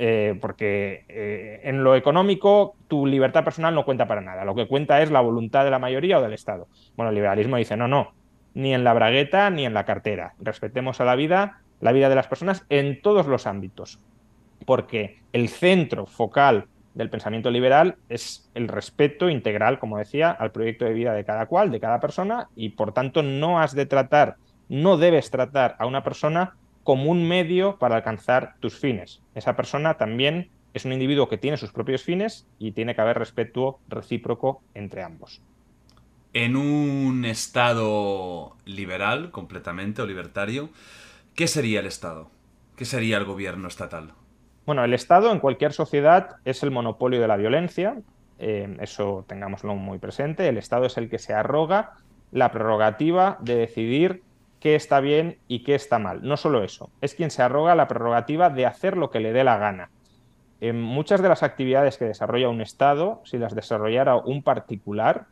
Eh, 0.01 0.39
porque 0.41 1.05
eh, 1.09 1.61
en 1.65 1.83
lo 1.83 1.97
económico 1.97 2.77
tu 2.87 3.05
libertad 3.05 3.43
personal 3.43 3.75
no 3.75 3.85
cuenta 3.85 4.07
para 4.07 4.21
nada. 4.21 4.45
Lo 4.45 4.55
que 4.55 4.69
cuenta 4.69 5.03
es 5.03 5.11
la 5.11 5.21
voluntad 5.21 5.65
de 5.65 5.73
la 5.73 5.81
mayoría 5.81 6.19
o 6.19 6.23
del 6.23 6.35
Estado. 6.35 6.69
Bueno, 6.97 7.11
el 7.11 7.17
liberalismo 7.17 7.57
dice, 7.57 7.77
no, 7.77 7.89
no, 7.89 8.13
ni 8.55 8.75
en 8.75 8.85
la 8.85 8.95
bragueta 8.95 9.51
ni 9.51 9.67
en 9.67 9.75
la 9.75 9.85
cartera. 9.85 10.35
Respetemos 10.39 11.01
a 11.01 11.05
la 11.05 11.17
vida, 11.17 11.63
la 11.81 11.91
vida 11.91 12.09
de 12.09 12.15
las 12.15 12.29
personas 12.29 12.65
en 12.69 13.03
todos 13.03 13.27
los 13.27 13.49
ámbitos. 13.49 13.99
Porque 14.65 15.19
el 15.33 15.49
centro 15.49 16.07
focal 16.07 16.69
del 16.95 17.11
pensamiento 17.11 17.51
liberal 17.51 17.97
es 18.09 18.51
el 18.55 18.69
respeto 18.69 19.29
integral, 19.29 19.81
como 19.81 19.99
decía, 19.99 20.31
al 20.31 20.53
proyecto 20.53 20.85
de 20.85 20.93
vida 20.93 21.13
de 21.13 21.25
cada 21.25 21.47
cual, 21.47 21.73
de 21.73 21.81
cada 21.81 22.01
persona, 22.01 22.49
y 22.55 22.71
por 22.71 22.93
tanto 22.93 23.23
no 23.23 23.61
has 23.61 23.75
de 23.75 23.87
tratar, 23.87 24.37
no 24.69 24.97
debes 24.97 25.31
tratar 25.31 25.77
a 25.79 25.87
una 25.87 26.03
persona 26.03 26.55
como 26.89 27.11
un 27.11 27.29
medio 27.29 27.77
para 27.77 27.97
alcanzar 27.97 28.55
tus 28.61 28.79
fines. 28.79 29.21
Esa 29.35 29.57
persona 29.57 29.99
también 29.99 30.49
es 30.73 30.87
un 30.87 30.95
individuo 30.95 31.29
que 31.29 31.37
tiene 31.37 31.59
sus 31.59 31.71
propios 31.71 32.03
fines 32.03 32.47
y 32.59 32.73
tiene 32.73 32.95
que 32.95 33.03
haber 33.03 33.19
respeto 33.19 33.79
recíproco 33.89 34.63
entre 34.73 35.03
ambos. 35.03 35.43
En 36.33 36.57
un 36.57 37.27
Estado 37.27 38.57
liberal, 38.65 39.31
completamente, 39.33 40.01
o 40.01 40.07
libertario, 40.07 40.71
¿qué 41.35 41.47
sería 41.47 41.81
el 41.81 41.87
Estado? 41.87 42.31
¿Qué 42.75 42.87
sería 42.87 43.19
el 43.19 43.27
gobierno 43.27 43.69
estatal? 43.69 44.15
Bueno, 44.65 44.83
el 44.83 44.95
Estado 44.95 45.31
en 45.31 45.41
cualquier 45.41 45.75
sociedad 45.75 46.37
es 46.47 46.63
el 46.63 46.71
monopolio 46.71 47.21
de 47.21 47.29
la 47.29 47.37
violencia, 47.37 47.99
eh, 48.39 48.79
eso 48.81 49.27
tengámoslo 49.29 49.75
muy 49.75 49.99
presente. 49.99 50.49
El 50.49 50.57
Estado 50.57 50.87
es 50.87 50.97
el 50.97 51.11
que 51.11 51.19
se 51.19 51.35
arroga 51.35 51.99
la 52.33 52.51
prerrogativa 52.51 53.37
de 53.43 53.57
decidir 53.57 54.23
qué 54.61 54.75
está 54.75 55.01
bien 55.01 55.39
y 55.49 55.63
qué 55.63 55.75
está 55.75 55.99
mal. 55.99 56.21
No 56.23 56.37
solo 56.37 56.63
eso, 56.65 56.91
es 57.01 57.15
quien 57.15 57.31
se 57.31 57.43
arroga 57.43 57.75
la 57.75 57.89
prerrogativa 57.89 58.51
de 58.51 58.67
hacer 58.67 58.97
lo 58.97 59.11
que 59.11 59.21
le 59.21 59.33
dé 59.33 59.45
la 59.45 59.59
gana. 59.59 59.91
En 60.61 60.81
muchas 60.81 61.23
de 61.23 61.29
las 61.29 61.43
actividades 61.43 61.99
que 61.99 62.05
desarrolla 62.05 62.49
un 62.49 62.61
Estado, 62.61 63.21
si 63.25 63.39
las 63.39 63.55
desarrollara 63.55 64.17
un 64.17 64.43
particular, 64.43 65.27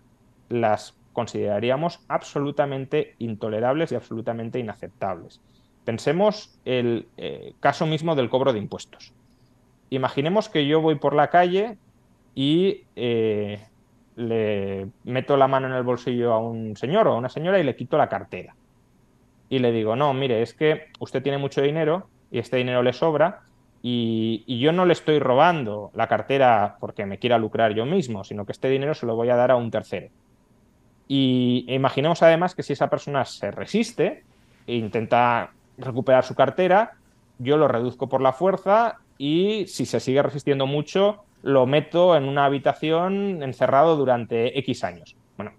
las 0.49 0.97
consideraríamos 1.13 2.01
absolutamente 2.09 3.15
intolerables 3.19 3.91
y 3.91 3.97
absolutamente 3.97 4.59
inaceptables. 4.59 5.41
Pensemos 5.85 6.59
el 6.65 7.09
eh, 7.17 7.55
caso 7.59 7.87
mismo 7.87 8.15
del 8.15 8.29
cobro 8.29 8.53
de 8.53 8.59
impuestos 8.59 9.13
imaginemos 9.91 10.49
que 10.49 10.67
yo 10.67 10.81
voy 10.81 10.97
por 10.97 11.15
la 11.15 11.31
calle 11.31 11.79
y 12.35 12.85
eh, 12.97 13.61
le 14.17 14.89
meto 15.05 15.37
la 15.37 15.49
mano 15.49 15.69
en 15.69 15.75
el 15.75 15.83
bolsillo 15.83 16.33
a 16.33 16.39
un 16.39 16.77
señor 16.77 17.09
o 17.09 17.13
a 17.13 17.19
una 17.19 17.29
señora 17.29 17.59
y 17.59 17.65
le 17.65 17.77
quito 17.77 17.97
la 17.97 18.09
cartera. 18.09 18.55
Y 19.49 19.59
le 19.59 19.73
digo, 19.73 19.97
no, 19.97 20.13
mire, 20.13 20.43
es 20.43 20.55
que 20.55 20.89
usted 20.99 21.23
tiene 21.23 21.39
mucho 21.39 21.63
dinero 21.63 22.09
y 22.31 22.39
este 22.39 22.57
dinero 22.57 22.83
le 22.83 22.93
sobra 22.93 23.43
y, 23.83 24.59
yo 24.59 24.73
no 24.73 24.85
le 24.85 24.93
estoy 24.93 25.21
robando 25.21 25.91
la 25.95 26.09
cartera 26.09 26.77
porque 26.81 27.07
me 27.07 27.19
quiera 27.19 27.39
lucrar 27.39 27.73
yo 27.73 27.87
mismo, 27.87 28.25
sino 28.25 28.45
que 28.45 28.53
este 28.53 28.69
dinero 28.69 28.95
se 28.95 29.07
lo 29.07 29.15
voy 29.15 29.31
a 29.31 29.37
dar 29.37 29.53
a 29.53 29.57
un 29.57 29.71
tercero. 29.71 30.09
Y 31.07 31.65
imaginemos 31.69 32.23
además 32.23 32.57
que 32.57 32.65
si 32.65 32.73
esa 32.73 32.91
persona 32.91 33.25
se 33.25 33.53
resiste 33.53 34.25
e 34.67 34.75
intenta 34.75 35.53
recuperar 35.79 36.25
su 36.25 36.35
cartera, 36.35 36.95
yo 37.39 37.57
lo 37.57 37.69
reduzco 37.69 38.09
por 38.09 38.21
la 38.21 38.33
fuerza 38.33 38.97
y 39.19 39.67
si 39.69 39.87
se 39.87 40.01
sigue 40.01 40.23
resistiendo 40.23 40.67
mucho, 40.67 41.23
lo 41.43 41.67
meto 41.67 42.17
en 42.17 42.25
una 42.25 42.45
habitación 42.45 43.41
encerrado 43.43 43.97
durante 43.97 44.59
X 44.59 44.83
años. 44.83 45.15
Bueno, 45.37 45.53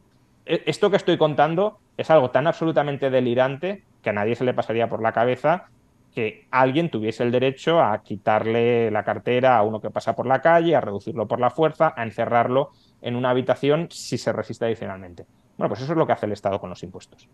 e, 0.46 0.64
esto 0.66 0.90
que 0.90 0.98
estoy 0.98 1.18
contando 1.18 1.80
es 1.98 2.10
algo 2.10 2.30
tan 2.32 2.48
absolutamente 2.48 3.10
delirante 3.10 3.84
que 4.02 4.12
a 4.12 4.14
nadie 4.14 4.36
se 4.36 4.46
le 4.46 4.54
pasaría 4.54 4.88
por 4.88 5.02
la 5.02 5.12
cabeza 5.12 5.70
que 6.14 6.48
alguien 6.50 6.90
tuviese 6.90 7.24
el 7.24 7.32
derecho 7.32 7.80
a 7.80 8.02
quitarle 8.02 8.90
la 8.90 9.04
cartera 9.04 9.58
a 9.58 9.64
uno 9.64 9.80
que 9.80 9.92
pasa 9.92 10.16
por 10.16 10.26
la 10.26 10.42
calle, 10.42 10.76
a 10.76 10.82
reducirlo 10.82 11.28
por 11.28 11.40
la 11.40 11.52
fuerza, 11.52 11.94
a 11.96 12.04
encerrarlo 12.04 12.72
en 13.04 13.16
una 13.16 13.30
habitación 13.30 13.90
si 13.92 14.18
se 14.18 14.34
resiste 14.34 14.66
adicionalmente. 14.66 15.26
Bueno, 15.58 15.70
pues 15.70 15.82
eso 15.82 15.92
es 15.92 15.98
lo 15.98 16.08
que 16.08 16.14
hace 16.14 16.26
el 16.26 16.32
Estado 16.32 16.60
con 16.60 16.72
los 16.72 16.82
impuestos. 16.82 17.30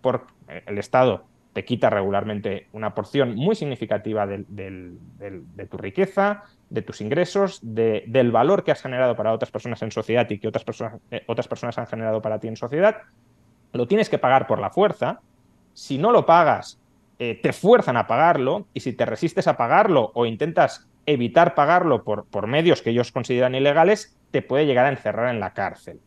Por, 0.00 0.26
el 0.48 0.78
Estado 0.78 1.26
te 1.52 1.64
quita 1.64 1.90
regularmente 1.90 2.66
una 2.72 2.92
porción 2.92 3.36
muy 3.36 3.54
significativa 3.54 4.26
de 4.26 5.66
tu 5.70 5.76
riqueza, 5.76 6.42
de 6.70 6.82
tus 6.82 7.00
ingresos, 7.00 7.60
del 7.62 8.32
valor 8.32 8.64
que 8.64 8.72
has 8.72 8.82
generado 8.82 9.14
para 9.14 9.32
otras 9.32 9.52
personas 9.52 9.80
en 9.82 9.92
sociedad 9.92 10.28
y 10.28 10.38
que 10.38 10.48
otras 10.48 10.64
personas, 10.64 11.00
eh, 11.12 11.22
otras 11.28 11.46
personas 11.46 11.78
han 11.78 11.86
generado 11.86 12.20
para 12.20 12.40
ti 12.40 12.48
en 12.48 12.56
sociedad. 12.56 12.96
Lo 13.74 13.86
tienes 13.86 14.08
que 14.08 14.18
pagar 14.18 14.46
por 14.46 14.58
la 14.58 14.70
fuerza. 14.70 15.20
Si 15.72 15.98
no 15.98 16.12
lo 16.12 16.24
pagas, 16.24 16.80
eh, 17.18 17.38
te 17.42 17.52
fuerzan 17.52 17.96
a 17.96 18.06
pagarlo 18.06 18.66
y 18.72 18.80
si 18.80 18.92
te 18.92 19.04
resistes 19.04 19.46
a 19.48 19.56
pagarlo 19.56 20.12
o 20.14 20.26
intentas 20.26 20.88
evitar 21.06 21.54
pagarlo 21.54 22.02
por, 22.02 22.24
por 22.26 22.46
medios 22.46 22.80
que 22.80 22.90
ellos 22.90 23.12
consideran 23.12 23.54
ilegales, 23.54 24.16
te 24.30 24.42
puede 24.42 24.66
llegar 24.66 24.86
a 24.86 24.90
encerrar 24.90 25.34
en 25.34 25.40
la 25.40 25.52
cárcel. 25.52 26.00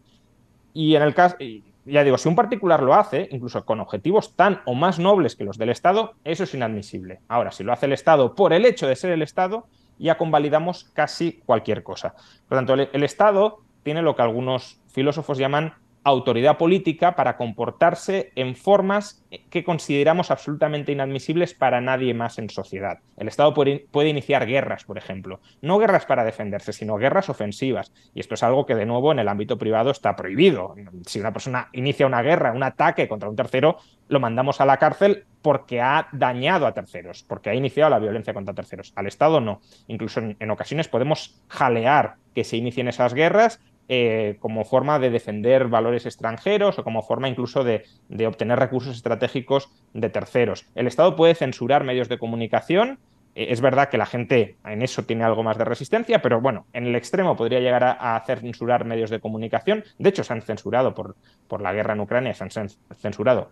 Y 0.73 0.95
en 0.95 1.03
el 1.03 1.13
caso, 1.13 1.37
ya 1.85 2.03
digo, 2.03 2.17
si 2.17 2.27
un 2.27 2.35
particular 2.35 2.83
lo 2.83 2.93
hace, 2.93 3.29
incluso 3.31 3.65
con 3.65 3.79
objetivos 3.79 4.35
tan 4.35 4.61
o 4.65 4.73
más 4.73 4.99
nobles 4.99 5.35
que 5.35 5.45
los 5.45 5.57
del 5.57 5.69
Estado, 5.69 6.15
eso 6.23 6.43
es 6.43 6.53
inadmisible. 6.53 7.21
Ahora, 7.27 7.51
si 7.51 7.63
lo 7.63 7.71
hace 7.71 7.85
el 7.85 7.93
Estado 7.93 8.35
por 8.35 8.53
el 8.53 8.65
hecho 8.65 8.87
de 8.87 8.95
ser 8.95 9.11
el 9.11 9.21
Estado, 9.21 9.67
ya 9.97 10.17
convalidamos 10.17 10.83
casi 10.93 11.41
cualquier 11.45 11.83
cosa. 11.83 12.13
Por 12.47 12.57
lo 12.61 12.65
tanto, 12.65 12.73
el, 12.73 13.03
Estado 13.03 13.61
tiene 13.83 14.01
lo 14.01 14.15
que 14.15 14.21
algunos 14.21 14.81
filósofos 14.89 15.37
llaman 15.37 15.73
autoridad 16.07 16.57
política 16.57 17.15
para 17.15 17.37
comportarse 17.37 18.31
en 18.35 18.55
formas 18.55 19.25
que 19.49 19.63
consideramos 19.63 20.31
absolutamente 20.31 20.91
inadmisibles 20.91 21.53
para 21.53 21.81
nadie 21.81 22.13
más 22.13 22.39
en 22.39 22.49
sociedad. 22.49 22.99
El 23.17 23.27
Estado 23.27 23.53
puede, 23.53 24.09
iniciar 24.09 24.45
guerras, 24.45 24.85
por 24.85 24.97
ejemplo. 24.97 25.41
No 25.61 25.77
guerras 25.77 26.05
para 26.05 26.23
defenderse, 26.23 26.71
sino 26.71 26.95
guerras 26.95 27.29
ofensivas. 27.29 27.91
Y 28.13 28.21
esto 28.21 28.35
es 28.35 28.43
algo 28.43 28.65
que, 28.65 28.75
de 28.75 28.85
nuevo, 28.85 29.11
en 29.11 29.19
el 29.19 29.27
ámbito 29.27 29.57
privado 29.57 29.91
está 29.91 30.15
prohibido. 30.15 30.75
Si 31.05 31.19
una 31.19 31.33
persona 31.33 31.69
inicia 31.73 32.07
una 32.07 32.21
guerra, 32.21 32.53
un 32.53 32.63
ataque 32.63 33.07
contra 33.07 33.29
un 33.29 33.35
tercero, 33.35 33.77
lo 34.07 34.19
mandamos 34.19 34.61
a 34.61 34.65
la 34.65 34.77
cárcel 34.77 35.25
porque 35.41 35.81
ha 35.81 36.07
dañado 36.13 36.67
a 36.67 36.73
terceros, 36.73 37.23
porque 37.23 37.49
ha 37.49 37.55
iniciado 37.55 37.89
la 37.89 37.99
violencia 37.99 38.33
contra 38.33 38.53
terceros. 38.53 38.93
Al 38.95 39.07
Estado 39.07 39.41
no. 39.41 39.59
Incluso 39.87 40.21
en, 40.21 40.37
en 40.39 40.51
ocasiones 40.51 40.87
podemos 40.87 41.41
jalear 41.49 42.15
que 42.33 42.43
se 42.43 42.57
inicien 42.57 42.87
esas 42.87 43.13
guerras 43.13 43.59
eh, 43.89 44.35
como 44.41 44.65
forma 44.65 44.99
de 44.99 45.09
defender 45.09 45.69
valores 45.69 46.05
extranjeros 46.05 46.77
o 46.77 46.83
como 46.83 47.03
forma 47.03 47.29
incluso 47.29 47.63
de, 47.63 47.85
obtener 48.27 48.59
recursos 48.59 48.97
estratégicos 48.97 49.69
de 49.93 50.09
terceros. 50.09 50.65
El 50.75 50.87
Estado 50.87 51.15
puede 51.15 51.35
censurar 51.35 51.85
medios 51.85 52.09
de 52.09 52.17
comunicación. 52.17 52.99
Eh, 53.33 53.47
es 53.49 53.61
verdad 53.61 53.87
que 53.87 53.97
la 53.97 54.05
gente 54.05 54.57
en 54.65 54.81
eso 54.81 55.03
tiene 55.03 55.23
algo 55.23 55.41
más 55.41 55.57
de 55.57 55.63
resistencia, 55.63 56.21
pero 56.21 56.41
bueno, 56.41 56.65
en 56.73 56.85
el 56.85 56.95
extremo 56.95 57.37
podría 57.37 57.61
llegar 57.61 57.85
a, 57.85 58.17
a 58.17 58.25
censurar 58.25 58.83
medios 58.83 59.09
de 59.09 59.21
comunicación. 59.21 59.85
De 59.97 60.09
hecho, 60.09 60.25
se 60.25 60.33
han 60.33 60.41
censurado 60.41 60.93
por, 60.93 61.15
por, 61.47 61.61
la 61.61 61.71
guerra 61.71 61.93
en 61.93 62.01
Ucrania, 62.01 62.33
se 62.33 62.43
han 62.43 62.69
censurado 62.93 63.51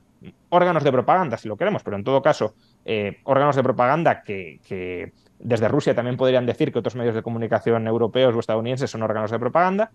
órganos 0.49 0.83
de 0.83 0.91
propaganda, 0.91 1.37
si 1.37 1.47
lo 1.47 1.55
queremos, 1.55 1.81
pero 1.81 1.95
en 1.95 2.03
todo 2.03 2.21
caso, 2.21 2.55
eh, 2.83 3.19
órganos 3.23 3.55
de 3.55 3.63
propaganda 3.63 4.21
que 4.21 5.13
desde 5.39 5.67
Rusia 5.69 5.95
también 5.95 6.17
podrían 6.17 6.45
decir 6.45 6.73
que 6.73 6.79
otros 6.79 6.95
medios 6.95 7.15
de 7.15 7.21
comunicación 7.21 7.87
europeos 7.87 8.35
o 8.35 8.39
estadounidenses 8.39 8.89
son 8.89 9.03
órganos 9.03 9.31
de 9.31 9.39
propaganda 9.39 9.91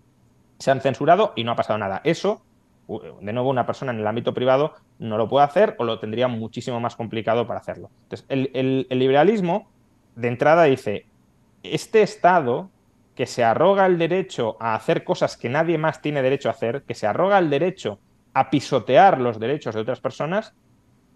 se 0.61 0.71
han 0.71 0.81
censurado 0.81 1.33
y 1.35 1.43
no 1.43 1.51
ha 1.51 1.55
pasado 1.55 1.79
nada. 1.79 2.01
Eso, 2.03 2.43
de 2.87 3.33
nuevo, 3.33 3.49
una 3.49 3.65
persona 3.65 3.91
en 3.91 3.99
el 3.99 4.07
ámbito 4.07 4.33
privado 4.33 4.73
no 4.99 5.17
lo 5.17 5.27
puede 5.27 5.45
hacer 5.45 5.75
o 5.79 5.83
lo 5.83 5.99
tendría 5.99 6.27
muchísimo 6.27 6.79
más 6.79 6.95
complicado 6.95 7.47
para 7.47 7.59
hacerlo. 7.59 7.89
Entonces, 8.03 8.25
el, 8.29 8.87
liberalismo, 8.89 9.69
de 10.15 10.27
entrada, 10.27 10.63
dice, 10.65 11.05
este 11.63 12.01
Estado 12.01 12.69
que 13.15 13.25
se 13.25 13.43
arroga 13.43 13.85
el 13.85 13.97
derecho 13.97 14.55
a 14.59 14.75
hacer 14.75 15.03
cosas 15.03 15.35
que 15.35 15.49
nadie 15.49 15.77
más 15.77 16.01
tiene 16.01 16.21
derecho 16.21 16.49
a 16.49 16.53
hacer, 16.53 16.83
que 16.83 16.95
se 16.95 17.07
arroga 17.07 17.39
el 17.39 17.49
derecho 17.49 17.99
a 18.33 18.49
pisotear 18.49 19.19
los 19.19 19.39
derechos 19.39 19.75
de 19.75 19.81
otras 19.81 19.99
personas, 19.99 20.53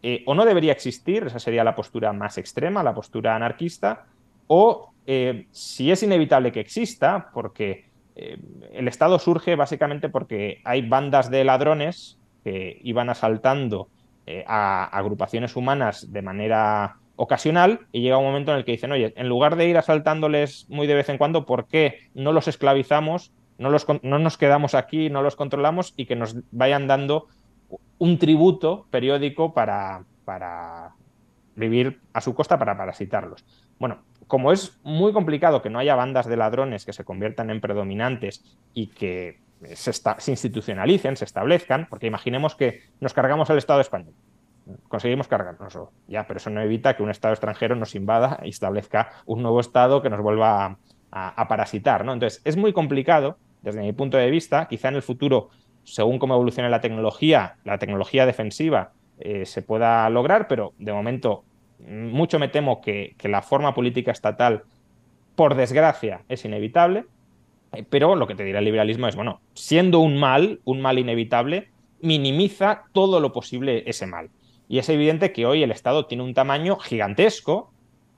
eh, 0.01 0.23
o 0.25 0.35
no 0.35 0.45
debería 0.45 0.71
existir, 0.71 1.23
esa 1.25 1.39
sería 1.39 1.63
la 1.63 1.73
postura 1.75 2.13
más 2.13 2.37
extrema, 2.37 2.83
la 2.83 2.93
postura 2.93 3.35
anarquista, 3.35 4.05
o 4.47 4.91
eh, 5.07 5.47
si 5.51 5.91
es 5.91 6.03
inevitable 6.03 6.51
que 6.51 6.59
exista, 6.59 7.31
porque 7.33 7.85
eh, 8.15 8.37
el 8.73 8.87
Estado 8.87 9.19
surge 9.19 9.55
básicamente 9.55 10.09
porque 10.09 10.61
hay 10.63 10.87
bandas 10.87 11.29
de 11.29 11.43
ladrones 11.43 12.17
que 12.43 12.79
iban 12.83 13.09
asaltando 13.09 13.89
eh, 14.25 14.43
a 14.47 14.85
agrupaciones 14.85 15.55
humanas 15.55 16.11
de 16.11 16.21
manera 16.21 16.97
ocasional 17.17 17.87
y 17.91 18.01
llega 18.01 18.17
un 18.17 18.25
momento 18.25 18.51
en 18.51 18.57
el 18.57 18.65
que 18.65 18.73
dicen, 18.73 18.91
oye, 18.91 19.13
en 19.15 19.29
lugar 19.29 19.55
de 19.55 19.67
ir 19.67 19.77
asaltándoles 19.77 20.65
muy 20.69 20.87
de 20.87 20.95
vez 20.95 21.09
en 21.09 21.17
cuando, 21.17 21.45
¿por 21.45 21.67
qué 21.67 21.99
no 22.13 22.33
los 22.33 22.47
esclavizamos, 22.47 23.31
no, 23.57 23.69
los, 23.69 23.85
no 24.01 24.19
nos 24.19 24.37
quedamos 24.37 24.75
aquí, 24.75 25.09
no 25.09 25.21
los 25.21 25.35
controlamos 25.35 25.93
y 25.97 26.05
que 26.05 26.15
nos 26.15 26.35
vayan 26.51 26.87
dando 26.87 27.27
un 27.97 28.17
tributo 28.17 28.85
periódico 28.91 29.53
para, 29.53 30.03
para 30.25 30.93
vivir 31.55 32.01
a 32.13 32.21
su 32.21 32.33
costa, 32.35 32.59
para 32.59 32.77
parasitarlos? 32.77 33.45
Bueno, 33.79 34.03
como 34.27 34.51
es 34.51 34.79
muy 34.83 35.13
complicado 35.13 35.61
que 35.61 35.69
no 35.69 35.79
haya 35.79 35.95
bandas 35.95 36.27
de 36.27 36.37
ladrones 36.37 36.85
que 36.85 36.93
se 36.93 37.03
conviertan 37.03 37.49
en 37.49 37.61
predominantes 37.61 38.43
y 38.73 38.87
que 38.87 39.39
se, 39.73 39.91
esta, 39.91 40.19
se, 40.19 40.31
institucionalicen, 40.31 41.15
se 41.15 41.25
establezcan, 41.25 41.87
porque 41.89 42.07
imaginemos 42.07 42.55
que 42.55 42.81
nos 42.99 43.13
cargamos 43.13 43.49
el 43.49 43.57
Estado 43.57 43.81
español. 43.81 44.13
Conseguimos 44.87 45.27
cargarnoslo, 45.27 45.91
ya, 46.07 46.25
pero 46.25 46.37
eso 46.37 46.49
no 46.49 46.61
evita 46.61 46.95
que 46.95 47.03
un 47.03 47.11
Estado 47.11 47.33
extranjero 47.33 47.75
nos 47.75 47.93
invada 47.93 48.39
y 48.43 48.49
establezca 48.49 49.11
un 49.25 49.43
nuevo 49.43 49.59
Estado 49.59 50.01
que 50.01 50.09
nos 50.09 50.21
vuelva 50.21 50.65
a, 50.65 50.77
a, 51.11 51.41
a 51.41 51.47
parasitar. 51.47 52.03
¿no? 52.03 52.13
Entonces, 52.13 52.41
es 52.45 52.57
muy 52.57 52.73
complicado, 52.73 53.37
desde 53.61 53.81
mi 53.81 53.93
punto 53.93 54.17
de 54.17 54.29
vista, 54.31 54.67
quizá 54.67 54.89
en 54.89 54.95
el 54.95 55.03
futuro, 55.03 55.49
según 55.83 56.17
cómo 56.17 56.33
evolucione 56.33 56.69
la 56.69 56.81
tecnología, 56.81 57.57
la 57.63 57.77
tecnología 57.77 58.25
defensiva 58.25 58.93
eh, 59.19 59.45
se 59.45 59.61
pueda 59.61 60.09
lograr, 60.09 60.47
pero 60.47 60.73
de 60.77 60.93
momento 60.93 61.43
mucho 61.87 62.39
me 62.39 62.47
temo 62.47 62.81
que, 62.81 63.15
que, 63.17 63.27
la 63.27 63.41
forma 63.41 63.73
política 63.73 64.11
estatal, 64.11 64.63
por 65.35 65.55
desgracia, 65.55 66.21
es 66.29 66.45
inevitable, 66.45 67.05
eh, 67.73 67.85
pero 67.89 68.15
lo 68.15 68.27
que 68.27 68.35
te 68.35 68.43
dirá 68.43 68.59
el 68.59 68.65
liberalismo 68.65 69.07
es, 69.07 69.15
bueno, 69.15 69.41
siendo 69.53 69.99
un 69.99 70.17
mal, 70.17 70.59
un 70.65 70.81
mal 70.81 70.99
inevitable, 70.99 71.69
minimiza 72.01 72.83
todo 72.91 73.19
lo 73.19 73.33
posible 73.33 73.83
ese 73.87 74.05
mal. 74.05 74.29
Y 74.67 74.79
es 74.79 74.89
evidente 74.89 75.31
que 75.31 75.45
hoy 75.45 75.63
el 75.63 75.71
Estado 75.71 76.05
tiene 76.05 76.23
un 76.23 76.33
tamaño 76.33 76.77
gigantesco, 76.77 77.71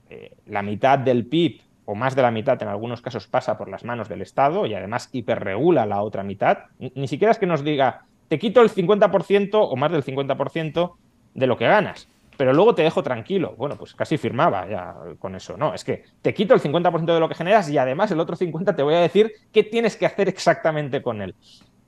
eh, 0.09 0.31
la 0.45 0.61
mitad 0.61 0.97
del 0.99 1.25
PIB 1.25 1.61
o 1.85 1.95
más 1.95 2.15
de 2.15 2.21
la 2.21 2.31
mitad 2.31 2.61
en 2.61 2.69
algunos 2.69 3.01
casos 3.01 3.27
pasa 3.27 3.57
por 3.57 3.69
las 3.69 3.83
manos 3.83 4.09
del 4.09 4.21
Estado 4.21 4.65
y 4.65 4.73
además 4.73 5.09
hiperregula 5.11 5.85
la 5.85 6.01
otra 6.01 6.23
mitad. 6.23 6.65
Ni, 6.79 6.91
ni 6.95 7.07
siquiera 7.07 7.31
es 7.31 7.37
que 7.37 7.45
nos 7.45 7.63
diga, 7.63 8.06
te 8.27 8.39
quito 8.39 8.61
el 8.61 8.69
50% 8.69 9.49
o 9.53 9.75
más 9.75 9.91
del 9.91 10.03
50% 10.03 10.95
de 11.33 11.47
lo 11.47 11.57
que 11.57 11.65
ganas 11.65 12.07
pero 12.37 12.53
luego 12.53 12.75
te 12.75 12.83
dejo 12.83 13.03
tranquilo. 13.03 13.55
Bueno, 13.57 13.75
pues 13.75 13.95
casi 13.95 14.17
firmaba 14.17 14.69
ya 14.69 14.95
con 15.19 15.35
eso. 15.35 15.57
No, 15.57 15.73
es 15.73 15.83
que 15.83 16.03
te 16.21 16.33
quito 16.33 16.53
el 16.53 16.61
50% 16.61 17.05
de 17.05 17.19
lo 17.19 17.27
que 17.27 17.35
generas 17.35 17.67
y 17.69 17.77
además 17.77 18.11
el 18.11 18.19
otro 18.19 18.37
50% 18.37 18.75
te 18.75 18.83
voy 18.83 18.93
a 18.93 18.99
decir 18.99 19.33
qué 19.51 19.63
tienes 19.63 19.97
que 19.97 20.05
hacer 20.05 20.29
exactamente 20.29 21.01
con 21.01 21.21
él. 21.21 21.35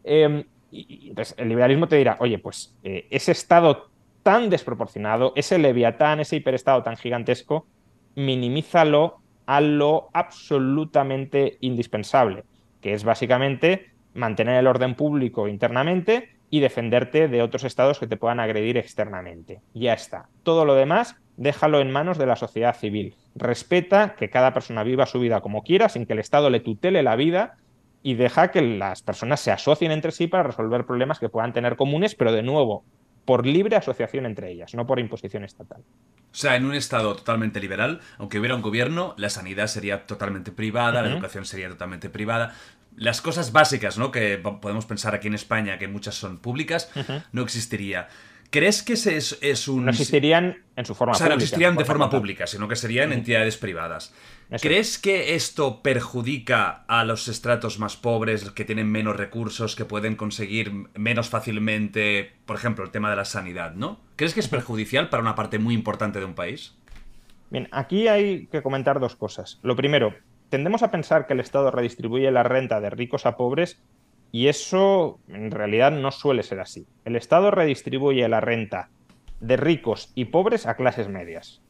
Eh, 0.04 0.46
y, 0.72 1.10
entonces, 1.10 1.36
el 1.38 1.50
liberalismo 1.50 1.88
te 1.88 1.98
dirá, 1.98 2.18
oye, 2.20 2.40
pues 2.40 2.76
eh, 2.84 3.08
ese 3.12 3.32
estado 3.32 3.90
tan 4.24 4.50
desproporcionado, 4.50 5.34
ese 5.36 5.60
leviatán, 5.60 6.20
ese 6.20 6.38
hiperestado 6.38 6.84
tan 6.84 6.98
gigantesco, 6.98 7.68
minimízalo 8.16 9.20
a 9.46 9.62
lo 9.62 10.10
absolutamente 10.14 11.58
indispensable, 11.62 12.44
que 12.82 12.94
es 12.94 13.04
básicamente 13.04 13.92
mantener 14.14 14.56
el 14.56 14.68
orden 14.68 14.96
público 14.96 15.48
internamente 15.48 16.30
y 16.50 16.60
defenderte 16.60 17.28
de 17.28 17.42
otros 17.42 17.64
estados 17.64 18.00
que 18.00 18.08
te 18.08 18.18
puedan 18.18 18.40
agredir 18.40 18.78
externamente. 18.78 19.62
Ya 19.74 19.94
está. 19.94 20.30
Todo 20.44 20.66
lo 20.66 20.76
demás, 20.76 21.16
déjalo 21.38 21.80
en 21.80 21.92
manos 21.92 22.18
de 22.18 22.26
la 22.26 22.36
sociedad 22.36 22.76
civil. 22.76 23.16
Respeta 23.36 24.16
que 24.16 24.30
cada 24.30 24.54
persona 24.54 24.84
viva 24.84 25.06
su 25.06 25.20
vida 25.20 25.42
como 25.42 25.64
quiera, 25.64 25.90
sin 25.90 26.06
que 26.06 26.14
el 26.14 26.20
Estado 26.20 26.50
le 26.50 26.60
tutele 26.60 27.04
la 27.04 27.16
vida 27.16 27.58
y 28.02 28.16
deja 28.16 28.52
que 28.52 28.62
las 28.62 29.02
personas 29.02 29.42
se 29.42 29.52
asocien 29.52 29.92
entre 29.92 30.12
sí 30.12 30.28
para 30.28 30.44
resolver 30.44 30.86
problemas 30.86 31.20
que 31.20 31.30
puedan 31.30 31.54
tener 31.54 31.76
comunes, 31.76 32.16
pero 32.16 32.32
de 32.32 32.44
nuevo, 32.44 32.84
por 33.26 33.46
libre 33.46 33.76
asociación 33.76 34.26
entre 34.26 34.52
ellas, 34.52 34.74
no 34.74 34.88
por 34.88 35.00
imposición 35.00 35.44
estatal. 35.44 35.84
O 36.32 36.36
sea, 36.36 36.56
en 36.56 36.66
un 36.66 36.74
Estado 36.74 37.16
totalmente 37.16 37.60
liberal, 37.60 38.00
aunque 38.18 38.40
hubiera 38.40 38.56
un 38.56 38.62
gobierno, 38.62 39.14
la 39.18 39.30
sanidad 39.30 39.68
sería 39.68 40.06
totalmente 40.06 40.52
privada, 40.52 41.00
uh 41.00 41.04
-huh. 41.04 41.08
la 41.08 41.14
educación 41.14 41.46
sería 41.46 41.70
totalmente 41.70 42.10
privada. 42.10 42.56
Las 43.00 43.22
cosas 43.22 43.52
básicas, 43.52 43.98
¿no? 43.98 44.12
Que 44.12 44.38
podemos 44.38 44.86
pensar 44.86 45.16
aquí 45.16 45.28
en 45.28 45.34
España, 45.34 45.78
que 45.80 45.88
muchas 45.88 46.16
son 46.16 46.38
públicas, 46.38 46.92
uh 46.96 47.00
-huh. 47.00 47.24
no 47.32 47.42
existiría. 47.42 48.10
¿Crees 48.52 48.82
que 48.82 48.94
ese 48.94 49.16
es, 49.16 49.38
es, 49.42 49.68
un... 49.68 49.86
No 49.86 49.92
existirían 49.92 50.64
en 50.76 50.86
su 50.86 50.96
forma 50.96 51.12
o 51.12 51.16
sea, 51.16 51.26
pública. 51.26 51.36
no 51.36 51.38
existirían 51.38 51.76
de 51.78 51.86
forma 51.86 52.10
pública, 52.10 52.48
sino 52.48 52.68
que 52.68 52.76
serían 52.76 53.10
uh 53.10 53.14
-huh. 53.14 53.18
entidades 53.18 53.58
privadas. 53.58 54.14
Eso. 54.50 54.68
¿Crees 54.68 54.98
que 54.98 55.36
esto 55.36 55.84
perjudica 55.84 56.84
a 56.88 57.04
los 57.04 57.28
estratos 57.28 57.78
más 57.78 57.96
pobres, 57.96 58.50
que 58.52 58.66
tienen 58.66 58.92
menos 58.92 59.16
recursos, 59.16 59.76
que 59.76 59.86
pueden 59.86 60.16
conseguir 60.16 60.72
menos 60.96 61.30
fácilmente, 61.30 62.34
por 62.46 62.56
ejemplo, 62.58 62.84
el 62.84 62.90
tema 62.90 63.12
de 63.12 63.16
la 63.16 63.26
sanidad, 63.26 63.76
¿no? 63.76 64.00
¿Crees 64.16 64.34
que 64.34 64.40
es 64.40 64.48
perjudicial 64.48 65.10
para 65.10 65.22
una 65.22 65.36
parte 65.36 65.60
muy 65.60 65.76
importante 65.76 66.20
de 66.20 66.26
un 66.26 66.34
país? 66.34 66.74
Bien, 67.52 67.68
aquí 67.72 68.08
hay 68.08 68.48
que 68.48 68.62
comentar 68.62 69.00
dos 69.00 69.16
cosas. 69.16 69.60
Lo 69.62 69.76
primero, 69.76 70.16
tendemos 70.50 70.84
a 70.84 70.92
pensar 70.92 71.28
que 71.28 71.34
el 71.34 71.40
Estado 71.40 71.72
redistribuye 71.72 72.30
la 72.32 72.44
renta 72.44 72.80
de 72.82 72.90
ricos 72.90 73.26
a 73.26 73.38
pobres 73.38 73.82
y 74.32 74.48
eso 74.48 75.20
en 75.28 75.52
realidad 75.52 75.92
no 75.92 76.12
suele 76.12 76.44
ser 76.44 76.60
así. 76.60 76.88
El 77.06 77.16
Estado 77.16 77.52
redistribuye 77.52 78.28
la 78.28 78.42
renta 78.42 78.90
de 79.40 79.58
ricos 79.58 80.12
y 80.16 80.26
pobres 80.26 80.68
a 80.68 80.76
clases 80.76 81.08
medias. 81.08 81.62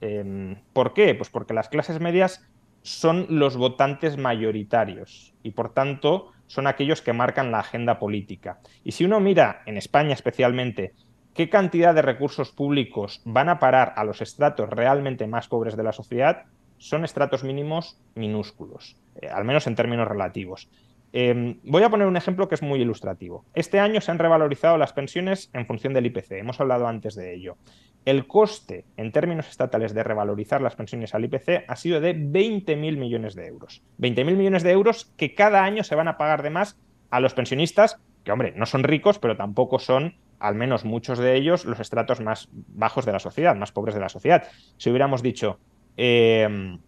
Eh, 0.00 0.56
¿Por 0.72 0.92
qué? 0.92 1.14
Pues 1.14 1.30
porque 1.30 1.54
las 1.54 1.68
clases 1.68 2.00
medias 2.00 2.46
son 2.82 3.26
los 3.30 3.56
votantes 3.56 4.16
mayoritarios 4.16 5.34
y 5.42 5.50
por 5.50 5.72
tanto 5.72 6.30
son 6.46 6.66
aquellos 6.66 7.02
que 7.02 7.12
marcan 7.12 7.50
la 7.50 7.60
agenda 7.60 7.98
política. 7.98 8.60
Y 8.84 8.92
si 8.92 9.04
uno 9.04 9.18
mira, 9.20 9.62
en 9.66 9.76
España 9.76 10.12
especialmente, 10.12 10.94
qué 11.34 11.48
cantidad 11.48 11.94
de 11.94 12.02
recursos 12.02 12.52
públicos 12.52 13.22
van 13.24 13.48
a 13.48 13.58
parar 13.58 13.92
a 13.96 14.04
los 14.04 14.22
estratos 14.22 14.70
realmente 14.70 15.26
más 15.26 15.48
pobres 15.48 15.76
de 15.76 15.82
la 15.82 15.92
sociedad, 15.92 16.44
son 16.78 17.04
estratos 17.04 17.44
mínimos 17.44 17.98
minúsculos, 18.14 18.96
eh, 19.20 19.28
al 19.28 19.44
menos 19.44 19.66
en 19.66 19.74
términos 19.74 20.08
relativos. 20.08 20.68
Eh, 21.12 21.56
voy 21.62 21.82
a 21.82 21.88
poner 21.88 22.06
un 22.06 22.16
ejemplo 22.16 22.48
que 22.48 22.56
es 22.56 22.62
muy 22.62 22.80
ilustrativo. 22.80 23.44
Este 23.54 23.80
año 23.80 24.00
se 24.00 24.10
han 24.10 24.18
revalorizado 24.18 24.76
las 24.76 24.92
pensiones 24.92 25.50
en 25.52 25.66
función 25.66 25.94
del 25.94 26.06
IPC, 26.06 26.32
hemos 26.32 26.60
hablado 26.60 26.86
antes 26.86 27.14
de 27.14 27.34
ello. 27.34 27.56
El 28.04 28.26
coste 28.26 28.84
en 28.96 29.12
términos 29.12 29.48
estatales 29.48 29.94
de 29.94 30.04
revalorizar 30.04 30.60
las 30.60 30.76
pensiones 30.76 31.14
al 31.14 31.24
IPC 31.24 31.64
ha 31.66 31.76
sido 31.76 32.00
de 32.00 32.14
20.000 32.14 32.76
millones 32.96 33.34
de 33.34 33.46
euros. 33.46 33.82
20.000 33.98 34.36
millones 34.36 34.62
de 34.62 34.70
euros 34.70 35.12
que 35.16 35.34
cada 35.34 35.64
año 35.64 35.82
se 35.82 35.94
van 35.94 36.06
a 36.06 36.16
pagar 36.16 36.42
de 36.42 36.50
más 36.50 36.78
a 37.10 37.20
los 37.20 37.34
pensionistas 37.34 38.00
que, 38.22 38.32
hombre, 38.32 38.52
no 38.56 38.66
son 38.66 38.82
ricos, 38.82 39.18
pero 39.18 39.36
tampoco 39.36 39.78
son, 39.78 40.16
al 40.38 40.54
menos 40.54 40.84
muchos 40.84 41.18
de 41.18 41.36
ellos, 41.36 41.64
los 41.64 41.80
estratos 41.80 42.20
más 42.20 42.48
bajos 42.52 43.06
de 43.06 43.12
la 43.12 43.20
sociedad, 43.20 43.56
más 43.56 43.72
pobres 43.72 43.94
de 43.94 44.00
la 44.00 44.08
sociedad. 44.08 44.44
Si 44.76 44.90
hubiéramos 44.90 45.22
dicho, 45.22 45.58
eh, 45.96 46.78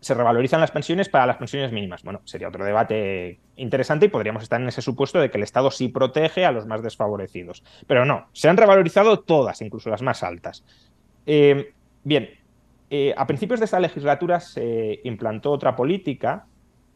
se 0.00 0.14
revalorizan 0.14 0.60
las 0.60 0.72
pensiones 0.72 1.08
para 1.08 1.26
las 1.26 1.36
pensiones 1.36 1.72
mínimas. 1.72 2.02
Bueno, 2.02 2.20
sería 2.24 2.48
otro 2.48 2.64
debate 2.64 3.38
interesante 3.56 4.06
y 4.06 4.08
podríamos 4.08 4.42
estar 4.42 4.60
en 4.60 4.68
ese 4.68 4.82
supuesto 4.82 5.20
de 5.20 5.30
que 5.30 5.38
el 5.38 5.44
Estado 5.44 5.70
sí 5.70 5.88
protege 5.88 6.44
a 6.44 6.52
los 6.52 6.66
más 6.66 6.82
desfavorecidos. 6.82 7.62
Pero 7.86 8.04
no, 8.04 8.26
se 8.32 8.48
han 8.48 8.56
revalorizado 8.56 9.20
todas, 9.20 9.62
incluso 9.62 9.90
las 9.90 10.02
más 10.02 10.24
altas. 10.24 10.64
Eh, 11.24 11.72
bien, 12.02 12.30
eh, 12.90 13.14
a 13.16 13.26
principios 13.26 13.60
de 13.60 13.66
esta 13.66 13.78
legislatura 13.78 14.40
se 14.40 15.00
implantó 15.04 15.52
otra 15.52 15.76
política 15.76 16.46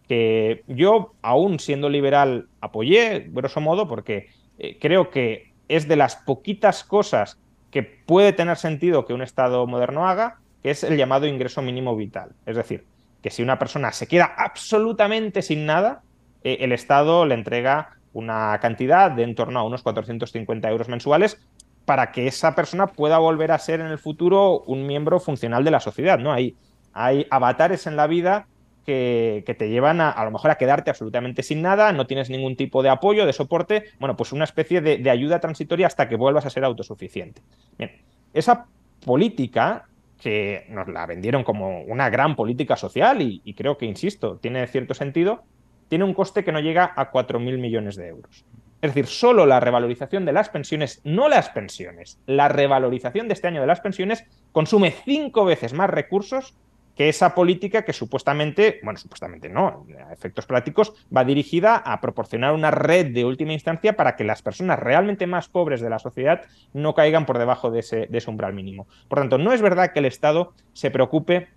que 0.09 0.65
yo, 0.67 1.15
aún 1.23 1.61
siendo 1.61 1.89
liberal, 1.89 2.49
apoyé, 2.61 3.27
grosso 3.31 3.61
modo, 3.61 3.89
porque 3.89 4.29
creo 4.81 5.11
que 5.11 5.53
es 5.69 5.89
de 5.89 5.97
las 5.97 6.17
poquitas 6.17 6.85
cosas 6.85 7.39
que 7.71 7.83
puede 7.83 8.33
tener 8.33 8.57
sentido 8.57 9.05
que 9.05 9.13
un 9.13 9.23
Estado 9.23 9.67
moderno 9.67 10.09
haga, 10.09 10.39
es 10.71 10.85
el 10.85 10.97
llamado 10.97 11.27
ingreso 11.27 11.63
mínimo 11.63 11.97
vital. 11.97 12.31
Es 12.45 12.57
decir, 12.57 12.87
que 13.23 13.31
si 13.31 13.43
una 13.43 13.59
persona 13.59 13.93
se 13.93 14.07
queda 14.07 14.35
absolutamente 14.37 15.43
sin 15.43 15.67
nada, 15.67 16.03
eh, 16.43 16.59
el 16.61 16.73
Estado 16.73 17.27
le 17.27 17.35
entrega 17.35 17.97
una 18.13 18.59
cantidad 18.61 19.11
de 19.11 19.25
en 19.25 19.35
torno 19.35 19.59
a 19.59 19.63
unos 19.65 19.83
450 19.83 20.71
euros 20.71 20.89
mensuales 20.89 21.39
para 21.85 22.13
que 22.13 22.27
esa 22.27 22.55
persona 22.55 22.89
pueda 22.89 23.19
volver 23.19 23.53
a 23.53 23.59
ser 23.59 23.81
en 23.81 23.87
el 23.87 23.99
futuro 23.99 24.61
un 24.61 24.87
miembro 24.87 25.21
funcional 25.21 25.65
de 25.65 25.71
la 25.71 25.81
sociedad. 25.81 26.19
¿no? 26.19 26.33
Hay, 26.33 26.57
hay 26.93 27.27
avatares 27.31 27.87
en 27.87 27.97
la 27.97 28.07
vida 28.07 28.47
que, 28.85 29.43
te 29.59 29.69
llevan 29.69 30.01
a, 30.01 30.11
a 30.11 30.25
lo 30.25 30.31
mejor 30.31 30.51
a 30.51 30.57
quedarte 30.57 30.91
absolutamente 30.91 31.43
sin 31.43 31.61
nada, 31.61 31.93
no 31.93 32.07
tienes 32.07 32.31
ningún 32.31 32.57
tipo 32.57 32.83
de 32.83 32.89
apoyo, 32.89 33.27
de 33.27 33.33
soporte, 33.33 33.85
bueno, 33.99 34.17
pues 34.17 34.33
una 34.33 34.45
especie 34.45 34.81
de, 34.81 34.99
de 34.99 35.11
ayuda 35.11 35.41
transitoria 35.41 35.89
hasta 35.89 36.09
que 36.09 36.17
vuelvas 36.17 36.47
a 36.47 36.51
ser 36.51 36.65
autosuficiente. 36.65 37.43
Bien, 37.77 37.91
esa 38.33 38.67
política 39.05 39.89
que 40.21 40.67
nos 40.69 40.89
la 40.89 41.07
vendieron 41.07 41.45
como 41.45 41.83
una 41.83 42.11
gran 42.11 42.37
política 42.37 42.77
social 42.77 43.21
y, 43.21 43.55
creo 43.55 43.77
que, 43.77 43.87
insisto, 43.87 44.39
tiene 44.39 44.67
cierto 44.67 44.95
sentido, 44.95 45.45
tiene 45.89 46.05
un 46.05 46.15
coste 46.15 46.45
que 46.45 46.53
no 46.53 46.61
llega 46.61 46.93
a 46.97 47.13
4.000 47.13 47.59
millones 47.59 47.97
de 47.97 48.09
euros. 48.09 48.45
Es 48.83 48.91
decir, 48.91 49.07
solo 49.07 49.47
la 49.47 49.61
revalorización 49.61 50.25
de 50.25 50.33
las 50.33 50.49
pensiones, 50.49 51.01
no 51.05 51.29
las 51.29 51.49
pensiones, 51.51 52.21
la 52.27 52.49
revalorización 52.49 53.27
de 53.29 53.35
este 53.35 53.49
año 53.49 53.61
de 53.61 53.67
las 53.67 53.81
pensiones 53.81 54.25
consume 54.53 54.91
cinco 54.91 55.45
veces 55.45 55.73
más 55.73 55.91
recursos 55.91 56.55
que 56.97 57.11
esa 57.11 57.35
política 57.35 57.85
que 57.85 57.93
supuestamente, 57.93 58.81
bueno, 58.83 58.99
supuestamente 58.99 59.51
no, 59.51 59.87
a 60.09 60.13
efectos 60.13 60.47
prácticos, 60.47 60.95
va 61.15 61.25
dirigida 61.25 61.77
a 61.77 62.01
proporcionar 62.01 62.55
una 62.55 62.71
red 62.71 63.13
de 63.13 63.25
última 63.25 63.53
instancia 63.53 63.97
para 63.97 64.17
que 64.17 64.25
las 64.25 64.43
personas 64.43 64.81
realmente 64.81 65.27
más 65.27 65.49
pobres 65.49 65.83
de 65.83 65.91
la 65.91 65.99
sociedad 65.99 66.43
no 66.73 66.95
caigan 66.95 67.27
por 67.27 67.39
debajo 67.39 67.71
de 67.71 67.81
ese, 67.81 68.09
umbral 68.27 68.55
mínimo. 68.55 68.87
Por 69.09 69.19
tanto, 69.19 69.37
no 69.37 69.53
es 69.53 69.61
verdad 69.61 69.93
que 69.93 69.99
el 69.99 70.07
Estado 70.07 70.55
se 70.73 70.91
preocupe 70.91 71.49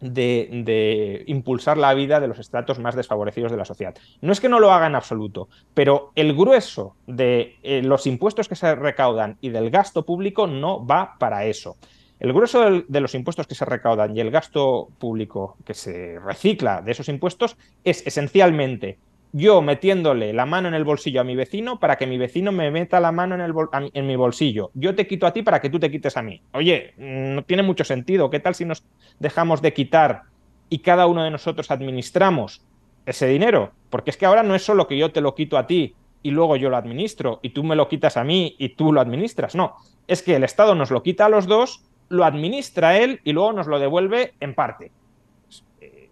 de, 0.00 1.24
impulsar 1.26 1.76
la 1.76 1.92
vida 1.94 2.20
de 2.20 2.28
los 2.28 2.38
estratos 2.38 2.78
más 2.78 2.94
desfavorecidos 2.94 3.50
de 3.50 3.58
la 3.58 3.64
sociedad. 3.64 3.96
No 4.20 4.32
es 4.32 4.40
que 4.40 4.48
no 4.48 4.60
lo 4.60 4.72
haga 4.72 4.86
en 4.86 4.94
absoluto, 4.94 5.48
pero 5.74 6.12
el 6.14 6.34
grueso 6.36 6.94
de 7.08 7.56
eh, 7.64 7.82
los 7.82 8.06
impuestos 8.06 8.48
que 8.48 8.54
se 8.54 8.74
recaudan 8.76 9.38
y 9.40 9.48
del 9.48 9.70
gasto 9.70 10.04
público 10.04 10.46
no 10.46 10.86
va 10.86 11.16
para 11.18 11.46
eso. 11.46 11.76
El 12.20 12.32
grueso 12.32 12.82
de 12.86 13.00
los 13.00 13.14
impuestos 13.14 13.46
que 13.46 13.54
se 13.54 13.64
recaudan 13.64 14.16
y 14.16 14.20
el 14.20 14.30
gasto 14.30 14.88
público 14.98 15.56
que 15.64 15.74
se 15.74 16.18
recicla 16.20 16.80
de 16.80 16.92
esos 16.92 17.08
impuestos 17.08 17.56
es 17.82 18.06
esencialmente 18.06 18.98
yo 19.36 19.62
metiéndole 19.62 20.32
la 20.32 20.46
mano 20.46 20.68
en 20.68 20.74
el 20.74 20.84
bolsillo 20.84 21.20
a 21.20 21.24
mi 21.24 21.34
vecino 21.34 21.80
para 21.80 21.96
que 21.96 22.06
mi 22.06 22.18
vecino 22.18 22.52
me 22.52 22.70
meta 22.70 23.00
la 23.00 23.10
mano 23.10 23.34
en, 23.34 23.90
en, 23.92 24.06
mi 24.06 24.14
bolsillo. 24.14 24.70
Yo 24.74 24.94
te 24.94 25.08
quito 25.08 25.26
a 25.26 25.32
ti 25.32 25.42
para 25.42 25.60
que 25.60 25.70
tú 25.70 25.80
te 25.80 25.90
quites 25.90 26.16
a 26.16 26.22
mí. 26.22 26.40
Oye, 26.52 26.94
no 26.96 27.42
tiene 27.42 27.64
mucho 27.64 27.82
sentido. 27.82 28.30
¿Qué 28.30 28.38
tal 28.38 28.54
si 28.54 28.64
nos 28.64 28.84
dejamos 29.18 29.60
de 29.60 29.72
quitar 29.72 30.22
y 30.70 30.78
cada 30.78 31.08
uno 31.08 31.24
de 31.24 31.32
nosotros 31.32 31.72
administramos 31.72 32.62
ese 33.06 33.26
dinero? 33.26 33.72
Porque 33.90 34.10
es 34.10 34.16
que 34.16 34.24
ahora 34.24 34.44
no 34.44 34.54
es 34.54 34.62
solo 34.62 34.86
que 34.86 34.96
yo 34.96 35.10
te 35.10 35.20
lo 35.20 35.34
quito 35.34 35.58
a 35.58 35.66
ti 35.66 35.96
y 36.22 36.30
luego 36.30 36.54
yo 36.54 36.70
lo 36.70 36.76
administro 36.76 37.40
y 37.42 37.50
tú 37.50 37.64
me 37.64 37.74
lo 37.74 37.88
quitas 37.88 38.16
a 38.16 38.22
mí 38.22 38.54
y 38.60 38.76
tú 38.76 38.92
lo 38.92 39.00
administras. 39.00 39.56
No, 39.56 39.74
es 40.06 40.22
que 40.22 40.36
el 40.36 40.44
Estado 40.44 40.76
nos 40.76 40.92
lo 40.92 41.02
quita 41.02 41.26
a 41.26 41.28
los 41.28 41.48
dos 41.48 41.82
lo 42.08 42.24
administra 42.24 42.98
él 42.98 43.20
y 43.24 43.32
luego 43.32 43.52
nos 43.52 43.66
lo 43.66 43.78
devuelve 43.78 44.34
en 44.40 44.54
parte. 44.54 44.92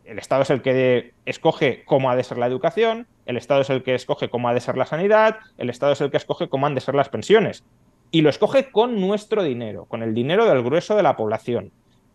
El 0.04 0.18
Estado 0.18 0.42
es 0.42 0.50
el 0.50 0.62
que 0.62 1.14
escoge 1.26 1.84
cómo 1.84 2.10
ha 2.10 2.16
de 2.16 2.24
ser 2.24 2.38
la 2.38 2.46
educación, 2.46 3.06
el 3.24 3.36
Estado 3.36 3.62
es 3.62 3.70
el 3.70 3.82
que 3.82 3.94
escoge 3.94 4.28
cómo 4.28 4.48
ha 4.48 4.54
de 4.54 4.60
ser 4.60 4.76
la 4.76 4.84
sanidad, 4.84 5.38
el 5.58 5.70
Estado 5.70 5.92
es 5.92 6.00
el 6.00 6.10
que 6.10 6.16
escoge 6.16 6.48
cómo 6.48 6.66
han 6.66 6.74
de 6.74 6.80
ser 6.80 6.94
las 6.94 7.08
pensiones. 7.08 7.64
Y 8.10 8.20
lo 8.20 8.28
escoge 8.28 8.70
con 8.70 9.00
nuestro 9.00 9.42
dinero, 9.42 9.86
con 9.86 10.02
el 10.02 10.12
dinero 10.12 10.44
del 10.46 10.62
grueso 10.62 10.96
de 10.96 11.02
la 11.02 11.16
población. 11.16 11.72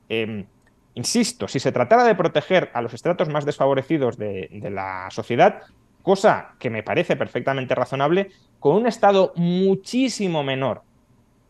Em, 0.10 0.46
insisto, 0.94 1.48
si 1.48 1.60
se 1.60 1.72
tratara 1.72 2.04
de 2.04 2.14
proteger 2.14 2.70
a 2.74 2.82
los 2.82 2.94
estratos 2.94 3.30
más 3.30 3.46
desfavorecidos 3.46 4.18
de, 4.18 4.50
de 4.52 4.70
la 4.70 5.08
sociedad, 5.10 5.62
cosa 6.04 6.56
que 6.60 6.70
me 6.70 6.84
parece 6.84 7.16
perfectamente 7.16 7.74
razonable, 7.74 8.30
con 8.60 8.76
un 8.76 8.86
Estado 8.86 9.34
muchísimo 9.36 10.44
menor 10.44 10.84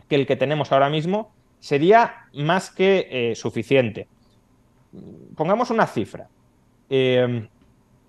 que 0.07 0.15
el 0.15 0.25
que 0.25 0.35
tenemos 0.35 0.71
ahora 0.71 0.89
mismo, 0.89 1.33
sería 1.59 2.27
más 2.33 2.71
que 2.71 3.07
eh, 3.09 3.35
suficiente. 3.35 4.07
Pongamos 5.35 5.69
una 5.69 5.87
cifra. 5.87 6.27
Em, 6.89 7.47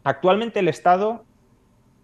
actualmente 0.05 0.61
el 0.61 0.69
Estado 0.69 1.25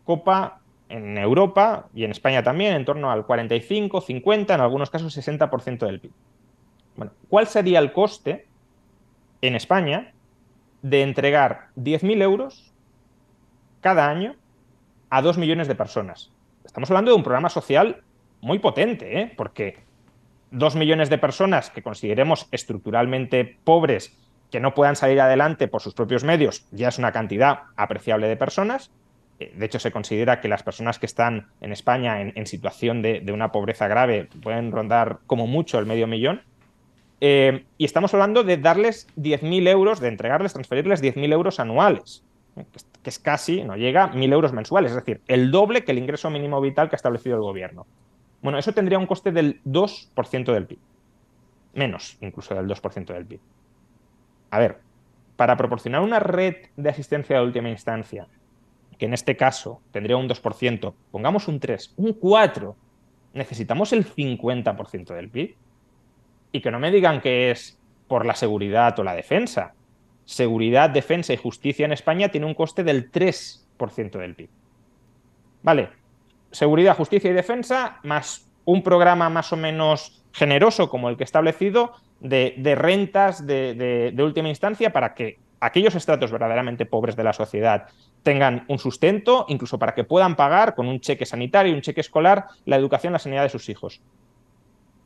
copa 0.05 0.61
en 0.89 1.17
Europa 1.17 1.89
y 1.94 2.05
en 2.05 2.10
España 2.10 2.43
también 2.43 2.75
en 2.75 2.85
torno 2.85 3.10
al 3.10 3.25
45, 3.25 4.01
50, 4.01 4.55
en 4.55 4.60
algunos 4.60 4.91
casos 4.91 5.17
60% 5.17 5.86
del 5.86 6.01
PIB. 6.01 6.12
Bueno, 6.97 7.12
¿cuál 7.28 7.47
sería 7.47 7.78
el 7.78 7.93
coste 7.93 8.47
en 9.41 9.57
España 9.57 10.12
de 10.83 11.02
entregar 11.02 11.68
10.000 11.77 12.23
euros 12.23 12.73
cada 13.81 14.09
año 14.09 14.36
a 15.10 15.23
2 15.23 15.39
millones 15.39 15.68
de 15.68 15.75
personas? 15.75 16.31
Estamos 16.65 16.91
hablando 16.91 17.10
de 17.10 17.17
un 17.17 17.23
programa 17.23 17.49
social 17.49 18.02
muy 18.41 18.59
potente, 18.59 19.20
¿eh? 19.20 19.33
porque 19.36 19.78
dos 20.55 20.76
millones 20.76 21.10
de 21.10 21.18
personas 21.18 21.70
que 21.70 21.83
consideremos 21.83 22.49
estructuralmente 22.50 23.58
pobres, 23.65 24.16
que 24.50 24.60
no 24.60 24.74
puedan 24.74 24.97
salir 24.97 25.20
adelante 25.20 25.68
por 25.68 25.83
sus 25.83 25.94
propios 25.94 26.24
medios, 26.24 26.66
ya 26.70 26.89
es 26.89 26.99
una 26.99 27.12
cantidad 27.12 27.62
apreciable 27.76 28.28
de 28.28 28.36
personas. 28.36 28.91
Eh, 29.41 29.52
de 29.57 29.66
hecho, 29.66 29.81
se 29.81 29.91
considera 29.91 30.41
que 30.41 30.49
las 30.49 30.62
personas 30.62 30.99
que 30.99 31.07
están 31.07 31.49
en 31.60 31.73
España 31.73 32.20
en, 32.20 32.47
situación 32.47 33.02
de, 33.02 33.24
una 33.33 33.50
pobreza 33.50 33.89
grave 33.89 34.28
pueden 34.42 34.70
rondar 34.70 35.18
como 35.26 35.47
mucho 35.47 35.78
el 35.78 35.86
medio 35.86 36.07
millón. 36.07 36.42
Eh, 37.20 37.65
y 37.78 37.84
estamos 37.84 38.12
hablando 38.15 38.44
de 38.44 38.57
darles 38.57 39.08
10.000 39.16 39.68
euros, 39.68 39.99
de 39.99 40.08
entregarles, 40.08 40.52
transferirles 40.52 41.02
10.000 41.02 41.33
euros 41.33 41.58
anuales, 41.58 42.23
eh, 42.57 42.65
que 43.02 43.10
es 43.10 43.18
casi, 43.18 43.65
no 43.65 43.76
llega, 43.76 44.12
1.000 44.12 44.33
euros 44.33 44.52
mensuales, 44.52 44.92
es 44.92 44.97
decir, 44.97 45.20
el 45.26 45.50
doble 45.50 45.84
que 45.84 45.92
el 45.92 45.99
ingreso 45.99 46.31
mínimo 46.31 46.60
vital 46.60 46.89
que 46.89 46.94
ha 46.94 46.99
establecido 46.99 47.36
el 47.36 47.42
gobierno. 47.42 47.86
Bueno, 48.44 48.58
eso 48.58 48.74
tendría 48.74 48.98
un 48.98 49.06
coste 49.06 49.32
del 49.32 49.62
2% 49.64 50.52
del 50.52 50.66
PIB. 50.66 50.78
Menos 51.73 52.18
incluso 52.20 52.55
del 52.55 52.66
2% 52.68 53.06
del 53.06 53.24
PIB. 53.24 53.40
A 54.50 54.58
ver, 54.58 54.81
para 55.36 55.56
proporcionar 55.56 56.02
una 56.02 56.20
red 56.20 56.56
de 56.76 56.90
asistencia 56.90 57.39
de 57.39 57.42
última 57.42 57.70
instancia, 57.70 58.28
que 58.98 59.06
en 59.06 59.14
este 59.14 59.34
caso 59.39 59.81
tendría 59.92 60.18
un 60.18 60.28
2%, 60.28 60.92
pongamos 61.10 61.48
un 61.48 61.58
3, 61.58 61.94
un 61.97 62.12
4, 62.12 62.76
necesitamos 63.32 63.94
el 63.94 64.05
50% 64.05 65.14
del 65.14 65.31
PIB. 65.31 65.56
Y 66.52 66.60
que 66.60 66.70
no 66.70 66.78
me 66.78 66.90
digan 66.90 67.23
que 67.23 67.50
es 67.50 67.81
por 68.08 68.26
la 68.26 68.34
seguridad 68.34 68.98
o 68.98 69.05
la 69.05 69.14
defensa. 69.14 69.73
Seguridad, 70.26 70.90
defensa 70.90 71.32
y 71.32 71.39
justicia 71.39 71.86
en 71.86 71.92
España 71.92 72.28
tiene 72.28 72.47
un 72.47 72.55
coste 72.55 72.84
del 72.84 73.10
3% 73.10 74.18
del 74.18 74.34
PIB. 74.34 74.50
Vale, 75.62 76.03
seguridad, 76.55 76.97
justicia 76.97 77.31
y 77.31 77.34
defensa, 77.34 77.99
más 78.02 78.47
un 78.65 78.83
programa 78.83 79.28
más 79.28 79.52
o 79.52 79.57
menos 79.57 80.23
generoso 80.33 80.89
como 80.89 81.08
el 81.08 81.16
que 81.16 81.24
he 81.24 81.26
establecido 81.26 81.92
de, 82.20 82.74
rentas 82.76 83.47
de, 83.47 84.15
última 84.18 84.49
instancia 84.49 84.92
para 84.92 85.15
que 85.15 85.39
aquellos 85.60 85.94
estratos 85.94 86.31
verdaderamente 86.31 86.86
pobres 86.86 87.16
de 87.16 87.24
la 87.24 87.33
sociedad 87.33 87.89
tengan 88.23 88.65
un 88.68 88.78
sustento, 88.78 89.44
incluso 89.49 89.78
para 89.78 89.94
que 89.94 90.05
puedan 90.05 90.36
pagar 90.36 90.74
con 90.74 90.86
un 90.89 91.00
cheque 91.00 91.26
sanitario 91.26 91.74
un 91.74 91.83
cheque 91.83 92.00
escolar 92.00 92.47
la 92.65 92.76
educación 92.76 93.12
la 93.12 93.18
sanidad 93.18 93.42
de 93.42 93.50
sus 93.50 93.68
hijos. 93.68 94.00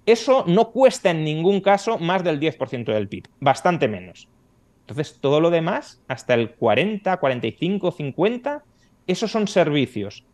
Eso 0.07 0.45
no 0.47 0.71
cuesta 0.71 1.11
en 1.11 1.25
ningún 1.25 1.61
caso 1.61 1.99
más 1.99 2.25
del 2.25 2.41
10% 2.41 2.85
del 2.85 3.09
PIB, 3.09 3.29
bastante 3.41 3.89
menos. 3.89 4.29
Entonces, 4.81 5.19
todo 5.21 5.41
lo 5.41 5.51
demás, 5.51 6.01
hasta 6.09 6.33
el 6.33 6.53
40, 6.53 7.19
45, 7.19 7.91
50, 7.91 8.63
esos 9.07 9.31
son 9.31 9.47
servicios 9.49 10.25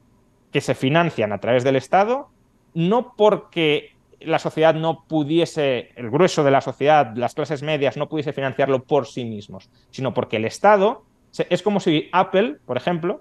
que 0.55 0.60
se 0.60 0.76
financian 0.76 1.33
a 1.33 1.39
través 1.39 1.65
del 1.65 1.74
Estado, 1.74 2.28
no 2.74 3.15
porque 3.16 3.97
la 4.20 4.39
sociedad 4.39 4.73
no 4.73 5.02
pudiese, 5.08 5.91
el 5.97 6.12
grueso 6.12 6.44
de 6.44 6.52
la 6.52 6.60
sociedad, 6.60 7.12
las 7.16 7.34
clases 7.34 7.65
medias, 7.65 7.97
no 7.97 8.08
pudiese 8.08 8.33
financiarlo 8.33 8.84
por 8.84 9.08
sí 9.08 9.24
mismos, 9.24 9.68
sino 9.91 10.15
porque 10.15 10.36
el 10.36 10.44
Estado, 10.44 11.02
es 11.50 11.60
como 11.60 11.81
si 11.81 12.08
Apple, 12.12 12.58
por 12.66 12.76
ejemplo, 12.76 13.20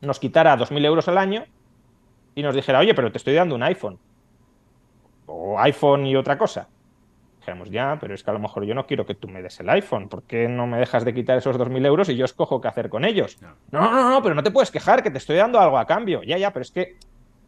nos 0.00 0.18
quitara 0.18 0.56
2.000 0.56 0.86
euros 0.86 1.06
al 1.06 1.18
año 1.18 1.44
y 2.34 2.42
nos 2.42 2.54
dijera, 2.54 2.78
oye, 2.78 2.94
pero 2.94 3.12
te 3.12 3.18
estoy 3.18 3.34
dando 3.34 3.56
un 3.56 3.62
iPhone. 3.62 3.98
O 5.26 5.58
iPhone 5.58 6.06
y 6.06 6.16
otra 6.16 6.38
cosa. 6.38 6.66
Dijéramos, 7.44 7.70
ya, 7.70 7.98
pero 8.00 8.14
es 8.14 8.22
que 8.22 8.30
a 8.30 8.32
lo 8.32 8.38
mejor 8.38 8.64
yo 8.64 8.74
no 8.74 8.86
quiero 8.86 9.04
que 9.04 9.14
tú 9.14 9.28
me 9.28 9.42
des 9.42 9.60
el 9.60 9.68
iPhone. 9.68 10.08
¿Por 10.08 10.22
qué 10.22 10.48
no 10.48 10.66
me 10.66 10.78
dejas 10.78 11.04
de 11.04 11.12
quitar 11.12 11.36
esos 11.36 11.58
2.000 11.58 11.84
euros 11.84 12.08
y 12.08 12.16
yo 12.16 12.24
escojo 12.24 12.58
qué 12.58 12.68
hacer 12.68 12.88
con 12.88 13.04
ellos? 13.04 13.36
No. 13.42 13.54
no, 13.70 13.90
no, 13.90 14.08
no, 14.08 14.22
pero 14.22 14.34
no 14.34 14.42
te 14.42 14.50
puedes 14.50 14.70
quejar, 14.70 15.02
que 15.02 15.10
te 15.10 15.18
estoy 15.18 15.36
dando 15.36 15.60
algo 15.60 15.76
a 15.76 15.86
cambio. 15.86 16.22
Ya, 16.22 16.38
ya, 16.38 16.54
pero 16.54 16.62
es 16.62 16.70
que 16.70 16.96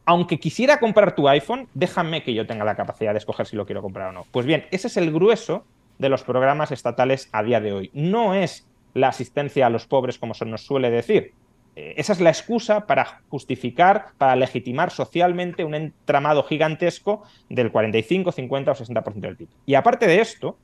aunque 0.05 0.39
quisiera 0.39 0.79
comprar 0.81 1.15
tu 1.15 1.31
iPhone, 1.31 1.67
déjame 1.73 2.23
que 2.23 2.35
yo 2.35 2.47
tenga 2.47 2.67
la 2.67 2.77
capacidad 2.77 3.13
de 3.13 3.19
escoger 3.19 3.47
si 3.47 3.57
lo 3.57 3.65
quiero 3.65 3.81
comprar 3.81 4.11
o 4.11 4.13
no. 4.13 4.27
Pues 4.33 4.45
bien, 4.45 4.67
ese 4.71 4.89
es 4.89 4.99
el 4.99 5.11
grueso 5.11 5.65
de 5.97 6.11
los 6.11 6.23
programas 6.25 6.73
estatales 6.73 7.31
a 7.33 7.43
día 7.43 7.63
de 7.63 7.73
hoy. 7.73 7.91
No 7.95 8.35
es 8.35 8.69
la 8.93 9.09
asistencia 9.09 9.67
a 9.67 9.71
los 9.71 9.87
pobres 9.87 10.19
como 10.19 10.35
se 10.35 10.45
nos 10.45 10.61
suele 10.61 10.91
decir. 10.91 11.33
Eh, 11.77 11.95
esa 11.99 12.15
es 12.15 12.21
la 12.21 12.31
excusa 12.31 12.87
para 12.87 13.21
justificar, 13.29 14.07
para 14.17 14.35
legitimar 14.35 14.91
socialmente 14.91 15.63
un 15.63 15.75
entramado 15.75 16.43
gigantesco 16.43 17.23
del 17.51 17.71
45, 17.71 18.33
50 18.33 18.71
o 18.71 18.75
60% 18.75 19.15
del 19.21 19.37
PIB. 19.37 19.49
Y 19.67 19.75
aparte 19.75 20.07
de 20.07 20.21
esto, 20.21 20.57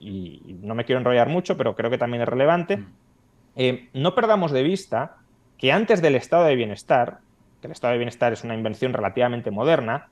y 0.00 0.56
no 0.60 0.74
me 0.74 0.84
quiero 0.84 0.98
enrollar 0.98 1.28
mucho, 1.28 1.56
pero 1.56 1.76
creo 1.76 1.90
que 1.90 1.98
también 1.98 2.22
es 2.22 2.28
relevante, 2.28 2.78
mm. 2.78 2.86
eh, 3.56 3.88
no 3.94 4.14
perdamos 4.16 4.50
de 4.50 4.64
vista 4.64 5.16
que 5.56 5.72
antes 5.72 6.02
del 6.02 6.16
estado 6.16 6.44
de 6.44 6.56
bienestar, 6.56 7.18
que 7.60 7.68
el 7.68 7.72
estado 7.72 7.92
de 7.92 7.98
bienestar 7.98 8.32
es 8.32 8.42
una 8.42 8.54
invención 8.54 8.92
relativamente 8.92 9.52
moderna, 9.52 10.08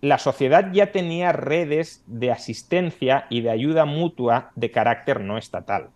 la 0.00 0.16
sociedad 0.16 0.72
ya 0.72 0.92
tenía 0.92 1.32
redes 1.32 2.02
de 2.06 2.30
asistencia 2.30 3.26
y 3.28 3.42
de 3.42 3.50
ayuda 3.50 3.84
mutua 3.84 4.52
de 4.54 4.70
carácter 4.70 5.20
no 5.20 5.36
estatal. 5.36 5.90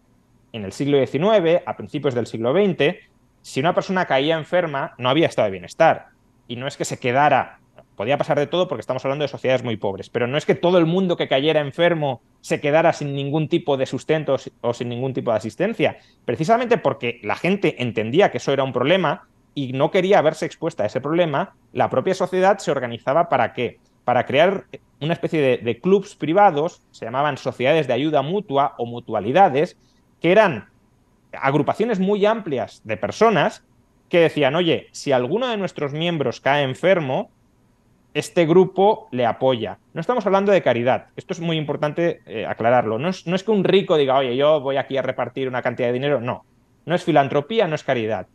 En 0.52 0.64
el 0.64 0.72
siglo 0.72 0.98
XIX, 0.98 1.62
a 1.64 1.76
principios 1.76 2.14
del 2.14 2.26
siglo 2.26 2.52
XX, 2.52 2.96
si 3.44 3.60
una 3.60 3.74
persona 3.74 4.06
caía 4.06 4.38
enferma, 4.38 4.94
no 4.96 5.10
había 5.10 5.26
estado 5.26 5.44
de 5.44 5.52
bienestar. 5.52 6.06
Y 6.48 6.56
no 6.56 6.66
es 6.66 6.78
que 6.78 6.86
se 6.86 6.98
quedara, 6.98 7.58
podía 7.94 8.16
pasar 8.16 8.38
de 8.38 8.46
todo 8.46 8.68
porque 8.68 8.80
estamos 8.80 9.04
hablando 9.04 9.22
de 9.22 9.28
sociedades 9.28 9.62
muy 9.62 9.76
pobres, 9.76 10.08
pero 10.08 10.26
no 10.26 10.38
es 10.38 10.46
que 10.46 10.54
todo 10.54 10.78
el 10.78 10.86
mundo 10.86 11.18
que 11.18 11.28
cayera 11.28 11.60
enfermo 11.60 12.22
se 12.40 12.58
quedara 12.58 12.94
sin 12.94 13.14
ningún 13.14 13.48
tipo 13.48 13.76
de 13.76 13.84
sustento 13.84 14.36
o 14.62 14.72
sin 14.72 14.88
ningún 14.88 15.12
tipo 15.12 15.30
de 15.30 15.36
asistencia. 15.36 15.98
Precisamente 16.24 16.78
porque 16.78 17.20
la 17.22 17.36
gente 17.36 17.82
entendía 17.82 18.30
que 18.30 18.38
eso 18.38 18.50
era 18.50 18.64
un 18.64 18.72
problema 18.72 19.28
y 19.54 19.74
no 19.74 19.90
quería 19.90 20.22
verse 20.22 20.46
expuesta 20.46 20.84
a 20.84 20.86
ese 20.86 21.02
problema, 21.02 21.54
la 21.74 21.90
propia 21.90 22.14
sociedad 22.14 22.56
se 22.58 22.70
organizaba 22.70 23.28
para 23.28 23.52
qué? 23.52 23.78
para 24.04 24.26
crear 24.26 24.66
una 25.00 25.14
especie 25.14 25.40
de, 25.40 25.58
de 25.58 25.80
clubs 25.80 26.14
privados, 26.14 26.82
se 26.92 27.04
llamaban 27.04 27.38
sociedades 27.38 27.86
de 27.86 27.94
ayuda 27.94 28.22
mutua 28.22 28.74
o 28.78 28.86
mutualidades, 28.86 29.78
que 30.20 30.30
eran 30.32 30.68
agrupaciones 31.40 32.00
muy 32.00 32.24
amplias 32.26 32.82
de 32.84 32.96
personas 32.96 33.64
que 34.08 34.20
decían, 34.20 34.54
oye, 34.54 34.88
si 34.92 35.12
alguno 35.12 35.48
de 35.48 35.56
nuestros 35.56 35.92
miembros 35.92 36.40
cae 36.40 36.62
enfermo, 36.62 37.30
este 38.12 38.46
grupo 38.46 39.08
le 39.10 39.26
apoya. 39.26 39.78
No 39.92 40.00
estamos 40.00 40.24
hablando 40.26 40.52
de 40.52 40.62
caridad, 40.62 41.06
esto 41.16 41.32
es 41.32 41.40
muy 41.40 41.56
importante 41.56 42.20
eh, 42.26 42.46
aclararlo. 42.46 42.98
No 42.98 43.08
es, 43.08 43.26
no 43.26 43.34
es 43.34 43.42
que 43.42 43.50
un 43.50 43.64
rico 43.64 43.96
diga, 43.96 44.16
oye, 44.16 44.36
yo 44.36 44.60
voy 44.60 44.76
aquí 44.76 44.96
a 44.96 45.02
repartir 45.02 45.48
una 45.48 45.62
cantidad 45.62 45.88
de 45.88 45.94
dinero, 45.94 46.20
no. 46.20 46.44
No 46.86 46.94
es 46.94 47.02
filantropía, 47.02 47.66
no 47.66 47.74
es 47.74 47.82
caridad 47.82 48.28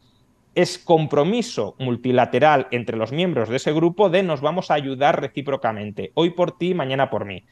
es 0.56 0.78
compromiso 0.78 1.76
multilateral 1.80 2.68
entre 2.72 2.98
los 2.98 3.11
miembros 3.11 3.50
de 3.50 3.58
ese 3.58 3.72
grupo 3.72 4.10
de 4.10 4.24
nos 4.24 4.42
vamos 4.42 4.72
a 4.72 4.74
ayudar 4.74 5.22
recíprocamente, 5.22 6.11
hoy 6.16 6.32
por 6.32 6.58
ti, 6.58 6.74
mañana 6.74 7.10
por 7.10 7.26
mí. 7.26 7.44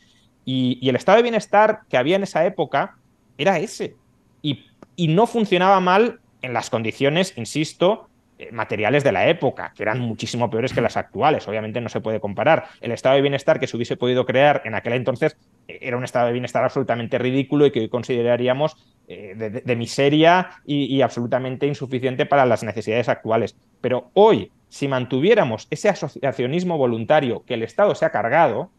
Y, 0.45 0.87
el 0.87 0.95
estado 0.95 1.17
de 1.17 1.23
bienestar 1.23 1.81
que 1.89 1.97
había 1.97 2.15
en 2.15 2.23
esa 2.23 2.45
época 2.45 2.97
era 3.37 3.59
ese. 3.59 3.95
Y, 4.41 4.65
y 4.97 5.07
no 5.07 5.27
funcionaba 5.27 5.79
mal 5.79 6.19
en 6.41 6.51
las 6.51 6.69
condiciones, 6.69 7.37
insisto, 7.37 8.09
eh, 8.39 8.51
materiales 8.51 9.03
de 9.03 9.11
la 9.11 9.29
época, 9.29 9.73
que 9.75 9.83
eran 9.83 9.99
muchísimo 9.99 10.49
peores 10.49 10.73
que 10.73 10.81
las 10.81 10.97
actuales. 10.97 11.47
Obviamente 11.47 11.79
no 11.81 11.87
se 11.87 12.01
puede 12.01 12.19
comparar. 12.19 12.65
El 12.81 12.91
estado 12.91 13.15
de 13.15 13.21
bienestar 13.21 13.59
que 13.59 13.67
se 13.67 13.75
hubiese 13.75 13.95
podido 13.95 14.25
crear 14.25 14.61
en 14.65 14.75
aquel 14.75 14.93
entonces 14.93 15.37
eh, 15.67 15.79
era 15.81 15.97
un 15.97 16.03
estado 16.03 16.27
de 16.27 16.33
bienestar 16.33 16.63
absolutamente 16.63 17.17
ridículo 17.19 17.65
y 17.65 17.71
que 17.71 17.79
hoy 17.79 17.89
consideraríamos 17.89 18.75
eh, 19.07 19.61
de, 19.63 19.75
miseria 19.75 20.49
y, 20.65 21.01
absolutamente 21.01 21.67
insuficiente 21.67 22.25
para 22.25 22.45
las 22.45 22.63
necesidades 22.63 23.07
actuales. 23.07 23.55
Pero 23.81 24.09
hoy, 24.13 24.51
si 24.67 24.87
mantuviéramos 24.87 25.67
ese 25.69 25.89
asociacionismo 25.89 26.77
voluntario 26.77 27.43
que 27.45 27.53
el 27.53 27.63
Estado 27.63 27.95
se 27.95 28.05
ha 28.05 28.11
cargado, 28.11 28.71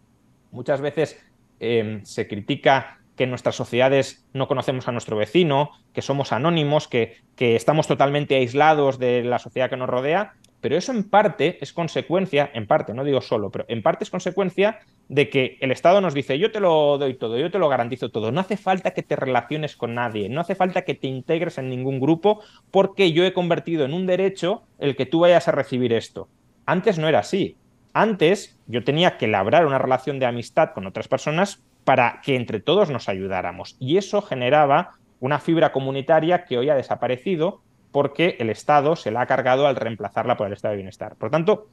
muchas 0.51 0.81
veces 0.81 1.25
se 1.59 2.29
critica 2.29 2.98
que 3.19 3.25
en 3.25 3.31
nuestras 3.31 3.57
sociedades 3.57 4.27
no 4.33 4.49
conocemos 4.49 4.89
a 4.89 4.93
nuestro 4.93 5.17
vecino, 5.17 5.73
que 5.93 6.01
somos 6.01 6.33
anónimos, 6.33 6.89
que, 6.89 7.17
que 7.37 7.57
estamos 7.57 7.87
totalmente 7.87 8.37
aislados 8.37 8.99
de 8.99 9.25
la 9.25 9.39
sociedad 9.39 9.69
que 9.69 9.77
nos 9.77 9.91
rodea, 9.91 10.35
pero 10.61 10.77
eso 10.77 10.93
en 10.93 11.05
parte 11.05 11.59
es 11.61 11.73
consecuencia, 11.73 12.51
en 12.53 12.67
parte, 12.67 12.95
no 12.95 13.05
digo 13.05 13.21
solo, 13.21 13.51
pero 13.51 13.65
en 13.69 13.83
parte 13.83 14.05
es 14.05 14.11
consecuencia 14.11 14.81
de 15.09 15.29
que 15.29 15.57
el 15.61 15.71
Estado 15.71 16.01
nos 16.01 16.15
dice, 16.15 16.39
yo 16.39 16.51
te 16.51 16.61
lo 16.61 16.99
doy 16.99 17.15
todo, 17.15 17.39
yo 17.39 17.51
te 17.51 17.59
lo 17.59 17.69
garantizo 17.69 18.11
todo, 18.11 18.33
no 18.33 18.41
hace 18.41 18.57
falta 18.57 18.93
que 18.93 19.03
te 19.03 19.17
relaciones 19.17 19.77
con 19.77 19.95
nadie, 19.95 20.29
no 20.29 20.41
hace 20.41 20.55
falta 20.55 20.83
que 20.83 20.95
te 20.95 21.07
integres 21.07 21.59
en 21.59 21.69
ningún 21.69 22.01
grupo 22.01 22.41
porque 22.71 23.13
yo 23.13 23.25
he 23.25 23.33
convertido 23.33 23.85
en 23.85 23.95
un 23.95 24.07
derecho 24.07 24.63
el 24.79 24.97
que 24.97 25.07
tú 25.07 25.21
vayas 25.21 25.49
a 25.49 25.53
recibir 25.53 25.93
esto. 25.93 26.29
Antes 26.67 26.99
no 26.99 27.09
era 27.09 27.21
así. 27.21 27.57
Antes 27.93 28.59
yo 28.67 28.85
tenía 28.85 29.17
que 29.17 29.29
labrar 29.29 29.67
una 29.67 29.79
relación 29.79 30.19
de 30.19 30.27
amistad 30.27 30.71
con 30.75 30.87
otras 30.87 31.09
personas 31.09 31.65
para 31.89 32.21
que 32.23 32.37
entre 32.37 32.61
todos 32.61 32.91
nos 32.91 33.09
ayudáramos 33.09 33.75
y 33.79 33.97
eso 33.97 34.21
generaba 34.21 34.99
una 35.21 35.39
fibra 35.39 35.73
comunitaria 35.73 36.45
que 36.45 36.59
hoy 36.59 36.69
ha 36.69 36.75
desaparecido 36.75 37.63
porque 37.93 38.37
el 38.41 38.51
Estado 38.51 38.95
se 38.95 39.11
la 39.11 39.23
ha 39.23 39.27
cargado 39.27 39.67
al 39.67 39.75
reemplazarla 39.75 40.37
por 40.37 40.49
el 40.49 40.53
Estado 40.53 40.73
de 40.73 40.77
Bienestar. 40.77 41.17
Por 41.17 41.31
tanto, 41.31 41.69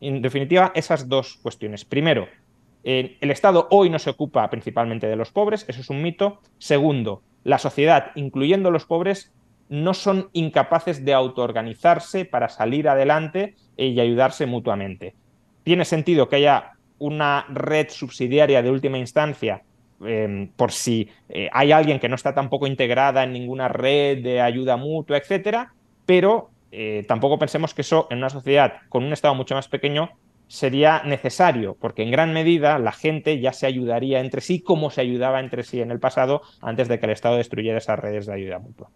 en 0.00 0.22
definitiva, 0.22 0.70
esas 0.76 1.08
dos 1.08 1.40
cuestiones. 1.42 1.84
Primero, 1.84 2.28
el 2.84 3.28
Estado 3.28 3.66
hoy 3.72 3.90
no 3.90 3.98
se 3.98 4.10
ocupa 4.10 4.48
principalmente 4.50 5.08
de 5.08 5.16
los 5.16 5.32
pobres, 5.32 5.64
eso 5.66 5.80
es 5.80 5.90
un 5.90 6.00
mito. 6.00 6.38
Segundo, 6.58 7.24
la 7.42 7.58
sociedad, 7.58 8.12
incluyendo 8.14 8.70
los 8.70 8.84
pobres, 8.84 9.32
no 9.68 9.94
son 9.94 10.30
incapaces 10.32 11.04
de 11.04 11.12
autoorganizarse 11.12 12.24
para 12.24 12.48
salir 12.50 12.88
adelante 12.88 13.56
y 13.76 13.98
ayudarse 13.98 14.46
mutuamente. 14.46 15.16
Tiene 15.64 15.84
sentido 15.84 16.28
que 16.28 16.36
haya 16.36 16.75
una 16.98 17.46
red 17.48 17.88
subsidiaria 17.90 18.62
de 18.62 18.70
última 18.70 18.98
instancia 18.98 19.62
em, 20.04 20.48
por 20.48 20.72
si 20.72 21.08
eh, 21.28 21.48
hay 21.52 21.72
alguien 21.72 21.98
que 21.98 22.08
no 22.08 22.14
está 22.14 22.34
tampoco 22.34 22.66
integrada 22.66 23.24
en 23.24 23.32
ninguna 23.32 23.68
red 23.68 24.22
de 24.22 24.40
ayuda 24.40 24.76
mutua, 24.76 25.18
etcétera, 25.18 25.72
pero 26.04 26.50
eh, 26.72 27.04
tampoco 27.08 27.38
pensemos 27.38 27.74
que 27.74 27.82
eso 27.82 28.06
en 28.10 28.18
una 28.18 28.30
sociedad 28.30 28.80
con 28.88 29.04
un 29.04 29.12
Estado 29.12 29.34
mucho 29.34 29.54
más 29.54 29.68
pequeño 29.68 30.10
sería 30.48 31.02
necesario, 31.04 31.76
porque 31.80 32.02
en 32.02 32.10
gran 32.10 32.32
medida 32.32 32.78
la 32.78 32.92
gente 32.92 33.40
ya 33.40 33.52
se 33.52 33.66
ayudaría 33.66 34.20
entre 34.20 34.40
sí 34.40 34.60
como 34.60 34.90
se 34.90 35.00
ayudaba 35.00 35.40
entre 35.40 35.64
sí 35.64 35.80
en 35.80 35.90
el 35.90 35.98
pasado 35.98 36.42
antes 36.60 36.88
de 36.88 36.98
que 37.00 37.06
el 37.06 37.12
Estado 37.12 37.36
destruyera 37.36 37.78
esas 37.78 37.98
redes 37.98 38.26
de 38.26 38.34
ayuda 38.34 38.58
mutua. 38.58 38.90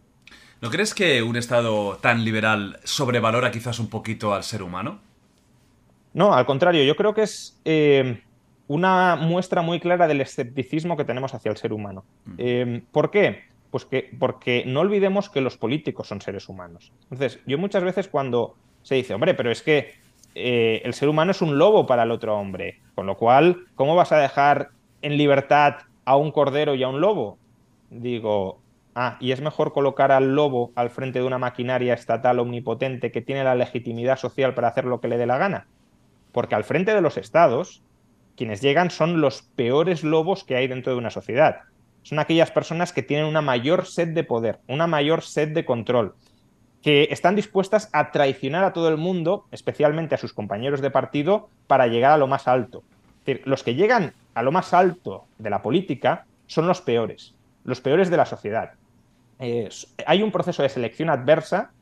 ¿No 0.61 0.70
crees 0.70 0.95
que 0.95 1.23
un 1.23 1.37
Estado 1.37 1.97
tan 1.97 2.25
liberal 2.25 2.79
sobrevalora 2.85 3.51
quizás 3.51 3.79
un 3.79 3.89
poquito 3.89 4.35
al 4.35 4.45
ser 4.45 4.62
humano? 4.62 5.01
No, 6.13 6.35
al 6.35 6.47
contrario, 6.47 6.85
yo 6.85 6.97
creo 6.97 7.15
que 7.15 7.23
es 7.23 7.61
eh, 7.65 8.23
una 8.67 9.17
muestra 9.17 9.63
muy 9.63 9.81
clara 9.81 10.07
del 10.07 10.21
escepticismo 10.21 10.97
que 10.97 11.05
tenemos 11.05 11.35
hacia 11.35 11.51
el 11.51 11.57
ser 11.57 11.73
humano. 11.73 12.05
Mm. 12.25 12.35
Eh, 12.39 12.83
¿Por 12.93 13.11
qué? 13.11 13.45
Pues 13.71 13.85
que, 13.85 14.11
porque 14.19 14.65
no 14.67 14.81
olvidemos 14.81 15.29
que 15.29 15.41
los 15.41 15.57
políticos 15.57 16.09
son 16.09 16.21
seres 16.21 16.49
humanos. 16.49 16.93
Entonces, 17.05 17.41
yo 17.47 17.59
muchas 17.59 17.85
veces 17.85 18.09
cuando 18.09 18.57
se 18.83 18.97
dice, 18.97 19.15
hombre, 19.15 19.35
pero 19.35 19.51
es 19.51 19.63
que 19.63 19.95
eh, 20.35 20.83
el 20.85 20.95
ser 20.95 21.09
humano 21.09 21.33
es 21.33 21.43
un 21.43 21.59
lobo 21.59 21.87
para 21.87 22.05
el 22.05 22.11
otro 22.11 22.39
hombre. 22.39 22.81
Con 22.95 23.07
lo 23.07 23.17
cual, 23.17 23.67
¿cómo 23.75 23.95
vas 23.95 24.13
a 24.13 24.19
dejar 24.19 24.71
en 25.03 25.17
libertad 25.17 25.79
a 26.05 26.17
un 26.17 26.33
cordero 26.33 26.75
y 26.75 26.83
a 26.83 26.89
un 26.89 27.01
lobo? 27.01 27.39
Digo, 27.91 28.61
ah, 28.95 29.17
y 29.21 29.33
es 29.33 29.41
mejor 29.41 29.73
colocar 29.73 30.13
al 30.13 30.35
lobo 30.35 30.73
al 30.75 30.91
frente 30.91 31.19
de 31.21 31.25
una 31.25 31.39
maquinaria 31.39 31.95
estatal 31.95 32.39
omnipotente 32.39 33.11
que 33.11 33.21
tiene 33.21 33.45
la 33.45 33.55
legitimidad 33.55 34.17
social 34.17 34.55
para 34.55 34.69
hacer 34.69 34.85
lo 34.85 35.01
que 35.01 35.09
le 35.09 35.19
dé 35.19 35.27
la 35.27 35.39
gana. 35.39 35.67
Porque 36.33 36.55
al 36.55 36.65
frente 36.65 36.94
de 36.94 37.00
los 37.00 37.17
estados, 37.17 37.83
quienes 38.36 38.60
llegan 38.60 38.91
son 38.91 39.20
los 39.20 39.42
peores 39.42 40.05
lobos 40.05 40.44
que 40.44 40.57
hay 40.57 40.67
dentro 40.67 40.92
de 40.92 40.99
una 40.99 41.10
sociedad. 41.10 41.60
Son 42.02 42.18
aquellas 42.18 42.50
personas 42.50 42.92
que 42.92 43.02
tienen 43.02 43.26
una 43.26 43.42
mayor 43.42 43.86
sed 43.86 44.09
de 44.09 44.25
poder, 44.25 44.60
una 44.67 44.86
mayor 44.86 45.23
sed 45.23 45.49
de 45.49 45.65
control, 45.65 46.15
que 46.83 47.09
están 47.10 47.36
dispuestas 47.36 47.91
a 47.92 48.10
traicionar 48.10 48.65
a 48.65 48.73
todo 48.73 48.89
el 48.89 48.97
mundo, 48.97 49.47
especialmente 49.50 50.15
a 50.15 50.18
sus 50.18 50.33
compañeros 50.33 50.81
de 50.81 50.91
partido, 50.91 51.50
para 51.67 51.86
llegar 51.86 52.12
a 52.12 52.17
lo 52.17 52.26
más 52.26 52.49
alto. 52.49 52.83
Es 53.18 53.26
decir, 53.26 53.42
los 53.47 53.62
que 53.62 53.75
llegan 53.75 54.15
a 54.34 54.42
lo 54.42 54.52
más 54.52 54.73
alto 54.73 55.26
de 55.39 55.50
la 55.50 55.60
política 55.60 56.25
son 56.47 56.67
los 56.67 56.81
peores, 56.81 57.34
los 57.65 57.81
peores 57.81 58.10
de 58.10 58.17
la 58.17 58.26
sociedad. 58.26 58.73
hay 59.39 60.23
un 60.23 60.33
proceso 60.33 60.62
de 60.62 60.68
selección 60.68 61.10
adversa 61.10 61.73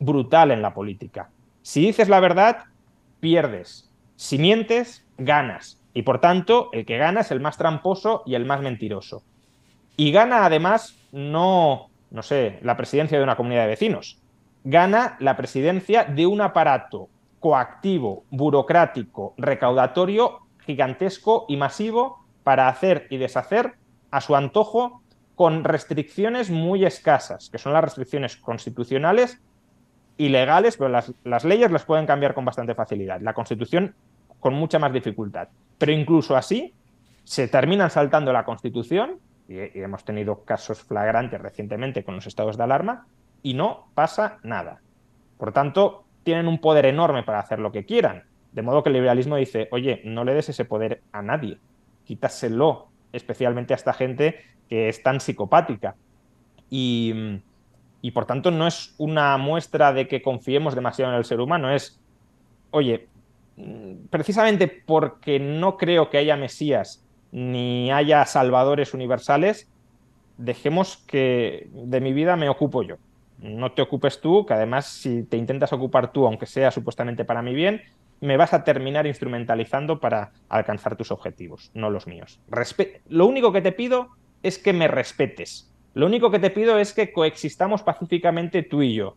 brutal 0.00 0.50
en 0.50 0.62
la 0.62 0.74
política. 0.74 1.30
Si 1.62 1.80
dices 1.80 2.08
la 2.08 2.20
verdad, 2.20 2.64
pierdes. 3.20 3.87
Si 4.18 4.36
mientes, 4.36 5.06
ganas. 5.16 5.80
Y 5.94 6.02
por 6.02 6.20
tanto, 6.20 6.70
el 6.72 6.84
que 6.84 6.98
gana 6.98 7.20
es 7.20 7.30
el 7.30 7.38
más 7.38 7.56
tramposo 7.56 8.24
y 8.26 8.34
el 8.34 8.46
más 8.46 8.60
mentiroso. 8.60 9.22
Y 9.96 10.10
gana 10.10 10.44
además 10.44 10.96
no, 11.12 11.88
no 12.10 12.22
sé, 12.24 12.58
la 12.62 12.76
presidencia 12.76 13.16
de 13.16 13.22
una 13.22 13.36
comunidad 13.36 13.62
de 13.62 13.68
vecinos, 13.68 14.18
gana 14.64 15.16
la 15.20 15.36
presidencia 15.36 16.02
de 16.02 16.26
un 16.26 16.40
aparato 16.40 17.08
coactivo, 17.38 18.24
burocrático, 18.30 19.34
recaudatorio, 19.36 20.40
gigantesco 20.66 21.46
y 21.48 21.56
masivo 21.56 22.26
para 22.42 22.66
hacer 22.66 23.06
y 23.10 23.18
deshacer 23.18 23.76
a 24.10 24.20
su 24.20 24.34
antojo 24.34 25.00
con 25.36 25.62
restricciones 25.62 26.50
muy 26.50 26.84
escasas, 26.84 27.50
que 27.50 27.58
son 27.58 27.72
las 27.72 27.84
restricciones 27.84 28.36
constitucionales 28.36 29.40
y 30.18 30.28
legales, 30.28 30.76
pero 30.76 30.90
las, 30.90 31.12
las 31.24 31.44
leyes 31.44 31.70
las 31.70 31.84
pueden 31.84 32.04
cambiar 32.04 32.34
con 32.34 32.44
bastante 32.44 32.74
facilidad. 32.74 33.20
La 33.22 33.32
constitución 33.32 33.94
con 34.40 34.52
mucha 34.52 34.78
más 34.78 34.92
dificultad. 34.92 35.48
Pero 35.78 35.92
incluso 35.92 36.36
así, 36.36 36.74
se 37.24 37.48
terminan 37.48 37.88
saltando 37.88 38.32
la 38.32 38.44
constitución, 38.44 39.18
y, 39.48 39.54
y 39.54 39.82
hemos 39.82 40.04
tenido 40.04 40.44
casos 40.44 40.82
flagrantes 40.82 41.40
recientemente 41.40 42.04
con 42.04 42.16
los 42.16 42.26
estados 42.26 42.58
de 42.58 42.64
alarma, 42.64 43.06
y 43.42 43.54
no 43.54 43.88
pasa 43.94 44.38
nada. 44.42 44.80
Por 45.38 45.52
tanto, 45.52 46.04
tienen 46.24 46.48
un 46.48 46.58
poder 46.58 46.84
enorme 46.84 47.22
para 47.22 47.38
hacer 47.38 47.58
lo 47.58 47.72
que 47.72 47.86
quieran. 47.86 48.24
De 48.52 48.62
modo 48.62 48.82
que 48.82 48.88
el 48.88 48.94
liberalismo 48.94 49.36
dice, 49.36 49.68
oye, 49.70 50.02
no 50.04 50.24
le 50.24 50.34
des 50.34 50.48
ese 50.48 50.64
poder 50.64 51.00
a 51.12 51.22
nadie, 51.22 51.58
quítaselo, 52.04 52.88
especialmente 53.12 53.72
a 53.72 53.76
esta 53.76 53.92
gente 53.92 54.40
que 54.68 54.88
es 54.88 55.02
tan 55.02 55.20
psicopática. 55.20 55.94
Y, 56.70 57.40
y 58.00 58.12
por 58.12 58.26
tanto 58.26 58.50
no 58.50 58.66
es 58.66 58.94
una 58.98 59.36
muestra 59.38 59.92
de 59.92 60.06
que 60.06 60.22
confiemos 60.22 60.74
demasiado 60.74 61.12
en 61.12 61.18
el 61.18 61.24
ser 61.24 61.40
humano, 61.40 61.70
es, 61.70 62.00
oye, 62.70 63.08
precisamente 64.10 64.68
porque 64.68 65.40
no 65.40 65.76
creo 65.76 66.10
que 66.10 66.18
haya 66.18 66.36
mesías 66.36 67.04
ni 67.32 67.90
haya 67.92 68.24
salvadores 68.24 68.94
universales, 68.94 69.70
dejemos 70.36 70.98
que 71.06 71.68
de 71.72 72.00
mi 72.00 72.12
vida 72.12 72.36
me 72.36 72.48
ocupo 72.48 72.82
yo. 72.82 72.96
No 73.38 73.72
te 73.72 73.82
ocupes 73.82 74.20
tú, 74.20 74.46
que 74.46 74.54
además 74.54 74.86
si 74.86 75.22
te 75.24 75.36
intentas 75.36 75.72
ocupar 75.72 76.12
tú, 76.12 76.26
aunque 76.26 76.46
sea 76.46 76.70
supuestamente 76.70 77.24
para 77.24 77.42
mi 77.42 77.54
bien, 77.54 77.82
me 78.20 78.36
vas 78.36 78.52
a 78.52 78.64
terminar 78.64 79.06
instrumentalizando 79.06 80.00
para 80.00 80.32
alcanzar 80.48 80.96
tus 80.96 81.12
objetivos, 81.12 81.70
no 81.74 81.90
los 81.90 82.06
míos. 82.06 82.40
Lo 83.08 83.26
único 83.26 83.52
que 83.52 83.62
te 83.62 83.72
pido 83.72 84.08
es 84.42 84.58
que 84.58 84.72
me 84.72 84.88
respetes. 84.88 85.67
Lo 85.94 86.06
único 86.06 86.30
que 86.30 86.38
te 86.38 86.50
pido 86.50 86.78
es 86.78 86.92
que 86.92 87.12
coexistamos 87.12 87.82
pacíficamente 87.82 88.62
tú 88.62 88.82
y 88.82 88.94
yo. 88.94 89.16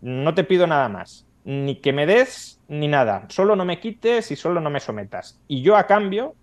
No 0.00 0.34
te 0.34 0.44
pido 0.44 0.66
nada 0.66 0.88
más. 0.88 1.26
Ni 1.44 1.76
que 1.76 1.92
me 1.92 2.06
des, 2.06 2.60
ni 2.68 2.88
nada. 2.88 3.26
Solo 3.28 3.54
no 3.54 3.64
me 3.64 3.78
quites 3.78 4.30
y 4.30 4.36
solo 4.36 4.60
no 4.60 4.70
me 4.70 4.80
sometas. 4.80 5.40
Y 5.46 5.62
yo 5.62 5.76
a 5.76 5.86
cambio 5.86 6.34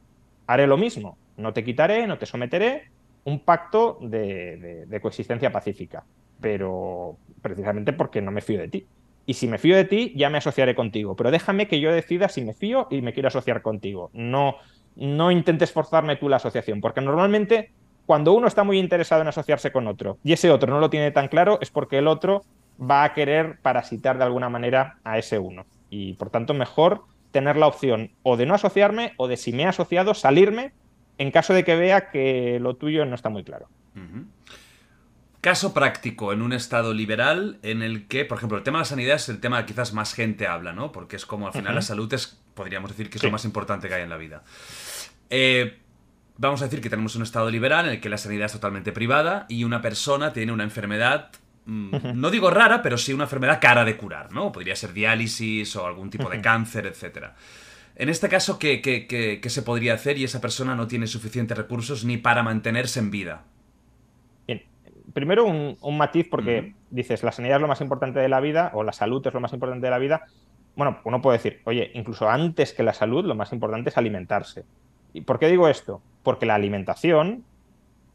haré 0.48 0.68
lo 0.68 0.77
mismo. 0.77 1.18
No 1.38 1.53
te 1.53 1.64
quitaré, 1.64 2.08
no 2.08 2.18
te 2.18 2.26
someteré. 2.26 2.90
Un 3.26 3.40
pacto 3.40 4.00
de, 4.02 4.88
coexistencia 5.02 5.52
pacífica. 5.52 6.03
Pero 6.40 7.18
precisamente 7.42 7.93
porque 7.93 8.22
no 8.22 8.32
me 8.32 8.42
fío 8.42 8.60
de 8.60 8.68
ti. 8.69 8.88
Y 9.26 9.34
si 9.34 9.48
me 9.48 9.58
fío 9.58 9.76
de 9.76 9.85
ti, 9.85 10.14
ya 10.16 10.30
me 10.30 10.38
asociaré 10.38 10.76
contigo. 10.76 11.16
Pero 11.16 11.32
déjame 11.32 11.68
que 11.68 11.80
yo 11.80 11.92
decida 11.92 12.30
si 12.30 12.43
me 12.43 12.53
fío 12.53 12.88
y 12.90 13.02
me 13.02 13.14
quiero 13.14 13.27
asociar 13.27 13.61
contigo. 13.61 14.10
No, 14.14 14.56
no 14.95 15.32
intentes 15.32 15.72
forzarme 15.72 16.18
tú 16.18 16.30
la 16.30 16.38
asociación, 16.38 16.82
porque 16.82 17.02
normalmente 17.02 17.72
cuando 18.06 18.33
uno 18.33 18.48
está 18.48 18.64
muy 18.64 18.80
interesado 18.80 19.22
en 19.22 19.27
asociarse 19.27 19.72
con 19.72 19.88
otro 19.88 20.17
y 20.23 20.33
ese 20.33 20.51
otro 20.51 20.69
no 20.72 20.80
lo 20.80 20.90
tiene 20.90 21.11
tan 21.11 21.27
claro, 21.27 21.59
es 21.61 21.69
porque 21.69 21.98
el 21.98 22.07
otro 22.07 22.43
va 22.80 23.03
a 23.03 23.14
querer 23.14 23.59
parasitar 23.61 24.17
de 24.17 24.23
alguna 24.23 24.49
manera 24.49 24.98
a 25.03 25.17
ese 25.17 25.40
uno. 25.40 25.65
Y 25.90 26.14
por 26.14 26.30
tanto, 26.30 26.53
mejor 26.53 27.03
tener 27.32 27.56
la 27.56 27.67
opción 27.67 28.11
o 28.23 28.38
de 28.38 28.45
no 28.45 28.56
asociarme 28.56 29.14
o 29.17 29.27
de 29.27 29.38
si 29.38 29.53
me 29.53 29.64
he 29.64 29.67
asociado, 29.67 30.14
salirme 30.14 30.73
en 31.17 31.32
caso 31.32 31.53
de 31.53 31.64
que 31.64 31.75
vea 31.75 32.09
que 32.09 32.59
lo 32.59 32.75
tuyo 32.75 33.06
no 33.06 33.15
está 33.15 33.30
muy 33.30 33.43
claro. 33.43 33.67
Uh 33.95 33.99
-huh. 33.99 34.25
Caso 35.41 35.73
práctico 35.73 36.32
en 36.32 36.41
un 36.41 36.53
estado 36.53 36.93
liberal 36.93 37.59
en 37.64 37.82
el 37.83 38.07
que, 38.07 38.23
por 38.23 38.38
ejemplo, 38.38 38.57
el 38.57 38.64
tema 38.64 38.80
de 38.80 38.82
la 38.83 38.85
sanidad 38.85 39.15
es 39.15 39.30
el 39.30 39.40
tema 39.40 39.59
que 39.59 39.73
quizás 39.73 39.93
más 39.93 40.14
gente 40.14 40.48
habla, 40.48 40.73
¿no? 40.73 40.91
Porque 40.91 41.17
es 41.17 41.25
como 41.25 41.48
al 41.48 41.53
final 41.53 41.72
uh 41.72 41.72
-huh. 41.73 41.75
la 41.75 41.82
salud 41.82 42.14
es, 42.14 42.41
podríamos 42.53 42.91
decir, 42.91 43.09
que 43.09 43.17
es 43.17 43.22
sí. 43.22 43.27
lo 43.27 43.32
más 43.32 43.45
importante 43.45 43.88
que 43.88 43.93
hay 43.93 44.03
en 44.03 44.09
la 44.09 44.17
vida. 44.17 44.43
Eh, 45.30 45.80
vamos 46.47 46.61
a 46.61 46.65
decir 46.65 46.81
que 46.81 46.89
tenemos 46.89 47.15
un 47.15 47.23
estado 47.23 47.49
liberal 47.49 47.85
en 47.85 47.93
el 47.93 48.01
que 48.01 48.09
la 48.09 48.17
sanidad 48.17 48.45
es 48.45 48.51
totalmente 48.51 48.91
privada 48.91 49.45
y 49.49 49.63
una 49.63 49.81
persona 49.81 50.33
tiene 50.33 50.51
una 50.51 50.63
enfermedad, 50.63 51.30
-huh. 51.67 52.13
no 52.13 52.30
digo 52.30 52.49
rara, 52.49 52.81
pero 52.81 52.97
sí 52.97 53.13
una 53.13 53.25
enfermedad 53.25 53.59
cara 53.61 53.85
de 53.85 53.97
curar, 53.97 54.31
¿no? 54.31 54.51
Podría 54.51 54.75
ser 54.75 54.93
diálisis 54.93 55.75
o 55.75 55.85
algún 55.85 56.09
tipo 56.09 56.30
de 56.30 56.41
cáncer, 56.41 56.85
etc. 56.85 57.27
En 57.95 58.09
este 58.09 58.30
caso, 58.30 58.57
¿qué, 58.57 58.81
qué, 58.81 59.07
qué, 59.07 59.39
¿qué, 59.41 59.49
se 59.49 59.61
podría 59.61 59.93
hacer 59.93 60.17
y 60.17 60.23
esa 60.23 60.41
persona 60.41 60.75
no 60.75 60.88
tiene 60.88 61.07
suficientes 61.07 61.57
recursos 61.57 62.05
ni 62.05 62.17
para 62.17 62.43
mantenerse 62.43 62.99
en 62.99 63.11
vida? 63.11 63.43
primero 65.13 65.45
un, 65.45 65.77
un 65.81 65.97
matiz 65.97 66.27
porque 66.30 66.59
uh 66.59 66.63
-huh. 66.63 66.75
dices, 66.89 67.23
la 67.23 67.31
sanidad 67.31 67.57
es 67.57 67.61
lo 67.61 67.67
más 67.67 67.81
importante 67.81 68.19
de 68.19 68.30
la 68.30 68.39
vida 68.39 68.72
o 68.73 68.83
la 68.83 68.93
salud 68.93 69.25
es 69.25 69.33
lo 69.33 69.39
más 69.39 69.53
importante 69.53 69.85
de 69.85 69.91
la 69.91 69.99
vida. 69.99 70.25
Bueno, 70.75 70.99
uno 71.03 71.22
puede 71.22 71.38
decir, 71.38 71.61
oye, 71.65 71.91
incluso 71.93 72.27
antes 72.30 72.73
que 72.73 72.81
la 72.81 72.93
salud, 72.93 73.23
lo 73.25 73.35
más 73.35 73.53
importante 73.53 73.89
es 73.89 73.97
alimentarse. 73.97 74.65
¿Y 75.14 75.22
por 75.22 75.40
qué 75.40 75.48
digo 75.48 75.67
esto? 75.67 76.01
Porque 76.24 76.45
la 76.45 76.56
alimentación 76.56 77.43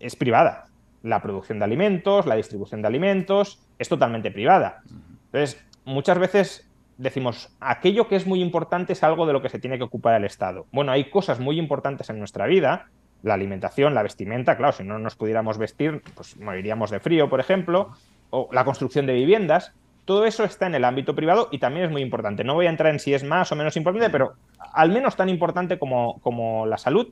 es 0.01 0.17
privada. 0.17 0.67
La 1.03 1.23
producción 1.23 1.59
de 1.59 1.65
alimentos, 1.65 2.27
la 2.27 2.35
distribución 2.35 2.83
de 2.83 2.89
alimentos, 2.89 3.61
es 3.79 3.89
totalmente 3.89 4.31
privada. 4.31 4.83
Entonces, 5.27 5.65
muchas 5.85 6.19
veces 6.19 6.69
decimos, 6.97 7.57
aquello 7.61 8.09
que 8.09 8.17
es 8.17 8.27
muy 8.27 8.43
importante 8.43 8.93
es 8.93 9.03
algo 9.05 9.27
de 9.27 9.33
lo 9.33 9.41
que 9.41 9.49
se 9.49 9.59
tiene 9.59 9.79
que 9.79 9.85
ocupar 9.85 10.17
el 10.17 10.25
Estado. 10.25 10.67
Bueno, 10.73 10.93
hay 10.93 11.11
cosas 11.11 11.39
muy 11.39 11.59
importantes 11.59 12.11
en 12.11 12.19
nuestra 12.19 12.47
vida 12.47 12.89
la 13.23 13.35
alimentación, 13.35 13.95
la 13.95 14.03
vestimenta, 14.03 14.57
claro, 14.57 14.73
si 14.73 14.85
no 14.85 14.99
nos 14.99 15.17
pudiéramos 15.17 15.59
vestir, 15.59 16.03
pues 16.15 16.37
moriríamos 16.37 16.91
de 16.91 17.01
frío, 17.01 17.29
por 17.29 17.41
ejemplo, 17.41 17.93
o 18.31 18.49
la 18.53 18.65
construcción 18.65 19.07
de 19.07 19.15
viviendas, 19.15 19.73
todo 20.09 20.25
eso 20.25 20.43
está 20.43 20.67
en 20.67 20.75
el 20.75 20.87
ámbito 20.87 21.15
privado 21.15 21.49
y 21.51 21.59
también 21.59 21.85
es 21.85 21.93
muy 21.93 22.01
importante. 22.01 22.43
No 22.43 22.55
voy 22.55 22.65
a 22.65 22.71
entrar 22.71 22.91
en 22.91 22.99
si 22.99 23.13
es 23.13 23.25
más 23.25 23.53
o 23.53 23.57
menos 23.57 23.77
importante, 23.77 24.09
pero 24.09 24.37
al 24.73 24.91
menos 24.91 25.17
tan 25.17 25.29
importante 25.29 25.79
como, 25.79 26.19
como 26.23 26.65
la 26.65 26.79
salud 26.79 27.09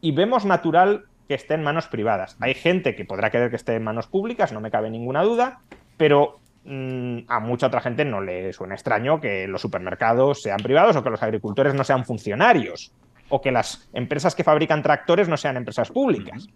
y 0.00 0.10
vemos 0.10 0.44
natural 0.44 1.04
que 1.28 1.34
esté 1.34 1.54
en 1.54 1.62
manos 1.62 1.86
privadas. 1.86 2.36
Hay 2.40 2.54
gente 2.54 2.96
que 2.96 3.04
podrá 3.04 3.30
querer 3.30 3.50
que 3.50 3.56
esté 3.56 3.76
en 3.76 3.84
manos 3.84 4.08
públicas, 4.08 4.50
no 4.50 4.60
me 4.60 4.72
cabe 4.72 4.90
ninguna 4.90 5.22
duda, 5.22 5.60
pero 5.96 6.40
mmm, 6.64 7.18
a 7.28 7.38
mucha 7.38 7.68
otra 7.68 7.82
gente 7.82 8.04
no 8.04 8.20
le 8.20 8.52
suena 8.52 8.74
extraño 8.74 9.20
que 9.20 9.46
los 9.46 9.62
supermercados 9.62 10.42
sean 10.42 10.58
privados 10.58 10.96
o 10.96 11.04
que 11.04 11.10
los 11.10 11.22
agricultores 11.22 11.72
no 11.74 11.84
sean 11.84 12.04
funcionarios 12.04 12.90
o 13.28 13.40
que 13.40 13.52
las 13.52 13.88
empresas 13.92 14.34
que 14.34 14.42
fabrican 14.42 14.82
tractores 14.82 15.28
no 15.28 15.36
sean 15.36 15.56
empresas 15.56 15.88
públicas. 15.92 16.48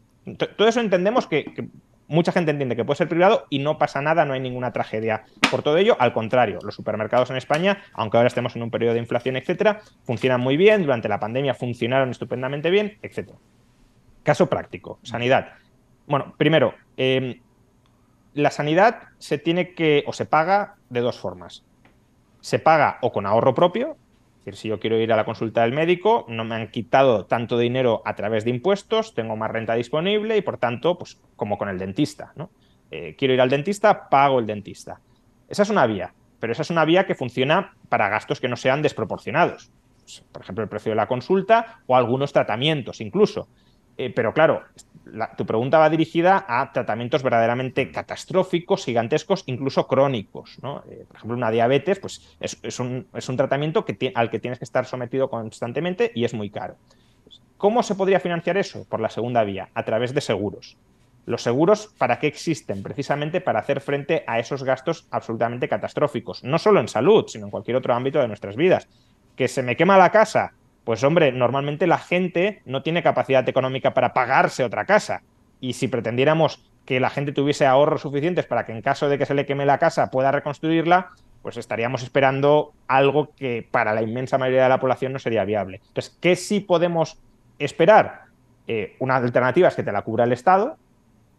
Todo 0.56 0.66
eso 0.66 0.80
entendemos 0.80 1.28
que, 1.28 1.44
que, 1.44 1.68
mucha 2.08 2.32
gente 2.32 2.50
entiende 2.50 2.76
que 2.76 2.84
puede 2.84 2.98
ser 2.98 3.08
privado 3.08 3.46
y 3.50 3.58
no 3.58 3.78
pasa 3.78 4.00
nada, 4.02 4.24
no 4.24 4.34
hay 4.34 4.40
ninguna 4.40 4.72
tragedia 4.72 5.24
por 5.50 5.62
todo 5.62 5.76
ello. 5.78 5.96
Al 5.98 6.12
contrario, 6.12 6.58
los 6.62 6.74
supermercados 6.74 7.30
en 7.30 7.36
España, 7.36 7.82
aunque 7.92 8.16
ahora 8.16 8.28
estemos 8.28 8.54
en 8.56 8.62
un 8.62 8.70
periodo 8.70 8.94
de 8.94 9.00
inflación, 9.00 9.36
etcétera, 9.36 9.80
funcionan 10.04 10.40
muy 10.40 10.56
bien. 10.56 10.82
Durante 10.82 11.08
la 11.08 11.20
pandemia 11.20 11.54
funcionaron 11.54 12.10
estupendamente 12.10 12.70
bien, 12.70 12.98
etcétera. 13.02 13.38
Caso 14.22 14.48
práctico, 14.48 14.98
sanidad. 15.02 15.52
Bueno, 16.06 16.34
primero, 16.36 16.74
eh, 16.96 17.40
la 18.34 18.50
sanidad 18.50 19.02
se 19.18 19.38
tiene 19.38 19.74
que 19.74 20.04
o 20.06 20.12
se 20.12 20.26
paga 20.26 20.76
de 20.90 21.00
dos 21.00 21.18
formas. 21.18 21.64
Se 22.40 22.58
paga 22.58 22.98
o 23.00 23.12
con 23.12 23.26
ahorro 23.26 23.54
propio, 23.54 23.96
es 24.44 24.52
decir, 24.52 24.56
si 24.60 24.68
yo 24.68 24.78
quiero 24.78 24.98
ir 24.98 25.10
a 25.10 25.16
la 25.16 25.24
consulta 25.24 25.62
del 25.62 25.72
médico, 25.72 26.26
no 26.28 26.44
me 26.44 26.54
han 26.54 26.68
quitado 26.68 27.24
tanto 27.24 27.56
dinero 27.56 28.02
a 28.04 28.14
través 28.14 28.44
de 28.44 28.50
impuestos, 28.50 29.14
tengo 29.14 29.36
más 29.36 29.50
renta 29.50 29.74
disponible 29.74 30.36
y 30.36 30.42
por 30.42 30.58
tanto, 30.58 30.98
pues 30.98 31.18
como 31.34 31.56
con 31.56 31.70
el 31.70 31.78
dentista, 31.78 32.32
¿no? 32.36 32.50
Eh, 32.90 33.16
quiero 33.16 33.32
ir 33.32 33.40
al 33.40 33.48
dentista, 33.48 34.10
pago 34.10 34.38
el 34.38 34.46
dentista. 34.46 35.00
Esa 35.48 35.62
es 35.62 35.70
una 35.70 35.86
vía, 35.86 36.12
pero 36.40 36.52
esa 36.52 36.60
es 36.60 36.68
una 36.68 36.84
vía 36.84 37.06
que 37.06 37.14
funciona 37.14 37.74
para 37.88 38.10
gastos 38.10 38.38
que 38.38 38.48
no 38.48 38.56
sean 38.56 38.82
desproporcionados. 38.82 39.70
Por 40.30 40.42
ejemplo, 40.42 40.62
el 40.62 40.68
precio 40.68 40.92
de 40.92 40.96
la 40.96 41.08
consulta 41.08 41.80
o 41.86 41.96
algunos 41.96 42.34
tratamientos 42.34 43.00
incluso. 43.00 43.48
Eh, 43.96 44.10
pero 44.10 44.34
claro, 44.34 44.62
la, 45.06 45.34
tu 45.36 45.44
pregunta 45.46 45.78
va 45.78 45.90
dirigida 45.90 46.44
a 46.48 46.72
tratamientos 46.72 47.22
verdaderamente 47.22 47.90
catastróficos, 47.90 48.84
gigantescos, 48.84 49.44
incluso 49.46 49.86
crónicos. 49.86 50.58
¿no? 50.62 50.82
Eh, 50.88 51.04
por 51.06 51.16
ejemplo, 51.16 51.36
una 51.36 51.50
diabetes 51.50 51.98
pues, 51.98 52.36
es, 52.40 52.58
es, 52.62 52.80
un, 52.80 53.06
es 53.14 53.28
un, 53.28 53.36
tratamiento 53.36 53.84
que 53.84 54.12
al 54.14 54.30
que 54.30 54.38
tienes 54.38 54.58
que 54.58 54.64
estar 54.64 54.86
sometido 54.86 55.28
constantemente 55.28 56.12
y 56.14 56.24
es 56.24 56.34
muy 56.34 56.50
caro. 56.50 56.76
¿Cómo 57.56 57.82
se 57.82 57.94
podría 57.94 58.20
financiar 58.20 58.56
eso? 58.56 58.84
Por 58.88 59.00
la 59.00 59.10
segunda 59.10 59.44
vía, 59.44 59.68
a 59.74 59.84
través 59.84 60.12
de 60.12 60.20
seguros. 60.20 60.76
Los 61.26 61.42
seguros, 61.42 61.94
¿para 61.96 62.18
qué 62.18 62.26
existen? 62.26 62.82
Precisamente 62.82 63.40
para 63.40 63.60
hacer 63.60 63.80
frente 63.80 64.24
a 64.26 64.38
esos 64.38 64.62
gastos 64.62 65.06
absolutamente 65.10 65.68
catastróficos, 65.68 66.44
no 66.44 66.58
solo 66.58 66.80
en 66.80 66.88
salud, 66.88 67.24
sino 67.28 67.46
en 67.46 67.50
cualquier 67.50 67.76
otro 67.76 67.94
ámbito 67.94 68.18
de 68.18 68.28
nuestras 68.28 68.56
vidas. 68.56 68.88
Que 69.34 69.48
se 69.48 69.62
me 69.62 69.76
quema 69.76 69.96
la 69.96 70.10
casa, 70.10 70.52
pues 70.84 71.02
hombre, 71.02 71.32
normalmente 71.32 71.86
la 71.86 71.98
gente 71.98 72.62
no 72.66 72.82
tiene 72.82 73.02
capacidad 73.02 73.48
económica 73.48 73.94
para 73.94 74.12
pagarse 74.12 74.64
otra 74.64 74.84
casa. 74.84 75.22
Y 75.60 75.72
si 75.72 75.88
pretendiéramos 75.88 76.62
que 76.84 77.00
la 77.00 77.10
gente 77.10 77.32
tuviese 77.32 77.66
ahorros 77.66 78.02
suficientes 78.02 78.44
para 78.44 78.66
que 78.66 78.72
en 78.72 78.82
caso 78.82 79.08
de 79.08 79.16
que 79.16 79.26
se 79.26 79.34
le 79.34 79.46
queme 79.46 79.64
la 79.64 79.78
casa 79.78 80.10
pueda 80.10 80.30
reconstruirla, 80.30 81.10
pues 81.42 81.56
estaríamos 81.56 82.02
esperando 82.02 82.72
algo 82.88 83.30
que 83.34 83.66
para 83.70 83.94
la 83.94 84.02
inmensa 84.02 84.38
mayoría 84.38 84.64
de 84.64 84.68
la 84.68 84.80
población 84.80 85.12
no 85.12 85.18
sería 85.18 85.44
viable. 85.44 85.80
Entonces, 85.88 86.16
¿qué 86.20 86.36
sí 86.36 86.60
podemos 86.60 87.18
esperar? 87.58 88.24
Eh, 88.66 88.96
una 88.98 89.16
alternativa 89.16 89.68
es 89.68 89.74
que 89.74 89.82
te 89.82 89.92
la 89.92 90.02
cubra 90.02 90.24
el 90.24 90.32
Estado, 90.32 90.76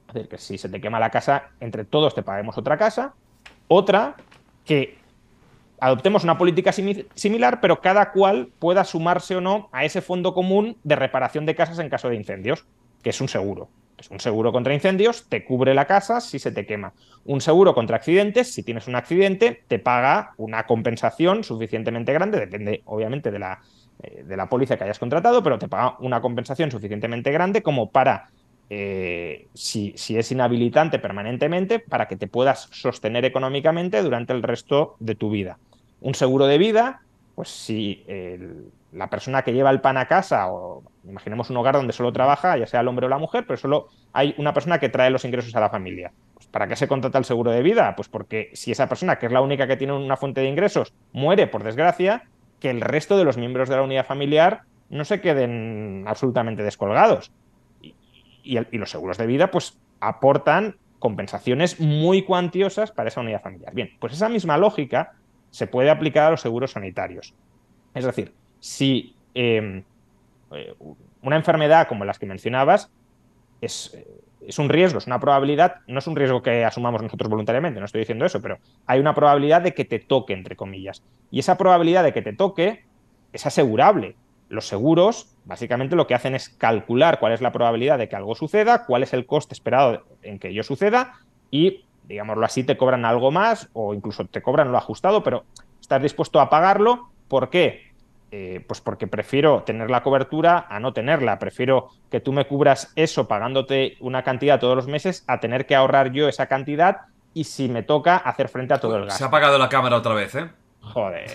es 0.07 0.13
decir, 0.13 0.29
que 0.29 0.37
si 0.37 0.57
se 0.57 0.69
te 0.69 0.79
quema 0.79 0.99
la 0.99 1.09
casa, 1.09 1.49
entre 1.59 1.85
todos 1.85 2.13
te 2.13 2.23
paguemos 2.23 2.57
otra 2.57 2.77
casa. 2.77 3.13
Otra, 3.67 4.15
que 4.63 4.97
adoptemos 5.79 6.23
una 6.23 6.37
política 6.37 6.71
similar, 6.71 7.59
pero 7.61 7.81
cada 7.81 8.11
cual 8.11 8.49
pueda 8.59 8.83
sumarse 8.83 9.35
o 9.35 9.41
no 9.41 9.69
a 9.71 9.85
ese 9.85 10.01
fondo 10.01 10.33
común 10.33 10.77
de 10.83 10.95
reparación 10.95 11.45
de 11.45 11.55
casas 11.55 11.79
en 11.79 11.89
caso 11.89 12.09
de 12.09 12.15
incendios, 12.15 12.65
que 13.01 13.09
es 13.09 13.21
un 13.21 13.29
seguro. 13.29 13.69
Es 13.97 14.11
un 14.11 14.19
seguro 14.19 14.51
contra 14.51 14.73
incendios, 14.73 15.27
te 15.29 15.45
cubre 15.45 15.73
la 15.73 15.85
casa 15.85 16.19
si 16.19 16.37
se 16.37 16.51
te 16.51 16.65
quema. 16.65 16.93
Un 17.23 17.39
seguro 17.39 17.73
contra 17.73 17.95
accidentes, 17.95 18.53
si 18.53 18.61
tienes 18.61 18.87
un 18.87 18.95
accidente, 18.95 19.63
te 19.67 19.79
paga 19.79 20.33
una 20.37 20.65
compensación 20.65 21.43
suficientemente 21.43 22.11
grande, 22.11 22.39
depende 22.39 22.81
obviamente 22.85 23.31
de 23.31 23.39
la, 23.39 23.61
eh, 24.03 24.23
de 24.25 24.37
la 24.37 24.49
póliza 24.49 24.77
que 24.77 24.83
hayas 24.83 24.99
contratado, 24.99 25.41
pero 25.43 25.57
te 25.57 25.69
paga 25.69 25.95
una 25.99 26.21
compensación 26.21 26.71
suficientemente 26.71 27.31
grande 27.31 27.63
como 27.63 27.89
para 27.89 28.29
eh, 28.69 29.47
si, 29.53 29.93
es 29.95 30.31
inhabilitante 30.31 30.99
permanentemente, 30.99 31.79
para 31.79 32.07
que 32.07 32.15
te 32.15 32.27
puedas 32.27 32.67
sostener 32.71 33.25
económicamente 33.25 34.01
durante 34.01 34.33
el 34.33 34.43
resto 34.43 34.95
de 34.99 35.15
tu 35.15 35.29
vida. 35.29 35.57
Un 36.01 36.15
seguro 36.15 36.47
de 36.47 36.57
vida, 36.57 37.01
pues 37.35 37.49
si 37.49 38.03
la 38.95 39.09
persona 39.09 39.43
que 39.43 39.53
lleva 39.53 39.69
el 39.69 39.81
pan 39.81 39.97
a 39.97 40.07
casa, 40.07 40.51
o 40.51 40.83
imaginemos 41.03 41.49
un 41.49 41.57
hogar 41.57 41.75
donde 41.75 41.93
solo 41.93 42.13
trabaja, 42.13 42.57
ya 42.57 42.65
sea 42.65 42.79
el 42.79 42.87
hombre 42.87 43.05
o 43.05 43.09
la 43.09 43.17
mujer, 43.17 43.45
pero 43.45 43.57
solo 43.57 43.89
hay 44.13 44.33
una 44.37 44.53
persona 44.53 44.79
que 44.79 44.89
trae 44.89 45.09
los 45.09 45.25
ingresos 45.25 45.53
a 45.55 45.59
la 45.59 45.69
familia. 45.69 46.11
Pues, 46.33 46.47
¿Para 46.47 46.67
qué 46.67 46.75
se 46.75 46.87
contrata 46.87 47.17
el 47.17 47.25
seguro 47.25 47.51
de 47.51 47.61
vida? 47.61 47.95
Pues 47.95 48.07
porque 48.07 48.49
si 48.53 48.71
esa 48.71 48.87
persona, 48.87 49.17
que 49.17 49.25
es 49.25 49.31
la 49.31 49.41
única 49.41 49.67
que 49.67 49.77
tiene 49.77 49.93
una 49.93 50.17
fuente 50.17 50.41
de 50.41 50.47
ingresos, 50.47 50.93
muere 51.11 51.47
por 51.47 51.63
desgracia, 51.63 52.23
que 52.59 52.69
el 52.69 52.81
resto 52.81 53.17
de 53.17 53.25
los 53.25 53.37
miembros 53.37 53.67
de 53.67 53.75
la 53.75 53.83
unidad 53.83 54.05
familiar 54.05 54.61
no 54.89 55.03
se 55.03 55.19
queden 55.19 56.05
absolutamente 56.07 56.63
descolgados 56.63 57.31
y, 58.45 58.77
los 58.77 58.89
seguros 58.89 59.17
de 59.17 59.27
vida 59.27 59.51
pues 59.51 59.77
aportan 59.99 60.77
compensaciones 60.99 61.79
muy 61.79 62.23
cuantiosas 62.23 62.91
para 62.91 63.09
esa 63.09 63.21
unidad 63.21 63.41
familiar. 63.41 63.73
Bien, 63.73 63.91
pues 63.99 64.13
esa 64.13 64.29
misma 64.29 64.57
lógica 64.57 65.13
se 65.49 65.67
puede 65.67 65.89
aplicar 65.89 66.25
a 66.25 66.31
los 66.31 66.41
seguros 66.41 66.71
sanitarios. 66.71 67.33
Es 67.93 68.05
decir, 68.05 68.33
si 68.59 69.15
em, 69.33 69.83
eh, 70.51 70.73
una 71.21 71.35
enfermedad 71.35 71.87
como 71.87 72.05
las 72.05 72.19
que 72.19 72.25
mencionabas 72.25 72.91
es, 73.61 73.97
es, 74.41 74.59
un 74.59 74.69
riesgo, 74.69 74.99
es 74.99 75.07
una 75.07 75.19
probabilidad, 75.19 75.77
no 75.87 75.99
es 75.99 76.07
un 76.07 76.15
riesgo 76.15 76.41
que 76.41 76.65
asumamos 76.65 77.01
nosotros 77.01 77.29
voluntariamente, 77.29 77.79
no 77.79 77.85
estoy 77.85 77.99
diciendo 77.99 78.25
eso, 78.25 78.41
pero 78.41 78.59
hay 78.85 78.99
una 78.99 79.15
probabilidad 79.15 79.61
de 79.61 79.73
que 79.73 79.85
te 79.85 79.99
toque, 79.99 80.33
entre 80.33 80.55
comillas. 80.55 81.03
Y 81.31 81.39
esa 81.39 81.57
probabilidad 81.57 82.03
de 82.03 82.13
que 82.13 82.21
te 82.21 82.33
toque 82.33 82.83
es 83.33 83.45
asegurable. 83.45 84.15
Los 84.49 84.67
seguros 84.67 85.35
básicamente 85.45 85.95
lo 85.95 86.07
que 86.07 86.15
hacen 86.15 86.35
es 86.35 86.49
calcular 86.49 87.19
cuál 87.19 87.33
es 87.33 87.41
la 87.41 87.51
probabilidad 87.51 87.97
de 87.97 88.09
que 88.09 88.15
algo 88.15 88.35
suceda, 88.35 88.85
cuál 88.85 89.03
es 89.03 89.13
el 89.13 89.25
coste 89.25 89.53
esperado 89.53 90.03
en 90.23 90.39
que 90.39 90.49
ello 90.49 90.63
suceda 90.63 91.19
y, 91.51 91.85
digámoslo 92.03 92.45
así, 92.45 92.63
te 92.63 92.77
cobran 92.77 93.05
algo 93.05 93.31
más 93.31 93.69
o 93.73 93.93
incluso 93.93 94.25
te 94.25 94.41
cobran 94.41 94.71
lo 94.71 94.77
ajustado, 94.77 95.23
pero 95.23 95.45
estás 95.79 96.01
dispuesto 96.01 96.39
a 96.39 96.49
pagarlo. 96.49 97.09
¿Por 97.27 97.49
qué? 97.49 97.93
Eh, 98.31 98.63
pues 98.67 98.81
porque 98.81 99.07
prefiero 99.07 99.63
tener 99.63 99.89
la 99.89 100.03
cobertura 100.03 100.65
a 100.69 100.79
no 100.79 100.93
tenerla. 100.93 101.39
Prefiero 101.39 101.89
que 102.09 102.19
tú 102.19 102.33
me 102.33 102.45
cubras 102.45 102.91
eso 102.95 103.27
pagándote 103.27 103.95
una 103.99 104.23
cantidad 104.23 104.59
todos 104.59 104.75
los 104.75 104.87
meses 104.87 105.23
a 105.27 105.39
tener 105.39 105.65
que 105.65 105.75
ahorrar 105.75 106.11
yo 106.11 106.27
esa 106.27 106.47
cantidad 106.47 107.01
y 107.33 107.45
si 107.45 107.69
me 107.69 107.83
toca 107.83 108.17
hacer 108.17 108.49
frente 108.49 108.73
a 108.73 108.79
todo 108.79 108.97
el 108.97 109.05
gasto. 109.05 109.19
Se 109.19 109.23
ha 109.23 109.27
apagado 109.27 109.57
la 109.57 109.69
cámara 109.69 109.97
otra 109.97 110.13
vez, 110.15 110.35
¿eh? 110.35 110.49
Joder. 110.93 111.31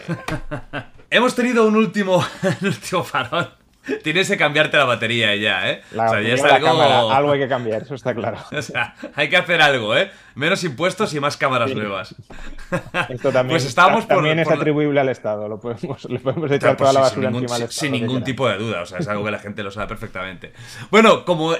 Hemos 1.11 1.35
tenido 1.35 1.67
un 1.67 1.77
último, 1.77 2.17
un 2.61 2.69
último 2.69 3.03
farol 3.03 3.61
Tienes 4.03 4.29
que 4.29 4.37
cambiarte 4.37 4.77
la 4.77 4.85
batería 4.85 5.35
ya, 5.37 5.71
¿eh? 5.71 5.83
o 5.93 5.95
sea, 5.95 6.21
ya 6.21 6.35
está 6.35 6.57
algo... 6.57 7.11
algo 7.11 7.33
hay 7.33 7.41
que 7.41 7.49
cambiar, 7.49 7.83
eso 7.83 7.95
está 7.95 8.15
claro. 8.15 8.39
o 8.53 8.63
sea, 8.63 8.95
hay 9.15 9.31
que 9.31 9.39
hacer 9.39 9.63
algo, 9.63 9.97
¿eh? 9.97 10.11
Menos 10.35 10.63
impuestos 10.65 11.15
y 11.15 11.21
más 11.21 11.39
cámaras 11.39 11.75
nuevas. 11.75 12.15
Esto 13.09 13.33
también, 13.33 13.55
pues 13.55 13.65
estábamos 13.65 14.07
también 14.07 14.39
es 14.39 14.51
atribuible 14.51 15.01
al 15.01 15.09
Estado, 15.09 15.49
lo 15.49 15.59
podemos, 15.59 16.05
le 16.05 16.19
podemos 16.19 16.51
echar 16.53 16.77
toda 16.77 16.93
la 16.93 17.01
basura 17.01 17.29
sin 17.31 17.37
encima 17.37 17.57
al 17.57 17.71
Sin 17.71 17.93
ningún 17.93 18.23
tipo 18.23 18.49
de 18.49 18.59
duda, 18.59 18.83
o 18.83 18.87
sea, 18.87 18.99
es 18.99 19.09
algo 19.09 19.25
que 19.25 19.31
la 19.31 19.39
gente 19.39 19.63
lo 19.63 19.71
sabe 19.71 19.87
perfectamente. 19.89 20.53
Bueno, 20.91 21.25
como 21.25 21.55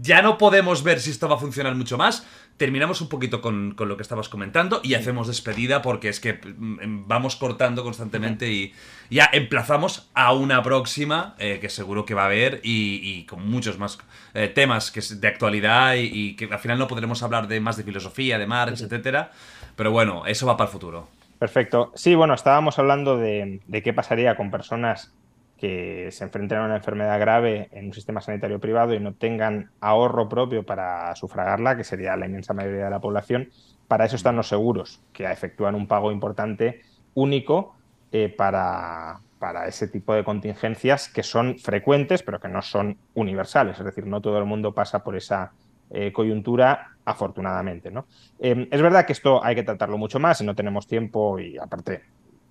ya 0.00 0.22
no 0.22 0.38
podemos 0.38 0.82
ver 0.82 1.00
si 1.00 1.10
esto 1.10 1.28
va 1.28 1.36
a 1.36 1.38
funcionar 1.38 1.74
mucho 1.74 1.98
más, 1.98 2.26
terminamos 2.56 3.00
un 3.00 3.08
poquito 3.08 3.40
con, 3.40 3.74
lo 3.78 3.96
que 3.96 4.02
estabas 4.02 4.28
comentando 4.28 4.80
y 4.82 4.94
hacemos 4.94 5.26
despedida 5.28 5.82
porque 5.82 6.08
es 6.08 6.20
que 6.20 6.34
mm, 6.34 7.06
vamos 7.06 7.36
cortando 7.36 7.82
constantemente 7.82 8.50
y 8.50 8.72
ya 9.10 9.28
emplazamos 9.32 10.08
a 10.14 10.32
una 10.32 10.62
próxima 10.62 11.34
eh, 11.38 11.58
que 11.60 11.68
seguro 11.68 12.04
que 12.04 12.14
va 12.14 12.22
a 12.22 12.26
haber 12.26 12.60
y, 12.62 13.24
con 13.24 13.48
muchos 13.48 13.78
más 13.78 13.98
eh, 14.34 14.48
temas 14.48 14.90
que 14.90 15.00
es 15.00 15.20
de 15.20 15.28
actualidad 15.28 15.94
y, 15.96 16.34
que 16.36 16.46
al 16.46 16.58
final 16.58 16.78
no 16.78 16.88
podremos 16.88 17.22
hablar 17.22 17.48
de 17.48 17.60
más 17.60 17.76
de 17.76 17.84
filosofía, 17.84 18.38
de 18.38 18.46
Marx, 18.46 18.80
etcétera. 18.80 19.30
Pero 19.76 19.90
bueno, 19.90 20.26
eso 20.26 20.46
va 20.46 20.56
para 20.56 20.68
el 20.68 20.72
futuro. 20.72 21.08
Perfecto. 21.38 21.92
Sí, 21.94 22.14
bueno, 22.14 22.34
estábamos 22.34 22.78
hablando 22.78 23.18
de, 23.18 23.60
de 23.66 23.82
qué 23.82 23.92
pasaría 23.92 24.36
con 24.36 24.50
personas 24.50 25.12
que 25.58 26.08
se 26.12 26.24
enfrenten 26.24 26.58
a 26.58 26.64
una 26.64 26.76
enfermedad 26.76 27.18
grave 27.18 27.68
en 27.72 27.86
un 27.86 27.92
sistema 27.92 28.20
sanitario 28.20 28.60
privado 28.60 28.94
y 28.94 29.00
no 29.00 29.14
tengan 29.14 29.70
ahorro 29.80 30.28
propio 30.28 30.64
para 30.64 31.14
sufragarla, 31.16 31.76
que 31.76 31.84
sería 31.84 32.16
la 32.16 32.26
inmensa 32.26 32.52
mayoría 32.52 32.84
de 32.84 32.90
la 32.90 33.00
población, 33.00 33.48
para 33.88 34.04
eso 34.04 34.16
están 34.16 34.36
los 34.36 34.48
seguros, 34.48 35.00
que 35.12 35.24
efectúan 35.24 35.74
un 35.74 35.86
pago 35.86 36.12
importante 36.12 36.82
único 37.14 37.76
eh, 38.12 38.28
para, 38.28 39.20
para 39.38 39.66
ese 39.66 39.88
tipo 39.88 40.14
de 40.14 40.24
contingencias 40.24 41.08
que 41.08 41.22
son 41.22 41.58
frecuentes, 41.58 42.22
pero 42.22 42.40
que 42.40 42.48
no 42.48 42.62
son 42.62 42.98
universales. 43.14 43.78
Es 43.78 43.84
decir, 43.84 44.06
no 44.06 44.20
todo 44.20 44.38
el 44.38 44.44
mundo 44.44 44.74
pasa 44.74 45.02
por 45.02 45.16
esa 45.16 45.52
eh, 45.90 46.12
coyuntura, 46.12 46.96
afortunadamente. 47.04 47.92
Eh, 48.40 48.68
es 48.70 48.82
verdad 48.82 49.06
que 49.06 49.12
esto 49.12 49.42
hay 49.44 49.54
que 49.54 49.62
tratarlo 49.62 49.98
mucho 49.98 50.18
más 50.18 50.40
y 50.40 50.44
no 50.44 50.54
tenemos 50.54 50.86
tiempo 50.86 51.38
y 51.38 51.56
aparte 51.58 52.02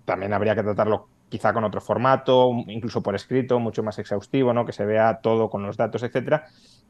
también 0.06 0.34
habría 0.34 0.56
que 0.56 0.64
tratarlo 0.64 1.08
quizá 1.35 1.51
con 1.51 1.65
otro 1.65 1.81
formato, 1.81 2.49
incluso 2.67 3.03
por 3.03 3.14
escrito, 3.14 3.59
mucho 3.59 3.83
más 3.83 3.99
exhaustivo, 3.99 4.53
¿no? 4.53 4.65
que 4.65 4.72
se 4.72 4.85
vea 4.85 5.19
todo 5.22 5.49
con 5.49 5.64
los 5.64 5.75
datos, 5.75 6.01
etcétera. 6.01 6.47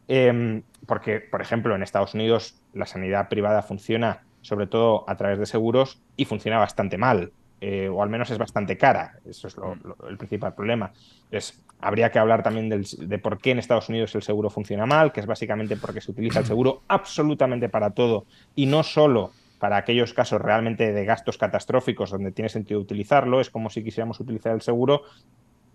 Em, 0.07 0.61
porque, 0.85 1.19
por 1.19 1.41
ejemplo, 1.41 1.75
en 1.75 1.81
Estados 1.81 2.13
Unidos 2.13 2.61
la 2.73 2.85
sanidad 2.85 3.27
privada 3.27 3.63
funciona 3.63 4.21
sobre 4.41 4.67
todo 4.67 5.03
a 5.07 5.15
través 5.17 5.39
de 5.39 5.47
seguros 5.47 5.99
y 6.15 6.25
funciona 6.25 6.59
bastante 6.59 6.95
mal, 6.99 7.31
eh, 7.59 7.89
o 7.89 8.03
al 8.03 8.09
menos 8.09 8.29
es 8.29 8.37
bastante 8.37 8.77
cara. 8.77 9.17
Eso 9.27 9.47
es 9.47 9.57
mm. 9.57 10.07
el 10.09 10.17
principal 10.17 10.53
problema. 10.53 10.91
Entonces, 11.23 11.59
habría 11.81 12.11
que 12.11 12.19
hablar 12.19 12.43
también 12.43 12.69
de 12.69 13.17
por 13.17 13.39
qué 13.39 13.49
en 13.49 13.57
Estados 13.57 13.89
Unidos 13.89 14.13
el 14.13 14.21
seguro 14.21 14.51
funciona 14.51 14.85
mal, 14.85 15.11
que 15.11 15.21
es 15.21 15.25
básicamente 15.25 15.75
porque 15.75 16.01
se 16.01 16.11
utiliza 16.11 16.37
el 16.37 16.45
seguro 16.45 16.83
absolutamente 16.87 17.67
para 17.67 17.89
todo 17.89 18.25
y 18.53 18.67
no 18.67 18.83
solo 18.83 19.31
para 19.59 19.77
aquellos 19.77 20.13
casos 20.13 20.41
realmente 20.41 20.91
de 20.91 21.05
gastos 21.05 21.37
catastróficos 21.37 22.11
donde 22.11 22.31
tiene 22.31 22.49
sentido 22.49 22.79
utilizarlo. 22.79 23.41
Es 23.41 23.49
como 23.49 23.69
si 23.69 23.83
quisiéramos 23.83 24.19
utilizar 24.19 24.53
el 24.53 24.61
seguro 24.61 25.03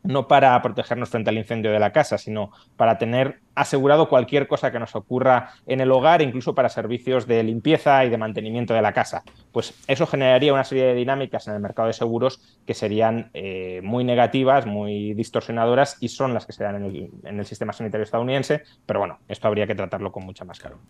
no 0.02 0.28
para 0.28 0.60
protegernos 0.62 1.10
frente 1.10 1.30
al 1.30 1.38
incendio 1.38 1.72
de 1.72 1.78
la 1.78 1.92
casa, 1.92 2.18
sino 2.18 2.50
para 2.76 2.98
tener 2.98 3.40
asegurado 3.54 4.08
cualquier 4.08 4.46
cosa 4.48 4.72
que 4.72 4.78
nos 4.78 4.94
ocurra 4.94 5.50
en 5.66 5.80
el 5.80 5.90
hogar, 5.90 6.22
incluso 6.22 6.54
para 6.54 6.68
servicios 6.68 7.26
de 7.26 7.42
limpieza 7.42 8.04
y 8.04 8.10
de 8.10 8.16
mantenimiento 8.16 8.72
de 8.72 8.82
la 8.82 8.92
casa. 8.92 9.22
Pues 9.52 9.74
eso 9.86 10.06
generaría 10.06 10.52
una 10.52 10.64
serie 10.64 10.84
de 10.84 10.94
dinámicas 10.94 11.46
en 11.48 11.54
el 11.54 11.60
mercado 11.60 11.88
de 11.88 11.94
seguros 11.94 12.58
que 12.66 12.74
serían 12.74 13.30
eh, 13.34 13.80
muy 13.82 14.04
negativas, 14.04 14.66
muy 14.66 15.14
distorsionadoras 15.14 15.98
y 16.00 16.08
son 16.08 16.32
las 16.32 16.46
que 16.46 16.52
se 16.52 16.64
dan 16.64 16.76
en 16.76 16.84
el, 16.84 17.10
en 17.24 17.38
el, 17.38 17.46
sistema 17.46 17.72
sanitario 17.72 18.04
estadounidense, 18.04 18.62
pero 18.86 19.00
bueno, 19.00 19.18
esto 19.28 19.48
habría 19.48 19.66
que 19.66 19.74
tratarlo 19.74 20.12
con 20.12 20.24
mucha 20.24 20.44
más 20.44 20.58
calma. 20.58 20.80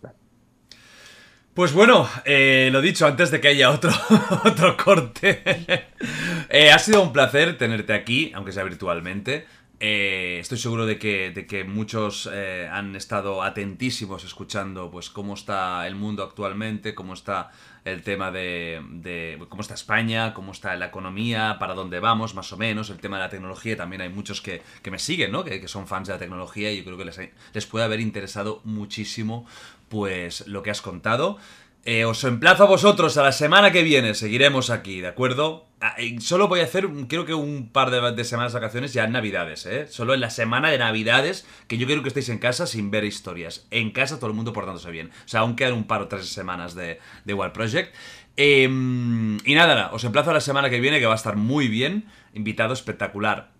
Pues 1.53 1.73
bueno, 1.73 2.07
eh, 2.23 2.69
lo 2.71 2.79
dicho, 2.79 3.05
antes 3.05 3.29
de 3.29 3.41
que 3.41 3.49
haya 3.49 3.71
otro, 3.71 3.91
otro 4.45 4.77
corte, 4.77 5.41
eh, 6.49 6.71
ha 6.71 6.79
sido 6.79 7.03
un 7.03 7.11
placer 7.11 7.57
tenerte 7.57 7.91
aquí, 7.93 8.31
aunque 8.33 8.53
sea 8.53 8.63
virtualmente. 8.63 9.45
Eh, 9.81 10.37
estoy 10.39 10.59
seguro 10.59 10.85
de 10.85 10.97
que, 10.97 11.31
de 11.31 11.45
que 11.47 11.65
muchos 11.65 12.27
han 12.27 12.95
estado 12.95 13.43
atentísimos 13.43 14.23
escuchando 14.23 14.91
pues 14.91 15.09
cómo 15.09 15.33
está 15.33 15.85
el 15.87 15.95
mundo 15.95 16.23
actualmente, 16.23 16.93
cómo 16.95 17.15
está 17.15 17.49
el 17.83 18.03
tema 18.03 18.31
de, 18.31 19.37
cómo 19.49 19.61
está 19.61 19.73
España, 19.73 20.33
cómo 20.33 20.53
está 20.53 20.75
la 20.77 20.85
economía, 20.85 21.57
para 21.59 21.73
dónde 21.73 21.99
vamos, 21.99 22.35
más 22.35 22.53
o 22.53 22.57
menos, 22.57 22.91
el 22.91 22.99
tema 22.99 23.17
de 23.17 23.23
la 23.23 23.29
tecnología. 23.29 23.75
También 23.75 24.03
hay 24.03 24.09
muchos 24.09 24.39
que, 24.39 24.61
me 24.89 24.99
siguen, 24.99 25.31
¿no? 25.31 25.43
Que, 25.43 25.59
que, 25.59 25.67
son 25.67 25.87
fans 25.87 26.07
de 26.07 26.13
la 26.13 26.19
tecnología 26.19 26.71
y 26.71 26.77
yo 26.77 26.85
creo 26.85 26.97
que 26.97 27.05
les, 27.05 27.19
les 27.51 27.65
puede 27.65 27.83
haber 27.83 27.99
interesado 27.99 28.61
muchísimo 28.63 29.47
pues 29.91 30.47
lo 30.47 30.63
que 30.63 30.71
has 30.71 30.81
contado. 30.81 31.37
Eh, 31.83 32.05
os 32.05 32.23
emplazo 32.23 32.63
a 32.63 32.67
vosotros 32.67 33.17
a 33.17 33.23
la 33.23 33.31
semana 33.31 33.71
que 33.71 33.81
viene, 33.81 34.13
seguiremos 34.13 34.69
aquí, 34.69 35.01
¿de 35.01 35.07
acuerdo? 35.07 35.65
Ah, 35.81 35.95
solo 36.19 36.47
voy 36.47 36.59
a 36.59 36.65
hacer, 36.65 36.87
creo 37.07 37.25
que 37.25 37.33
un 37.33 37.69
par 37.71 37.89
de, 37.89 38.23
semanas 38.23 38.53
de 38.53 38.59
vacaciones 38.59 38.93
ya 38.93 39.03
en 39.03 39.13
Navidades, 39.13 39.65
¿eh? 39.65 39.87
Solo 39.87 40.13
en 40.13 40.21
la 40.21 40.29
semana 40.29 40.69
de 40.69 40.77
Navidades, 40.77 41.47
que 41.67 41.79
yo 41.79 41.87
quiero 41.87 42.03
que 42.03 42.09
estéis 42.09 42.29
en 42.29 42.37
casa 42.37 42.67
sin 42.67 42.91
ver 42.91 43.03
historias. 43.03 43.67
En 43.71 43.89
casa 43.89 44.17
todo 44.17 44.27
el 44.29 44.35
mundo 44.35 44.53
portándose 44.53 44.91
bien. 44.91 45.09
O 45.25 45.27
sea, 45.27 45.39
aún 45.39 45.55
quedan 45.55 45.73
un 45.73 45.85
par 45.85 46.03
o 46.03 46.07
tres 46.07 46.27
semanas 46.27 46.75
de, 46.75 46.99
de 47.25 47.49
Project. 47.49 47.95
Em, 48.37 49.39
y 49.43 49.55
nada, 49.55 49.89
os 49.91 50.03
emplazo 50.03 50.29
a 50.29 50.35
la 50.35 50.41
semana 50.41 50.69
que 50.69 50.79
viene, 50.79 50.99
que 50.99 51.07
va 51.07 51.13
a 51.13 51.15
estar 51.15 51.35
muy 51.35 51.67
bien. 51.67 52.05
Invitado 52.35 52.73
espectacular. 52.73 53.51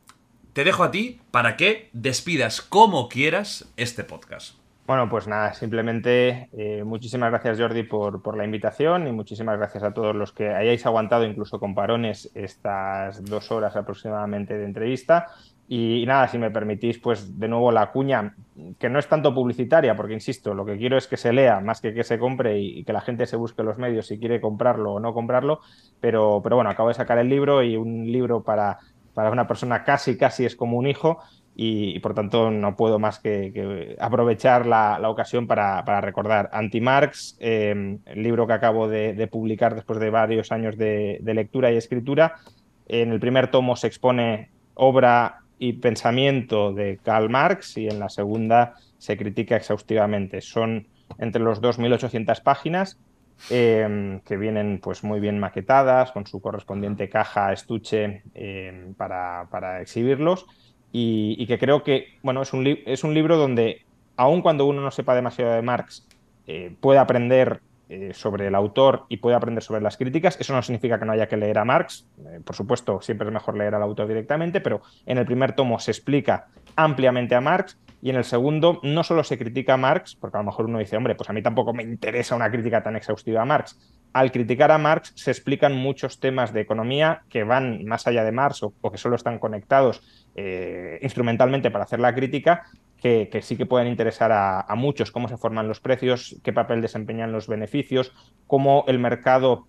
Te 0.54 0.64
dejo 0.64 0.84
a 0.84 0.92
ti 0.92 1.20
para 1.32 1.58
que 1.58 1.90
despidas 1.92 2.62
como 2.62 3.10
quieras 3.10 3.74
este 3.78 4.04
podcast. 4.04 4.61
Bueno, 4.88 5.08
pues 5.10 5.28
nada, 5.28 5.54
simplemente 5.54 6.50
eh, 6.52 6.84
muchísimas 6.84 7.30
gracias 7.30 7.60
Jordi 7.60 7.84
por, 7.84 8.22
por, 8.22 8.36
la 8.36 8.44
invitación 8.44 9.08
y 9.08 9.12
muchísimas 9.12 9.58
gracias 9.58 9.84
a 9.84 9.94
todos 9.94 10.16
los 10.16 10.34
que 10.34 10.50
hayáis 10.50 10.86
aguantado 10.86 11.24
incluso 11.24 11.60
con 11.60 11.74
parones 11.76 12.30
estas 12.36 13.24
dos 13.24 13.52
horas 13.52 13.76
aproximadamente 13.76 14.58
de 14.58 14.66
entrevista. 14.66 15.28
Y, 15.74 16.06
nada, 16.06 16.28
si 16.28 16.38
me 16.38 16.52
permitís, 16.52 17.00
pues 17.00 17.40
de 17.40 17.48
nuevo 17.48 17.72
la 17.72 17.94
cuña, 17.94 18.36
que 18.78 18.90
no 18.90 19.00
es 19.00 19.08
tanto 19.08 19.34
publicitaria, 19.34 19.96
porque 19.96 20.14
insisto, 20.14 20.54
lo 20.54 20.66
que 20.66 20.78
quiero 20.78 20.98
es 20.98 21.08
que 21.08 21.16
se 21.16 21.32
lea 21.32 21.62
más 21.62 21.80
que 21.80 21.94
que 21.94 22.04
se 22.04 22.20
compre 22.20 22.60
y, 22.60 22.84
que 22.84 22.92
la 22.92 23.00
gente 23.00 23.26
se 23.26 23.38
busque 23.38 23.64
los 23.64 23.78
medios 23.78 24.08
si 24.08 24.20
quiere 24.20 24.42
comprarlo 24.42 24.96
o 24.96 25.00
no 25.00 25.14
comprarlo. 25.14 25.62
Pero, 26.02 26.42
pero 26.44 26.58
bueno, 26.58 26.70
acabo 26.70 26.90
de 26.90 26.96
sacar 26.96 27.20
el 27.20 27.30
libro 27.30 27.64
y 27.64 27.78
un 27.78 28.12
libro 28.12 28.44
para, 28.44 28.80
para 29.14 29.32
una 29.32 29.48
persona 29.48 29.86
casi, 29.86 30.18
casi 30.18 30.44
es 30.44 30.58
como 30.58 30.78
un 30.78 30.88
hijo 30.88 31.20
y, 31.64 32.00
por 32.00 32.16
tanto 32.16 32.50
no 32.50 32.76
puedo 32.76 32.98
más 32.98 33.20
que, 33.20 33.96
aprovechar 34.00 34.66
la, 34.66 35.00
ocasión 35.08 35.46
para, 35.46 36.02
recordar 36.02 36.50
Anti-Marx, 36.54 37.38
eh, 37.40 38.00
el 38.04 38.24
libro 38.24 38.48
que 38.48 38.54
acabo 38.54 38.88
de, 38.88 39.28
publicar 39.32 39.76
después 39.76 40.00
de 40.00 40.10
varios 40.10 40.52
años 40.52 40.76
de, 40.76 41.22
lectura 41.24 41.72
y 41.72 41.78
escritura. 41.78 42.38
En 42.88 43.12
el 43.12 43.20
primer 43.20 43.52
tomo 43.52 43.76
se 43.76 43.86
expone 43.86 44.50
obra 44.74 45.42
y 45.60 45.74
pensamiento 45.74 46.74
de 46.74 47.00
Karl 47.04 47.30
Marx 47.30 47.78
y 47.78 47.88
en 47.88 48.00
la 48.00 48.10
segunda 48.10 48.74
se 48.98 49.16
critica 49.16 49.56
exhaustivamente. 49.56 50.42
Son 50.42 50.88
entre 51.20 51.44
los 51.44 51.62
2.800 51.62 52.42
páginas 52.42 52.98
eh, 53.52 54.20
que 54.26 54.36
vienen 54.36 54.80
pues 54.82 55.04
muy 55.04 55.20
bien 55.20 55.38
maquetadas 55.38 56.12
con 56.12 56.26
su 56.26 56.42
correspondiente 56.42 57.08
caja 57.08 57.54
estuche 57.54 58.24
eh, 58.34 58.94
para, 58.98 59.48
para 59.52 59.80
exhibirlos 59.82 60.48
y, 60.92 61.46
que 61.48 61.58
creo 61.58 61.84
que, 61.84 62.18
bueno, 62.22 62.42
es 62.42 62.54
un, 62.54 62.68
es 62.86 63.04
un 63.04 63.14
libro 63.14 63.38
donde, 63.38 63.86
aun 64.18 64.42
cuando 64.42 64.66
uno 64.66 64.82
no 64.82 64.92
sepa 64.92 65.16
demasiado 65.16 65.54
de 65.54 65.62
Marx, 65.62 66.08
eh, 66.48 66.76
puede 66.80 67.00
aprender 67.00 67.62
eh, 67.94 68.14
sobre 68.14 68.48
el 68.48 68.56
autor 68.56 69.06
y 69.10 69.18
puede 69.18 69.36
aprender 69.36 69.64
sobre 69.64 69.82
las 69.82 69.98
críticas. 69.98 70.40
Eso 70.40 70.54
no 70.54 70.62
significa 70.62 70.98
que 70.98 71.06
no 71.06 71.12
haya 71.12 71.28
que 71.28 71.38
leer 71.38 71.58
a 71.58 71.66
Marx. 71.66 72.08
Eh, 72.26 72.40
por 72.44 72.56
supuesto, 72.56 73.02
siempre 73.02 73.28
es 73.28 73.34
mejor 73.34 73.58
leer 73.58 73.76
al 73.76 73.84
autor 73.84 74.08
directamente, 74.08 74.62
pero 74.62 74.82
en 75.06 75.18
el 75.18 75.26
primer 75.26 75.54
tomo 75.54 75.78
se 75.80 75.92
explica 75.92 76.48
ampliamente 76.76 77.36
a 77.36 77.42
Marx 77.42 77.78
y 78.02 78.10
en 78.10 78.16
el 78.16 78.24
segundo 78.24 78.80
no 78.84 79.04
solo 79.04 79.24
se 79.24 79.38
critica 79.38 79.74
a 79.74 79.78
Marx, 79.78 80.16
porque 80.16 80.38
a 80.38 80.40
lo 80.40 80.46
mejor 80.46 80.66
uno 80.66 80.80
dice, 80.80 80.98
hombre, 80.98 81.16
pues 81.16 81.30
a 81.30 81.34
mí 81.34 81.42
tampoco 81.42 81.74
me 81.74 81.84
interesa 81.84 82.36
una 82.36 82.50
crítica 82.50 82.82
tan 82.82 82.96
exhaustiva 82.96 83.42
a 83.42 83.46
Marx. 83.46 83.78
Al 84.14 84.32
criticar 84.32 84.72
a 84.72 84.78
Marx 84.78 85.14
se 85.16 85.32
explican 85.32 85.76
muchos 85.76 86.20
temas 86.20 86.52
de 86.54 86.62
economía 86.62 87.24
que 87.30 87.44
van 87.44 87.86
más 87.86 88.08
allá 88.08 88.24
de 88.24 88.32
Marx 88.32 88.64
o, 88.64 88.74
que 88.92 88.98
solo 88.98 89.16
están 89.16 89.40
conectados 89.40 90.02
eh, 90.36 91.00
instrumentalmente 91.02 91.72
para 91.72 91.84
hacer 91.84 92.00
la 92.00 92.14
crítica, 92.14 92.64
que, 93.02 93.40
sí 93.42 93.58
que 93.58 93.66
pueden 93.66 93.88
interesar 93.88 94.32
a, 94.32 94.76
muchos, 94.76 95.12
cómo 95.12 95.28
se 95.28 95.38
forman 95.38 95.68
los 95.68 95.80
precios, 95.80 96.40
qué 96.44 96.54
papel 96.54 96.82
desempeñan 96.82 97.32
los 97.32 97.48
beneficios, 97.48 98.14
cómo 98.46 98.86
el 98.88 99.00
mercado 99.00 99.68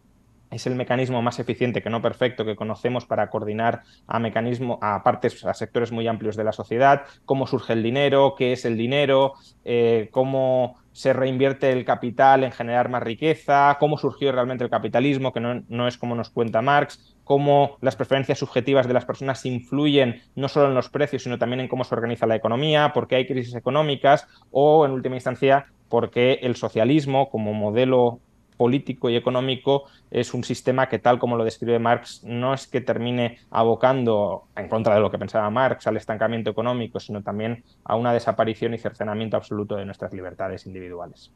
es 0.50 0.66
el 0.66 0.74
mecanismo 0.74 1.22
más 1.22 1.38
eficiente, 1.38 1.82
que 1.82 1.88
no 1.88 2.02
perfecto, 2.02 2.44
que 2.44 2.56
conocemos 2.56 3.06
para 3.06 3.30
coordinar 3.30 3.84
a 4.06 4.18
mecanismo, 4.18 4.78
a 4.82 5.02
partes, 5.02 5.42
a 5.46 5.54
sectores 5.54 5.92
muy 5.92 6.06
amplios 6.06 6.36
de 6.36 6.44
la 6.44 6.52
sociedad, 6.52 7.04
cómo 7.24 7.46
surge 7.46 7.72
el 7.72 7.82
dinero, 7.82 8.34
qué 8.36 8.52
es 8.52 8.66
el 8.66 8.76
dinero, 8.76 9.32
eh, 9.64 10.10
cómo 10.10 10.76
se 10.92 11.14
reinvierte 11.14 11.72
el 11.72 11.86
capital 11.86 12.44
en 12.44 12.52
generar 12.52 12.90
más 12.90 13.02
riqueza, 13.02 13.78
cómo 13.80 13.96
surgió 13.96 14.30
realmente 14.30 14.62
el 14.62 14.68
capitalismo, 14.68 15.32
que 15.32 15.40
no, 15.40 15.62
no, 15.68 15.88
es 15.88 15.96
como 15.96 16.14
nos 16.14 16.28
cuenta 16.28 16.60
Marx, 16.60 17.11
cómo 17.24 17.76
las 17.80 17.96
preferencias 17.96 18.38
subjetivas 18.38 18.86
de 18.86 18.94
las 18.94 19.04
personas 19.04 19.44
influyen 19.46 20.22
no 20.34 20.48
solo 20.48 20.68
en 20.68 20.74
los 20.74 20.88
precios, 20.88 21.22
sino 21.22 21.38
también 21.38 21.60
en 21.60 21.68
cómo 21.68 21.84
se 21.84 21.94
organiza 21.94 22.26
la 22.26 22.36
economía, 22.36 22.92
por 22.92 23.08
qué 23.08 23.16
hay 23.16 23.26
crisis 23.26 23.54
económicas 23.54 24.26
o, 24.50 24.84
en 24.84 24.92
última 24.92 25.16
instancia, 25.16 25.66
por 25.88 26.10
qué 26.10 26.40
el 26.42 26.56
socialismo 26.56 27.30
como 27.30 27.52
modelo 27.52 28.20
político 28.56 29.10
y 29.10 29.16
económico 29.16 29.84
es 30.10 30.34
un 30.34 30.44
sistema 30.44 30.88
que, 30.88 30.98
tal 30.98 31.18
como 31.18 31.36
lo 31.36 31.44
describe 31.44 31.78
Marx, 31.78 32.22
no 32.24 32.54
es 32.54 32.66
que 32.66 32.80
termine 32.80 33.38
abocando, 33.50 34.44
en 34.56 34.68
contra 34.68 34.94
de 34.94 35.00
lo 35.00 35.10
que 35.10 35.18
pensaba 35.18 35.50
Marx, 35.50 35.86
al 35.86 35.96
estancamiento 35.96 36.50
económico, 36.50 37.00
sino 37.00 37.22
también 37.22 37.64
a 37.84 37.96
una 37.96 38.12
desaparición 38.12 38.74
y 38.74 38.78
cercenamiento 38.78 39.36
absoluto 39.36 39.76
de 39.76 39.84
nuestras 39.84 40.12
libertades 40.12 40.66
individuales. 40.66 41.32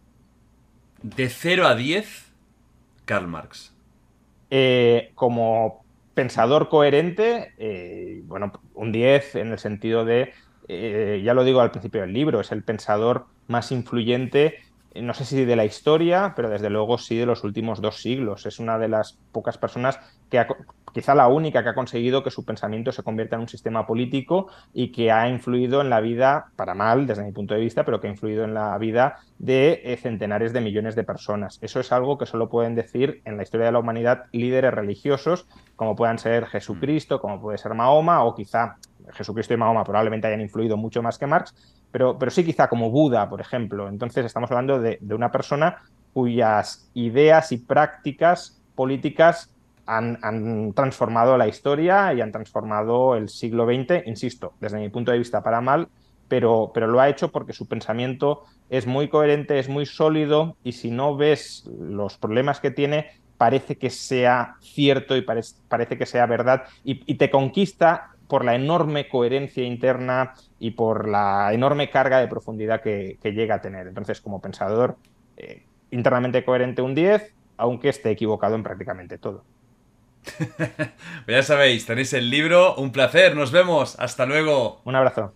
De 1.02 1.28
0 1.28 1.66
a 1.66 1.74
10, 1.74 2.32
Karl 3.04 3.26
Marx. 3.26 3.75
Eh, 4.50 5.12
como 5.14 5.84
pensador 6.14 6.68
coherente, 6.68 7.52
eh, 7.58 8.22
bueno, 8.24 8.52
un 8.74 8.92
10 8.92 9.34
en 9.36 9.52
el 9.52 9.58
sentido 9.58 10.04
de, 10.04 10.32
eh, 10.68 11.20
ya 11.24 11.34
lo 11.34 11.44
digo 11.44 11.60
al 11.60 11.70
principio 11.72 12.00
del 12.00 12.12
libro, 12.12 12.40
es 12.40 12.52
el 12.52 12.62
pensador 12.62 13.26
más 13.48 13.72
influyente 13.72 14.58
no 15.02 15.14
sé 15.14 15.24
si 15.24 15.44
de 15.44 15.56
la 15.56 15.64
historia, 15.64 16.32
pero 16.34 16.48
desde 16.48 16.70
luego 16.70 16.98
sí 16.98 17.16
de 17.16 17.26
los 17.26 17.44
últimos 17.44 17.80
dos 17.80 18.00
siglos. 18.02 18.46
Es 18.46 18.58
una 18.58 18.78
de 18.78 18.88
las 18.88 19.18
pocas 19.32 19.58
personas 19.58 19.98
que, 20.30 20.38
ha, 20.38 20.46
quizá 20.92 21.14
la 21.14 21.28
única 21.28 21.62
que 21.62 21.70
ha 21.70 21.74
conseguido 21.74 22.22
que 22.22 22.30
su 22.30 22.44
pensamiento 22.44 22.92
se 22.92 23.02
convierta 23.02 23.36
en 23.36 23.42
un 23.42 23.48
sistema 23.48 23.86
político 23.86 24.48
y 24.72 24.92
que 24.92 25.12
ha 25.12 25.28
influido 25.28 25.80
en 25.80 25.90
la 25.90 26.00
vida, 26.00 26.46
para 26.56 26.74
mal 26.74 27.06
desde 27.06 27.24
mi 27.24 27.32
punto 27.32 27.54
de 27.54 27.60
vista, 27.60 27.84
pero 27.84 28.00
que 28.00 28.08
ha 28.08 28.10
influido 28.10 28.44
en 28.44 28.54
la 28.54 28.76
vida 28.78 29.18
de 29.38 29.82
eh, 29.84 29.96
centenares 29.96 30.52
de 30.52 30.60
millones 30.60 30.96
de 30.96 31.04
personas. 31.04 31.58
Eso 31.60 31.80
es 31.80 31.92
algo 31.92 32.18
que 32.18 32.26
solo 32.26 32.48
pueden 32.48 32.74
decir 32.74 33.20
en 33.24 33.36
la 33.36 33.42
historia 33.42 33.66
de 33.66 33.72
la 33.72 33.78
humanidad 33.78 34.24
líderes 34.32 34.72
religiosos, 34.72 35.46
como 35.76 35.96
puedan 35.96 36.18
ser 36.18 36.46
Jesucristo, 36.46 37.20
como 37.20 37.40
puede 37.40 37.58
ser 37.58 37.74
Mahoma, 37.74 38.24
o 38.24 38.34
quizá 38.34 38.76
Jesucristo 39.12 39.54
y 39.54 39.56
Mahoma 39.56 39.84
probablemente 39.84 40.26
hayan 40.26 40.40
influido 40.40 40.76
mucho 40.76 41.02
más 41.02 41.18
que 41.18 41.26
Marx, 41.26 41.54
pero, 41.90 42.18
sí 42.30 42.44
quizá 42.44 42.68
como 42.68 42.90
Buda, 42.90 43.28
por 43.28 43.40
ejemplo. 43.40 43.88
Entonces 43.88 44.24
estamos 44.24 44.50
hablando 44.50 44.80
de, 44.80 44.98
una 45.10 45.30
persona 45.30 45.82
cuyas 46.12 46.90
ideas 46.94 47.52
y 47.52 47.58
prácticas 47.58 48.60
políticas 48.74 49.50
han, 49.86 50.72
transformado 50.74 51.36
la 51.36 51.46
historia 51.46 52.12
y 52.12 52.20
han 52.20 52.32
transformado 52.32 53.16
el 53.16 53.28
siglo 53.28 53.66
XX, 53.66 54.06
insisto, 54.06 54.54
desde 54.60 54.78
mi 54.78 54.88
punto 54.88 55.12
de 55.12 55.18
vista 55.18 55.42
para 55.42 55.60
mal, 55.60 55.88
pero, 56.28 56.72
pero, 56.74 56.88
lo 56.88 57.00
ha 57.00 57.08
hecho 57.08 57.30
porque 57.30 57.52
su 57.52 57.68
pensamiento 57.68 58.42
es 58.68 58.86
muy 58.86 59.08
coherente, 59.08 59.58
es 59.58 59.68
muy 59.68 59.86
sólido 59.86 60.56
y 60.64 60.72
si 60.72 60.90
no 60.90 61.16
ves 61.16 61.70
los 61.78 62.18
problemas 62.18 62.58
que 62.58 62.72
tiene, 62.72 63.06
parece 63.36 63.76
que 63.76 63.90
sea 63.90 64.56
cierto 64.60 65.16
y 65.16 65.22
parece 65.22 65.98
que 65.98 66.06
sea 66.06 66.26
verdad 66.26 66.64
y, 66.84 67.14
te 67.14 67.30
conquista 67.30 68.15
por 68.28 68.44
la 68.44 68.54
enorme 68.54 69.08
coherencia 69.08 69.64
interna 69.64 70.34
y 70.58 70.72
por 70.72 71.08
la 71.08 71.52
enorme 71.52 71.90
carga 71.90 72.20
de 72.20 72.28
profundidad 72.28 72.80
que, 72.82 73.18
llega 73.22 73.56
a 73.56 73.60
tener. 73.60 73.86
Entonces, 73.86 74.20
como 74.20 74.40
pensador, 74.40 74.96
eh, 75.36 75.62
internamente 75.90 76.44
coherente 76.44 76.82
un 76.82 76.94
10, 76.94 77.32
aunque 77.56 77.88
esté 77.88 78.10
equivocado 78.10 78.54
en 78.54 78.62
prácticamente 78.62 79.18
todo. 79.18 79.44
ya 81.28 81.42
sabéis, 81.42 81.86
tenéis 81.86 82.12
el 82.12 82.30
libro, 82.30 82.74
un 82.76 82.90
placer, 82.90 83.36
nos 83.36 83.52
vemos, 83.52 83.98
hasta 83.98 84.26
luego. 84.26 84.80
Un 84.84 84.96
abrazo. 84.96 85.32